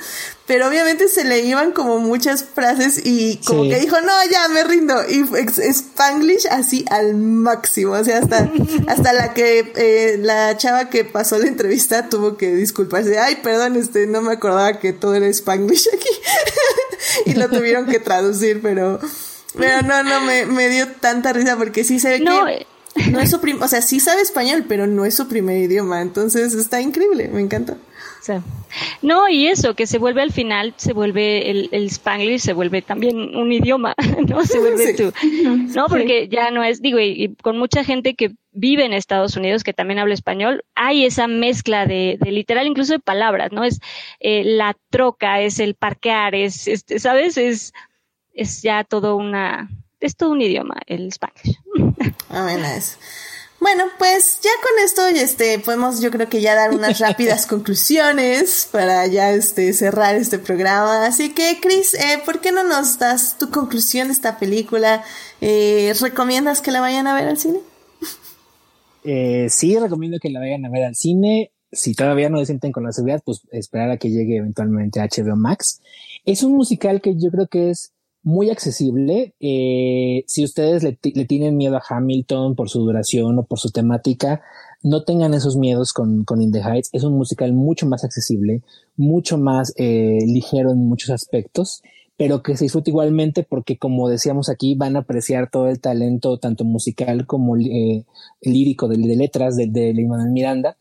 pero 0.47 0.69
obviamente 0.69 1.09
se 1.09 1.25
le 1.25 1.41
iban 1.41 1.73
como 1.73 1.99
muchas 1.99 2.45
frases 2.45 3.01
y 3.05 3.41
como 3.45 3.65
que 3.65 3.81
dijo, 3.81 4.01
no, 4.01 4.13
ya 4.31 4.49
me 4.49 4.63
rindo. 4.63 4.95
Y 5.09 5.25
Spanglish 5.59 6.47
así 6.49 6.85
al 6.89 7.15
máximo. 7.15 7.93
O 7.93 8.05
sea, 8.05 8.19
hasta, 8.19 8.49
hasta 8.87 9.13
la 9.13 9.35
que, 9.35 9.73
eh, 9.75 10.19
la 10.21 10.57
chava 10.57 10.89
que 10.89 11.05
pasó 11.05 11.39
la 11.39 11.49
entrevista 11.49 12.09
tuvo 12.09 12.37
que 12.37 12.55
disculparse. 12.55 13.19
Ay, 13.19 13.37
perdón, 13.43 13.75
este, 13.75 14.07
no 14.07 14.23
me 14.23 14.35
acordaba 14.35 14.79
que 14.79 14.93
todo 14.93 15.15
era 15.17 15.27
Spanglish 15.27 15.89
aquí. 15.93 16.11
y 17.27 17.35
lo 17.35 17.49
tuvieron 17.49 17.87
que 17.87 17.99
traducir, 17.99 18.63
pero, 18.63 19.01
pero 19.57 19.83
no, 19.83 20.03
no, 20.03 20.21
me, 20.21 20.47
me 20.47 20.69
dio 20.69 20.87
tanta 21.01 21.33
risa 21.33 21.57
porque 21.57 21.85
sí 21.85 21.99
se 21.99 22.11
ve 22.11 22.19
que 22.19 22.53
eh. 22.53 23.11
no 23.11 23.21
es 23.21 23.31
su 23.31 23.41
o 23.61 23.69
sea, 23.69 23.83
sí 23.83 24.01
sabe 24.01 24.23
español, 24.23 24.65
pero 24.69 24.87
no 24.87 25.05
es 25.05 25.15
su 25.15 25.29
primer 25.29 25.59
idioma. 25.59 26.01
Entonces 26.01 26.55
está 26.55 26.81
increíble, 26.81 27.29
me 27.29 27.41
encanta. 27.41 27.77
no, 29.03 29.29
y 29.29 29.47
eso, 29.49 29.75
que 29.75 29.87
se 29.87 29.99
vuelve 29.99 30.23
al 30.23 30.33
final, 30.33 30.75
se 30.77 30.93
vuelve 30.93 31.51
el, 31.51 31.69
el 31.73 31.87
Spanglish, 31.87 32.41
se 32.41 32.53
vuelve 32.53 32.83
también 32.83 33.37
un 33.37 33.53
idioma, 33.53 33.95
¿no? 34.29 34.45
Se 34.45 34.59
vuelve 34.59 34.95
tú. 34.95 35.13
No, 35.75 35.87
porque 35.87 36.29
ya 36.29 36.51
no 36.51 36.65
es, 36.65 36.81
digo, 36.83 36.99
y, 36.99 37.35
con 37.43 37.59
mucha 37.59 37.85
gente 37.85 38.15
que 38.15 38.33
vive 38.53 38.85
en 38.85 38.95
Estados 38.95 39.37
Unidos, 39.37 39.63
que 39.63 39.75
también 39.75 39.99
habla 39.99 40.15
español, 40.15 40.65
hay 40.75 41.05
esa 41.05 41.29
mezcla 41.29 41.87
de, 41.87 42.19
de 42.21 42.33
literal, 42.33 42.67
incluso 42.67 42.95
de 42.95 43.01
palabras, 43.01 43.53
¿no? 43.53 43.65
Es 43.65 43.81
eh, 44.21 44.43
la 44.45 44.77
troca, 44.91 45.41
es 45.43 45.61
el 45.61 45.75
parquear, 45.75 46.35
es, 46.35 46.67
este, 46.67 46.99
¿sabes? 46.99 47.37
Es, 47.37 47.73
es 48.37 48.63
ya 48.63 48.85
todo 48.85 49.17
una, 49.17 49.69
es 49.99 50.15
todo 50.15 50.31
un 50.31 50.43
idioma, 50.43 50.77
el 50.87 51.09
Spanglish. 51.09 51.59
Ah, 52.29 52.43
bueno, 52.43 52.67
es. 52.67 52.99
Bueno, 53.61 53.85
pues 53.99 54.41
ya 54.43 54.51
con 54.63 54.85
esto 54.85 55.07
este, 55.07 55.59
podemos 55.61 56.03
yo 56.03 56.11
creo 56.11 56.29
que 56.29 56.43
ya 56.43 56.55
dar 56.55 56.73
unas 56.73 56.99
rápidas 56.99 57.47
conclusiones 57.49 58.69
para 58.71 59.07
ya 59.07 59.33
este, 59.33 59.73
cerrar 59.73 60.17
este 60.17 60.39
programa. 60.39 61.07
Así 61.07 61.33
que, 61.33 61.59
Chris, 61.63 61.95
eh, 61.95 62.21
¿por 62.25 62.41
qué 62.41 62.53
no 62.53 62.65
nos 62.65 62.99
das 62.99 63.39
tu 63.39 63.51
conclusión 63.51 64.09
de 64.09 64.13
esta 64.13 64.39
película? 64.39 65.03
Eh, 65.41 65.95
¿Recomiendas 66.01 66.61
que 66.61 66.73
la 66.73 66.81
vayan 66.81 67.07
a 67.07 67.15
ver 67.15 67.29
al 67.29 67.39
cine? 67.39 67.61
Eh, 69.09 69.47
sí, 69.51 69.79
recomiendo 69.79 70.19
que 70.21 70.31
la 70.31 70.41
vayan 70.41 70.65
a 70.65 70.69
ver 70.69 70.83
al 70.83 70.97
cine. 70.97 71.53
Si 71.71 71.95
todavía 71.95 72.29
no 72.29 72.41
se 72.41 72.47
sienten 72.47 72.73
con 72.73 72.83
la 72.83 72.91
seguridad, 72.91 73.23
pues 73.25 73.43
esperar 73.53 73.89
a 73.89 73.99
que 73.99 74.11
llegue 74.11 74.39
eventualmente 74.39 74.99
a 74.99 75.05
HBO 75.07 75.37
Max. 75.37 75.81
Es 76.25 76.43
un 76.43 76.57
musical 76.57 77.01
que 77.01 77.15
yo 77.15 77.31
creo 77.31 77.47
que 77.47 77.71
es 77.71 77.93
muy 78.27 78.51
accesible. 78.51 79.35
Eh, 79.39 80.25
si 80.27 80.43
ustedes 80.43 80.83
le, 80.83 80.93
tienen 81.27 81.57
miedo 81.57 81.77
a 81.77 81.83
Hamilton 81.89 82.57
por 82.57 82.69
su 82.69 82.81
duración 82.81 83.39
o 83.39 83.45
por 83.45 83.61
su 83.61 83.71
temática, 83.71 84.43
no 84.83 85.05
tengan 85.05 85.33
esos 85.33 85.57
miedos 85.57 85.93
con, 85.93 86.25
con 86.25 86.43
In 86.43 86.51
the 86.51 86.59
Heights. 86.61 86.91
Es 86.93 87.05
un 87.05 87.17
musical 87.17 87.53
mucho 87.53 87.87
más 87.87 88.03
accesible, 88.03 88.63
mucho 88.97 89.39
más 89.39 89.73
eh, 89.77 90.19
ligero 90.27 90.73
en 90.73 90.89
muchos 90.89 91.11
aspectos, 91.11 91.83
pero 92.17 92.43
que 92.43 92.57
se 92.57 92.65
disfruta 92.65 92.91
igualmente 92.91 93.45
porque, 93.45 93.79
como 93.79 94.09
decíamos 94.09 94.49
aquí, 94.49 94.75
van 94.75 94.97
a 94.97 95.01
apreciar 95.01 95.49
todo 95.49 95.69
el 95.69 95.79
talento, 95.81 96.39
tanto 96.39 96.65
musical 96.65 97.27
como 97.27 97.57
eh, 97.57 98.05
lírico 98.43 98.89
de, 98.89 98.97
letras 98.97 99.55
de, 99.55 99.69
de 99.69 99.95
Miranda 100.33 100.77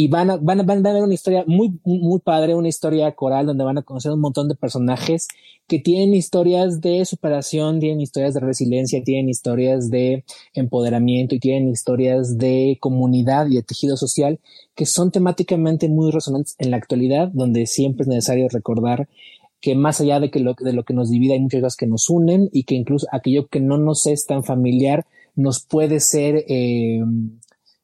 y 0.00 0.06
van 0.06 0.30
a, 0.30 0.36
van, 0.36 0.60
a, 0.60 0.62
van 0.62 0.86
a 0.86 0.92
ver 0.92 1.02
una 1.02 1.14
historia 1.14 1.42
muy, 1.48 1.80
muy 1.84 2.20
padre, 2.20 2.54
una 2.54 2.68
historia 2.68 3.10
coral 3.16 3.46
donde 3.46 3.64
van 3.64 3.78
a 3.78 3.82
conocer 3.82 4.12
un 4.12 4.20
montón 4.20 4.46
de 4.46 4.54
personajes 4.54 5.26
que 5.66 5.80
tienen 5.80 6.14
historias 6.14 6.80
de 6.80 7.04
superación, 7.04 7.80
tienen 7.80 8.00
historias 8.00 8.34
de 8.34 8.38
resiliencia, 8.38 9.02
tienen 9.02 9.28
historias 9.28 9.90
de 9.90 10.22
empoderamiento 10.54 11.34
y 11.34 11.40
tienen 11.40 11.68
historias 11.68 12.38
de 12.38 12.78
comunidad 12.78 13.48
y 13.48 13.56
de 13.56 13.64
tejido 13.64 13.96
social 13.96 14.38
que 14.76 14.86
son 14.86 15.10
temáticamente 15.10 15.88
muy 15.88 16.12
resonantes 16.12 16.54
en 16.58 16.70
la 16.70 16.76
actualidad, 16.76 17.32
donde 17.32 17.66
siempre 17.66 18.02
es 18.02 18.08
necesario 18.08 18.46
recordar 18.48 19.08
que 19.60 19.74
más 19.74 20.00
allá 20.00 20.20
de 20.20 20.30
que 20.30 20.38
lo, 20.38 20.54
de 20.54 20.74
lo 20.74 20.84
que 20.84 20.94
nos 20.94 21.10
divide 21.10 21.32
hay 21.32 21.40
muchas 21.40 21.60
cosas 21.60 21.76
que 21.76 21.88
nos 21.88 22.08
unen 22.08 22.48
y 22.52 22.62
que 22.62 22.76
incluso 22.76 23.08
aquello 23.10 23.48
que 23.48 23.58
no 23.58 23.78
nos 23.78 24.06
es 24.06 24.26
tan 24.26 24.44
familiar 24.44 25.06
nos 25.34 25.58
puede 25.58 25.98
ser 25.98 26.44
eh, 26.46 27.02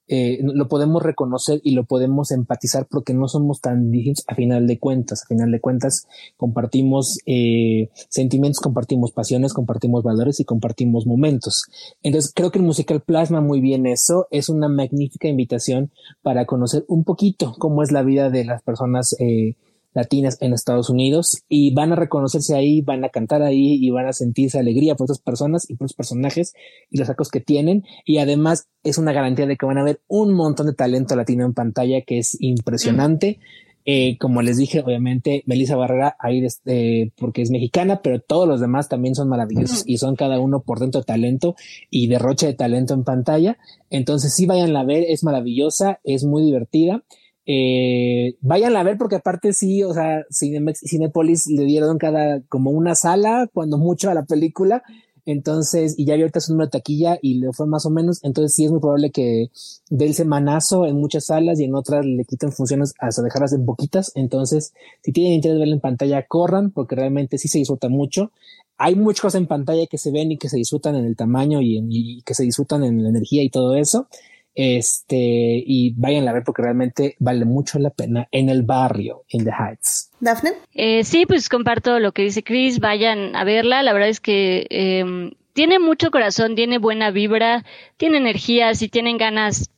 eh, 0.07 0.39
lo 0.43 0.69
podemos 0.69 1.03
reconocer 1.03 1.61
y 1.65 1.73
lo 1.73 1.85
podemos 1.85 2.31
empatizar 2.31 2.87
porque 2.91 3.15
no 3.15 3.29
somos 3.29 3.61
tan 3.61 3.91
distintos 3.91 4.25
a 4.29 4.35
final 4.35 4.67
de 4.67 4.79
cuentas. 4.79 5.23
A 5.25 5.27
final 5.27 5.51
de 5.51 5.61
cuentas 5.61 6.07
compartimos 6.37 7.19
eh, 7.27 7.91
sentimientos, 8.09 8.61
compartimos 8.61 9.13
pasiones, 9.13 9.55
compartimos 9.55 10.03
valores 10.03 10.41
y 10.41 10.45
compartimos 10.45 11.07
momentos. 11.07 11.65
Entonces 12.03 12.33
creo 12.35 12.51
que 12.51 12.59
el 12.59 12.65
musical 12.65 13.01
plasma 13.01 13.41
muy 13.41 13.61
bien 13.61 13.87
eso. 13.87 14.27
Es 14.31 14.49
una 14.49 14.69
magnífica 14.69 15.29
invitación 15.29 15.91
para 16.23 16.45
conocer 16.45 16.85
un 16.89 17.05
poquito 17.05 17.55
cómo 17.59 17.83
es 17.83 17.93
la 17.93 18.03
vida 18.03 18.31
de 18.31 18.45
las 18.45 18.63
personas 18.63 19.17
eh, 19.21 19.57
latinas 19.95 20.37
en 20.41 20.53
Estados 20.53 20.91
Unidos 20.91 21.43
y 21.49 21.73
van 21.73 21.93
a 21.93 21.97
reconocerse 21.97 22.55
ahí, 22.55 22.83
van 22.83 23.05
a 23.05 23.09
cantar 23.09 23.43
ahí 23.43 23.79
y 23.81 23.91
van 23.91 24.07
a 24.07 24.13
sentirse 24.13 24.59
alegría 24.59 24.97
por 24.97 25.07
esas 25.07 25.21
personas 25.21 25.69
y 25.71 25.77
por 25.77 25.87
los 25.87 25.95
personajes 25.95 26.53
y 26.91 26.99
los 26.99 27.07
sacos 27.07 27.31
que 27.31 27.41
tienen 27.41 27.85
y 28.05 28.19
además 28.19 28.69
es 28.83 28.99
una 28.99 29.13
garantía 29.13 29.47
de 29.47 29.57
que 29.57 29.67
van 29.67 29.79
a 29.79 29.85
ver 29.85 30.01
un 30.09 30.35
montón 30.35 30.67
de 30.67 30.75
talento 30.75 31.17
latino 31.17 31.45
en 31.47 31.55
pantalla 31.55 32.03
que 32.03 32.19
es 32.19 32.37
impresionante. 32.41 33.39
Eh, 33.87 34.17
como 34.19 34.41
les 34.41 34.57
dije, 34.57 34.81
obviamente, 34.81 35.43
Melissa 35.45 35.77
Barrera 35.77 36.17
ahí 36.19 36.43
eh, 36.65 37.11
porque 37.19 37.43
es 37.43 37.51
mexicana, 37.51 38.01
pero 38.03 38.19
todos 38.19 38.49
los 38.49 38.59
demás 38.59 38.89
también 38.89 39.15
son 39.15 39.29
maravillosos 39.29 39.83
y 39.85 39.99
son 39.99 40.17
cada 40.17 40.41
uno 40.41 40.63
por 40.63 40.81
dentro 40.81 41.03
de 41.03 41.05
talento 41.05 41.55
y 41.91 42.07
derroche 42.07 42.47
de 42.47 42.55
talento 42.55 42.95
en 42.95 43.05
pantalla. 43.05 43.59
Entonces, 43.91 44.35
sí, 44.35 44.47
vayan 44.47 44.75
a 44.75 44.85
ver, 44.85 45.05
es 45.07 45.23
maravillosa, 45.23 46.01
es 46.03 46.25
muy 46.25 46.43
divertida 46.45 47.05
eh, 47.47 48.37
vayan 48.41 48.77
a 48.77 48.83
ver 48.83 48.97
porque 48.97 49.17
aparte 49.17 49.53
sí, 49.53 49.83
o 49.83 49.93
sea, 49.93 50.25
Cinemex 50.31 50.81
Cinepolis 50.81 51.47
le 51.47 51.65
dieron 51.65 51.99
cada 51.99 52.41
como 52.49 52.71
una 52.71 52.95
sala, 52.95 53.49
cuando 53.53 53.79
mucho 53.79 54.11
a 54.11 54.15
la 54.15 54.25
película. 54.25 54.83
Entonces, 55.27 55.95
y 55.99 56.05
ya 56.05 56.15
ahorita 56.15 56.39
es 56.39 56.49
un 56.49 56.57
número 56.57 56.67
de 56.67 56.79
taquilla 56.79 57.19
y 57.23 57.39
le 57.39 57.53
fue 57.53 57.67
más 57.67 57.87
o 57.87 57.91
menos. 57.91 58.23
Entonces, 58.23 58.55
sí 58.55 58.65
es 58.67 58.71
muy 58.71 58.81
probable 58.81 59.11
que 59.11 59.51
dé 59.89 60.05
el 60.05 60.15
semanazo 60.15 60.87
en 60.87 60.97
muchas 60.97 61.27
salas 61.27 61.59
y 61.61 61.65
en 61.65 61.75
otras 61.75 62.05
le 62.05 62.25
quiten 62.25 62.53
funciones 62.53 62.93
hasta 62.99 63.23
dejarlas 63.23 63.55
en 63.55 63.65
poquitas. 63.65 64.13
Entonces, 64.15 64.75
si 65.03 65.13
tienen 65.13 65.33
interés 65.33 65.55
de 65.55 65.61
verla 65.61 65.75
en 65.75 65.81
pantalla, 65.81 66.27
corran 66.27 66.71
porque 66.71 66.95
realmente 66.97 67.39
sí 67.39 67.49
se 67.49 67.59
disfruta 67.59 67.89
mucho. 67.89 68.33
Hay 68.77 68.97
muchas 68.97 69.23
cosas 69.23 69.41
en 69.41 69.47
pantalla 69.47 69.87
que 69.87 69.99
se 69.99 70.11
ven 70.11 70.33
y 70.33 70.37
que 70.37 70.49
se 70.49 70.59
disfrutan 70.59 70.97
en 70.97 71.07
el 71.07 71.17
tamaño 71.17 71.63
y, 71.63 71.79
en, 71.79 71.87
y 71.91 72.23
que 72.23 72.35
se 72.35 72.43
disfrutan 72.43 72.85
en 72.85 73.03
la 73.03 73.09
energía 73.09 73.43
y 73.43 73.49
todo 73.49 73.77
eso. 73.77 74.09
Este, 74.55 75.17
y 75.17 75.95
vayan 75.97 76.29
a 76.29 76.33
ver 76.33 76.45
porque 76.45 76.63
realmente 76.63 77.17
vale 77.19 77.45
mucho 77.45 77.79
la 77.79 77.91
pena 77.91 78.29
en 78.31 78.49
el 78.49 78.63
barrio, 78.63 79.25
in 79.29 79.45
the 79.45 79.51
Heights. 79.51 80.13
Daphne. 80.21 80.53
Eh, 80.75 81.05
sí, 81.05 81.27
pues 81.27 81.49
comparto 81.49 81.99
lo 81.99 82.13
que 82.13 82.23
dice 82.23 82.43
Chris, 82.45 82.79
vayan 82.79 83.35
a 83.35 83.45
verla. 83.45 83.83
La 83.83 83.93
verdad 83.93 84.09
es 84.09 84.21
que 84.21 84.67
eh, 84.71 85.33
tiene 85.55 85.79
mucho 85.79 86.11
corazón, 86.11 86.55
tiene 86.55 86.79
buena 86.79 87.11
vibra, 87.11 87.65
tiene 87.97 88.19
energía, 88.19 88.75
si 88.75 88.89
tienen 88.89 89.19
ganas 89.19 89.71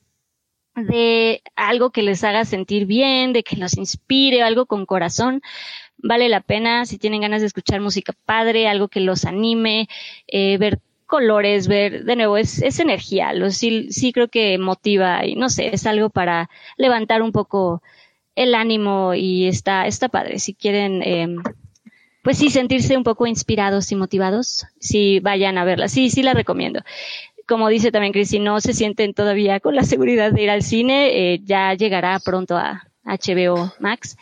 de 0.75 1.43
algo 1.55 1.91
que 1.91 2.03
les 2.03 2.23
haga 2.23 2.45
sentir 2.45 2.87
bien, 2.87 3.33
de 3.33 3.43
que 3.43 3.57
los 3.57 3.77
inspire, 3.79 4.43
algo 4.43 4.67
con 4.67 4.85
corazón, 4.85 5.43
vale 5.97 6.29
la 6.29 6.41
pena. 6.41 6.87
Si 6.87 6.99
tienen 6.99 7.23
ganas 7.23 7.41
de 7.41 7.47
escuchar 7.47 7.81
música 7.81 8.13
padre, 8.25 8.69
algo 8.69 8.89
que 8.89 9.01
los 9.01 9.25
anime, 9.25 9.89
eh, 10.27 10.59
ver 10.59 10.81
colores, 11.07 11.69
ver, 11.69 12.05
de 12.05 12.17
nuevo, 12.17 12.37
es, 12.37 12.61
es 12.63 12.81
energía, 12.81 13.33
lo, 13.33 13.51
sí, 13.51 13.91
sí 13.91 14.13
creo 14.13 14.29
que 14.29 14.59
motiva 14.59 15.25
y 15.25 15.37
no 15.37 15.49
sé, 15.49 15.71
es 15.73 15.87
algo 15.87 16.11
para 16.11 16.51
levantar 16.77 17.23
un 17.23 17.33
poco 17.33 17.83
el 18.35 18.55
ánimo 18.55 19.15
y 19.15 19.47
está, 19.47 19.87
está 19.87 20.09
padre. 20.09 20.39
Si 20.39 20.55
quieren, 20.55 21.03
eh, 21.03 21.35
pues 22.23 22.39
sí, 22.39 22.51
sentirse 22.51 22.97
un 22.97 23.05
poco 23.05 23.27
inspirados 23.27 23.91
y 23.93 23.97
motivados, 23.97 24.67
sí 24.79 25.21
vayan 25.21 25.59
a 25.59 25.65
verla. 25.65 25.89
Sí, 25.89 26.11
sí 26.11 26.23
la 26.23 26.35
recomiendo. 26.35 26.81
Como 27.49 27.69
dice 27.69 27.93
también 27.93 28.13
Chris, 28.13 28.29
si 28.29 28.41
no 28.41 28.61
se 28.61 28.75
sienten 28.75 29.15
todavía 29.15 29.61
con 29.61 29.75
la 29.75 29.85
seguridad 29.85 30.33
de 30.33 30.43
ir 30.43 30.51
al 30.51 30.63
cine, 30.63 31.35
eh, 31.35 31.41
ya 31.45 31.73
llegará 31.75 32.19
pronto 32.19 32.57
a 32.57 32.89
HBO 33.05 33.73
Max 33.79 34.17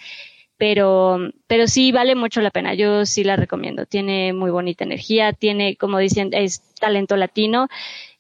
pero, 0.57 1.19
pero 1.47 1.67
sí 1.67 1.93
vale 1.93 2.15
mucho 2.15 2.41
la 2.41 2.51
pena. 2.51 2.75
Yo 2.75 3.07
sí 3.07 3.25
la 3.25 3.37
recomiendo. 3.37 3.87
Tiene 3.87 4.33
muy 4.33 4.51
bonita 4.51 4.85
energía, 4.85 5.33
tiene, 5.33 5.77
como 5.77 5.99
dicen, 5.99 6.31
es 6.33 6.63
talento 6.81 7.17
latino. 7.17 7.69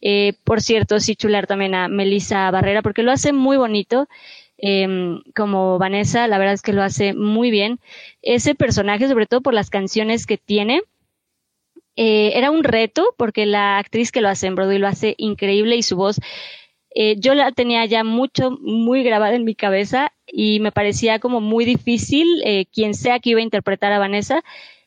Eh, 0.01 0.35
por 0.44 0.61
cierto, 0.61 1.01
sí 1.01 1.16
chular 1.16 1.47
también 1.47 1.74
a 1.74 1.89
Melissa 1.89 2.51
Barrera 2.51 2.82
porque 2.82 3.02
lo 3.02 3.12
hace 3.12 3.32
muy 3.32 3.56
bonito. 3.56 4.09
Eh, 4.59 5.20
como 5.35 5.78
Vanessa, 5.78 6.28
la 6.28 6.39
verdad 6.39 6.55
es 6.55 6.62
que 6.62 6.73
lo 6.73 6.82
hace 6.82 7.15
muy 7.15 7.51
bien. 7.51 7.81
Ese 8.23 8.55
personaje, 8.55 9.09
sobre 9.09 9.27
todo 9.27 9.40
por 9.40 9.55
las 9.55 9.70
canciones 9.70 10.27
que 10.27 10.39
tiene, 10.39 10.82
eh, 11.97 12.32
era 12.35 12.51
un 12.51 12.65
reto 12.65 13.15
porque 13.16 13.47
la 13.47 13.78
actriz 13.78 14.11
que 14.11 14.20
lo 14.20 14.28
hace 14.28 14.48
en 14.48 14.56
Broadway 14.56 14.78
lo 14.78 14.89
hace 14.89 15.15
increíble 15.16 15.77
y 15.77 15.82
su 15.82 15.97
voz 15.97 16.20
eh, 16.95 17.16
yo 17.19 17.35
la 17.35 17.51
tenía 17.51 17.85
ya 17.87 18.05
mucho, 18.05 18.53
muy 18.61 19.03
grabada 19.03 19.35
en 19.35 19.45
mi 19.45 19.57
cabeza 19.57 20.12
y 20.27 20.61
me 20.61 20.71
parecía 20.71 21.19
como 21.19 21.41
muy 21.41 21.65
difícil 21.65 22.27
eh, 22.45 22.66
quien 22.73 22.95
sea 22.95 23.19
que 23.19 23.31
iba 23.31 23.41
a 23.41 23.45
interpretar 23.45 23.93
a 23.93 23.99
Vanessa. 23.99 24.43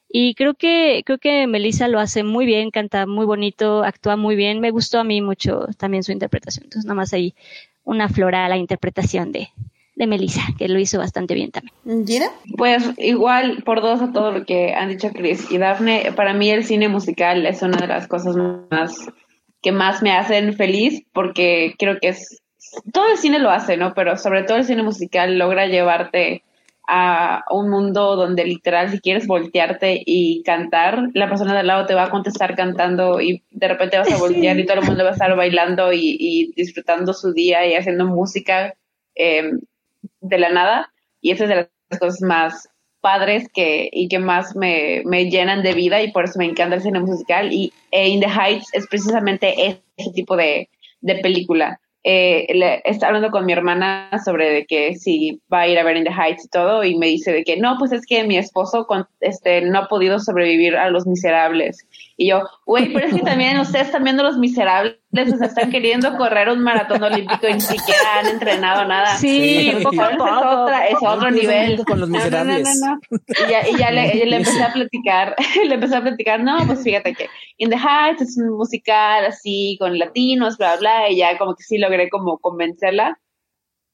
Y 0.09 0.35
creo 0.35 0.53
que, 0.53 1.03
creo 1.05 1.17
que 1.17 1.47
Melissa 1.47 1.89
lo 1.89 1.99
hace 1.99 2.23
muy 2.23 2.45
bien, 2.45 2.71
canta 2.71 3.05
muy 3.05 3.25
bonito, 3.25 3.83
actúa 3.83 4.15
muy 4.15 4.37
bien. 4.37 4.61
Me 4.61 4.71
gustó 4.71 4.99
a 4.99 5.03
mí 5.03 5.21
mucho 5.21 5.67
también 5.77 6.03
su 6.03 6.13
interpretación. 6.13 6.63
Entonces, 6.63 6.85
nada 6.85 6.95
más 6.95 7.13
ahí 7.13 7.35
una 7.83 8.07
flora 8.07 8.45
a 8.45 8.49
la 8.49 8.55
interpretación 8.55 9.33
de, 9.33 9.49
de 9.97 10.07
Melissa, 10.07 10.41
que 10.57 10.69
lo 10.69 10.79
hizo 10.79 10.99
bastante 10.99 11.33
bien 11.33 11.51
también. 11.51 12.07
¿Gina? 12.07 12.27
Pues 12.55 12.89
igual, 12.97 13.63
por 13.63 13.81
dos 13.81 14.01
a 14.01 14.13
todo 14.13 14.31
lo 14.31 14.45
que 14.45 14.73
han 14.73 14.87
dicho 14.89 15.09
Chris 15.11 15.51
y 15.51 15.57
Daphne, 15.57 16.13
para 16.15 16.33
mí 16.33 16.49
el 16.51 16.63
cine 16.63 16.87
musical 16.87 17.45
es 17.45 17.61
una 17.61 17.77
de 17.77 17.87
las 17.87 18.07
cosas 18.07 18.37
más 18.69 19.09
que 19.61 19.71
más 19.71 20.01
me 20.01 20.11
hacen 20.11 20.53
feliz 20.53 21.03
porque 21.13 21.75
creo 21.77 21.99
que 21.99 22.09
es, 22.09 22.41
todo 22.93 23.09
el 23.09 23.17
cine 23.17 23.39
lo 23.39 23.49
hace, 23.49 23.77
¿no? 23.77 23.93
Pero 23.93 24.17
sobre 24.17 24.43
todo 24.43 24.57
el 24.57 24.65
cine 24.65 24.83
musical 24.83 25.37
logra 25.37 25.65
llevarte 25.67 26.43
a 26.87 27.43
un 27.49 27.69
mundo 27.69 28.15
donde 28.15 28.45
literal 28.45 28.89
si 28.89 28.99
quieres 28.99 29.27
voltearte 29.27 30.01
y 30.05 30.41
cantar, 30.43 31.09
la 31.13 31.27
persona 31.27 31.53
de 31.53 31.59
al 31.59 31.67
lado 31.67 31.85
te 31.85 31.93
va 31.93 32.05
a 32.05 32.09
contestar 32.09 32.55
cantando 32.55 33.19
y 33.19 33.43
de 33.51 33.67
repente 33.67 33.97
vas 33.97 34.11
a 34.11 34.17
voltear 34.19 34.57
y 34.57 34.65
todo 34.65 34.79
el 34.79 34.85
mundo 34.85 35.03
va 35.03 35.09
a 35.09 35.13
estar 35.13 35.35
bailando 35.35 35.91
y, 35.91 36.53
disfrutando 36.55 37.13
su 37.13 37.33
día 37.33 37.67
y 37.67 37.75
haciendo 37.75 38.05
música 38.05 38.73
em, 39.15 39.59
de 40.21 40.37
la 40.37 40.49
nada. 40.49 40.93
Y 41.19 41.31
esa 41.31 41.43
es 41.43 41.49
de 41.49 41.55
las 41.89 41.99
cosas 41.99 42.21
más 42.21 42.69
padres 43.01 43.47
que, 43.53 43.89
y 43.91 44.07
que 44.07 44.19
más 44.19 44.55
me, 44.55 45.01
me 45.05 45.29
llenan 45.29 45.63
de 45.63 45.73
vida 45.73 46.01
y 46.01 46.11
por 46.11 46.25
eso 46.25 46.39
me 46.39 46.45
encanta 46.45 46.75
el 46.75 46.81
cine 46.81 46.99
musical 46.99 47.51
y 47.53 47.71
e 47.91 48.09
In 48.09 48.19
the 48.19 48.27
Heights 48.27 48.73
es 48.73 48.87
precisamente 48.87 49.53
ese 49.97 50.11
tipo 50.13 50.35
de, 50.35 50.69
de 51.01 51.15
película 51.15 51.79
eh, 52.09 52.47
le, 52.53 52.81
está 52.85 53.07
hablando 53.07 53.31
con 53.31 53.45
mi 53.45 53.51
hermana 53.51 54.09
sobre 54.23 54.49
de 54.49 54.65
que 54.65 54.95
si 54.95 55.41
va 55.51 55.61
a 55.61 55.67
ir 55.67 55.77
a 55.77 55.83
ver 55.83 55.97
In 55.97 56.05
the 56.05 56.09
Heights 56.09 56.45
y 56.45 56.47
todo, 56.47 56.85
y 56.85 56.95
me 56.95 57.07
dice 57.07 57.33
de 57.33 57.43
que 57.43 57.57
no, 57.57 57.75
pues 57.77 57.91
es 57.91 58.05
que 58.05 58.23
mi 58.23 58.37
esposo 58.37 58.87
este, 59.19 59.59
no 59.59 59.79
ha 59.79 59.87
podido 59.89 60.17
sobrevivir 60.19 60.77
a 60.77 60.89
Los 60.89 61.05
Miserables. 61.05 61.85
Y 62.19 62.29
yo, 62.29 62.41
güey, 62.65 62.91
pero 62.91 63.05
es 63.05 63.13
que 63.13 63.21
también 63.21 63.59
ustedes 63.59 63.85
están 63.85 64.03
viendo 64.03 64.23
Los 64.23 64.39
Miserables, 64.39 64.97
o 65.13 65.37
sea, 65.37 65.47
están 65.47 65.69
queriendo 65.69 66.17
correr 66.17 66.49
un 66.49 66.63
maratón 66.63 67.03
olímpico 67.03 67.47
y 67.47 67.53
ni 67.53 67.61
siquiera 67.61 68.19
han 68.19 68.27
entrenado 68.27 68.85
nada. 68.85 69.15
Sí, 69.17 69.69
Es, 69.69 69.83
poco 69.83 70.01
otra, 70.01 70.87
es 70.87 70.97
otro 70.99 71.29
nivel. 71.29 71.85
Con 71.85 71.99
los 71.99 72.09
No, 72.09 72.17
no, 72.17 72.23
no, 72.23 72.25
miserables. 72.25 72.81
no, 72.81 72.95
no. 72.95 73.19
Y 73.27 73.51
ya, 73.51 73.69
y 73.69 73.77
ya 73.77 73.91
le, 73.91 74.25
le 74.25 74.35
empecé 74.35 74.63
a 74.63 74.73
platicar, 74.73 75.35
le 75.67 75.75
empecé 75.75 75.95
a 75.95 76.01
platicar, 76.01 76.39
no, 76.39 76.57
pues 76.65 76.81
fíjate 76.83 77.13
que 77.13 77.29
In 77.57 77.69
the 77.69 77.77
Heights 77.77 78.23
es 78.23 78.37
un 78.37 78.57
musical 78.57 79.23
así 79.25 79.77
con 79.79 79.99
latinos, 79.99 80.57
bla, 80.57 80.75
bla, 80.77 81.11
y 81.11 81.17
ya 81.17 81.37
como 81.37 81.53
que 81.53 81.63
sí 81.63 81.77
logré 81.77 82.09
como 82.09 82.39
convencerla. 82.39 83.19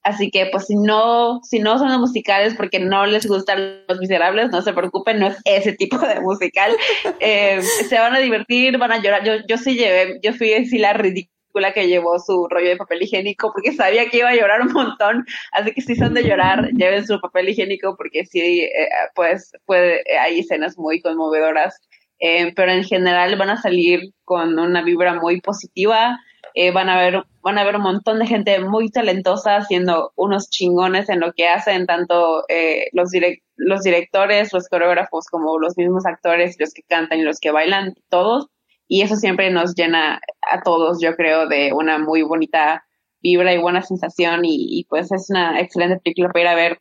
Así 0.03 0.29
que 0.29 0.47
pues 0.51 0.65
si 0.65 0.75
no, 0.75 1.39
si 1.43 1.59
no 1.59 1.79
son 1.79 1.89
los 1.89 1.99
musicales 1.99 2.55
porque 2.55 2.79
no 2.79 3.05
les 3.05 3.25
gustan 3.25 3.83
los 3.87 3.99
miserables, 3.99 4.49
no 4.49 4.61
se 4.61 4.73
preocupen, 4.73 5.19
no 5.19 5.27
es 5.27 5.37
ese 5.45 5.73
tipo 5.73 5.97
de 5.97 6.19
musical. 6.19 6.71
Eh, 7.25 7.61
se 7.61 7.97
van 7.97 8.13
a 8.13 8.19
divertir, 8.19 8.77
van 8.77 8.91
a 8.91 9.01
llorar. 9.01 9.23
Yo, 9.23 9.33
yo 9.47 9.57
sí 9.57 9.75
llevé, 9.75 10.19
yo 10.21 10.33
fui 10.33 10.53
así 10.53 10.77
la 10.77 10.93
ridícula 10.93 11.73
que 11.73 11.87
llevó 11.87 12.19
su 12.19 12.47
rollo 12.49 12.69
de 12.69 12.77
papel 12.77 13.03
higiénico 13.03 13.51
porque 13.53 13.71
sabía 13.71 14.09
que 14.09 14.17
iba 14.17 14.29
a 14.29 14.35
llorar 14.35 14.61
un 14.61 14.73
montón. 14.73 15.25
Así 15.51 15.71
que 15.71 15.81
si 15.81 15.95
son 15.95 16.13
de 16.13 16.23
llorar, 16.23 16.69
lleven 16.71 17.05
su 17.07 17.19
papel 17.21 17.49
higiénico 17.49 17.95
porque 17.95 18.25
sí, 18.25 18.61
eh, 18.61 18.89
pues 19.15 19.53
puede, 19.65 20.03
hay 20.19 20.39
escenas 20.39 20.77
muy 20.77 21.01
conmovedoras. 21.01 21.79
Eh, 22.19 22.53
pero 22.55 22.71
en 22.71 22.83
general 22.83 23.35
van 23.37 23.49
a 23.49 23.61
salir 23.61 24.13
con 24.23 24.57
una 24.59 24.81
vibra 24.81 25.13
muy 25.13 25.41
positiva. 25.41 26.19
Eh, 26.55 26.71
van 26.71 26.89
a 26.89 26.97
ver 26.97 27.23
van 27.41 27.57
a 27.57 27.63
ver 27.63 27.75
un 27.75 27.81
montón 27.81 28.19
de 28.19 28.27
gente 28.27 28.59
muy 28.59 28.89
talentosa 28.89 29.57
haciendo 29.57 30.11
unos 30.15 30.49
chingones 30.49 31.09
en 31.09 31.19
lo 31.19 31.33
que 31.33 31.47
hacen 31.47 31.87
tanto 31.87 32.43
eh, 32.47 32.89
los 32.93 33.09
direct 33.09 33.43
los 33.55 33.81
directores 33.81 34.53
los 34.53 34.69
coreógrafos 34.69 35.27
como 35.27 35.57
los 35.59 35.77
mismos 35.77 36.05
actores 36.05 36.55
los 36.59 36.73
que 36.73 36.83
cantan 36.83 37.19
y 37.19 37.23
los 37.23 37.39
que 37.39 37.51
bailan 37.51 37.95
todos. 38.09 38.47
Y 38.87 39.01
eso 39.01 39.15
siempre 39.15 39.49
nos 39.49 39.75
llena 39.75 40.21
a 40.51 40.61
todos 40.61 40.99
yo 41.01 41.15
creo 41.15 41.47
de 41.47 41.73
una 41.73 41.97
muy 41.97 42.21
bonita 42.21 42.83
vibra 43.23 43.53
y 43.53 43.57
buena 43.57 43.81
sensación. 43.81 44.45
Y, 44.45 44.79
y 44.79 44.83
pues 44.85 45.11
es 45.11 45.29
una 45.29 45.59
excelente 45.59 45.99
película 46.03 46.29
para 46.29 46.41
ir 46.41 46.47
a 46.49 46.55
ver 46.55 46.79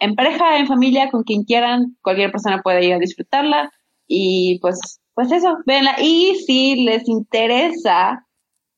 en 0.00 0.16
pareja 0.16 0.58
en 0.58 0.66
familia 0.66 1.10
con 1.10 1.22
quien 1.22 1.44
quieran. 1.44 1.96
Cualquier 2.02 2.32
persona 2.32 2.62
puede 2.62 2.84
ir 2.84 2.94
a 2.94 2.98
disfrutarla. 2.98 3.70
Y 4.08 4.58
pues 4.60 5.00
pues 5.14 5.30
eso 5.30 5.58
véanla. 5.66 5.96
Y 6.00 6.36
si 6.46 6.84
les 6.84 7.06
interesa 7.08 8.26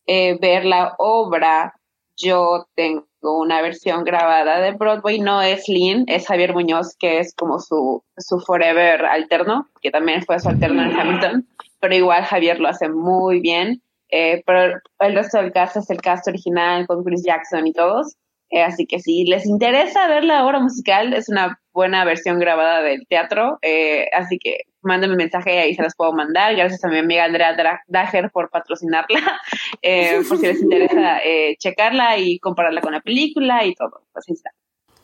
eh, 0.06 0.38
ver 0.40 0.64
la 0.64 0.94
obra, 0.98 1.74
yo 2.16 2.66
tengo 2.74 3.06
una 3.22 3.62
versión 3.62 4.04
grabada 4.04 4.60
de 4.60 4.72
Broadway, 4.72 5.18
no 5.18 5.40
es 5.40 5.68
Lynn, 5.68 6.04
es 6.06 6.26
Javier 6.26 6.52
Muñoz, 6.52 6.96
que 6.98 7.18
es 7.18 7.34
como 7.34 7.58
su, 7.58 8.02
su 8.18 8.38
forever 8.40 9.04
alterno, 9.04 9.68
que 9.80 9.90
también 9.90 10.22
fue 10.22 10.38
su 10.38 10.48
alterno 10.48 10.82
en 10.82 10.98
Hamilton, 10.98 11.48
pero 11.80 11.94
igual 11.94 12.24
Javier 12.24 12.60
lo 12.60 12.68
hace 12.68 12.88
muy 12.88 13.40
bien, 13.40 13.82
eh, 14.10 14.42
pero 14.46 14.80
el 15.00 15.14
resto 15.14 15.38
del 15.38 15.52
cast 15.52 15.76
es 15.76 15.90
el 15.90 16.00
cast 16.00 16.28
original 16.28 16.86
con 16.86 17.02
Chris 17.02 17.24
Jackson 17.24 17.66
y 17.66 17.72
todos, 17.72 18.16
eh, 18.50 18.62
así 18.62 18.86
que 18.86 19.00
si 19.00 19.24
les 19.24 19.46
interesa 19.46 20.06
ver 20.06 20.24
la 20.24 20.46
obra 20.46 20.60
musical, 20.60 21.14
es 21.14 21.28
una 21.28 21.58
buena 21.72 22.04
versión 22.04 22.38
grabada 22.38 22.82
del 22.82 23.06
teatro, 23.08 23.58
eh, 23.62 24.06
así 24.12 24.38
que 24.38 24.60
mándenme 24.84 25.16
mensaje 25.16 25.54
y 25.54 25.58
ahí 25.58 25.74
se 25.74 25.82
las 25.82 25.94
puedo 25.96 26.12
mandar. 26.12 26.54
Gracias 26.54 26.84
a 26.84 26.88
mi 26.88 26.98
amiga 26.98 27.24
Andrea 27.24 27.56
Dra- 27.56 27.82
Dager 27.86 28.30
por 28.30 28.50
patrocinarla, 28.50 29.40
eh, 29.82 30.22
por 30.28 30.38
si 30.38 30.46
les 30.46 30.60
interesa 30.62 31.18
eh, 31.24 31.56
checarla 31.58 32.18
y 32.18 32.38
compararla 32.38 32.80
con 32.80 32.92
la 32.92 33.00
película 33.00 33.64
y 33.64 33.74
todo. 33.74 34.02
Pues 34.12 34.24
ahí 34.28 34.34
está. 34.34 34.50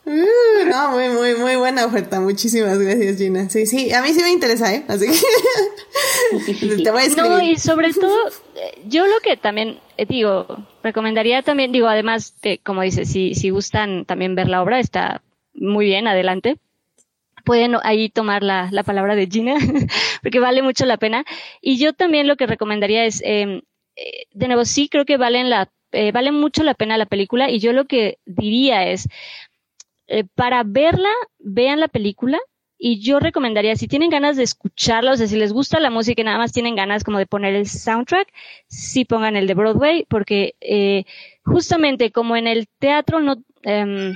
Uh, 0.03 0.67
no, 0.67 0.91
muy, 0.93 1.09
muy, 1.09 1.35
muy 1.35 1.55
buena 1.57 1.85
oferta. 1.85 2.19
Muchísimas 2.19 2.79
gracias, 2.79 3.17
Gina. 3.17 3.47
Sí, 3.49 3.67
sí, 3.67 3.93
a 3.93 4.01
mí 4.01 4.11
sí 4.13 4.23
me 4.23 4.31
interesa, 4.31 4.73
¿eh? 4.73 4.83
Así 4.87 5.05
que 5.05 6.53
te 6.83 6.89
voy 6.91 7.01
a 7.03 7.05
escribir. 7.05 7.31
No, 7.31 7.41
y 7.41 7.55
sobre 7.57 7.93
todo, 7.93 8.17
eh, 8.55 8.81
yo 8.87 9.05
lo 9.05 9.19
que 9.19 9.37
también 9.37 9.79
eh, 9.97 10.07
digo, 10.07 10.47
recomendaría 10.81 11.43
también, 11.43 11.71
digo, 11.71 11.87
además, 11.87 12.35
de, 12.41 12.57
como 12.57 12.81
dices, 12.81 13.11
si, 13.11 13.35
si 13.35 13.51
gustan 13.51 14.05
también 14.05 14.33
ver 14.33 14.47
la 14.47 14.63
obra, 14.63 14.79
está 14.79 15.21
muy 15.53 15.85
bien, 15.85 16.07
adelante. 16.07 16.57
Pueden 17.43 17.75
ahí 17.83 18.09
tomar 18.09 18.43
la, 18.43 18.69
la 18.71 18.83
palabra 18.83 19.15
de 19.15 19.27
Gina, 19.27 19.55
porque 20.21 20.39
vale 20.39 20.61
mucho 20.61 20.85
la 20.85 20.97
pena. 20.97 21.25
Y 21.61 21.77
yo 21.77 21.93
también 21.93 22.27
lo 22.27 22.35
que 22.37 22.47
recomendaría 22.47 23.05
es, 23.05 23.21
eh, 23.23 23.61
eh, 23.95 24.25
de 24.31 24.47
nuevo, 24.47 24.65
sí 24.65 24.89
creo 24.89 25.05
que 25.05 25.17
valen 25.17 25.49
la, 25.49 25.69
eh, 25.91 26.11
vale 26.11 26.31
mucho 26.31 26.63
la 26.63 26.73
pena 26.73 26.97
la 26.97 27.05
película, 27.05 27.49
y 27.49 27.59
yo 27.59 27.73
lo 27.73 27.85
que 27.85 28.19
diría 28.25 28.89
es, 28.89 29.07
eh, 30.07 30.23
para 30.35 30.63
verla, 30.65 31.09
vean 31.39 31.79
la 31.79 31.87
película, 31.87 32.39
y 32.77 32.99
yo 33.01 33.19
recomendaría, 33.19 33.75
si 33.75 33.87
tienen 33.87 34.09
ganas 34.09 34.37
de 34.37 34.43
escucharla, 34.43 35.11
o 35.11 35.15
sea, 35.17 35.27
si 35.27 35.37
les 35.37 35.53
gusta 35.53 35.79
la 35.79 35.91
música 35.91 36.21
y 36.21 36.25
nada 36.25 36.37
más 36.39 36.51
tienen 36.51 36.75
ganas 36.75 37.03
como 37.03 37.19
de 37.19 37.27
poner 37.27 37.53
el 37.55 37.67
soundtrack, 37.67 38.27
sí 38.67 39.05
pongan 39.05 39.35
el 39.35 39.47
de 39.47 39.53
Broadway, 39.53 40.05
porque 40.09 40.55
eh, 40.61 41.05
justamente 41.45 42.11
como 42.11 42.35
en 42.35 42.47
el 42.47 42.67
teatro 42.79 43.19
no, 43.19 43.35
em, 43.63 44.15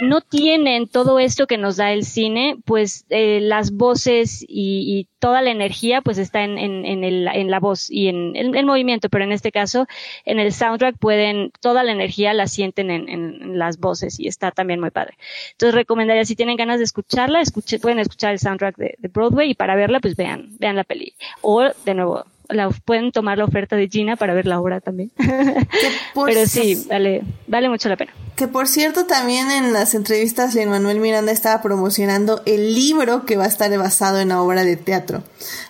no 0.00 0.20
tienen 0.20 0.88
todo 0.88 1.18
esto 1.18 1.46
que 1.46 1.58
nos 1.58 1.76
da 1.76 1.92
el 1.92 2.04
cine, 2.04 2.56
pues 2.64 3.06
eh, 3.10 3.40
las 3.40 3.72
voces 3.72 4.44
y, 4.46 4.98
y 4.98 5.08
toda 5.18 5.42
la 5.42 5.50
energía 5.50 6.00
pues 6.02 6.18
está 6.18 6.42
en, 6.42 6.58
en, 6.58 6.84
en, 6.84 7.04
el, 7.04 7.28
en 7.28 7.50
la 7.50 7.60
voz 7.60 7.90
y 7.90 8.08
en 8.08 8.36
el, 8.36 8.54
el 8.54 8.66
movimiento, 8.66 9.08
pero 9.08 9.24
en 9.24 9.32
este 9.32 9.52
caso 9.52 9.86
en 10.24 10.38
el 10.38 10.52
soundtrack 10.52 10.98
pueden, 10.98 11.52
toda 11.60 11.82
la 11.82 11.92
energía 11.92 12.34
la 12.34 12.46
sienten 12.46 12.90
en, 12.90 13.58
las 13.58 13.78
voces 13.78 14.18
y 14.18 14.26
está 14.26 14.50
también 14.50 14.80
muy 14.80 14.90
padre. 14.90 15.16
Entonces 15.52 15.74
recomendaría, 15.74 16.24
si 16.24 16.36
tienen 16.36 16.56
ganas 16.56 16.78
de 16.78 16.84
escucharla, 16.84 17.40
escuche, 17.40 17.78
pueden 17.78 18.00
escuchar 18.00 18.32
el 18.32 18.38
soundtrack 18.38 18.76
de, 18.76 18.96
de 18.98 19.08
Broadway 19.08 19.50
y 19.50 19.54
para 19.54 19.76
verla 19.76 20.00
pues 20.00 20.16
vean, 20.16 20.50
vean 20.58 20.76
la 20.76 20.84
peli. 20.84 21.14
O 21.40 21.62
de 21.62 21.94
nuevo, 21.94 22.24
la, 22.56 22.70
pueden 22.70 23.12
tomar 23.12 23.38
la 23.38 23.44
oferta 23.44 23.76
de 23.76 23.88
Gina 23.88 24.16
para 24.16 24.34
ver 24.34 24.46
la 24.46 24.60
obra 24.60 24.80
también. 24.80 25.10
Pero 26.26 26.46
sí, 26.46 26.84
vale, 26.88 27.22
vale 27.46 27.68
mucho 27.68 27.88
la 27.88 27.96
pena. 27.96 28.12
Que 28.36 28.48
por 28.48 28.66
cierto, 28.66 29.06
también 29.06 29.50
en 29.50 29.72
las 29.72 29.94
entrevistas, 29.94 30.54
Lin 30.54 30.68
Manuel 30.68 30.98
Miranda 30.98 31.30
estaba 31.30 31.62
promocionando 31.62 32.42
el 32.46 32.74
libro 32.74 33.24
que 33.26 33.36
va 33.36 33.44
a 33.44 33.48
estar 33.48 33.76
basado 33.78 34.18
en 34.18 34.30
la 34.30 34.42
obra 34.42 34.64
de 34.64 34.76
teatro. 34.76 35.22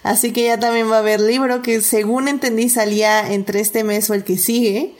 Así 0.02 0.32
que 0.32 0.46
ya 0.46 0.58
también 0.58 0.90
va 0.90 0.96
a 0.96 1.00
haber 1.00 1.20
libro 1.20 1.60
que, 1.60 1.82
según 1.82 2.26
entendí, 2.26 2.70
salía 2.70 3.32
entre 3.32 3.60
este 3.60 3.84
mes 3.84 4.08
o 4.08 4.14
el 4.14 4.24
que 4.24 4.38
sigue. 4.38 4.94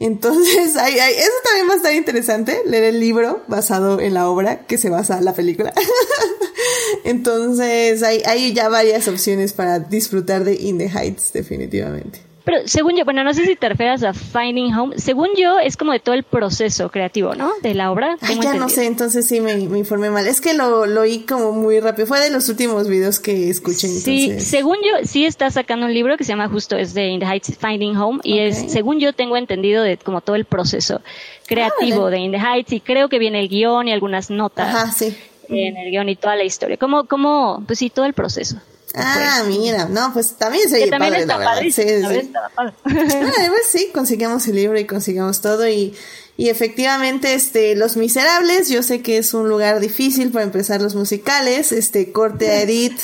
Entonces, 0.00 0.76
hay, 0.80 0.98
hay- 0.98 1.14
eso 1.14 1.30
también 1.44 1.68
va 1.68 1.72
a 1.74 1.76
estar 1.76 1.94
interesante, 1.94 2.62
leer 2.66 2.84
el 2.84 3.00
libro 3.00 3.42
basado 3.48 4.00
en 4.00 4.14
la 4.14 4.28
obra 4.28 4.60
que 4.66 4.78
se 4.78 4.90
basa 4.90 5.18
en 5.18 5.24
la 5.24 5.34
película. 5.34 5.72
Entonces, 7.04 8.02
hay, 8.02 8.22
hay 8.26 8.52
ya 8.52 8.68
varias 8.68 9.08
opciones 9.08 9.52
para 9.52 9.78
disfrutar 9.78 10.44
de 10.44 10.54
In 10.54 10.78
the 10.78 10.88
Heights, 10.88 11.32
definitivamente. 11.32 12.20
Pero 12.48 12.62
según 12.64 12.96
yo, 12.96 13.04
bueno, 13.04 13.22
no 13.24 13.34
sé 13.34 13.44
si 13.44 13.56
te 13.56 13.68
refieres 13.68 14.02
a 14.04 14.14
Finding 14.14 14.72
Home. 14.74 14.98
Según 14.98 15.28
yo, 15.36 15.58
es 15.58 15.76
como 15.76 15.92
de 15.92 16.00
todo 16.00 16.14
el 16.14 16.22
proceso 16.22 16.90
creativo, 16.90 17.34
¿no? 17.34 17.52
De 17.62 17.74
la 17.74 17.92
obra. 17.92 18.16
Ay, 18.22 18.38
ya 18.42 18.54
no 18.54 18.70
sé, 18.70 18.86
entonces 18.86 19.28
sí 19.28 19.42
me, 19.42 19.54
me 19.68 19.76
informé 19.80 20.08
mal. 20.08 20.26
Es 20.26 20.40
que 20.40 20.54
lo, 20.54 20.86
lo 20.86 21.02
oí 21.02 21.26
como 21.28 21.52
muy 21.52 21.78
rápido. 21.78 22.06
Fue 22.06 22.20
de 22.20 22.30
los 22.30 22.48
últimos 22.48 22.88
videos 22.88 23.20
que 23.20 23.50
escuché, 23.50 23.88
Sí, 23.88 24.30
entonces. 24.30 24.48
según 24.48 24.78
yo, 24.78 25.04
sí 25.04 25.26
está 25.26 25.50
sacando 25.50 25.84
un 25.84 25.92
libro 25.92 26.16
que 26.16 26.24
se 26.24 26.30
llama 26.32 26.48
justo, 26.48 26.74
es 26.78 26.94
de 26.94 27.08
In 27.08 27.20
the 27.20 27.26
Heights 27.26 27.54
Finding 27.60 27.98
Home, 27.98 28.20
y 28.24 28.38
es, 28.38 28.72
según 28.72 28.98
yo 28.98 29.12
tengo 29.12 29.36
entendido, 29.36 29.82
de 29.82 29.98
como 29.98 30.22
todo 30.22 30.34
el 30.34 30.46
proceso 30.46 31.02
creativo 31.46 32.04
vale. 32.04 32.16
de 32.16 32.22
In 32.22 32.32
the 32.32 32.38
Heights, 32.38 32.72
y 32.72 32.80
creo 32.80 33.10
que 33.10 33.18
viene 33.18 33.40
el 33.40 33.50
guion 33.50 33.88
y 33.88 33.92
algunas 33.92 34.30
notas 34.30 34.74
Ajá, 34.74 34.90
sí. 34.90 35.14
en 35.50 35.76
el 35.76 35.90
guion 35.90 36.08
y 36.08 36.16
toda 36.16 36.34
la 36.34 36.44
historia. 36.44 36.78
Como, 36.78 37.04
como, 37.04 37.62
pues 37.66 37.78
sí, 37.78 37.90
todo 37.90 38.06
el 38.06 38.14
proceso. 38.14 38.56
Ah, 38.94 39.42
mira, 39.46 39.84
no, 39.86 40.12
pues 40.12 40.32
también 40.32 40.68
se 40.68 40.86
también 40.88 41.12
padre, 41.12 41.20
está 41.20 41.32
la 41.34 41.38
verdad. 41.38 41.54
padre, 41.54 41.70
Sí, 41.70 41.82
sí. 41.82 42.16
está 42.26 42.48
padre. 42.54 42.72
Ah, 42.84 43.32
pues 43.48 43.66
sí, 43.70 43.90
consigamos 43.92 44.46
el 44.48 44.56
libro 44.56 44.78
y 44.78 44.86
consigamos 44.86 45.40
todo 45.40 45.68
y, 45.68 45.94
y 46.36 46.48
efectivamente, 46.48 47.34
este, 47.34 47.74
Los 47.76 47.96
Miserables, 47.96 48.68
yo 48.70 48.82
sé 48.82 49.02
que 49.02 49.18
es 49.18 49.34
un 49.34 49.48
lugar 49.48 49.80
difícil 49.80 50.30
para 50.30 50.44
empezar 50.44 50.80
los 50.80 50.94
musicales, 50.94 51.70
este, 51.72 52.12
corte 52.12 52.50
a 52.50 52.62
Edith 52.62 52.98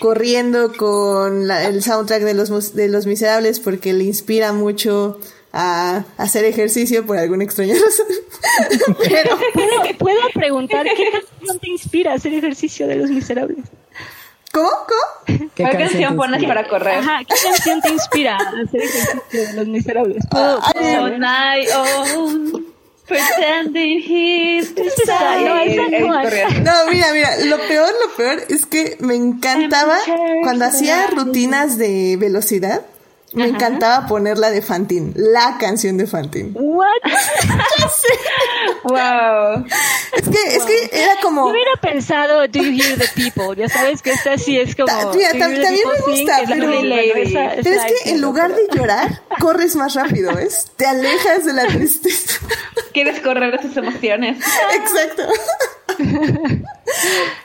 corriendo 0.00 0.72
con 0.76 1.46
la- 1.48 1.64
el 1.66 1.82
soundtrack 1.82 2.22
de 2.22 2.34
los, 2.34 2.74
de 2.74 2.88
los 2.88 3.06
Miserables 3.06 3.58
porque 3.60 3.92
le 3.92 4.04
inspira 4.04 4.52
mucho 4.52 5.18
a 5.52 6.04
hacer 6.18 6.44
ejercicio 6.44 7.04
por 7.06 7.16
alguna 7.16 7.42
extraña 7.44 7.74
razón. 7.84 8.06
Pero, 9.08 9.38
¿Puedo, 9.54 9.98
puedo 9.98 10.20
preguntar 10.34 10.86
qué 10.96 11.10
canción 11.10 11.58
te 11.58 11.70
inspira 11.70 12.12
a 12.12 12.14
hacer 12.16 12.34
ejercicio 12.34 12.86
de 12.86 12.96
los 12.96 13.10
miserables? 13.10 13.64
¿Cómo? 14.52 14.68
¿Cómo? 14.68 15.48
¿Qué 15.54 15.62
¿Cuál 15.62 15.76
canción 15.76 15.78
canción 15.78 16.16
pones 16.16 16.44
para 16.44 16.68
correr? 16.68 16.98
Ajá, 16.98 17.20
¿qué 17.24 17.34
canción 17.42 17.80
te 17.80 17.90
inspira 17.90 18.36
a 18.36 18.62
hacer 18.62 18.82
ejercicio 18.82 19.22
de 19.30 19.52
los 19.54 19.66
miserables? 19.66 20.24
Night, 21.18 21.68
oh. 21.74 22.60
Pretending 23.08 24.02
he's 24.02 24.74
No, 24.76 26.86
mira, 26.90 27.12
mira, 27.12 27.36
lo 27.46 27.58
peor, 27.66 27.88
lo 28.06 28.16
peor 28.16 28.42
es 28.50 28.66
que 28.66 28.98
me 29.00 29.14
encantaba 29.14 29.96
cuando 30.42 30.66
hacía 30.66 31.06
rutinas 31.06 31.78
de 31.78 32.18
velocidad. 32.18 32.82
Me 33.32 33.44
encantaba 33.46 34.06
ponerla 34.06 34.50
de 34.50 34.62
Fantin, 34.62 35.12
la 35.16 35.56
canción 35.58 35.98
de 35.98 36.06
Fantin. 36.06 36.52
What? 36.54 36.86
Wow. 38.84 39.64
Es 40.16 40.28
que, 40.28 40.56
es 40.56 40.64
que 40.64 40.90
era 40.92 41.14
como. 41.22 41.46
Yo 41.46 41.52
hubiera 41.52 41.72
pensado 41.80 42.46
Do 42.48 42.62
You 42.62 42.72
Hear 42.82 42.98
the 42.98 43.08
People. 43.14 43.54
Ya 43.56 43.68
sabes 43.68 44.02
que 44.02 44.10
esta 44.10 44.38
sí 44.38 44.58
es 44.58 44.74
como. 44.74 44.86
Ta- 44.86 45.10
mira, 45.14 45.30
también 45.32 45.62
me 45.62 46.12
gusta, 46.12 46.42
la 46.42 46.46
pero-. 46.48 46.70
Pero 47.62 47.80
es 47.82 48.02
que 48.02 48.10
en 48.10 48.20
lugar 48.20 48.54
de 48.54 48.62
llorar, 48.72 49.22
corres 49.40 49.76
más 49.76 49.94
rápido, 49.94 50.34
¿ves? 50.34 50.70
Te 50.76 50.86
alejas 50.86 51.44
de 51.44 51.52
la 51.52 51.66
tristeza. 51.66 52.38
Quieres 52.92 53.20
correr 53.20 53.60
tus 53.60 53.76
emociones. 53.76 54.38
Exacto. 54.74 55.24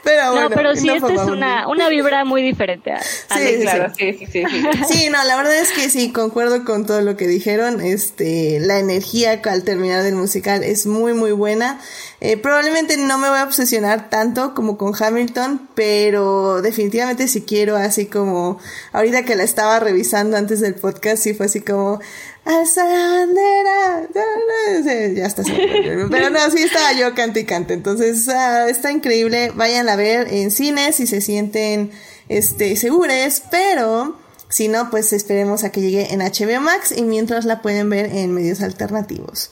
Pero 0.04 0.32
bueno. 0.32 0.50
No, 0.50 0.56
pero 0.56 0.76
sí, 0.76 0.88
no 0.88 0.94
esta 0.96 1.14
es 1.14 1.22
una, 1.22 1.68
una 1.68 1.90
vibra 1.90 2.26
muy 2.26 2.42
diferente. 2.42 2.92
a- 2.92 2.98
a 2.98 3.38
Sí, 3.38 3.48
sí, 3.56 3.62
Claro, 3.62 3.94
sí, 3.98 4.14
sí, 4.14 4.26
sí. 4.32 4.44
sí. 4.50 4.64
Sí, 4.94 5.10
no, 5.10 5.24
la 5.24 5.36
verdad 5.38 5.58
es 5.60 5.72
que 5.72 5.90
sí, 5.90 6.12
concuerdo 6.12 6.66
con 6.66 6.86
todo 6.86 7.02
lo 7.02 7.16
que 7.18 7.28
dijeron. 7.28 7.82
Este, 7.82 8.60
la 8.60 8.80
energía 8.80 9.42
al 9.44 9.64
terminar 9.64 10.04
del 10.04 10.16
musical 10.16 10.64
es 10.64 10.86
muy, 10.86 11.14
muy 11.14 11.32
buena. 11.32 11.80
Eh, 12.22 12.38
probablemente 12.38 12.98
no 12.98 13.18
me 13.18 13.30
voy 13.30 13.38
a 13.40 13.44
obsesionar 13.44 14.10
tanto 14.10 14.54
como 14.54 14.78
con 14.78 14.94
Hamilton, 14.98 15.68
pero 15.76 16.62
definitivamente 16.62 17.28
si 17.28 17.42
quiero, 17.42 17.76
así 17.76 18.06
como 18.06 18.60
ahorita 18.94 19.24
que 19.24 19.36
la 19.36 19.44
estaba 19.44 19.80
revisando 19.80 20.38
antes 20.38 20.60
del 20.62 20.76
podcast, 20.76 21.22
sí 21.24 21.34
fue 21.34 21.48
así 21.48 21.62
como, 21.62 22.00
alza 22.46 22.84
bandera, 22.84 24.08
da, 24.14 24.22
da", 24.22 24.84
sí, 24.84 25.16
ya 25.16 25.26
está. 25.26 25.44
Pero 25.44 26.30
no, 26.30 26.40
sí 26.52 26.64
estaba 26.64 26.94
yo 26.94 27.14
cante 27.16 27.42
y 27.42 27.46
cante. 27.46 27.74
Entonces, 27.74 28.28
ah, 28.30 28.70
está 28.70 28.92
increíble. 28.92 29.52
Vayan 29.56 29.90
a 29.90 29.96
ver 29.96 30.28
en 30.30 30.52
cine 30.52 30.92
si 30.92 31.08
se 31.08 31.22
sienten, 31.22 31.92
este, 32.30 32.76
segures, 32.76 33.44
pero 33.52 34.18
si 34.50 34.68
no, 34.68 34.90
pues 34.90 35.14
esperemos 35.14 35.64
a 35.64 35.72
que 35.72 35.82
llegue 35.82 36.14
en 36.14 36.20
HBO 36.20 36.62
Max 36.62 36.94
y 36.96 37.04
mientras 37.04 37.46
la 37.46 37.62
pueden 37.62 37.90
ver 37.90 38.06
en 38.06 38.34
medios 38.34 38.62
alternativos. 38.62 39.52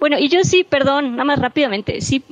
Bueno, 0.00 0.18
y 0.18 0.28
yo 0.28 0.42
sí, 0.44 0.64
perdón, 0.64 1.12
nada 1.12 1.24
más 1.24 1.38
rápidamente, 1.38 2.00
sí 2.00 2.24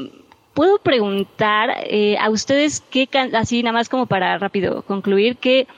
puedo 0.54 0.78
preguntar 0.78 1.70
eh, 1.84 2.16
a 2.18 2.30
ustedes 2.30 2.80
qué 2.90 3.06
can 3.06 3.36
así 3.36 3.62
nada 3.62 3.74
más 3.74 3.88
como 3.88 4.06
para 4.06 4.38
rápido 4.38 4.82
concluir 4.82 5.36
qué 5.36 5.68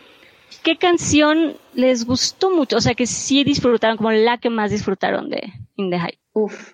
qué 0.62 0.76
canción 0.76 1.56
les 1.74 2.04
gustó 2.04 2.50
mucho, 2.50 2.76
o 2.76 2.80
sea 2.80 2.94
que 2.94 3.06
sí 3.06 3.44
disfrutaron 3.44 3.96
como 3.96 4.10
la 4.12 4.38
que 4.38 4.50
más 4.50 4.70
disfrutaron 4.70 5.30
de 5.30 5.52
In 5.76 5.90
the. 5.90 5.98
Uf. 6.32 6.72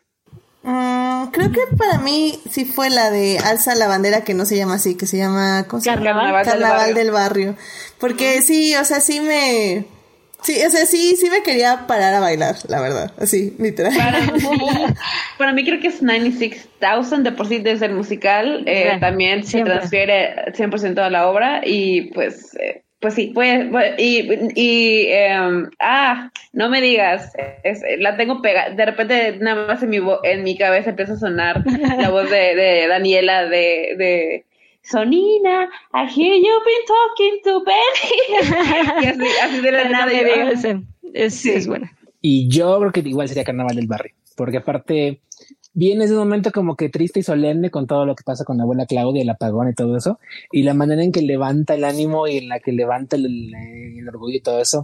Mm, 0.62 1.26
creo 1.30 1.52
que 1.52 1.60
para 1.78 1.98
mí 1.98 2.40
sí 2.50 2.64
fue 2.64 2.90
la 2.90 3.10
de 3.10 3.38
Alza 3.38 3.76
la 3.76 3.86
bandera, 3.86 4.24
que 4.24 4.34
no 4.34 4.44
se 4.44 4.56
llama 4.56 4.74
así, 4.74 4.96
que 4.96 5.06
se 5.06 5.16
llama 5.16 5.64
¿cómo 5.68 5.80
se 5.80 5.90
llama? 5.90 6.02
Carnaval. 6.05 6.44
Carnaval 6.44 6.94
del 6.94 7.10
barrio. 7.12 7.56
Porque 7.98 8.42
sí, 8.42 8.74
o 8.74 8.84
sea, 8.84 9.00
sí 9.00 9.20
me... 9.20 9.84
Sí, 10.42 10.60
o 10.64 10.70
sea, 10.70 10.84
sí, 10.84 11.16
sí 11.16 11.30
me 11.30 11.42
quería 11.42 11.86
parar 11.86 12.14
a 12.14 12.20
bailar, 12.20 12.56
la 12.68 12.80
verdad, 12.80 13.12
así, 13.18 13.56
literal. 13.58 13.96
Para 13.96 14.20
mí, 14.20 14.40
para 15.38 15.52
mí 15.52 15.64
creo 15.64 15.80
que 15.80 15.88
es 15.88 16.02
96,000 16.02 17.22
de 17.24 17.32
por 17.32 17.48
sí 17.48 17.58
desde 17.58 17.86
el 17.86 17.94
musical. 17.94 18.62
eh, 18.66 18.98
también 19.00 19.44
se 19.44 19.52
siempre. 19.52 19.74
transfiere 19.74 20.52
100% 20.52 20.98
a 20.98 21.10
la 21.10 21.28
obra 21.28 21.62
y 21.64 22.12
pues... 22.12 22.55
eh, 22.56 22.82
pues 23.06 23.14
sí, 23.14 23.30
pues, 23.32 23.66
pues, 23.70 23.94
y, 23.98 24.28
y 24.56 25.06
em, 25.12 25.70
ah, 25.78 26.28
no 26.52 26.68
me 26.68 26.80
digas, 26.80 27.32
es, 27.62 27.80
la 28.00 28.16
tengo 28.16 28.42
pegada, 28.42 28.70
de 28.70 28.84
repente 28.84 29.36
nada 29.38 29.64
más 29.68 29.80
en 29.84 29.90
mi, 29.90 30.00
en 30.24 30.42
mi 30.42 30.58
cabeza 30.58 30.90
empieza 30.90 31.12
a 31.12 31.16
sonar 31.16 31.62
la 32.00 32.10
voz 32.10 32.28
de, 32.28 32.56
de 32.56 32.88
Daniela 32.88 33.44
de, 33.44 33.94
de 33.96 34.44
Sonina, 34.82 35.68
I 35.94 36.06
hear 36.08 36.34
you 36.34 36.60
been 36.64 36.84
talking 36.88 37.40
to 37.44 37.64
Benny. 37.64 39.02
y 39.04 39.06
así, 39.06 39.38
así 39.44 39.60
de 39.60 39.70
la 39.70 39.84
No 39.84 39.90
nada. 39.90 40.12
eh, 40.12 40.80
es, 41.14 41.34
Sí. 41.36 41.50
es 41.52 41.68
buena. 41.68 41.92
Y 42.20 42.48
yo 42.48 42.80
creo 42.80 42.90
que 42.90 43.08
igual 43.08 43.28
sería 43.28 43.44
Carnaval 43.44 43.76
del 43.76 43.86
Barrio, 43.86 44.14
porque 44.36 44.56
aparte 44.56 45.20
viene 45.76 46.06
un 46.10 46.16
momento 46.16 46.50
como 46.52 46.74
que 46.74 46.88
triste 46.88 47.20
y 47.20 47.22
solemne 47.22 47.70
con 47.70 47.86
todo 47.86 48.06
lo 48.06 48.16
que 48.16 48.24
pasa 48.24 48.44
con 48.44 48.56
la 48.56 48.62
abuela 48.62 48.86
Claudia, 48.86 49.20
el 49.22 49.28
apagón 49.28 49.68
y 49.68 49.74
todo 49.74 49.96
eso, 49.96 50.18
y 50.50 50.62
la 50.62 50.72
manera 50.74 51.05
en 51.05 51.12
que 51.12 51.20
levanta 51.20 51.74
el 51.74 51.84
ánimo 51.84 52.26
y 52.26 52.38
en 52.38 52.48
la 52.48 52.60
que 52.60 52.72
levanta 52.72 53.16
el, 53.16 53.52
el 53.55 54.08
orgullo 54.08 54.36
y 54.36 54.40
todo 54.40 54.60
eso. 54.60 54.82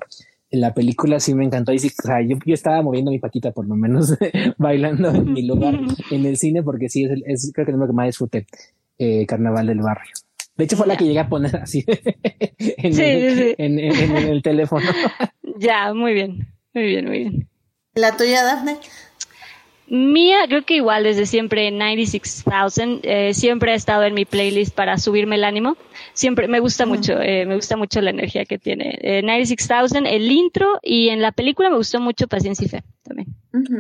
En 0.51 0.61
la 0.61 0.75
película 0.75 1.19
sí 1.19 1.35
me 1.35 1.47
encantó 1.47 1.73
y 1.73 1.79
sí, 1.79 1.89
o 1.89 2.07
sea, 2.07 2.21
yo, 2.21 2.37
yo 2.45 2.53
estaba 2.53 2.83
moviendo 2.83 3.11
mi 3.11 3.19
patita 3.19 3.53
por 3.53 3.67
lo 3.67 3.75
menos 3.75 4.15
bailando 4.59 5.09
en 5.09 5.33
mi 5.33 5.47
lugar 5.47 5.81
en 6.11 6.27
el 6.27 6.37
cine 6.37 6.63
porque 6.63 6.91
sí 6.91 7.05
es, 7.05 7.11
el- 7.13 7.25
es 7.27 7.51
creo 7.55 7.65
que 7.65 7.73
es 7.73 7.79
lo 7.79 7.87
que 7.87 7.93
más 7.95 8.07
disfruté, 8.07 8.47
eh, 8.99 9.25
Carnaval 9.27 9.67
del 9.67 9.81
Barrio. 9.81 10.13
De 10.59 10.65
hecho 10.65 10.77
fue 10.77 10.87
la 10.87 10.99
que 10.99 11.07
llegué 11.07 11.21
a 11.21 11.29
poner 11.31 11.57
así 11.57 11.83
en, 12.59 12.93
Sí, 12.95 13.03
el, 13.03 13.35
sí, 13.35 13.43
sí. 13.45 13.55
en- 13.57 13.79
en- 13.79 13.97
en 14.17 14.29
el 14.29 14.43
teléfono. 14.43 14.85
Ya, 15.59 15.95
muy 15.95 16.13
bien, 16.13 16.47
muy 16.75 16.85
bien, 16.85 17.07
muy 17.07 17.19
bien. 17.21 17.49
¿La 17.95 18.15
tuya, 18.19 18.45
Dafne? 18.45 18.77
Mía, 19.95 20.39
creo 20.49 20.65
que 20.65 20.77
igual 20.77 21.03
desde 21.05 21.27
siempre 21.27 21.71
96,000, 21.71 23.01
eh, 23.03 23.35
siempre 23.35 23.73
ha 23.73 23.75
estado 23.75 24.05
en 24.05 24.15
mi 24.15 24.25
playlist 24.25 24.75
para 24.75 24.97
subirme 24.97 25.37
el 25.37 25.45
ánimo. 25.45 25.77
Siempre 26.15 26.49
me 26.49 26.61
gusta 26.61 26.87
mucho, 26.87 27.21
eh, 27.21 27.45
me 27.45 27.57
gusta 27.57 27.77
mucho 27.77 28.01
la 28.01 28.09
energía 28.09 28.47
que 28.47 28.59
tiene. 28.59 28.99
Eh, 29.03 29.21
96,000, 29.23 30.07
el 30.07 30.31
intro 30.33 30.79
y 30.83 31.11
en 31.11 31.21
la 31.21 31.31
película 31.33 31.69
me 31.69 31.77
gustó 31.77 32.01
mucho 32.01 32.27
Paciencia 32.27 32.65
y 32.65 32.69
Fe 32.71 32.83
también. 33.03 33.29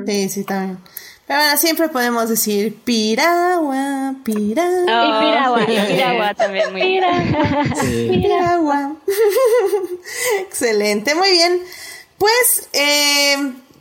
Sí, 0.07 0.29
sí, 0.29 0.45
también. 0.45 0.79
Pero 1.27 1.41
bueno, 1.41 1.57
siempre 1.57 1.89
podemos 1.89 2.29
decir 2.29 2.75
Piragua, 2.85 4.15
Piragua, 4.23 4.85
Ah, 4.89 5.07
y 5.07 5.25
Piragua, 5.25 5.67
sí. 5.67 5.73
y 5.73 5.93
Piragua 5.95 6.35
también 6.35 6.73
muy 6.73 6.83
bien. 6.83 7.05
Sí. 7.81 8.09
Piragua. 8.11 8.97
Excelente, 10.41 11.15
muy 11.15 11.31
bien. 11.31 11.59
Pues 12.19 12.69
eh, 12.75 13.37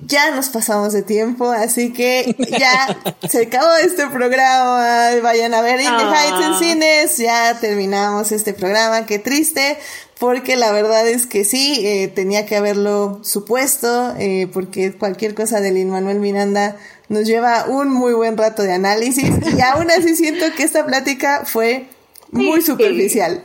ya 0.08 0.32
nos 0.36 0.50
pasamos 0.50 0.94
de 0.94 1.02
tiempo, 1.04 1.50
así 1.52 1.94
que 1.94 2.36
ya 2.60 2.98
se 3.30 3.44
acabó 3.46 3.74
este 3.84 4.08
programa. 4.08 5.10
Vayan 5.22 5.54
a 5.54 5.62
ver 5.62 5.80
In 5.80 5.86
the 5.86 6.04
Ah. 6.04 6.14
Heights 6.16 6.46
en 6.46 6.56
cines. 6.60 7.18
Ya 7.18 7.60
terminamos 7.60 8.32
este 8.32 8.54
programa. 8.54 9.06
Qué 9.06 9.20
triste, 9.20 9.78
porque 10.20 10.56
la 10.56 10.72
verdad 10.72 11.08
es 11.08 11.26
que 11.28 11.46
sí, 11.46 11.86
eh, 11.86 12.08
tenía 12.08 12.46
que 12.46 12.56
haberlo 12.56 13.20
supuesto, 13.24 14.14
eh, 14.20 14.48
porque 14.52 14.94
cualquier 14.94 15.34
cosa 15.36 15.62
de 15.62 15.72
Lin 15.72 15.90
Manuel 15.90 16.20
Miranda 16.20 16.76
nos 17.10 17.26
lleva 17.26 17.66
un 17.68 17.90
muy 17.90 18.14
buen 18.14 18.38
rato 18.38 18.64
de 18.64 18.74
análisis. 18.74 19.30
Y 19.58 19.62
aún 19.62 19.92
así 19.92 20.16
siento 20.16 20.46
que 20.56 20.64
esta 20.64 20.86
plática 20.86 21.44
fue 21.46 21.88
muy 22.32 22.62
superficial. 22.62 23.42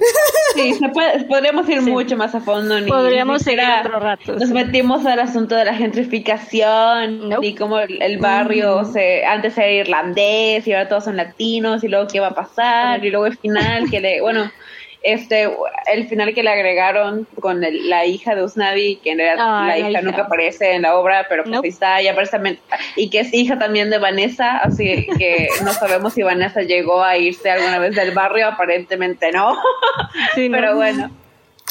Sí, 0.55 0.73
se 0.74 0.89
puede- 0.89 1.24
podríamos 1.24 1.68
ir 1.68 1.82
mucho 1.82 2.16
más 2.16 2.34
a 2.34 2.40
fondo. 2.40 2.81
Ni, 2.81 2.89
Podríamos 2.89 3.40
ni 3.40 3.44
seguir 3.44 3.60
siquiera 3.60 3.81
otro 3.86 4.00
rato, 4.00 4.32
Nos 4.34 4.48
sí. 4.48 4.55
metimos 4.55 5.05
al 5.05 5.20
asunto 5.20 5.55
de 5.55 5.65
la 5.66 5.74
gentrificación 5.74 7.28
Nope. 7.28 7.47
y 7.47 7.55
cómo 7.55 7.78
el, 7.78 8.00
el 8.00 8.18
barrio 8.18 8.84
se, 8.84 9.24
antes 9.24 9.56
era 9.58 9.70
irlandés 9.70 10.66
y 10.66 10.73
ahora 10.73 10.89
todos 10.89 11.05
son 11.05 11.16
latinos 11.16 11.84
y 11.84 11.89
luego 11.89 12.06
qué 12.08 12.20
va 12.20 12.28
a 12.28 12.34
pasar 12.34 13.05
y 13.05 13.10
luego 13.10 13.26
el 13.26 13.36
final 13.36 13.90
que 13.90 14.00
le, 14.00 14.20
bueno, 14.20 14.50
este, 15.02 15.49
el 15.92 16.08
final 16.08 16.34
que 16.34 16.42
le 16.42 16.50
agregaron 16.50 17.26
con 17.41 17.62
el- 17.65 17.89
la 17.89 18.05
hija 18.07 18.34
de 18.34 18.42
Usnavi, 18.44 18.97
que 18.97 19.12
en 19.12 19.18
realidad 19.18 19.44
Ah, 19.49 19.65
la, 19.68 19.78
hija, 19.78 19.91
hija. 19.91 20.02
nunca 20.02 20.23
aparece 20.23 20.73
en 20.73 20.83
la 20.83 20.97
obra, 20.97 21.26
pero 21.28 21.44
pues 21.44 21.55
Nope. 21.55 21.66
ahí 21.68 21.73
está, 21.73 22.02
y 22.02 22.08
aparece 22.08 22.33
también, 22.33 22.58
y 22.97 23.10
que 23.10 23.20
es 23.20 23.33
hija 23.33 23.58
también 23.58 23.91
de 23.91 23.99
Vanessa, 23.99 24.58
así 24.58 25.07
que 25.18 25.49
no 25.65 25.73
sabemos 25.73 26.15
si 26.15 26.23
Vanessa 26.23 26.62
llegó 26.62 27.02
a 27.02 27.16
irse 27.16 27.50
alguna 27.50 27.78
vez 27.78 27.94
del 27.94 28.12
barrio, 28.12 28.49
aparentemente 28.49 29.31
no. 29.33 29.57
Sí, 30.34 30.49
¿no? 30.49 30.57
Pero 30.58 30.76
bueno, 30.76 31.10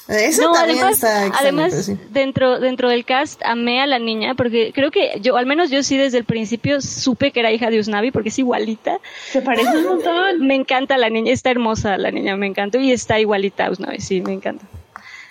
Eso 0.07 0.43
No, 0.43 0.51
también 0.51 0.77
además, 0.77 0.93
está 0.95 1.25
extraño, 1.25 1.59
además 1.61 1.85
sí. 1.85 1.97
dentro, 2.11 2.59
dentro 2.59 2.89
del 2.89 3.05
cast 3.05 3.41
amé 3.43 3.81
a 3.81 3.87
la 3.87 3.97
niña 3.97 4.35
porque 4.35 4.71
creo 4.73 4.91
que 4.91 5.19
yo, 5.21 5.35
al 5.35 5.47
menos 5.47 5.71
yo 5.71 5.81
sí 5.81 5.97
desde 5.97 6.19
el 6.19 6.25
principio 6.25 6.79
supe 6.79 7.31
que 7.31 7.39
era 7.39 7.51
hija 7.51 7.71
de 7.71 7.79
Usnavi 7.79 8.11
porque 8.11 8.29
es 8.29 8.37
igualita. 8.37 8.99
se 9.31 9.41
parece 9.41 9.77
un 9.77 9.85
montón. 9.85 10.45
Me 10.45 10.53
encanta 10.55 10.97
la 10.97 11.09
niña, 11.09 11.31
está 11.33 11.49
hermosa 11.49 11.97
la 11.97 12.11
niña, 12.11 12.35
me 12.37 12.45
encantó 12.45 12.79
y 12.79 12.91
está 12.91 13.19
igualita 13.19 13.65
a 13.65 13.71
Usnavi, 13.71 13.99
sí, 13.99 14.21
me 14.21 14.33
encanta. 14.33 14.65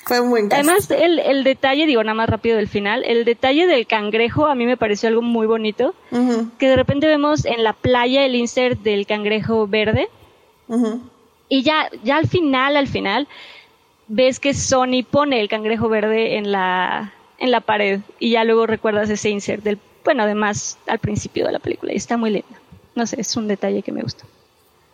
Fue 0.07 0.21
un 0.21 0.29
buen 0.31 0.49
caso. 0.49 0.61
Además, 0.63 0.91
el, 0.91 1.19
el 1.19 1.45
detalle, 1.45 1.87
digo 1.87 2.03
nada 2.03 2.15
más 2.15 2.29
rápido 2.29 2.57
del 2.57 2.69
final, 2.69 3.05
el 3.07 3.25
detalle 3.25 3.67
del 3.67 3.87
cangrejo 3.87 4.47
a 4.47 4.55
mí 4.55 4.67
me 4.67 4.77
pareció 4.77 5.09
algo 5.09 5.23
muy 5.23 5.47
bonito, 5.47 5.95
que 6.59 6.69
de 6.69 6.77
repente 6.77 7.07
vemos 7.07 7.45
en 7.47 7.65
la 7.65 7.73
playa 7.73 8.27
el 8.27 8.35
insert 8.35 8.81
del 8.81 9.07
cangrejo 9.07 9.67
verde 9.67 10.09
y 11.49 11.63
ya, 11.63 11.91
ya 12.03 12.17
al 12.17 12.27
final, 12.29 12.77
al 12.77 12.89
final, 12.89 13.29
ves 14.09 14.41
que 14.41 14.55
Sony 14.55 15.05
pone 15.09 15.41
el 15.41 15.49
cangrejo 15.49 15.89
verde 15.89 16.37
en 16.37 16.53
la, 16.53 17.13
en 17.39 17.51
la 17.51 17.61
pared 17.61 18.01
y 18.19 18.31
ya 18.31 18.45
luego 18.45 18.67
recuerdas 18.67 19.11
ese 19.11 19.31
insert 19.31 19.63
del, 19.63 19.79
bueno, 20.05 20.25
además 20.25 20.79
al 20.87 20.99
principio 20.99 21.47
de 21.47 21.53
la 21.53 21.59
película 21.59 21.93
y 21.93 21.97
está 21.97 22.17
muy 22.17 22.31
linda. 22.31 22.61
No 22.95 23.07
sé, 23.07 23.21
es 23.21 23.37
un 23.37 23.49
detalle 23.49 23.83
que 23.83 23.93
me 23.93 24.03
gusta. 24.03 24.25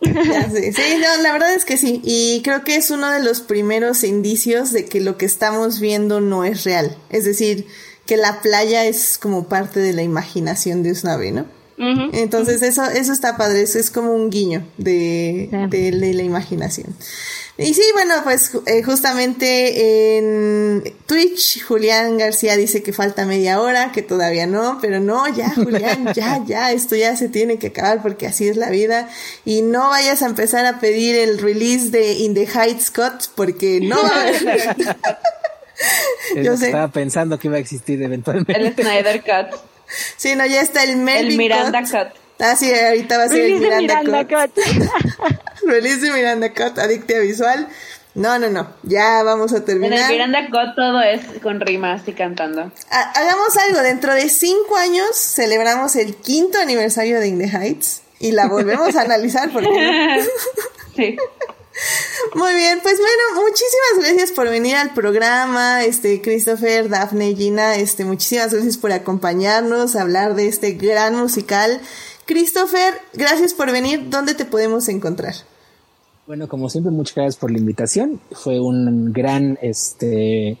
Sí, 0.01 0.97
no, 0.99 1.21
la 1.21 1.31
verdad 1.31 1.53
es 1.53 1.63
que 1.63 1.77
sí. 1.77 2.01
Y 2.03 2.41
creo 2.43 2.63
que 2.63 2.75
es 2.75 2.89
uno 2.89 3.11
de 3.11 3.21
los 3.21 3.41
primeros 3.41 4.03
indicios 4.03 4.71
de 4.71 4.85
que 4.85 4.99
lo 4.99 5.17
que 5.17 5.25
estamos 5.25 5.79
viendo 5.79 6.21
no 6.21 6.43
es 6.43 6.63
real. 6.63 6.97
Es 7.09 7.25
decir, 7.25 7.67
que 8.07 8.17
la 8.17 8.41
playa 8.41 8.85
es 8.85 9.19
como 9.19 9.47
parte 9.47 9.79
de 9.79 9.93
la 9.93 10.01
imaginación 10.01 10.81
de 10.81 10.91
Usnavi, 10.91 11.31
¿no? 11.31 11.45
Entonces 12.13 12.61
eso, 12.61 12.83
eso 12.85 13.11
está 13.11 13.37
padre, 13.37 13.63
eso 13.63 13.79
es 13.79 13.89
como 13.89 14.13
un 14.13 14.29
guiño 14.29 14.63
de, 14.77 15.49
de, 15.69 15.91
la 15.91 16.23
imaginación. 16.23 16.95
Y 17.57 17.73
sí, 17.73 17.83
bueno, 17.93 18.15
pues 18.23 18.51
eh, 18.65 18.81
justamente 18.83 20.17
en 20.17 20.83
Twitch, 21.05 21.63
Julián 21.63 22.17
García 22.17 22.55
dice 22.55 22.81
que 22.81 22.93
falta 22.93 23.25
media 23.25 23.59
hora, 23.59 23.91
que 23.91 24.01
todavía 24.01 24.47
no, 24.47 24.79
pero 24.81 24.99
no, 24.99 25.27
ya, 25.27 25.53
Julián, 25.53 26.11
ya, 26.15 26.43
ya, 26.45 26.71
esto 26.71 26.95
ya 26.95 27.15
se 27.15 27.29
tiene 27.29 27.57
que 27.57 27.67
acabar 27.67 28.01
porque 28.01 28.27
así 28.27 28.47
es 28.47 28.57
la 28.57 28.69
vida. 28.69 29.09
Y 29.45 29.61
no 29.61 29.89
vayas 29.89 30.21
a 30.21 30.27
empezar 30.27 30.65
a 30.65 30.79
pedir 30.79 31.15
el 31.15 31.39
release 31.39 31.89
de 31.89 32.13
In 32.13 32.33
the 32.33 32.47
Heights 32.47 32.89
Cut 32.91 33.29
porque 33.35 33.79
no 33.81 33.97
va 33.97 34.09
a 34.09 34.21
haber. 34.21 34.97
Yo 36.35 36.53
Estaba 36.53 36.87
pensando 36.89 37.37
que 37.39 37.47
iba 37.47 37.57
a 37.57 37.59
existir 37.59 38.01
eventualmente. 38.01 38.53
El 38.53 38.73
Snyder 38.73 39.21
Cut. 39.21 39.70
Sí, 40.17 40.35
no, 40.35 40.45
ya 40.45 40.61
está 40.61 40.83
el 40.83 40.97
Melvin 40.97 41.31
El 41.31 41.37
Miranda 41.37 41.81
Cut. 41.81 42.19
Ah, 42.39 42.55
sí, 42.55 42.73
ahorita 42.73 43.17
va 43.17 43.23
a 43.25 43.27
ser 43.27 43.41
el 43.41 43.59
Miranda, 43.59 44.25
Cut. 44.25 44.57
Release 45.63 46.01
de 46.01 46.11
Miranda 46.11 46.49
Cut, 46.53 46.77
Adictia 46.79 47.19
Visual. 47.19 47.67
No, 48.13 48.39
no, 48.39 48.49
no. 48.49 48.67
Ya 48.83 49.23
vamos 49.23 49.53
a 49.53 49.63
terminar. 49.63 49.99
En 49.99 50.05
el 50.05 50.11
Miranda 50.11 50.47
Cut 50.47 50.75
todo 50.75 51.01
es 51.01 51.21
con 51.41 51.59
rimas 51.59 52.07
y 52.07 52.13
cantando. 52.13 52.71
hagamos 52.89 53.57
algo. 53.67 53.81
Dentro 53.81 54.13
de 54.13 54.27
cinco 54.29 54.75
años 54.75 55.15
celebramos 55.15 55.95
el 55.95 56.15
quinto 56.15 56.59
aniversario 56.59 57.19
de 57.19 57.27
In 57.27 57.39
the 57.39 57.47
Heights 57.47 58.01
y 58.19 58.31
la 58.31 58.47
volvemos 58.47 58.95
a 58.95 59.01
analizar 59.01 59.51
porque. 59.51 60.25
sí. 60.95 61.17
Muy 62.35 62.53
bien, 62.55 62.79
pues 62.81 62.97
bueno, 62.97 63.43
muchísimas 63.47 63.99
gracias 63.99 64.31
por 64.31 64.49
venir 64.49 64.75
al 64.75 64.93
programa, 64.93 65.83
este 65.83 66.21
Christopher, 66.21 66.89
Daphne, 66.89 67.35
Gina, 67.35 67.75
este 67.75 68.05
muchísimas 68.05 68.53
gracias 68.53 68.77
por 68.77 68.91
acompañarnos 68.91 69.95
a 69.95 70.01
hablar 70.01 70.35
de 70.35 70.47
este 70.47 70.73
gran 70.73 71.15
musical. 71.15 71.81
Christopher, 72.25 72.93
gracias 73.13 73.53
por 73.53 73.71
venir. 73.71 74.09
¿Dónde 74.09 74.35
te 74.35 74.45
podemos 74.45 74.87
encontrar? 74.87 75.33
Bueno, 76.27 76.47
como 76.47 76.69
siempre, 76.69 76.91
muchas 76.91 77.15
gracias 77.15 77.35
por 77.35 77.51
la 77.51 77.57
invitación. 77.57 78.21
Fue 78.31 78.59
un 78.59 79.11
gran 79.11 79.57
este 79.61 80.57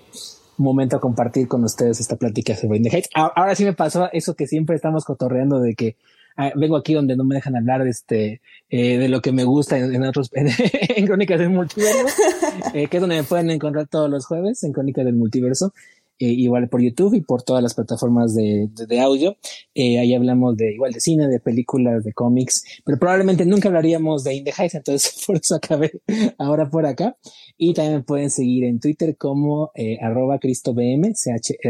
momento 0.57 0.97
a 0.97 0.99
compartir 0.99 1.47
con 1.47 1.63
ustedes 1.63 1.99
esta 1.99 2.15
plática 2.15 2.55
sobre 2.55 2.79
Heights. 2.79 3.09
Ahora 3.13 3.55
sí 3.55 3.63
me 3.63 3.73
pasó 3.73 4.09
eso 4.11 4.35
que 4.35 4.47
siempre 4.47 4.75
estamos 4.75 5.05
cotorreando 5.05 5.59
de 5.59 5.75
que 5.75 5.95
Ah, 6.37 6.51
vengo 6.55 6.77
aquí 6.77 6.93
donde 6.93 7.15
no 7.15 7.23
me 7.23 7.35
dejan 7.35 7.55
hablar 7.55 7.83
de 7.83 7.89
este 7.89 8.41
eh, 8.69 8.97
de 8.97 9.09
lo 9.09 9.21
que 9.21 9.31
me 9.31 9.43
gusta 9.43 9.77
en, 9.77 10.03
otros 10.03 10.29
en, 10.33 11.05
Crónicas 11.05 11.39
del 11.39 11.49
Multiverso, 11.49 12.07
eh, 12.73 12.87
que 12.87 12.97
es 12.97 13.01
donde 13.01 13.17
me 13.17 13.23
pueden 13.23 13.49
encontrar 13.51 13.87
todos 13.87 14.09
los 14.09 14.25
jueves 14.25 14.63
en 14.63 14.71
Crónicas 14.71 15.05
del 15.05 15.15
Multiverso. 15.15 15.73
Eh, 16.19 16.25
igual 16.25 16.69
por 16.69 16.81
YouTube 16.81 17.15
y 17.15 17.21
por 17.21 17.41
todas 17.41 17.63
las 17.63 17.73
plataformas 17.73 18.35
de, 18.35 18.69
de, 18.87 18.99
audio. 18.99 19.37
ahí 19.75 20.13
hablamos 20.13 20.55
de 20.55 20.73
igual 20.75 20.93
de 20.93 20.99
cine, 20.99 21.27
de 21.27 21.39
películas, 21.39 22.03
de 22.03 22.13
cómics, 22.13 22.63
pero 22.85 22.99
probablemente 22.99 23.43
nunca 23.43 23.69
hablaríamos 23.69 24.23
de 24.23 24.35
In 24.35 24.43
the 24.43 24.53
Heights, 24.55 24.75
entonces 24.75 25.23
por 25.25 25.37
eso 25.37 25.55
acabé 25.55 25.91
ahora 26.37 26.69
por 26.69 26.85
acá. 26.85 27.17
Y 27.57 27.73
también 27.73 27.95
me 27.95 28.03
pueden 28.03 28.29
seguir 28.29 28.65
en 28.65 28.79
Twitter 28.79 29.17
como 29.17 29.71
arroba 29.99 30.37
CristoVM, 30.37 31.15
C-H-R-I-S-T-O-V-M. 31.15 31.63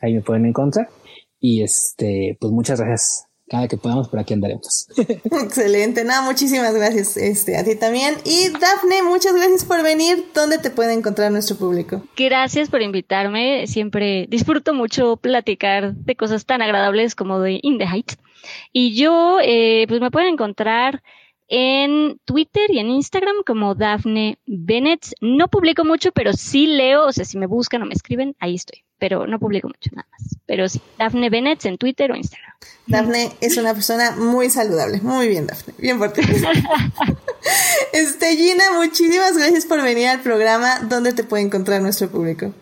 Ahí 0.00 0.14
me 0.14 0.22
pueden 0.22 0.46
encontrar. 0.46 0.88
Y 1.40 1.62
este, 1.62 2.36
pues 2.40 2.52
muchas 2.52 2.80
gracias. 2.80 3.26
Cada 3.48 3.68
que 3.68 3.76
podamos 3.76 4.08
por 4.08 4.18
aquí 4.18 4.34
andaremos. 4.34 4.88
Excelente, 5.44 6.04
no, 6.04 6.20
muchísimas 6.24 6.74
gracias 6.74 7.16
este, 7.16 7.56
a 7.56 7.62
ti 7.62 7.76
también. 7.76 8.16
Y 8.24 8.48
Dafne, 8.48 9.04
muchas 9.04 9.34
gracias 9.34 9.64
por 9.64 9.84
venir. 9.84 10.26
¿Dónde 10.34 10.58
te 10.58 10.70
puede 10.70 10.94
encontrar 10.94 11.30
nuestro 11.30 11.56
público? 11.56 12.02
Gracias 12.16 12.70
por 12.70 12.82
invitarme. 12.82 13.68
Siempre 13.68 14.26
disfruto 14.28 14.74
mucho 14.74 15.16
platicar 15.16 15.94
de 15.94 16.16
cosas 16.16 16.44
tan 16.44 16.60
agradables 16.60 17.14
como 17.14 17.38
de 17.38 17.60
In 17.62 17.78
the 17.78 17.84
Heights. 17.84 18.18
Y 18.72 18.96
yo, 18.96 19.38
eh, 19.40 19.84
pues 19.86 20.00
me 20.00 20.10
pueden 20.10 20.34
encontrar 20.34 21.04
en 21.48 22.18
Twitter 22.24 22.70
y 22.70 22.78
en 22.78 22.88
Instagram 22.88 23.36
como 23.46 23.74
Dafne 23.74 24.38
Bennett. 24.46 25.12
No 25.20 25.48
publico 25.48 25.84
mucho, 25.84 26.12
pero 26.12 26.32
sí 26.32 26.66
leo, 26.66 27.06
o 27.06 27.12
sea, 27.12 27.24
si 27.24 27.38
me 27.38 27.46
buscan 27.46 27.82
o 27.82 27.86
me 27.86 27.94
escriben, 27.94 28.34
ahí 28.38 28.54
estoy 28.54 28.86
pero 28.98 29.26
no 29.26 29.38
publico 29.38 29.68
mucho 29.68 29.90
nada 29.92 30.08
más. 30.10 30.36
Pero 30.46 30.68
sí, 30.68 30.80
Dafne 30.98 31.30
Bennett 31.30 31.64
en 31.66 31.78
Twitter 31.78 32.10
o 32.12 32.16
Instagram. 32.16 32.52
Dafne 32.86 33.30
es 33.40 33.56
una 33.56 33.74
persona 33.74 34.12
muy 34.12 34.48
saludable. 34.50 35.00
Muy 35.02 35.28
bien, 35.28 35.46
Dafne. 35.46 35.74
Bien 35.78 35.98
por 35.98 36.12
ti. 36.12 36.22
este, 37.92 38.36
Gina, 38.36 38.64
muchísimas 38.76 39.36
gracias 39.36 39.66
por 39.66 39.82
venir 39.82 40.08
al 40.08 40.20
programa. 40.20 40.80
¿Dónde 40.80 41.12
te 41.12 41.24
puede 41.24 41.44
encontrar 41.44 41.82
nuestro 41.82 42.08
público? 42.08 42.52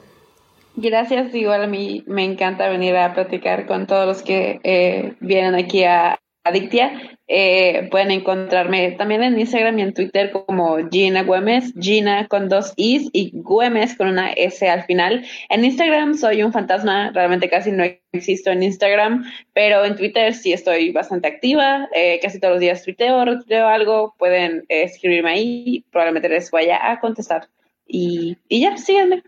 Gracias, 0.76 1.32
igual 1.34 1.62
a 1.62 1.66
mí 1.68 2.02
me 2.08 2.24
encanta 2.24 2.68
venir 2.68 2.96
a 2.96 3.14
platicar 3.14 3.66
con 3.66 3.86
todos 3.86 4.06
los 4.08 4.22
que 4.22 4.60
eh, 4.64 5.14
vienen 5.20 5.54
aquí 5.54 5.84
a 5.84 6.18
Adictia 6.44 7.16
eh, 7.26 7.88
pueden 7.90 8.10
encontrarme 8.10 8.92
también 8.92 9.22
en 9.22 9.38
Instagram 9.38 9.78
y 9.78 9.82
en 9.82 9.94
Twitter 9.94 10.30
como 10.30 10.76
Gina 10.90 11.22
Güemes, 11.22 11.72
Gina 11.80 12.28
con 12.28 12.50
dos 12.50 12.74
Is 12.76 13.08
y 13.14 13.30
Güemes 13.32 13.96
con 13.96 14.08
una 14.08 14.30
S 14.32 14.68
al 14.68 14.84
final. 14.84 15.24
En 15.48 15.64
Instagram 15.64 16.14
soy 16.14 16.42
un 16.42 16.52
fantasma, 16.52 17.10
realmente 17.12 17.48
casi 17.48 17.72
no 17.72 17.84
existo 18.12 18.50
en 18.50 18.62
Instagram, 18.62 19.24
pero 19.54 19.86
en 19.86 19.96
Twitter 19.96 20.34
sí 20.34 20.52
estoy 20.52 20.92
bastante 20.92 21.28
activa, 21.28 21.88
eh, 21.94 22.20
casi 22.20 22.38
todos 22.38 22.52
los 22.52 22.60
días 22.60 22.84
tuiteo, 22.84 23.24
retuiteo 23.24 23.66
algo, 23.66 24.14
pueden 24.18 24.64
eh, 24.68 24.82
escribirme 24.82 25.30
ahí, 25.30 25.84
probablemente 25.90 26.28
les 26.28 26.50
vaya 26.50 26.90
a 26.90 27.00
contestar. 27.00 27.48
Y, 27.86 28.36
y 28.48 28.60
ya, 28.60 28.76
síganme. 28.76 29.22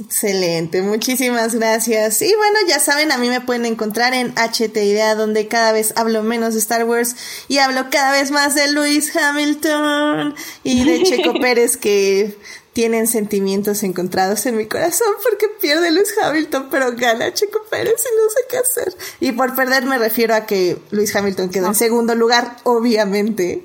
Excelente, 0.00 0.80
muchísimas 0.80 1.54
gracias. 1.54 2.22
Y 2.22 2.34
bueno, 2.34 2.58
ya 2.66 2.78
saben, 2.78 3.12
a 3.12 3.18
mí 3.18 3.28
me 3.28 3.42
pueden 3.42 3.66
encontrar 3.66 4.14
en 4.14 4.32
HT 4.36 4.74
Idea, 4.76 5.14
donde 5.14 5.48
cada 5.48 5.72
vez 5.72 5.92
hablo 5.96 6.22
menos 6.22 6.54
de 6.54 6.60
Star 6.60 6.84
Wars 6.84 7.14
y 7.48 7.58
hablo 7.58 7.90
cada 7.90 8.12
vez 8.12 8.30
más 8.30 8.54
de 8.54 8.68
Lewis 8.72 9.14
Hamilton 9.14 10.34
y 10.64 10.84
de 10.84 11.02
Checo 11.02 11.34
Pérez, 11.40 11.76
que 11.76 12.38
tienen 12.72 13.06
sentimientos 13.06 13.82
encontrados 13.82 14.46
en 14.46 14.56
mi 14.56 14.66
corazón 14.66 15.08
porque 15.22 15.48
pierde 15.60 15.90
Luis 15.90 16.14
Hamilton, 16.20 16.68
pero 16.70 16.92
gana 16.96 17.32
Checo 17.34 17.62
Pérez 17.70 18.02
y 18.04 18.16
no 18.16 18.30
sé 18.30 18.40
qué 18.48 18.58
hacer. 18.58 18.96
Y 19.20 19.32
por 19.32 19.54
perder 19.54 19.84
me 19.84 19.98
refiero 19.98 20.34
a 20.34 20.46
que 20.46 20.78
Luis 20.90 21.14
Hamilton 21.14 21.50
quedó 21.50 21.68
en 21.68 21.74
segundo 21.74 22.14
lugar, 22.14 22.56
obviamente. 22.64 23.62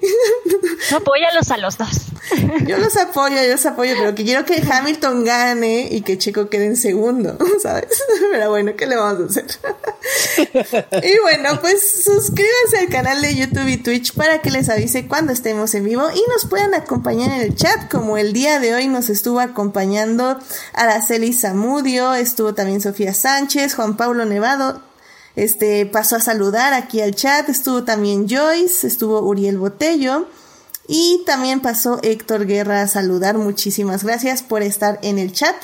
apóyalos 0.95 1.51
a 1.51 1.57
los 1.57 1.77
dos. 1.77 2.07
Yo 2.65 2.77
los 2.77 2.97
apoyo, 2.97 3.35
yo 3.41 3.51
los 3.51 3.65
apoyo, 3.65 3.93
pero 3.97 4.13
que 4.13 4.25
quiero 4.25 4.43
que 4.43 4.61
Hamilton 4.61 5.23
gane 5.23 5.87
y 5.89 6.01
que 6.01 6.17
Checo 6.17 6.49
quede 6.49 6.65
en 6.65 6.75
segundo, 6.75 7.37
¿sabes? 7.61 8.03
Pero 8.31 8.49
bueno, 8.49 8.73
¿qué 8.75 8.85
le 8.85 8.97
vamos 8.97 9.21
a 9.21 9.25
hacer? 9.25 9.45
Y 11.03 11.19
bueno, 11.19 11.59
pues 11.61 12.03
suscríbanse 12.03 12.79
al 12.79 12.89
canal 12.89 13.21
de 13.21 13.35
YouTube 13.35 13.67
y 13.67 13.77
Twitch 13.77 14.13
para 14.13 14.41
que 14.41 14.51
les 14.51 14.69
avise 14.69 15.07
cuando 15.07 15.31
estemos 15.31 15.73
en 15.75 15.85
vivo 15.85 16.03
y 16.13 16.21
nos 16.31 16.45
puedan 16.45 16.73
acompañar 16.73 17.31
en 17.31 17.41
el 17.41 17.55
chat, 17.55 17.89
como 17.89 18.17
el 18.17 18.33
día 18.33 18.59
de 18.59 18.75
hoy 18.75 18.87
nos 18.97 19.09
estuvo 19.11 19.39
acompañando 19.39 20.39
Araceli 20.73 21.31
Zamudio, 21.31 22.15
estuvo 22.15 22.55
también 22.55 22.81
Sofía 22.81 23.13
Sánchez, 23.13 23.75
Juan 23.75 23.95
Pablo 23.95 24.25
Nevado, 24.25 24.81
este 25.35 25.85
pasó 25.85 26.15
a 26.15 26.19
saludar 26.19 26.73
aquí 26.73 26.99
al 26.99 27.13
chat, 27.13 27.47
estuvo 27.47 27.83
también 27.83 28.27
Joyce, 28.27 28.87
estuvo 28.87 29.21
Uriel 29.21 29.59
Botello 29.59 30.27
y 30.87 31.21
también 31.27 31.59
pasó 31.59 31.99
Héctor 32.01 32.47
Guerra 32.47 32.81
a 32.81 32.87
saludar. 32.87 33.37
Muchísimas 33.37 34.03
gracias 34.03 34.41
por 34.41 34.63
estar 34.63 34.97
en 35.03 35.19
el 35.19 35.31
chat. 35.31 35.55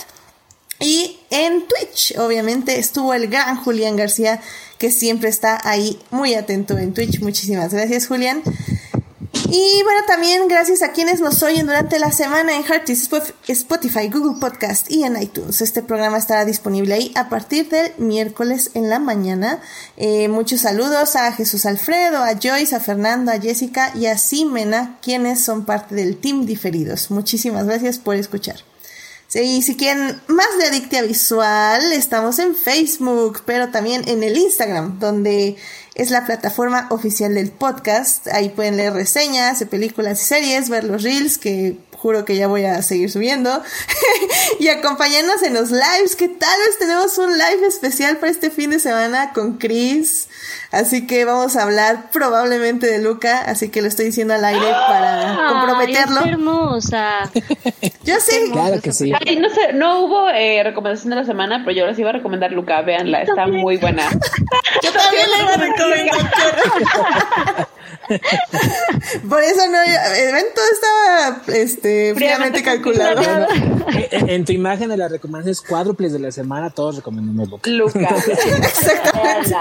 Y 0.79 1.19
en 1.31 1.65
Twitch, 1.67 2.15
obviamente, 2.19 2.77
estuvo 2.77 3.15
el 3.15 3.29
gran 3.29 3.55
Julián 3.55 3.95
García, 3.95 4.41
que 4.77 4.91
siempre 4.91 5.29
está 5.29 5.59
ahí 5.63 5.99
muy 6.11 6.35
atento 6.35 6.77
en 6.77 6.93
Twitch. 6.93 7.19
Muchísimas 7.21 7.73
gracias, 7.73 8.05
Julián. 8.05 8.43
Y 9.49 9.83
bueno, 9.83 10.01
también 10.07 10.47
gracias 10.47 10.81
a 10.81 10.91
quienes 10.91 11.19
nos 11.19 11.43
oyen 11.43 11.65
durante 11.65 11.99
la 11.99 12.11
semana 12.11 12.55
en 12.55 12.63
Heartis, 12.63 13.09
Spotify, 13.47 14.07
Google 14.07 14.39
Podcast 14.39 14.89
y 14.91 15.03
en 15.03 15.21
iTunes. 15.21 15.61
Este 15.61 15.83
programa 15.83 16.17
estará 16.17 16.45
disponible 16.45 16.93
ahí 16.93 17.11
a 17.15 17.29
partir 17.29 17.69
del 17.69 17.91
miércoles 17.97 18.71
en 18.73 18.89
la 18.89 18.99
mañana. 18.99 19.59
Eh, 19.97 20.27
muchos 20.27 20.61
saludos 20.61 21.15
a 21.15 21.31
Jesús 21.33 21.65
Alfredo, 21.65 22.23
a 22.23 22.35
Joyce, 22.41 22.75
a 22.75 22.79
Fernando, 22.79 23.31
a 23.31 23.39
Jessica 23.39 23.91
y 23.95 24.05
a 24.05 24.17
Simena, 24.17 24.97
quienes 25.01 25.43
son 25.43 25.65
parte 25.65 25.95
del 25.95 26.17
team 26.17 26.45
diferidos. 26.45 27.11
Muchísimas 27.11 27.65
gracias 27.65 27.99
por 27.99 28.15
escuchar. 28.15 28.72
Sí, 29.33 29.63
si 29.63 29.75
quieren 29.75 30.21
más 30.27 30.45
de 30.59 30.67
Adictia 30.67 31.01
Visual, 31.01 31.91
estamos 31.91 32.37
en 32.37 32.53
Facebook, 32.53 33.41
pero 33.47 33.69
también 33.69 34.07
en 34.07 34.21
el 34.21 34.37
Instagram, 34.37 34.99
donde 34.99 35.55
es 35.95 36.11
la 36.11 36.27
plataforma 36.27 36.85
oficial 36.91 37.33
del 37.33 37.49
podcast. 37.49 38.27
Ahí 38.27 38.49
pueden 38.49 38.77
leer 38.77 38.93
reseñas 38.93 39.57
de 39.57 39.65
películas 39.65 40.21
y 40.21 40.25
series, 40.25 40.69
ver 40.69 40.83
los 40.83 41.01
reels 41.01 41.39
que 41.39 41.79
juro 42.03 42.25
que 42.25 42.35
ya 42.35 42.47
voy 42.47 42.65
a 42.65 42.81
seguir 42.81 43.09
subiendo. 43.09 43.63
y 44.59 44.67
acompañarnos 44.67 45.41
en 45.41 45.53
los 45.53 45.71
lives, 45.71 46.17
que 46.17 46.27
tal 46.27 46.59
vez 46.59 46.77
tenemos 46.77 47.17
un 47.17 47.31
live 47.31 47.65
especial 47.65 48.17
para 48.17 48.29
este 48.29 48.51
fin 48.51 48.71
de 48.71 48.79
semana 48.79 49.31
con 49.31 49.57
Chris. 49.57 50.27
Así 50.71 51.07
que 51.07 51.23
vamos 51.23 51.55
a 51.55 51.63
hablar 51.63 52.11
probablemente 52.11 52.87
de 52.87 52.99
Luca, 52.99 53.39
así 53.39 53.69
que 53.69 53.81
lo 53.81 53.87
estoy 53.87 54.07
diciendo 54.07 54.33
al 54.33 54.43
aire 54.43 54.67
para 54.85 55.47
comprometerlo. 55.47 56.19
Ay, 56.25 56.31
hermosa. 56.31 57.31
Yo 58.03 58.19
sé. 58.19 58.49
Claro 58.51 58.81
que 58.81 58.91
sí. 58.91 59.13
Ay, 59.25 59.37
no 59.37 59.47
sé, 59.49 59.71
no 59.71 60.01
hubo 60.01 60.29
eh, 60.29 60.61
recomendación 60.61 61.11
de 61.11 61.15
la 61.15 61.23
semana, 61.23 61.61
pero 61.63 61.77
yo 61.77 61.87
les 61.87 61.97
iba 61.97 62.09
a 62.09 62.13
recomendar 62.13 62.51
Luca, 62.51 62.81
véanla, 62.81 63.21
está 63.21 63.47
muy 63.47 63.77
buena. 63.77 64.09
Yo 64.83 64.91
también 64.91 65.31
le 65.31 65.39
iba 65.41 65.53
a 65.53 65.57
recomendar. 65.57 67.69
Por 69.29 69.43
eso 69.43 69.67
no, 69.67 69.81
el 69.81 70.29
evento 70.29 70.61
estaba 70.71 71.41
este, 71.57 72.13
fríamente 72.15 72.63
calculado. 72.63 73.21
Eh, 73.21 74.09
eh, 74.11 74.25
En 74.27 74.45
tu 74.45 74.51
imagen 74.51 74.89
de 74.89 74.97
las 74.97 75.11
recomendaciones 75.11 75.61
cuádruples 75.61 76.13
de 76.13 76.19
la 76.19 76.31
semana, 76.31 76.69
todos 76.69 76.97
recomendamos 76.97 77.49
Luca. 77.49 77.69
Luca. 77.69 78.15
Exactamente. 78.57 79.55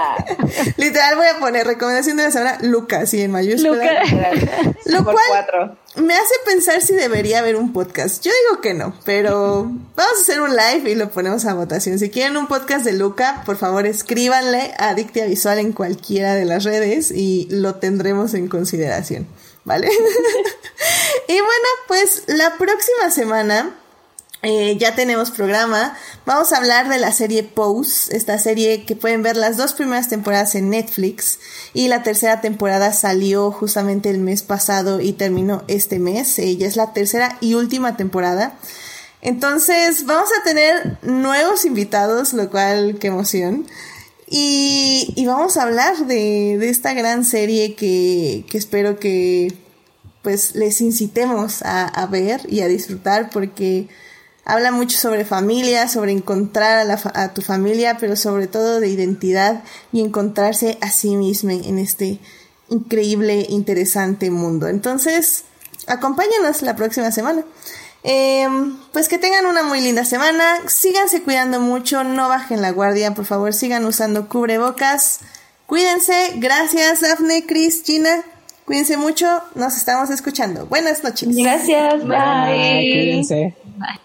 Literal 0.77 1.15
voy 1.15 1.27
a 1.27 1.39
poner 1.39 1.65
recomendación 1.65 2.17
de 2.17 2.23
la 2.23 2.31
semana 2.31 2.57
Luca, 2.61 3.05
sí, 3.05 3.21
en 3.21 3.31
mayúscula. 3.31 4.03
Lo 4.85 5.03
Por 5.03 5.13
cual 5.13 5.25
cuatro. 5.29 5.77
Me 5.95 6.15
hace 6.15 6.33
pensar 6.45 6.81
si 6.81 6.93
debería 6.93 7.39
haber 7.39 7.55
un 7.55 7.71
podcast. 7.71 8.23
Yo 8.23 8.31
digo 8.49 8.61
que 8.61 8.73
no, 8.73 8.97
pero 9.05 9.63
vamos 9.95 10.13
a 10.17 10.21
hacer 10.21 10.41
un 10.41 10.51
live 10.51 10.91
y 10.91 10.95
lo 10.95 11.11
ponemos 11.11 11.45
a 11.45 11.53
votación. 11.53 11.99
Si 11.99 12.09
quieren 12.09 12.37
un 12.37 12.47
podcast 12.47 12.83
de 12.83 12.93
Luca, 12.93 13.43
por 13.45 13.57
favor 13.57 13.85
escríbanle 13.85 14.73
a 14.77 14.89
Adictia 14.89 15.25
Visual 15.25 15.59
en 15.59 15.71
cualquiera 15.71 16.33
de 16.35 16.45
las 16.45 16.63
redes 16.63 17.11
y 17.11 17.47
lo 17.51 17.75
tendremos 17.75 18.33
en 18.33 18.47
consideración, 18.47 19.27
¿vale? 19.65 19.87
y 21.27 21.33
bueno, 21.33 21.67
pues 21.87 22.23
la 22.27 22.57
próxima 22.57 23.11
semana 23.11 23.75
eh, 24.43 24.77
ya 24.77 24.93
tenemos 24.93 25.31
programa. 25.31 25.97
Vamos 26.25 26.51
a 26.51 26.57
hablar 26.57 26.89
de 26.89 26.99
la 26.99 27.13
serie 27.13 27.43
Pose, 27.43 28.15
esta 28.15 28.37
serie 28.37 28.83
que 28.83 28.97
pueden 28.97 29.23
ver 29.23 29.37
las 29.37 29.55
dos 29.55 29.71
primeras 29.71 30.09
temporadas 30.09 30.55
en 30.55 30.69
Netflix 30.69 31.39
y 31.73 31.87
la 31.87 32.03
tercera 32.03 32.41
temporada 32.41 32.91
salió 32.91 33.51
justamente 33.51 34.09
el 34.09 34.19
mes 34.19 34.43
pasado 34.43 34.99
y 34.99 35.13
terminó 35.13 35.63
este 35.69 35.97
mes. 35.97 36.35
Ya 36.35 36.67
es 36.67 36.75
la 36.75 36.91
tercera 36.91 37.37
y 37.39 37.53
última 37.53 37.95
temporada. 37.95 38.59
Entonces 39.21 40.05
vamos 40.05 40.29
a 40.37 40.43
tener 40.43 40.97
nuevos 41.03 41.63
invitados, 41.63 42.33
lo 42.33 42.49
cual 42.49 42.97
qué 42.99 43.07
emoción. 43.07 43.65
Y, 44.27 45.13
y 45.15 45.25
vamos 45.25 45.55
a 45.55 45.63
hablar 45.63 45.95
de, 46.05 46.57
de 46.59 46.67
esta 46.67 46.93
gran 46.93 47.23
serie 47.23 47.75
que, 47.75 48.45
que 48.49 48.57
espero 48.57 48.99
que 48.99 49.53
pues 50.21 50.55
les 50.55 50.81
incitemos 50.81 51.61
a, 51.61 51.85
a 51.85 52.07
ver 52.07 52.41
y 52.49 52.59
a 52.59 52.67
disfrutar 52.67 53.29
porque 53.29 53.87
habla 54.45 54.71
mucho 54.71 54.97
sobre 54.97 55.25
familia, 55.25 55.87
sobre 55.87 56.11
encontrar 56.11 56.79
a, 56.79 56.83
la 56.83 56.97
fa- 56.97 57.11
a 57.13 57.33
tu 57.33 57.41
familia, 57.41 57.97
pero 57.99 58.15
sobre 58.15 58.47
todo 58.47 58.79
de 58.79 58.89
identidad 58.89 59.63
y 59.91 60.01
encontrarse 60.01 60.77
a 60.81 60.89
sí 60.91 61.15
mismo 61.15 61.51
en 61.51 61.79
este 61.79 62.19
increíble, 62.69 63.45
interesante 63.49 64.31
mundo. 64.31 64.67
Entonces, 64.67 65.43
acompáñanos 65.87 66.61
la 66.61 66.75
próxima 66.75 67.11
semana. 67.11 67.43
Eh, 68.05 68.45
pues 68.91 69.07
que 69.07 69.17
tengan 69.17 69.45
una 69.45 69.63
muy 69.63 69.79
linda 69.79 70.03
semana, 70.03 70.43
síganse 70.67 71.21
cuidando 71.23 71.61
mucho, 71.61 72.03
no 72.03 72.27
bajen 72.27 72.61
la 72.61 72.71
guardia, 72.71 73.13
por 73.13 73.23
favor, 73.25 73.53
sigan 73.53 73.85
usando 73.85 74.27
cubrebocas. 74.27 75.19
Cuídense, 75.67 76.33
gracias 76.35 76.99
Dafne, 76.99 77.45
Chris, 77.45 77.81
Gina, 77.85 78.23
cuídense 78.65 78.97
mucho, 78.97 79.41
nos 79.55 79.77
estamos 79.77 80.09
escuchando. 80.09 80.65
Buenas 80.65 81.01
noches. 81.01 81.33
Gracias, 81.33 82.05
bye. 82.05 82.91
Cuídense. 82.91 83.55
Bye. 83.77 84.02